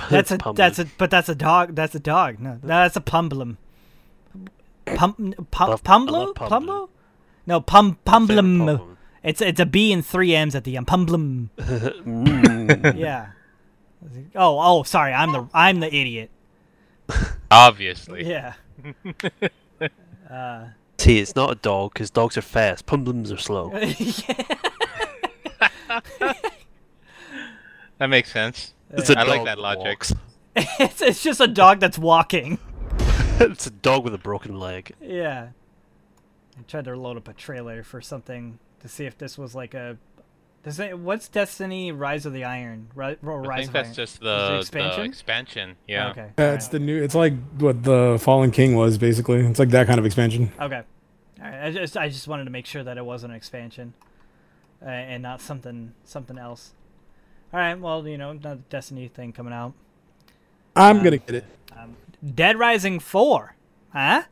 That's 0.10 0.32
a 0.32 0.38
that's 0.56 0.80
a 0.80 0.86
but 0.98 1.12
that's 1.12 1.30
a 1.30 1.36
dog. 1.36 1.76
That's 1.76 1.94
a 1.94 2.00
dog. 2.00 2.40
No, 2.40 2.60
that's 2.64 2.96
a 2.96 3.02
pumblum. 3.02 3.58
Pum 4.86 5.34
pum 5.52 5.78
pumblo 5.80 6.34
pumblum. 6.34 6.36
pumblo? 6.36 6.90
No 7.46 7.62
pum 7.62 7.98
pumblum. 8.06 8.98
It's 9.24 9.42
it's 9.42 9.60
a 9.60 9.66
B 9.66 9.92
and 9.92 10.06
three 10.06 10.34
M's 10.34 10.56
at 10.56 10.64
the 10.64 10.78
end. 10.78 10.88
Pumblum. 10.88 11.50
Mm. 11.60 12.98
Yeah. 12.98 13.28
Oh 14.36 14.60
oh 14.60 14.84
sorry. 14.84 15.14
I'm 15.14 15.32
the 15.32 15.48
I'm 15.54 15.80
the 15.80 15.94
idiot. 15.94 16.32
Obviously. 17.52 18.26
Yeah. 18.28 18.54
uh, 20.32 20.66
See, 20.98 21.20
it's 21.20 21.36
not 21.36 21.52
a 21.52 21.56
dog 21.56 21.94
because 21.94 22.10
dogs 22.10 22.38
are 22.38 22.42
fast. 22.42 22.86
Pumblums 22.86 23.32
are 23.32 23.38
slow. 23.38 23.72
That 27.98 28.08
makes 28.08 28.32
sense. 28.32 28.74
It's 28.92 29.10
a 29.10 29.18
I 29.18 29.24
like 29.24 29.38
dog 29.40 29.46
that 29.48 29.58
logic. 29.60 29.84
walks. 29.86 30.14
it's 30.56 31.02
it's 31.02 31.24
just 31.24 31.40
a 31.42 31.48
dog 31.48 31.80
that's 31.80 31.98
walking. 31.98 32.60
it's 33.40 33.66
a 33.68 33.72
dog 33.72 34.04
with 34.04 34.14
a 34.14 34.20
broken 34.20 34.60
leg. 34.60 34.94
Yeah. 35.02 35.50
I 36.58 36.62
tried 36.68 36.86
to 36.86 36.96
load 36.96 37.18
up 37.18 37.28
a 37.28 37.34
trailer 37.34 37.84
for 37.84 38.02
something 38.02 38.60
to 38.82 38.88
see 38.88 39.06
if 39.06 39.18
this 39.18 39.38
was 39.38 39.56
like 39.56 39.74
a. 39.74 39.98
Does 40.68 40.82
it, 40.82 41.00
what's 41.00 41.30
Destiny 41.30 41.94
Rise 41.94 42.26
of 42.26 42.34
the 42.34 42.44
Iron? 42.44 42.90
Ri- 42.94 43.16
or 43.26 43.50
I 43.50 43.60
think 43.60 43.68
of 43.70 43.74
that's 43.74 43.88
Iron? 43.88 43.96
just 43.96 44.16
Is 44.16 44.20
it 44.20 44.24
the 44.26 44.58
expansion? 44.60 45.00
the 45.02 45.08
expansion. 45.08 45.76
Yeah. 45.88 46.10
Okay. 46.10 46.32
Yeah, 46.38 46.52
it's 46.56 46.68
the 46.68 46.80
new. 46.80 47.02
It's 47.02 47.16
like 47.16 47.36
what 47.58 47.84
the 47.84 48.18
Fallen 48.22 48.52
King 48.52 48.76
was 48.76 48.98
basically. 48.98 49.46
It's 49.46 49.60
like 49.60 49.70
that 49.70 49.88
kind 49.88 49.98
of 49.98 50.06
expansion. 50.06 50.52
Okay. 50.60 50.82
All 51.42 51.46
right. 51.50 51.64
I 51.68 51.72
just 51.72 51.96
I 51.96 52.10
just 52.10 52.28
wanted 52.28 52.44
to 52.44 52.50
make 52.50 52.66
sure 52.66 52.84
that 52.84 52.98
it 52.98 53.06
was 53.06 53.24
an 53.24 53.32
expansion, 53.32 53.94
uh, 54.82 54.90
and 54.90 55.24
not 55.24 55.40
something 55.40 55.94
something 56.04 56.38
else. 56.38 56.74
All 57.54 57.62
right. 57.62 57.80
Well, 57.80 58.06
you 58.06 58.18
know, 58.18 58.32
another 58.32 58.60
Destiny 58.70 59.08
thing 59.08 59.32
coming 59.32 59.54
out. 59.54 59.72
I'm 60.76 60.98
Um, 60.98 61.04
gonna 61.06 61.16
get 61.16 61.34
it. 61.36 61.46
Dead 62.36 62.60
Rising 62.60 63.00
Four, 63.00 63.56
huh? 63.94 64.24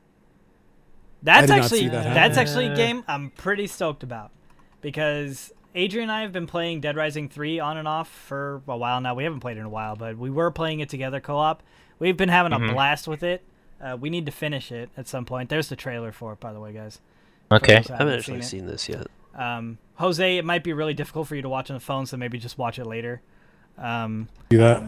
That's 1.24 1.48
did 1.48 1.50
not 1.56 1.60
actually 1.64 1.80
see 1.80 1.88
that 1.88 2.14
that's 2.14 2.38
actually 2.38 2.68
a 2.68 2.76
game 2.76 3.06
I'm 3.08 3.30
pretty 3.30 3.68
stoked 3.68 4.04
about 4.04 4.32
because 4.82 5.54
Adrian 5.76 6.04
and 6.10 6.12
I 6.18 6.22
have 6.22 6.32
been 6.32 6.48
playing 6.48 6.82
Dead 6.82 6.96
Rising 6.96 7.28
Three 7.30 7.60
on 7.60 7.78
and 7.78 7.88
off 7.88 8.10
for 8.10 8.62
a 8.68 8.78
while 8.78 9.02
now. 9.02 9.14
We 9.14 9.24
haven't 9.26 9.42
played 9.42 9.58
in 9.58 9.64
a 9.64 9.70
while, 9.70 9.96
but 9.96 10.18
we 10.18 10.30
were 10.30 10.50
playing 10.52 10.80
it 10.80 10.90
together 10.90 11.20
co-op. 11.20 11.62
We've 12.00 12.16
been 12.18 12.30
having 12.30 12.54
a 12.54 12.60
Mhm. 12.60 12.74
blast 12.74 13.08
with 13.08 13.24
it. 13.24 13.44
Uh, 13.82 13.98
we 14.00 14.10
need 14.10 14.26
to 14.26 14.32
finish 14.32 14.72
it 14.72 14.90
at 14.98 15.08
some 15.08 15.26
point. 15.26 15.50
There's 15.50 15.68
the 15.70 15.76
trailer 15.76 16.12
for 16.12 16.34
it, 16.34 16.40
by 16.40 16.54
the 16.54 16.60
way, 16.60 16.72
guys. 16.74 17.02
Okay. 17.52 17.74
I 17.74 17.76
haven't 17.78 17.98
haven't 17.98 18.14
actually 18.20 18.42
seen 18.42 18.60
seen 18.62 18.66
this 18.68 18.88
yet. 18.90 19.08
Um, 19.36 19.78
Jose, 19.96 20.38
it 20.38 20.46
might 20.46 20.64
be 20.64 20.72
really 20.74 20.94
difficult 20.94 21.28
for 21.28 21.36
you 21.36 21.42
to 21.42 21.50
watch 21.50 21.70
on 21.70 21.76
the 21.76 21.82
phone, 21.82 22.06
so 22.06 22.16
maybe 22.18 22.38
just 22.38 22.58
watch 22.58 22.80
it 22.80 22.86
later. 22.86 23.22
Um, 23.78 24.30
Do 24.50 24.58
that. 24.60 24.82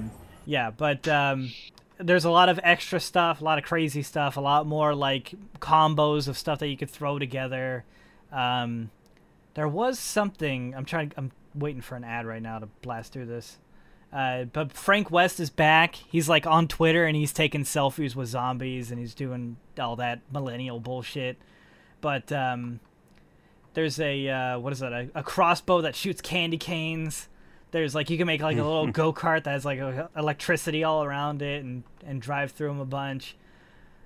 yeah, 0.45 0.71
but 0.71 1.05
um, 1.09 1.51
there's 1.97 2.23
a 2.23 2.31
lot 2.31 2.47
of 2.47 2.59
extra 2.63 2.99
stuff, 3.01 3.41
a 3.41 3.43
lot 3.43 3.57
of 3.57 3.65
crazy 3.65 4.01
stuff, 4.01 4.37
a 4.37 4.41
lot 4.41 4.65
more 4.65 4.95
like 4.95 5.33
combos 5.59 6.27
of 6.29 6.37
stuff 6.37 6.59
that 6.59 6.67
you 6.69 6.77
could 6.77 6.89
throw 6.89 7.19
together. 7.19 7.83
Um, 8.31 8.89
there 9.57 9.67
was 9.67 9.97
something. 9.97 10.75
I'm 10.75 10.85
trying. 10.85 11.11
I'm 11.17 11.31
waiting 11.55 11.81
for 11.81 11.95
an 11.95 12.03
ad 12.03 12.27
right 12.27 12.43
now 12.43 12.59
to 12.59 12.67
blast 12.83 13.11
through 13.11 13.25
this. 13.25 13.57
Uh, 14.13 14.43
but 14.43 14.71
Frank 14.71 15.09
West 15.09 15.39
is 15.39 15.49
back. 15.49 15.95
He's 15.95 16.29
like 16.29 16.45
on 16.45 16.67
Twitter 16.67 17.05
and 17.05 17.15
he's 17.15 17.33
taking 17.33 17.63
selfies 17.63 18.15
with 18.15 18.29
zombies 18.29 18.91
and 18.91 18.99
he's 18.99 19.15
doing 19.15 19.57
all 19.79 19.95
that 19.95 20.21
millennial 20.31 20.79
bullshit. 20.79 21.39
But 22.01 22.31
um, 22.31 22.81
There's 23.73 23.99
a 23.99 24.29
uh, 24.29 24.59
what 24.59 24.73
is 24.73 24.79
that? 24.79 24.93
A, 24.93 25.09
a 25.15 25.23
crossbow 25.23 25.81
that 25.81 25.95
shoots 25.95 26.21
candy 26.21 26.59
canes. 26.59 27.27
There's 27.71 27.95
like 27.95 28.11
you 28.11 28.17
can 28.19 28.27
make 28.27 28.41
like 28.41 28.59
a 28.59 28.63
little 28.63 28.87
go 28.91 29.11
kart 29.11 29.43
that 29.45 29.53
has 29.53 29.65
like 29.65 29.79
a, 29.79 30.11
electricity 30.15 30.83
all 30.83 31.03
around 31.03 31.41
it 31.41 31.63
and 31.63 31.83
and 32.05 32.21
drive 32.21 32.51
through 32.51 32.67
them 32.67 32.79
a 32.79 32.85
bunch. 32.85 33.35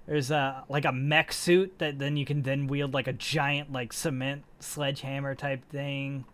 There's 0.07 0.31
a 0.31 0.63
like 0.67 0.85
a 0.85 0.91
mech 0.91 1.31
suit 1.31 1.79
that 1.79 1.99
then 1.99 2.17
you 2.17 2.25
can 2.25 2.41
then 2.41 2.67
wield 2.67 2.93
like 2.93 3.07
a 3.07 3.13
giant 3.13 3.71
like 3.71 3.93
cement 3.93 4.43
sledgehammer 4.59 5.35
type 5.35 5.63
thing. 5.69 6.25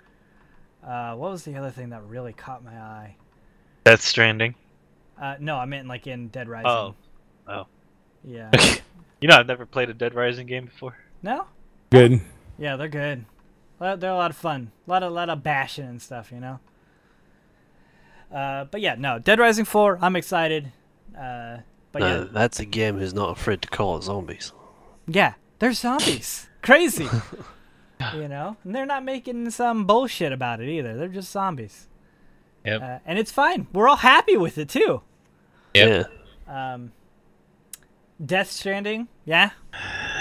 Uh, 0.86 1.16
what 1.16 1.32
was 1.32 1.44
the 1.44 1.56
other 1.56 1.70
thing 1.72 1.90
that 1.90 2.04
really 2.04 2.34
caught 2.34 2.64
my 2.64 2.72
eye? 2.78 3.16
Death 3.84 4.02
Stranding. 4.02 4.56
Uh, 5.22 5.36
no, 5.40 5.58
I 5.58 5.66
meant 5.66 5.88
like 5.88 6.08
in 6.08 6.30
Dead 6.30 6.48
Rising. 6.48 6.68
Oh. 6.68 6.96
Oh. 7.48 7.68
Yeah. 8.24 8.52
You 9.20 9.28
know, 9.28 9.36
I've 9.38 9.48
never 9.48 9.66
played 9.66 9.90
a 9.90 9.96
Dead 9.96 10.14
Rising 10.14 10.46
game 10.46 10.66
before. 10.66 10.96
no? 11.24 11.46
Good. 11.90 12.22
Yeah, 12.60 12.76
they're 12.76 12.88
good. 12.88 13.26
They're 13.80 14.12
a 14.12 14.16
lot 14.16 14.30
of 14.30 14.38
fun. 14.38 14.72
A 14.86 14.90
lot 14.92 15.02
of 15.02 15.12
lot 15.12 15.30
of 15.30 15.42
bashing 15.42 15.86
and 15.86 16.00
stuff, 16.00 16.32
you 16.32 16.40
know. 16.40 16.60
Uh, 18.32 18.66
but 18.66 18.82
yeah, 18.82 18.96
no, 18.96 19.18
Dead 19.18 19.40
Rising 19.40 19.66
Four. 19.66 19.98
I'm 20.02 20.16
excited. 20.16 20.72
Uh, 21.20 21.58
but 22.00 22.06
No, 22.08 22.16
yeah, 22.16 22.22
Uh, 22.22 22.28
that's 22.32 22.60
a 22.60 22.66
game 22.66 22.98
who's 23.00 23.14
not 23.14 23.32
afraid 23.32 23.62
to 23.64 23.68
call 23.70 23.98
it 23.98 24.04
zombies. 24.04 24.54
yeah, 25.08 25.34
they're 25.60 25.74
zombies. 25.74 26.48
Crazy. 26.62 27.08
you 28.16 28.28
know, 28.28 28.58
and 28.64 28.76
they're 28.76 28.86
not 28.86 29.04
making 29.04 29.50
some 29.52 29.86
bullshit 29.86 30.32
about 30.32 30.60
it 30.62 30.70
either. 30.70 30.96
They're 30.98 31.08
just 31.08 31.32
zombies. 31.32 31.88
Yep. 32.66 32.82
Uh, 32.82 33.00
and 33.06 33.18
it's 33.18 33.32
fine. 33.32 33.68
We're 33.74 33.88
all 33.88 33.96
happy 33.96 34.36
with 34.38 34.58
it 34.58 34.70
too. 34.70 35.02
Yep. 35.74 36.12
Yeah. 36.48 36.74
Um, 36.74 36.92
Death 38.24 38.50
Stranding, 38.52 39.08
yeah. 39.26 39.52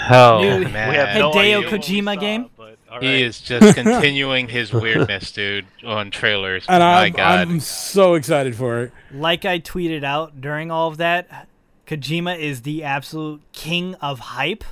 Oh 0.09 0.39
New- 0.41 0.69
man, 0.69 0.89
We 0.89 0.95
have 0.95 1.17
no 1.17 1.31
Hideo 1.31 1.57
idea 1.65 1.69
Kojima 1.69 2.13
saw, 2.13 2.19
game? 2.21 2.49
But, 2.55 2.77
all 2.91 3.01
he 3.01 3.21
is 3.23 3.41
just 3.41 3.75
continuing 3.75 4.47
his 4.47 4.71
weirdness, 4.71 5.31
dude, 5.31 5.65
on 5.85 6.11
trailers. 6.11 6.65
And 6.69 6.81
My 6.81 7.05
I'm, 7.05 7.11
God. 7.11 7.39
I'm 7.39 7.59
so 7.59 8.13
excited 8.13 8.55
for 8.55 8.83
it. 8.83 8.91
like 9.11 9.45
I 9.45 9.59
tweeted 9.59 10.03
out 10.03 10.39
during 10.39 10.69
all 10.71 10.87
of 10.89 10.97
that, 10.97 11.46
Kojima 11.87 12.37
is 12.37 12.61
the 12.63 12.83
absolute 12.83 13.41
king 13.53 13.95
of 13.95 14.19
hype. 14.19 14.63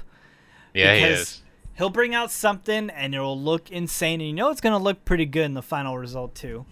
yeah, 0.73 0.95
he 0.95 1.03
is. 1.03 1.41
He'll 1.77 1.89
bring 1.89 2.13
out 2.15 2.31
something 2.31 2.89
and 2.89 3.13
it'll 3.13 3.39
look 3.39 3.69
insane, 3.71 4.21
and 4.21 4.29
you 4.29 4.35
know 4.35 4.49
it's 4.49 4.61
gonna 4.61 4.77
look 4.77 5.03
pretty 5.05 5.25
good 5.25 5.45
in 5.45 5.53
the 5.53 5.61
final 5.61 5.97
result 5.97 6.35
too. 6.35 6.65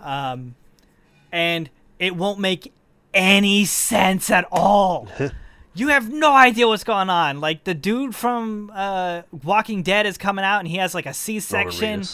Um, 0.00 0.54
and 1.32 1.68
it 1.98 2.16
won't 2.16 2.38
make 2.38 2.72
any 3.12 3.64
sense 3.64 4.30
at 4.30 4.46
all. 4.50 5.08
you 5.74 5.88
have 5.88 6.10
no 6.10 6.32
idea 6.34 6.66
what's 6.68 6.84
going 6.84 7.10
on. 7.10 7.40
Like 7.40 7.64
the 7.64 7.74
dude 7.74 8.14
from 8.14 8.70
uh, 8.74 9.22
Walking 9.44 9.82
Dead 9.82 10.06
is 10.06 10.16
coming 10.18 10.44
out, 10.44 10.60
and 10.60 10.68
he 10.68 10.76
has 10.76 10.94
like 10.94 11.06
a 11.06 11.14
C-section. 11.14 12.04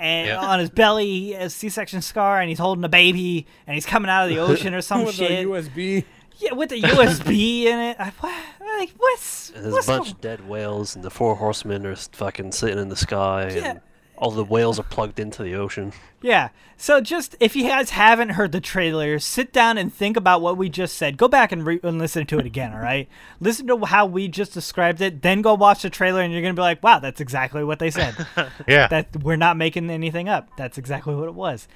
And 0.00 0.28
Yeah. 0.28 0.38
on 0.38 0.60
his 0.60 0.70
belly, 0.70 1.06
he 1.06 1.30
has 1.32 1.52
a 1.52 1.56
C-section 1.56 2.02
scar, 2.02 2.40
and 2.40 2.48
he's 2.48 2.60
holding 2.60 2.84
a 2.84 2.88
baby, 2.88 3.46
and 3.66 3.74
he's 3.74 3.86
coming 3.86 4.08
out 4.08 4.24
of 4.24 4.30
the 4.30 4.38
ocean 4.40 4.72
or 4.72 4.80
some 4.80 5.04
With 5.04 5.16
the 5.16 5.26
shit. 5.26 5.46
USB. 5.48 6.04
Yeah, 6.38 6.52
with 6.54 6.70
the 6.70 6.80
USB 6.80 7.64
in 7.64 7.78
it. 7.78 7.96
I, 7.98 8.10
what, 8.20 8.34
like, 8.78 8.90
what's, 8.96 9.50
And 9.50 9.64
there's 9.64 9.72
what's 9.74 9.88
a 9.88 9.90
bunch 9.92 10.04
going- 10.04 10.14
of 10.14 10.20
dead 10.20 10.48
whales, 10.48 10.94
and 10.94 11.04
the 11.04 11.10
four 11.10 11.34
horsemen 11.36 11.84
are 11.86 11.96
fucking 11.96 12.52
sitting 12.52 12.78
in 12.78 12.88
the 12.88 12.96
sky, 12.96 13.50
Yeah. 13.54 13.70
and 13.70 13.80
all 14.16 14.30
the 14.30 14.44
whales 14.44 14.78
are 14.78 14.84
plugged 14.84 15.18
into 15.20 15.42
the 15.42 15.54
ocean. 15.54 15.92
Yeah. 16.22 16.48
So 16.76 17.00
just 17.00 17.36
if 17.40 17.54
you 17.56 17.64
guys 17.64 17.90
haven't 17.90 18.30
heard 18.30 18.52
the 18.52 18.60
trailer, 18.60 19.18
sit 19.20 19.52
down 19.52 19.78
and 19.78 19.92
think 19.92 20.16
about 20.16 20.40
what 20.40 20.56
we 20.56 20.68
just 20.68 20.96
said. 20.96 21.16
Go 21.16 21.26
back 21.28 21.50
and, 21.52 21.64
re- 21.66 21.80
and 21.82 21.98
listen 21.98 22.26
to 22.26 22.38
it 22.38 22.46
again. 22.46 22.72
All 22.72 22.80
right. 22.80 23.08
Listen 23.40 23.66
to 23.68 23.84
how 23.86 24.06
we 24.06 24.26
just 24.28 24.52
described 24.54 25.00
it. 25.00 25.22
Then 25.22 25.40
go 25.42 25.54
watch 25.54 25.82
the 25.82 25.90
trailer, 25.90 26.20
and 26.20 26.32
you're 26.32 26.42
gonna 26.42 26.54
be 26.54 26.62
like, 26.62 26.82
"Wow, 26.82 26.98
that's 27.00 27.20
exactly 27.20 27.62
what 27.64 27.78
they 27.80 27.90
said. 27.90 28.14
Yeah. 28.68 28.86
that 28.88 29.22
we're 29.22 29.36
not 29.36 29.56
making 29.56 29.88
anything 29.90 30.28
up. 30.28 30.48
That's 30.56 30.78
exactly 30.78 31.14
what 31.14 31.28
it 31.28 31.34
was. 31.34 31.66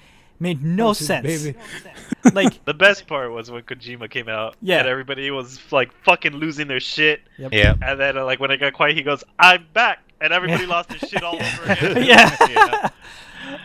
Made 0.42 0.62
no 0.64 0.88
That's 0.88 1.06
sense. 1.06 1.24
baby. 1.44 1.58
Like, 2.34 2.64
The 2.64 2.74
best 2.74 3.06
part 3.08 3.32
was 3.32 3.50
when 3.50 3.62
Kojima 3.62 4.08
came 4.10 4.28
out. 4.28 4.56
Yeah. 4.62 4.78
And 4.80 4.88
everybody 4.88 5.30
was 5.30 5.60
like 5.72 5.92
fucking 6.04 6.32
losing 6.34 6.66
their 6.68 6.78
shit. 6.80 7.20
yeah. 7.38 7.74
And 7.82 7.98
then 8.00 8.16
uh, 8.18 8.24
like 8.24 8.38
when 8.40 8.50
it 8.50 8.58
got 8.58 8.72
quiet, 8.74 8.96
he 8.96 9.02
goes, 9.02 9.24
"I'm 9.38 9.66
back," 9.74 10.00
and 10.20 10.32
everybody 10.32 10.64
lost 10.66 10.88
their 10.88 10.98
shit 11.00 11.22
all 11.22 11.34
over 11.36 11.62
again. 11.72 12.04
Yeah. 12.04 12.36
yeah. 12.48 12.88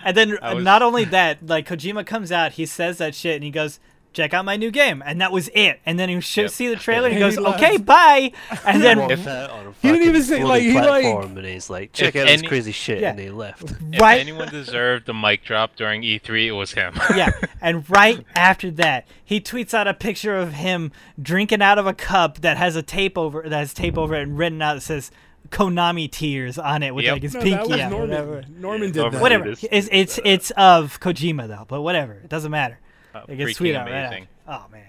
and 0.04 0.18
then 0.18 0.38
was- 0.42 0.64
not 0.64 0.82
only 0.82 1.04
that, 1.06 1.46
like 1.46 1.68
Kojima 1.68 2.06
comes 2.06 2.32
out, 2.32 2.54
he 2.54 2.66
says 2.66 2.98
that 3.00 3.14
shit, 3.16 3.36
and 3.36 3.44
he 3.44 3.52
goes. 3.52 3.80
Check 4.18 4.34
out 4.34 4.46
my 4.46 4.58
new 4.58 4.72
game, 4.72 5.04
and 5.06 5.22
that 5.22 5.32
was 5.32 5.48
it. 5.54 5.80
And 5.86 6.00
then 6.00 6.10
he 6.10 6.20
should 6.22 6.46
Yep. 6.46 6.52
see 6.52 6.68
the 6.70 6.76
trailer, 6.76 7.06
and 7.06 7.14
he 7.14 7.20
goes, 7.20 7.36
he 7.38 7.40
"Okay, 7.46 7.78
bye." 7.78 8.32
And 8.66 8.82
then 8.82 9.00
If- 9.12 9.28
on 9.28 9.68
a 9.68 9.74
He 9.80 9.92
didn't 9.92 10.08
even 10.08 10.24
say- 10.24 10.40
floating 10.42 10.48
like, 10.48 10.62
he, 10.64 10.74
like- 10.74 11.04
platform, 11.04 11.38
and 11.38 11.46
he's 11.46 11.70
like, 11.70 11.94
"Check 11.94 12.16
If 12.16 12.24
out 12.24 12.28
this 12.28 12.42
crazy 12.42 12.72
shit," 12.72 13.02
Yeah. 13.02 13.12
and 13.12 13.20
he 13.20 13.30
left. 13.30 13.62
If 13.94 14.02
right 14.02 14.20
anyone 14.20 14.48
deserved 14.50 15.06
the 15.06 15.14
mic 15.14 15.44
drop 15.46 15.76
during 15.76 16.02
E3, 16.02 16.48
it 16.48 16.54
was 16.54 16.72
him. 16.74 16.96
yeah, 17.16 17.30
and 17.62 17.88
right 17.90 18.26
after 18.36 18.72
that, 18.72 19.08
he 19.24 19.40
tweets 19.40 19.76
out 19.76 19.88
a 19.88 19.94
picture 19.94 20.36
of 20.36 20.54
him 20.54 20.92
drinking 21.22 21.62
out 21.62 21.78
of 21.78 21.86
a 21.86 21.94
cup 21.94 22.40
that 22.42 22.58
has 22.58 22.76
a 22.76 22.82
tape 22.82 23.20
over 23.20 23.44
that 23.48 23.52
has 23.60 23.72
tape 23.72 24.00
over 24.00 24.16
it 24.16 24.24
and 24.24 24.36
written 24.36 24.64
out 24.64 24.74
that 24.74 24.82
says 24.82 25.12
Konami 25.52 26.12
tears 26.12 26.58
on 26.58 26.82
it 26.82 26.94
with 26.96 27.06
Yep. 27.06 27.14
like 27.14 27.22
his 27.22 27.34
No, 27.36 27.42
pinky 27.42 27.58
that 27.60 27.68
was 27.70 27.80
out. 27.82 27.92
Norman. 27.92 28.10
Whatever. 28.10 28.44
Norman 28.60 28.92
did 28.92 28.96
Norman 28.98 29.14
that. 29.14 29.22
Whatever. 29.22 29.48
It's 29.72 29.90
it's 29.92 30.20
it's 30.26 30.52
of 30.58 31.00
Kojima 31.00 31.48
though, 31.48 31.66
but 31.68 31.82
whatever. 31.84 32.14
It 32.14 32.30
doesn't 32.30 32.52
matter. 32.52 32.80
Uh, 33.24 33.26
It 33.32 33.36
gets 33.38 33.52
freaking 33.52 33.66
tweeted 33.72 33.76
out 33.76 33.86
right 33.90 34.06
amazing. 34.06 34.28
after. 34.48 34.66
Oh 34.66 34.72
man. 34.72 34.84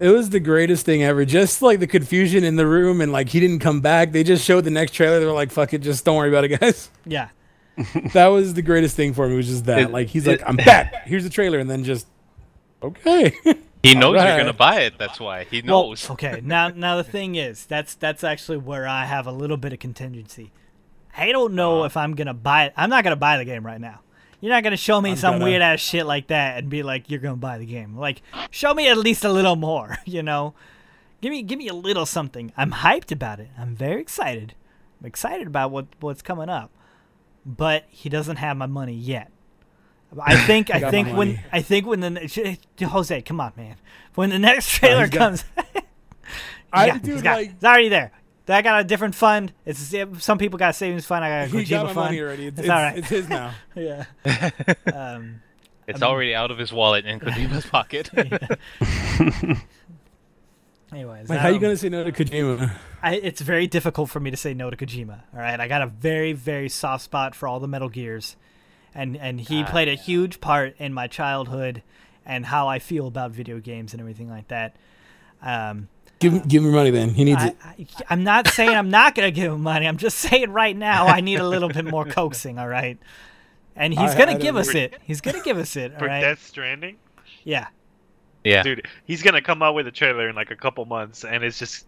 It 0.00 0.08
was 0.08 0.30
the 0.30 0.40
greatest 0.40 0.84
thing 0.84 1.02
ever. 1.04 1.24
Just 1.24 1.62
like 1.62 1.78
the 1.80 1.86
confusion 1.86 2.42
in 2.44 2.56
the 2.56 2.66
room 2.66 3.00
and 3.00 3.12
like 3.12 3.28
he 3.28 3.40
didn't 3.40 3.60
come 3.60 3.80
back. 3.80 4.12
They 4.12 4.24
just 4.24 4.44
showed 4.44 4.64
the 4.64 4.70
next 4.70 4.92
trailer. 4.92 5.20
They 5.20 5.26
were 5.26 5.32
like, 5.32 5.50
fuck 5.52 5.72
it, 5.72 5.78
just 5.78 6.04
don't 6.04 6.16
worry 6.16 6.28
about 6.28 6.44
it, 6.44 6.60
guys. 6.60 6.90
Yeah. 7.06 7.28
that 8.12 8.26
was 8.26 8.54
the 8.54 8.62
greatest 8.62 8.94
thing 8.96 9.14
for 9.14 9.26
me, 9.26 9.34
It 9.34 9.36
was 9.38 9.46
just 9.48 9.64
that. 9.66 9.78
It- 9.80 9.90
like 9.90 10.08
he's 10.08 10.26
it- 10.26 10.40
like, 10.40 10.48
I'm 10.48 10.56
back. 10.56 11.06
Here's 11.06 11.24
the 11.24 11.30
trailer, 11.30 11.58
and 11.58 11.68
then 11.70 11.84
just 11.84 12.06
okay. 12.82 13.32
He 13.82 13.94
knows 13.94 14.16
Alright. 14.16 14.28
you're 14.28 14.38
gonna 14.38 14.52
buy 14.54 14.80
it. 14.80 14.94
That's 14.98 15.20
why 15.20 15.44
he 15.44 15.60
Well, 15.60 15.88
knows. 15.88 16.08
okay. 16.10 16.40
Now 16.44 16.68
now 16.68 16.96
the 16.96 17.04
thing 17.04 17.34
is, 17.34 17.66
that's 17.66 17.94
that's 17.94 18.24
actually 18.24 18.58
where 18.58 18.86
I 18.88 19.04
have 19.04 19.26
a 19.26 19.32
little 19.32 19.56
bit 19.58 19.72
of 19.74 19.78
contingency. 19.78 20.52
I 21.16 21.30
don't 21.32 21.54
know 21.54 21.82
Uh. 21.82 21.86
if 21.86 21.96
I'm 21.96 22.14
gonna 22.14 22.32
buy 22.34 22.64
it. 22.66 22.72
I'm 22.76 22.88
not 22.90 23.04
gonna 23.04 23.16
buy 23.16 23.36
the 23.36 23.44
game 23.44 23.64
right 23.66 23.80
now. 23.80 24.00
You're 24.44 24.52
not 24.52 24.62
gonna 24.62 24.76
show 24.76 25.00
me 25.00 25.12
I'm 25.12 25.16
some 25.16 25.34
gonna. 25.36 25.44
weird 25.46 25.62
ass 25.62 25.80
shit 25.80 26.04
like 26.04 26.26
that 26.26 26.58
and 26.58 26.68
be 26.68 26.82
like, 26.82 27.08
you're 27.10 27.18
gonna 27.18 27.36
buy 27.36 27.56
the 27.56 27.64
game. 27.64 27.96
Like, 27.96 28.20
show 28.50 28.74
me 28.74 28.88
at 28.88 28.98
least 28.98 29.24
a 29.24 29.32
little 29.32 29.56
more. 29.56 29.96
You 30.04 30.22
know, 30.22 30.52
give 31.22 31.30
me 31.30 31.40
give 31.42 31.58
me 31.58 31.66
a 31.68 31.72
little 31.72 32.04
something. 32.04 32.52
I'm 32.54 32.70
hyped 32.72 33.10
about 33.10 33.40
it. 33.40 33.48
I'm 33.58 33.74
very 33.74 34.02
excited. 34.02 34.52
I'm 35.00 35.06
excited 35.06 35.46
about 35.46 35.70
what 35.70 35.86
what's 36.00 36.20
coming 36.20 36.50
up. 36.50 36.70
But 37.46 37.86
he 37.88 38.10
doesn't 38.10 38.36
have 38.36 38.58
my 38.58 38.66
money 38.66 38.92
yet. 38.92 39.32
I 40.20 40.36
think 40.46 40.70
I 40.70 40.78
got 40.78 40.90
think 40.90 41.08
when 41.08 41.28
money. 41.28 41.40
I 41.50 41.62
think 41.62 41.86
when 41.86 42.00
the 42.00 42.58
Jose, 42.82 43.22
come 43.22 43.40
on, 43.40 43.54
man. 43.56 43.76
When 44.14 44.28
the 44.28 44.38
next 44.38 44.68
trailer 44.68 45.08
got- 45.08 45.18
comes, 45.18 45.44
I 46.70 46.88
yeah, 46.88 46.98
dude 46.98 47.22
got, 47.22 47.36
like 47.38 47.50
it's 47.52 47.64
already 47.64 47.88
there. 47.88 48.12
I 48.46 48.60
got 48.62 48.80
a 48.80 48.84
different 48.84 49.14
fund. 49.14 49.52
It's 49.64 49.94
some 50.24 50.38
people 50.38 50.58
got 50.58 50.70
a 50.70 50.72
savings 50.74 51.06
fund. 51.06 51.24
I 51.24 51.28
got 51.28 51.44
a 51.44 51.46
he 51.58 51.64
Kojima 51.64 51.70
got 51.70 51.86
my 51.86 51.92
fund. 51.94 52.06
money 52.06 52.20
already. 52.20 52.46
It's, 52.46 52.58
It's 52.58 52.66
it's, 52.66 52.70
all 52.70 52.76
right. 52.82 52.98
it's 52.98 53.08
his 53.08 53.28
now. 53.28 53.52
Yeah. 53.74 54.04
um, 54.94 55.40
It's 55.86 56.02
already 56.02 56.34
out 56.34 56.50
of 56.50 56.58
his 56.58 56.72
wallet 56.72 57.04
in 57.06 57.20
Kojima's 57.20 57.66
pocket. 57.66 58.10
anyways, 60.92 61.28
Like, 61.28 61.38
how 61.40 61.48
you 61.48 61.56
um, 61.56 61.60
gonna 61.60 61.76
say 61.76 61.88
no 61.88 62.04
to 62.04 62.12
Kojima? 62.12 62.72
I, 63.02 63.14
it's 63.16 63.40
very 63.40 63.66
difficult 63.66 64.10
for 64.10 64.20
me 64.20 64.30
to 64.30 64.36
say 64.36 64.54
no 64.54 64.70
to 64.70 64.76
Kojima. 64.76 65.20
All 65.34 65.40
right, 65.40 65.58
I 65.60 65.68
got 65.68 65.82
a 65.82 65.86
very 65.86 66.32
very 66.32 66.68
soft 66.68 67.04
spot 67.04 67.34
for 67.34 67.48
all 67.48 67.60
the 67.60 67.68
Metal 67.68 67.88
Gears, 67.88 68.36
and 68.94 69.16
and 69.16 69.40
he 69.40 69.62
Ah, 69.62 69.66
played 69.70 69.88
a 69.88 69.94
huge 69.94 70.40
part 70.40 70.74
in 70.78 70.92
my 70.94 71.06
childhood 71.06 71.82
and 72.26 72.46
how 72.46 72.68
I 72.68 72.78
feel 72.78 73.06
about 73.06 73.32
video 73.32 73.58
games 73.60 73.92
and 73.92 74.00
everything 74.00 74.30
like 74.30 74.48
that. 74.48 74.76
Um, 75.42 75.88
Give 76.24 76.32
him, 76.32 76.48
give 76.48 76.64
him 76.64 76.70
money 76.72 76.90
then. 76.90 77.10
He 77.10 77.24
needs 77.24 77.42
I, 77.42 77.48
it. 77.48 77.56
I, 77.62 77.86
I'm 78.08 78.24
not 78.24 78.48
saying 78.48 78.70
I'm 78.70 78.88
not 78.90 79.14
gonna 79.14 79.30
give 79.30 79.52
him 79.52 79.60
money. 79.62 79.86
I'm 79.86 79.98
just 79.98 80.18
saying 80.18 80.50
right 80.50 80.76
now 80.76 81.06
I 81.06 81.20
need 81.20 81.38
a 81.38 81.46
little 81.46 81.68
bit 81.68 81.84
more 81.84 82.04
coaxing. 82.06 82.58
All 82.58 82.68
right, 82.68 82.98
and 83.76 83.92
he's 83.92 84.14
gonna 84.14 84.38
give 84.38 84.56
us 84.56 84.74
it. 84.74 84.94
He's 85.02 85.20
gonna 85.20 85.42
give 85.42 85.58
us 85.58 85.76
it. 85.76 85.92
All 85.92 85.98
For 85.98 86.06
right. 86.06 86.20
Death 86.22 86.44
Stranding, 86.46 86.96
Yeah. 87.44 87.66
yeah. 88.42 88.62
dude, 88.62 88.86
he's 89.04 89.22
gonna 89.22 89.42
come 89.42 89.62
out 89.62 89.74
with 89.74 89.86
a 89.86 89.92
trailer 89.92 90.28
in 90.30 90.34
like 90.34 90.50
a 90.50 90.56
couple 90.56 90.84
months, 90.86 91.24
and 91.24 91.44
it's 91.44 91.58
just 91.58 91.86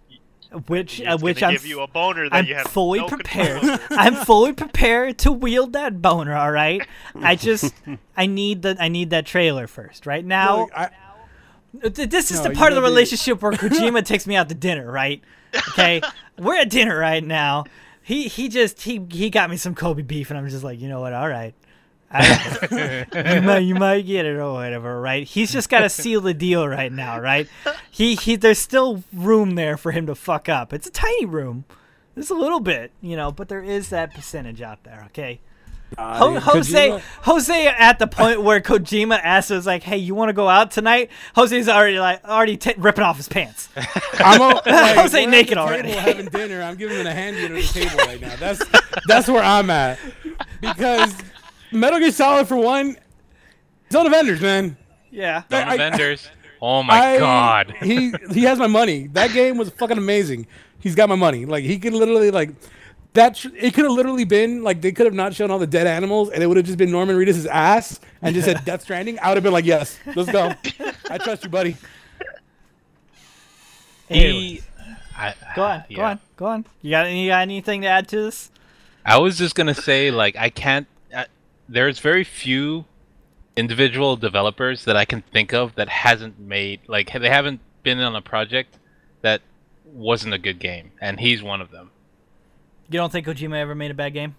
Which 0.66 1.00
it's 1.00 1.08
uh, 1.08 1.18
which 1.18 1.42
I'm 1.42 1.52
give 1.52 1.66
you 1.66 1.80
a 1.80 1.88
boner 1.88 2.28
that 2.28 2.36
I'm 2.36 2.46
you 2.46 2.56
have 2.56 2.66
fully 2.66 3.00
no 3.00 3.06
prepared. 3.08 3.62
I'm 3.90 4.14
fully 4.14 4.52
prepared 4.52 5.18
to 5.20 5.32
wield 5.32 5.72
that 5.72 6.02
boner. 6.02 6.34
All 6.36 6.52
right. 6.52 6.86
I 7.16 7.36
just 7.36 7.72
I 8.16 8.26
need 8.26 8.62
the 8.62 8.76
I 8.78 8.88
need 8.88 9.10
that 9.10 9.24
trailer 9.26 9.66
first. 9.66 10.06
Right 10.06 10.24
now, 10.24 10.60
Look, 10.60 10.72
I, 10.76 10.86
th- 10.86 11.00
this 11.82 12.30
is 12.30 12.38
No, 12.42 12.48
the 12.48 12.54
part 12.54 12.72
of 12.72 12.76
the 12.76 12.82
relationship 12.82 13.42
where 13.42 13.52
Kojima 13.52 14.04
takes 14.04 14.26
me 14.26 14.36
out 14.36 14.48
to 14.48 14.54
dinner. 14.54 14.90
Right. 14.90 15.22
Okay. 15.70 16.00
We're 16.38 16.56
at 16.56 16.70
dinner 16.70 16.98
right 16.98 17.24
now. 17.24 17.64
He 18.02 18.28
he 18.28 18.48
just 18.48 18.82
he 18.82 19.04
he 19.10 19.30
got 19.30 19.50
me 19.50 19.56
some 19.56 19.74
Kobe 19.74 20.02
beef, 20.02 20.30
and 20.30 20.38
I'm 20.38 20.48
just 20.48 20.62
like, 20.64 20.80
you 20.80 20.88
know 20.88 21.00
what? 21.00 21.12
All 21.12 21.28
right. 21.28 21.54
You 22.14 23.42
might 23.42 23.58
you 23.58 23.74
might 23.74 24.02
get 24.06 24.26
it 24.26 24.36
or 24.36 24.52
whatever, 24.52 25.00
right? 25.00 25.26
He's 25.26 25.52
just 25.52 25.68
got 25.68 25.80
to 25.80 25.88
seal 25.88 26.20
the 26.20 26.34
deal 26.34 26.66
right 26.68 26.92
now, 26.92 27.18
right? 27.20 27.48
He 27.90 28.14
he. 28.14 28.36
There's 28.36 28.58
still 28.58 29.02
room 29.12 29.54
there 29.56 29.76
for 29.76 29.90
him 29.90 30.06
to 30.06 30.14
fuck 30.14 30.48
up. 30.48 30.72
It's 30.72 30.86
a 30.86 30.90
tiny 30.90 31.24
room. 31.26 31.64
There's 32.14 32.30
a 32.30 32.34
little 32.34 32.60
bit, 32.60 32.92
you 33.02 33.16
know, 33.16 33.30
but 33.32 33.48
there 33.48 33.62
is 33.62 33.90
that 33.90 34.14
percentage 34.14 34.62
out 34.62 34.84
there. 34.84 35.02
Okay. 35.06 35.40
Uh, 35.96 36.18
Ho- 36.18 36.40
Jose, 36.40 36.88
Kojima- 36.90 37.00
Jose, 37.22 37.66
at 37.68 37.98
the 38.00 38.06
point 38.08 38.42
where 38.42 38.60
Kojima 38.60 39.20
asked 39.22 39.50
us, 39.52 39.66
like, 39.66 39.82
"Hey, 39.84 39.96
you 39.98 40.14
want 40.16 40.28
to 40.30 40.32
go 40.32 40.48
out 40.48 40.70
tonight?" 40.72 41.10
Jose's 41.36 41.68
already 41.68 41.98
like 42.00 42.24
already 42.24 42.56
t- 42.56 42.74
ripping 42.76 43.04
off 43.04 43.16
his 43.16 43.28
pants. 43.28 43.68
I'm 44.18 44.40
a, 44.40 44.48
like, 44.48 44.64
Jose 44.96 45.16
we're 45.18 45.28
at 45.28 45.30
naked 45.30 45.56
the 45.56 45.60
already. 45.60 45.88
Table 45.90 46.00
having 46.00 46.26
dinner. 46.26 46.62
I'm 46.62 46.76
giving 46.76 46.98
him 46.98 47.06
a 47.06 47.12
hand 47.12 47.36
at 47.36 47.50
the 47.52 47.62
table 47.62 47.96
right 47.98 48.20
now. 48.20 48.34
That's 48.36 48.62
that's 49.06 49.28
where 49.28 49.42
I'm 49.44 49.70
at 49.70 49.98
because 50.60 51.14
Metal 51.70 51.98
Gear 52.00 52.10
Solid 52.10 52.48
for 52.48 52.56
one, 52.56 52.96
it's 53.86 53.94
on 53.94 54.04
the 54.04 54.10
vendors, 54.10 54.40
man. 54.40 54.76
Yeah. 55.10 55.44
On 55.50 55.56
I- 55.56 55.72
the 55.72 55.78
vendors. 55.78 56.28
Oh 56.60 56.82
my 56.82 56.94
I- 57.14 57.18
god. 57.18 57.74
he 57.80 58.12
he 58.32 58.42
has 58.42 58.58
my 58.58 58.66
money. 58.66 59.06
That 59.08 59.30
game 59.32 59.56
was 59.56 59.70
fucking 59.70 59.98
amazing. 59.98 60.46
He's 60.80 60.94
got 60.96 61.08
my 61.08 61.14
money. 61.14 61.46
Like 61.46 61.62
he 61.64 61.78
could 61.78 61.92
literally 61.92 62.30
like 62.32 62.50
that. 63.16 63.34
Tr- 63.36 63.48
it 63.54 63.74
could 63.74 63.84
have 63.84 63.92
literally 63.92 64.24
been 64.24 64.62
like 64.62 64.80
they 64.80 64.92
could 64.92 65.06
have 65.06 65.14
not 65.14 65.34
shown 65.34 65.50
all 65.50 65.58
the 65.58 65.66
dead 65.66 65.86
animals, 65.86 66.30
and 66.30 66.42
it 66.42 66.46
would 66.46 66.56
have 66.56 66.66
just 66.66 66.78
been 66.78 66.90
Norman 66.90 67.16
Reedus' 67.16 67.46
ass 67.46 68.00
and 68.22 68.34
just 68.34 68.46
said 68.46 68.64
Death 68.64 68.82
Stranding. 68.82 69.18
I 69.20 69.28
would 69.28 69.36
have 69.36 69.44
been 69.44 69.52
like, 69.52 69.66
yes, 69.66 69.98
let's 70.14 70.30
go. 70.30 70.52
I 71.10 71.18
trust 71.18 71.44
you, 71.44 71.50
buddy. 71.50 71.76
He, 74.08 74.62
I, 75.16 75.34
Go 75.56 75.64
on, 75.64 75.84
go 75.94 76.02
on, 76.02 76.20
go 76.36 76.46
on. 76.46 76.64
You 76.80 76.90
got 76.90 77.06
any, 77.06 77.24
you 77.24 77.30
got 77.30 77.40
anything 77.42 77.82
to 77.82 77.88
add 77.88 78.08
to 78.08 78.16
this? 78.16 78.50
I 79.04 79.18
was 79.18 79.36
just 79.36 79.54
gonna 79.54 79.74
say, 79.74 80.10
like, 80.10 80.36
I 80.36 80.50
can't. 80.50 80.86
Uh, 81.14 81.24
there's 81.68 81.98
very 81.98 82.22
few 82.24 82.84
individual 83.56 84.16
developers 84.16 84.84
that 84.84 84.96
I 84.96 85.04
can 85.04 85.22
think 85.22 85.52
of 85.54 85.74
that 85.76 85.88
hasn't 85.88 86.38
made 86.38 86.80
like 86.86 87.12
they 87.12 87.28
haven't 87.28 87.60
been 87.82 87.98
on 88.00 88.14
a 88.14 88.20
project 88.20 88.78
that 89.22 89.40
wasn't 89.84 90.34
a 90.34 90.38
good 90.38 90.58
game, 90.58 90.92
and 91.00 91.18
he's 91.18 91.42
one 91.42 91.60
of 91.60 91.70
them. 91.70 91.90
You 92.88 92.98
don't 92.98 93.10
think 93.10 93.26
Kojima 93.26 93.56
ever 93.56 93.74
made 93.74 93.90
a 93.90 93.94
bad 93.94 94.14
game? 94.14 94.36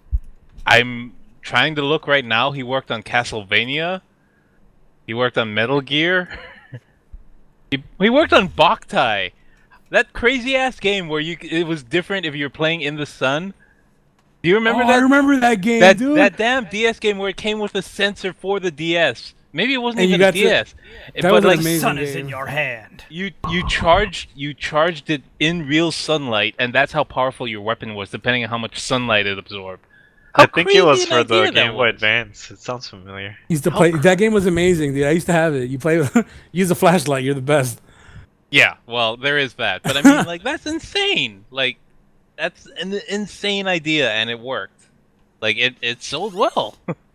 I'm 0.66 1.14
trying 1.42 1.76
to 1.76 1.82
look 1.82 2.08
right 2.08 2.24
now. 2.24 2.52
He 2.52 2.64
worked 2.64 2.92
on 2.92 3.04
Castlevania. 3.04 4.02
He 5.06 5.14
worked 5.14 5.38
on 5.38 5.54
Metal 5.54 5.82
Gear. 5.82 6.40
he, 7.72 7.84
he 8.00 8.10
worked 8.10 8.34
on 8.34 8.50
Boktai. 8.50 9.32
That 9.90 10.14
crazy 10.14 10.56
ass 10.56 10.80
game 10.80 11.08
where 11.08 11.22
you 11.22 11.38
it 11.42 11.66
was 11.66 11.84
different 11.84 12.26
if 12.26 12.36
you 12.36 12.46
were 12.46 12.50
playing 12.50 12.82
in 12.82 12.96
the 12.96 13.06
sun. 13.06 13.54
Do 14.44 14.50
you 14.50 14.56
remember 14.56 14.84
oh, 14.84 14.88
that? 14.88 15.00
I 15.00 15.02
remember 15.02 15.40
that 15.40 15.62
game, 15.62 15.80
that 15.80 15.98
dude. 15.98 16.18
that 16.18 16.38
damn 16.38 16.66
DS 16.66 17.00
game 17.00 17.18
where 17.18 17.30
it 17.30 17.38
came 17.38 17.60
with 17.60 17.74
a 17.76 17.82
sensor 17.82 18.34
for 18.34 18.60
the 18.60 18.72
DS. 18.72 19.34
Maybe 19.58 19.74
it 19.74 19.78
wasn't 19.82 20.02
And 20.02 20.10
you 20.12 20.16
even 20.16 20.22
a 20.22 20.28
got 20.28 20.34
to- 20.36 20.40
DS. 20.40 20.76
that 21.16 21.22
but 21.24 21.32
was 21.34 21.44
like 21.46 21.60
amazing 21.60 21.82
Sun 21.82 21.98
is 21.98 22.16
in 22.16 22.30
your 22.30 22.46
hand. 22.46 23.04
you 23.10 23.32
you 23.50 23.68
charged 23.68 24.30
you 24.36 24.54
charged 24.54 25.10
it 25.10 25.24
in 25.40 25.68
real 25.68 25.92
sunlight, 25.92 26.54
and 26.60 26.72
that's 26.74 26.92
how 26.94 27.04
powerful 27.04 27.48
your 27.48 27.62
weapon 27.62 27.96
was, 27.96 28.12
depending 28.12 28.44
on 28.44 28.50
how 28.50 28.58
much 28.60 28.80
sunlight 28.80 29.26
it 29.26 29.38
absorbed. 29.40 29.84
How 30.36 30.44
I 30.44 30.46
think 30.46 30.70
it 30.76 30.86
was 30.86 31.00
crazy 31.06 31.10
for 31.10 31.24
the 31.24 31.52
Game 31.52 31.72
Boy 31.72 31.86
was. 31.88 31.96
Advance. 31.96 32.52
It 32.52 32.60
sounds 32.60 32.88
familiar. 32.88 33.36
used 33.50 33.64
to 33.64 33.72
play. 33.72 33.90
That 33.92 34.20
game 34.20 34.32
was 34.34 34.46
amazing, 34.46 34.94
dude. 34.94 35.08
I 35.08 35.12
used 35.12 35.26
to 35.26 35.34
have 35.34 35.56
it. 35.56 35.72
You 35.72 35.80
play, 35.80 36.08
use 36.52 36.70
a 36.70 36.76
flashlight. 36.76 37.24
You're 37.24 37.34
the 37.34 37.42
best. 37.42 37.82
Yeah, 38.52 38.76
well, 38.86 39.18
there 39.18 39.40
is 39.40 39.56
that, 39.56 39.82
but 39.82 39.98
I 39.98 40.02
mean, 40.04 40.26
like 40.28 40.44
that's 40.44 40.68
insane. 40.68 41.46
Like 41.50 41.78
that's 42.38 42.68
an 42.80 42.94
insane 43.10 43.68
idea, 43.68 44.12
and 44.12 44.30
it 44.30 44.40
worked. 44.40 44.80
Like 45.42 45.58
it 45.58 45.76
it 45.82 46.04
sold 46.04 46.36
well. 46.36 46.78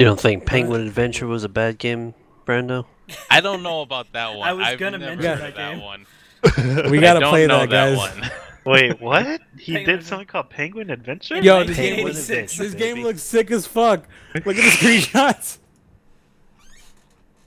You 0.00 0.06
don't 0.06 0.18
think 0.18 0.46
Penguin 0.46 0.80
Adventure 0.86 1.26
was 1.26 1.44
a 1.44 1.48
bad 1.48 1.76
game, 1.78 2.14
Brando? 2.46 2.86
I 3.30 3.40
don't 3.42 3.62
know 3.62 3.82
about 3.82 4.10
that 4.14 4.34
one. 4.36 4.48
I 4.48 4.54
was 4.54 4.66
I've 4.66 4.78
gonna 4.78 4.96
never 4.98 5.16
mention 5.20 5.38
that 5.44 5.54
that 5.56 5.72
game. 5.74 5.80
one. 5.82 6.06
We 6.90 6.98
gotta 7.00 7.28
play 7.28 7.46
that, 7.46 7.68
guys. 7.68 7.98
one. 7.98 8.30
Wait, 8.64 8.98
what? 9.00 9.40
He 9.58 9.74
Penguin 9.74 9.96
did 9.98 10.06
something 10.06 10.26
called 10.26 10.48
Penguin 10.48 10.88
Adventure? 10.90 11.36
Yo, 11.42 11.64
this 11.64 11.76
game, 11.76 11.94
Penguin 11.96 12.14
looks, 12.14 12.30
Adventure, 12.30 12.62
this 12.62 12.74
game 12.74 13.02
looks 13.02 13.22
sick 13.22 13.50
as 13.50 13.66
fuck. 13.66 14.04
Look 14.34 14.46
at 14.46 14.54
the 14.56 14.62
screenshots. 14.62 15.58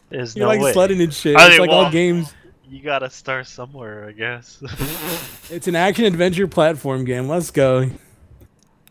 There's 0.10 0.36
You're 0.36 0.44
no 0.46 0.50
like 0.50 0.62
way. 0.62 0.74
sledding 0.74 1.02
and 1.02 1.12
shit. 1.14 1.36
I 1.36 1.48
It's 1.48 1.52
mean, 1.58 1.62
like 1.62 1.70
all 1.72 1.90
games. 1.92 2.34
You 2.70 2.82
gotta 2.84 3.10
start 3.10 3.48
somewhere, 3.48 4.08
I 4.08 4.12
guess. 4.12 4.62
It's 5.50 5.68
an 5.68 5.76
action 5.76 6.06
adventure 6.06 6.48
platform 6.48 7.04
game. 7.06 7.28
Let's 7.28 7.50
go. 7.52 7.90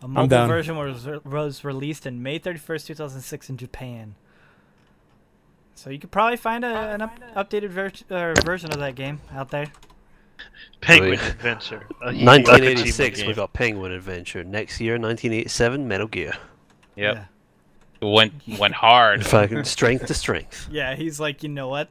A 0.02 0.08
mobile 0.08 0.26
down. 0.28 0.48
version 0.48 0.76
was 0.76 1.06
was 1.24 1.64
released 1.64 2.06
in 2.06 2.22
May 2.22 2.38
31st, 2.38 2.86
2006 2.86 3.50
in 3.50 3.56
Japan. 3.56 4.14
So 5.74 5.90
you 5.90 5.98
could 5.98 6.10
probably 6.10 6.36
find 6.36 6.64
a, 6.64 6.90
an 6.92 7.02
up, 7.02 7.18
updated 7.34 7.70
ver- 7.70 7.92
uh, 8.10 8.34
version 8.44 8.70
of 8.72 8.78
that 8.80 8.94
game 8.94 9.20
out 9.32 9.50
there. 9.50 9.66
Penguin 10.80 11.10
Wait. 11.12 11.20
Adventure. 11.20 11.86
1986, 12.00 13.20
we 13.20 13.26
game. 13.26 13.34
got 13.36 13.52
Penguin 13.52 13.92
Adventure. 13.92 14.42
Next 14.44 14.80
year, 14.80 14.94
1987, 14.94 15.86
Metal 15.86 16.06
Gear. 16.08 16.34
Yep, 16.96 17.28
Yeah. 18.02 18.08
went 18.08 18.34
went 18.58 18.74
hard. 18.74 19.24
Fucking 19.34 19.64
strength 19.64 20.06
to 20.06 20.14
strength. 20.14 20.68
Yeah, 20.72 20.94
he's 20.96 21.18
like, 21.20 21.42
you 21.42 21.48
know 21.48 21.68
what? 21.68 21.88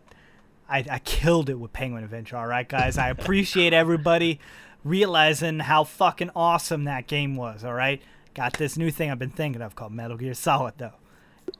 I, 0.70 0.86
I 0.90 1.00
killed 1.00 1.50
it 1.50 1.60
with 1.60 1.74
Penguin 1.74 2.04
Adventure, 2.04 2.38
all 2.38 2.48
right, 2.48 2.68
guys? 2.68 2.98
I 2.98 3.10
appreciate 3.10 3.74
everybody 3.74 4.40
realizing 4.84 5.60
how 5.60 5.84
fucking 5.84 6.32
awesome 6.35 6.84
that 6.85 7.08
game 7.08 7.35
was, 7.35 7.64
all 7.64 7.74
right? 7.74 8.01
Got 8.34 8.53
this 8.58 8.77
new 8.77 8.92
thing 8.92 9.11
I've 9.11 9.19
been 9.19 9.30
thinking 9.30 9.61
of 9.61 9.76
called 9.76 9.92
Metal 9.92 10.18
Gear 10.18 10.34
Solid, 10.34 10.76
though. 10.77 10.93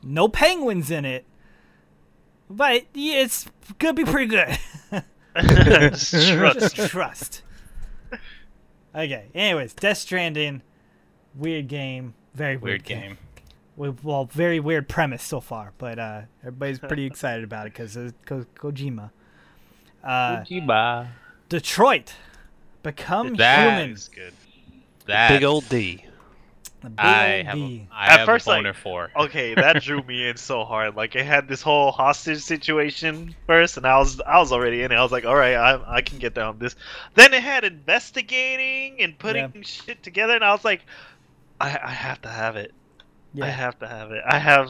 No 0.01 0.27
penguins 0.27 0.90
in 0.91 1.06
it, 1.06 1.25
but 2.50 2.85
yeah, 2.93 3.22
it's 3.22 3.45
gonna 3.80 3.93
be 3.93 4.06
pretty 4.06 4.27
good. 4.27 4.58
Trust. 5.35 6.11
Just 6.75 6.91
trust. 6.91 7.41
Okay, 8.93 9.27
anyways, 9.33 9.74
Death 9.74 9.98
Stranding, 10.00 10.61
weird 11.35 11.67
game, 11.69 12.14
very 12.35 12.58
weird, 12.58 12.82
Weird 12.82 12.83
game. 12.83 13.17
Well, 13.77 13.95
well, 14.03 14.25
very 14.25 14.59
weird 14.59 14.90
premise 14.90 15.24
so 15.24 15.40
far, 15.40 15.72
but 15.77 15.98
uh, 15.98 16.22
everybody's 16.41 16.80
pretty 16.80 17.06
excited 17.06 17.43
about 17.45 17.67
it 17.67 17.74
because 17.74 17.95
of 17.95 18.14
Ko- 18.25 18.45
Kojima. 18.58 19.11
Uh, 20.03 20.41
Kojima. 20.41 21.08
Detroit, 21.48 22.14
become 22.84 23.35
That 23.35 23.77
human. 23.80 23.92
is 23.95 24.08
good. 24.10 24.34
That 25.08 25.30
Big 25.30 25.43
old 25.43 25.68
D. 25.69 26.06
Big 26.82 26.93
I 26.98 27.38
old 27.38 27.45
have 27.45 27.58
a, 27.58 27.60
D. 27.60 27.88
I 27.92 28.06
At 28.08 28.19
have 28.19 28.26
first, 28.26 28.48
a 28.48 28.50
like- 28.50 28.58
boner 28.60 28.74
for. 28.74 29.11
Okay, 29.16 29.53
that 29.56 29.82
drew 29.84 30.01
me 30.03 30.27
in 30.30 30.38
so 30.38 30.64
hard. 30.64 30.95
Like 30.95 31.16
it 31.16 31.26
had 31.26 31.48
this 31.48 31.61
whole 31.61 31.92
hostage 31.92 32.42
situation 32.42 33.35
first, 33.45 33.77
and 33.77 33.85
I 33.85 33.98
was 34.00 34.19
I 34.22 34.40
was 34.40 34.51
already 34.51 34.82
in 34.84 34.92
it. 34.92 34.95
I 34.95 35.03
was 35.03 35.11
like, 35.11 35.26
all 35.26 35.35
right, 35.35 35.56
I 35.56 35.98
I 35.98 36.01
can 36.01 36.18
get 36.18 36.34
down 36.34 36.58
this. 36.60 36.76
Then 37.16 37.34
it 37.34 37.43
had 37.43 37.64
investigating 37.64 39.01
and 39.01 39.18
putting 39.18 39.61
shit 39.64 40.01
together, 40.03 40.34
and 40.35 40.43
I 40.43 40.51
was 40.51 40.66
like, 40.66 40.82
I 41.60 41.77
I 41.84 41.92
have 41.92 42.22
to 42.24 42.30
have 42.30 42.56
it. 42.56 42.74
I 43.42 43.48
have 43.48 43.77
to 43.80 43.88
have 43.88 44.11
it. 44.11 44.24
I 44.27 44.38
have 44.40 44.69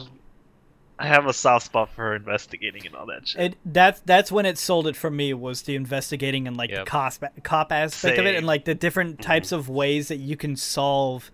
I 1.02 1.06
have 1.06 1.26
a 1.26 1.32
soft 1.32 1.66
spot 1.66 1.90
for 1.90 2.14
investigating 2.14 2.86
and 2.86 2.94
all 2.94 3.06
that 3.06 3.26
shit. 3.28 3.40
it 3.40 3.54
that's 3.64 4.00
that's 4.00 4.30
when 4.32 4.46
it 4.46 4.56
sold 4.58 4.86
it 4.86 4.96
for 4.96 5.10
me 5.10 5.34
was 5.34 5.62
the 5.62 5.74
investigating 5.74 6.46
and 6.46 6.56
like 6.56 6.70
Yep. 6.70 6.84
the 6.84 6.90
cop 6.90 7.14
cop 7.42 7.72
aspect 7.72 8.18
of 8.18 8.26
it 8.26 8.36
and 8.36 8.46
like 8.46 8.64
the 8.64 8.74
different 8.74 9.20
types 9.20 9.52
of 9.52 9.68
ways 9.68 10.08
that 10.08 10.18
you 10.18 10.36
can 10.36 10.54
solve 10.56 11.30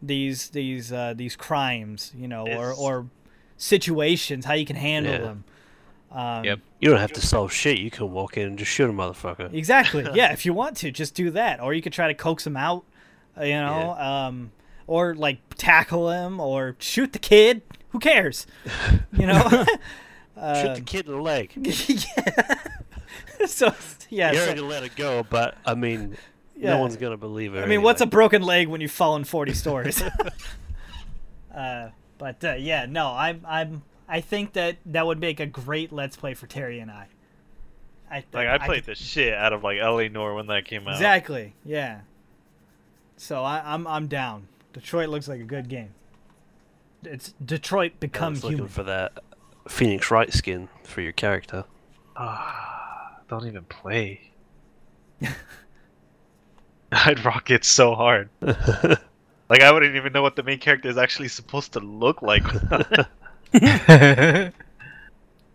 these 0.00 0.48
these 0.50 0.92
uh, 0.92 1.14
these 1.16 1.36
crimes, 1.36 2.12
you 2.16 2.26
know, 2.26 2.42
or 2.42 2.70
It's- 2.72 2.78
or 2.78 3.06
situations, 3.56 4.44
how 4.44 4.54
you 4.54 4.66
can 4.66 4.76
handle 4.76 5.12
Yeah. 5.12 5.18
them. 5.18 5.44
Um, 6.10 6.44
Yep. 6.44 6.60
You 6.80 6.90
don't 6.90 7.00
have 7.00 7.12
to 7.12 7.20
solve 7.22 7.52
shit. 7.52 7.78
You 7.78 7.90
can 7.90 8.10
walk 8.12 8.36
in 8.36 8.46
and 8.48 8.58
just 8.58 8.70
shoot 8.70 8.90
a 8.90 8.92
motherfucker. 8.92 9.52
Exactly. 9.54 10.06
Yeah, 10.14 10.32
if 10.32 10.44
you 10.44 10.52
want 10.52 10.76
to, 10.78 10.90
just 10.90 11.14
do 11.14 11.30
that, 11.30 11.60
or 11.60 11.72
you 11.72 11.80
could 11.80 11.92
try 11.92 12.08
to 12.08 12.14
coax 12.14 12.46
him 12.46 12.56
out, 12.56 12.84
you 13.40 13.54
know, 13.54 13.92
um, 13.98 14.50
or 14.86 15.14
like 15.14 15.38
tackle 15.56 16.10
him, 16.10 16.38
or 16.40 16.76
shoot 16.80 17.12
the 17.12 17.18
kid. 17.18 17.62
Who 17.92 17.98
cares? 17.98 18.46
You 19.12 19.26
know. 19.26 19.42
Shoot 20.54 20.74
the 20.74 20.82
kid 20.84 21.06
in 21.06 21.12
the 21.12 21.20
leg. 21.20 21.52
yeah. 21.56 23.46
so 23.46 23.72
yeah. 24.08 24.32
You're 24.32 24.40
so- 24.40 24.46
already 24.46 24.60
let 24.62 24.82
it 24.82 24.96
go, 24.96 25.24
but 25.28 25.56
I 25.66 25.74
mean, 25.74 26.16
Yeah. 26.56 26.70
no 26.74 26.80
one's 26.80 26.96
gonna 26.96 27.16
believe 27.18 27.54
it. 27.54 27.60
I 27.62 27.66
mean, 27.66 27.82
what's 27.82 28.00
a 28.00 28.06
broken 28.06 28.42
leg 28.42 28.68
when 28.68 28.80
you've 28.80 28.90
fallen 28.90 29.24
forty 29.24 29.52
stories? 29.52 30.02
uh, 31.54 31.90
but 32.18 32.42
uh, 32.44 32.54
yeah, 32.54 32.86
no, 32.86 33.08
I'm 33.08 33.44
I'm 33.46 33.82
I 34.08 34.20
think 34.20 34.54
that 34.54 34.76
that 34.86 35.06
would 35.06 35.20
make 35.20 35.38
a 35.40 35.46
great 35.46 35.92
let's 35.92 36.16
play 36.16 36.34
for 36.34 36.46
Terry 36.46 36.78
and 36.80 36.90
I. 36.90 37.08
I 38.10 38.24
like 38.32 38.48
I 38.48 38.58
could- 38.58 38.66
played 38.66 38.84
the 38.84 38.94
shit 38.94 39.34
out 39.34 39.52
of 39.52 39.62
like 39.62 39.78
L.A. 39.78 40.08
Noire 40.08 40.34
when 40.34 40.46
that 40.48 40.64
came 40.64 40.86
out. 40.88 40.94
Exactly. 40.94 41.54
Yeah. 41.64 42.00
So 43.16 43.44
I, 43.44 43.62
I'm 43.64 43.86
I'm 43.86 44.06
down. 44.08 44.48
Detroit 44.72 45.08
looks 45.10 45.28
like 45.28 45.40
a 45.40 45.44
good 45.44 45.68
game. 45.68 45.94
It's 47.04 47.34
Detroit 47.44 47.92
I 47.94 47.98
become 48.00 48.34
was 48.34 48.44
looking 48.44 48.68
for 48.68 48.82
that 48.84 49.18
Phoenix 49.68 50.10
Wright 50.10 50.32
skin 50.32 50.68
for 50.84 51.00
your 51.00 51.12
character. 51.12 51.64
Ah, 52.16 53.18
don't 53.28 53.46
even 53.46 53.64
play. 53.64 54.30
I'd 56.92 57.24
rock 57.24 57.50
it 57.50 57.64
so 57.64 57.94
hard. 57.94 58.28
Like 59.48 59.60
I 59.60 59.70
wouldn't 59.70 59.96
even 59.96 60.14
know 60.14 60.22
what 60.22 60.34
the 60.34 60.42
main 60.42 60.58
character 60.58 60.88
is 60.88 60.96
actually 60.96 61.28
supposed 61.28 61.74
to 61.74 61.80
look 61.80 62.22
like. 62.22 62.42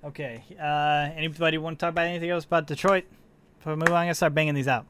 Okay. 0.03 0.43
Uh, 0.61 1.09
anybody 1.15 1.57
want 1.57 1.79
to 1.79 1.83
talk 1.83 1.89
about 1.89 2.05
anything 2.05 2.29
else 2.29 2.45
about 2.45 2.67
Detroit? 2.67 3.05
Before 3.57 3.73
we 3.73 3.77
move 3.79 3.89
on, 3.89 3.95
I'm 3.95 4.05
gonna 4.05 4.13
start 4.13 4.35
banging 4.35 4.53
these 4.53 4.67
out. 4.67 4.85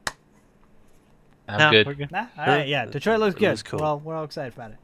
I'm 1.48 1.58
No, 1.58 1.70
good. 1.70 1.86
we're 1.86 1.94
good. 1.94 2.12
Nah, 2.12 2.26
all 2.36 2.46
right, 2.46 2.68
yeah. 2.68 2.84
Detroit 2.84 3.18
looks 3.18 3.34
good. 3.34 3.48
looks 3.48 3.62
cool. 3.62 3.80
We're 3.80 3.96
we're 3.96 4.16
all 4.16 4.24
excited 4.24 4.52
about 4.52 4.72
it. 4.72 4.76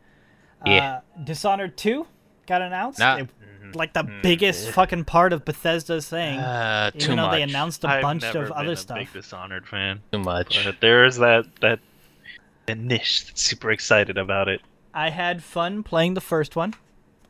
Yeah. 0.66 1.00
Uh, 1.18 1.24
Dishonored 1.24 1.76
two 1.76 2.06
got 2.46 2.62
announced. 2.62 2.98
Nah. 2.98 3.16
It- 3.16 3.28
like 3.74 3.92
the 3.92 4.04
biggest 4.22 4.68
fucking 4.70 5.04
part 5.04 5.32
of 5.32 5.44
Bethesda's 5.44 6.08
thing. 6.08 6.38
Uh, 6.38 6.92
too 6.92 6.98
even 6.98 7.16
though 7.16 7.22
much. 7.24 7.32
they 7.32 7.42
announced 7.42 7.82
a 7.82 7.88
I've 7.88 8.02
bunch 8.02 8.22
never 8.22 8.42
of 8.42 8.48
been 8.50 8.56
other 8.56 8.72
a 8.72 8.76
stuff. 8.76 8.98
Big 8.98 9.12
Dishonored 9.12 9.66
fan. 9.66 10.00
Too 10.12 10.20
much. 10.20 10.64
But 10.64 10.76
there's 10.80 11.16
that 11.16 11.46
that 11.60 11.80
that 12.66 12.78
niche 12.78 13.26
that's 13.26 13.42
super 13.42 13.72
excited 13.72 14.16
about 14.16 14.48
it. 14.48 14.60
I 14.92 15.10
had 15.10 15.42
fun 15.42 15.82
playing 15.82 16.14
the 16.14 16.20
first 16.20 16.54
one. 16.54 16.74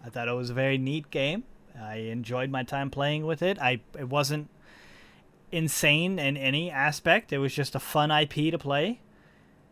I 0.04 0.10
thought 0.10 0.28
it 0.28 0.32
was 0.32 0.50
a 0.50 0.54
very 0.54 0.76
neat 0.76 1.10
game. 1.10 1.44
I 1.80 1.94
enjoyed 1.96 2.50
my 2.50 2.62
time 2.62 2.90
playing 2.90 3.24
with 3.24 3.40
it. 3.40 3.58
I 3.58 3.80
it 3.98 4.10
wasn't 4.10 4.50
insane 5.50 6.18
in 6.18 6.36
any 6.36 6.70
aspect. 6.70 7.32
It 7.32 7.38
was 7.38 7.54
just 7.54 7.74
a 7.74 7.80
fun 7.80 8.10
IP 8.10 8.50
to 8.50 8.58
play. 8.58 9.00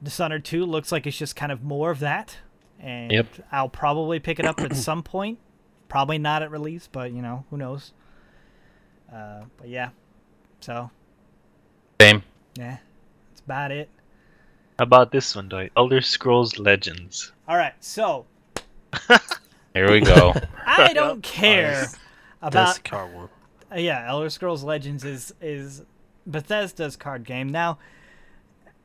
Dishonored 0.02 0.44
2 0.44 0.64
looks 0.64 0.90
like 0.90 1.06
it's 1.06 1.18
just 1.18 1.36
kind 1.36 1.52
of 1.52 1.62
more 1.62 1.90
of 1.90 1.98
that. 2.00 2.38
And 2.82 3.12
Yep. 3.12 3.26
I'll 3.52 3.68
probably 3.68 4.18
pick 4.18 4.38
it 4.40 4.44
up 4.44 4.60
at 4.60 4.74
some 4.76 5.02
point. 5.04 5.38
Probably 5.88 6.18
not 6.18 6.42
at 6.42 6.50
release, 6.50 6.88
but 6.90 7.12
you 7.12 7.22
know, 7.22 7.44
who 7.50 7.56
knows. 7.56 7.92
Uh, 9.12 9.42
but 9.56 9.68
yeah. 9.68 9.90
So, 10.60 10.90
Same. 12.00 12.22
yeah. 12.58 12.78
That's 13.30 13.40
about 13.44 13.70
it. 13.70 13.88
How 14.78 14.84
about 14.84 15.12
this 15.12 15.36
one, 15.36 15.48
Dwight? 15.48 15.70
Elder 15.76 16.00
Scrolls 16.00 16.58
Legends. 16.58 17.32
All 17.46 17.56
right. 17.56 17.74
So, 17.80 18.26
Here 19.74 19.90
we 19.90 20.00
go. 20.00 20.34
I 20.66 20.92
don't 20.92 21.22
care 21.22 21.72
That's 21.82 21.98
about 22.42 22.74
the 22.76 22.80
car 22.82 23.06
one. 23.06 23.28
Uh, 23.70 23.76
yeah, 23.76 24.04
Elder 24.08 24.28
Scrolls 24.30 24.62
Legends 24.64 25.04
is 25.04 25.32
is 25.40 25.82
Bethesda's 26.26 26.96
card 26.96 27.24
game. 27.24 27.48
Now, 27.48 27.78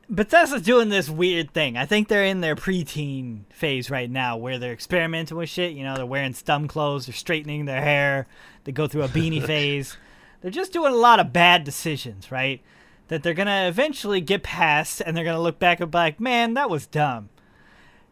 Bethesda's 0.09 0.61
doing 0.61 0.89
this 0.89 1.09
weird 1.09 1.51
thing. 1.51 1.75
I 1.75 1.85
think 1.85 2.07
they're 2.07 2.23
in 2.23 2.39
their 2.39 2.55
preteen 2.55 3.41
phase 3.51 3.89
right 3.89 4.09
now, 4.09 4.37
where 4.37 4.57
they're 4.57 4.71
experimenting 4.71 5.35
with 5.37 5.49
shit. 5.49 5.73
You 5.73 5.83
know, 5.83 5.95
they're 5.95 6.05
wearing 6.05 6.33
stum 6.33 6.69
clothes, 6.69 7.07
they're 7.07 7.13
straightening 7.13 7.65
their 7.65 7.81
hair, 7.81 8.27
they 8.63 8.71
go 8.71 8.87
through 8.87 9.03
a 9.03 9.09
beanie 9.09 9.45
phase. 9.45 9.97
They're 10.41 10.51
just 10.51 10.71
doing 10.71 10.93
a 10.93 10.97
lot 10.97 11.19
of 11.19 11.33
bad 11.33 11.63
decisions, 11.63 12.31
right? 12.31 12.61
That 13.09 13.23
they're 13.23 13.33
gonna 13.33 13.67
eventually 13.67 14.21
get 14.21 14.43
past, 14.43 15.01
and 15.01 15.15
they're 15.15 15.25
gonna 15.25 15.41
look 15.41 15.59
back 15.59 15.79
and 15.79 15.91
be 15.91 15.97
like, 15.97 16.19
"Man, 16.19 16.53
that 16.53 16.69
was 16.69 16.85
dumb." 16.85 17.29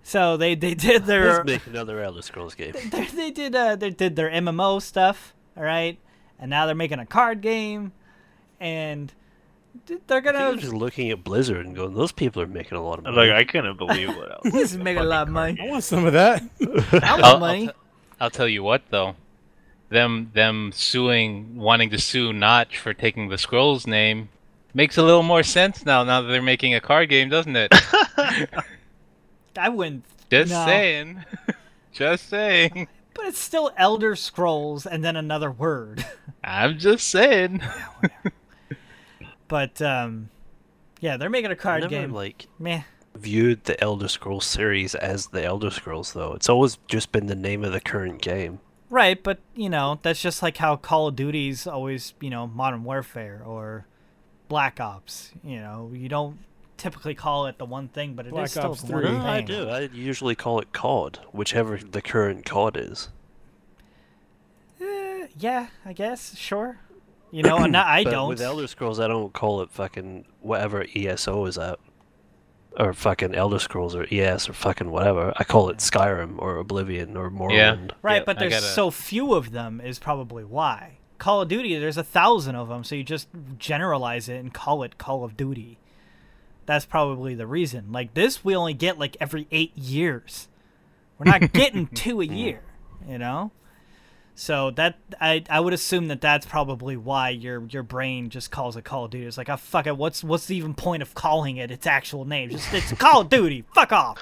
So 0.03 0.37
they 0.37 0.55
they 0.55 0.73
did 0.73 1.05
their 1.05 1.33
Let's 1.33 1.45
make 1.45 1.67
another 1.67 2.01
Elder 2.01 2.21
Scrolls 2.21 2.55
game. 2.55 2.73
they, 2.91 3.05
they 3.05 3.31
did 3.31 3.55
uh 3.55 3.75
they 3.75 3.89
did 3.89 4.15
their 4.15 4.29
MMO 4.29 4.81
stuff, 4.81 5.33
all 5.55 5.63
right, 5.63 5.97
and 6.39 6.49
now 6.49 6.65
they're 6.65 6.75
making 6.75 6.99
a 6.99 7.05
card 7.05 7.41
game, 7.41 7.91
and 8.59 9.13
th- 9.87 10.01
they're 10.07 10.17
I 10.17 10.21
think 10.21 10.35
gonna 10.35 10.49
I'm 10.49 10.59
just 10.59 10.73
looking 10.73 11.11
at 11.11 11.23
Blizzard 11.23 11.65
and 11.65 11.75
going, 11.75 11.93
those 11.93 12.11
people 12.11 12.41
are 12.41 12.47
making 12.47 12.77
a 12.77 12.83
lot 12.83 12.97
of 12.99 13.03
money. 13.05 13.17
Like 13.17 13.31
I 13.31 13.43
couldn't 13.43 13.77
believe 13.77 14.09
what 14.15 14.31
else. 14.45 14.53
this 14.53 14.71
is 14.71 14.77
making 14.77 15.01
a 15.03 15.05
lot 15.05 15.23
of 15.27 15.29
money. 15.33 15.59
I 15.61 15.67
want 15.69 15.83
some 15.83 16.05
of 16.05 16.13
that. 16.13 16.41
I 16.61 16.65
I'll, 17.03 17.11
want 17.17 17.23
I'll 17.23 17.39
money. 17.39 17.67
t- 17.67 17.73
I'll 18.19 18.29
tell 18.29 18.47
you 18.47 18.63
what 18.63 18.83
though, 18.89 19.15
them 19.89 20.31
them 20.33 20.71
suing, 20.73 21.57
wanting 21.57 21.89
to 21.91 21.97
sue 21.99 22.31
Notch 22.33 22.77
for 22.77 22.93
taking 22.93 23.29
the 23.29 23.37
Scrolls 23.37 23.85
name, 23.87 24.29
makes 24.73 24.97
a 24.97 25.03
little 25.03 25.23
more 25.23 25.43
sense 25.43 25.85
now. 25.85 26.03
Now 26.03 26.21
that 26.21 26.27
they're 26.29 26.41
making 26.41 26.73
a 26.73 26.81
card 26.81 27.09
game, 27.09 27.29
doesn't 27.29 27.55
it? 27.55 27.71
I 29.57 29.69
wouldn't, 29.69 30.03
Just 30.29 30.51
No. 30.51 30.65
saying. 30.65 31.23
Just 31.93 32.27
saying. 32.29 32.87
but 33.13 33.25
it's 33.27 33.39
still 33.39 33.71
Elder 33.77 34.15
Scrolls 34.17 34.85
and 34.85 35.03
then 35.03 35.15
another 35.15 35.49
word. 35.49 36.05
I'm 36.43 36.77
just 36.77 37.07
saying. 37.09 37.61
But 39.47 39.81
um, 39.81 40.29
yeah, 40.99 41.17
they're 41.17 41.29
making 41.29 41.51
a 41.51 41.53
I've 41.53 41.59
card 41.59 41.81
never, 41.81 41.89
game. 41.91 42.11
like 42.11 42.47
Meh. 42.59 42.81
viewed 43.15 43.63
the 43.65 43.81
Elder 43.81 44.07
Scrolls 44.07 44.45
series 44.45 44.95
as 44.95 45.27
the 45.27 45.43
Elder 45.43 45.71
Scrolls 45.71 46.13
though. 46.13 46.33
It's 46.33 46.49
always 46.49 46.77
just 46.87 47.11
been 47.11 47.27
the 47.27 47.35
name 47.35 47.63
of 47.63 47.71
the 47.71 47.81
current 47.81 48.21
game. 48.21 48.59
Right, 48.89 49.21
but 49.21 49.39
you 49.55 49.69
know 49.69 49.99
that's 50.03 50.21
just 50.21 50.41
like 50.43 50.57
how 50.57 50.75
Call 50.75 51.07
of 51.07 51.15
Duty's 51.15 51.65
always, 51.67 52.13
you 52.21 52.29
know, 52.29 52.47
Modern 52.47 52.83
Warfare 52.83 53.41
or 53.45 53.87
Black 54.47 54.79
Ops. 54.79 55.31
You 55.43 55.57
know, 55.59 55.91
you 55.93 56.07
don't 56.07 56.37
typically 56.77 57.15
call 57.15 57.47
it 57.47 57.57
the 57.57 57.65
one 57.65 57.87
thing, 57.87 58.13
but 58.13 58.25
it 58.25 58.29
is 58.29 58.33
Black 58.33 58.49
still 58.49 58.71
Ops 58.71 58.81
the 58.83 58.93
one 58.93 59.01
3. 59.01 59.11
thing. 59.11 59.19
No, 59.19 59.27
I 59.27 59.41
do. 59.41 59.69
I 59.69 59.79
usually 59.91 60.35
call 60.35 60.59
it 60.59 60.71
COD, 60.71 61.19
whichever 61.31 61.77
the 61.77 62.01
current 62.01 62.45
COD 62.45 62.77
is. 62.77 63.09
Eh, 64.79 65.27
yeah, 65.37 65.67
I 65.85 65.93
guess, 65.93 66.37
sure. 66.37 66.79
You 67.35 67.43
know, 67.43 67.57
and 67.57 67.75
I 67.75 68.05
But 68.05 68.11
don't. 68.11 68.29
With 68.29 68.39
Elder 68.41 68.65
Scrolls, 68.65 68.99
I 68.99 69.07
don't 69.09 69.33
call 69.33 69.61
it 69.61 69.69
fucking 69.69 70.25
whatever 70.41 70.85
ESO 70.95 71.45
is 71.47 71.57
at. 71.57 71.79
Or 72.77 72.93
fucking 72.93 73.35
Elder 73.35 73.59
Scrolls 73.59 73.93
or 73.93 74.05
ES 74.09 74.47
or 74.49 74.53
fucking 74.53 74.89
whatever. 74.89 75.33
I 75.35 75.43
call 75.43 75.69
it 75.69 75.77
Skyrim 75.77 76.35
or 76.39 76.57
Oblivion 76.57 77.17
or 77.17 77.29
Morrowind. 77.29 77.51
Yeah. 77.89 77.95
right, 78.01 78.15
Yeah, 78.17 78.23
but 78.25 78.37
I 78.37 78.39
there's 78.39 78.53
gotta- 78.53 78.65
so 78.67 78.89
few 78.89 79.33
of 79.33 79.51
them 79.51 79.81
is 79.81 79.99
probably 79.99 80.43
why. 80.45 80.97
Call 81.17 81.41
of 81.41 81.47
Duty, 81.49 81.77
there's 81.77 81.97
a 81.97 82.03
thousand 82.03 82.55
of 82.55 82.67
them, 82.69 82.83
so 82.85 82.95
you 82.95 83.03
just 83.03 83.27
generalize 83.57 84.27
it 84.29 84.37
and 84.37 84.53
call 84.53 84.83
it 84.83 84.97
Call 84.97 85.23
of 85.25 85.35
Duty. 85.35 85.77
That's 86.65 86.85
probably 86.85 87.35
the 87.35 87.47
reason. 87.47 87.91
Like 87.91 88.13
this, 88.13 88.43
we 88.45 88.55
only 88.55 88.73
get 88.73 88.97
like 88.97 89.15
every 89.19 89.47
eight 89.51 89.77
years. 89.77 90.47
We're 91.19 91.31
not 91.31 91.51
getting 91.53 91.87
two 91.87 92.21
a 92.21 92.25
year, 92.25 92.61
you 93.07 93.17
know. 93.17 93.51
So 94.35 94.71
that 94.71 94.99
I 95.19 95.43
I 95.49 95.61
would 95.61 95.73
assume 95.73 96.09
that 96.09 96.19
that's 96.19 96.45
probably 96.45 96.97
why 96.97 97.29
your 97.29 97.63
your 97.69 97.83
brain 97.83 98.29
just 98.29 98.51
calls 98.51 98.75
it 98.75 98.83
Call 98.83 99.05
of 99.05 99.11
Duty. 99.11 99.25
It's 99.25 99.37
like, 99.37 99.49
oh 99.49 99.55
fuck 99.55 99.87
it, 99.87 99.95
what's 99.95 100.23
what's 100.23 100.45
the 100.45 100.57
even 100.57 100.73
point 100.73 101.01
of 101.01 101.15
calling 101.15 101.55
it 101.57 101.71
its 101.71 101.87
actual 101.87 102.25
name? 102.25 102.49
Just 102.49 102.71
it's 102.73 102.91
Call 102.93 103.21
of 103.21 103.29
Duty. 103.29 103.63
Fuck 103.73 103.93
off. 103.93 104.19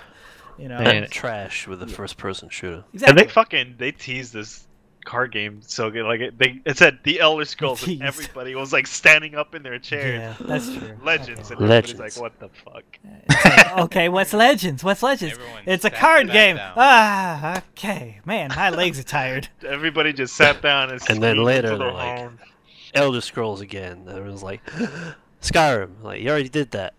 You 0.59 0.69
know. 0.69 0.79
Man, 0.79 1.09
Trash 1.09 1.67
with 1.67 1.81
a 1.81 1.87
first 1.87 2.17
person 2.17 2.49
shooter. 2.49 2.83
Exactly. 2.93 3.21
And 3.21 3.27
they 3.27 3.33
fucking 3.33 3.75
they 3.79 3.91
tease 3.91 4.31
this 4.31 4.67
card 5.03 5.31
game 5.31 5.61
so 5.61 5.89
good. 5.91 6.05
Like 6.05 6.19
it, 6.21 6.37
they 6.37 6.61
it 6.65 6.77
said 6.77 6.99
the 7.03 7.19
Elder 7.19 7.45
Scrolls, 7.45 7.85
and 7.87 8.01
everybody 8.03 8.55
was 8.55 8.71
like 8.73 8.87
standing 8.87 9.35
up 9.35 9.53
in 9.55 9.63
their 9.63 9.79
chairs. 9.79 10.19
yeah, 10.39 10.47
that's 10.47 10.73
true. 10.75 10.97
Legends, 11.03 11.51
Okay. 11.51 11.63
and 11.63 11.71
everybody's 11.71 11.99
Legends. 11.99 11.99
like, 11.99 12.21
"What 12.21 12.39
the 12.39 12.49
fuck?" 12.49 12.83
Like, 13.45 13.77
okay, 13.85 14.09
what's 14.09 14.33
Legends? 14.33 14.83
What's 14.83 15.03
Legends? 15.03 15.33
Everyone 15.37 15.63
It's 15.65 15.85
a 15.85 15.89
card 15.91 16.31
game. 16.31 16.55
down. 16.57 16.73
Ah, 16.77 17.61
okay. 17.71 18.19
Man, 18.25 18.49
my 18.55 18.69
legs 18.69 18.99
are 18.99 19.03
tired. 19.03 19.47
Everybody 19.67 20.13
just 20.13 20.35
sat 20.35 20.61
down 20.61 20.89
and, 20.91 21.01
And 21.09 21.21
then 21.21 21.37
later 21.43 21.77
the 21.77 21.85
like- 21.85 22.17
phone. 22.19 22.39
Elder 22.93 23.21
Scrolls 23.21 23.59
again. 23.61 24.05
Everyone's 24.07 24.43
like, 24.43 24.61
Skyrim. 25.41 26.01
Like, 26.03 26.21
you 26.21 26.29
already 26.29 26.47
did 26.49 26.71
that. 26.71 26.93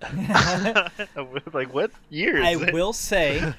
like 1.53 1.73
what 1.73 1.91
year 2.11 2.43
I 2.43 2.57
it? 2.57 2.73
will 2.75 2.93
say, 2.93 3.55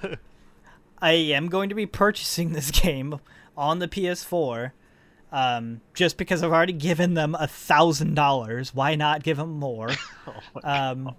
I 1.01 1.11
am 1.11 1.47
going 1.47 1.69
to 1.69 1.75
be 1.75 1.85
purchasing 1.85 2.53
this 2.53 2.71
game 2.71 3.19
on 3.57 3.79
the 3.79 3.87
PS4, 3.87 4.71
um, 5.31 5.81
just 5.93 6.17
because 6.17 6.43
I've 6.43 6.51
already 6.51 6.73
given 6.73 7.13
them 7.13 7.35
a 7.39 7.47
thousand 7.47 8.15
dollars. 8.15 8.73
Why 8.73 8.95
not 8.95 9.23
give 9.23 9.37
them 9.37 9.59
more? 9.59 9.89
Oh 10.27 10.59
Um, 10.63 11.15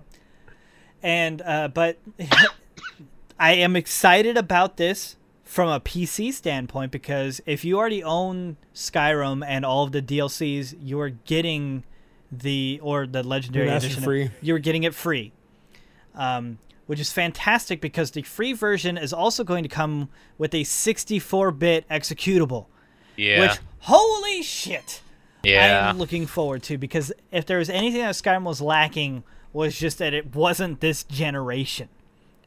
and 1.03 1.41
uh, 1.43 1.69
but 1.69 1.99
I 3.39 3.53
am 3.53 3.77
excited 3.77 4.37
about 4.37 4.77
this 4.79 5.17
from 5.45 5.69
a 5.69 5.79
PC 5.79 6.33
standpoint 6.33 6.91
because 6.91 7.41
if 7.47 7.65
you 7.65 7.79
already 7.79 8.03
own 8.03 8.57
Skyrim 8.75 9.45
and 9.47 9.65
all 9.65 9.85
of 9.85 9.93
the 9.93 10.03
DLCs, 10.03 10.75
you 10.83 10.99
are 11.01 11.11
getting 11.11 11.85
the 12.33 12.81
or 12.83 13.07
the 13.07 13.23
Legendary 13.23 13.69
Edition. 13.69 14.03
free. 14.03 14.31
You're 14.43 14.59
getting 14.59 14.83
it 14.83 14.95
free, 14.95 15.33
um, 16.17 16.59
which 16.87 17.01
is 17.01 17.13
fantastic 17.13 17.81
because 17.81 18.13
the 18.13 18.23
free 18.23 18.53
version 18.53 18.97
is 18.97 19.13
also 19.13 19.45
going 19.45 19.63
to 19.63 19.69
come 19.69 20.09
with 20.39 20.55
a 20.55 20.63
64-bit 20.63 21.89
executable. 21.89 22.67
Yeah. 23.17 23.41
Which 23.41 23.59
holy 23.81 24.43
shit! 24.43 25.01
Yeah. 25.43 25.87
I 25.87 25.91
am 25.91 25.99
looking 25.99 26.27
forward 26.27 26.63
to 26.65 26.79
because 26.79 27.13
if 27.31 27.47
there 27.47 27.59
was 27.59 27.71
anything 27.71 28.01
that 28.01 28.15
Skyrim 28.15 28.45
was 28.45 28.61
lacking 28.61 29.23
was 29.53 29.79
just 29.79 29.99
that 29.99 30.13
it 30.13 30.35
wasn't 30.35 30.81
this 30.81 31.05
generation. 31.05 31.89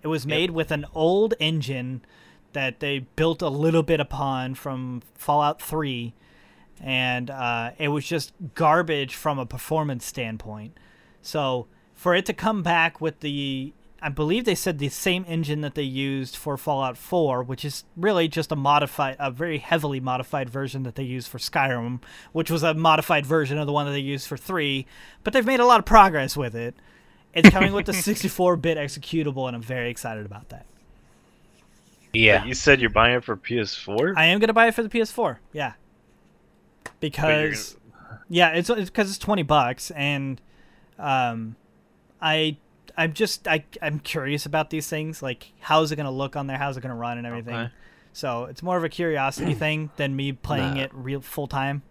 It 0.04 0.08
was 0.08 0.26
made 0.26 0.52
with 0.52 0.72
an 0.72 0.86
old 0.94 1.34
engine 1.40 2.02
that 2.54 2.80
they 2.80 3.00
built 3.00 3.42
a 3.42 3.50
little 3.50 3.84
bit 3.84 4.00
upon 4.00 4.56
from 4.56 5.02
Fallout 5.16 5.62
3 5.62 6.14
and 6.82 7.30
uh, 7.30 7.72
it 7.78 7.90
was 7.90 8.06
just 8.06 8.34
garbage 8.56 9.16
from 9.16 9.38
a 9.40 9.46
performance 9.46 10.06
standpoint. 10.06 10.78
So 11.22 11.68
for 11.94 12.16
it 12.16 12.26
to 12.28 12.34
come 12.34 12.64
back 12.64 13.02
with 13.02 13.20
the 13.20 13.74
I 14.02 14.10
believe 14.10 14.46
they 14.46 14.56
said 14.56 14.80
the 14.80 14.90
same 14.90 15.26
engine 15.28 15.62
that 15.62 15.76
they 15.76 15.84
used 15.84 16.36
for 16.36 16.58
Fallout 16.58 16.98
4, 16.98 17.44
which 17.44 17.66
is 17.66 17.84
really 17.98 18.28
just 18.28 18.52
a 18.52 18.56
modified, 18.56 19.18
a 19.20 19.30
very 19.30 19.58
heavily 19.58 20.00
modified 20.00 20.50
version 20.50 20.84
that 20.84 20.96
they 20.96 21.04
used 21.04 21.28
for 21.28 21.38
Skyrim, 21.38 22.02
which 22.32 22.50
was 22.50 22.64
a 22.64 22.74
modified 22.74 23.26
version 23.26 23.58
of 23.58 23.68
the 23.68 23.74
one 23.74 23.86
that 23.86 23.92
they 23.92 24.00
used 24.00 24.28
for 24.28 24.38
3. 24.38 24.86
But 25.24 25.34
they've 25.34 25.46
made 25.46 25.60
a 25.60 25.66
lot 25.66 25.80
of 25.80 25.86
progress 25.86 26.38
with 26.38 26.56
it. 26.56 26.76
It's 27.34 27.50
coming 27.50 27.74
with 27.74 27.86
the 27.86 27.92
64-bit 27.94 28.78
executable, 28.78 29.48
and 29.48 29.56
I'm 29.56 29.62
very 29.62 29.90
excited 29.90 30.26
about 30.26 30.50
that. 30.50 30.66
yeah. 32.14 32.46
You 32.46 32.54
said 32.54 32.80
you're 32.80 32.90
buying 32.90 33.16
it 33.16 33.24
for 33.24 33.36
PS4. 33.36 34.14
I 34.16 34.26
am 34.26 34.40
gonna 34.40 34.54
buy 34.54 34.68
it 34.68 34.76
for 34.76 34.84
the 34.84 34.90
PS4. 34.90 35.38
Yeah, 35.52 35.74
because 37.00 37.76
yeah, 38.30 38.50
it's 38.52 38.70
because 38.70 39.10
it's, 39.10 39.20
20 39.20 39.44
bucks, 39.44 39.92
and 39.92 40.42
um, 40.98 41.56
I 42.22 42.58
I'm 43.00 43.14
just 43.14 43.48
I 43.48 43.64
I'm 43.82 44.00
curious 44.00 44.46
about 44.46 44.70
these 44.70 44.88
things. 44.90 45.22
Like, 45.24 45.52
how's 45.60 45.92
it 45.92 45.96
gonna 45.96 46.12
look 46.12 46.36
on 46.36 46.48
there? 46.48 46.58
How's 46.58 46.78
it 46.78 46.82
gonna 46.82 46.96
run 46.96 47.18
and 47.18 47.26
everything. 47.26 47.56
Okay. 47.56 47.72
So 48.14 48.46
it's 48.46 48.62
more 48.62 48.76
of 48.78 48.84
a 48.84 48.90
curiosity 48.90 49.54
thing 49.64 49.90
than 49.98 50.16
me 50.16 50.34
playing 50.34 50.76
Nah. 50.76 50.82
it 50.82 50.92
real 50.94 51.22
full 51.22 51.48
time. 51.48 51.84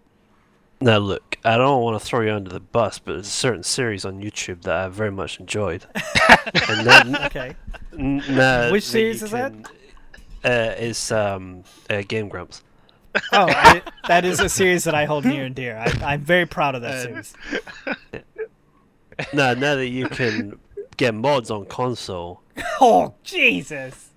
Now 0.81 0.97
look, 0.99 1.37
I 1.43 1.57
don't 1.57 1.81
want 1.81 1.99
to 1.99 2.05
throw 2.05 2.21
you 2.21 2.31
under 2.31 2.49
the 2.51 2.59
bus, 2.61 2.99
but 2.99 3.13
there's 3.13 3.27
a 3.27 3.31
certain 3.31 3.63
series 3.63 4.05
on 4.05 4.21
YouTube 4.21 4.61
that 4.61 4.75
I 4.77 4.87
very 4.87 5.11
much 5.11 5.39
enjoyed. 5.39 5.85
and 6.69 6.87
then, 6.87 7.15
Okay. 7.25 7.55
n- 7.97 8.71
Which 8.71 8.85
series 8.85 9.21
is 9.23 9.31
that? 9.31 9.51
Uh, 10.45 10.73
is 10.79 11.11
um, 11.11 11.63
uh, 11.89 12.01
Game 12.07 12.29
Grumps. 12.29 12.63
Oh, 13.33 13.47
I, 13.49 13.81
that 14.07 14.23
is 14.23 14.39
a 14.39 14.47
series 14.47 14.85
that 14.85 14.95
I 14.95 15.03
hold 15.03 15.25
near 15.25 15.43
and 15.43 15.53
dear. 15.55 15.77
I, 15.77 16.13
I'm 16.13 16.21
very 16.21 16.45
proud 16.45 16.75
of 16.75 16.81
that 16.83 16.93
Uh, 16.95 17.03
series. 17.23 17.33
Now, 19.33 19.53
now 19.53 19.75
that 19.75 19.87
you 19.87 20.07
can 20.07 20.57
get 20.99 21.15
mods 21.15 21.49
on 21.49 21.65
console, 21.65 22.41
Oh 22.81 23.15
Jesus! 23.23 24.09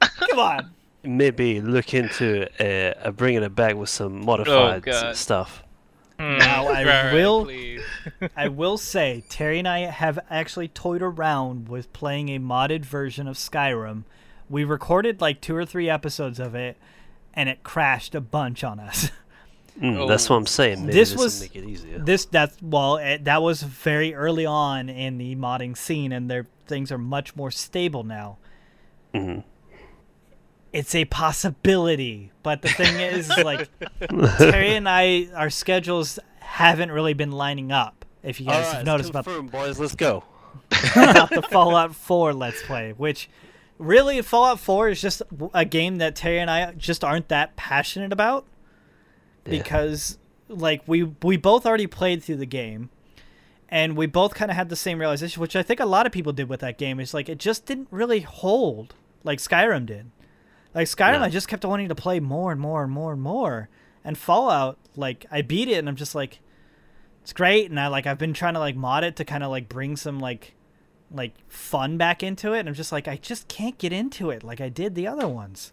Come 0.00 0.38
on. 0.38 0.70
maybe 1.02 1.60
look 1.60 1.94
into 1.94 2.46
uh, 2.60 2.94
uh, 3.08 3.10
bringing 3.10 3.42
it 3.42 3.54
back 3.54 3.74
with 3.74 3.88
some 3.88 4.24
modified 4.24 4.86
s- 4.86 5.02
God. 5.02 5.16
stuff. 5.16 5.62
Now, 6.18 6.68
I 6.68 6.84
Right, 6.84 6.86
right, 6.86 7.12
will- 7.14 7.50
I 8.36 8.46
will 8.48 8.78
say, 8.78 9.24
Terry 9.28 9.58
and 9.58 9.66
I 9.66 9.80
have 9.80 10.20
actually 10.30 10.68
toyed 10.68 11.02
around 11.02 11.68
with 11.68 11.92
playing 11.92 12.28
a 12.28 12.38
modded 12.38 12.84
version 12.84 13.26
of 13.26 13.36
Skyrim. 13.36 14.04
We 14.48 14.62
recorded 14.64 15.20
like 15.20 15.40
two 15.40 15.56
or 15.56 15.64
three 15.64 15.88
episodes 15.90 16.38
of 16.38 16.54
it, 16.54 16.76
and 17.34 17.48
it 17.48 17.64
crashed 17.64 18.14
a 18.14 18.20
bunch 18.20 18.62
on 18.62 18.78
us. 18.78 19.10
Mm, 19.80 20.06
That's 20.06 20.28
what 20.28 20.36
I'm 20.36 20.46
saying. 20.46 20.80
Maybe 20.86 20.92
This 20.98 21.10
this, 21.12 21.18
was- 21.20 21.40
make 21.40 21.56
it 21.56 21.64
easier. 21.64 21.98
this 21.98 22.26
that's 22.26 22.56
well, 22.62 22.96
it, 22.98 23.24
that 23.24 23.40
was 23.42 23.62
very 23.62 24.14
early 24.14 24.44
on 24.46 24.88
in 24.88 25.16
the 25.18 25.34
modding 25.36 25.76
scene, 25.76 26.12
and 26.12 26.30
their 26.30 26.46
things 26.66 26.92
are 26.92 26.98
much 26.98 27.34
more 27.36 27.50
stable 27.50 28.04
now. 28.04 28.36
Mhm. 29.14 29.44
It's 30.72 30.94
a 30.94 31.04
possibility, 31.06 32.32
but 32.42 32.62
the 32.62 32.68
thing 32.68 32.98
is, 33.00 33.28
like 33.28 33.68
Terry 34.38 34.74
and 34.74 34.88
I, 34.88 35.28
our 35.34 35.50
schedules 35.50 36.18
haven't 36.40 36.90
really 36.90 37.14
been 37.14 37.32
lining 37.32 37.72
up. 37.72 38.04
If 38.22 38.40
you 38.40 38.46
guys 38.46 38.72
have 38.72 38.86
noticed 38.86 39.10
about 39.10 39.24
confirmed, 39.24 39.50
boys. 39.52 39.78
Let's 39.78 39.94
go. 39.94 40.24
about 40.94 41.30
the 41.30 41.42
Fallout 41.42 41.94
4 41.94 42.32
Let's 42.34 42.62
Play, 42.62 42.92
which 42.96 43.28
really 43.78 44.20
Fallout 44.22 44.60
4 44.60 44.90
is 44.90 45.00
just 45.02 45.22
a 45.54 45.64
game 45.64 45.98
that 45.98 46.14
Terry 46.14 46.38
and 46.40 46.50
I 46.50 46.72
just 46.72 47.04
aren't 47.04 47.28
that 47.28 47.56
passionate 47.56 48.12
about 48.12 48.46
Yeah. 49.44 49.58
because 49.58 50.18
like 50.48 50.82
we 50.86 51.04
we 51.22 51.36
both 51.36 51.66
already 51.66 51.86
played 51.86 52.22
through 52.22 52.36
the 52.36 52.46
game 52.46 52.90
and 53.68 53.96
we 53.96 54.06
both 54.06 54.34
kind 54.34 54.50
of 54.50 54.56
had 54.56 54.68
the 54.68 54.76
same 54.76 54.98
realization 54.98 55.40
which 55.40 55.56
I 55.56 55.62
think 55.62 55.80
a 55.80 55.86
lot 55.86 56.06
of 56.06 56.12
people 56.12 56.32
did 56.32 56.48
with 56.48 56.60
that 56.60 56.78
game 56.78 57.00
is 57.00 57.14
like 57.14 57.28
it 57.28 57.38
just 57.38 57.66
didn't 57.66 57.88
really 57.90 58.20
hold 58.20 58.94
like 59.24 59.38
Skyrim 59.38 59.86
did. 59.86 60.10
Like 60.74 60.88
Skyrim 60.88 61.20
No. 61.20 61.24
I 61.24 61.28
just 61.30 61.48
kept 61.48 61.64
wanting 61.64 61.88
to 61.88 61.94
play 61.94 62.20
more 62.20 62.52
and 62.52 62.60
more 62.60 62.82
and 62.82 62.92
more 62.92 63.12
and 63.12 63.22
more 63.22 63.68
and 64.04 64.16
Fallout 64.18 64.78
like 64.96 65.26
I 65.30 65.42
beat 65.42 65.68
it 65.68 65.78
and 65.78 65.88
I'm 65.88 65.96
just 65.96 66.14
like 66.14 66.40
it's 67.22 67.32
great 67.32 67.70
and 67.70 67.78
I 67.78 67.86
like 67.86 68.06
I've 68.06 68.18
been 68.18 68.34
trying 68.34 68.54
to 68.54 68.60
like 68.60 68.76
mod 68.76 69.04
it 69.04 69.16
to 69.16 69.24
kind 69.24 69.42
of 69.44 69.50
like 69.50 69.68
bring 69.68 69.96
some 69.96 70.18
like 70.20 70.54
like 71.10 71.34
fun 71.48 71.96
back 71.98 72.22
into 72.22 72.52
it 72.52 72.60
and 72.60 72.68
I'm 72.68 72.74
just 72.74 72.92
like 72.92 73.06
I 73.08 73.16
just 73.16 73.48
can't 73.48 73.78
get 73.78 73.92
into 73.92 74.30
it 74.30 74.42
like 74.42 74.60
I 74.60 74.68
did 74.68 74.94
the 74.94 75.06
other 75.06 75.28
ones. 75.28 75.72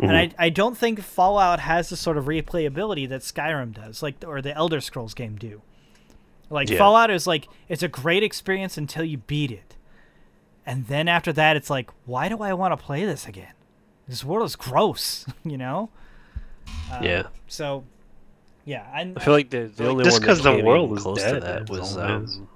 And 0.00 0.16
I, 0.16 0.30
I 0.38 0.48
don't 0.48 0.76
think 0.76 1.00
Fallout 1.00 1.60
has 1.60 1.90
the 1.90 1.96
sort 1.96 2.16
of 2.16 2.24
replayability 2.24 3.08
that 3.10 3.20
Skyrim 3.20 3.74
does, 3.74 4.02
like 4.02 4.16
or 4.26 4.40
the 4.40 4.54
Elder 4.54 4.80
Scrolls 4.80 5.14
game 5.14 5.36
do. 5.36 5.60
Like 6.48 6.70
Yeah. 6.70 6.78
Fallout 6.78 7.10
is 7.10 7.26
like 7.26 7.48
it's 7.68 7.82
a 7.82 7.88
great 7.88 8.22
experience 8.22 8.78
until 8.78 9.04
you 9.04 9.18
beat 9.18 9.50
it. 9.50 9.76
And 10.64 10.86
then 10.86 11.08
after 11.08 11.32
that 11.34 11.56
it's 11.56 11.68
like, 11.68 11.90
why 12.06 12.28
do 12.28 12.40
I 12.42 12.52
want 12.54 12.72
to 12.78 12.82
play 12.82 13.04
this 13.04 13.26
again? 13.26 13.52
This 14.08 14.24
world 14.24 14.46
is 14.46 14.56
gross, 14.56 15.26
you 15.44 15.58
know? 15.58 15.90
Uh, 16.90 17.00
yeah. 17.02 17.22
So 17.48 17.84
yeah, 18.64 18.86
I, 18.94 19.12
I 19.16 19.20
feel 19.20 19.34
like 19.34 19.50
the, 19.50 19.64
the 19.76 19.82
Like, 19.82 19.90
only 19.92 20.04
just 20.04 20.20
one 20.20 20.26
'cause 20.28 20.38
that 20.38 20.50
the 20.50 20.56
came 20.56 20.64
world 20.64 20.86
even 20.86 20.96
is 20.96 21.02
close 21.02 21.22
dead, 21.22 21.34
to 21.34 21.40
that 21.40 21.68
was 21.68 21.96
all 21.96 22.02
um, 22.04 22.48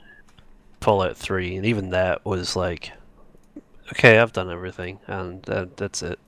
Fallout 0.80 1.16
3, 1.16 1.56
and 1.56 1.66
even 1.66 1.90
that 1.90 2.24
was 2.24 2.54
like, 2.54 2.92
okay, 3.92 4.18
I've 4.18 4.32
done 4.32 4.50
everything, 4.50 5.00
and 5.06 5.42
that, 5.44 5.76
that's 5.76 6.02
it. 6.02 6.18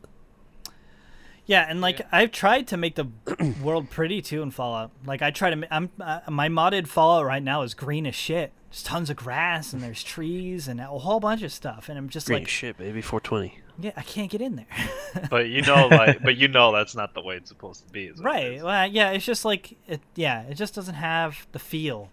Yeah, 1.48 1.64
and 1.66 1.80
like 1.80 2.02
I've 2.12 2.30
tried 2.30 2.68
to 2.68 2.76
make 2.76 2.94
the 2.94 3.06
world 3.62 3.88
pretty 3.90 4.20
too 4.22 4.42
in 4.42 4.50
Fallout. 4.50 4.92
Like 5.04 5.22
I 5.22 5.30
try 5.30 5.48
to, 5.52 5.74
I'm 5.74 5.90
uh, 5.98 6.20
my 6.28 6.48
modded 6.48 6.86
Fallout 6.86 7.24
right 7.24 7.42
now 7.42 7.62
is 7.62 7.72
green 7.74 8.06
as 8.06 8.14
shit. 8.14 8.52
There's 8.70 8.82
tons 8.82 9.08
of 9.08 9.16
grass 9.16 9.72
and 9.72 9.82
there's 9.82 10.02
trees 10.02 10.68
and 10.68 10.78
a 10.78 10.84
whole 10.86 11.20
bunch 11.20 11.42
of 11.42 11.50
stuff, 11.50 11.88
and 11.88 11.96
I'm 11.96 12.10
just 12.10 12.26
Green 12.26 12.40
like, 12.40 12.48
shit, 12.48 12.76
baby, 12.76 13.00
420. 13.00 13.60
yeah, 13.80 13.92
I 13.96 14.02
can't 14.02 14.30
get 14.30 14.42
in 14.42 14.56
there. 14.56 14.66
But 15.30 15.48
you 15.48 15.62
know, 15.62 15.88
like, 15.88 16.22
but 16.22 16.36
you 16.36 16.48
know 16.48 16.70
that's 16.70 16.94
not 16.94 17.14
the 17.14 17.22
way 17.22 17.36
it's 17.36 17.48
supposed 17.48 17.86
to 17.86 17.90
be. 17.90 18.04
Is 18.04 18.20
right? 18.20 18.62
Well, 18.62 18.86
yeah, 18.86 19.12
it's 19.12 19.24
just 19.24 19.46
like 19.46 19.78
it. 19.88 20.02
Yeah, 20.14 20.42
it 20.42 20.54
just 20.54 20.74
doesn't 20.74 20.94
have 20.96 21.46
the 21.52 21.58
feel, 21.58 22.10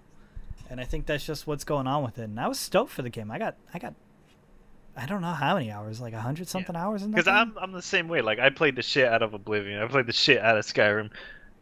and 0.70 0.80
I 0.80 0.86
think 0.86 1.06
that's 1.08 1.26
just 1.26 1.46
what's 1.46 1.66
going 1.66 1.88
on 1.88 2.04
with 2.06 2.18
it. 2.18 2.24
And 2.24 2.40
I 2.40 2.48
was 2.48 2.58
stoked 2.58 2.92
for 2.92 3.02
the 3.02 3.10
game. 3.10 3.30
I 3.32 3.38
got, 3.38 3.58
I 3.74 3.80
got, 3.80 3.96
I 4.98 5.06
don't 5.06 5.22
know 5.22 5.34
how 5.34 5.56
many 5.56 5.72
hours, 5.72 6.00
like 6.00 6.14
a 6.14 6.20
hundred 6.22 6.48
something 6.48 6.76
hours 6.76 7.04
in 7.04 7.12
that. 7.12 7.18
Because? 7.18 7.28
I'm 7.28 7.58
I'm 7.62 7.72
the 7.74 7.82
same 7.82 8.08
way. 8.08 8.22
Like 8.22 8.40
I 8.40 8.50
played 8.50 8.76
the 8.76 8.82
shit 8.82 9.08
out 9.08 9.22
of 9.22 9.34
Oblivion. 9.34 9.82
I 9.82 9.88
played 9.88 10.06
the 10.08 10.14
shit 10.14 10.40
out 10.40 10.58
of 10.58 10.66
Skyrim. 10.66 11.10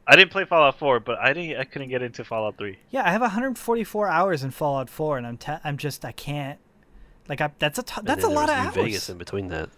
I 0.05 0.15
didn't 0.17 0.31
play 0.31 0.43
Fallout 0.43 0.77
4, 0.79 0.99
but 0.99 1.17
I 1.19 1.31
didn't. 1.33 1.57
I 1.59 1.63
couldn't 1.63 1.87
get 1.89 2.01
into 2.01 2.23
Fallout 2.25 2.57
3. 2.57 2.77
Yeah, 2.89 3.03
I 3.07 3.11
have 3.11 3.21
144 3.21 4.07
hours 4.09 4.43
in 4.43 4.51
Fallout 4.51 4.89
4, 4.89 5.17
and 5.17 5.25
I'm 5.25 5.37
te- 5.37 5.53
I'm 5.63 5.77
just 5.77 6.03
I 6.05 6.11
can't. 6.11 6.59
Like 7.29 7.39
I, 7.41 7.51
that's 7.57 7.79
a 7.79 7.83
t- 7.83 8.01
that's 8.03 8.23
a 8.23 8.27
then 8.27 8.35
there 8.35 8.45
lot 8.45 8.49
was 8.49 8.49
of 8.49 8.57
New 8.57 8.81
hours. 8.81 8.87
Vegas 8.87 9.09
in 9.09 9.17
between 9.17 9.47
that. 9.47 9.69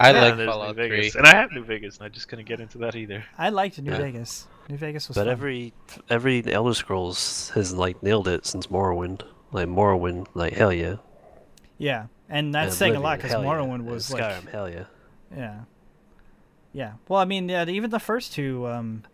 I 0.00 0.10
Yeah, 0.12 0.20
like 0.20 0.22
there's 0.36 0.38
New 0.38 0.46
Fallout 0.52 0.76
Vegas, 0.76 1.12
3. 1.12 1.18
and 1.18 1.26
I 1.28 1.34
have 1.36 1.52
New 1.52 1.64
Vegas, 1.64 1.96
and 1.98 2.06
I 2.06 2.08
just 2.08 2.28
couldn't 2.28 2.46
get 2.46 2.60
into 2.60 2.78
that 2.78 2.96
either. 2.96 3.24
I 3.36 3.50
liked 3.50 3.78
New 3.80 3.90
Yeah. 3.92 3.98
Vegas. 3.98 4.46
New 4.68 4.76
Vegas 4.76 5.08
was 5.08 5.16
But 5.16 5.24
fun. 5.24 5.32
every 5.32 5.72
every 6.08 6.50
Elder 6.52 6.72
Scrolls 6.74 7.50
has 7.50 7.74
like 7.74 8.02
nailed 8.02 8.26
it 8.28 8.46
since 8.46 8.68
Morrowind. 8.68 9.22
Like 9.52 9.66
Morrowind, 9.68 10.26
like 10.34 10.54
hell 10.54 10.72
yeah. 10.72 10.96
yeah, 11.78 12.06
and 12.28 12.54
that's 12.54 12.68
And 12.72 12.74
saying 12.74 12.96
a 12.96 13.00
lot 13.00 13.18
because 13.18 13.32
hell 13.32 13.42
yeah. 13.42 13.48
Morrowind 13.48 13.74
And 13.74 13.86
was 13.86 14.08
Skyrim, 14.10 14.44
like 14.44 14.48
hell 14.50 14.68
yeah. 14.68 14.84
yeah, 15.36 15.60
yeah. 16.72 16.92
Well, 17.08 17.20
I 17.20 17.24
mean, 17.24 17.48
yeah, 17.48 17.64
even 17.66 17.90
the 17.90 17.98
first 17.98 18.32
two 18.32 18.66
um, 18.66 19.04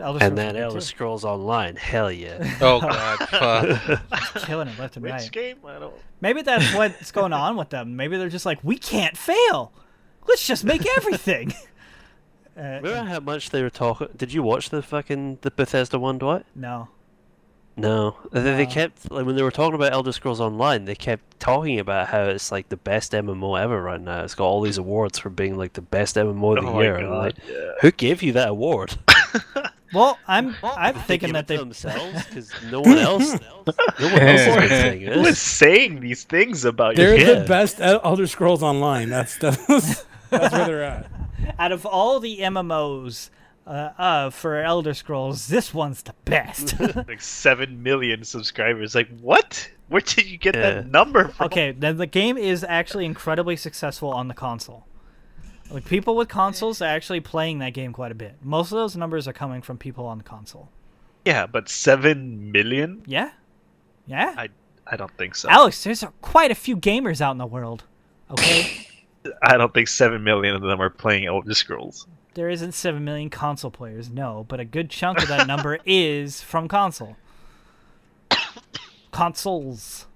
Elder 0.00 0.18
And 0.24 0.36
Scrolls 0.36 0.36
then 0.36 0.56
Elder 0.56 0.74
good, 0.74 0.82
Scrolls 0.82 1.24
Online, 1.24 1.76
hell 1.76 2.10
yeah. 2.12 2.56
Oh 2.60 2.80
god, 2.80 3.18
fuck. 3.28 4.32
too. 4.32 4.40
killing 4.46 4.68
it 4.68 4.78
left 4.78 4.96
and 4.96 5.04
Which 5.04 5.12
right. 5.12 5.32
game? 5.32 5.56
I 5.64 5.78
don't. 5.78 5.94
Maybe 6.20 6.42
that's 6.42 6.74
what's 6.74 7.10
going 7.12 7.32
on 7.32 7.56
with 7.56 7.70
them. 7.70 7.96
Maybe 7.96 8.16
they're 8.16 8.28
just 8.28 8.46
like, 8.46 8.58
we 8.62 8.76
can't 8.78 9.16
fail. 9.16 9.72
Let's 10.26 10.46
just 10.46 10.64
make 10.64 10.86
everything. 10.96 11.52
uh, 12.56 12.80
Remember 12.82 13.04
how 13.04 13.20
much 13.20 13.50
they 13.50 13.62
were 13.62 13.70
talking? 13.70 14.08
Did 14.16 14.32
you 14.32 14.42
watch 14.42 14.70
the 14.70 14.82
fucking 14.82 15.38
the 15.42 15.50
Bethesda 15.50 15.98
one, 15.98 16.18
Dwight? 16.18 16.44
no. 16.54 16.88
No, 17.78 18.16
they, 18.32 18.40
they 18.42 18.66
kept 18.66 19.10
like 19.10 19.24
when 19.24 19.36
they 19.36 19.42
were 19.42 19.50
talking 19.52 19.74
about 19.74 19.92
Elder 19.92 20.12
Scrolls 20.12 20.40
Online, 20.40 20.84
they 20.84 20.94
kept 20.96 21.38
talking 21.38 21.78
about 21.78 22.08
how 22.08 22.24
it's 22.24 22.50
like 22.50 22.68
the 22.68 22.76
best 22.76 23.12
MMO 23.12 23.58
ever 23.60 23.80
right 23.80 24.00
now. 24.00 24.24
It's 24.24 24.34
got 24.34 24.44
all 24.46 24.60
these 24.60 24.78
awards 24.78 25.18
for 25.18 25.30
being 25.30 25.56
like 25.56 25.74
the 25.74 25.80
best 25.82 26.16
MMO 26.16 26.58
of 26.58 26.64
the 26.64 26.70
Oh 26.70 26.80
year. 26.82 26.96
and 26.96 27.08
god. 27.08 27.18
like, 27.18 27.34
yeah. 27.48 27.70
who 27.80 27.90
gave 27.92 28.22
you 28.22 28.32
that 28.32 28.48
award? 28.48 28.96
Well, 29.94 30.18
I'm 30.28 30.54
I'm 30.62 30.94
They 30.96 31.00
thinking 31.00 31.32
that 31.32 31.46
they 31.46 31.56
themselves 31.56 32.26
because 32.26 32.52
no 32.70 32.82
one 32.82 32.98
else, 32.98 33.32
no 33.32 34.08
one 34.10 34.20
else 34.20 34.40
has 34.42 34.56
been 34.56 34.68
saying 34.68 35.00
Who 35.00 35.24
is 35.24 35.38
saying 35.38 36.00
these 36.00 36.24
things 36.24 36.66
about 36.66 36.94
They're 36.96 37.16
you? 37.16 37.24
Yeah. 37.26 37.38
the 37.40 37.46
best 37.46 37.80
Elder 37.80 38.26
Scrolls 38.26 38.62
Online. 38.62 39.08
That's 39.08 39.38
that's, 39.38 39.64
that's 40.30 40.52
where 40.52 40.66
they're 40.66 40.82
at. 40.84 41.06
out 41.58 41.72
of 41.72 41.86
all 41.86 42.20
the 42.20 42.40
MMOs 42.40 43.30
uh, 43.68 43.92
uh, 43.98 44.30
for 44.30 44.56
Elder 44.62 44.94
Scrolls, 44.94 45.46
this 45.48 45.72
one's 45.74 46.02
the 46.02 46.14
best. 46.24 46.74
Like 47.08 47.20
seven 47.20 47.82
million 47.82 48.24
subscribers. 48.24 48.94
Like 48.94 49.08
what? 49.20 49.70
Where 49.88 50.00
did 50.00 50.26
you 50.26 50.38
get 50.38 50.54
Yeah. 50.54 50.60
that 50.70 50.90
number 50.90 51.28
from? 51.28 51.46
okay, 51.46 51.72
then 51.72 51.96
the 51.96 52.06
game 52.06 52.36
is 52.36 52.64
actually 52.64 53.04
incredibly 53.04 53.56
successful 53.56 54.10
on 54.10 54.28
the 54.28 54.34
console. 54.34 54.86
Like 55.70 55.84
people 55.84 56.16
with 56.16 56.28
consoles 56.28 56.80
are 56.80 56.86
actually 56.88 57.20
playing 57.20 57.58
that 57.58 57.74
game 57.74 57.92
quite 57.92 58.10
a 58.10 58.14
bit. 58.14 58.36
Most 58.42 58.72
of 58.72 58.76
those 58.76 58.96
numbers 58.96 59.28
are 59.28 59.32
coming 59.34 59.60
from 59.62 59.76
people 59.78 60.06
on 60.06 60.18
the 60.18 60.24
console. 60.24 60.70
Yeah, 61.24 61.46
but 61.46 61.68
seven 61.68 62.50
million? 62.52 63.02
Yeah, 63.06 63.30
yeah. 64.06 64.34
I 64.38 64.48
I 64.86 64.96
don't 64.96 65.14
think 65.18 65.34
so. 65.36 65.48
Alex, 65.50 65.84
there's 65.84 66.02
quite 66.22 66.50
a 66.50 66.54
few 66.54 66.76
gamers 66.76 67.20
out 67.20 67.32
in 67.32 67.38
the 67.38 67.46
world. 67.46 67.84
Okay, 68.30 68.86
I 69.42 69.58
don't 69.58 69.74
think 69.74 69.88
seven 69.88 70.24
million 70.24 70.54
of 70.54 70.62
them 70.62 70.80
are 70.80 70.88
playing 70.90 71.26
Elder 71.26 71.52
Scrolls. 71.54 72.06
There 72.38 72.48
isn't 72.48 72.72
seven 72.72 73.04
million 73.04 73.30
console 73.30 73.72
players, 73.72 74.08
no, 74.08 74.46
but 74.48 74.60
a 74.60 74.64
good 74.64 74.90
chunk 74.90 75.20
of 75.20 75.26
that 75.26 75.48
number 75.48 75.80
is 75.84 76.40
from 76.40 76.68
console. 76.68 77.16
Consoles. 79.10 80.06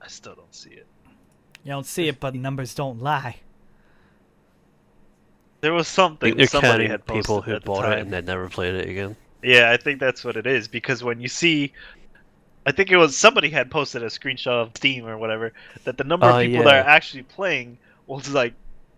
I 0.00 0.08
still 0.08 0.34
don't 0.34 0.52
see 0.52 0.70
it. 0.70 0.86
You 1.62 1.70
don't 1.70 1.86
see 1.86 2.08
it, 2.08 2.18
but 2.18 2.34
numbers 2.34 2.74
don't 2.74 3.00
lie. 3.00 3.36
There 5.60 5.72
was 5.72 5.86
something 5.86 6.34
think 6.34 6.38
they're 6.38 6.60
somebody 6.60 6.88
had 6.88 7.06
posted 7.06 7.22
people 7.22 7.42
who 7.42 7.52
at 7.52 7.62
the 7.62 7.66
bought 7.66 7.84
it 7.84 7.90
time. 7.90 7.98
and 8.00 8.12
then 8.12 8.24
never 8.24 8.48
played 8.48 8.74
it 8.74 8.88
again. 8.88 9.14
Yeah, 9.44 9.70
I 9.70 9.76
think 9.76 10.00
that's 10.00 10.24
what 10.24 10.36
it 10.36 10.48
is 10.48 10.66
because 10.66 11.04
when 11.04 11.20
you 11.20 11.28
see 11.28 11.72
I 12.66 12.72
think 12.72 12.90
it 12.90 12.96
was 12.96 13.16
somebody 13.16 13.50
had 13.50 13.70
posted 13.70 14.02
a 14.02 14.06
screenshot 14.06 14.48
of 14.48 14.72
Steam 14.76 15.06
or 15.06 15.16
whatever 15.16 15.52
that 15.84 15.96
the 15.96 16.04
number 16.04 16.26
of 16.26 16.34
Oh, 16.34 16.40
people 16.40 16.64
that 16.64 16.84
are 16.84 16.88
actually 16.88 17.22
playing 17.22 17.78
was 18.08 18.28
like 18.30 18.54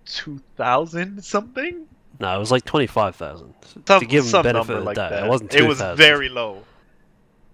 two 0.07 0.41
thousand 0.57 1.24
something. 1.24 1.86
No, 2.20 2.34
it 2.34 2.39
was 2.39 2.50
like 2.50 2.65
twenty 2.65 2.86
five 2.86 3.16
thousand. 3.16 3.55
Some, 3.86 4.00
To 4.00 4.07
give 4.07 4.24
him 4.24 4.31
some 4.31 4.42
benefit 4.44 4.76
of 4.76 4.84
like 4.84 4.97
doubt, 4.97 5.10
that. 5.10 5.24
it 5.24 5.28
wasn't 5.28 5.55
It 5.55 5.62
was 5.66 5.78
2,000. 5.78 5.97
very 5.97 6.28
low. 6.28 6.62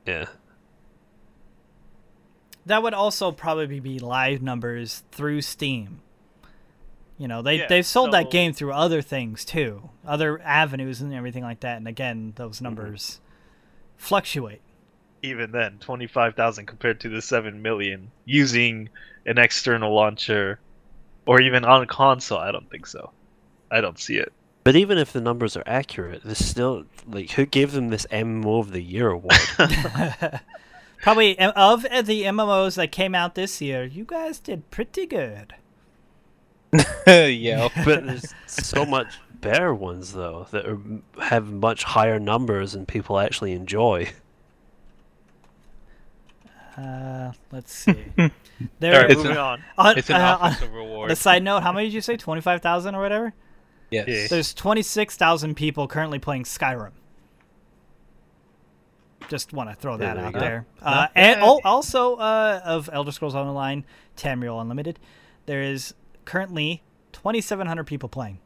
Yeah. 0.07 0.27
That 2.67 2.83
would 2.83 2.95
also 2.95 3.33
probably 3.33 3.81
be 3.81 3.99
live 3.99 4.43
numbers 4.43 5.03
through 5.13 5.43
Steam. 5.43 6.01
You 7.19 7.29
know, 7.29 7.43
they 7.43 7.59
Yeah, 7.59 7.67
they've 7.69 7.87
sold 7.87 8.13
that 8.13 8.31
game 8.31 8.53
through 8.53 8.73
other 8.73 9.03
things 9.03 9.45
too, 9.45 9.91
other 10.07 10.41
avenues 10.43 11.01
and 11.01 11.13
everything 11.13 11.43
like 11.43 11.61
that. 11.61 11.77
And 11.77 11.89
again, 11.89 12.29
Mm-hmm. 12.29 12.43
those 12.43 12.61
numbers 12.61 13.21
fluctuate. 13.97 14.61
Even 15.23 15.53
then, 15.53 15.79
twenty 15.81 16.07
five 16.07 16.35
thousand 16.35 16.67
compared 16.67 17.01
to 17.01 17.09
the 17.09 17.21
seven 17.21 17.61
million 17.63 18.11
using 18.25 18.89
an 19.27 19.37
external 19.39 19.95
launcher, 19.95 20.59
or 21.27 21.41
even 21.41 21.65
on 21.65 21.87
console. 21.87 22.39
I 22.39 22.53
don't 22.53 22.69
think 22.71 22.87
so. 22.87 23.11
I 23.71 23.81
don't 23.81 23.99
see 23.99 24.17
it. 24.17 24.33
But 24.63 24.77
even 24.77 24.99
if 24.99 25.13
the 25.13 25.21
numbers 25.21 25.57
are 25.57 25.63
accurate, 25.67 26.23
this 26.23 26.47
still 26.47 26.85
like 27.07 27.31
who 27.33 27.47
gave 27.47 27.73
them 27.73 27.89
this 27.89 28.07
MMO 28.11 28.61
of 28.61 28.73
the 28.73 28.83
year 28.83 29.11
award? 29.11 29.39
Probably 31.03 31.39
uh, 31.39 31.53
of 31.53 31.83
the 31.83 32.25
MMOs 32.25 32.77
that 32.77 32.93
came 32.93 33.15
out 33.15 33.35
this 33.35 33.61
year, 33.61 33.85
you 33.85 34.05
guys 34.05 34.39
did 34.39 34.71
pretty 34.71 35.07
good. 35.07 35.55
yeah. 37.07 37.69
but 37.85 38.07
there's 38.07 38.33
so 38.47 38.85
much 38.85 39.19
better 39.41 39.75
ones 39.75 40.13
though 40.13 40.47
that 40.51 40.67
are, 40.67 40.79
have 41.23 41.51
much 41.51 41.83
higher 41.83 42.21
numbers 42.21 42.75
and 42.75 42.87
people 42.87 43.19
actually 43.19 43.53
enjoy. 43.53 44.11
Uh, 46.77 47.33
let's 47.51 47.73
see. 47.73 48.05
All 48.61 48.67
There, 48.81 49.01
right, 49.03 49.11
It's 49.11 49.23
moving 49.23 49.37
a- 49.37 49.41
on. 49.41 49.65
on, 49.79 49.99
It's 49.99 50.11
an 50.11 50.17
uh, 50.17 50.37
on- 50.41 50.47
offensive 50.53 50.69
on 50.71 50.75
reward. 50.77 51.11
a 51.11 51.17
side 51.17 51.43
note, 51.43 51.63
how 51.63 51.73
many 51.73 51.87
did 51.87 51.95
you 51.95 52.01
say? 52.01 52.17
Twenty 52.17 52.41
five 52.41 52.61
thousand 52.61 52.95
or 52.95 53.01
whatever. 53.03 53.33
Yes. 53.91 54.07
Yeah. 54.07 54.27
There's 54.29 54.55
26,000 54.55 55.57
people 55.57 55.89
currently 55.89 56.21
playing 56.21 56.45
Skyrim. 56.45 56.93
Just 59.29 59.53
want 59.53 59.69
to 59.71 59.75
throw 59.77 59.97
that 59.97 60.15
there 60.17 60.25
out 60.27 60.33
there. 60.33 60.67
Uh, 60.83 61.07
and 61.15 61.41
oh, 61.43 61.61
also 61.65 62.15
uh, 62.17 62.61
of 62.65 62.89
Elder 62.93 63.13
Scrolls 63.13 63.35
Online, 63.35 63.85
Tamriel 64.17 64.61
Unlimited, 64.61 64.99
there 65.47 65.63
is 65.63 65.95
currently 66.25 66.83
2,700 67.13 67.85
people 67.85 68.09
playing. 68.09 68.39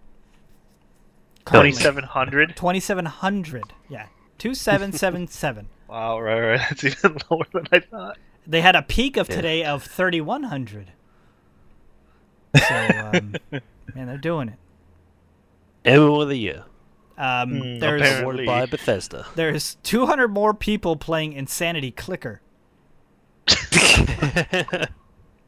Twenty 1.44 1.72
Currently. 1.72 1.82
seven 1.82 2.04
hundred. 2.04 2.56
2,700. 2.56 3.64
Yeah. 3.90 4.06
2777. 4.38 5.68
Wow, 5.88 6.20
right, 6.20 6.40
right. 6.40 6.60
That's 6.70 6.84
even 6.84 7.18
lower 7.30 7.44
than 7.52 7.66
I 7.70 7.80
thought. 7.80 8.18
They 8.46 8.60
had 8.60 8.76
a 8.76 8.82
peak 8.82 9.16
of 9.16 9.28
Yeah. 9.28 9.36
today 9.36 9.64
of 9.64 9.82
3,100. 9.84 10.92
So, 12.56 12.74
um, 13.12 13.34
man, 13.96 14.06
they're 14.06 14.16
doing 14.16 14.48
it. 14.50 14.58
MMO 15.84 16.22
of 16.22 16.28
the 16.28 16.36
year, 16.38 16.64
Um, 17.18 17.50
Hmm, 17.50 17.78
there's 17.80 18.00
apparently. 18.00 18.22
awarded 18.22 18.46
by 18.46 18.66
Bethesda. 18.66 19.26
there's 19.34 19.74
200 19.82 20.28
more 20.28 20.54
people 20.54 20.94
playing 20.96 21.32
Insanity 21.32 21.90
Clicker. 21.90 22.40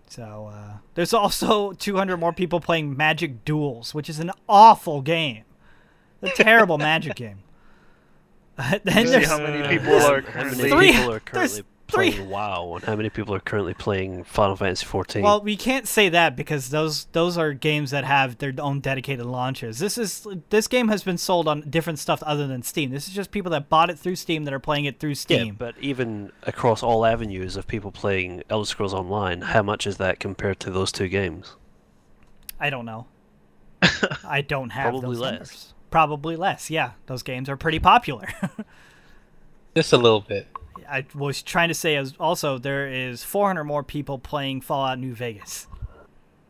So 0.09 0.51
uh, 0.53 0.79
there's 0.95 1.13
also 1.13 1.73
200 1.73 2.17
more 2.17 2.33
people 2.33 2.61
playing 2.61 2.97
Magic 2.97 3.45
Duels, 3.45 3.93
which 3.93 4.09
is 4.09 4.19
an 4.21 4.31
awful 4.49 5.03
game, 5.03 5.43
a 6.23 6.29
terrible 6.31 6.79
Magic 6.79 7.17
game. 7.17 7.41
then 8.57 8.81
See 9.07 9.13
there's 9.13 9.27
how 9.29 9.39
many 9.39 9.63
uh, 9.63 9.69
people 9.69 9.95
are 9.97 10.21
How 10.23 10.31
currently. 10.31 10.71
Three- 10.71 10.93
people 10.93 11.13
are 11.13 11.21
currently 11.21 11.63
three- 11.89 12.11
playing 12.13 12.29
WoW, 12.31 12.75
and 12.77 12.85
how 12.85 12.97
many 12.97 13.09
people 13.11 13.35
are 13.35 13.41
currently 13.41 13.75
playing 13.75 14.25
Final 14.25 14.57
Fantasy 14.57 14.85
14? 14.87 15.23
well, 15.23 15.41
we 15.41 15.57
can't 15.57 15.87
say 15.87 16.09
that 16.09 16.35
because 16.37 16.71
those 16.71 17.05
those 17.13 17.37
are 17.39 17.53
games 17.53 17.91
that 17.93 18.05
have 18.05 18.39
their 18.39 18.53
own 18.59 18.81
dedicated 18.81 19.25
launches. 19.27 19.79
This 19.79 19.97
is 19.99 20.27
this 20.51 20.67
game 20.69 20.89
has 20.89 21.03
been 21.03 21.19
sold 21.19 21.47
on 21.49 21.63
different 21.71 21.99
stuff 21.99 22.23
other 22.25 22.47
than 22.47 22.63
Steam. 22.63 22.91
This 22.91 23.07
is 23.09 23.15
just 23.15 23.31
people 23.31 23.51
that 23.53 23.69
bought 23.69 23.91
it 23.91 23.99
through 23.99 24.17
Steam 24.17 24.45
that 24.45 24.55
are 24.55 24.59
playing 24.61 24.85
it 24.87 24.99
through 24.99 25.11
yeah, 25.11 25.15
Steam. 25.15 25.55
but 25.57 25.75
even 25.81 26.33
across 26.43 26.83
all 26.83 27.05
avenues 27.07 27.57
of 27.57 27.67
people 27.67 27.91
playing 27.93 28.43
Elder 28.51 28.67
Scrolls 28.67 28.95
Online, 28.95 29.41
how 29.43 29.63
much 29.63 29.87
is 29.87 29.97
that 29.99 30.19
compared 30.21 30.61
to 30.61 30.71
those 30.71 30.91
two 30.91 31.09
games? 31.09 31.57
I 32.59 32.71
don't 32.71 32.87
know. 32.87 33.07
I 34.25 34.41
don't 34.41 34.71
have 34.71 34.91
Probably 34.93 35.09
those 35.09 35.19
less. 35.21 35.31
numbers. 35.33 35.75
Probably 35.91 36.37
less. 36.37 36.71
Yeah, 36.71 36.93
those 37.07 37.23
games 37.23 37.49
are 37.49 37.57
pretty 37.57 37.79
popular. 37.79 38.27
Just 39.77 39.93
a 39.93 39.99
little 39.99 40.21
bit. 40.23 40.47
I 40.89 41.07
was 41.15 41.43
trying 41.43 41.69
to 41.69 41.75
say 41.75 41.97
as 41.97 42.15
also 42.19 42.59
there 42.59 42.89
is 42.89 43.23
400 43.23 43.65
more 43.65 43.83
people 43.83 44.19
playing 44.19 44.61
Fallout 44.61 44.99
New 44.99 45.15
Vegas, 45.15 45.67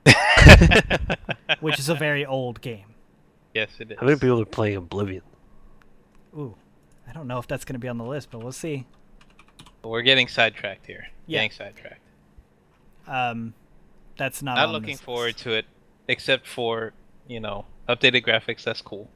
which 1.60 1.78
is 1.78 1.88
a 1.88 1.94
very 1.94 2.24
old 2.24 2.60
game. 2.60 2.94
Yes, 3.54 3.70
it 3.78 3.90
is. 3.92 3.98
How 3.98 4.06
many 4.06 4.18
people 4.18 4.40
are 4.40 4.44
playing 4.44 4.76
Oblivion? 4.76 5.22
Ooh, 6.36 6.54
I 7.08 7.12
don't 7.12 7.26
know 7.26 7.38
if 7.38 7.46
that's 7.46 7.64
going 7.64 7.74
to 7.74 7.78
be 7.78 7.88
on 7.88 7.98
the 7.98 8.04
list, 8.04 8.30
but 8.30 8.42
we'll 8.42 8.52
see. 8.52 8.86
We're 9.82 10.02
getting 10.02 10.28
sidetracked 10.28 10.86
here. 10.86 11.06
Yeah. 11.26 11.38
Getting 11.38 11.50
sidetracked. 11.52 12.00
Um, 13.06 13.54
that's 14.18 14.42
not. 14.42 14.56
Not 14.56 14.66
on 14.66 14.72
looking 14.72 14.94
this 14.94 15.00
forward 15.00 15.34
list. 15.34 15.38
to 15.40 15.52
it, 15.52 15.66
except 16.08 16.46
for 16.46 16.92
you 17.28 17.40
know 17.40 17.64
updated 17.88 18.26
graphics. 18.26 18.64
That's 18.64 18.82
cool. 18.82 19.08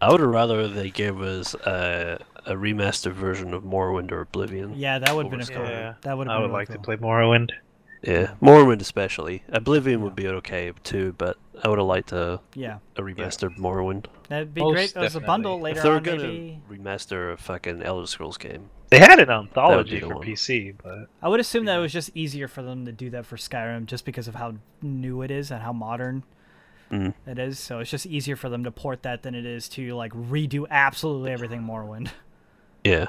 I 0.00 0.10
would 0.10 0.20
have 0.20 0.28
rather 0.28 0.68
they 0.68 0.90
gave 0.90 1.20
us 1.20 1.54
a, 1.54 2.18
a 2.44 2.52
remastered 2.54 3.12
version 3.12 3.54
of 3.54 3.62
Morrowind 3.64 4.12
or 4.12 4.20
Oblivion. 4.20 4.74
Yeah, 4.76 4.98
that 4.98 5.14
would 5.14 5.24
have 5.26 5.30
been 5.30 5.40
a 5.40 5.46
cool. 5.46 5.64
Yeah, 5.64 5.94
That 6.02 6.18
would 6.18 6.26
have 6.28 6.36
I 6.36 6.38
would 6.40 6.46
really 6.46 6.52
like 6.54 6.68
to 6.68 6.78
play 6.78 6.96
Morrowind. 6.96 7.50
Yeah, 8.02 8.34
Morrowind 8.42 8.80
especially. 8.82 9.42
Oblivion 9.48 10.02
would 10.02 10.14
be 10.14 10.28
okay 10.28 10.70
too, 10.84 11.14
but 11.16 11.38
I 11.64 11.68
would 11.68 11.78
have 11.78 11.88
liked 11.88 12.12
a, 12.12 12.40
Yeah, 12.54 12.78
a 12.94 13.00
remastered 13.02 13.56
Morrowind. 13.56 14.04
that'd 14.28 14.52
be 14.54 14.60
Most 14.60 14.72
great 14.74 14.96
as 14.96 15.16
a 15.16 15.20
bundle 15.20 15.60
later 15.60 15.78
if 15.78 15.82
they 15.82 15.88
were 15.88 15.96
on. 15.96 16.02
gonna 16.02 16.18
Maybe 16.24 16.60
remaster 16.70 17.32
a 17.32 17.36
fucking 17.38 17.82
Elder 17.82 18.06
Scrolls 18.06 18.36
game, 18.36 18.68
They 18.90 18.98
had 18.98 19.18
an 19.18 19.30
anthology 19.30 19.98
for 20.00 20.16
one. 20.16 20.26
PC, 20.26 20.74
but 20.84 21.08
I 21.22 21.28
would 21.28 21.40
assume 21.40 21.64
that 21.64 21.78
it 21.78 21.80
was 21.80 21.92
just 21.92 22.10
easier 22.14 22.46
for 22.48 22.62
them 22.62 22.84
to 22.84 22.92
do 22.92 23.08
that 23.10 23.24
for 23.26 23.36
Skyrim, 23.36 23.86
just 23.86 24.04
because 24.04 24.28
of 24.28 24.34
how 24.36 24.56
new 24.82 25.22
it 25.22 25.30
is 25.30 25.50
and 25.50 25.62
how 25.62 25.72
modern 25.72 26.22
Mm. 26.90 27.14
it 27.26 27.38
is. 27.38 27.58
So 27.58 27.80
it's 27.80 27.90
just 27.90 28.06
easier 28.06 28.36
for 28.36 28.48
them 28.48 28.64
to 28.64 28.70
port 28.70 29.02
that 29.02 29.22
than 29.22 29.34
it 29.34 29.44
is 29.44 29.68
to 29.70 29.94
like 29.94 30.12
redo 30.12 30.66
absolutely 30.70 31.32
everything 31.32 31.62
Morrowind. 31.62 32.10
yeah. 32.84 33.08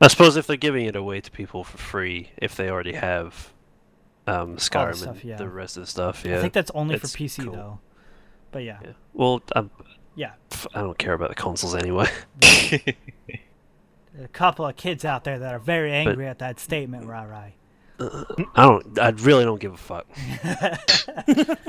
I 0.00 0.08
suppose 0.08 0.36
if 0.36 0.46
they're 0.46 0.56
giving 0.56 0.86
it 0.86 0.96
away 0.96 1.20
to 1.20 1.30
people 1.30 1.62
for 1.62 1.76
free, 1.76 2.30
if 2.38 2.56
they 2.56 2.70
already 2.70 2.94
have 2.94 3.52
um, 4.26 4.56
Skyrim 4.56 4.96
stuff, 4.96 5.16
and 5.16 5.24
yeah. 5.24 5.36
the 5.36 5.48
rest 5.48 5.76
of 5.76 5.82
the 5.82 5.86
stuff, 5.86 6.24
yeah. 6.24 6.38
I 6.38 6.40
think 6.40 6.54
that's 6.54 6.70
only 6.74 6.98
for 6.98 7.06
PC 7.06 7.44
cool. 7.44 7.52
though. 7.52 7.80
But 8.50 8.64
yeah, 8.64 8.78
yeah. 8.82 8.92
Well, 9.12 9.42
I'm, 9.54 9.70
yeah. 10.14 10.32
I 10.74 10.80
don't 10.80 10.98
care 10.98 11.12
about 11.12 11.28
the 11.28 11.34
consoles 11.34 11.74
anyway. 11.74 12.08
A 14.22 14.28
couple 14.32 14.66
of 14.66 14.76
kids 14.76 15.04
out 15.04 15.24
there 15.24 15.38
that 15.38 15.54
are 15.54 15.58
very 15.58 15.92
angry 15.92 16.26
at 16.26 16.40
that 16.40 16.58
statement, 16.58 17.06
Rai 17.06 17.26
Rai. 17.26 17.54
I 18.00 18.64
don't. 18.66 18.98
I 18.98 19.10
really 19.10 19.44
don't 19.44 19.60
give 19.60 19.74
a 19.74 19.76
fuck. 19.76 20.06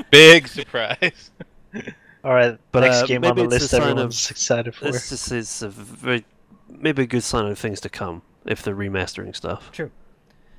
Big 0.10 0.48
surprise. 0.48 1.30
all 2.24 2.32
right. 2.32 2.58
But, 2.72 2.80
next 2.80 3.02
uh, 3.02 3.06
game 3.06 3.24
on 3.24 3.36
the 3.36 3.44
list 3.44 3.70
sign 3.70 3.82
of- 3.82 3.88
everyone's 3.88 4.30
excited 4.30 4.74
for. 4.74 4.86
This 4.86 5.10
just 5.10 5.30
is 5.32 5.62
a 5.62 5.68
very 5.68 6.24
maybe 6.68 7.02
a 7.02 7.06
good 7.06 7.22
sign 7.22 7.46
of 7.46 7.58
things 7.58 7.80
to 7.82 7.88
come 7.88 8.22
if 8.46 8.62
they're 8.62 8.74
remastering 8.74 9.36
stuff. 9.36 9.70
True. 9.72 9.90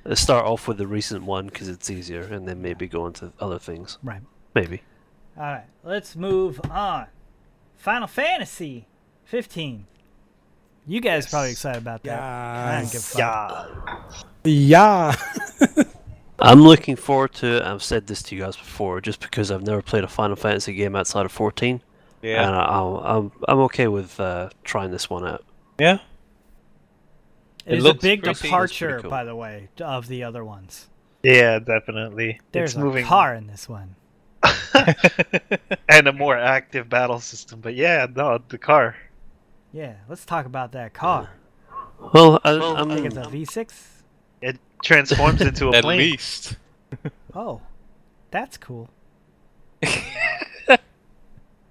Let's 0.04 0.20
start 0.20 0.44
off 0.46 0.68
with 0.68 0.78
the 0.78 0.86
recent 0.86 1.24
one 1.24 1.46
because 1.46 1.68
it's 1.68 1.90
easier, 1.90 2.22
and 2.22 2.46
then 2.46 2.60
maybe 2.60 2.86
go 2.86 3.06
into 3.06 3.32
other 3.40 3.58
things. 3.58 3.98
Right. 4.02 4.20
Maybe. 4.54 4.82
All 5.36 5.42
right, 5.42 5.64
let's 5.82 6.14
move 6.14 6.60
on. 6.70 7.06
Final 7.76 8.06
Fantasy 8.06 8.86
15. 9.24 9.86
You 10.86 11.00
guys 11.00 11.26
probably 11.26 11.50
excited 11.50 11.82
about 11.82 12.02
that. 12.04 12.20
I 12.20 12.80
don't 12.80 12.92
give 12.92 13.00
a 13.00 13.04
fuck. 13.04 13.18
yeah. 13.18 14.22
Yeah. 14.44 15.14
I'm 16.38 16.60
looking 16.62 16.96
forward 16.96 17.32
to 17.34 17.56
it. 17.56 17.62
I've 17.62 17.82
said 17.82 18.06
this 18.06 18.22
to 18.24 18.36
you 18.36 18.42
guys 18.42 18.56
before, 18.56 19.00
just 19.00 19.20
because 19.20 19.50
I've 19.50 19.62
never 19.62 19.80
played 19.82 20.04
a 20.04 20.08
Final 20.08 20.36
Fantasy 20.36 20.74
game 20.74 20.94
outside 20.96 21.24
of 21.24 21.32
14, 21.32 21.80
Yeah. 22.22 22.46
and 22.46 22.54
I, 22.56 23.16
I'm 23.16 23.32
I'm 23.48 23.58
okay 23.60 23.86
with 23.88 24.18
uh, 24.20 24.50
trying 24.64 24.90
this 24.90 25.08
one 25.08 25.26
out. 25.26 25.44
Yeah. 25.78 25.98
It 27.64 27.74
It 27.74 27.78
is 27.78 27.84
a 27.86 27.94
big 27.94 28.22
departure, 28.22 29.00
cool. 29.00 29.10
by 29.10 29.24
the 29.24 29.34
way, 29.34 29.68
of 29.80 30.08
the 30.08 30.24
other 30.24 30.44
ones. 30.44 30.88
Yeah, 31.22 31.58
definitely. 31.60 32.40
There's 32.52 32.72
it's 32.72 32.76
a 32.76 32.84
moving 32.84 33.06
car 33.06 33.34
in 33.34 33.46
this 33.46 33.66
one. 33.68 33.94
and 35.88 36.06
a 36.06 36.12
more 36.12 36.36
active 36.36 36.90
battle 36.90 37.20
system. 37.20 37.60
But 37.60 37.74
yeah, 37.74 38.06
no, 38.14 38.38
the 38.48 38.58
car. 38.58 38.96
Yeah, 39.72 39.94
let's 40.08 40.26
talk 40.26 40.44
about 40.44 40.72
that 40.72 40.92
car. 40.92 41.30
Well, 42.12 42.38
I, 42.44 42.52
Well, 42.58 42.76
I'm, 42.76 42.90
I 42.90 42.94
think 42.96 43.06
it's 43.06 43.16
a 43.16 43.22
V6. 43.22 43.72
It 44.42 44.58
transforms 44.82 45.40
into 45.40 45.68
a 45.70 45.72
At 45.76 45.82
plane. 45.84 45.98
least. 45.98 46.56
Oh, 47.36 47.60
that's 48.30 48.56
cool. 48.56 48.88
as 49.82 49.90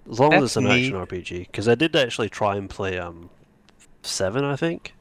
long 0.06 0.34
as 0.34 0.42
That's 0.42 0.44
it's 0.44 0.56
an 0.58 0.68
action. 0.68 0.94
RPG, 0.94 1.48
because 1.48 1.68
I 1.70 1.76
did 1.76 1.96
actually 1.96 2.28
try 2.30 2.58
and 2.58 2.70
play 2.70 2.98
um 3.00 3.30
seven, 4.02 4.44
I 4.44 4.58
think, 4.58 4.94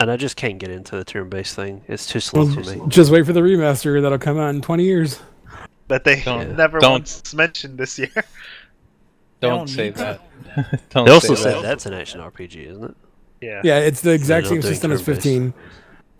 And 0.00 0.10
I 0.10 0.16
just 0.16 0.34
can't 0.36 0.58
get 0.58 0.70
into 0.70 0.96
the 0.96 1.04
turn-based 1.04 1.54
thing. 1.54 1.84
It's 1.86 2.06
too 2.06 2.18
slow 2.18 2.44
Well, 2.46 2.54
for 2.54 2.60
me. 2.62 2.82
just 2.88 3.12
wait 3.12 3.24
for 3.26 3.32
the 3.32 3.40
remaster 3.42 4.02
that'll 4.02 4.18
come 4.18 4.38
out 4.38 4.48
in 4.54 4.60
20 4.60 4.82
years. 4.82 5.20
That 5.86 6.02
they 6.04 6.20
Don't- 6.22 6.56
never 6.56 6.80
don't- 6.80 6.90
once 6.92 7.32
mentioned 7.34 7.78
this 7.78 7.98
year. 7.98 8.10
Don't, 9.40 9.50
don't 9.58 9.68
say 9.68 9.84
need 9.86 9.94
that. 9.96 10.20
don't 10.90 11.04
They 11.06 11.12
also 11.12 11.34
say 11.36 11.42
said 11.44 11.54
that. 11.56 11.62
that's 11.62 11.86
an 11.86 11.94
action 11.94 12.20
RPG, 12.20 12.66
isn't 12.70 12.84
it? 12.84 12.96
Yeah. 13.40 13.60
Yeah, 13.64 13.78
it's 13.78 14.00
the 14.00 14.10
exact 14.12 14.44
not 14.46 14.50
same 14.50 14.60
doing 14.60 14.72
system 14.74 14.90
as 14.92 14.98
turn-based. 15.00 15.22
15. 15.24 15.54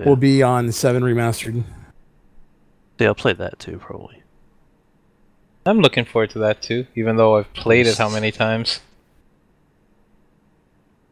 Yeah. 0.01 0.09
Will 0.09 0.17
be 0.17 0.43
on 0.43 0.73
7 0.73 1.03
remastered. 1.03 1.65
Yeah, 2.99 3.09
I'll 3.09 3.15
play 3.15 3.33
that 3.33 3.59
too, 3.59 3.79
probably. 3.79 4.23
I'm 5.67 5.81
looking 5.81 6.05
forward 6.05 6.31
to 6.31 6.39
that 6.41 6.63
too, 6.63 6.87
even 6.95 7.17
though 7.17 7.37
I've 7.37 7.53
played 7.53 7.87
it 7.87 7.99
how 7.99 8.09
many 8.09 8.33
times. 8.33 8.81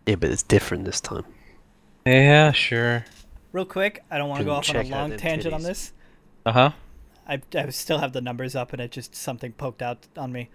Yeah, 0.07 0.17
but 0.17 0.31
it's 0.31 0.43
different 0.43 0.85
this 0.85 1.01
time. 1.01 1.25
Yeah, 2.07 2.53
sure. 2.53 3.05
Real 3.53 3.67
quick, 3.67 4.05
I 4.11 4.17
don't 4.17 4.29
want 4.29 4.41
to 4.41 4.45
go 4.45 4.53
off 4.53 4.71
on 4.71 4.77
a 4.77 4.83
long 4.85 5.11
them 5.11 5.19
tangent 5.19 5.55
on 5.55 5.63
this. 5.63 5.93
Uh 6.47 6.53
huh. 6.53 6.71
I, 7.27 7.43
I 7.55 7.69
still 7.69 7.99
have 7.99 8.13
the 8.13 8.23
numbers 8.23 8.57
up, 8.57 8.73
and 8.73 8.81
it 8.81 8.91
just 8.91 9.15
something 9.15 9.53
poked 9.53 9.83
out 9.83 10.07
on 10.17 10.33
me. 10.33 10.49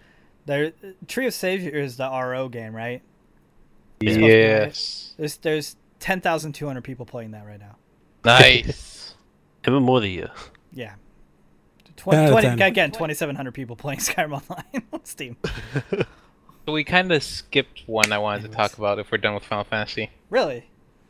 There, 0.45 0.73
Tree 1.07 1.27
of 1.27 1.33
Savior 1.35 1.71
is 1.71 1.97
the 1.97 2.09
RO 2.09 2.49
game, 2.49 2.75
right? 2.75 3.03
supposed 4.01 4.19
Yes. 4.31 5.13
There's 5.17 5.37
there's 5.37 5.75
ten 5.99 6.21
thousand 6.21 6.53
two 6.53 6.67
hundred 6.67 6.83
people 6.83 7.05
playing 7.05 7.31
that 7.31 7.45
right 7.45 7.59
now. 7.59 7.75
Nice. 8.25 9.15
MMO 9.63 9.97
of 9.97 10.01
the 10.03 10.09
year. 10.09 10.31
Yeah. 10.71 10.93
Tw- 11.95 12.09
10 12.11 12.15
out 12.15 12.25
of 12.25 12.41
20, 12.41 12.61
again, 12.63 12.91
twenty 12.91 13.13
seven 13.13 13.35
hundred 13.35 13.53
people 13.53 13.75
playing 13.75 13.99
Skyrim 14.01 14.33
Online 14.33 14.83
on 14.91 15.05
Steam. 15.05 15.37
so 16.65 16.73
we 16.73 16.83
kind 16.83 17.11
of 17.11 17.23
skipped 17.23 17.83
one 17.85 18.11
I 18.11 18.17
wanted 18.17 18.43
to 18.43 18.55
talk 18.55 18.77
about 18.77 18.99
if 18.99 19.11
we're 19.11 19.17
done 19.19 19.33
with 19.35 19.43
Final 19.43 19.63
Fantasy. 19.63 20.09
Really? 20.29 20.65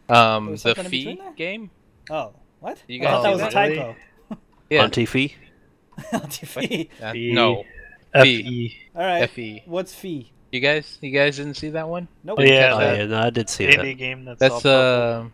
Um, 0.10 0.52
was 0.52 0.64
the 0.64 0.76
something 0.76 0.86
in 0.86 0.92
Fee 0.92 1.06
between 1.06 1.18
there? 1.26 1.34
game. 1.34 1.72
Oh, 2.10 2.34
what? 2.60 2.82
You 2.88 3.02
I 3.02 3.06
thought 3.06 3.24
that 3.24 3.34
was 3.34 3.42
a 3.42 3.50
typo. 3.50 3.96
Yeah. 4.70 4.84
Anti-fee? 4.84 5.36
LTV. 6.12 6.90
Uh, 7.02 7.12
Fee. 7.12 7.32
no. 7.34 7.64
F 8.14 8.24
Fee. 8.24 8.40
E. 8.40 8.78
All 8.96 9.02
right. 9.04 9.30
Fe. 9.30 9.64
What's 9.68 9.94
fee? 9.94 10.32
You 10.52 10.60
guys, 10.62 10.98
you 11.02 11.12
guys 11.12 11.38
didn't 11.38 11.56
see 11.56 11.70
that 11.72 11.88
one? 11.88 12.08
Nope. 12.24 12.40
Oh, 12.40 12.44
yeah. 12.44 12.72
Oh, 12.74 12.80
yeah, 12.80 13.06
no, 13.06 13.20
I 13.20 13.30
did 13.30 13.50
see 13.50 13.68
Indie 13.68 13.78
that. 13.78 13.94
game 13.98 14.26
that's, 14.26 14.40
That's 14.40 14.66
all 14.66 14.72
uh, 14.72 15.26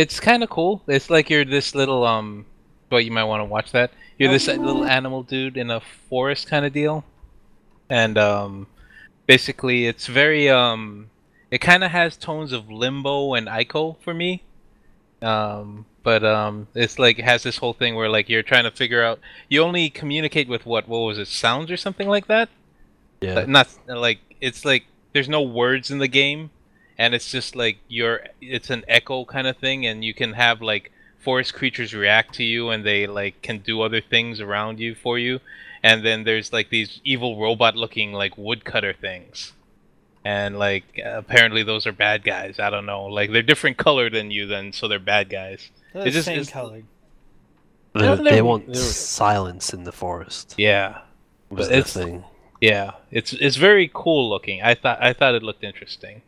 it's 0.00 0.18
kind 0.18 0.42
of 0.42 0.48
cool. 0.48 0.82
It's 0.86 1.10
like 1.10 1.28
you're 1.28 1.44
this 1.44 1.74
little 1.74 2.06
um, 2.06 2.46
but 2.88 3.04
you 3.04 3.10
might 3.10 3.24
want 3.24 3.40
to 3.40 3.44
watch 3.44 3.72
that. 3.72 3.92
You're 4.18 4.30
this 4.30 4.46
little 4.46 4.84
animal 4.84 5.22
dude 5.22 5.56
in 5.56 5.70
a 5.70 5.80
forest 6.08 6.48
kind 6.48 6.64
of 6.64 6.72
deal, 6.72 7.04
and 7.90 8.16
um, 8.16 8.66
basically 9.26 9.86
it's 9.86 10.06
very 10.06 10.48
um, 10.48 11.10
it 11.50 11.58
kind 11.58 11.84
of 11.84 11.90
has 11.90 12.16
tones 12.16 12.52
of 12.52 12.70
Limbo 12.70 13.34
and 13.34 13.46
Ico 13.46 13.96
for 14.00 14.14
me. 14.14 14.42
Um, 15.20 15.84
but 16.02 16.24
um, 16.24 16.68
it's 16.74 16.98
like 16.98 17.18
it 17.18 17.26
has 17.26 17.42
this 17.42 17.58
whole 17.58 17.74
thing 17.74 17.94
where 17.94 18.08
like 18.08 18.30
you're 18.30 18.42
trying 18.42 18.64
to 18.64 18.70
figure 18.70 19.02
out. 19.02 19.20
You 19.50 19.62
only 19.62 19.90
communicate 19.90 20.48
with 20.48 20.64
what? 20.64 20.88
What 20.88 21.00
was 21.00 21.18
it? 21.18 21.28
Sounds 21.28 21.70
or 21.70 21.76
something 21.76 22.08
like 22.08 22.26
that. 22.26 22.48
Yeah. 23.20 23.44
Not 23.46 23.68
like 23.86 24.20
it's 24.40 24.64
like 24.64 24.84
there's 25.12 25.28
no 25.28 25.42
words 25.42 25.90
in 25.90 25.98
the 25.98 26.08
game 26.08 26.50
and 27.00 27.14
it's 27.14 27.30
just 27.30 27.56
like 27.56 27.76
you're 27.88 28.20
it's 28.42 28.70
an 28.76 28.84
echo 28.86 29.24
kind 29.24 29.46
of 29.46 29.56
thing 29.56 29.86
and 29.88 30.04
you 30.04 30.12
can 30.20 30.32
have 30.34 30.60
like 30.72 30.92
forest 31.18 31.54
creatures 31.54 31.92
react 31.94 32.34
to 32.34 32.44
you 32.44 32.68
and 32.72 32.84
they 32.84 33.06
like 33.06 33.40
can 33.42 33.58
do 33.70 33.80
other 33.86 34.00
things 34.02 34.40
around 34.40 34.78
you 34.78 34.94
for 34.94 35.18
you. 35.18 35.40
And 35.82 36.04
then 36.04 36.24
there's 36.24 36.52
like 36.52 36.68
these 36.70 37.00
evil 37.04 37.40
robot 37.40 37.74
looking 37.74 38.12
like 38.12 38.36
woodcutter 38.36 38.92
things. 38.92 39.52
And 40.24 40.58
like 40.58 40.84
apparently 41.02 41.62
those 41.62 41.86
are 41.86 41.92
bad 42.06 42.22
guys. 42.22 42.58
I 42.58 42.68
don't 42.70 42.84
know. 42.92 43.04
Like 43.18 43.30
they're 43.32 43.50
different 43.52 43.78
color 43.78 44.10
than 44.10 44.30
you 44.30 44.46
then 44.46 44.72
so 44.72 44.86
they're 44.88 44.98
bad 45.16 45.30
guys. 45.30 45.70
They're 45.94 46.02
It 46.02 46.04
the 46.04 46.10
just 46.10 46.26
same 46.26 46.38
is- 46.40 46.50
color. 46.50 46.82
They, 47.94 48.00
No, 48.02 48.16
they 48.16 48.42
want 48.42 48.66
they're- 48.66 48.74
silence 48.76 49.72
in 49.72 49.84
the 49.84 49.92
forest. 50.04 50.54
yeah. 50.58 51.00
Was 51.48 51.58
But 51.66 51.68
the 51.70 51.78
it's- 51.78 51.94
thing. 51.94 52.24
yeah. 52.60 52.90
It's 53.10 53.32
it's 53.32 53.56
very 53.56 53.90
cool 53.92 54.28
looking. 54.28 54.58
I 54.62 54.74
thought 54.74 54.98
i 55.08 55.12
thought 55.14 55.34
it 55.34 55.42
looked 55.42 55.64
interesting 55.64 56.20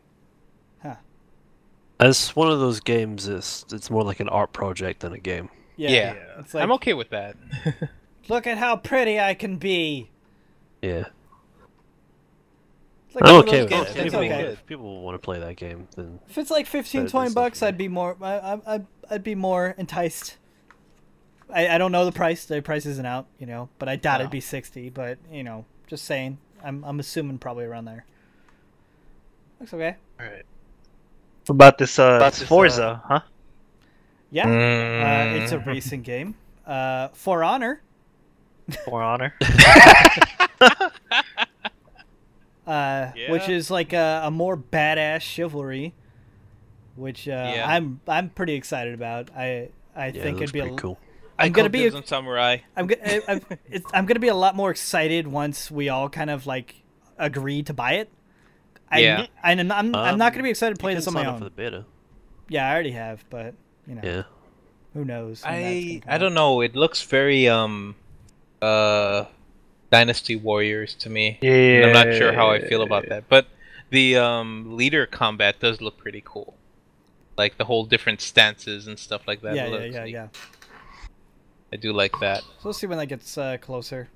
As 1.99 2.35
one 2.35 2.51
of 2.51 2.59
those 2.59 2.79
games, 2.79 3.27
it's 3.27 3.65
it's 3.71 3.89
more 3.89 4.03
like 4.03 4.19
an 4.19 4.29
art 4.29 4.53
project 4.53 5.01
than 5.01 5.13
a 5.13 5.19
game. 5.19 5.49
Yeah. 5.75 5.89
Yeah. 5.89 6.15
It's 6.39 6.53
like, 6.53 6.63
i'm 6.63 6.71
okay 6.73 6.93
with 6.93 7.09
that 7.09 7.35
look 8.29 8.47
at 8.47 8.57
how 8.57 8.75
pretty 8.75 9.19
I 9.19 9.33
can 9.33 9.57
be. 9.57 10.09
Yeah, 10.81 11.05
like 13.13 13.23
I'm 13.25 13.35
okay 13.41 13.61
with 13.61 13.69
games- 13.69 13.87
that. 13.87 13.97
If 13.97 14.03
people, 14.03 14.19
okay. 14.19 14.41
if 14.43 14.65
people 14.65 15.01
want 15.01 15.15
to 15.15 15.19
play 15.19 15.39
that 15.39 15.55
game, 15.55 15.87
then 15.95 16.19
If 16.27 16.37
it's 16.37 16.51
like 16.51 16.67
15, 16.67 17.07
20 17.07 17.33
bucks, 17.33 17.61
I'd 17.61 17.77
be 17.77 17.87
more. 17.87 18.17
I, 18.21 18.33
I, 18.33 18.61
I'd, 18.65 18.85
I'd 19.09 19.23
be 19.23 19.35
more 19.35 19.75
enticed. 19.77 20.37
I, 21.53 21.69
I 21.69 21.77
don't 21.77 21.91
know 21.91 22.05
the 22.05 22.11
price. 22.11 22.45
The 22.45 22.61
price 22.61 22.85
isn't 22.85 23.05
out, 23.05 23.27
you 23.39 23.45
know, 23.45 23.69
but 23.79 23.87
I 23.87 23.95
doubt 23.95 24.21
it'd 24.21 24.31
be 24.31 24.39
60. 24.41 24.89
But 24.89 25.19
you 25.31 25.43
know, 25.43 25.65
just 25.87 26.05
saying. 26.05 26.39
I'm, 26.65 26.81
I'm 26.85 26.99
assuming 26.99 27.39
probably 27.39 27.65
around 27.65 27.85
there. 27.85 28.05
Looks 29.59 29.73
okay. 29.73 29.97
Alright. 30.19 30.37
What 30.37 30.45
about 31.49 31.77
this 31.77 31.99
uh 31.99 32.15
About 32.17 32.33
this, 32.33 32.47
Forza, 32.47 33.01
huh? 33.07 33.21
Yeah. 34.31 34.47
Uh, 34.47 35.37
it's 35.43 35.51
a 35.51 35.57
Mm. 35.57 35.65
racing 35.65 36.01
game. 36.01 36.35
Uh, 36.65 37.09
For 37.13 37.43
Honor. 37.43 37.81
For 38.85 39.01
Honor. 39.03 39.33
uh, 42.67 43.11
which 43.29 43.49
is 43.49 43.69
like 43.69 43.93
a, 43.93 44.21
a 44.25 44.31
more 44.31 44.57
badass 44.57 45.21
chivalry, 45.21 45.93
which 46.95 47.27
uh, 47.27 47.51
Yeah. 47.55 47.67
I'm 47.67 47.99
I'm 48.07 48.29
pretty 48.29 48.53
excited 48.53 48.93
about. 48.93 49.29
I 49.35 49.69
I 49.95 50.07
yeah, 50.07 50.23
think 50.23 50.37
it 50.39 50.43
it'd 50.43 50.53
be 50.53 50.59
a, 50.61 50.71
cool. 50.75 50.97
I'm 51.37 51.51
gonna 51.51 51.69
be 51.69 51.85
a- 51.87 52.05
samurai. 52.05 52.57
I'm 52.75 52.87
gonna 52.87 53.19
I'm, 53.27 53.41
it's, 53.69 53.85
I'm 53.93 54.05
gonna 54.05 54.19
be 54.19 54.29
a 54.29 54.35
lot 54.35 54.55
more 54.55 54.71
excited 54.71 55.27
once 55.27 55.69
we 55.69 55.89
all 55.89 56.09
kind 56.09 56.29
of 56.29 56.47
like 56.47 56.75
agree 57.17 57.63
to 57.63 57.73
buy 57.73 57.93
it. 57.93 58.09
I, 58.93 58.99
Yeah. 58.99 59.25
I'm, 59.43 59.59
I'm, 59.59 59.71
I'm 59.71 59.95
Um, 59.95 60.17
not 60.19 60.33
gonna 60.33 60.43
be 60.43 60.49
excited 60.49 60.75
to 60.75 60.79
play 60.79 60.93
this 60.95 61.05
can 61.05 61.17
on 61.17 61.23
my 61.23 61.29
own. 61.31 61.37
for 61.39 61.45
the 61.45 61.49
beta. 61.49 61.85
Yeah, 62.49 62.67
I 62.69 62.73
already 62.73 62.91
have, 62.91 63.23
but 63.29 63.55
you 63.87 63.95
know, 63.95 64.01
Yeah, 64.03 64.23
who 64.93 65.03
knows? 65.05 65.41
I 65.45 66.01
I 66.07 66.17
don't 66.17 66.33
know. 66.33 66.61
It 66.61 66.75
looks 66.75 67.01
very 67.01 67.47
um 67.47 67.95
uh 68.61 69.25
Dynasty 69.91 70.35
Warriors 70.35 70.95
to 70.95 71.09
me. 71.09 71.39
Yeah. 71.41 71.51
And 71.51 71.85
I'm 71.87 71.93
not 71.93 72.15
sure 72.15 72.33
how 72.33 72.49
I 72.51 72.59
feel 72.59 72.81
about 72.81 73.07
that. 73.09 73.27
But 73.29 73.47
the 73.89 74.17
um 74.17 74.75
leader 74.77 75.05
combat 75.05 75.59
does 75.59 75.81
look 75.81 75.97
pretty 75.97 76.21
cool. 76.25 76.53
Like 77.37 77.57
the 77.57 77.65
whole 77.65 77.85
different 77.85 78.21
stances 78.21 78.85
and 78.87 78.97
stuff 78.99 79.21
like 79.27 79.41
that. 79.41 79.55
Yeah, 79.55 79.65
It 79.67 79.71
yeah, 79.71 79.99
yeah, 79.99 80.03
neat. 80.05 80.11
yeah. 80.13 80.27
I 81.71 81.75
do 81.77 81.91
like 81.91 82.13
that. 82.19 82.41
So 82.41 82.65
we'll 82.65 82.73
see 82.73 82.85
when 82.87 82.99
that 82.99 83.07
gets 83.07 83.35
uh, 83.37 83.57
closer. 83.57 84.09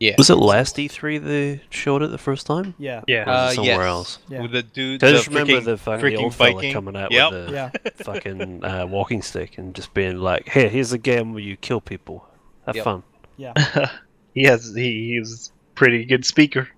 Yeah. 0.00 0.14
was 0.16 0.30
it 0.30 0.36
last 0.36 0.76
E3 0.76 1.22
they 1.22 1.60
showed 1.68 2.02
it 2.02 2.08
the 2.10 2.16
first 2.18 2.46
time? 2.46 2.74
Yeah, 2.78 3.02
Yeah. 3.06 3.24
Or 3.24 3.26
was 3.26 3.48
Uh, 3.48 3.50
it 3.52 3.54
somewhere 3.56 3.74
yes. 3.76 3.86
else? 3.86 4.18
Yeah. 4.30 4.40
With 4.42 4.52
the 4.52 4.62
dude. 4.62 5.04
I 5.04 5.08
the 5.08 5.12
just 5.16 5.28
remember 5.28 5.60
the 5.60 5.76
fucking 5.76 6.00
the 6.00 6.10
freaking 6.16 6.22
old 6.22 6.34
fella 6.34 6.72
coming 6.72 6.96
out 6.96 7.12
Yep. 7.12 7.30
with 7.32 7.46
the 7.46 7.52
yeah. 7.52 7.70
fucking 8.04 8.64
uh, 8.64 8.86
walking 8.86 9.20
stick 9.22 9.58
and 9.58 9.74
just 9.74 9.92
being 9.94 10.16
like, 10.18 10.48
"Here, 10.48 10.68
here's 10.70 10.92
a 10.92 10.98
game 10.98 11.32
where 11.34 11.42
you 11.42 11.56
kill 11.56 11.80
people. 11.82 12.26
Have 12.66 12.76
Yep. 12.76 12.84
fun." 12.84 13.02
Yeah. 13.36 13.52
he 14.34 14.44
has 14.44 14.74
he, 14.74 15.16
he's 15.18 15.52
pretty 15.74 16.04
good 16.06 16.24
speaker. 16.24 16.68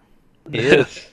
He 0.51 0.59
is. 0.59 1.07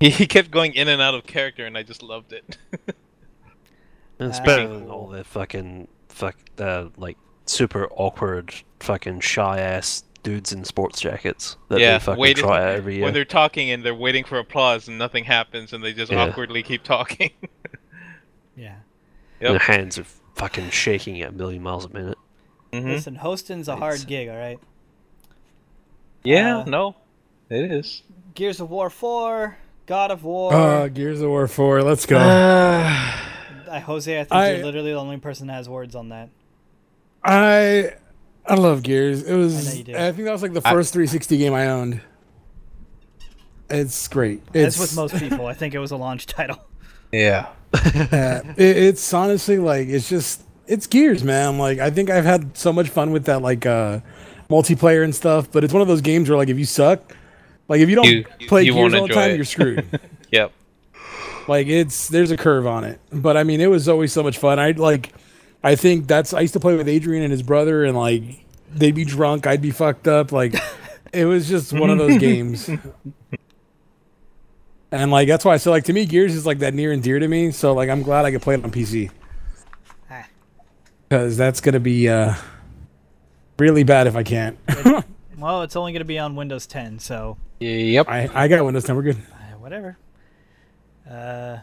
he, 0.00 0.08
he 0.10 0.26
kept 0.26 0.50
going 0.50 0.72
in 0.74 0.88
and 0.88 1.02
out 1.02 1.14
of 1.14 1.24
character, 1.26 1.66
and 1.66 1.76
I 1.76 1.82
just 1.82 2.02
loved 2.02 2.32
it. 2.32 2.56
And 4.18 4.30
it's 4.30 4.38
Uh, 4.40 4.44
better 4.44 4.68
than 4.68 4.88
all 4.88 5.08
the 5.08 5.24
fucking 5.24 5.88
fuck 6.08 6.36
uh, 6.58 6.86
like 6.96 7.18
super 7.46 7.88
awkward 7.92 8.54
fucking 8.80 9.20
shy 9.20 9.58
ass 9.60 10.04
dudes 10.22 10.52
in 10.52 10.64
sports 10.64 11.00
jackets 11.00 11.56
that 11.68 11.80
Yeah, 11.80 11.98
they 11.98 12.04
fucking 12.04 12.20
waiting- 12.20 12.44
try 12.44 12.62
out 12.62 12.68
every 12.76 12.94
year. 12.96 13.04
when 13.04 13.14
they're 13.14 13.24
talking 13.24 13.70
and 13.70 13.84
they're 13.84 13.94
waiting 13.94 14.24
for 14.24 14.38
applause 14.38 14.86
and 14.88 14.96
nothing 14.98 15.24
happens, 15.24 15.72
and 15.72 15.82
they 15.82 15.92
just 15.92 16.12
Yeah. 16.12 16.24
awkwardly 16.26 16.62
keep 16.62 16.82
talking. 16.82 17.30
Yeah. 18.56 18.74
And 19.40 19.40
Yep. 19.40 19.50
Their 19.52 19.58
hands 19.76 19.98
are 19.98 20.04
fucking 20.34 20.70
shaking 20.70 21.20
at 21.22 21.30
a 21.30 21.32
million 21.32 21.62
miles 21.62 21.86
a 21.86 21.88
minute. 21.88 22.18
Mhm. 22.72 22.84
Listen, 22.84 23.14
hosting's 23.16 23.66
a 23.66 23.76
hard 23.76 23.94
It's- 23.94 24.04
gig, 24.06 24.28
all 24.28 24.36
right. 24.36 24.58
Yeah, 26.22 26.58
Uh, 26.58 26.64
no, 26.64 26.96
it 27.50 27.70
is. 27.72 28.02
Gears 28.34 28.60
of 28.60 28.70
War 28.70 28.90
4, 28.90 29.56
God 29.86 30.10
of 30.10 30.22
War. 30.22 30.52
Uh, 30.54 30.88
Gears 30.88 31.20
of 31.20 31.30
War 31.30 31.48
4, 31.48 31.82
let's 31.82 32.06
go. 32.06 32.18
I, 33.70 33.78
Jose, 33.86 34.20
I 34.20 34.24
think 34.24 34.32
I- 34.32 34.52
you're 34.52 34.64
literally 34.64 34.92
the 34.92 34.98
only 34.98 35.16
person 35.16 35.46
that 35.48 35.54
has 35.54 35.68
words 35.68 35.94
on 35.96 36.10
that. 36.10 36.28
I 37.24 37.94
I 38.46 38.54
love 38.54 38.82
Gears. 38.82 39.22
It 39.22 39.34
was 39.36 39.54
I 39.56 39.60
I, 39.60 39.64
know 39.72 39.78
you 39.78 39.84
do. 39.84 39.92
think 39.94 40.16
that 40.24 40.32
was 40.32 40.42
like 40.42 40.52
the 40.52 40.62
I- 40.64 40.72
first 40.72 40.92
360 40.92 41.36
game 41.38 41.54
I 41.54 41.68
owned. 41.68 42.00
It's 43.70 44.06
great. 44.08 44.42
As 44.54 44.74
It's 44.74 44.78
with 44.78 44.96
most 44.96 45.16
people, 45.16 45.46
I 45.46 45.54
think 45.54 45.74
it 45.74 45.78
was 45.78 45.90
a 45.90 45.96
launch 45.96 46.26
title. 46.26 46.58
Yeah. 47.14 47.48
uh, 47.74 48.40
it, 48.56 48.76
it's 48.76 49.12
honestly 49.12 49.58
like 49.58 49.86
it's 49.88 50.08
just 50.08 50.40
it's 50.66 50.86
Gears, 50.86 51.22
man. 51.22 51.58
Like 51.58 51.78
I 51.78 51.90
think 51.90 52.08
I've 52.08 52.24
had 52.24 52.56
so 52.56 52.72
much 52.72 52.88
fun 52.88 53.10
with 53.10 53.26
that 53.26 53.42
like 53.42 53.66
uh 53.66 54.00
multiplayer 54.48 55.04
and 55.04 55.14
stuff, 55.14 55.52
but 55.52 55.62
it's 55.62 55.74
one 55.74 55.82
of 55.82 55.88
those 55.88 56.00
games 56.00 56.30
where 56.30 56.38
like 56.38 56.48
if 56.48 56.58
you 56.58 56.64
suck, 56.64 57.14
like 57.68 57.82
if 57.82 57.90
you 57.90 57.96
don't 57.96 58.06
You- 58.06 58.24
play 58.48 58.62
you 58.62 58.72
Gears 58.72 58.94
all 58.94 59.06
the 59.08 59.12
time, 59.12 59.32
it. 59.32 59.36
you're 59.36 59.44
screwed. 59.44 60.00
Yep. 60.30 60.52
Like 61.48 61.66
it's 61.66 62.08
there's 62.08 62.30
a 62.30 62.38
curve 62.38 62.66
on 62.66 62.84
it. 62.84 62.98
But 63.12 63.36
I 63.36 63.44
mean, 63.44 63.60
it 63.60 63.66
was 63.68 63.86
always 63.90 64.10
so 64.10 64.22
much 64.22 64.38
fun. 64.38 64.58
I 64.58 64.70
like 64.70 65.12
I 65.64 65.76
think 65.76 66.06
that's 66.08 66.32
I 66.34 66.40
used 66.40 66.54
to 66.54 66.60
play 66.60 66.76
with 66.76 66.88
Adrian 66.88 67.22
and 67.22 67.30
his 67.32 67.42
brother 67.42 67.84
and 67.84 67.96
like 67.96 68.44
they'd 68.74 68.94
be 68.94 69.04
drunk, 69.04 69.46
I'd 69.46 69.62
be 69.62 69.70
fucked 69.70 70.08
up. 70.08 70.32
Like 70.32 70.54
it 71.12 71.24
was 71.24 71.48
just 71.48 71.72
one 71.72 71.90
of 71.90 71.98
those 71.98 72.18
games. 72.18 72.68
And 74.90 75.10
like 75.10 75.28
that's 75.28 75.44
why 75.44 75.54
I 75.54 75.56
said 75.56 75.70
like 75.70 75.84
to 75.84 75.92
me 75.92 76.04
Gears 76.06 76.34
is 76.34 76.44
like 76.46 76.58
that 76.58 76.74
near 76.74 76.92
and 76.92 77.02
dear 77.02 77.18
to 77.18 77.28
me. 77.28 77.50
So 77.50 77.72
like 77.72 77.88
I'm 77.88 78.02
glad 78.02 78.24
I 78.24 78.30
could 78.30 78.42
play 78.42 78.54
it 78.54 78.64
on 78.64 78.70
PC. 78.70 79.10
Ah. 80.10 80.26
Because 81.08 81.36
that's 81.36 81.60
gonna 81.60 81.80
be 81.80 82.08
uh 82.08 82.34
really 83.58 83.84
bad 83.84 84.06
if 84.06 84.16
I 84.16 84.22
can't. 84.22 84.58
Well, 85.38 85.62
it's 85.62 85.74
only 85.74 85.90
going 85.90 86.02
to 86.02 86.04
be 86.04 86.20
on 86.20 86.36
Windows 86.36 86.66
10, 86.68 87.00
so 87.00 87.36
Yep. 87.58 88.08
I, 88.08 88.30
I 88.32 88.46
got 88.46 88.64
Windows 88.64 88.84
10, 88.84 88.94
we're 88.94 89.02
good. 89.02 89.16
uh, 89.16 89.56
whatever. 89.58 89.96
Uh, 91.10 91.56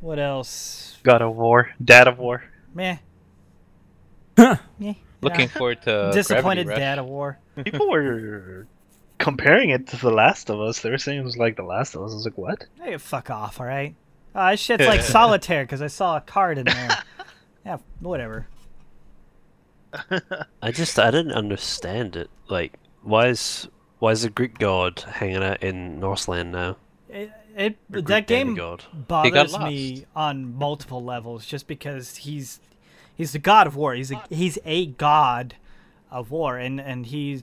what 0.00 0.18
else? 0.18 0.96
God 1.04 1.22
of 1.22 1.36
War, 1.36 1.70
Dad 1.84 2.08
of 2.08 2.18
War. 2.18 2.42
Meh. 2.74 2.96
Huh. 4.42 4.56
Meh. 4.78 4.94
Looking 5.20 5.40
Yeah. 5.40 5.46
forward 5.48 5.82
to 5.82 6.10
disappointed 6.14 6.66
Gravity 6.66 6.68
Rush. 6.70 6.78
dad 6.78 6.98
of 7.00 7.06
war. 7.06 7.38
People 7.64 7.90
were 7.90 8.66
comparing 9.18 9.70
it 9.70 9.88
to 9.88 9.96
The 9.96 10.10
Last 10.10 10.48
of 10.48 10.60
Us. 10.60 10.80
They 10.80 10.90
were 10.90 10.98
saying 10.98 11.18
it 11.20 11.24
was 11.24 11.36
like 11.36 11.56
The 11.56 11.64
Last 11.64 11.94
of 11.96 12.02
Us. 12.02 12.12
I 12.12 12.14
was 12.14 12.24
like, 12.24 12.38
what? 12.38 12.64
Hey, 12.80 12.96
fuck 12.98 13.28
off, 13.30 13.58
all 13.60 13.66
right? 13.66 13.94
Uh, 14.34 14.52
this 14.52 14.60
shit's 14.60 14.86
like 14.86 15.00
solitaire 15.18 15.64
because 15.64 15.82
I 15.82 15.88
saw 15.88 16.18
a 16.18 16.20
card 16.20 16.58
in 16.58 16.66
there. 16.66 16.98
yeah, 17.66 17.78
whatever. 18.00 18.46
I 20.62 20.70
just 20.70 20.98
I 20.98 21.10
didn't 21.10 21.32
understand 21.32 22.14
it. 22.14 22.28
Like, 22.48 22.74
why 23.02 23.28
is 23.28 23.68
why 23.98 24.12
is 24.12 24.22
the 24.22 24.30
Greek 24.30 24.58
god 24.58 25.00
hanging 25.00 25.42
out 25.42 25.62
in 25.62 25.98
Northland 25.98 26.52
now? 26.52 26.76
It, 27.08 27.32
it 27.56 27.78
that 27.90 28.04
Greek 28.04 28.26
game 28.26 28.46
demigod. 28.54 28.84
bothers 28.92 29.58
me 29.58 30.04
on 30.14 30.54
multiple 30.56 31.02
levels 31.02 31.46
just 31.46 31.66
because 31.66 32.16
he's 32.16 32.60
he's 33.18 33.32
the 33.32 33.38
god 33.38 33.66
of 33.66 33.76
war. 33.76 33.92
He's 33.94 34.10
a 34.10 34.22
he's 34.30 34.58
a 34.64 34.86
god 34.86 35.56
of 36.10 36.30
war, 36.30 36.56
and 36.56 36.80
and 36.80 37.04
he's 37.06 37.42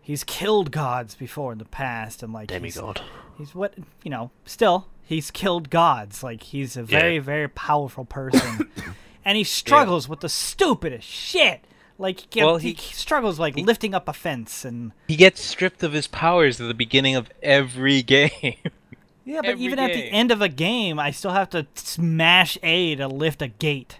he's 0.00 0.24
killed 0.24 0.70
gods 0.70 1.14
before 1.14 1.52
in 1.52 1.58
the 1.58 1.66
past, 1.66 2.22
and 2.22 2.32
like 2.32 2.50
he's- 2.50 2.74
Demigod. 2.74 3.02
he's 3.36 3.54
what 3.54 3.74
you 4.02 4.10
know 4.10 4.30
still 4.46 4.86
he's 5.04 5.30
killed 5.30 5.68
gods. 5.68 6.22
Like 6.22 6.42
he's 6.44 6.76
a 6.78 6.82
very 6.82 7.18
very 7.18 7.48
powerful 7.48 8.06
person. 8.06 8.70
And 9.24 9.36
he 9.36 9.44
struggles 9.44 10.08
with 10.08 10.20
the 10.20 10.28
stupidest 10.30 11.06
shit. 11.06 11.60
Like 11.98 12.32
he, 12.32 12.42
Well, 12.42 12.56
he, 12.56 12.72
he- 12.72 12.94
struggles 12.94 13.38
like 13.38 13.56
lifting 13.56 13.92
up 13.94 14.08
a 14.08 14.14
fence 14.14 14.64
and 14.64 14.92
He 15.06 15.16
gets 15.16 15.42
stripped 15.42 15.82
of 15.82 15.92
his 15.92 16.06
powers 16.06 16.58
at 16.62 16.66
the 16.68 16.72
beginning 16.72 17.14
of 17.14 17.28
every 17.42 18.00
game. 18.14 18.30
yeah 19.26 19.42
but 19.42 19.50
Every 19.50 19.64
even 19.64 19.78
at 19.80 19.92
the 19.92 20.04
end 20.04 20.30
of 20.30 20.40
a 20.40 20.48
game 20.48 20.98
i 20.98 21.10
still 21.10 21.32
have 21.32 21.50
to 21.50 21.66
smash 21.74 22.56
a 22.62 22.94
to 22.96 23.06
lift 23.06 23.42
a 23.42 23.48
gate 23.48 23.98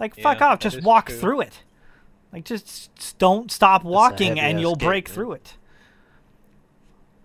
like 0.00 0.16
fuck 0.16 0.40
Yeah, 0.40 0.48
off 0.48 0.58
just 0.58 0.82
walk 0.82 1.06
true. 1.06 1.16
through 1.18 1.40
it 1.42 1.62
like 2.32 2.44
just 2.44 3.16
don't 3.18 3.50
stop 3.52 3.84
walking 3.84 4.40
and 4.40 4.60
you'll 4.60 4.74
break 4.76 5.08
man. 5.08 5.14
through 5.14 5.32
it 5.34 5.56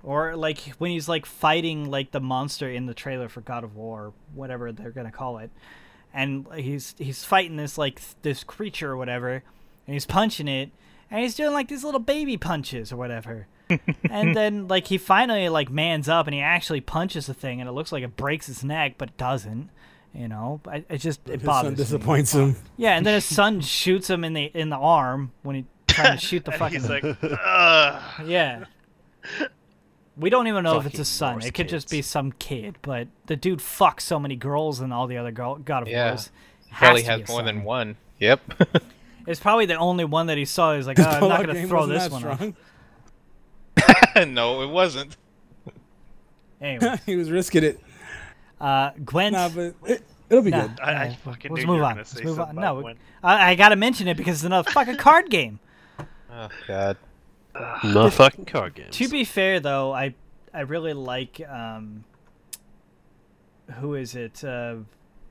or 0.03 0.35
like 0.35 0.59
when 0.77 0.91
he's 0.91 1.09
like 1.09 1.25
fighting 1.25 1.89
like 1.89 2.11
the 2.11 2.19
monster 2.19 2.69
in 2.69 2.85
the 2.85 2.93
trailer 2.93 3.27
for 3.27 3.41
God 3.41 3.63
of 3.63 3.75
War, 3.75 4.13
whatever 4.33 4.71
they're 4.71 4.91
gonna 4.91 5.11
call 5.11 5.39
it, 5.39 5.49
and 6.13 6.45
he's 6.55 6.93
he's 6.99 7.23
fighting 7.23 7.55
this 7.55 7.77
like 7.77 7.95
th- 7.99 8.15
this 8.21 8.43
creature 8.43 8.91
or 8.91 8.97
whatever, 8.97 9.31
and 9.87 9.93
he's 9.93 10.05
punching 10.05 10.47
it, 10.47 10.69
and 11.09 11.21
he's 11.21 11.33
doing 11.35 11.53
like 11.53 11.67
these 11.69 11.83
little 11.83 11.99
baby 11.99 12.37
punches 12.37 12.91
or 12.91 12.97
whatever, 12.97 13.47
and 14.11 14.35
then 14.35 14.67
like 14.67 14.87
he 14.87 14.97
finally 14.99 15.49
like 15.49 15.71
mans 15.71 16.07
up 16.07 16.27
and 16.27 16.35
he 16.35 16.41
actually 16.41 16.81
punches 16.81 17.25
the 17.25 17.33
thing, 17.33 17.59
and 17.59 17.67
it 17.67 17.73
looks 17.73 17.91
like 17.91 18.03
it 18.03 18.15
breaks 18.15 18.45
his 18.45 18.63
neck, 18.63 18.95
but 18.99 19.09
it 19.09 19.17
doesn't. 19.17 19.69
You 20.15 20.27
know, 20.29 20.61
I, 20.67 20.85
it 20.89 20.99
just 20.99 21.19
it 21.27 21.33
His 21.33 21.41
son 21.41 21.45
bothers 21.45 21.71
me. 21.71 21.75
disappoints 21.75 22.33
him. 22.33 22.55
Yeah, 22.77 22.95
and 22.95 23.05
then 23.05 23.15
his 23.15 23.25
son 23.25 23.59
shoots 23.59 24.09
him 24.09 24.23
in 24.23 24.33
the 24.33 24.45
in 24.53 24.69
the 24.69 24.77
arm 24.77 25.31
when 25.43 25.57
he 25.57 25.65
trying 25.87 26.17
to 26.17 26.25
shoot 26.25 26.45
the 26.45 26.51
And 26.53 26.59
fucking 26.59 26.79
he's 26.81 26.89
like, 26.89 27.03
Ugh. 27.21 28.01
yeah. 28.25 28.63
We 30.17 30.29
don't 30.29 30.47
even 30.47 30.63
know 30.63 30.77
if 30.79 30.85
it's 30.85 30.93
Fucking 30.93 31.01
a 31.01 31.05
son. 31.05 31.41
It 31.41 31.53
could 31.53 31.67
just 31.67 31.89
be 31.89 32.01
some 32.01 32.31
kid. 32.33 32.77
But 32.81 33.09
the 33.25 33.35
dude 33.35 33.59
fucks 33.59 34.01
so 34.01 34.17
many 34.17 34.37
girls 34.37 34.79
and 34.79 34.93
all 34.93 35.07
the 35.07 35.17
other 35.17 35.31
girl, 35.31 35.55
God 35.55 35.83
of 35.83 35.89
Yeah. 35.89 36.11
Wars. 36.11 36.31
Probably 36.71 37.01
to 37.01 37.07
has 37.11 37.27
more 37.27 37.39
son. 37.39 37.45
than 37.45 37.63
one. 37.63 37.97
Yep. 38.19 38.41
It's 39.27 39.39
probably 39.39 39.65
the 39.65 39.73
only 39.75 40.05
one 40.05 40.27
that 40.27 40.37
he 40.37 40.45
saw. 40.45 40.75
He's 40.75 40.85
like, 40.85 40.99
oh, 40.99 41.03
I'm 41.03 41.27
not 41.29 41.43
gonna 41.43 41.67
throw 41.67 41.87
this 41.87 42.11
one. 42.11 42.23
Off. 42.25 42.35
strong. 44.15 44.33
no, 44.35 44.61
it 44.61 44.67
wasn't. 44.69 45.17
Anyway, 46.61 46.99
he 47.07 47.15
was 47.15 47.31
risking 47.31 47.63
it. 47.63 47.79
Uh, 48.61 48.91
Gwent. 49.03 49.33
Nah, 49.33 49.49
but 49.49 49.75
it, 49.85 50.03
it'll 50.29 50.43
be 50.43 50.51
Nah. 50.51 50.67
good. 50.67 50.79
I, 50.81 50.91
I 50.91 51.05
Yeah. 51.05 51.15
fucking 51.23 51.53
Let's 51.53 51.65
move 51.65 51.83
on. 51.83 51.97
Let's 51.97 52.23
move 52.23 52.39
on. 52.39 52.55
No, 52.55 52.61
about 52.61 52.77
we- 52.77 52.83
when- 52.83 52.97
I, 53.23 53.51
I 53.51 53.55
gotta 53.55 53.75
mention 53.75 54.07
it 54.07 54.17
because 54.17 54.35
it's 54.37 54.43
another 54.43 54.69
fucking 54.71 54.97
card 54.97 55.29
game. 55.29 55.59
Oh 56.31 56.49
God. 56.67 56.97
No 57.83 58.09
fucking 58.09 58.45
card 58.45 58.75
games. 58.75 58.95
To 58.97 59.07
be 59.07 59.23
fair, 59.23 59.59
though, 59.59 59.93
I 59.93 60.13
I 60.53 60.61
really 60.61 60.93
like 60.93 61.41
um, 61.49 62.03
who 63.79 63.95
is 63.95 64.15
it? 64.15 64.43
Uh, 64.43 64.77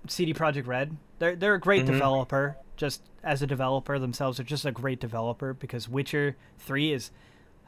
CD 0.08 0.34
Projekt 0.34 0.66
Red. 0.66 0.96
They're 1.18 1.36
they're 1.36 1.54
a 1.54 1.60
great 1.60 1.82
Mhm. 1.84 1.92
developer. 1.92 2.56
Just 2.76 3.02
as 3.22 3.40
a 3.40 3.46
developer 3.46 3.98
themselves, 3.98 4.38
they're 4.38 4.44
just 4.46 4.64
a 4.64 4.72
great 4.72 5.00
developer 5.00 5.54
because 5.54 5.88
Witcher 5.88 6.36
Three 6.58 6.92
is 6.92 7.10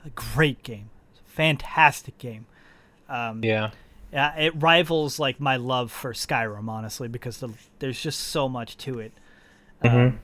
a 0.04 0.10
great 0.10 0.62
game, 0.62 0.90
It's 1.12 1.20
a 1.20 1.30
fantastic 1.30 2.18
game. 2.18 2.46
Um, 3.08 3.42
Yeah. 3.44 3.70
Yeah, 4.12 4.34
it 4.36 4.52
rivals 4.56 5.18
like 5.18 5.40
my 5.40 5.56
love 5.56 5.90
for 5.92 6.12
Skyrim, 6.12 6.68
honestly, 6.68 7.08
because 7.08 7.38
the, 7.38 7.50
there's 7.80 8.00
just 8.00 8.20
so 8.20 8.48
much 8.48 8.76
to 8.78 8.98
it. 9.00 9.12
Um, 9.82 10.20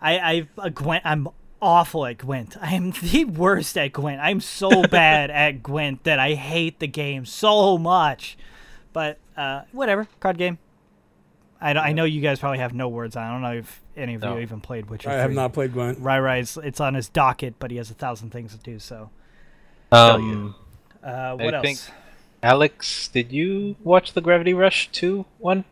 I 0.00 0.18
I 0.18 0.48
uh, 0.58 0.68
Gwent. 0.70 1.02
I'm 1.04 1.28
awful 1.62 2.06
at 2.06 2.18
Gwent. 2.18 2.56
I 2.60 2.74
am 2.74 2.90
the 2.90 3.24
worst 3.24 3.76
at 3.78 3.92
Gwent. 3.92 4.20
I'm 4.20 4.40
so 4.40 4.82
bad 4.82 5.30
at 5.30 5.62
Gwent 5.62 6.04
that 6.04 6.18
I 6.18 6.34
hate 6.34 6.78
the 6.78 6.86
game 6.88 7.24
so 7.26 7.78
much. 7.78 8.36
But 8.92 9.18
uh, 9.36 9.62
whatever, 9.72 10.08
card 10.18 10.36
game. 10.38 10.58
I, 11.62 11.74
don't- 11.74 11.84
I 11.84 11.92
know 11.92 12.04
you 12.04 12.22
guys 12.22 12.38
probably 12.40 12.58
have 12.58 12.72
no 12.72 12.88
words. 12.88 13.16
on 13.16 13.22
it. 13.22 13.26
I 13.28 13.32
don't 13.32 13.42
know 13.42 13.52
if 13.58 13.82
any 13.94 14.14
of 14.14 14.22
No. 14.22 14.34
you 14.36 14.40
even 14.40 14.60
played 14.62 14.88
Witcher. 14.88 15.10
I 15.10 15.14
have 15.14 15.26
3. 15.28 15.34
not 15.36 15.52
played 15.52 15.72
Gwent. 15.74 15.98
Rai 16.00 16.18
Rai's 16.18 16.56
it's 16.56 16.80
on 16.80 16.94
his 16.94 17.08
docket, 17.10 17.54
but 17.58 17.70
he 17.70 17.76
has 17.76 17.90
a 17.90 17.94
thousand 17.94 18.30
things 18.30 18.52
to 18.52 18.58
do. 18.58 18.78
So, 18.78 19.10
Um, 19.92 20.54
uh, 21.04 21.34
what 21.36 21.54
I 21.54 21.58
else? 21.58 21.64
think- 21.66 21.78
Alex, 22.42 23.08
did 23.08 23.32
you 23.32 23.76
watch 23.84 24.12
the 24.12 24.20
Gravity 24.20 24.54
Rush 24.54 24.88
2 24.92 25.24
one? 25.38 25.64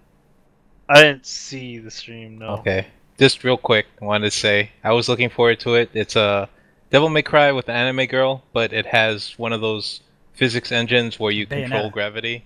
I 0.89 1.03
didn't 1.03 1.27
see 1.27 1.79
the 1.79 1.91
stream. 1.91 2.39
No. 2.39 2.49
Okay. 2.59 2.87
Just 3.19 3.43
real 3.45 3.57
quick, 3.57 3.87
I 4.01 4.05
wanted 4.05 4.31
to 4.31 4.37
say 4.39 4.71
I 4.85 4.93
was 4.93 5.09
looking 5.09 5.29
forward 5.29 5.61
to 5.61 5.75
it. 5.75 5.91
It's 5.93 6.15
a 6.17 6.49
Devil 6.91 7.09
May 7.09 7.23
Cry 7.23 7.53
with 7.53 7.69
an 7.69 7.75
anime 7.75 8.07
girl, 8.07 8.45
but 8.53 8.73
it 8.73 8.87
has 8.87 9.39
one 9.39 9.53
of 9.53 9.61
those 9.61 10.01
physics 10.35 10.71
engines 10.73 11.19
where 11.19 11.33
you 11.33 11.47
control 11.47 11.91
gravity. 11.91 12.45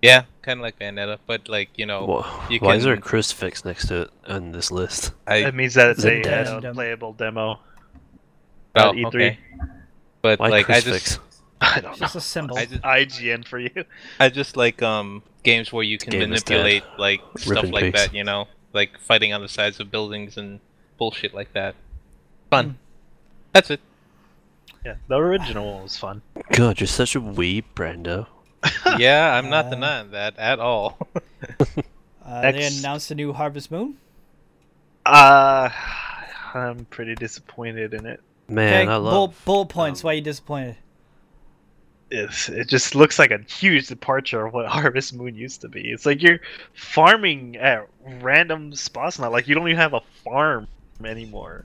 Yeah, 0.00 0.24
kind 0.42 0.60
of 0.60 0.62
like 0.62 0.78
Bayonetta, 0.78 1.18
but 1.26 1.48
like 1.48 1.70
you 1.76 1.86
know, 1.86 2.04
Wha- 2.04 2.46
you 2.50 2.58
why 2.60 2.76
is 2.76 2.84
there 2.84 2.92
a 2.92 2.96
can- 2.96 3.02
crucifix 3.02 3.64
next 3.64 3.88
to 3.88 4.02
it 4.02 4.10
on 4.28 4.52
this 4.52 4.70
list? 4.70 5.12
I 5.26 5.42
That 5.42 5.54
means 5.54 5.74
that 5.74 5.90
it's 5.90 6.00
Is 6.00 6.04
it 6.04 6.26
a 6.26 6.56
uh, 6.68 6.72
playable 6.74 7.12
demo. 7.14 7.58
oh, 8.76 8.92
E3. 8.92 9.06
okay. 9.06 9.38
But 10.22 10.38
Why 10.40 10.48
like 10.48 10.70
I 10.70 10.80
crucifix? 10.80 11.16
just 11.16 11.33
I 11.76 11.80
don't 11.80 11.92
It's 11.92 12.00
know. 12.00 12.04
just 12.06 12.16
a 12.16 12.20
symbol. 12.20 12.56
I 12.58 12.66
just 12.66 12.82
IGN 12.82 13.46
for 13.46 13.58
you. 13.58 13.84
I 14.20 14.28
just 14.28 14.56
like 14.56 14.82
um 14.82 15.22
games 15.42 15.72
where 15.72 15.82
you 15.84 15.98
can 15.98 16.10
Game 16.10 16.20
manipulate 16.30 16.84
like 16.98 17.20
Rip 17.46 17.58
stuff 17.58 17.70
like 17.70 17.84
peace. 17.84 17.92
that, 17.94 18.14
you 18.14 18.24
know, 18.24 18.48
like 18.72 18.98
fighting 18.98 19.32
on 19.32 19.40
the 19.40 19.48
sides 19.48 19.80
of 19.80 19.90
buildings 19.90 20.36
and 20.36 20.60
bullshit 20.98 21.34
like 21.34 21.52
that. 21.54 21.74
Fun. 22.50 22.78
That's 23.52 23.70
it. 23.70 23.80
Yeah, 24.84 24.96
the 25.08 25.16
original 25.16 25.82
was 25.82 25.96
fun. 25.96 26.22
God, 26.52 26.78
you're 26.80 26.86
such 26.86 27.16
a 27.16 27.20
weeb, 27.20 27.64
Brando. 27.74 28.26
yeah, 28.98 29.34
I'm 29.34 29.48
not 29.48 29.66
Uh, 29.66 29.70
denying 29.70 30.10
that 30.12 30.36
at 30.38 30.58
all. 30.58 30.98
Uh, 32.26 32.50
they 32.52 32.64
announced 32.64 33.10
a 33.10 33.14
new 33.14 33.34
Harvest 33.34 33.70
Moon. 33.70 33.98
Uh, 35.04 35.68
I'm 36.54 36.86
pretty 36.86 37.14
disappointed 37.14 37.92
in 37.92 38.06
it. 38.06 38.20
Man, 38.48 38.88
I 38.88 38.94
bull, 38.94 39.02
love. 39.02 39.42
bullet 39.44 39.68
points. 39.68 40.00
um, 40.02 40.06
why 40.06 40.12
are 40.12 40.16
you 40.16 40.20
disappointed? 40.22 40.76
It's, 42.10 42.48
it 42.48 42.68
just 42.68 42.94
looks 42.94 43.18
like 43.18 43.30
a 43.30 43.38
huge 43.48 43.88
departure 43.88 44.46
of 44.46 44.52
what 44.52 44.66
Harvest 44.68 45.14
Moon 45.14 45.34
used 45.34 45.60
to 45.62 45.68
be. 45.68 45.90
It's 45.90 46.06
like 46.06 46.22
you're 46.22 46.40
farming 46.74 47.56
at 47.56 47.88
random 48.20 48.74
spots 48.74 49.18
now. 49.18 49.30
Like 49.30 49.48
you 49.48 49.54
don't 49.54 49.66
even 49.68 49.78
have 49.78 49.94
a 49.94 50.02
farm 50.22 50.68
anymore. 51.04 51.64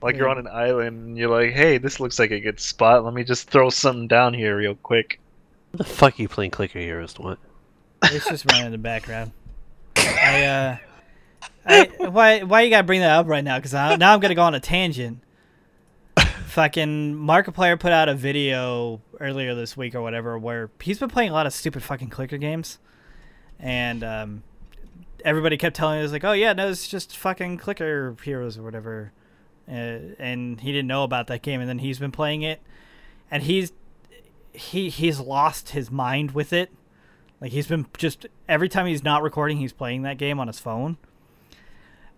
Like 0.00 0.16
you're 0.16 0.28
on 0.28 0.38
an 0.38 0.46
island 0.46 0.88
and 0.88 1.18
you're 1.18 1.30
like, 1.30 1.52
hey, 1.52 1.78
this 1.78 1.98
looks 1.98 2.18
like 2.18 2.30
a 2.30 2.38
good 2.38 2.60
spot. 2.60 3.04
Let 3.04 3.14
me 3.14 3.24
just 3.24 3.50
throw 3.50 3.68
something 3.68 4.06
down 4.06 4.32
here 4.32 4.56
real 4.56 4.76
quick. 4.76 5.18
What 5.72 5.78
the 5.78 5.84
fuck 5.84 6.18
are 6.18 6.22
you 6.22 6.28
playing 6.28 6.52
Clicker 6.52 6.78
Heroes? 6.78 7.18
What? 7.18 7.38
It's 8.04 8.28
just 8.28 8.50
running 8.50 8.66
in 8.66 8.72
the 8.72 8.78
background. 8.78 9.32
I 9.96 10.44
uh, 10.44 10.76
I, 11.66 11.84
why 12.08 12.42
why 12.42 12.62
you 12.62 12.70
gotta 12.70 12.86
bring 12.86 13.00
that 13.00 13.18
up 13.18 13.26
right 13.26 13.42
now? 13.42 13.58
Because 13.58 13.72
now 13.72 14.14
I'm 14.14 14.20
gonna 14.20 14.34
go 14.34 14.42
on 14.42 14.54
a 14.54 14.60
tangent. 14.60 15.20
Fucking 16.48 17.14
Markiplier 17.14 17.78
put 17.78 17.92
out 17.92 18.08
a 18.08 18.14
video 18.14 19.00
earlier 19.20 19.54
this 19.54 19.76
week 19.76 19.94
or 19.94 20.02
whatever 20.02 20.38
where 20.38 20.70
he's 20.80 20.98
been 20.98 21.10
playing 21.10 21.30
a 21.30 21.32
lot 21.32 21.46
of 21.46 21.52
stupid 21.52 21.82
fucking 21.82 22.08
clicker 22.08 22.38
games, 22.38 22.78
and 23.58 24.02
um, 24.02 24.42
everybody 25.24 25.56
kept 25.56 25.76
telling 25.76 26.00
us 26.00 26.10
like, 26.10 26.24
"Oh 26.24 26.32
yeah, 26.32 26.52
no, 26.52 26.68
it's 26.68 26.88
just 26.88 27.16
fucking 27.16 27.58
clicker 27.58 28.16
heroes 28.22 28.58
or 28.58 28.62
whatever," 28.62 29.12
uh, 29.68 29.72
and 30.18 30.60
he 30.60 30.72
didn't 30.72 30.88
know 30.88 31.04
about 31.04 31.26
that 31.28 31.42
game. 31.42 31.60
And 31.60 31.68
then 31.68 31.78
he's 31.78 31.98
been 31.98 32.12
playing 32.12 32.42
it, 32.42 32.60
and 33.30 33.42
he's 33.42 33.72
he 34.52 34.88
he's 34.88 35.20
lost 35.20 35.70
his 35.70 35.90
mind 35.90 36.32
with 36.32 36.52
it. 36.52 36.72
Like 37.40 37.52
he's 37.52 37.68
been 37.68 37.86
just 37.96 38.26
every 38.48 38.68
time 38.68 38.86
he's 38.86 39.04
not 39.04 39.22
recording, 39.22 39.58
he's 39.58 39.72
playing 39.72 40.02
that 40.02 40.18
game 40.18 40.40
on 40.40 40.46
his 40.46 40.58
phone. 40.58 40.96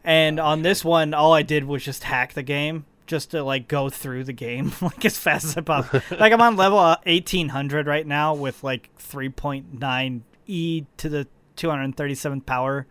And 0.02 0.40
on 0.40 0.62
this 0.62 0.82
one, 0.82 1.12
all 1.12 1.34
I 1.34 1.42
did 1.42 1.64
was 1.64 1.84
just 1.84 2.04
hack 2.04 2.32
the 2.32 2.42
game 2.42 2.86
just 3.10 3.32
to 3.32 3.42
like 3.42 3.66
go 3.66 3.90
through 3.90 4.22
the 4.22 4.32
game 4.32 4.72
like 4.80 5.04
as 5.04 5.18
fast 5.18 5.44
as 5.44 5.56
I 5.56 5.60
possibly. 5.62 6.00
like 6.16 6.32
I'm 6.32 6.40
on 6.40 6.56
level 6.56 6.78
uh, 6.78 6.96
1800 7.04 7.88
right 7.88 8.06
now 8.06 8.34
with 8.34 8.62
like 8.62 8.88
3.9 8.98 10.20
e 10.46 10.84
to 10.96 11.08
the 11.08 11.26
237th 11.56 12.46
power 12.46 12.86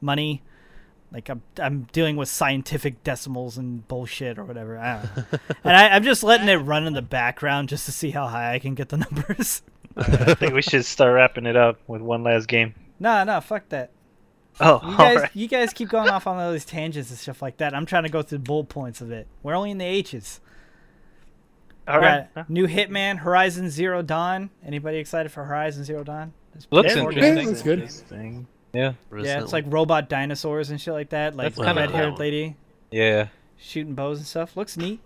money. 0.00 0.42
Like 1.10 1.30
I'm 1.30 1.42
I'm 1.58 1.88
dealing 1.92 2.16
with 2.16 2.28
scientific 2.28 3.02
decimals 3.02 3.56
and 3.56 3.86
bullshit 3.88 4.38
or 4.38 4.44
whatever. 4.44 4.78
I 4.78 5.02
don't 5.02 5.16
know. 5.16 5.38
and 5.64 5.76
I, 5.76 5.88
I'm 5.88 6.04
just 6.04 6.22
letting 6.22 6.48
it 6.48 6.56
run 6.56 6.86
in 6.86 6.92
the 6.92 7.02
background 7.02 7.70
just 7.70 7.86
to 7.86 7.92
see 7.92 8.10
how 8.10 8.26
high 8.26 8.54
I 8.54 8.58
can 8.58 8.74
get 8.74 8.90
the 8.90 8.96
numbers. 9.10 9.62
I 9.96 10.34
think 10.34 10.52
we 10.54 10.62
should 10.62 10.84
start 10.84 11.14
wrapping 11.14 11.46
it 11.46 11.56
up 11.56 11.80
with 11.86 12.02
one 12.02 12.22
last 12.22 12.46
game. 12.46 12.74
no, 13.00 13.24
no, 13.24 13.40
fuck 13.40 13.68
that. 13.70 13.90
Oh, 14.60 14.80
You 14.82 14.96
guys, 14.96 15.16
alright. 15.16 15.30
you 15.34 15.48
guys 15.48 15.72
keep 15.72 15.88
going 15.88 16.08
off 16.10 16.26
on 16.26 16.38
all 16.38 16.52
these 16.52 16.64
tangents 16.64 17.10
and 17.10 17.18
stuff 17.18 17.40
like 17.42 17.56
that. 17.56 17.74
I'm 17.74 17.86
trying 17.86 18.02
to 18.04 18.08
go 18.08 18.22
through 18.22 18.38
the 18.38 18.44
bullet 18.44 18.68
points 18.68 19.00
of 19.00 19.10
it. 19.10 19.26
We're 19.42 19.54
only 19.54 19.70
in 19.70 19.78
the 19.78 19.84
H's. 19.84 20.40
All 21.88 21.98
right. 21.98 22.32
Got 22.34 22.48
New 22.50 22.66
Hitman, 22.68 23.18
Horizon 23.18 23.70
Zero 23.70 24.02
Dawn. 24.02 24.50
Anybody 24.64 24.98
excited 24.98 25.32
for 25.32 25.44
Horizon 25.44 25.84
Zero 25.84 26.04
Dawn? 26.04 26.32
It's 26.54 26.66
Looks 26.70 26.94
interesting. 26.94 27.34
cool. 27.36 27.46
that's 27.46 27.62
good. 27.62 27.78
Interesting. 27.80 28.46
Yeah. 28.72 28.92
Yeah, 29.16 29.40
it's 29.42 29.52
like 29.52 29.64
robot 29.68 30.08
dinosaurs 30.08 30.70
and 30.70 30.80
shit 30.80 30.94
like 30.94 31.10
that. 31.10 31.34
Like 31.34 31.54
That's 31.54 31.66
kinda 31.66 31.80
red 31.82 31.90
haired 31.90 32.10
cool. 32.10 32.18
lady 32.18 32.56
Yeah. 32.90 33.28
shooting 33.58 33.94
bows 33.94 34.18
and 34.18 34.26
stuff. 34.26 34.56
Looks 34.56 34.76
neat. 34.76 35.00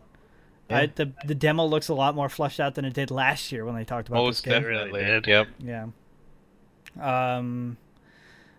Yeah. 0.68 0.78
I, 0.81 0.86
the 0.86 1.12
the 1.25 1.34
demo 1.34 1.65
looks 1.65 1.89
a 1.89 1.94
lot 1.94 2.15
more 2.16 2.28
fleshed 2.28 2.58
out 2.60 2.75
than 2.75 2.84
it 2.84 2.92
did 2.94 3.10
last 3.12 3.52
year 3.52 3.65
when 3.65 3.75
they 3.76 3.84
talked 3.84 4.08
about 4.08 4.25
Most 4.25 4.44
this 4.44 4.52
game. 4.52 4.62
definitely. 4.62 5.05
did. 5.05 5.26
Yep. 5.26 5.49
Yeah. 5.60 5.86
Um, 7.00 7.76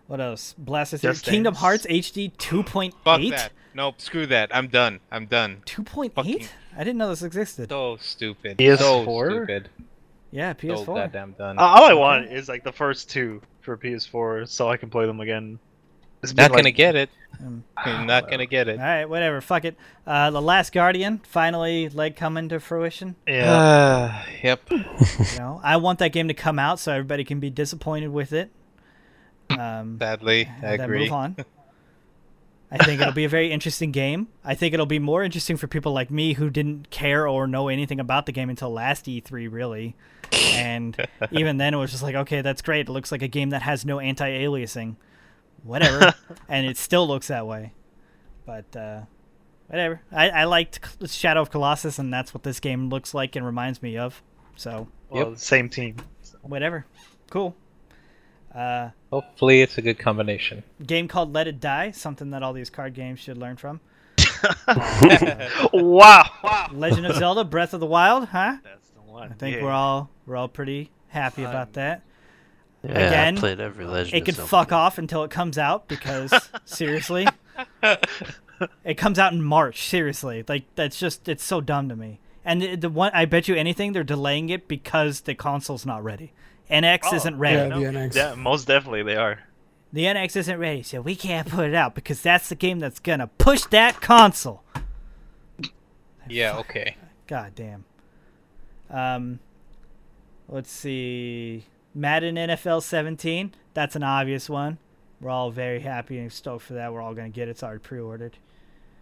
what 0.08 0.20
else? 0.20 0.54
Blaster 0.58 0.98
Just 0.98 1.24
Kingdom 1.24 1.54
Hearts 1.54 1.86
HD 1.86 2.32
2.8. 2.36 2.92
Fuck 3.04 3.20
that. 3.30 3.52
Nope. 3.74 4.00
Screw 4.00 4.26
that. 4.26 4.50
I'm 4.54 4.66
done. 4.68 4.98
I'm 5.12 5.26
done. 5.26 5.62
2.8? 5.66 6.12
Fucking- 6.14 6.48
I 6.76 6.78
didn't 6.84 6.98
know 6.98 7.08
this 7.10 7.22
existed. 7.22 7.68
So 7.70 7.96
stupid. 8.00 8.58
PS4? 8.58 8.78
So 8.78 9.04
stupid. 9.28 9.68
Yeah, 10.30 10.52
PS4. 10.52 10.86
goddamn 10.86 11.32
done. 11.38 11.58
Uh, 11.58 11.62
all 11.62 11.84
I 11.84 11.92
want 11.94 12.26
is 12.32 12.48
like 12.48 12.64
the 12.64 12.72
first 12.72 13.08
two 13.10 13.40
for 13.60 13.76
PS4, 13.76 14.48
so 14.48 14.68
I 14.68 14.76
can 14.76 14.90
play 14.90 15.06
them 15.06 15.20
again. 15.20 15.58
It's 16.22 16.34
not 16.34 16.50
like- 16.50 16.58
gonna 16.58 16.70
get 16.72 16.96
it. 16.96 17.10
Um, 17.40 17.62
You're 17.86 18.04
not 18.04 18.28
gonna 18.30 18.46
get 18.46 18.66
it. 18.68 18.78
All 18.80 18.84
right, 18.84 19.04
whatever. 19.04 19.40
Fuck 19.40 19.64
it. 19.64 19.76
Uh, 20.06 20.30
the 20.30 20.42
Last 20.42 20.72
Guardian 20.72 21.18
finally 21.18 21.88
like 21.88 22.16
coming 22.16 22.48
to 22.48 22.58
fruition. 22.58 23.14
Yeah. 23.26 23.52
Uh, 23.52 24.22
yep. 24.42 24.60
You 24.70 24.84
know, 25.38 25.60
I 25.62 25.76
want 25.76 25.98
that 26.00 26.12
game 26.12 26.28
to 26.28 26.34
come 26.34 26.58
out 26.58 26.80
so 26.80 26.92
everybody 26.92 27.24
can 27.24 27.38
be 27.38 27.50
disappointed 27.50 28.08
with 28.08 28.32
it. 28.32 28.50
Um, 29.50 29.98
Sadly, 29.98 30.46
I 30.46 30.66
and 30.66 30.80
then 30.80 30.80
agree. 30.80 30.98
move 31.04 31.12
on. 31.12 31.36
I 32.70 32.84
think 32.84 33.00
it'll 33.00 33.14
be 33.14 33.24
a 33.24 33.30
very 33.30 33.50
interesting 33.50 33.92
game. 33.92 34.28
I 34.44 34.54
think 34.54 34.74
it'll 34.74 34.84
be 34.84 34.98
more 34.98 35.22
interesting 35.24 35.56
for 35.56 35.66
people 35.66 35.92
like 35.92 36.10
me 36.10 36.34
who 36.34 36.50
didn't 36.50 36.90
care 36.90 37.26
or 37.26 37.46
know 37.46 37.68
anything 37.68 37.98
about 37.98 38.26
the 38.26 38.32
game 38.32 38.50
until 38.50 38.70
last 38.70 39.06
E3, 39.06 39.50
really. 39.50 39.96
And 40.32 40.94
even 41.30 41.56
then, 41.56 41.72
it 41.72 41.78
was 41.78 41.90
just 41.90 42.02
like, 42.02 42.14
okay, 42.14 42.42
that's 42.42 42.60
great. 42.60 42.88
It 42.88 42.92
looks 42.92 43.10
like 43.10 43.22
a 43.22 43.28
game 43.28 43.50
that 43.50 43.62
has 43.62 43.86
no 43.86 44.00
anti-aliasing, 44.00 44.96
whatever, 45.62 46.12
and 46.48 46.66
it 46.66 46.76
still 46.76 47.08
looks 47.08 47.28
that 47.28 47.46
way. 47.46 47.72
But 48.44 48.76
uh, 48.76 49.00
whatever. 49.68 50.02
I, 50.12 50.28
I 50.28 50.44
liked 50.44 50.80
Shadow 51.10 51.40
of 51.40 51.50
Colossus, 51.50 51.98
and 51.98 52.12
that's 52.12 52.34
what 52.34 52.42
this 52.42 52.60
game 52.60 52.90
looks 52.90 53.14
like 53.14 53.34
and 53.34 53.46
reminds 53.46 53.82
me 53.82 53.96
of. 53.96 54.22
So 54.56 54.88
well, 55.08 55.36
same 55.36 55.70
team. 55.70 55.96
whatever, 56.42 56.84
cool. 57.30 57.56
Uh, 58.58 58.90
Hopefully, 59.12 59.62
it's 59.62 59.78
a 59.78 59.82
good 59.82 60.00
combination. 60.00 60.64
game 60.84 61.06
called 61.06 61.32
Let 61.32 61.46
It 61.46 61.60
Die, 61.60 61.92
something 61.92 62.30
that 62.30 62.42
all 62.42 62.52
these 62.52 62.70
card 62.70 62.92
games 62.92 63.20
should 63.20 63.38
learn 63.38 63.56
from. 63.56 63.80
wow. 65.72 66.24
Wow. 66.42 66.70
Legend 66.72 67.06
of 67.06 67.14
Zelda: 67.16 67.44
Breath 67.44 67.72
of 67.72 67.78
the 67.78 67.86
Wild, 67.86 68.26
huh? 68.28 68.56
That's 68.64 68.88
the 68.90 69.02
one. 69.02 69.30
I 69.30 69.34
think 69.34 69.56
yeah. 69.56 69.62
we're 69.62 69.70
all 69.70 70.10
we're 70.26 70.34
all 70.34 70.48
pretty 70.48 70.90
happy 71.06 71.44
about 71.44 71.74
that. 71.74 72.02
yeah, 72.82 72.90
again, 72.90 73.36
I 73.36 73.40
played 73.40 73.60
every 73.60 73.86
Legend. 73.86 74.16
It 74.16 74.20
of 74.20 74.24
could 74.24 74.34
Zelda 74.34 74.48
fuck 74.48 74.72
off 74.72 74.98
until 74.98 75.22
it 75.22 75.30
comes 75.30 75.56
out 75.56 75.86
because 75.86 76.50
seriously, 76.64 77.28
it 78.84 78.96
comes 78.96 79.20
out 79.20 79.32
in 79.32 79.40
March. 79.40 79.88
Seriously, 79.88 80.44
like 80.48 80.64
that's 80.74 80.98
just 80.98 81.28
it's 81.28 81.44
so 81.44 81.60
dumb 81.60 81.88
to 81.90 81.94
me. 81.94 82.18
And 82.44 82.60
the, 82.60 82.74
the 82.74 82.88
one 82.90 83.12
I 83.14 83.24
bet 83.24 83.46
you 83.46 83.54
anything 83.54 83.92
they're 83.92 84.02
delaying 84.02 84.48
it 84.48 84.66
because 84.66 85.20
the 85.20 85.36
console's 85.36 85.86
not 85.86 86.02
ready. 86.02 86.32
NX 86.70 86.98
Oh, 87.04 87.14
isn't 87.16 87.34
Yeah, 87.34 87.40
ready. 87.40 87.68
the 87.84 87.90
NX. 87.98 88.14
Yeah, 88.14 88.34
most 88.34 88.66
definitely 88.66 89.02
they 89.02 89.16
are. 89.16 89.40
The 89.92 90.04
NX 90.04 90.36
isn't 90.36 90.58
ready, 90.58 90.82
so 90.82 91.00
we 91.00 91.16
can't 91.16 91.48
put 91.48 91.66
it 91.66 91.74
out 91.74 91.94
because 91.94 92.20
that's 92.20 92.48
the 92.50 92.54
game 92.54 92.78
that's 92.78 93.00
gonna 93.00 93.26
push 93.38 93.62
that 93.70 94.00
console. 94.02 94.62
Yeah. 96.28 96.58
Okay. 96.58 96.96
God 97.26 97.52
damn. 97.54 97.84
Um, 98.90 99.38
let's 100.48 100.70
see. 100.70 101.64
Madden 101.94 102.36
NFL 102.36 102.82
17. 102.82 103.54
That's 103.74 103.96
an 103.96 104.02
obvious 104.02 104.48
one. 104.50 104.78
We're 105.20 105.30
all 105.30 105.50
very 105.50 105.80
happy 105.80 106.18
and 106.18 106.32
stoked 106.32 106.64
for 106.64 106.74
that. 106.74 106.92
We're 106.92 107.00
all 107.00 107.14
gonna 107.14 107.28
get 107.30 107.48
it. 107.48 107.52
It's 107.52 107.62
already 107.62 107.80
pre-ordered. 107.80 108.36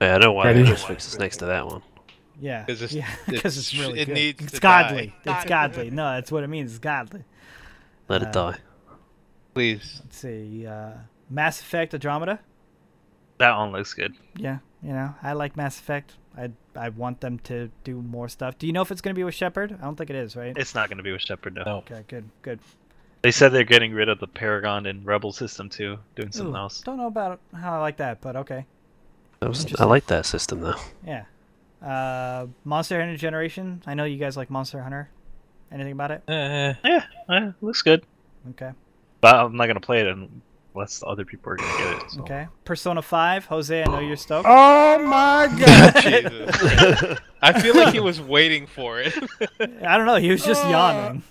Yeah, 0.00 0.10
I 0.14 0.18
don't 0.18 0.20
know 0.28 0.32
why 0.32 0.46
Ready? 0.46 0.62
Netflix 0.62 1.08
is 1.08 1.18
next 1.18 1.38
to 1.38 1.46
that 1.46 1.66
one. 1.66 1.82
Yeah, 2.40 2.64
'Cause 2.66 2.82
it's- 2.82 2.92
yeah, 2.92 3.08
because 3.28 3.56
it's, 3.58 3.72
it's- 3.72 3.86
really 3.88 4.00
it 4.00 4.06
good. 4.06 4.14
needs 4.14 4.42
it's 4.44 4.52
to 4.54 4.60
godly. 4.60 5.14
die. 5.24 5.36
It's 5.40 5.48
godly. 5.48 5.90
No, 5.90 6.14
that's 6.14 6.30
what 6.30 6.44
it 6.44 6.48
means. 6.48 6.70
It's 6.72 6.78
godly. 6.78 7.24
Let 8.08 8.22
Uh, 8.22 8.26
it 8.26 8.32
die. 8.32 8.58
Please. 9.54 10.00
Let's 10.04 10.18
see. 10.18 10.66
Uh, 10.66 10.92
Mass 11.30 11.60
Effect 11.60 11.94
Andromeda. 11.94 12.40
That 13.38 13.56
one 13.56 13.72
looks 13.72 13.92
good. 13.94 14.14
Yeah, 14.36 14.58
you 14.82 14.90
know, 14.90 15.14
I 15.22 15.32
like 15.34 15.56
Mass 15.56 15.78
Effect. 15.78 16.14
I 16.36 16.50
I 16.74 16.88
want 16.90 17.20
them 17.20 17.38
to 17.40 17.70
do 17.84 18.00
more 18.02 18.28
stuff. 18.28 18.58
Do 18.58 18.66
you 18.66 18.72
know 18.72 18.82
if 18.82 18.90
it's 18.90 19.00
gonna 19.00 19.14
be 19.14 19.24
with 19.24 19.34
Shepard? 19.34 19.76
I 19.80 19.84
don't 19.84 19.96
think 19.96 20.10
it 20.10 20.16
is, 20.16 20.36
right? 20.36 20.56
It's 20.56 20.74
not 20.74 20.88
going 20.88 20.98
to 20.98 21.02
be 21.02 21.12
with 21.12 21.22
Shepard 21.22 21.54
though. 21.54 21.64
No. 21.64 21.76
Okay, 21.78 22.04
good, 22.08 22.28
good. 22.42 22.60
They 23.22 23.30
said 23.30 23.50
they're 23.52 23.64
getting 23.64 23.92
rid 23.92 24.08
of 24.08 24.20
the 24.20 24.26
Paragon 24.26 24.86
and 24.86 25.04
Rebel 25.04 25.32
system 25.32 25.68
too, 25.68 25.98
doing 26.14 26.30
something 26.32 26.54
Ooh, 26.54 26.58
else. 26.58 26.80
Don't 26.82 26.96
know 26.98 27.06
about 27.08 27.40
how 27.54 27.76
I 27.76 27.80
like 27.80 27.96
that, 27.96 28.20
but 28.20 28.36
okay. 28.36 28.66
That 29.40 29.48
was, 29.48 29.74
I 29.80 29.84
like 29.84 30.06
that 30.06 30.26
system 30.26 30.60
though. 30.60 30.76
Yeah. 31.04 31.24
Uh, 31.82 32.46
Monster 32.64 33.00
Hunter 33.00 33.16
Generation. 33.16 33.82
I 33.86 33.94
know 33.94 34.04
you 34.04 34.16
guys 34.16 34.36
like 34.36 34.48
Monster 34.48 34.82
Hunter. 34.82 35.10
Anything 35.72 35.92
about 35.92 36.10
it? 36.12 36.22
Uh, 36.28 36.74
Yeah, 36.84 37.04
yeah, 37.28 37.52
looks 37.60 37.82
good. 37.82 38.04
Okay. 38.50 38.70
But 39.20 39.34
I'm 39.34 39.56
not 39.56 39.64
going 39.66 39.74
to 39.74 39.80
play 39.80 40.00
it 40.02 40.06
unless 40.74 41.02
other 41.06 41.24
people 41.24 41.52
are 41.52 41.56
going 41.56 41.70
to 41.70 41.78
get 41.78 42.02
it. 42.04 42.10
So. 42.12 42.20
Okay. 42.20 42.46
Persona 42.64 43.02
5. 43.02 43.44
Jose, 43.46 43.82
I 43.82 43.86
know 43.86 43.98
you're 43.98 44.16
stoked. 44.16 44.46
Oh 44.48 44.98
my 45.04 45.48
god! 45.58 45.94
Jesus. 46.02 47.18
I 47.42 47.60
feel 47.60 47.74
like 47.74 47.92
he 47.92 48.00
was 48.00 48.20
waiting 48.20 48.66
for 48.66 49.00
it. 49.00 49.12
I 49.60 49.96
don't 49.96 50.06
know. 50.06 50.16
He 50.16 50.30
was 50.30 50.44
just 50.44 50.64
Uh, 50.64 50.68
yawning. 50.68 51.22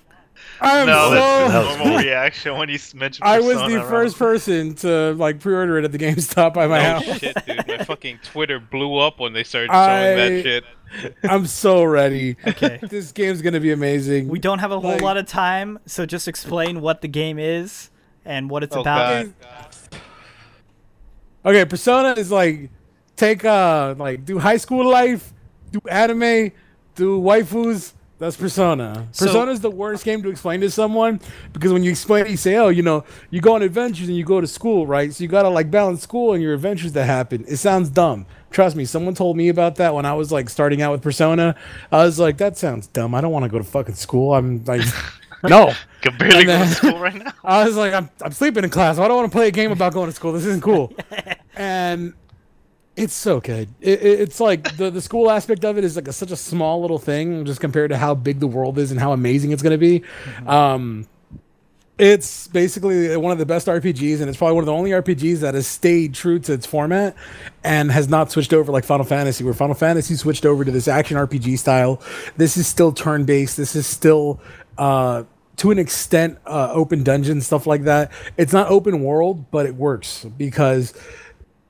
I'm 0.62 0.88
No, 0.88 1.10
so. 1.10 1.14
that's 1.16 1.52
that 1.78 1.78
normal 1.86 1.98
reaction 2.04 2.58
when 2.58 2.70
you 2.70 2.76
s- 2.76 2.94
mentioned. 2.94 3.28
I 3.28 3.40
was 3.40 3.58
the 3.58 3.76
around- 3.78 3.90
first 3.90 4.18
person 4.18 4.74
to 4.76 5.14
like 5.14 5.40
pre-order 5.40 5.78
it 5.80 5.86
at 5.86 5.92
the 5.92 5.98
GameStop 5.98 6.54
by 6.54 6.68
my 6.68 6.80
oh 6.80 6.84
house. 7.00 7.20
shit, 7.20 7.36
dude! 7.46 7.68
My 7.68 7.78
fucking 7.86 8.20
Twitter 8.24 8.60
blew 8.60 8.98
up 8.98 9.20
when 9.20 9.34
they 9.34 9.44
started 9.44 9.68
showing 9.70 9.80
I- 9.80 10.14
that 10.16 10.44
shit. 10.44 10.64
I'm 11.24 11.46
so 11.48 11.84
ready. 11.84 12.38
Okay. 12.48 12.80
This 12.90 13.12
game's 13.12 13.42
gonna 13.42 13.60
be 13.60 13.72
amazing. 13.72 14.28
We 14.30 14.40
don't 14.40 14.60
have 14.60 14.72
a 14.72 14.80
whole 14.80 14.92
Like- 14.92 15.02
lot 15.02 15.18
of 15.18 15.26
time, 15.28 15.80
so 15.86 16.06
just 16.06 16.28
explain 16.28 16.80
what 16.82 17.02
the 17.02 17.08
game 17.08 17.38
is 17.40 17.90
and 18.24 18.50
what 18.50 18.64
it's 18.64 18.76
Oh 18.76 18.82
about. 18.82 19.26
god. 19.42 20.00
Okay, 21.46 21.66
Persona 21.66 22.14
is 22.18 22.32
like 22.32 22.70
take 23.16 23.46
uh 23.46 23.94
like 23.98 24.26
do 24.26 24.40
high 24.40 24.58
school 24.58 24.90
life, 24.90 25.34
do 25.72 25.80
anime, 25.90 26.52
do 26.96 27.20
waifus. 27.22 27.94
That's 28.18 28.38
Persona. 28.38 29.08
So- 29.12 29.26
Persona 29.26 29.52
is 29.52 29.60
the 29.60 29.70
worst 29.70 30.06
game 30.06 30.24
to 30.24 30.30
explain 30.30 30.62
to 30.62 30.70
someone 30.72 31.20
because 31.52 31.74
when 31.74 31.84
you 31.84 31.92
explain, 31.92 32.26
it, 32.26 32.32
you 32.32 32.38
say, 32.38 32.56
"Oh, 32.56 32.70
you 32.70 32.82
know, 32.82 33.04
you 33.30 33.42
go 33.42 33.56
on 33.56 33.62
adventures 33.62 34.08
and 34.08 34.16
you 34.16 34.24
go 34.24 34.40
to 34.40 34.48
school, 34.48 34.88
right? 34.88 35.14
So 35.14 35.22
you 35.24 35.28
gotta 35.28 35.50
like 35.50 35.70
balance 35.70 36.02
school 36.02 36.32
and 36.34 36.42
your 36.42 36.54
adventures 36.54 36.94
that 36.94 37.06
happen." 37.06 37.44
It 37.48 37.58
sounds 37.58 37.90
dumb. 37.90 38.26
Trust 38.52 38.78
me, 38.78 38.86
someone 38.86 39.16
told 39.16 39.36
me 39.36 39.50
about 39.50 39.76
that 39.76 39.94
when 39.94 40.06
I 40.06 40.14
was 40.14 40.32
like 40.32 40.50
starting 40.50 40.82
out 40.82 40.94
with 40.94 41.02
Persona. 41.02 41.56
I 41.92 42.06
was 42.06 42.18
like, 42.18 42.38
"That 42.38 42.58
sounds 42.58 42.88
dumb. 42.88 43.14
I 43.14 43.20
don't 43.20 43.32
want 43.34 43.44
to 43.44 43.50
go 43.50 43.58
to 43.58 43.66
fucking 43.66 43.96
school." 43.96 44.34
I'm 44.34 44.64
like, 44.64 44.82
"No." 45.44 45.74
Can 46.02 46.18
barely 46.18 46.38
And 46.38 46.48
go 46.48 46.60
to 46.60 46.68
school 46.70 47.00
right 47.00 47.16
now. 47.16 47.34
I 47.44 47.66
was 47.66 47.76
like, 47.76 47.92
I'm, 47.94 48.10
I'm 48.22 48.32
sleeping 48.32 48.64
in 48.64 48.70
class. 48.70 48.98
I 48.98 49.08
don't 49.10 49.18
want 49.18 49.30
to 49.32 49.36
play 49.36 49.48
a 49.48 49.52
game 49.52 49.72
about 49.72 49.92
going 49.92 50.08
to 50.08 50.16
school. 50.16 50.32
This 50.32 50.46
isn't 50.46 50.62
cool. 50.62 50.94
and 51.56 52.14
it's 52.96 53.14
so 53.14 53.40
good. 53.40 53.70
It, 53.82 54.02
it, 54.02 54.20
it's 54.22 54.40
like 54.40 54.78
the, 54.78 54.90
the 54.90 55.02
school 55.02 55.30
aspect 55.30 55.66
of 55.66 55.78
it 55.78 55.84
is 55.84 55.96
like 55.96 56.08
a, 56.08 56.14
such 56.14 56.32
a 56.32 56.36
small 56.38 56.82
little 56.82 57.00
thing 57.00 57.46
just 57.46 57.60
compared 57.60 57.90
to 57.92 57.98
how 57.98 58.16
big 58.16 58.40
the 58.40 58.48
world 58.48 58.78
is 58.78 58.92
and 58.92 59.00
how 59.00 59.12
amazing 59.12 59.52
it's 59.52 59.62
going 59.62 59.72
to 59.72 59.78
be. 59.78 60.04
Um, 60.48 61.08
It's 61.98 62.50
basically 62.50 63.16
one 63.16 63.32
of 63.32 63.38
the 63.38 63.46
best 63.46 63.68
RPGs, 63.68 64.20
and 64.20 64.28
it's 64.28 64.38
probably 64.38 64.56
one 64.56 64.64
of 64.64 64.66
the 64.66 64.74
only 64.74 64.92
RPGs 64.92 65.40
that 65.40 65.54
has 65.54 65.66
stayed 65.66 66.14
true 66.14 66.40
to 66.40 66.52
its 66.52 66.66
format 66.66 67.16
and 67.64 67.90
has 67.90 68.10
not 68.10 68.32
switched 68.32 68.52
over 68.52 68.70
like 68.70 68.84
Final 68.84 69.06
Fantasy, 69.06 69.46
where 69.46 69.54
Final 69.54 69.76
Fantasy 69.76 70.16
switched 70.16 70.46
over 70.46 70.66
to 70.66 70.72
this 70.72 70.90
action 70.90 71.16
RPG 71.16 71.58
style. 71.58 72.02
This 72.36 72.58
is 72.58 72.68
still 72.68 72.92
turn 72.92 73.24
based. 73.24 73.56
This 73.56 73.78
is 73.78 73.88
still, 73.88 74.42
uh, 74.78 75.24
to 75.56 75.72
an 75.72 75.80
extent, 75.80 76.38
uh, 76.46 76.70
open 76.74 77.02
dungeon 77.04 77.40
stuff 77.40 77.66
like 77.66 77.84
that. 77.84 78.12
It's 78.36 78.52
not 78.52 78.70
open 78.70 79.02
world, 79.02 79.50
but 79.50 79.66
it 79.66 79.76
works 79.76 80.26
because 80.38 80.94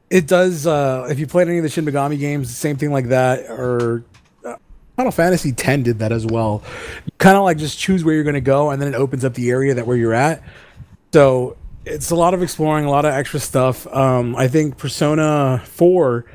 it 0.09 0.27
does. 0.27 0.67
Uh, 0.67 1.07
if 1.09 1.19
you 1.19 1.27
played 1.27 1.47
any 1.47 1.57
of 1.57 1.63
the 1.63 1.69
Shin 1.69 1.85
Megami 1.85 2.19
games, 2.19 2.55
same 2.55 2.77
thing 2.77 2.91
like 2.91 3.09
that, 3.09 3.49
or 3.49 4.03
uh, 4.45 4.55
Final 4.95 5.11
Fantasy 5.11 5.53
X 5.57 5.83
did 5.83 5.99
that 5.99 6.11
as 6.11 6.25
well. 6.25 6.63
Kind 7.17 7.37
of 7.37 7.43
like 7.43 7.57
just 7.57 7.79
choose 7.79 8.03
where 8.03 8.13
you're 8.13 8.23
going 8.23 8.35
to 8.35 8.41
go, 8.41 8.69
and 8.71 8.81
then 8.81 8.93
it 8.93 8.95
opens 8.95 9.25
up 9.25 9.33
the 9.33 9.49
area 9.49 9.73
that 9.73 9.87
where 9.87 9.97
you're 9.97 10.13
at. 10.13 10.43
So 11.13 11.57
it's 11.85 12.11
a 12.11 12.15
lot 12.15 12.33
of 12.33 12.43
exploring, 12.43 12.85
a 12.85 12.91
lot 12.91 13.05
of 13.05 13.13
extra 13.13 13.39
stuff. 13.39 13.87
Um, 13.87 14.35
I 14.35 14.47
think 14.47 14.77
Persona 14.77 15.61
Four, 15.65 16.25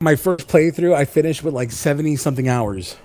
my 0.00 0.16
first 0.16 0.48
playthrough, 0.48 0.94
I 0.94 1.04
finished 1.04 1.42
with 1.42 1.54
like 1.54 1.72
seventy 1.72 2.16
something 2.16 2.48
hours, 2.48 2.96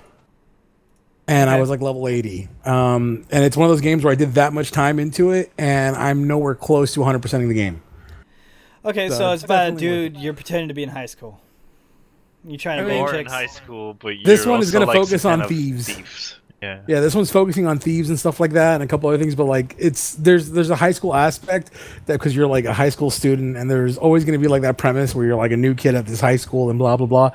and 1.26 1.50
I 1.50 1.60
was 1.60 1.68
like 1.68 1.80
level 1.80 2.06
eighty. 2.06 2.48
Um, 2.64 3.24
and 3.30 3.44
it's 3.44 3.56
one 3.56 3.68
of 3.68 3.72
those 3.72 3.80
games 3.80 4.04
where 4.04 4.12
I 4.12 4.16
did 4.16 4.34
that 4.34 4.52
much 4.52 4.70
time 4.70 5.00
into 5.00 5.30
it, 5.30 5.52
and 5.58 5.96
I'm 5.96 6.28
nowhere 6.28 6.54
close 6.54 6.94
to 6.94 7.00
100 7.00 7.20
percenting 7.20 7.48
the 7.48 7.54
game. 7.54 7.82
Okay, 8.84 9.08
so, 9.08 9.16
So 9.16 9.32
it's 9.32 9.42
it's 9.42 9.44
about 9.44 9.68
a 9.72 9.76
dude 9.76 10.16
you're 10.16 10.34
pretending 10.34 10.68
to 10.68 10.74
be 10.74 10.82
in 10.82 10.88
high 10.88 11.06
school. 11.06 11.40
You're 12.44 12.56
trying 12.58 12.78
to 12.78 12.84
I 12.84 12.88
bang 12.88 13.04
mean- 13.04 13.14
in 13.16 13.26
high 13.26 13.46
school, 13.46 13.94
but 13.94 14.14
This 14.24 14.44
you're 14.44 14.52
one 14.52 14.62
is 14.62 14.74
also, 14.74 14.86
gonna 14.86 14.98
focus 14.98 15.24
on 15.24 15.46
thieves. 15.46 15.86
thieves. 15.92 16.36
Yeah. 16.62 16.80
Yeah, 16.86 17.00
this 17.00 17.14
one's 17.14 17.30
focusing 17.30 17.66
on 17.66 17.78
thieves 17.78 18.10
and 18.10 18.18
stuff 18.18 18.38
like 18.38 18.52
that, 18.52 18.74
and 18.74 18.82
a 18.82 18.86
couple 18.86 19.08
other 19.08 19.16
things. 19.18 19.34
But 19.34 19.46
like, 19.46 19.74
it's 19.78 20.14
there's 20.16 20.50
there's 20.50 20.68
a 20.68 20.76
high 20.76 20.90
school 20.92 21.14
aspect 21.14 21.70
that 22.06 22.14
because 22.18 22.36
you're 22.36 22.46
like 22.46 22.66
a 22.66 22.72
high 22.74 22.90
school 22.90 23.10
student, 23.10 23.56
and 23.56 23.70
there's 23.70 23.96
always 23.96 24.24
going 24.26 24.38
to 24.38 24.42
be 24.42 24.48
like 24.48 24.60
that 24.62 24.76
premise 24.76 25.14
where 25.14 25.24
you're 25.24 25.36
like 25.36 25.52
a 25.52 25.56
new 25.56 25.74
kid 25.74 25.94
at 25.94 26.06
this 26.06 26.20
high 26.20 26.36
school 26.36 26.68
and 26.68 26.78
blah 26.78 26.96
blah 26.98 27.06
blah. 27.06 27.30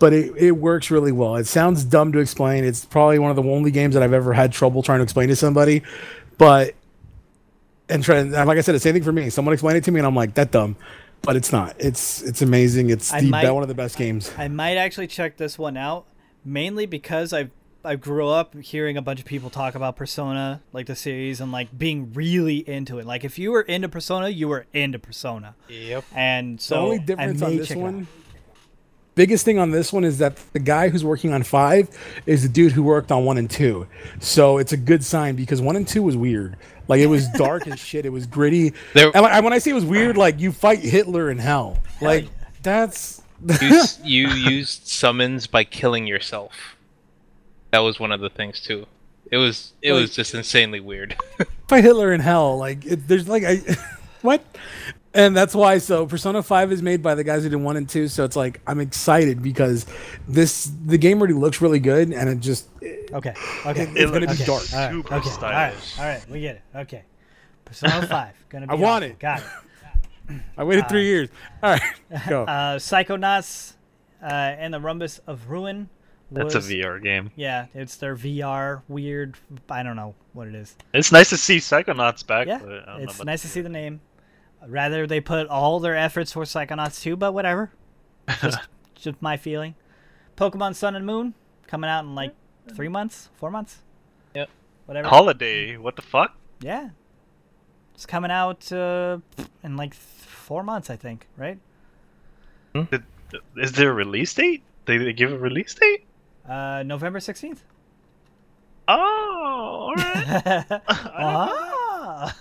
But 0.00 0.12
it, 0.12 0.32
it 0.36 0.50
works 0.52 0.90
really 0.90 1.12
well. 1.12 1.36
It 1.36 1.46
sounds 1.46 1.84
dumb 1.84 2.10
to 2.12 2.18
explain. 2.18 2.64
It's 2.64 2.84
probably 2.84 3.20
one 3.20 3.30
of 3.30 3.36
the 3.36 3.44
only 3.44 3.70
games 3.70 3.94
that 3.94 4.02
I've 4.02 4.12
ever 4.12 4.32
had 4.32 4.52
trouble 4.52 4.82
trying 4.82 4.98
to 4.98 5.04
explain 5.04 5.28
to 5.28 5.36
somebody. 5.36 5.82
But 6.36 6.74
and 7.94 8.04
try 8.04 8.16
and 8.18 8.32
like 8.32 8.58
I 8.58 8.60
said, 8.60 8.74
the 8.74 8.80
same 8.80 8.92
thing 8.92 9.02
for 9.02 9.12
me. 9.12 9.30
Someone 9.30 9.54
explained 9.54 9.78
it 9.78 9.84
to 9.84 9.92
me, 9.92 10.00
and 10.00 10.06
I'm 10.06 10.14
like, 10.14 10.34
that 10.34 10.50
dumb. 10.50 10.76
But 11.22 11.36
it's 11.36 11.50
not. 11.52 11.74
It's 11.78 12.20
it's 12.22 12.42
amazing. 12.42 12.90
It's 12.90 13.10
the 13.10 13.22
might- 13.30 13.50
one 13.50 13.62
of 13.62 13.68
the 13.70 13.74
best 13.74 13.96
games. 13.96 14.30
I 14.36 14.48
might 14.48 14.76
actually 14.76 15.06
check 15.06 15.38
this 15.38 15.58
one 15.58 15.78
out, 15.78 16.04
mainly 16.44 16.84
because 16.84 17.32
I 17.32 17.48
I 17.86 17.96
grew 17.96 18.28
up 18.28 18.54
hearing 18.56 18.96
a 18.98 19.02
bunch 19.02 19.20
of 19.20 19.26
people 19.26 19.48
talk 19.50 19.74
about 19.74 19.96
Persona, 19.96 20.60
like 20.74 20.86
the 20.86 20.96
series, 20.96 21.40
and 21.40 21.50
like 21.52 21.76
being 21.78 22.12
really 22.12 22.58
into 22.68 22.98
it. 22.98 23.06
Like 23.06 23.24
if 23.24 23.38
you 23.38 23.52
were 23.52 23.62
into 23.62 23.88
Persona, 23.88 24.28
you 24.28 24.48
were 24.48 24.66
into 24.74 24.98
Persona, 24.98 25.54
Yep. 25.68 26.04
and 26.14 26.60
so 26.60 26.74
the 26.74 26.80
only 26.82 26.98
difference 26.98 27.42
on 27.42 27.56
this 27.56 27.68
check 27.68 27.76
it 27.78 27.80
out. 27.80 27.84
one 27.84 28.06
biggest 29.14 29.44
thing 29.44 29.58
on 29.60 29.70
this 29.70 29.92
one 29.92 30.02
is 30.02 30.18
that 30.18 30.36
the 30.52 30.58
guy 30.58 30.88
who's 30.88 31.04
working 31.04 31.32
on 31.32 31.42
five 31.44 31.88
is 32.26 32.42
the 32.42 32.48
dude 32.48 32.72
who 32.72 32.82
worked 32.82 33.12
on 33.12 33.24
one 33.24 33.38
and 33.38 33.48
two 33.48 33.86
so 34.18 34.58
it's 34.58 34.72
a 34.72 34.76
good 34.76 35.04
sign 35.04 35.36
because 35.36 35.62
one 35.62 35.76
and 35.76 35.86
two 35.86 36.02
was 36.02 36.16
weird 36.16 36.56
like 36.88 37.00
it 37.00 37.06
was 37.06 37.28
dark 37.30 37.66
as 37.66 37.78
shit 37.78 38.04
it 38.06 38.10
was 38.10 38.26
gritty 38.26 38.72
There- 38.92 39.10
and 39.14 39.22
like, 39.22 39.42
when 39.44 39.52
i 39.52 39.58
say 39.58 39.70
it 39.70 39.74
was 39.74 39.84
weird 39.84 40.16
like 40.16 40.40
you 40.40 40.52
fight 40.52 40.78
hitler 40.80 41.30
in 41.30 41.38
hell 41.38 41.78
like 42.00 42.26
that's 42.62 43.22
you, 43.60 43.84
you 44.02 44.28
used 44.28 44.86
summons 44.86 45.46
by 45.46 45.64
killing 45.64 46.06
yourself. 46.06 46.52
That 47.72 47.80
was 47.80 48.00
one 48.00 48.10
of 48.10 48.20
the 48.20 48.30
things 48.30 48.60
too. 48.60 48.86
It 49.30 49.36
was 49.36 49.72
it 49.82 49.92
Like- 49.92 50.00
was 50.02 50.14
just 50.14 50.34
insanely 50.34 50.80
weird. 50.80 51.16
fight 51.68 51.84
hitler 51.84 52.12
in 52.12 52.20
hell 52.20 52.56
like 52.56 52.84
it, 52.86 53.06
there's 53.08 53.28
like 53.28 53.42
i 53.44 53.56
what 54.22 54.42
and 55.14 55.36
that's 55.36 55.54
why 55.54 55.78
so 55.78 56.06
persona 56.06 56.42
5 56.42 56.72
is 56.72 56.82
made 56.82 57.02
by 57.02 57.14
the 57.14 57.24
guys 57.24 57.42
who 57.42 57.48
did 57.48 57.56
1 57.56 57.76
and 57.76 57.88
2 57.88 58.08
so 58.08 58.24
it's 58.24 58.36
like 58.36 58.60
i'm 58.66 58.80
excited 58.80 59.42
because 59.42 59.86
this 60.28 60.70
the 60.86 60.98
game 60.98 61.18
already 61.18 61.34
looks 61.34 61.60
really 61.62 61.78
good 61.80 62.12
and 62.12 62.28
it 62.28 62.40
just 62.40 62.68
Okay, 63.12 63.34
okay, 63.66 63.82
It- 63.82 63.96
it's 63.96 64.10
gonna 64.10 64.26
be 64.26 64.32
okay. 64.32 64.44
dark. 64.44 64.72
All 64.72 64.78
right, 64.78 64.90
Super 64.90 65.14
okay, 65.14 65.14
all 65.14 65.20
right, 65.20 65.74
stylish. 65.74 65.98
all 65.98 66.04
right, 66.06 66.30
we 66.30 66.40
get 66.40 66.56
it. 66.56 66.62
Okay, 66.74 67.02
Persona 67.64 68.06
Five, 68.06 68.34
gonna 68.48 68.66
be. 68.66 68.72
I 68.72 68.74
want 68.74 69.04
awesome. 69.04 69.12
it. 69.12 69.18
Got 69.18 69.40
it. 69.40 69.46
i 70.56 70.64
waited 70.64 70.88
three 70.88 71.04
years 71.04 71.28
all 71.62 71.72
right 71.72 71.82
go 72.30 72.44
Uh, 72.44 72.78
Psychonauts 72.78 73.74
uh, 74.22 74.26
and 74.26 74.72
the 74.72 74.80
Rhombus 74.80 75.20
of 75.26 75.50
Ruin. 75.50 75.90
That's 76.30 76.54
a 76.54 76.60
VR 76.60 77.00
game. 77.02 77.30
Yeah, 77.36 77.66
it's 77.74 77.96
their 77.96 78.16
VR 78.16 78.80
weird. 78.88 79.36
I 79.68 79.82
don't 79.82 79.96
know 79.96 80.14
what 80.32 80.48
it 80.48 80.54
is. 80.54 80.76
It's 80.94 81.12
nice 81.12 81.28
to 81.28 81.36
see 81.36 81.58
Psychonauts 81.58 82.26
back. 82.26 82.46
Yeah, 82.46 82.58
but 82.58 82.88
I 82.88 82.92
don't 82.94 83.02
it's 83.02 83.16
about 83.16 83.26
nice 83.26 83.42
to 83.42 83.48
see 83.48 83.60
the 83.60 83.68
name. 83.68 84.00
Rather 84.66 85.06
they 85.06 85.20
put 85.20 85.46
all 85.48 85.78
their 85.78 85.94
efforts 85.94 86.32
for 86.32 86.42
Psychonauts 86.44 87.02
2, 87.02 87.16
but 87.16 87.32
whatever. 87.34 87.70
Just, 88.40 88.58
just 88.94 89.20
my 89.20 89.36
feeling. 89.36 89.74
Pokemon 90.38 90.74
Sun 90.74 90.96
and 90.96 91.04
Moon 91.04 91.34
coming 91.66 91.90
out 91.90 92.04
in 92.04 92.14
like 92.14 92.34
three 92.74 92.88
months, 92.88 93.28
four 93.36 93.50
months. 93.50 93.82
Yep. 94.34 94.48
Whatever. 94.86 95.08
Holiday. 95.08 95.76
What 95.76 95.96
the 95.96 96.02
fuck? 96.02 96.36
Yeah. 96.60 96.90
It's 97.94 98.06
coming 98.06 98.30
out 98.30 98.70
uh, 98.72 99.18
in 99.62 99.76
like 99.76 99.92
th- 99.92 100.00
four 100.02 100.62
months, 100.62 100.90
I 100.90 100.96
think. 100.96 101.26
Right? 101.36 101.58
Is 103.56 103.72
there 103.72 103.90
a 103.90 103.94
release 103.94 104.34
date? 104.34 104.62
They, 104.86 104.98
they 104.98 105.12
give 105.12 105.32
a 105.32 105.38
release 105.38 105.74
date? 105.74 106.04
Uh, 106.48 106.82
November 106.84 107.20
sixteenth. 107.20 107.62
Oh, 108.88 108.96
all 109.88 109.94
right. 109.94 110.64
ah. 110.88 112.34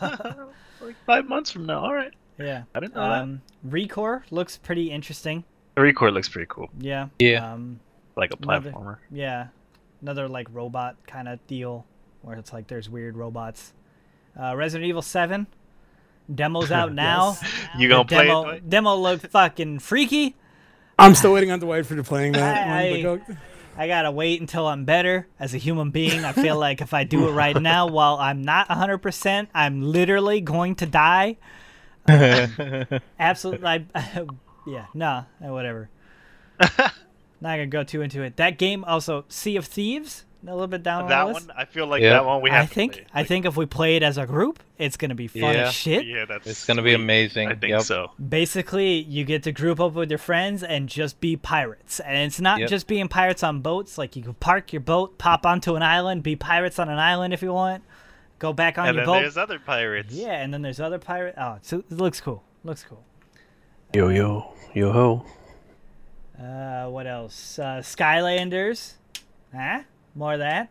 like 0.82 0.96
five 1.06 1.28
months 1.30 1.52
from 1.52 1.66
now. 1.66 1.80
All 1.80 1.94
right. 1.94 2.12
yeah. 2.38 2.64
I 2.76 2.80
didn't 2.82 2.96
know 2.96 3.02
Um, 3.04 3.42
Recore 3.68 4.24
looks 4.32 4.58
pretty 4.58 4.92
interesting. 4.92 5.42
that. 5.76 5.82
The 5.82 5.82
record 5.84 6.14
looks 6.14 6.28
pretty 6.30 6.48
cool. 6.50 6.70
Yeah. 6.80 7.08
Yeah. 7.20 7.54
Um, 7.54 7.80
Like 8.18 8.32
a 8.34 8.38
Another- 8.42 8.72
platformer. 8.72 8.98
Yeah, 9.12 9.48
another 10.04 10.28
like 10.28 10.48
robot 10.52 10.98
kind 11.08 11.28
of 11.28 11.46
deal 11.48 11.86
where 12.22 12.38
it's 12.38 12.54
like 12.54 12.68
there's 12.68 12.90
weird 12.90 13.18
robots. 13.18 13.74
Uh, 14.40 14.56
Resident 14.56 14.88
Evil 14.88 15.02
Seven 15.02 15.48
demos 16.34 16.72
out 16.72 16.94
now. 17.10 17.38
You 17.78 17.88
The 17.88 17.94
gonna 17.96 18.06
play 18.06 18.26
demo, 18.28 18.42
it? 18.42 18.44
Dwight? 18.46 18.70
Demo 18.70 18.96
looked 18.96 19.28
fucking 19.28 19.80
freaky. 19.80 20.36
I'm 21.00 21.16
still 21.16 21.34
waiting 21.34 21.50
on 21.52 21.60
Dwight 21.60 21.86
for 21.88 21.96
the 21.96 22.04
playing 22.04 22.34
that. 22.34 22.68
I- 22.68 22.92
one, 22.92 23.02
go- 23.02 23.22
I 23.76 23.88
gotta 23.88 24.12
wait 24.12 24.40
until 24.40 24.68
I'm 24.68 24.86
better 24.86 25.28
as 25.40 25.56
a 25.56 25.58
human 25.58 25.90
being. 25.90 26.24
I 26.26 26.32
feel 26.34 26.60
like 26.60 26.80
if 26.82 26.94
I 26.94 27.06
do 27.06 27.28
it 27.28 27.32
right 27.32 27.60
now, 27.62 27.88
while 27.88 28.18
I'm 28.18 28.44
not 28.44 28.68
100%, 28.70 29.48
I'm 29.56 29.82
literally 29.82 30.42
going 30.42 30.76
to 30.76 30.86
die. 30.86 31.38
Absolutely. 32.08 33.66
I, 33.68 33.86
yeah, 34.68 34.86
nah, 34.94 35.24
eh, 35.44 35.50
whatever. 35.50 35.90
Not 37.44 37.52
gonna 37.58 37.68
go 37.68 37.84
too 37.84 38.02
into 38.02 38.24
it. 38.24 38.38
That 38.38 38.58
game 38.58 38.84
also, 38.86 39.26
Sea 39.30 39.56
of 39.58 39.66
Thieves, 39.66 40.26
a 40.46 40.52
little 40.52 40.68
bit 40.68 40.84
down 40.84 41.04
on 41.04 41.10
that 41.10 41.26
the 41.28 41.34
list. 41.34 41.48
one, 41.48 41.58
I 41.58 41.66
feel 41.66 41.88
like 41.88 42.02
Yeah. 42.02 42.10
that 42.14 42.26
one 42.26 42.42
we 42.42 42.50
have 42.50 42.64
I 42.64 42.66
to 42.68 42.74
think 42.74 42.94
play. 42.94 43.06
I 43.14 43.24
think 43.24 43.46
if 43.46 43.56
we 43.56 43.66
play 43.66 43.96
it 43.96 44.04
as 44.04 44.18
a 44.18 44.26
group, 44.26 44.62
it's 44.78 44.98
gonna 44.98 45.16
be 45.16 45.28
fun 45.28 45.42
Yeah. 45.54 45.68
as 45.68 45.74
shit. 45.74 46.06
Yeah, 46.06 46.26
that's 46.26 46.46
It's 46.48 46.66
gonna 46.66 46.82
be 46.82 46.94
amazing. 46.94 47.48
I 47.50 47.56
think 47.56 47.72
Yep. 47.72 47.82
so. 47.84 48.12
Basically, 48.30 48.96
you 49.04 49.24
get 49.24 49.44
to 49.44 49.52
group 49.54 49.80
up 49.80 49.94
with 49.94 50.10
your 50.10 50.18
friends 50.18 50.62
and 50.64 50.90
just 50.90 51.22
be 51.22 51.38
pirates. 51.38 52.00
And 52.02 52.18
it's 52.18 52.42
not 52.42 52.60
Yep. 52.60 52.70
just 52.70 52.88
being 52.88 53.08
pirates 53.08 53.42
on 53.44 53.62
boats. 53.62 53.98
Like 53.98 54.16
you 54.18 54.24
can 54.24 54.34
park 54.34 54.74
your 54.74 54.82
boat, 54.82 55.18
pop 55.18 55.46
onto 55.46 55.76
an 55.76 55.84
island, 55.84 56.24
be 56.24 56.36
pirates 56.36 56.78
on 56.80 56.90
an 56.90 57.00
island 57.00 57.34
if 57.34 57.42
you 57.42 57.54
want. 57.54 57.84
Go 58.40 58.52
back 58.52 58.78
on 58.78 58.88
And 58.88 58.96
your 58.98 59.06
then 59.06 59.14
boat. 59.16 59.22
there's 59.22 59.38
other 59.38 59.60
pirates. 59.60 60.14
Yeah, 60.14 60.34
and 60.42 60.54
then 60.54 60.62
there's 60.62 60.82
other 60.82 61.00
pirates. 61.00 61.38
Oh, 61.40 61.54
it's, 61.56 61.72
it 61.72 61.90
looks 61.92 62.20
cool. 62.20 62.44
Looks 62.66 62.84
cool. 62.84 63.04
Yo 63.94 64.10
yo 64.10 64.54
yo 64.74 64.92
ho. 64.92 65.26
Uh, 66.44 66.90
what 66.90 67.08
else? 67.08 67.58
Uh, 67.60 67.80
Skylanders. 67.82 68.94
Huh? 69.56 69.82
More 70.16 70.34
of 70.34 70.40
that. 70.40 70.70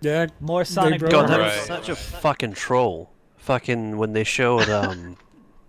yeah, 0.00 0.26
More 0.40 0.64
Sonic. 0.64 0.98
broke 1.00 1.12
God, 1.12 1.28
that 1.30 1.38
was 1.40 1.52
such 1.66 1.88
a 1.88 1.96
fucking 1.96 2.52
troll. 2.52 3.10
Fucking 3.38 3.96
when 3.96 4.12
they 4.12 4.24
showed 4.24 4.68
um 4.70 5.16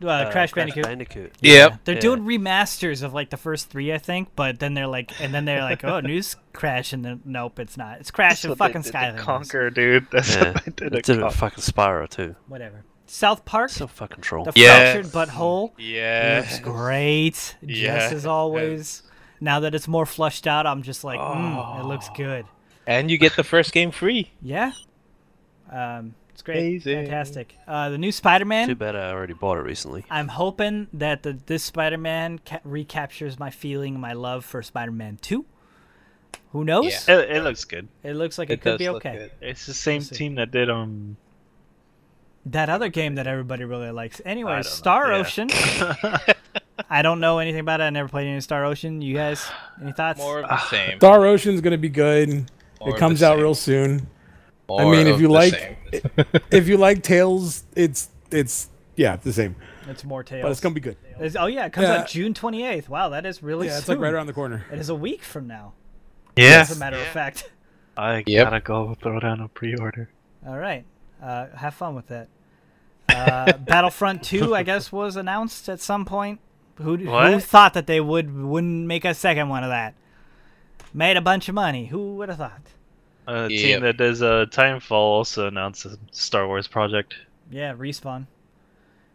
Uh, 0.03 0.07
uh, 0.07 0.31
Crash 0.31 0.51
Bandicoot. 0.53 0.83
Bandicoot. 0.83 1.33
Yep. 1.41 1.79
They're 1.85 1.95
Yeah. 1.95 2.01
doing 2.01 2.21
remasters 2.21 3.01
of 3.03 3.13
like 3.13 3.29
the 3.29 3.37
first 3.37 3.69
three, 3.69 3.93
I 3.93 3.97
think, 3.97 4.29
but 4.35 4.59
then 4.59 4.73
they're 4.73 4.87
like, 4.87 5.19
and 5.21 5.33
then 5.33 5.45
they're 5.45 5.61
like, 5.61 5.83
oh, 5.85 5.99
news 6.01 6.35
Crash, 6.53 6.91
and 6.93 7.03
then 7.05 7.21
nope, 7.25 7.59
it's 7.59 7.77
not. 7.77 7.99
It's 7.99 8.11
Crash 8.11 8.41
That's 8.41 8.43
and 8.45 8.49
what 8.51 8.57
fucking 8.59 8.81
did 8.81 8.91
to 8.91 8.97
Skylanders. 8.97 9.17
Conquer, 9.19 9.69
dude. 9.69 10.07
That's 10.11 10.35
Yeah. 10.35 10.51
what 10.51 10.65
they 10.65 10.71
did 10.71 10.91
They 10.93 11.01
to 11.01 11.13
did 11.15 11.23
it 11.23 11.31
fucking 11.33 11.63
Spyro 11.63 12.09
too. 12.09 12.35
Whatever. 12.47 12.83
South 13.07 13.45
Park, 13.45 13.69
So 13.69 13.85
fucking 13.87 14.21
troll. 14.21 14.45
the 14.45 14.51
Yes. 14.55 14.93
fractured 14.93 15.11
butthole, 15.13 15.71
Yeah. 15.77 16.39
looks 16.41 16.59
great, 16.59 17.55
just 17.65 18.11
as 18.13 18.25
always. 18.25 19.03
Now 19.41 19.59
that 19.61 19.75
it's 19.75 19.87
more 19.87 20.05
flushed 20.05 20.47
out, 20.47 20.65
I'm 20.65 20.81
just 20.83 21.03
like, 21.03 21.19
mm, 21.19 21.79
it 21.79 21.85
looks 21.85 22.09
good. 22.15 22.45
And 22.87 23.09
you 23.11 23.17
get 23.17 23.35
the 23.35 23.43
first 23.43 23.71
game 23.73 23.91
free. 23.91 24.31
Yeah. 24.41 24.71
Um, 25.71 26.13
it's 26.29 26.41
great, 26.43 26.59
Amazing. 26.59 27.05
fantastic. 27.05 27.55
Uh, 27.67 27.89
the 27.89 27.97
new 27.97 28.11
Spider-Man. 28.11 28.67
Too 28.67 28.75
bad 28.75 28.95
I 28.95 29.11
already 29.11 29.33
bought 29.33 29.57
it 29.57 29.61
recently. 29.61 30.05
I'm 30.09 30.27
hoping 30.27 30.87
that 30.93 31.23
the, 31.23 31.39
this 31.45 31.63
Spider-Man 31.63 32.39
ca- 32.45 32.59
recaptures 32.63 33.39
my 33.39 33.49
feeling, 33.49 33.99
my 33.99 34.13
love 34.13 34.45
for 34.45 34.61
Spider-Man 34.61 35.17
2. 35.21 35.45
Who 36.51 36.63
knows? 36.63 37.07
Yeah. 37.07 37.15
It, 37.19 37.37
it 37.37 37.43
looks 37.43 37.65
good. 37.65 37.87
It 38.03 38.13
looks 38.13 38.37
like 38.37 38.49
it, 38.49 38.53
It 38.53 38.61
could 38.61 38.77
be 38.77 38.89
okay. 38.89 39.13
good. 39.13 39.31
It's 39.41 39.65
the 39.65 39.73
same 39.73 40.01
see. 40.01 40.15
team 40.15 40.35
that 40.35 40.51
did 40.51 40.69
um 40.69 41.17
that 42.45 42.69
other 42.69 42.89
game 42.89 43.15
that 43.15 43.25
everybody 43.27 43.63
really 43.65 43.89
likes. 43.91 44.21
Anyway, 44.23 44.51
I 44.51 44.55
don't 44.61 44.65
know. 44.65 44.69
Star 44.69 45.11
Yeah. 45.11 46.17
Ocean. 46.79 46.87
I 46.89 47.01
don't 47.01 47.19
know 47.19 47.39
anything 47.39 47.59
about 47.61 47.81
it. 47.81 47.83
I 47.85 47.89
never 47.89 48.09
played 48.09 48.27
any 48.27 48.41
Star 48.41 48.65
Ocean. 48.65 49.01
You 49.01 49.15
guys, 49.15 49.45
any 49.81 49.91
thoughts? 49.97 50.19
More 50.19 50.39
of 50.41 50.49
the 50.49 50.57
same. 50.69 50.97
Star 50.97 51.25
Ocean's 51.25 51.61
gonna 51.61 51.77
be 51.77 51.89
good. 51.89 52.49
More 52.79 52.89
it 52.89 52.97
comes 52.97 53.23
out 53.23 53.37
real 53.37 53.55
soon. 53.55 54.07
More 54.67 54.81
I 54.81 54.85
mean, 54.91 55.07
if 55.07 55.19
you 55.21 55.27
like- 55.29 55.77
if 56.51 56.67
you 56.67 56.77
like 56.77 57.03
Tales, 57.03 57.63
it's 57.75 58.09
it's 58.31 58.69
yeah 58.95 59.15
the 59.15 59.31
same, 59.31 59.55
It's 59.87 60.03
more 60.03 60.23
Tales. 60.23 60.41
but 60.43 60.51
it's 60.51 60.59
gonna 60.59 60.75
be 60.75 60.81
good. 60.81 60.97
It's- 61.19 61.35
oh 61.39 61.45
yeah, 61.45 61.65
it 61.67 61.73
comes 61.73 61.87
Yeah. 61.87 61.97
out 61.97 62.07
June 62.07 62.33
28th. 62.33 62.89
Wow, 62.89 63.09
that 63.09 63.25
is 63.25 63.41
really 63.43 63.67
Yeah, 63.67 63.77
it's 63.77 63.87
like 63.87 63.99
right 63.99 64.13
around 64.13 64.27
the 64.27 64.33
corner. 64.33 64.65
It 64.71 64.79
is 64.79 64.89
a 64.89 64.95
week 64.95 65.23
from 65.23 65.47
now. 65.47 65.73
Yeah. 66.35 66.61
As 66.61 66.75
a 66.75 66.79
matter 66.79 66.97
of 66.97 67.07
fact. 67.07 67.49
I 67.97 68.23
Yep. 68.27 68.45
gotta 68.47 68.59
go 68.59 68.95
throw 69.01 69.19
down 69.21 69.39
a 69.39 69.47
pre-order. 69.47 70.09
All 70.45 70.57
right. 70.57 70.83
Uh, 71.23 71.45
have 71.55 71.73
fun 71.75 71.95
with 71.95 72.07
that. 72.07 72.27
Uh, 73.07 73.53
Battlefront 73.59 74.21
2, 74.23 74.53
I 74.53 74.63
guess, 74.63 74.91
was 74.91 75.15
announced 75.15 75.69
at 75.69 75.79
some 75.79 76.03
point. 76.03 76.39
Who, 76.77 76.97
who 76.97 77.39
thought 77.39 77.73
that 77.73 77.87
they 77.87 78.01
would 78.01 78.35
wouldn't 78.35 78.85
make 78.87 79.05
a 79.05 79.13
second 79.13 79.49
one 79.49 79.63
of 79.63 79.69
that? 79.69 79.93
Made 80.93 81.17
a 81.17 81.21
bunch 81.21 81.47
of 81.49 81.55
money. 81.55 81.85
Who 81.87 82.15
would 82.15 82.29
have 82.29 82.37
thought? 82.37 82.61
A 83.27 83.47
Yep. 83.47 83.49
team 83.49 83.81
that 83.81 83.97
does 83.97 84.21
uh, 84.21 84.45
Titanfall 84.49 84.91
also 84.91 85.47
announced 85.47 85.85
a 85.85 85.97
Star 86.11 86.47
Wars 86.47 86.67
project. 86.67 87.15
Yeah, 87.49 87.73
respawn. 87.73 88.27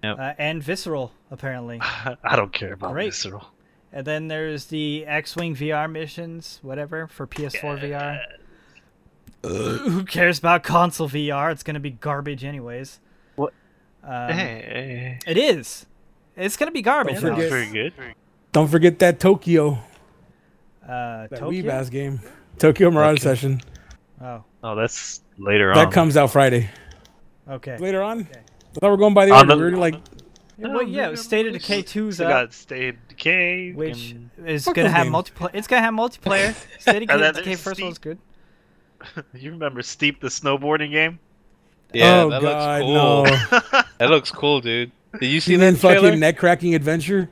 Yep. 0.03 0.19
Uh, 0.19 0.33
and 0.39 0.63
Visceral, 0.63 1.13
apparently. 1.31 1.79
I 1.83 2.37
don't 2.37 2.53
care 2.53 2.73
about 2.73 2.93
Great. 2.93 3.13
Visceral. 3.13 3.47
and 3.93 4.07
then 4.07 4.29
there's 4.29 4.67
the 4.67 5.05
X-wing 5.07 5.55
VR 5.55 5.91
missions, 5.91 6.59
whatever, 6.63 7.07
for 7.07 7.27
PS4 7.27 7.79
VR. 7.81 8.21
Who 9.43 10.05
cares 10.05 10.39
about 10.39 10.63
console 10.63 11.09
VR? 11.09 11.51
It's 11.53 11.63
gonna 11.63 11.81
be 11.81 11.91
garbage 11.91 12.45
anyways. 12.45 13.01
What? 13.37 13.53
Um, 14.03 14.33
hey, 14.33 15.19
It 15.27 15.37
is. 15.39 15.87
It's 16.37 16.57
gonna 16.57 16.71
be 16.71 16.83
garbage. 16.83 17.21
Don't 17.21 17.35
forget- 17.35 17.51
very 17.51 17.67
good. 17.71 17.93
Don't 18.53 18.69
forget 18.69 18.99
that 19.01 19.21
Tokyo, 19.21 19.79
Uh, 20.83 21.27
that 21.29 21.37
Tokyo? 21.37 21.51
Weebass 21.51 21.91
game, 21.91 22.21
Tokyo 22.59 22.91
Mirage 22.91 23.15
Okay. 23.19 23.23
Session. 23.23 23.61
Oh, 24.23 24.45
Oh, 24.63 24.75
that's 24.75 25.23
later 25.39 25.69
That 25.73 25.79
on. 25.79 25.85
That 25.87 25.95
comes 25.95 26.17
out 26.17 26.31
Friday. 26.31 26.69
okay. 27.49 27.79
Later 27.79 28.03
on. 28.03 28.21
I 28.21 28.81
thought 28.81 28.89
we 28.89 28.95
are 28.95 28.97
going 28.97 29.15
by 29.15 29.27
the 29.27 29.33
On 29.33 29.39
order. 29.51 29.55
the- 29.57 29.65
we 29.65 29.71
were 29.73 29.77
like, 29.79 29.95
well, 30.59 30.83
yeah, 30.83 31.15
State 31.15 31.47
of 31.47 31.53
Decay 31.55 31.83
2's 31.83 32.19
So 32.19 32.25
up, 32.27 32.31
got 32.31 32.53
State 32.53 32.91
of 32.97 33.09
Decay, 33.09 33.73
which 33.73 34.11
and- 34.13 34.31
is 34.47 34.65
gonna 34.67 34.91
have 34.91 35.05
games. 35.07 35.15
multiplayer. 35.17 35.51
It's 35.55 35.67
gonna 35.67 35.83
have 35.83 35.95
multiplayer. 35.95 36.55
State 36.81 37.03
of 37.05 37.11
And 37.11 37.23
then 37.23 37.35
Decay 37.35 37.55
first 37.57 37.81
of 37.81 37.87
all 37.87 37.93
good. 38.01 38.19
you 39.35 39.51
remember 39.53 39.81
Steep 39.83 40.21
the 40.21 40.29
snowboarding 40.29 40.91
game? 40.91 41.19
Yeah, 41.95 42.23
oh 42.25 42.31
that 42.31 42.43
god, 42.43 42.83
looks 42.83 42.85
cool. 42.85 42.95
no. 43.73 43.83
That 43.99 44.11
looks 44.11 44.31
cool, 44.31 44.61
dude. 44.61 44.93
Did 45.19 45.27
you 45.27 45.41
see 45.41 45.53
You 45.53 45.59
that 45.59 45.73
mean 45.73 45.81
trailer? 45.81 46.09
fucking 46.09 46.21
neck 46.21 46.37
cracking 46.39 46.75
adventure? 46.75 47.29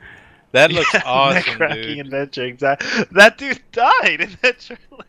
That 0.51 0.71
looks 0.73 0.93
Yeah, 0.93 1.01
awesome, 1.05 1.43
neck-cracking 1.59 1.99
adventure. 1.99 2.43
Exactly. 2.45 3.05
That 3.11 3.37
dude 3.37 3.61
died 3.71 4.21
in 4.21 4.37
that 4.41 4.59
trailer. 4.59 5.05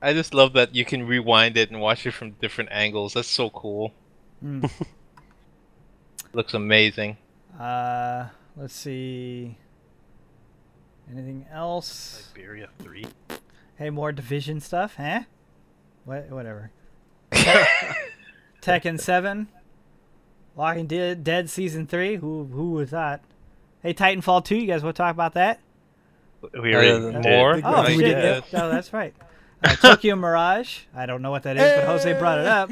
I 0.00 0.12
just 0.12 0.32
love 0.34 0.52
that 0.52 0.74
you 0.74 0.84
can 0.84 1.06
rewind 1.06 1.56
it 1.56 1.70
and 1.70 1.80
watch 1.80 2.06
it 2.06 2.12
from 2.12 2.32
different 2.32 2.70
angles. 2.70 3.14
That's 3.14 3.26
so 3.28 3.50
cool. 3.50 3.92
Hmm. 4.40 4.64
Looks 6.32 6.54
amazing. 6.54 7.16
Uh, 7.58 8.26
let's 8.56 8.74
see. 8.74 9.56
Anything 11.10 11.46
else? 11.50 12.30
Syberia 12.36 12.68
Three. 12.78 13.06
Hey, 13.76 13.90
more 13.90 14.12
division 14.12 14.60
stuff, 14.60 14.96
huh? 14.96 15.22
What? 16.04 16.28
Whatever. 16.30 16.70
Tekken 18.62 19.00
Seven, 19.00 19.48
Walking 20.58 20.86
Dead, 20.88 21.22
Dead 21.22 21.48
Season 21.48 21.86
Three. 21.86 22.16
Who 22.16 22.44
who 22.52 22.72
would 22.72 22.88
thought? 22.90 23.20
Hey, 23.82 23.94
Titanfall 23.94 24.44
Two. 24.44 24.56
You 24.56 24.66
guys 24.66 24.82
want 24.82 24.96
to 24.96 25.00
talk 25.02 25.14
about 25.14 25.34
that? 25.34 25.60
We 26.52 26.74
Uh, 26.74 26.78
already 26.78 27.12
did. 27.12 27.22
more? 27.22 27.54
Big 27.54 27.64
Oh 27.64 27.72
Right. 27.74 27.86
shit! 27.88 27.96
We 27.98 28.06
yeah. 28.10 28.20
did 28.20 28.44
Oh, 28.54 28.68
that's 28.70 28.92
right. 28.92 29.14
Uh, 29.62 29.74
Tokyo 29.76 30.16
Mirage. 30.16 30.80
I 30.94 31.06
don't 31.06 31.22
know 31.22 31.30
what 31.30 31.44
that 31.44 31.56
is, 31.56 31.62
but 31.62 31.84
Jose 31.86 32.12
brought 32.18 32.38
it 32.38 32.46
up. 32.46 32.70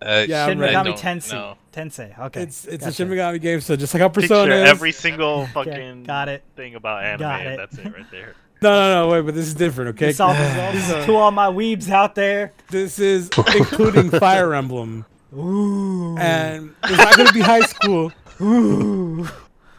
Uh, 0.00 0.24
Yeah, 0.28 0.44
I'm 0.44 0.50
Shin 0.52 0.58
ready. 0.60 0.76
I 0.76 0.82
Megami 0.84 0.98
Tensei. 0.98 1.32
know. 1.32 1.56
Tensei. 1.72 2.18
Okay. 2.18 2.42
It's 2.42 2.64
it's 2.64 2.78
Gotcha. 2.84 2.88
a 2.88 2.92
Shin 2.92 3.08
Megami 3.08 3.40
game, 3.40 3.60
so 3.60 3.76
just 3.76 3.92
like 3.92 4.00
how 4.00 4.08
Picture 4.08 4.28
Persona 4.28 4.54
is. 4.54 4.68
every 4.70 4.92
single 4.92 5.46
fucking 5.54 6.04
got 6.04 6.28
it. 6.28 6.42
thing 6.56 6.74
about 6.74 7.04
anime. 7.04 7.20
Got 7.20 7.46
it. 7.46 7.56
That's 7.58 7.76
it 7.78 7.94
right 7.94 8.10
there. 8.10 8.34
No, 8.60 8.70
no, 8.72 9.06
no, 9.06 9.12
wait, 9.12 9.20
but 9.20 9.36
this 9.36 9.46
is 9.46 9.54
different, 9.54 9.90
okay? 9.90 10.06
This 10.06 10.18
all- 10.20 10.34
this 10.34 10.88
is 10.90 11.04
to 11.06 11.14
all 11.14 11.30
my 11.30 11.46
weebs 11.46 11.88
out 11.90 12.16
there. 12.16 12.52
This 12.70 12.98
is 12.98 13.30
including 13.56 14.10
Fire 14.10 14.52
Emblem, 14.52 15.04
Ooh. 15.36 16.16
and 16.18 16.74
it's 16.84 16.96
not 16.98 17.16
gonna 17.16 17.32
be 17.32 17.40
high 17.40 17.60
school. 17.60 18.12
Ooh. 18.40 19.28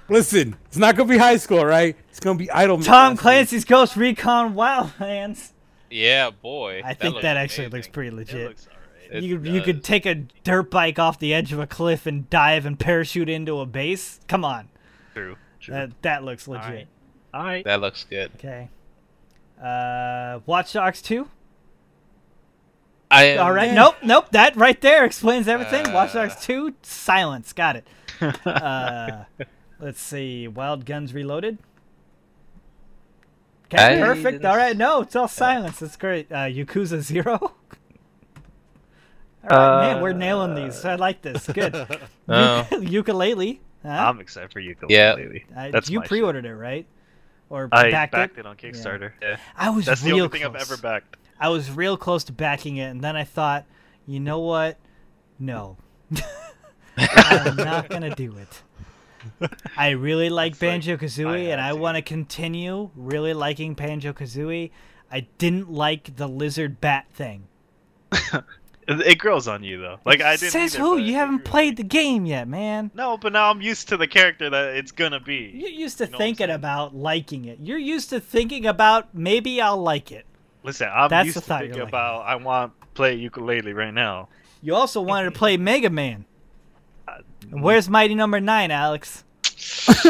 Listen, 0.10 0.56
it's 0.68 0.78
not 0.78 0.96
gonna 0.96 1.10
be 1.10 1.18
high 1.18 1.38
school, 1.38 1.66
right? 1.66 1.96
It's 2.10 2.20
gonna 2.20 2.38
be 2.38 2.50
Idol. 2.52 2.82
Tom 2.82 3.16
Clancy's 3.18 3.66
Ghost 3.66 3.96
Recon 3.96 4.54
Wildlands. 4.54 5.52
Yeah, 5.90 6.30
boy. 6.30 6.82
I 6.86 6.94
think 6.94 7.22
that, 7.22 7.34
looks 7.34 7.42
actually 7.44 7.66
looks 7.68 7.74
amazing. 7.88 7.92
pretty 7.94 8.08
It 8.10 8.14
legit. 8.16 8.48
looks 8.50 8.68
alright. 8.68 8.80
It 9.12 9.24
you 9.24 9.40
you 9.42 9.62
could 9.62 9.84
take 9.84 10.06
a 10.06 10.16
dirt 10.44 10.70
bike 10.70 11.00
off 11.00 11.18
the 11.18 11.34
edge 11.34 11.52
of 11.52 11.60
a 11.60 11.66
cliff 11.68 12.06
and 12.06 12.30
dive 12.30 12.66
and 12.68 12.78
parachute 12.80 13.28
into 13.30 13.60
a 13.60 13.66
base. 13.66 14.20
Come 14.28 14.46
on, 14.46 14.70
True. 15.16 15.36
True. 15.60 15.74
that 15.74 16.02
that 16.04 16.24
looks 16.24 16.48
legit. 16.48 16.66
Alright. 16.66 16.88
Alright. 17.34 17.66
That 17.66 17.82
looks 17.82 18.04
good. 18.08 18.32
Okay. 18.36 18.70
Uh, 19.62 20.40
Watch 20.46 20.74
Dogs 20.74 21.02
2. 21.02 21.28
I 23.20 23.24
am, 23.26 23.46
All 23.46 23.52
right. 23.54 23.68
Yeah. 23.70 23.74
Nope. 23.76 23.96
Nope. 24.04 24.30
That 24.32 24.56
right 24.56 24.80
there 24.82 25.06
explains 25.06 25.48
everything. 25.48 25.92
Watch 25.94 26.16
Uh. 26.16 26.28
Dogs 26.28 26.44
2. 26.46 26.74
Silence. 26.82 27.54
Got 27.54 27.76
it. 27.78 27.88
Uh, 28.46 29.24
let's 29.80 30.02
see. 30.02 30.48
Wild 30.48 30.86
Guns 30.86 31.14
Reloaded. 31.14 31.58
Okay. 33.74 33.98
I- 34.02 34.02
perfect. 34.02 34.44
All 34.46 34.58
right. 34.58 34.76
No, 34.76 35.02
it's 35.02 35.16
all 35.16 35.28
silence. 35.28 35.80
That's 35.80 35.96
great. 35.98 36.32
Uh, 36.32 36.46
Yakuza 36.48 37.00
Zero. 37.02 37.54
All 39.50 39.58
right, 39.58 39.94
man, 39.94 40.02
we're 40.02 40.12
nailing 40.14 40.54
these. 40.54 40.84
I 40.84 40.96
like 40.96 41.22
this. 41.22 41.48
Good. 41.48 41.74
Uk- 41.74 41.90
Yooka-Laylee. 42.28 43.60
Huh? 43.84 43.88
I'm 43.90 44.20
excited 44.20 44.52
for 44.52 44.60
Yooka-Laylee. 44.62 44.90
Yeah. 45.50 45.68
Uh, 45.68 45.72
That's 45.72 45.90
you 45.90 46.02
pre-ordered 46.02 46.46
it, 46.46 46.54
right? 46.54 46.86
Or 47.50 47.70
I 47.72 47.90
backed, 47.90 48.12
backed 48.12 48.38
it? 48.38 48.42
it 48.42 48.46
on 48.46 48.58
Kickstarter. 48.58 49.14
Yeah. 49.22 49.38
I 49.56 49.70
was 49.70 49.86
That's 49.86 50.02
the 50.02 50.12
real 50.12 50.26
only 50.26 50.38
thing 50.40 50.46
I've 50.46 50.56
ever 50.58 50.76
backed. 50.78 51.16
I 51.40 51.50
was 51.50 51.72
real 51.72 51.98
close 51.98 52.24
to 52.26 52.34
backing 52.34 52.78
it, 52.78 52.88
and 52.88 53.02
then 53.02 53.16
I 53.16 53.24
thought, 53.24 53.66
you 54.06 54.20
know 54.20 54.40
what? 54.40 54.78
No, 55.40 55.78
I'm 56.98 57.56
not 57.56 57.90
gonna 57.90 58.14
do 58.14 58.36
it. 58.38 58.64
I 59.78 59.90
really 59.92 60.30
like 60.30 60.60
Banjo 60.60 60.98
Kazooie, 60.98 61.50
and 61.50 61.62
I 61.62 61.74
want 61.74 61.96
to 61.96 62.02
continue 62.02 62.90
really 62.96 63.34
liking 63.34 63.74
Banjo 63.74 64.14
Kazooie. 64.14 64.72
I 65.12 65.22
didn't 65.38 65.72
like 65.72 66.16
the 66.16 66.28
lizard 66.28 66.80
bat 66.82 67.08
thing. 67.12 67.48
It, 68.12 68.44
it 68.88 69.18
grows 69.18 69.48
on 69.48 69.64
you 69.64 69.80
though. 69.80 70.00
Like 70.06 70.22
I 70.22 70.36
didn't. 70.36 70.52
Says 70.52 70.76
either, 70.76 70.84
who? 70.84 70.98
You 70.98 71.14
haven't 71.14 71.46
played 71.46 71.78
the 71.78 71.84
game 71.84 72.26
yet, 72.26 72.48
man. 72.48 72.92
No, 72.94 73.18
but 73.18 73.34
now 73.34 73.50
I'm 73.50 73.62
used 73.62 73.88
to 73.90 73.98
the 73.98 74.08
character 74.08 74.50
that 74.50 74.76
it's 74.76 74.92
gonna 74.92 75.20
be. 75.20 75.52
You're 75.54 75.70
used 75.70 75.98
to 76.00 76.06
You 76.06 76.12
know 76.12 76.18
thinking 76.18 76.50
about 76.50 76.96
liking 76.96 77.46
it. 77.46 77.60
You're 77.62 77.78
used 77.78 78.10
to 78.10 78.20
thinking 78.20 78.66
about 78.66 79.14
maybe 79.16 79.62
I'll 79.62 79.82
like 79.82 80.12
it. 80.12 80.26
Listen, 80.64 80.90
I'm 80.94 81.10
That's 81.10 81.26
used 81.28 81.38
to 81.38 81.42
thought 81.42 81.62
thinking 81.62 81.80
like. 81.80 81.90
about 81.90 82.22
I 82.26 82.36
want 82.36 82.80
to 82.82 82.88
play 82.88 83.18
Yooka-Laylee 83.18 83.74
right 83.74 83.94
now. 83.94 84.28
You 84.62 84.76
also 84.76 85.02
wanted 85.02 85.26
to 85.26 85.32
mm-hmm. 85.32 85.38
play 85.40 85.58
Mega 85.58 85.90
Man. 85.90 86.26
Uh, 87.08 87.20
Where's 87.52 87.90
Mighty 87.90 88.16
Number 88.16 88.40
Nine, 88.40 88.72
Alex? 88.72 89.24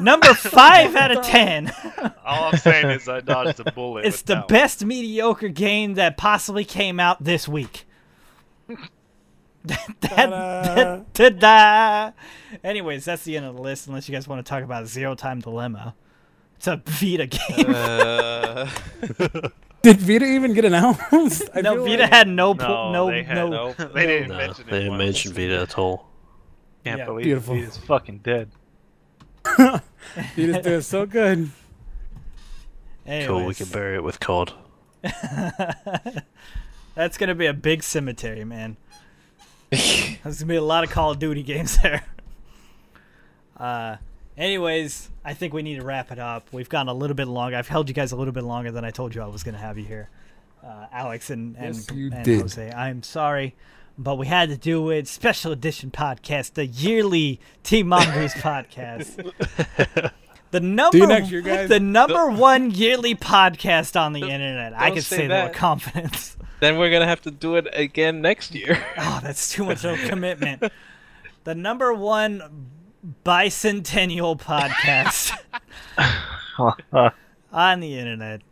number 0.00 0.34
five 0.34 0.94
out 0.96 1.16
of 1.16 1.24
ten. 1.24 1.72
All 2.24 2.44
I'm 2.44 2.58
saying 2.58 2.90
is 2.90 3.08
I 3.08 3.20
dodged 3.20 3.60
a 3.60 3.70
bullet. 3.72 4.06
it's 4.06 4.22
the 4.22 4.34
that 4.34 4.40
one. 4.40 4.48
best 4.48 4.84
mediocre 4.84 5.48
game 5.48 5.94
that 5.94 6.16
possibly 6.16 6.64
came 6.64 6.98
out 6.98 7.22
this 7.22 7.46
week. 7.48 7.86
that, 9.64 10.00
Ta-da. 10.00 10.74
that, 10.74 11.14
ta-da. 11.14 12.12
Anyways, 12.64 13.04
that's 13.04 13.24
the 13.24 13.36
end 13.36 13.46
of 13.46 13.54
the 13.56 13.62
list. 13.62 13.86
Unless 13.86 14.08
you 14.08 14.14
guys 14.14 14.26
want 14.26 14.44
to 14.44 14.48
talk 14.48 14.64
about 14.64 14.86
Zero 14.86 15.14
Time 15.14 15.40
Dilemma, 15.40 15.94
it's 16.60 16.66
a 16.66 16.76
Vita 16.84 17.26
game. 17.26 17.66
Uh, 17.74 18.68
Did 19.82 19.96
Vita 19.96 20.26
even 20.26 20.52
get 20.52 20.66
announced? 20.66 21.48
I 21.54 21.62
no, 21.62 21.76
feel 21.76 21.84
Vita 21.86 22.02
like- 22.02 22.12
had 22.12 22.28
no, 22.28 22.52
No, 22.52 22.66
po- 22.66 22.92
no, 22.92 23.06
they 23.10 23.22
no. 23.22 23.48
no- 23.48 23.72
they 23.72 24.06
didn't 24.06 24.28
No, 24.28 24.36
mention 24.36 24.68
it. 24.68 24.70
they 24.70 24.78
didn't 24.80 24.90
once. 24.90 24.98
mention 24.98 25.32
Vita 25.32 25.60
at 25.62 25.78
all. 25.78 26.06
Can't 26.84 26.98
Yeah. 26.98 27.04
believe 27.06 27.24
Beautiful. 27.24 27.54
Vita's 27.54 27.78
fucking 27.78 28.18
dead. 28.18 28.50
Vita's 30.36 30.58
doing 30.62 30.80
so 30.82 31.06
good. 31.06 31.50
Cool, 33.06 33.46
we 33.46 33.54
can 33.54 33.68
bury 33.68 33.96
it 33.96 34.04
with 34.04 34.20
COD. 34.20 34.52
That's 36.94 37.16
gonna 37.16 37.34
be 37.34 37.46
a 37.46 37.54
big 37.54 37.82
cemetery, 37.82 38.44
man. 38.44 38.76
There's 39.70 40.18
gonna 40.40 40.44
be 40.46 40.56
a 40.56 40.62
lot 40.62 40.84
of 40.84 40.90
Call 40.90 41.10
of 41.12 41.18
Duty 41.18 41.42
games 41.42 41.78
there. 41.78 42.04
Uh, 43.56 43.96
anyways, 44.36 45.09
I 45.24 45.34
think 45.34 45.52
we 45.52 45.62
need 45.62 45.76
to 45.76 45.84
wrap 45.84 46.10
it 46.10 46.18
up. 46.18 46.48
We've 46.52 46.68
gone 46.68 46.88
a 46.88 46.94
little 46.94 47.14
bit 47.16 47.28
longer. 47.28 47.56
I've 47.56 47.68
held 47.68 47.88
you 47.88 47.94
guys 47.94 48.12
a 48.12 48.16
little 48.16 48.32
bit 48.32 48.44
longer 48.44 48.70
than 48.70 48.84
I 48.84 48.90
told 48.90 49.14
you 49.14 49.22
I 49.22 49.26
was 49.26 49.42
gonna 49.42 49.58
have 49.58 49.76
you 49.78 49.84
here, 49.84 50.08
uh, 50.64 50.86
Alex 50.92 51.30
and 51.30 51.56
and, 51.56 51.74
Yes, 51.76 51.88
and. 51.90 52.26
Jose. 52.26 52.70
I'm 52.72 53.02
sorry. 53.02 53.54
but 53.98 54.16
we 54.16 54.26
had 54.26 54.48
to 54.48 54.56
do 54.56 54.88
it. 54.90 55.06
Special 55.08 55.52
edition 55.52 55.90
podcast, 55.90 56.54
the 56.54 56.64
yearly 56.66 57.38
Team 57.62 57.88
Mongoose 57.88 58.34
podcast. 58.34 59.32
The 60.52 60.58
number, 60.58 61.06
next 61.06 61.30
year, 61.30 61.42
guys. 61.42 61.68
the 61.68 61.78
number 61.78 62.28
one 62.28 62.72
yearly 62.72 63.14
podcast 63.14 63.94
on 63.94 64.12
the 64.14 64.22
internet. 64.22 64.72
I 64.76 64.90
can 64.90 65.00
say 65.00 65.18
say 65.18 65.26
that 65.28 65.50
with 65.50 65.56
confidence. 65.56 66.36
Then 66.58 66.76
we're 66.76 66.90
gonna 66.90 67.06
have 67.06 67.20
to 67.22 67.30
do 67.30 67.54
it 67.54 67.68
again 67.72 68.20
next 68.20 68.52
year. 68.52 68.84
Oh, 68.98 69.20
that's 69.22 69.52
too 69.52 69.64
much 69.64 69.84
of 69.84 69.96
a 70.04 70.08
commitment. 70.08 70.64
The 71.44 71.54
number 71.54 71.94
one 71.94 72.42
bicentennial 73.24 74.38
podcast 74.38 75.36
on 77.52 77.80
the 77.80 77.98
internet. 77.98 78.42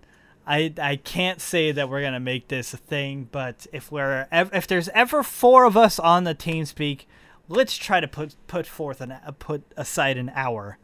I 0.46 0.72
I 0.80 0.96
can't 0.96 1.40
say 1.40 1.72
that 1.72 1.88
we're 1.90 2.00
gonna 2.02 2.20
make 2.20 2.48
this 2.48 2.72
a 2.72 2.78
thing, 2.78 3.28
but 3.30 3.66
if 3.72 3.92
we're 3.92 4.26
if 4.32 4.66
there's 4.66 4.88
ever 4.90 5.22
four 5.22 5.64
of 5.64 5.76
us 5.76 5.98
on 5.98 6.24
the 6.24 6.34
team 6.34 6.64
speak, 6.64 7.06
let's 7.48 7.76
try 7.76 8.00
to 8.00 8.08
put 8.08 8.34
put 8.46 8.66
forth 8.66 9.00
an 9.02 9.14
put 9.38 9.62
aside 9.76 10.16
an 10.16 10.30
hour, 10.34 10.78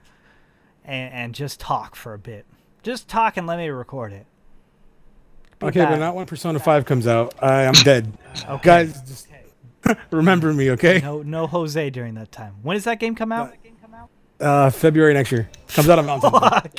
and, 0.84 1.12
and 1.14 1.34
just 1.34 1.60
talk 1.60 1.96
for 1.96 2.12
a 2.12 2.18
bit. 2.18 2.44
Just 2.82 3.08
talk 3.08 3.38
and 3.38 3.46
let 3.46 3.56
me 3.56 3.68
record 3.68 4.12
it. 4.12 4.26
Be 5.58 5.68
Okay, 5.68 5.80
bad. 5.80 5.90
but 5.92 5.98
not 6.00 6.14
when 6.14 6.26
Persona 6.26 6.58
5 6.58 6.84
comes 6.84 7.06
out. 7.06 7.32
I 7.42 7.62
am 7.62 7.72
dead. 7.72 8.12
Okay. 8.48 8.62
Guys, 8.62 9.00
just 9.02 9.28
remember 10.10 10.52
me, 10.52 10.70
okay? 10.72 11.00
No 11.00 11.22
no 11.22 11.46
Jose 11.46 11.90
during 11.90 12.14
that 12.14 12.32
time. 12.32 12.54
When 12.62 12.76
does 12.76 12.84
that 12.84 13.00
game 13.00 13.14
come 13.14 13.32
out? 13.32 13.54
Uh, 14.40 14.68
February 14.70 15.14
next 15.14 15.30
year. 15.32 15.48
Comes 15.68 15.88
out 15.88 15.98
on 15.98 16.06
Mountain 16.06 16.30
Time. 16.32 16.70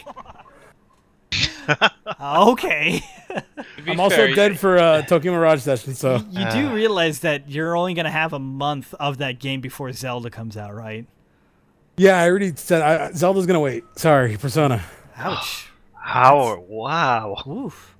okay. 2.21 3.01
I'm 3.87 3.99
also 3.99 4.15
fair, 4.15 4.35
dead 4.35 4.59
for 4.59 4.77
uh, 4.77 5.01
Tokyo 5.07 5.31
Mirage 5.31 5.61
Session, 5.61 5.95
so 5.95 6.23
You 6.31 6.49
do 6.51 6.73
realize 6.73 7.19
that 7.19 7.49
you're 7.49 7.75
only 7.75 7.93
gonna 7.93 8.11
have 8.11 8.33
a 8.33 8.39
month 8.39 8.93
of 8.95 9.17
that 9.17 9.39
game 9.39 9.61
before 9.61 9.91
Zelda 9.93 10.29
comes 10.29 10.57
out, 10.57 10.75
right? 10.75 11.07
yeah, 11.97 12.21
I 12.21 12.29
already 12.29 12.53
said 12.55 12.81
I, 12.81 13.11
Zelda's 13.13 13.45
gonna 13.45 13.59
wait. 13.59 13.83
Sorry, 13.95 14.37
Persona. 14.37 14.83
Ouch. 15.17 15.69
How? 15.93 16.63
Wow. 16.67 17.41
Oof. 17.47 17.95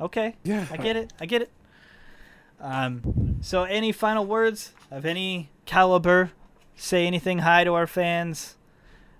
Okay. 0.00 0.34
Yeah. 0.42 0.66
I 0.70 0.76
get 0.76 0.96
it. 0.96 1.12
I 1.20 1.26
get 1.26 1.42
it. 1.42 1.50
Um. 2.64 3.36
So, 3.42 3.64
any 3.64 3.92
final 3.92 4.24
words 4.24 4.72
of 4.90 5.04
any 5.04 5.50
caliber? 5.66 6.30
Say 6.76 7.06
anything 7.06 7.40
hi 7.40 7.62
to 7.64 7.74
our 7.74 7.86
fans. 7.86 8.56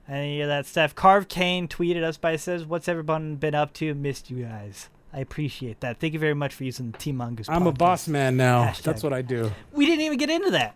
Any 0.08 0.40
of 0.40 0.48
that 0.48 0.66
stuff. 0.66 0.94
Carve 0.94 1.28
Kane 1.28 1.68
tweeted 1.68 2.02
us 2.02 2.16
by 2.16 2.36
says, 2.36 2.64
"What's 2.64 2.88
everyone 2.88 3.36
been 3.36 3.54
up 3.54 3.72
to? 3.74 3.94
Missed 3.94 4.30
you 4.30 4.44
guys. 4.44 4.88
I 5.12 5.20
appreciate 5.20 5.80
that. 5.80 6.00
Thank 6.00 6.14
you 6.14 6.18
very 6.18 6.34
much 6.34 6.54
for 6.54 6.64
using 6.64 6.90
the 6.90 6.98
Team 6.98 7.18
Mongoose. 7.18 7.48
I'm 7.48 7.66
a 7.66 7.72
boss 7.72 8.08
man 8.08 8.36
now. 8.36 8.64
Hashtag. 8.64 8.82
That's 8.82 9.02
what 9.02 9.12
I 9.12 9.22
do. 9.22 9.52
We 9.72 9.86
didn't 9.86 10.00
even 10.06 10.18
get 10.18 10.30
into 10.30 10.50
that. 10.50 10.74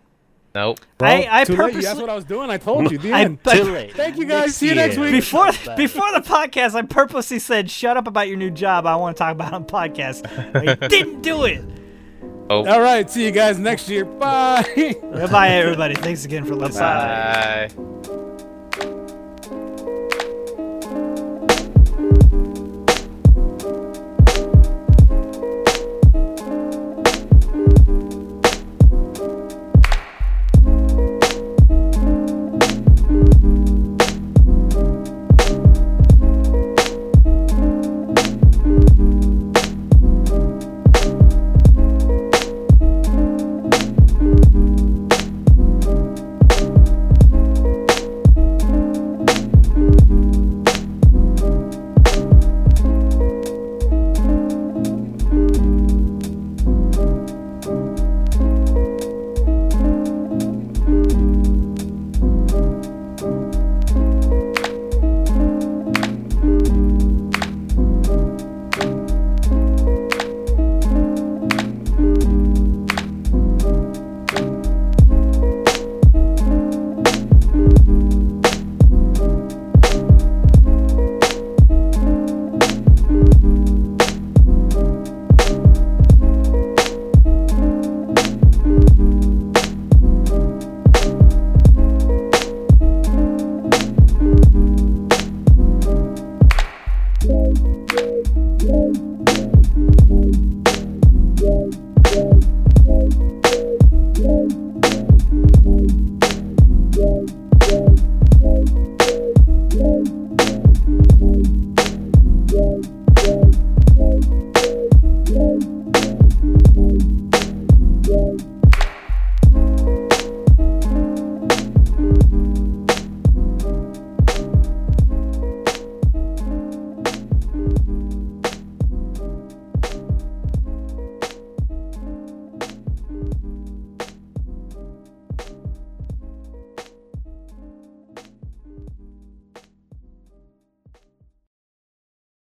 Nope. 0.55 0.79
I 0.99 1.27
I 1.29 1.43
too 1.43 1.53
late. 1.55 1.73
You 1.73 1.79
asked 1.79 1.87
purposely 1.87 2.01
what 2.01 2.09
I 2.09 2.15
was 2.15 2.23
doing. 2.23 2.49
I 2.49 2.57
told 2.57 2.91
you. 2.91 2.97
The 2.99 3.13
I, 3.13 3.21
end. 3.21 3.39
I- 3.45 3.57
Too 3.57 3.63
late. 3.71 3.93
Thank 3.93 4.17
you 4.17 4.25
guys. 4.25 4.55
See 4.55 4.67
you 4.69 4.75
next 4.75 4.97
week. 4.97 5.11
before 5.11 5.51
before 5.75 6.11
the 6.13 6.21
podcast, 6.21 6.75
I 6.75 6.83
purposely 6.83 7.39
said, 7.39 7.69
"Shut 7.69 7.97
up 7.97 8.07
about 8.07 8.27
your 8.27 8.37
new 8.37 8.51
job. 8.51 8.85
I 8.85 8.95
want 8.95 9.17
to 9.17 9.19
talk 9.19 9.31
about 9.33 9.49
it 9.49 9.53
on 9.55 9.65
podcast." 9.65 10.25
I 10.55 10.75
didn't 10.87 11.21
do 11.21 11.43
it. 11.45 11.63
Oh. 12.49 12.65
All 12.65 12.81
right. 12.81 13.09
See 13.09 13.23
you 13.25 13.31
guys 13.31 13.59
next 13.59 13.87
year. 13.89 14.05
Bye. 14.05 14.65
Goodbye, 14.75 15.49
everybody. 15.49 15.95
Thanks 15.95 16.25
again 16.25 16.45
for 16.45 16.55
listening. 16.55 16.81
Bye. 16.81 17.69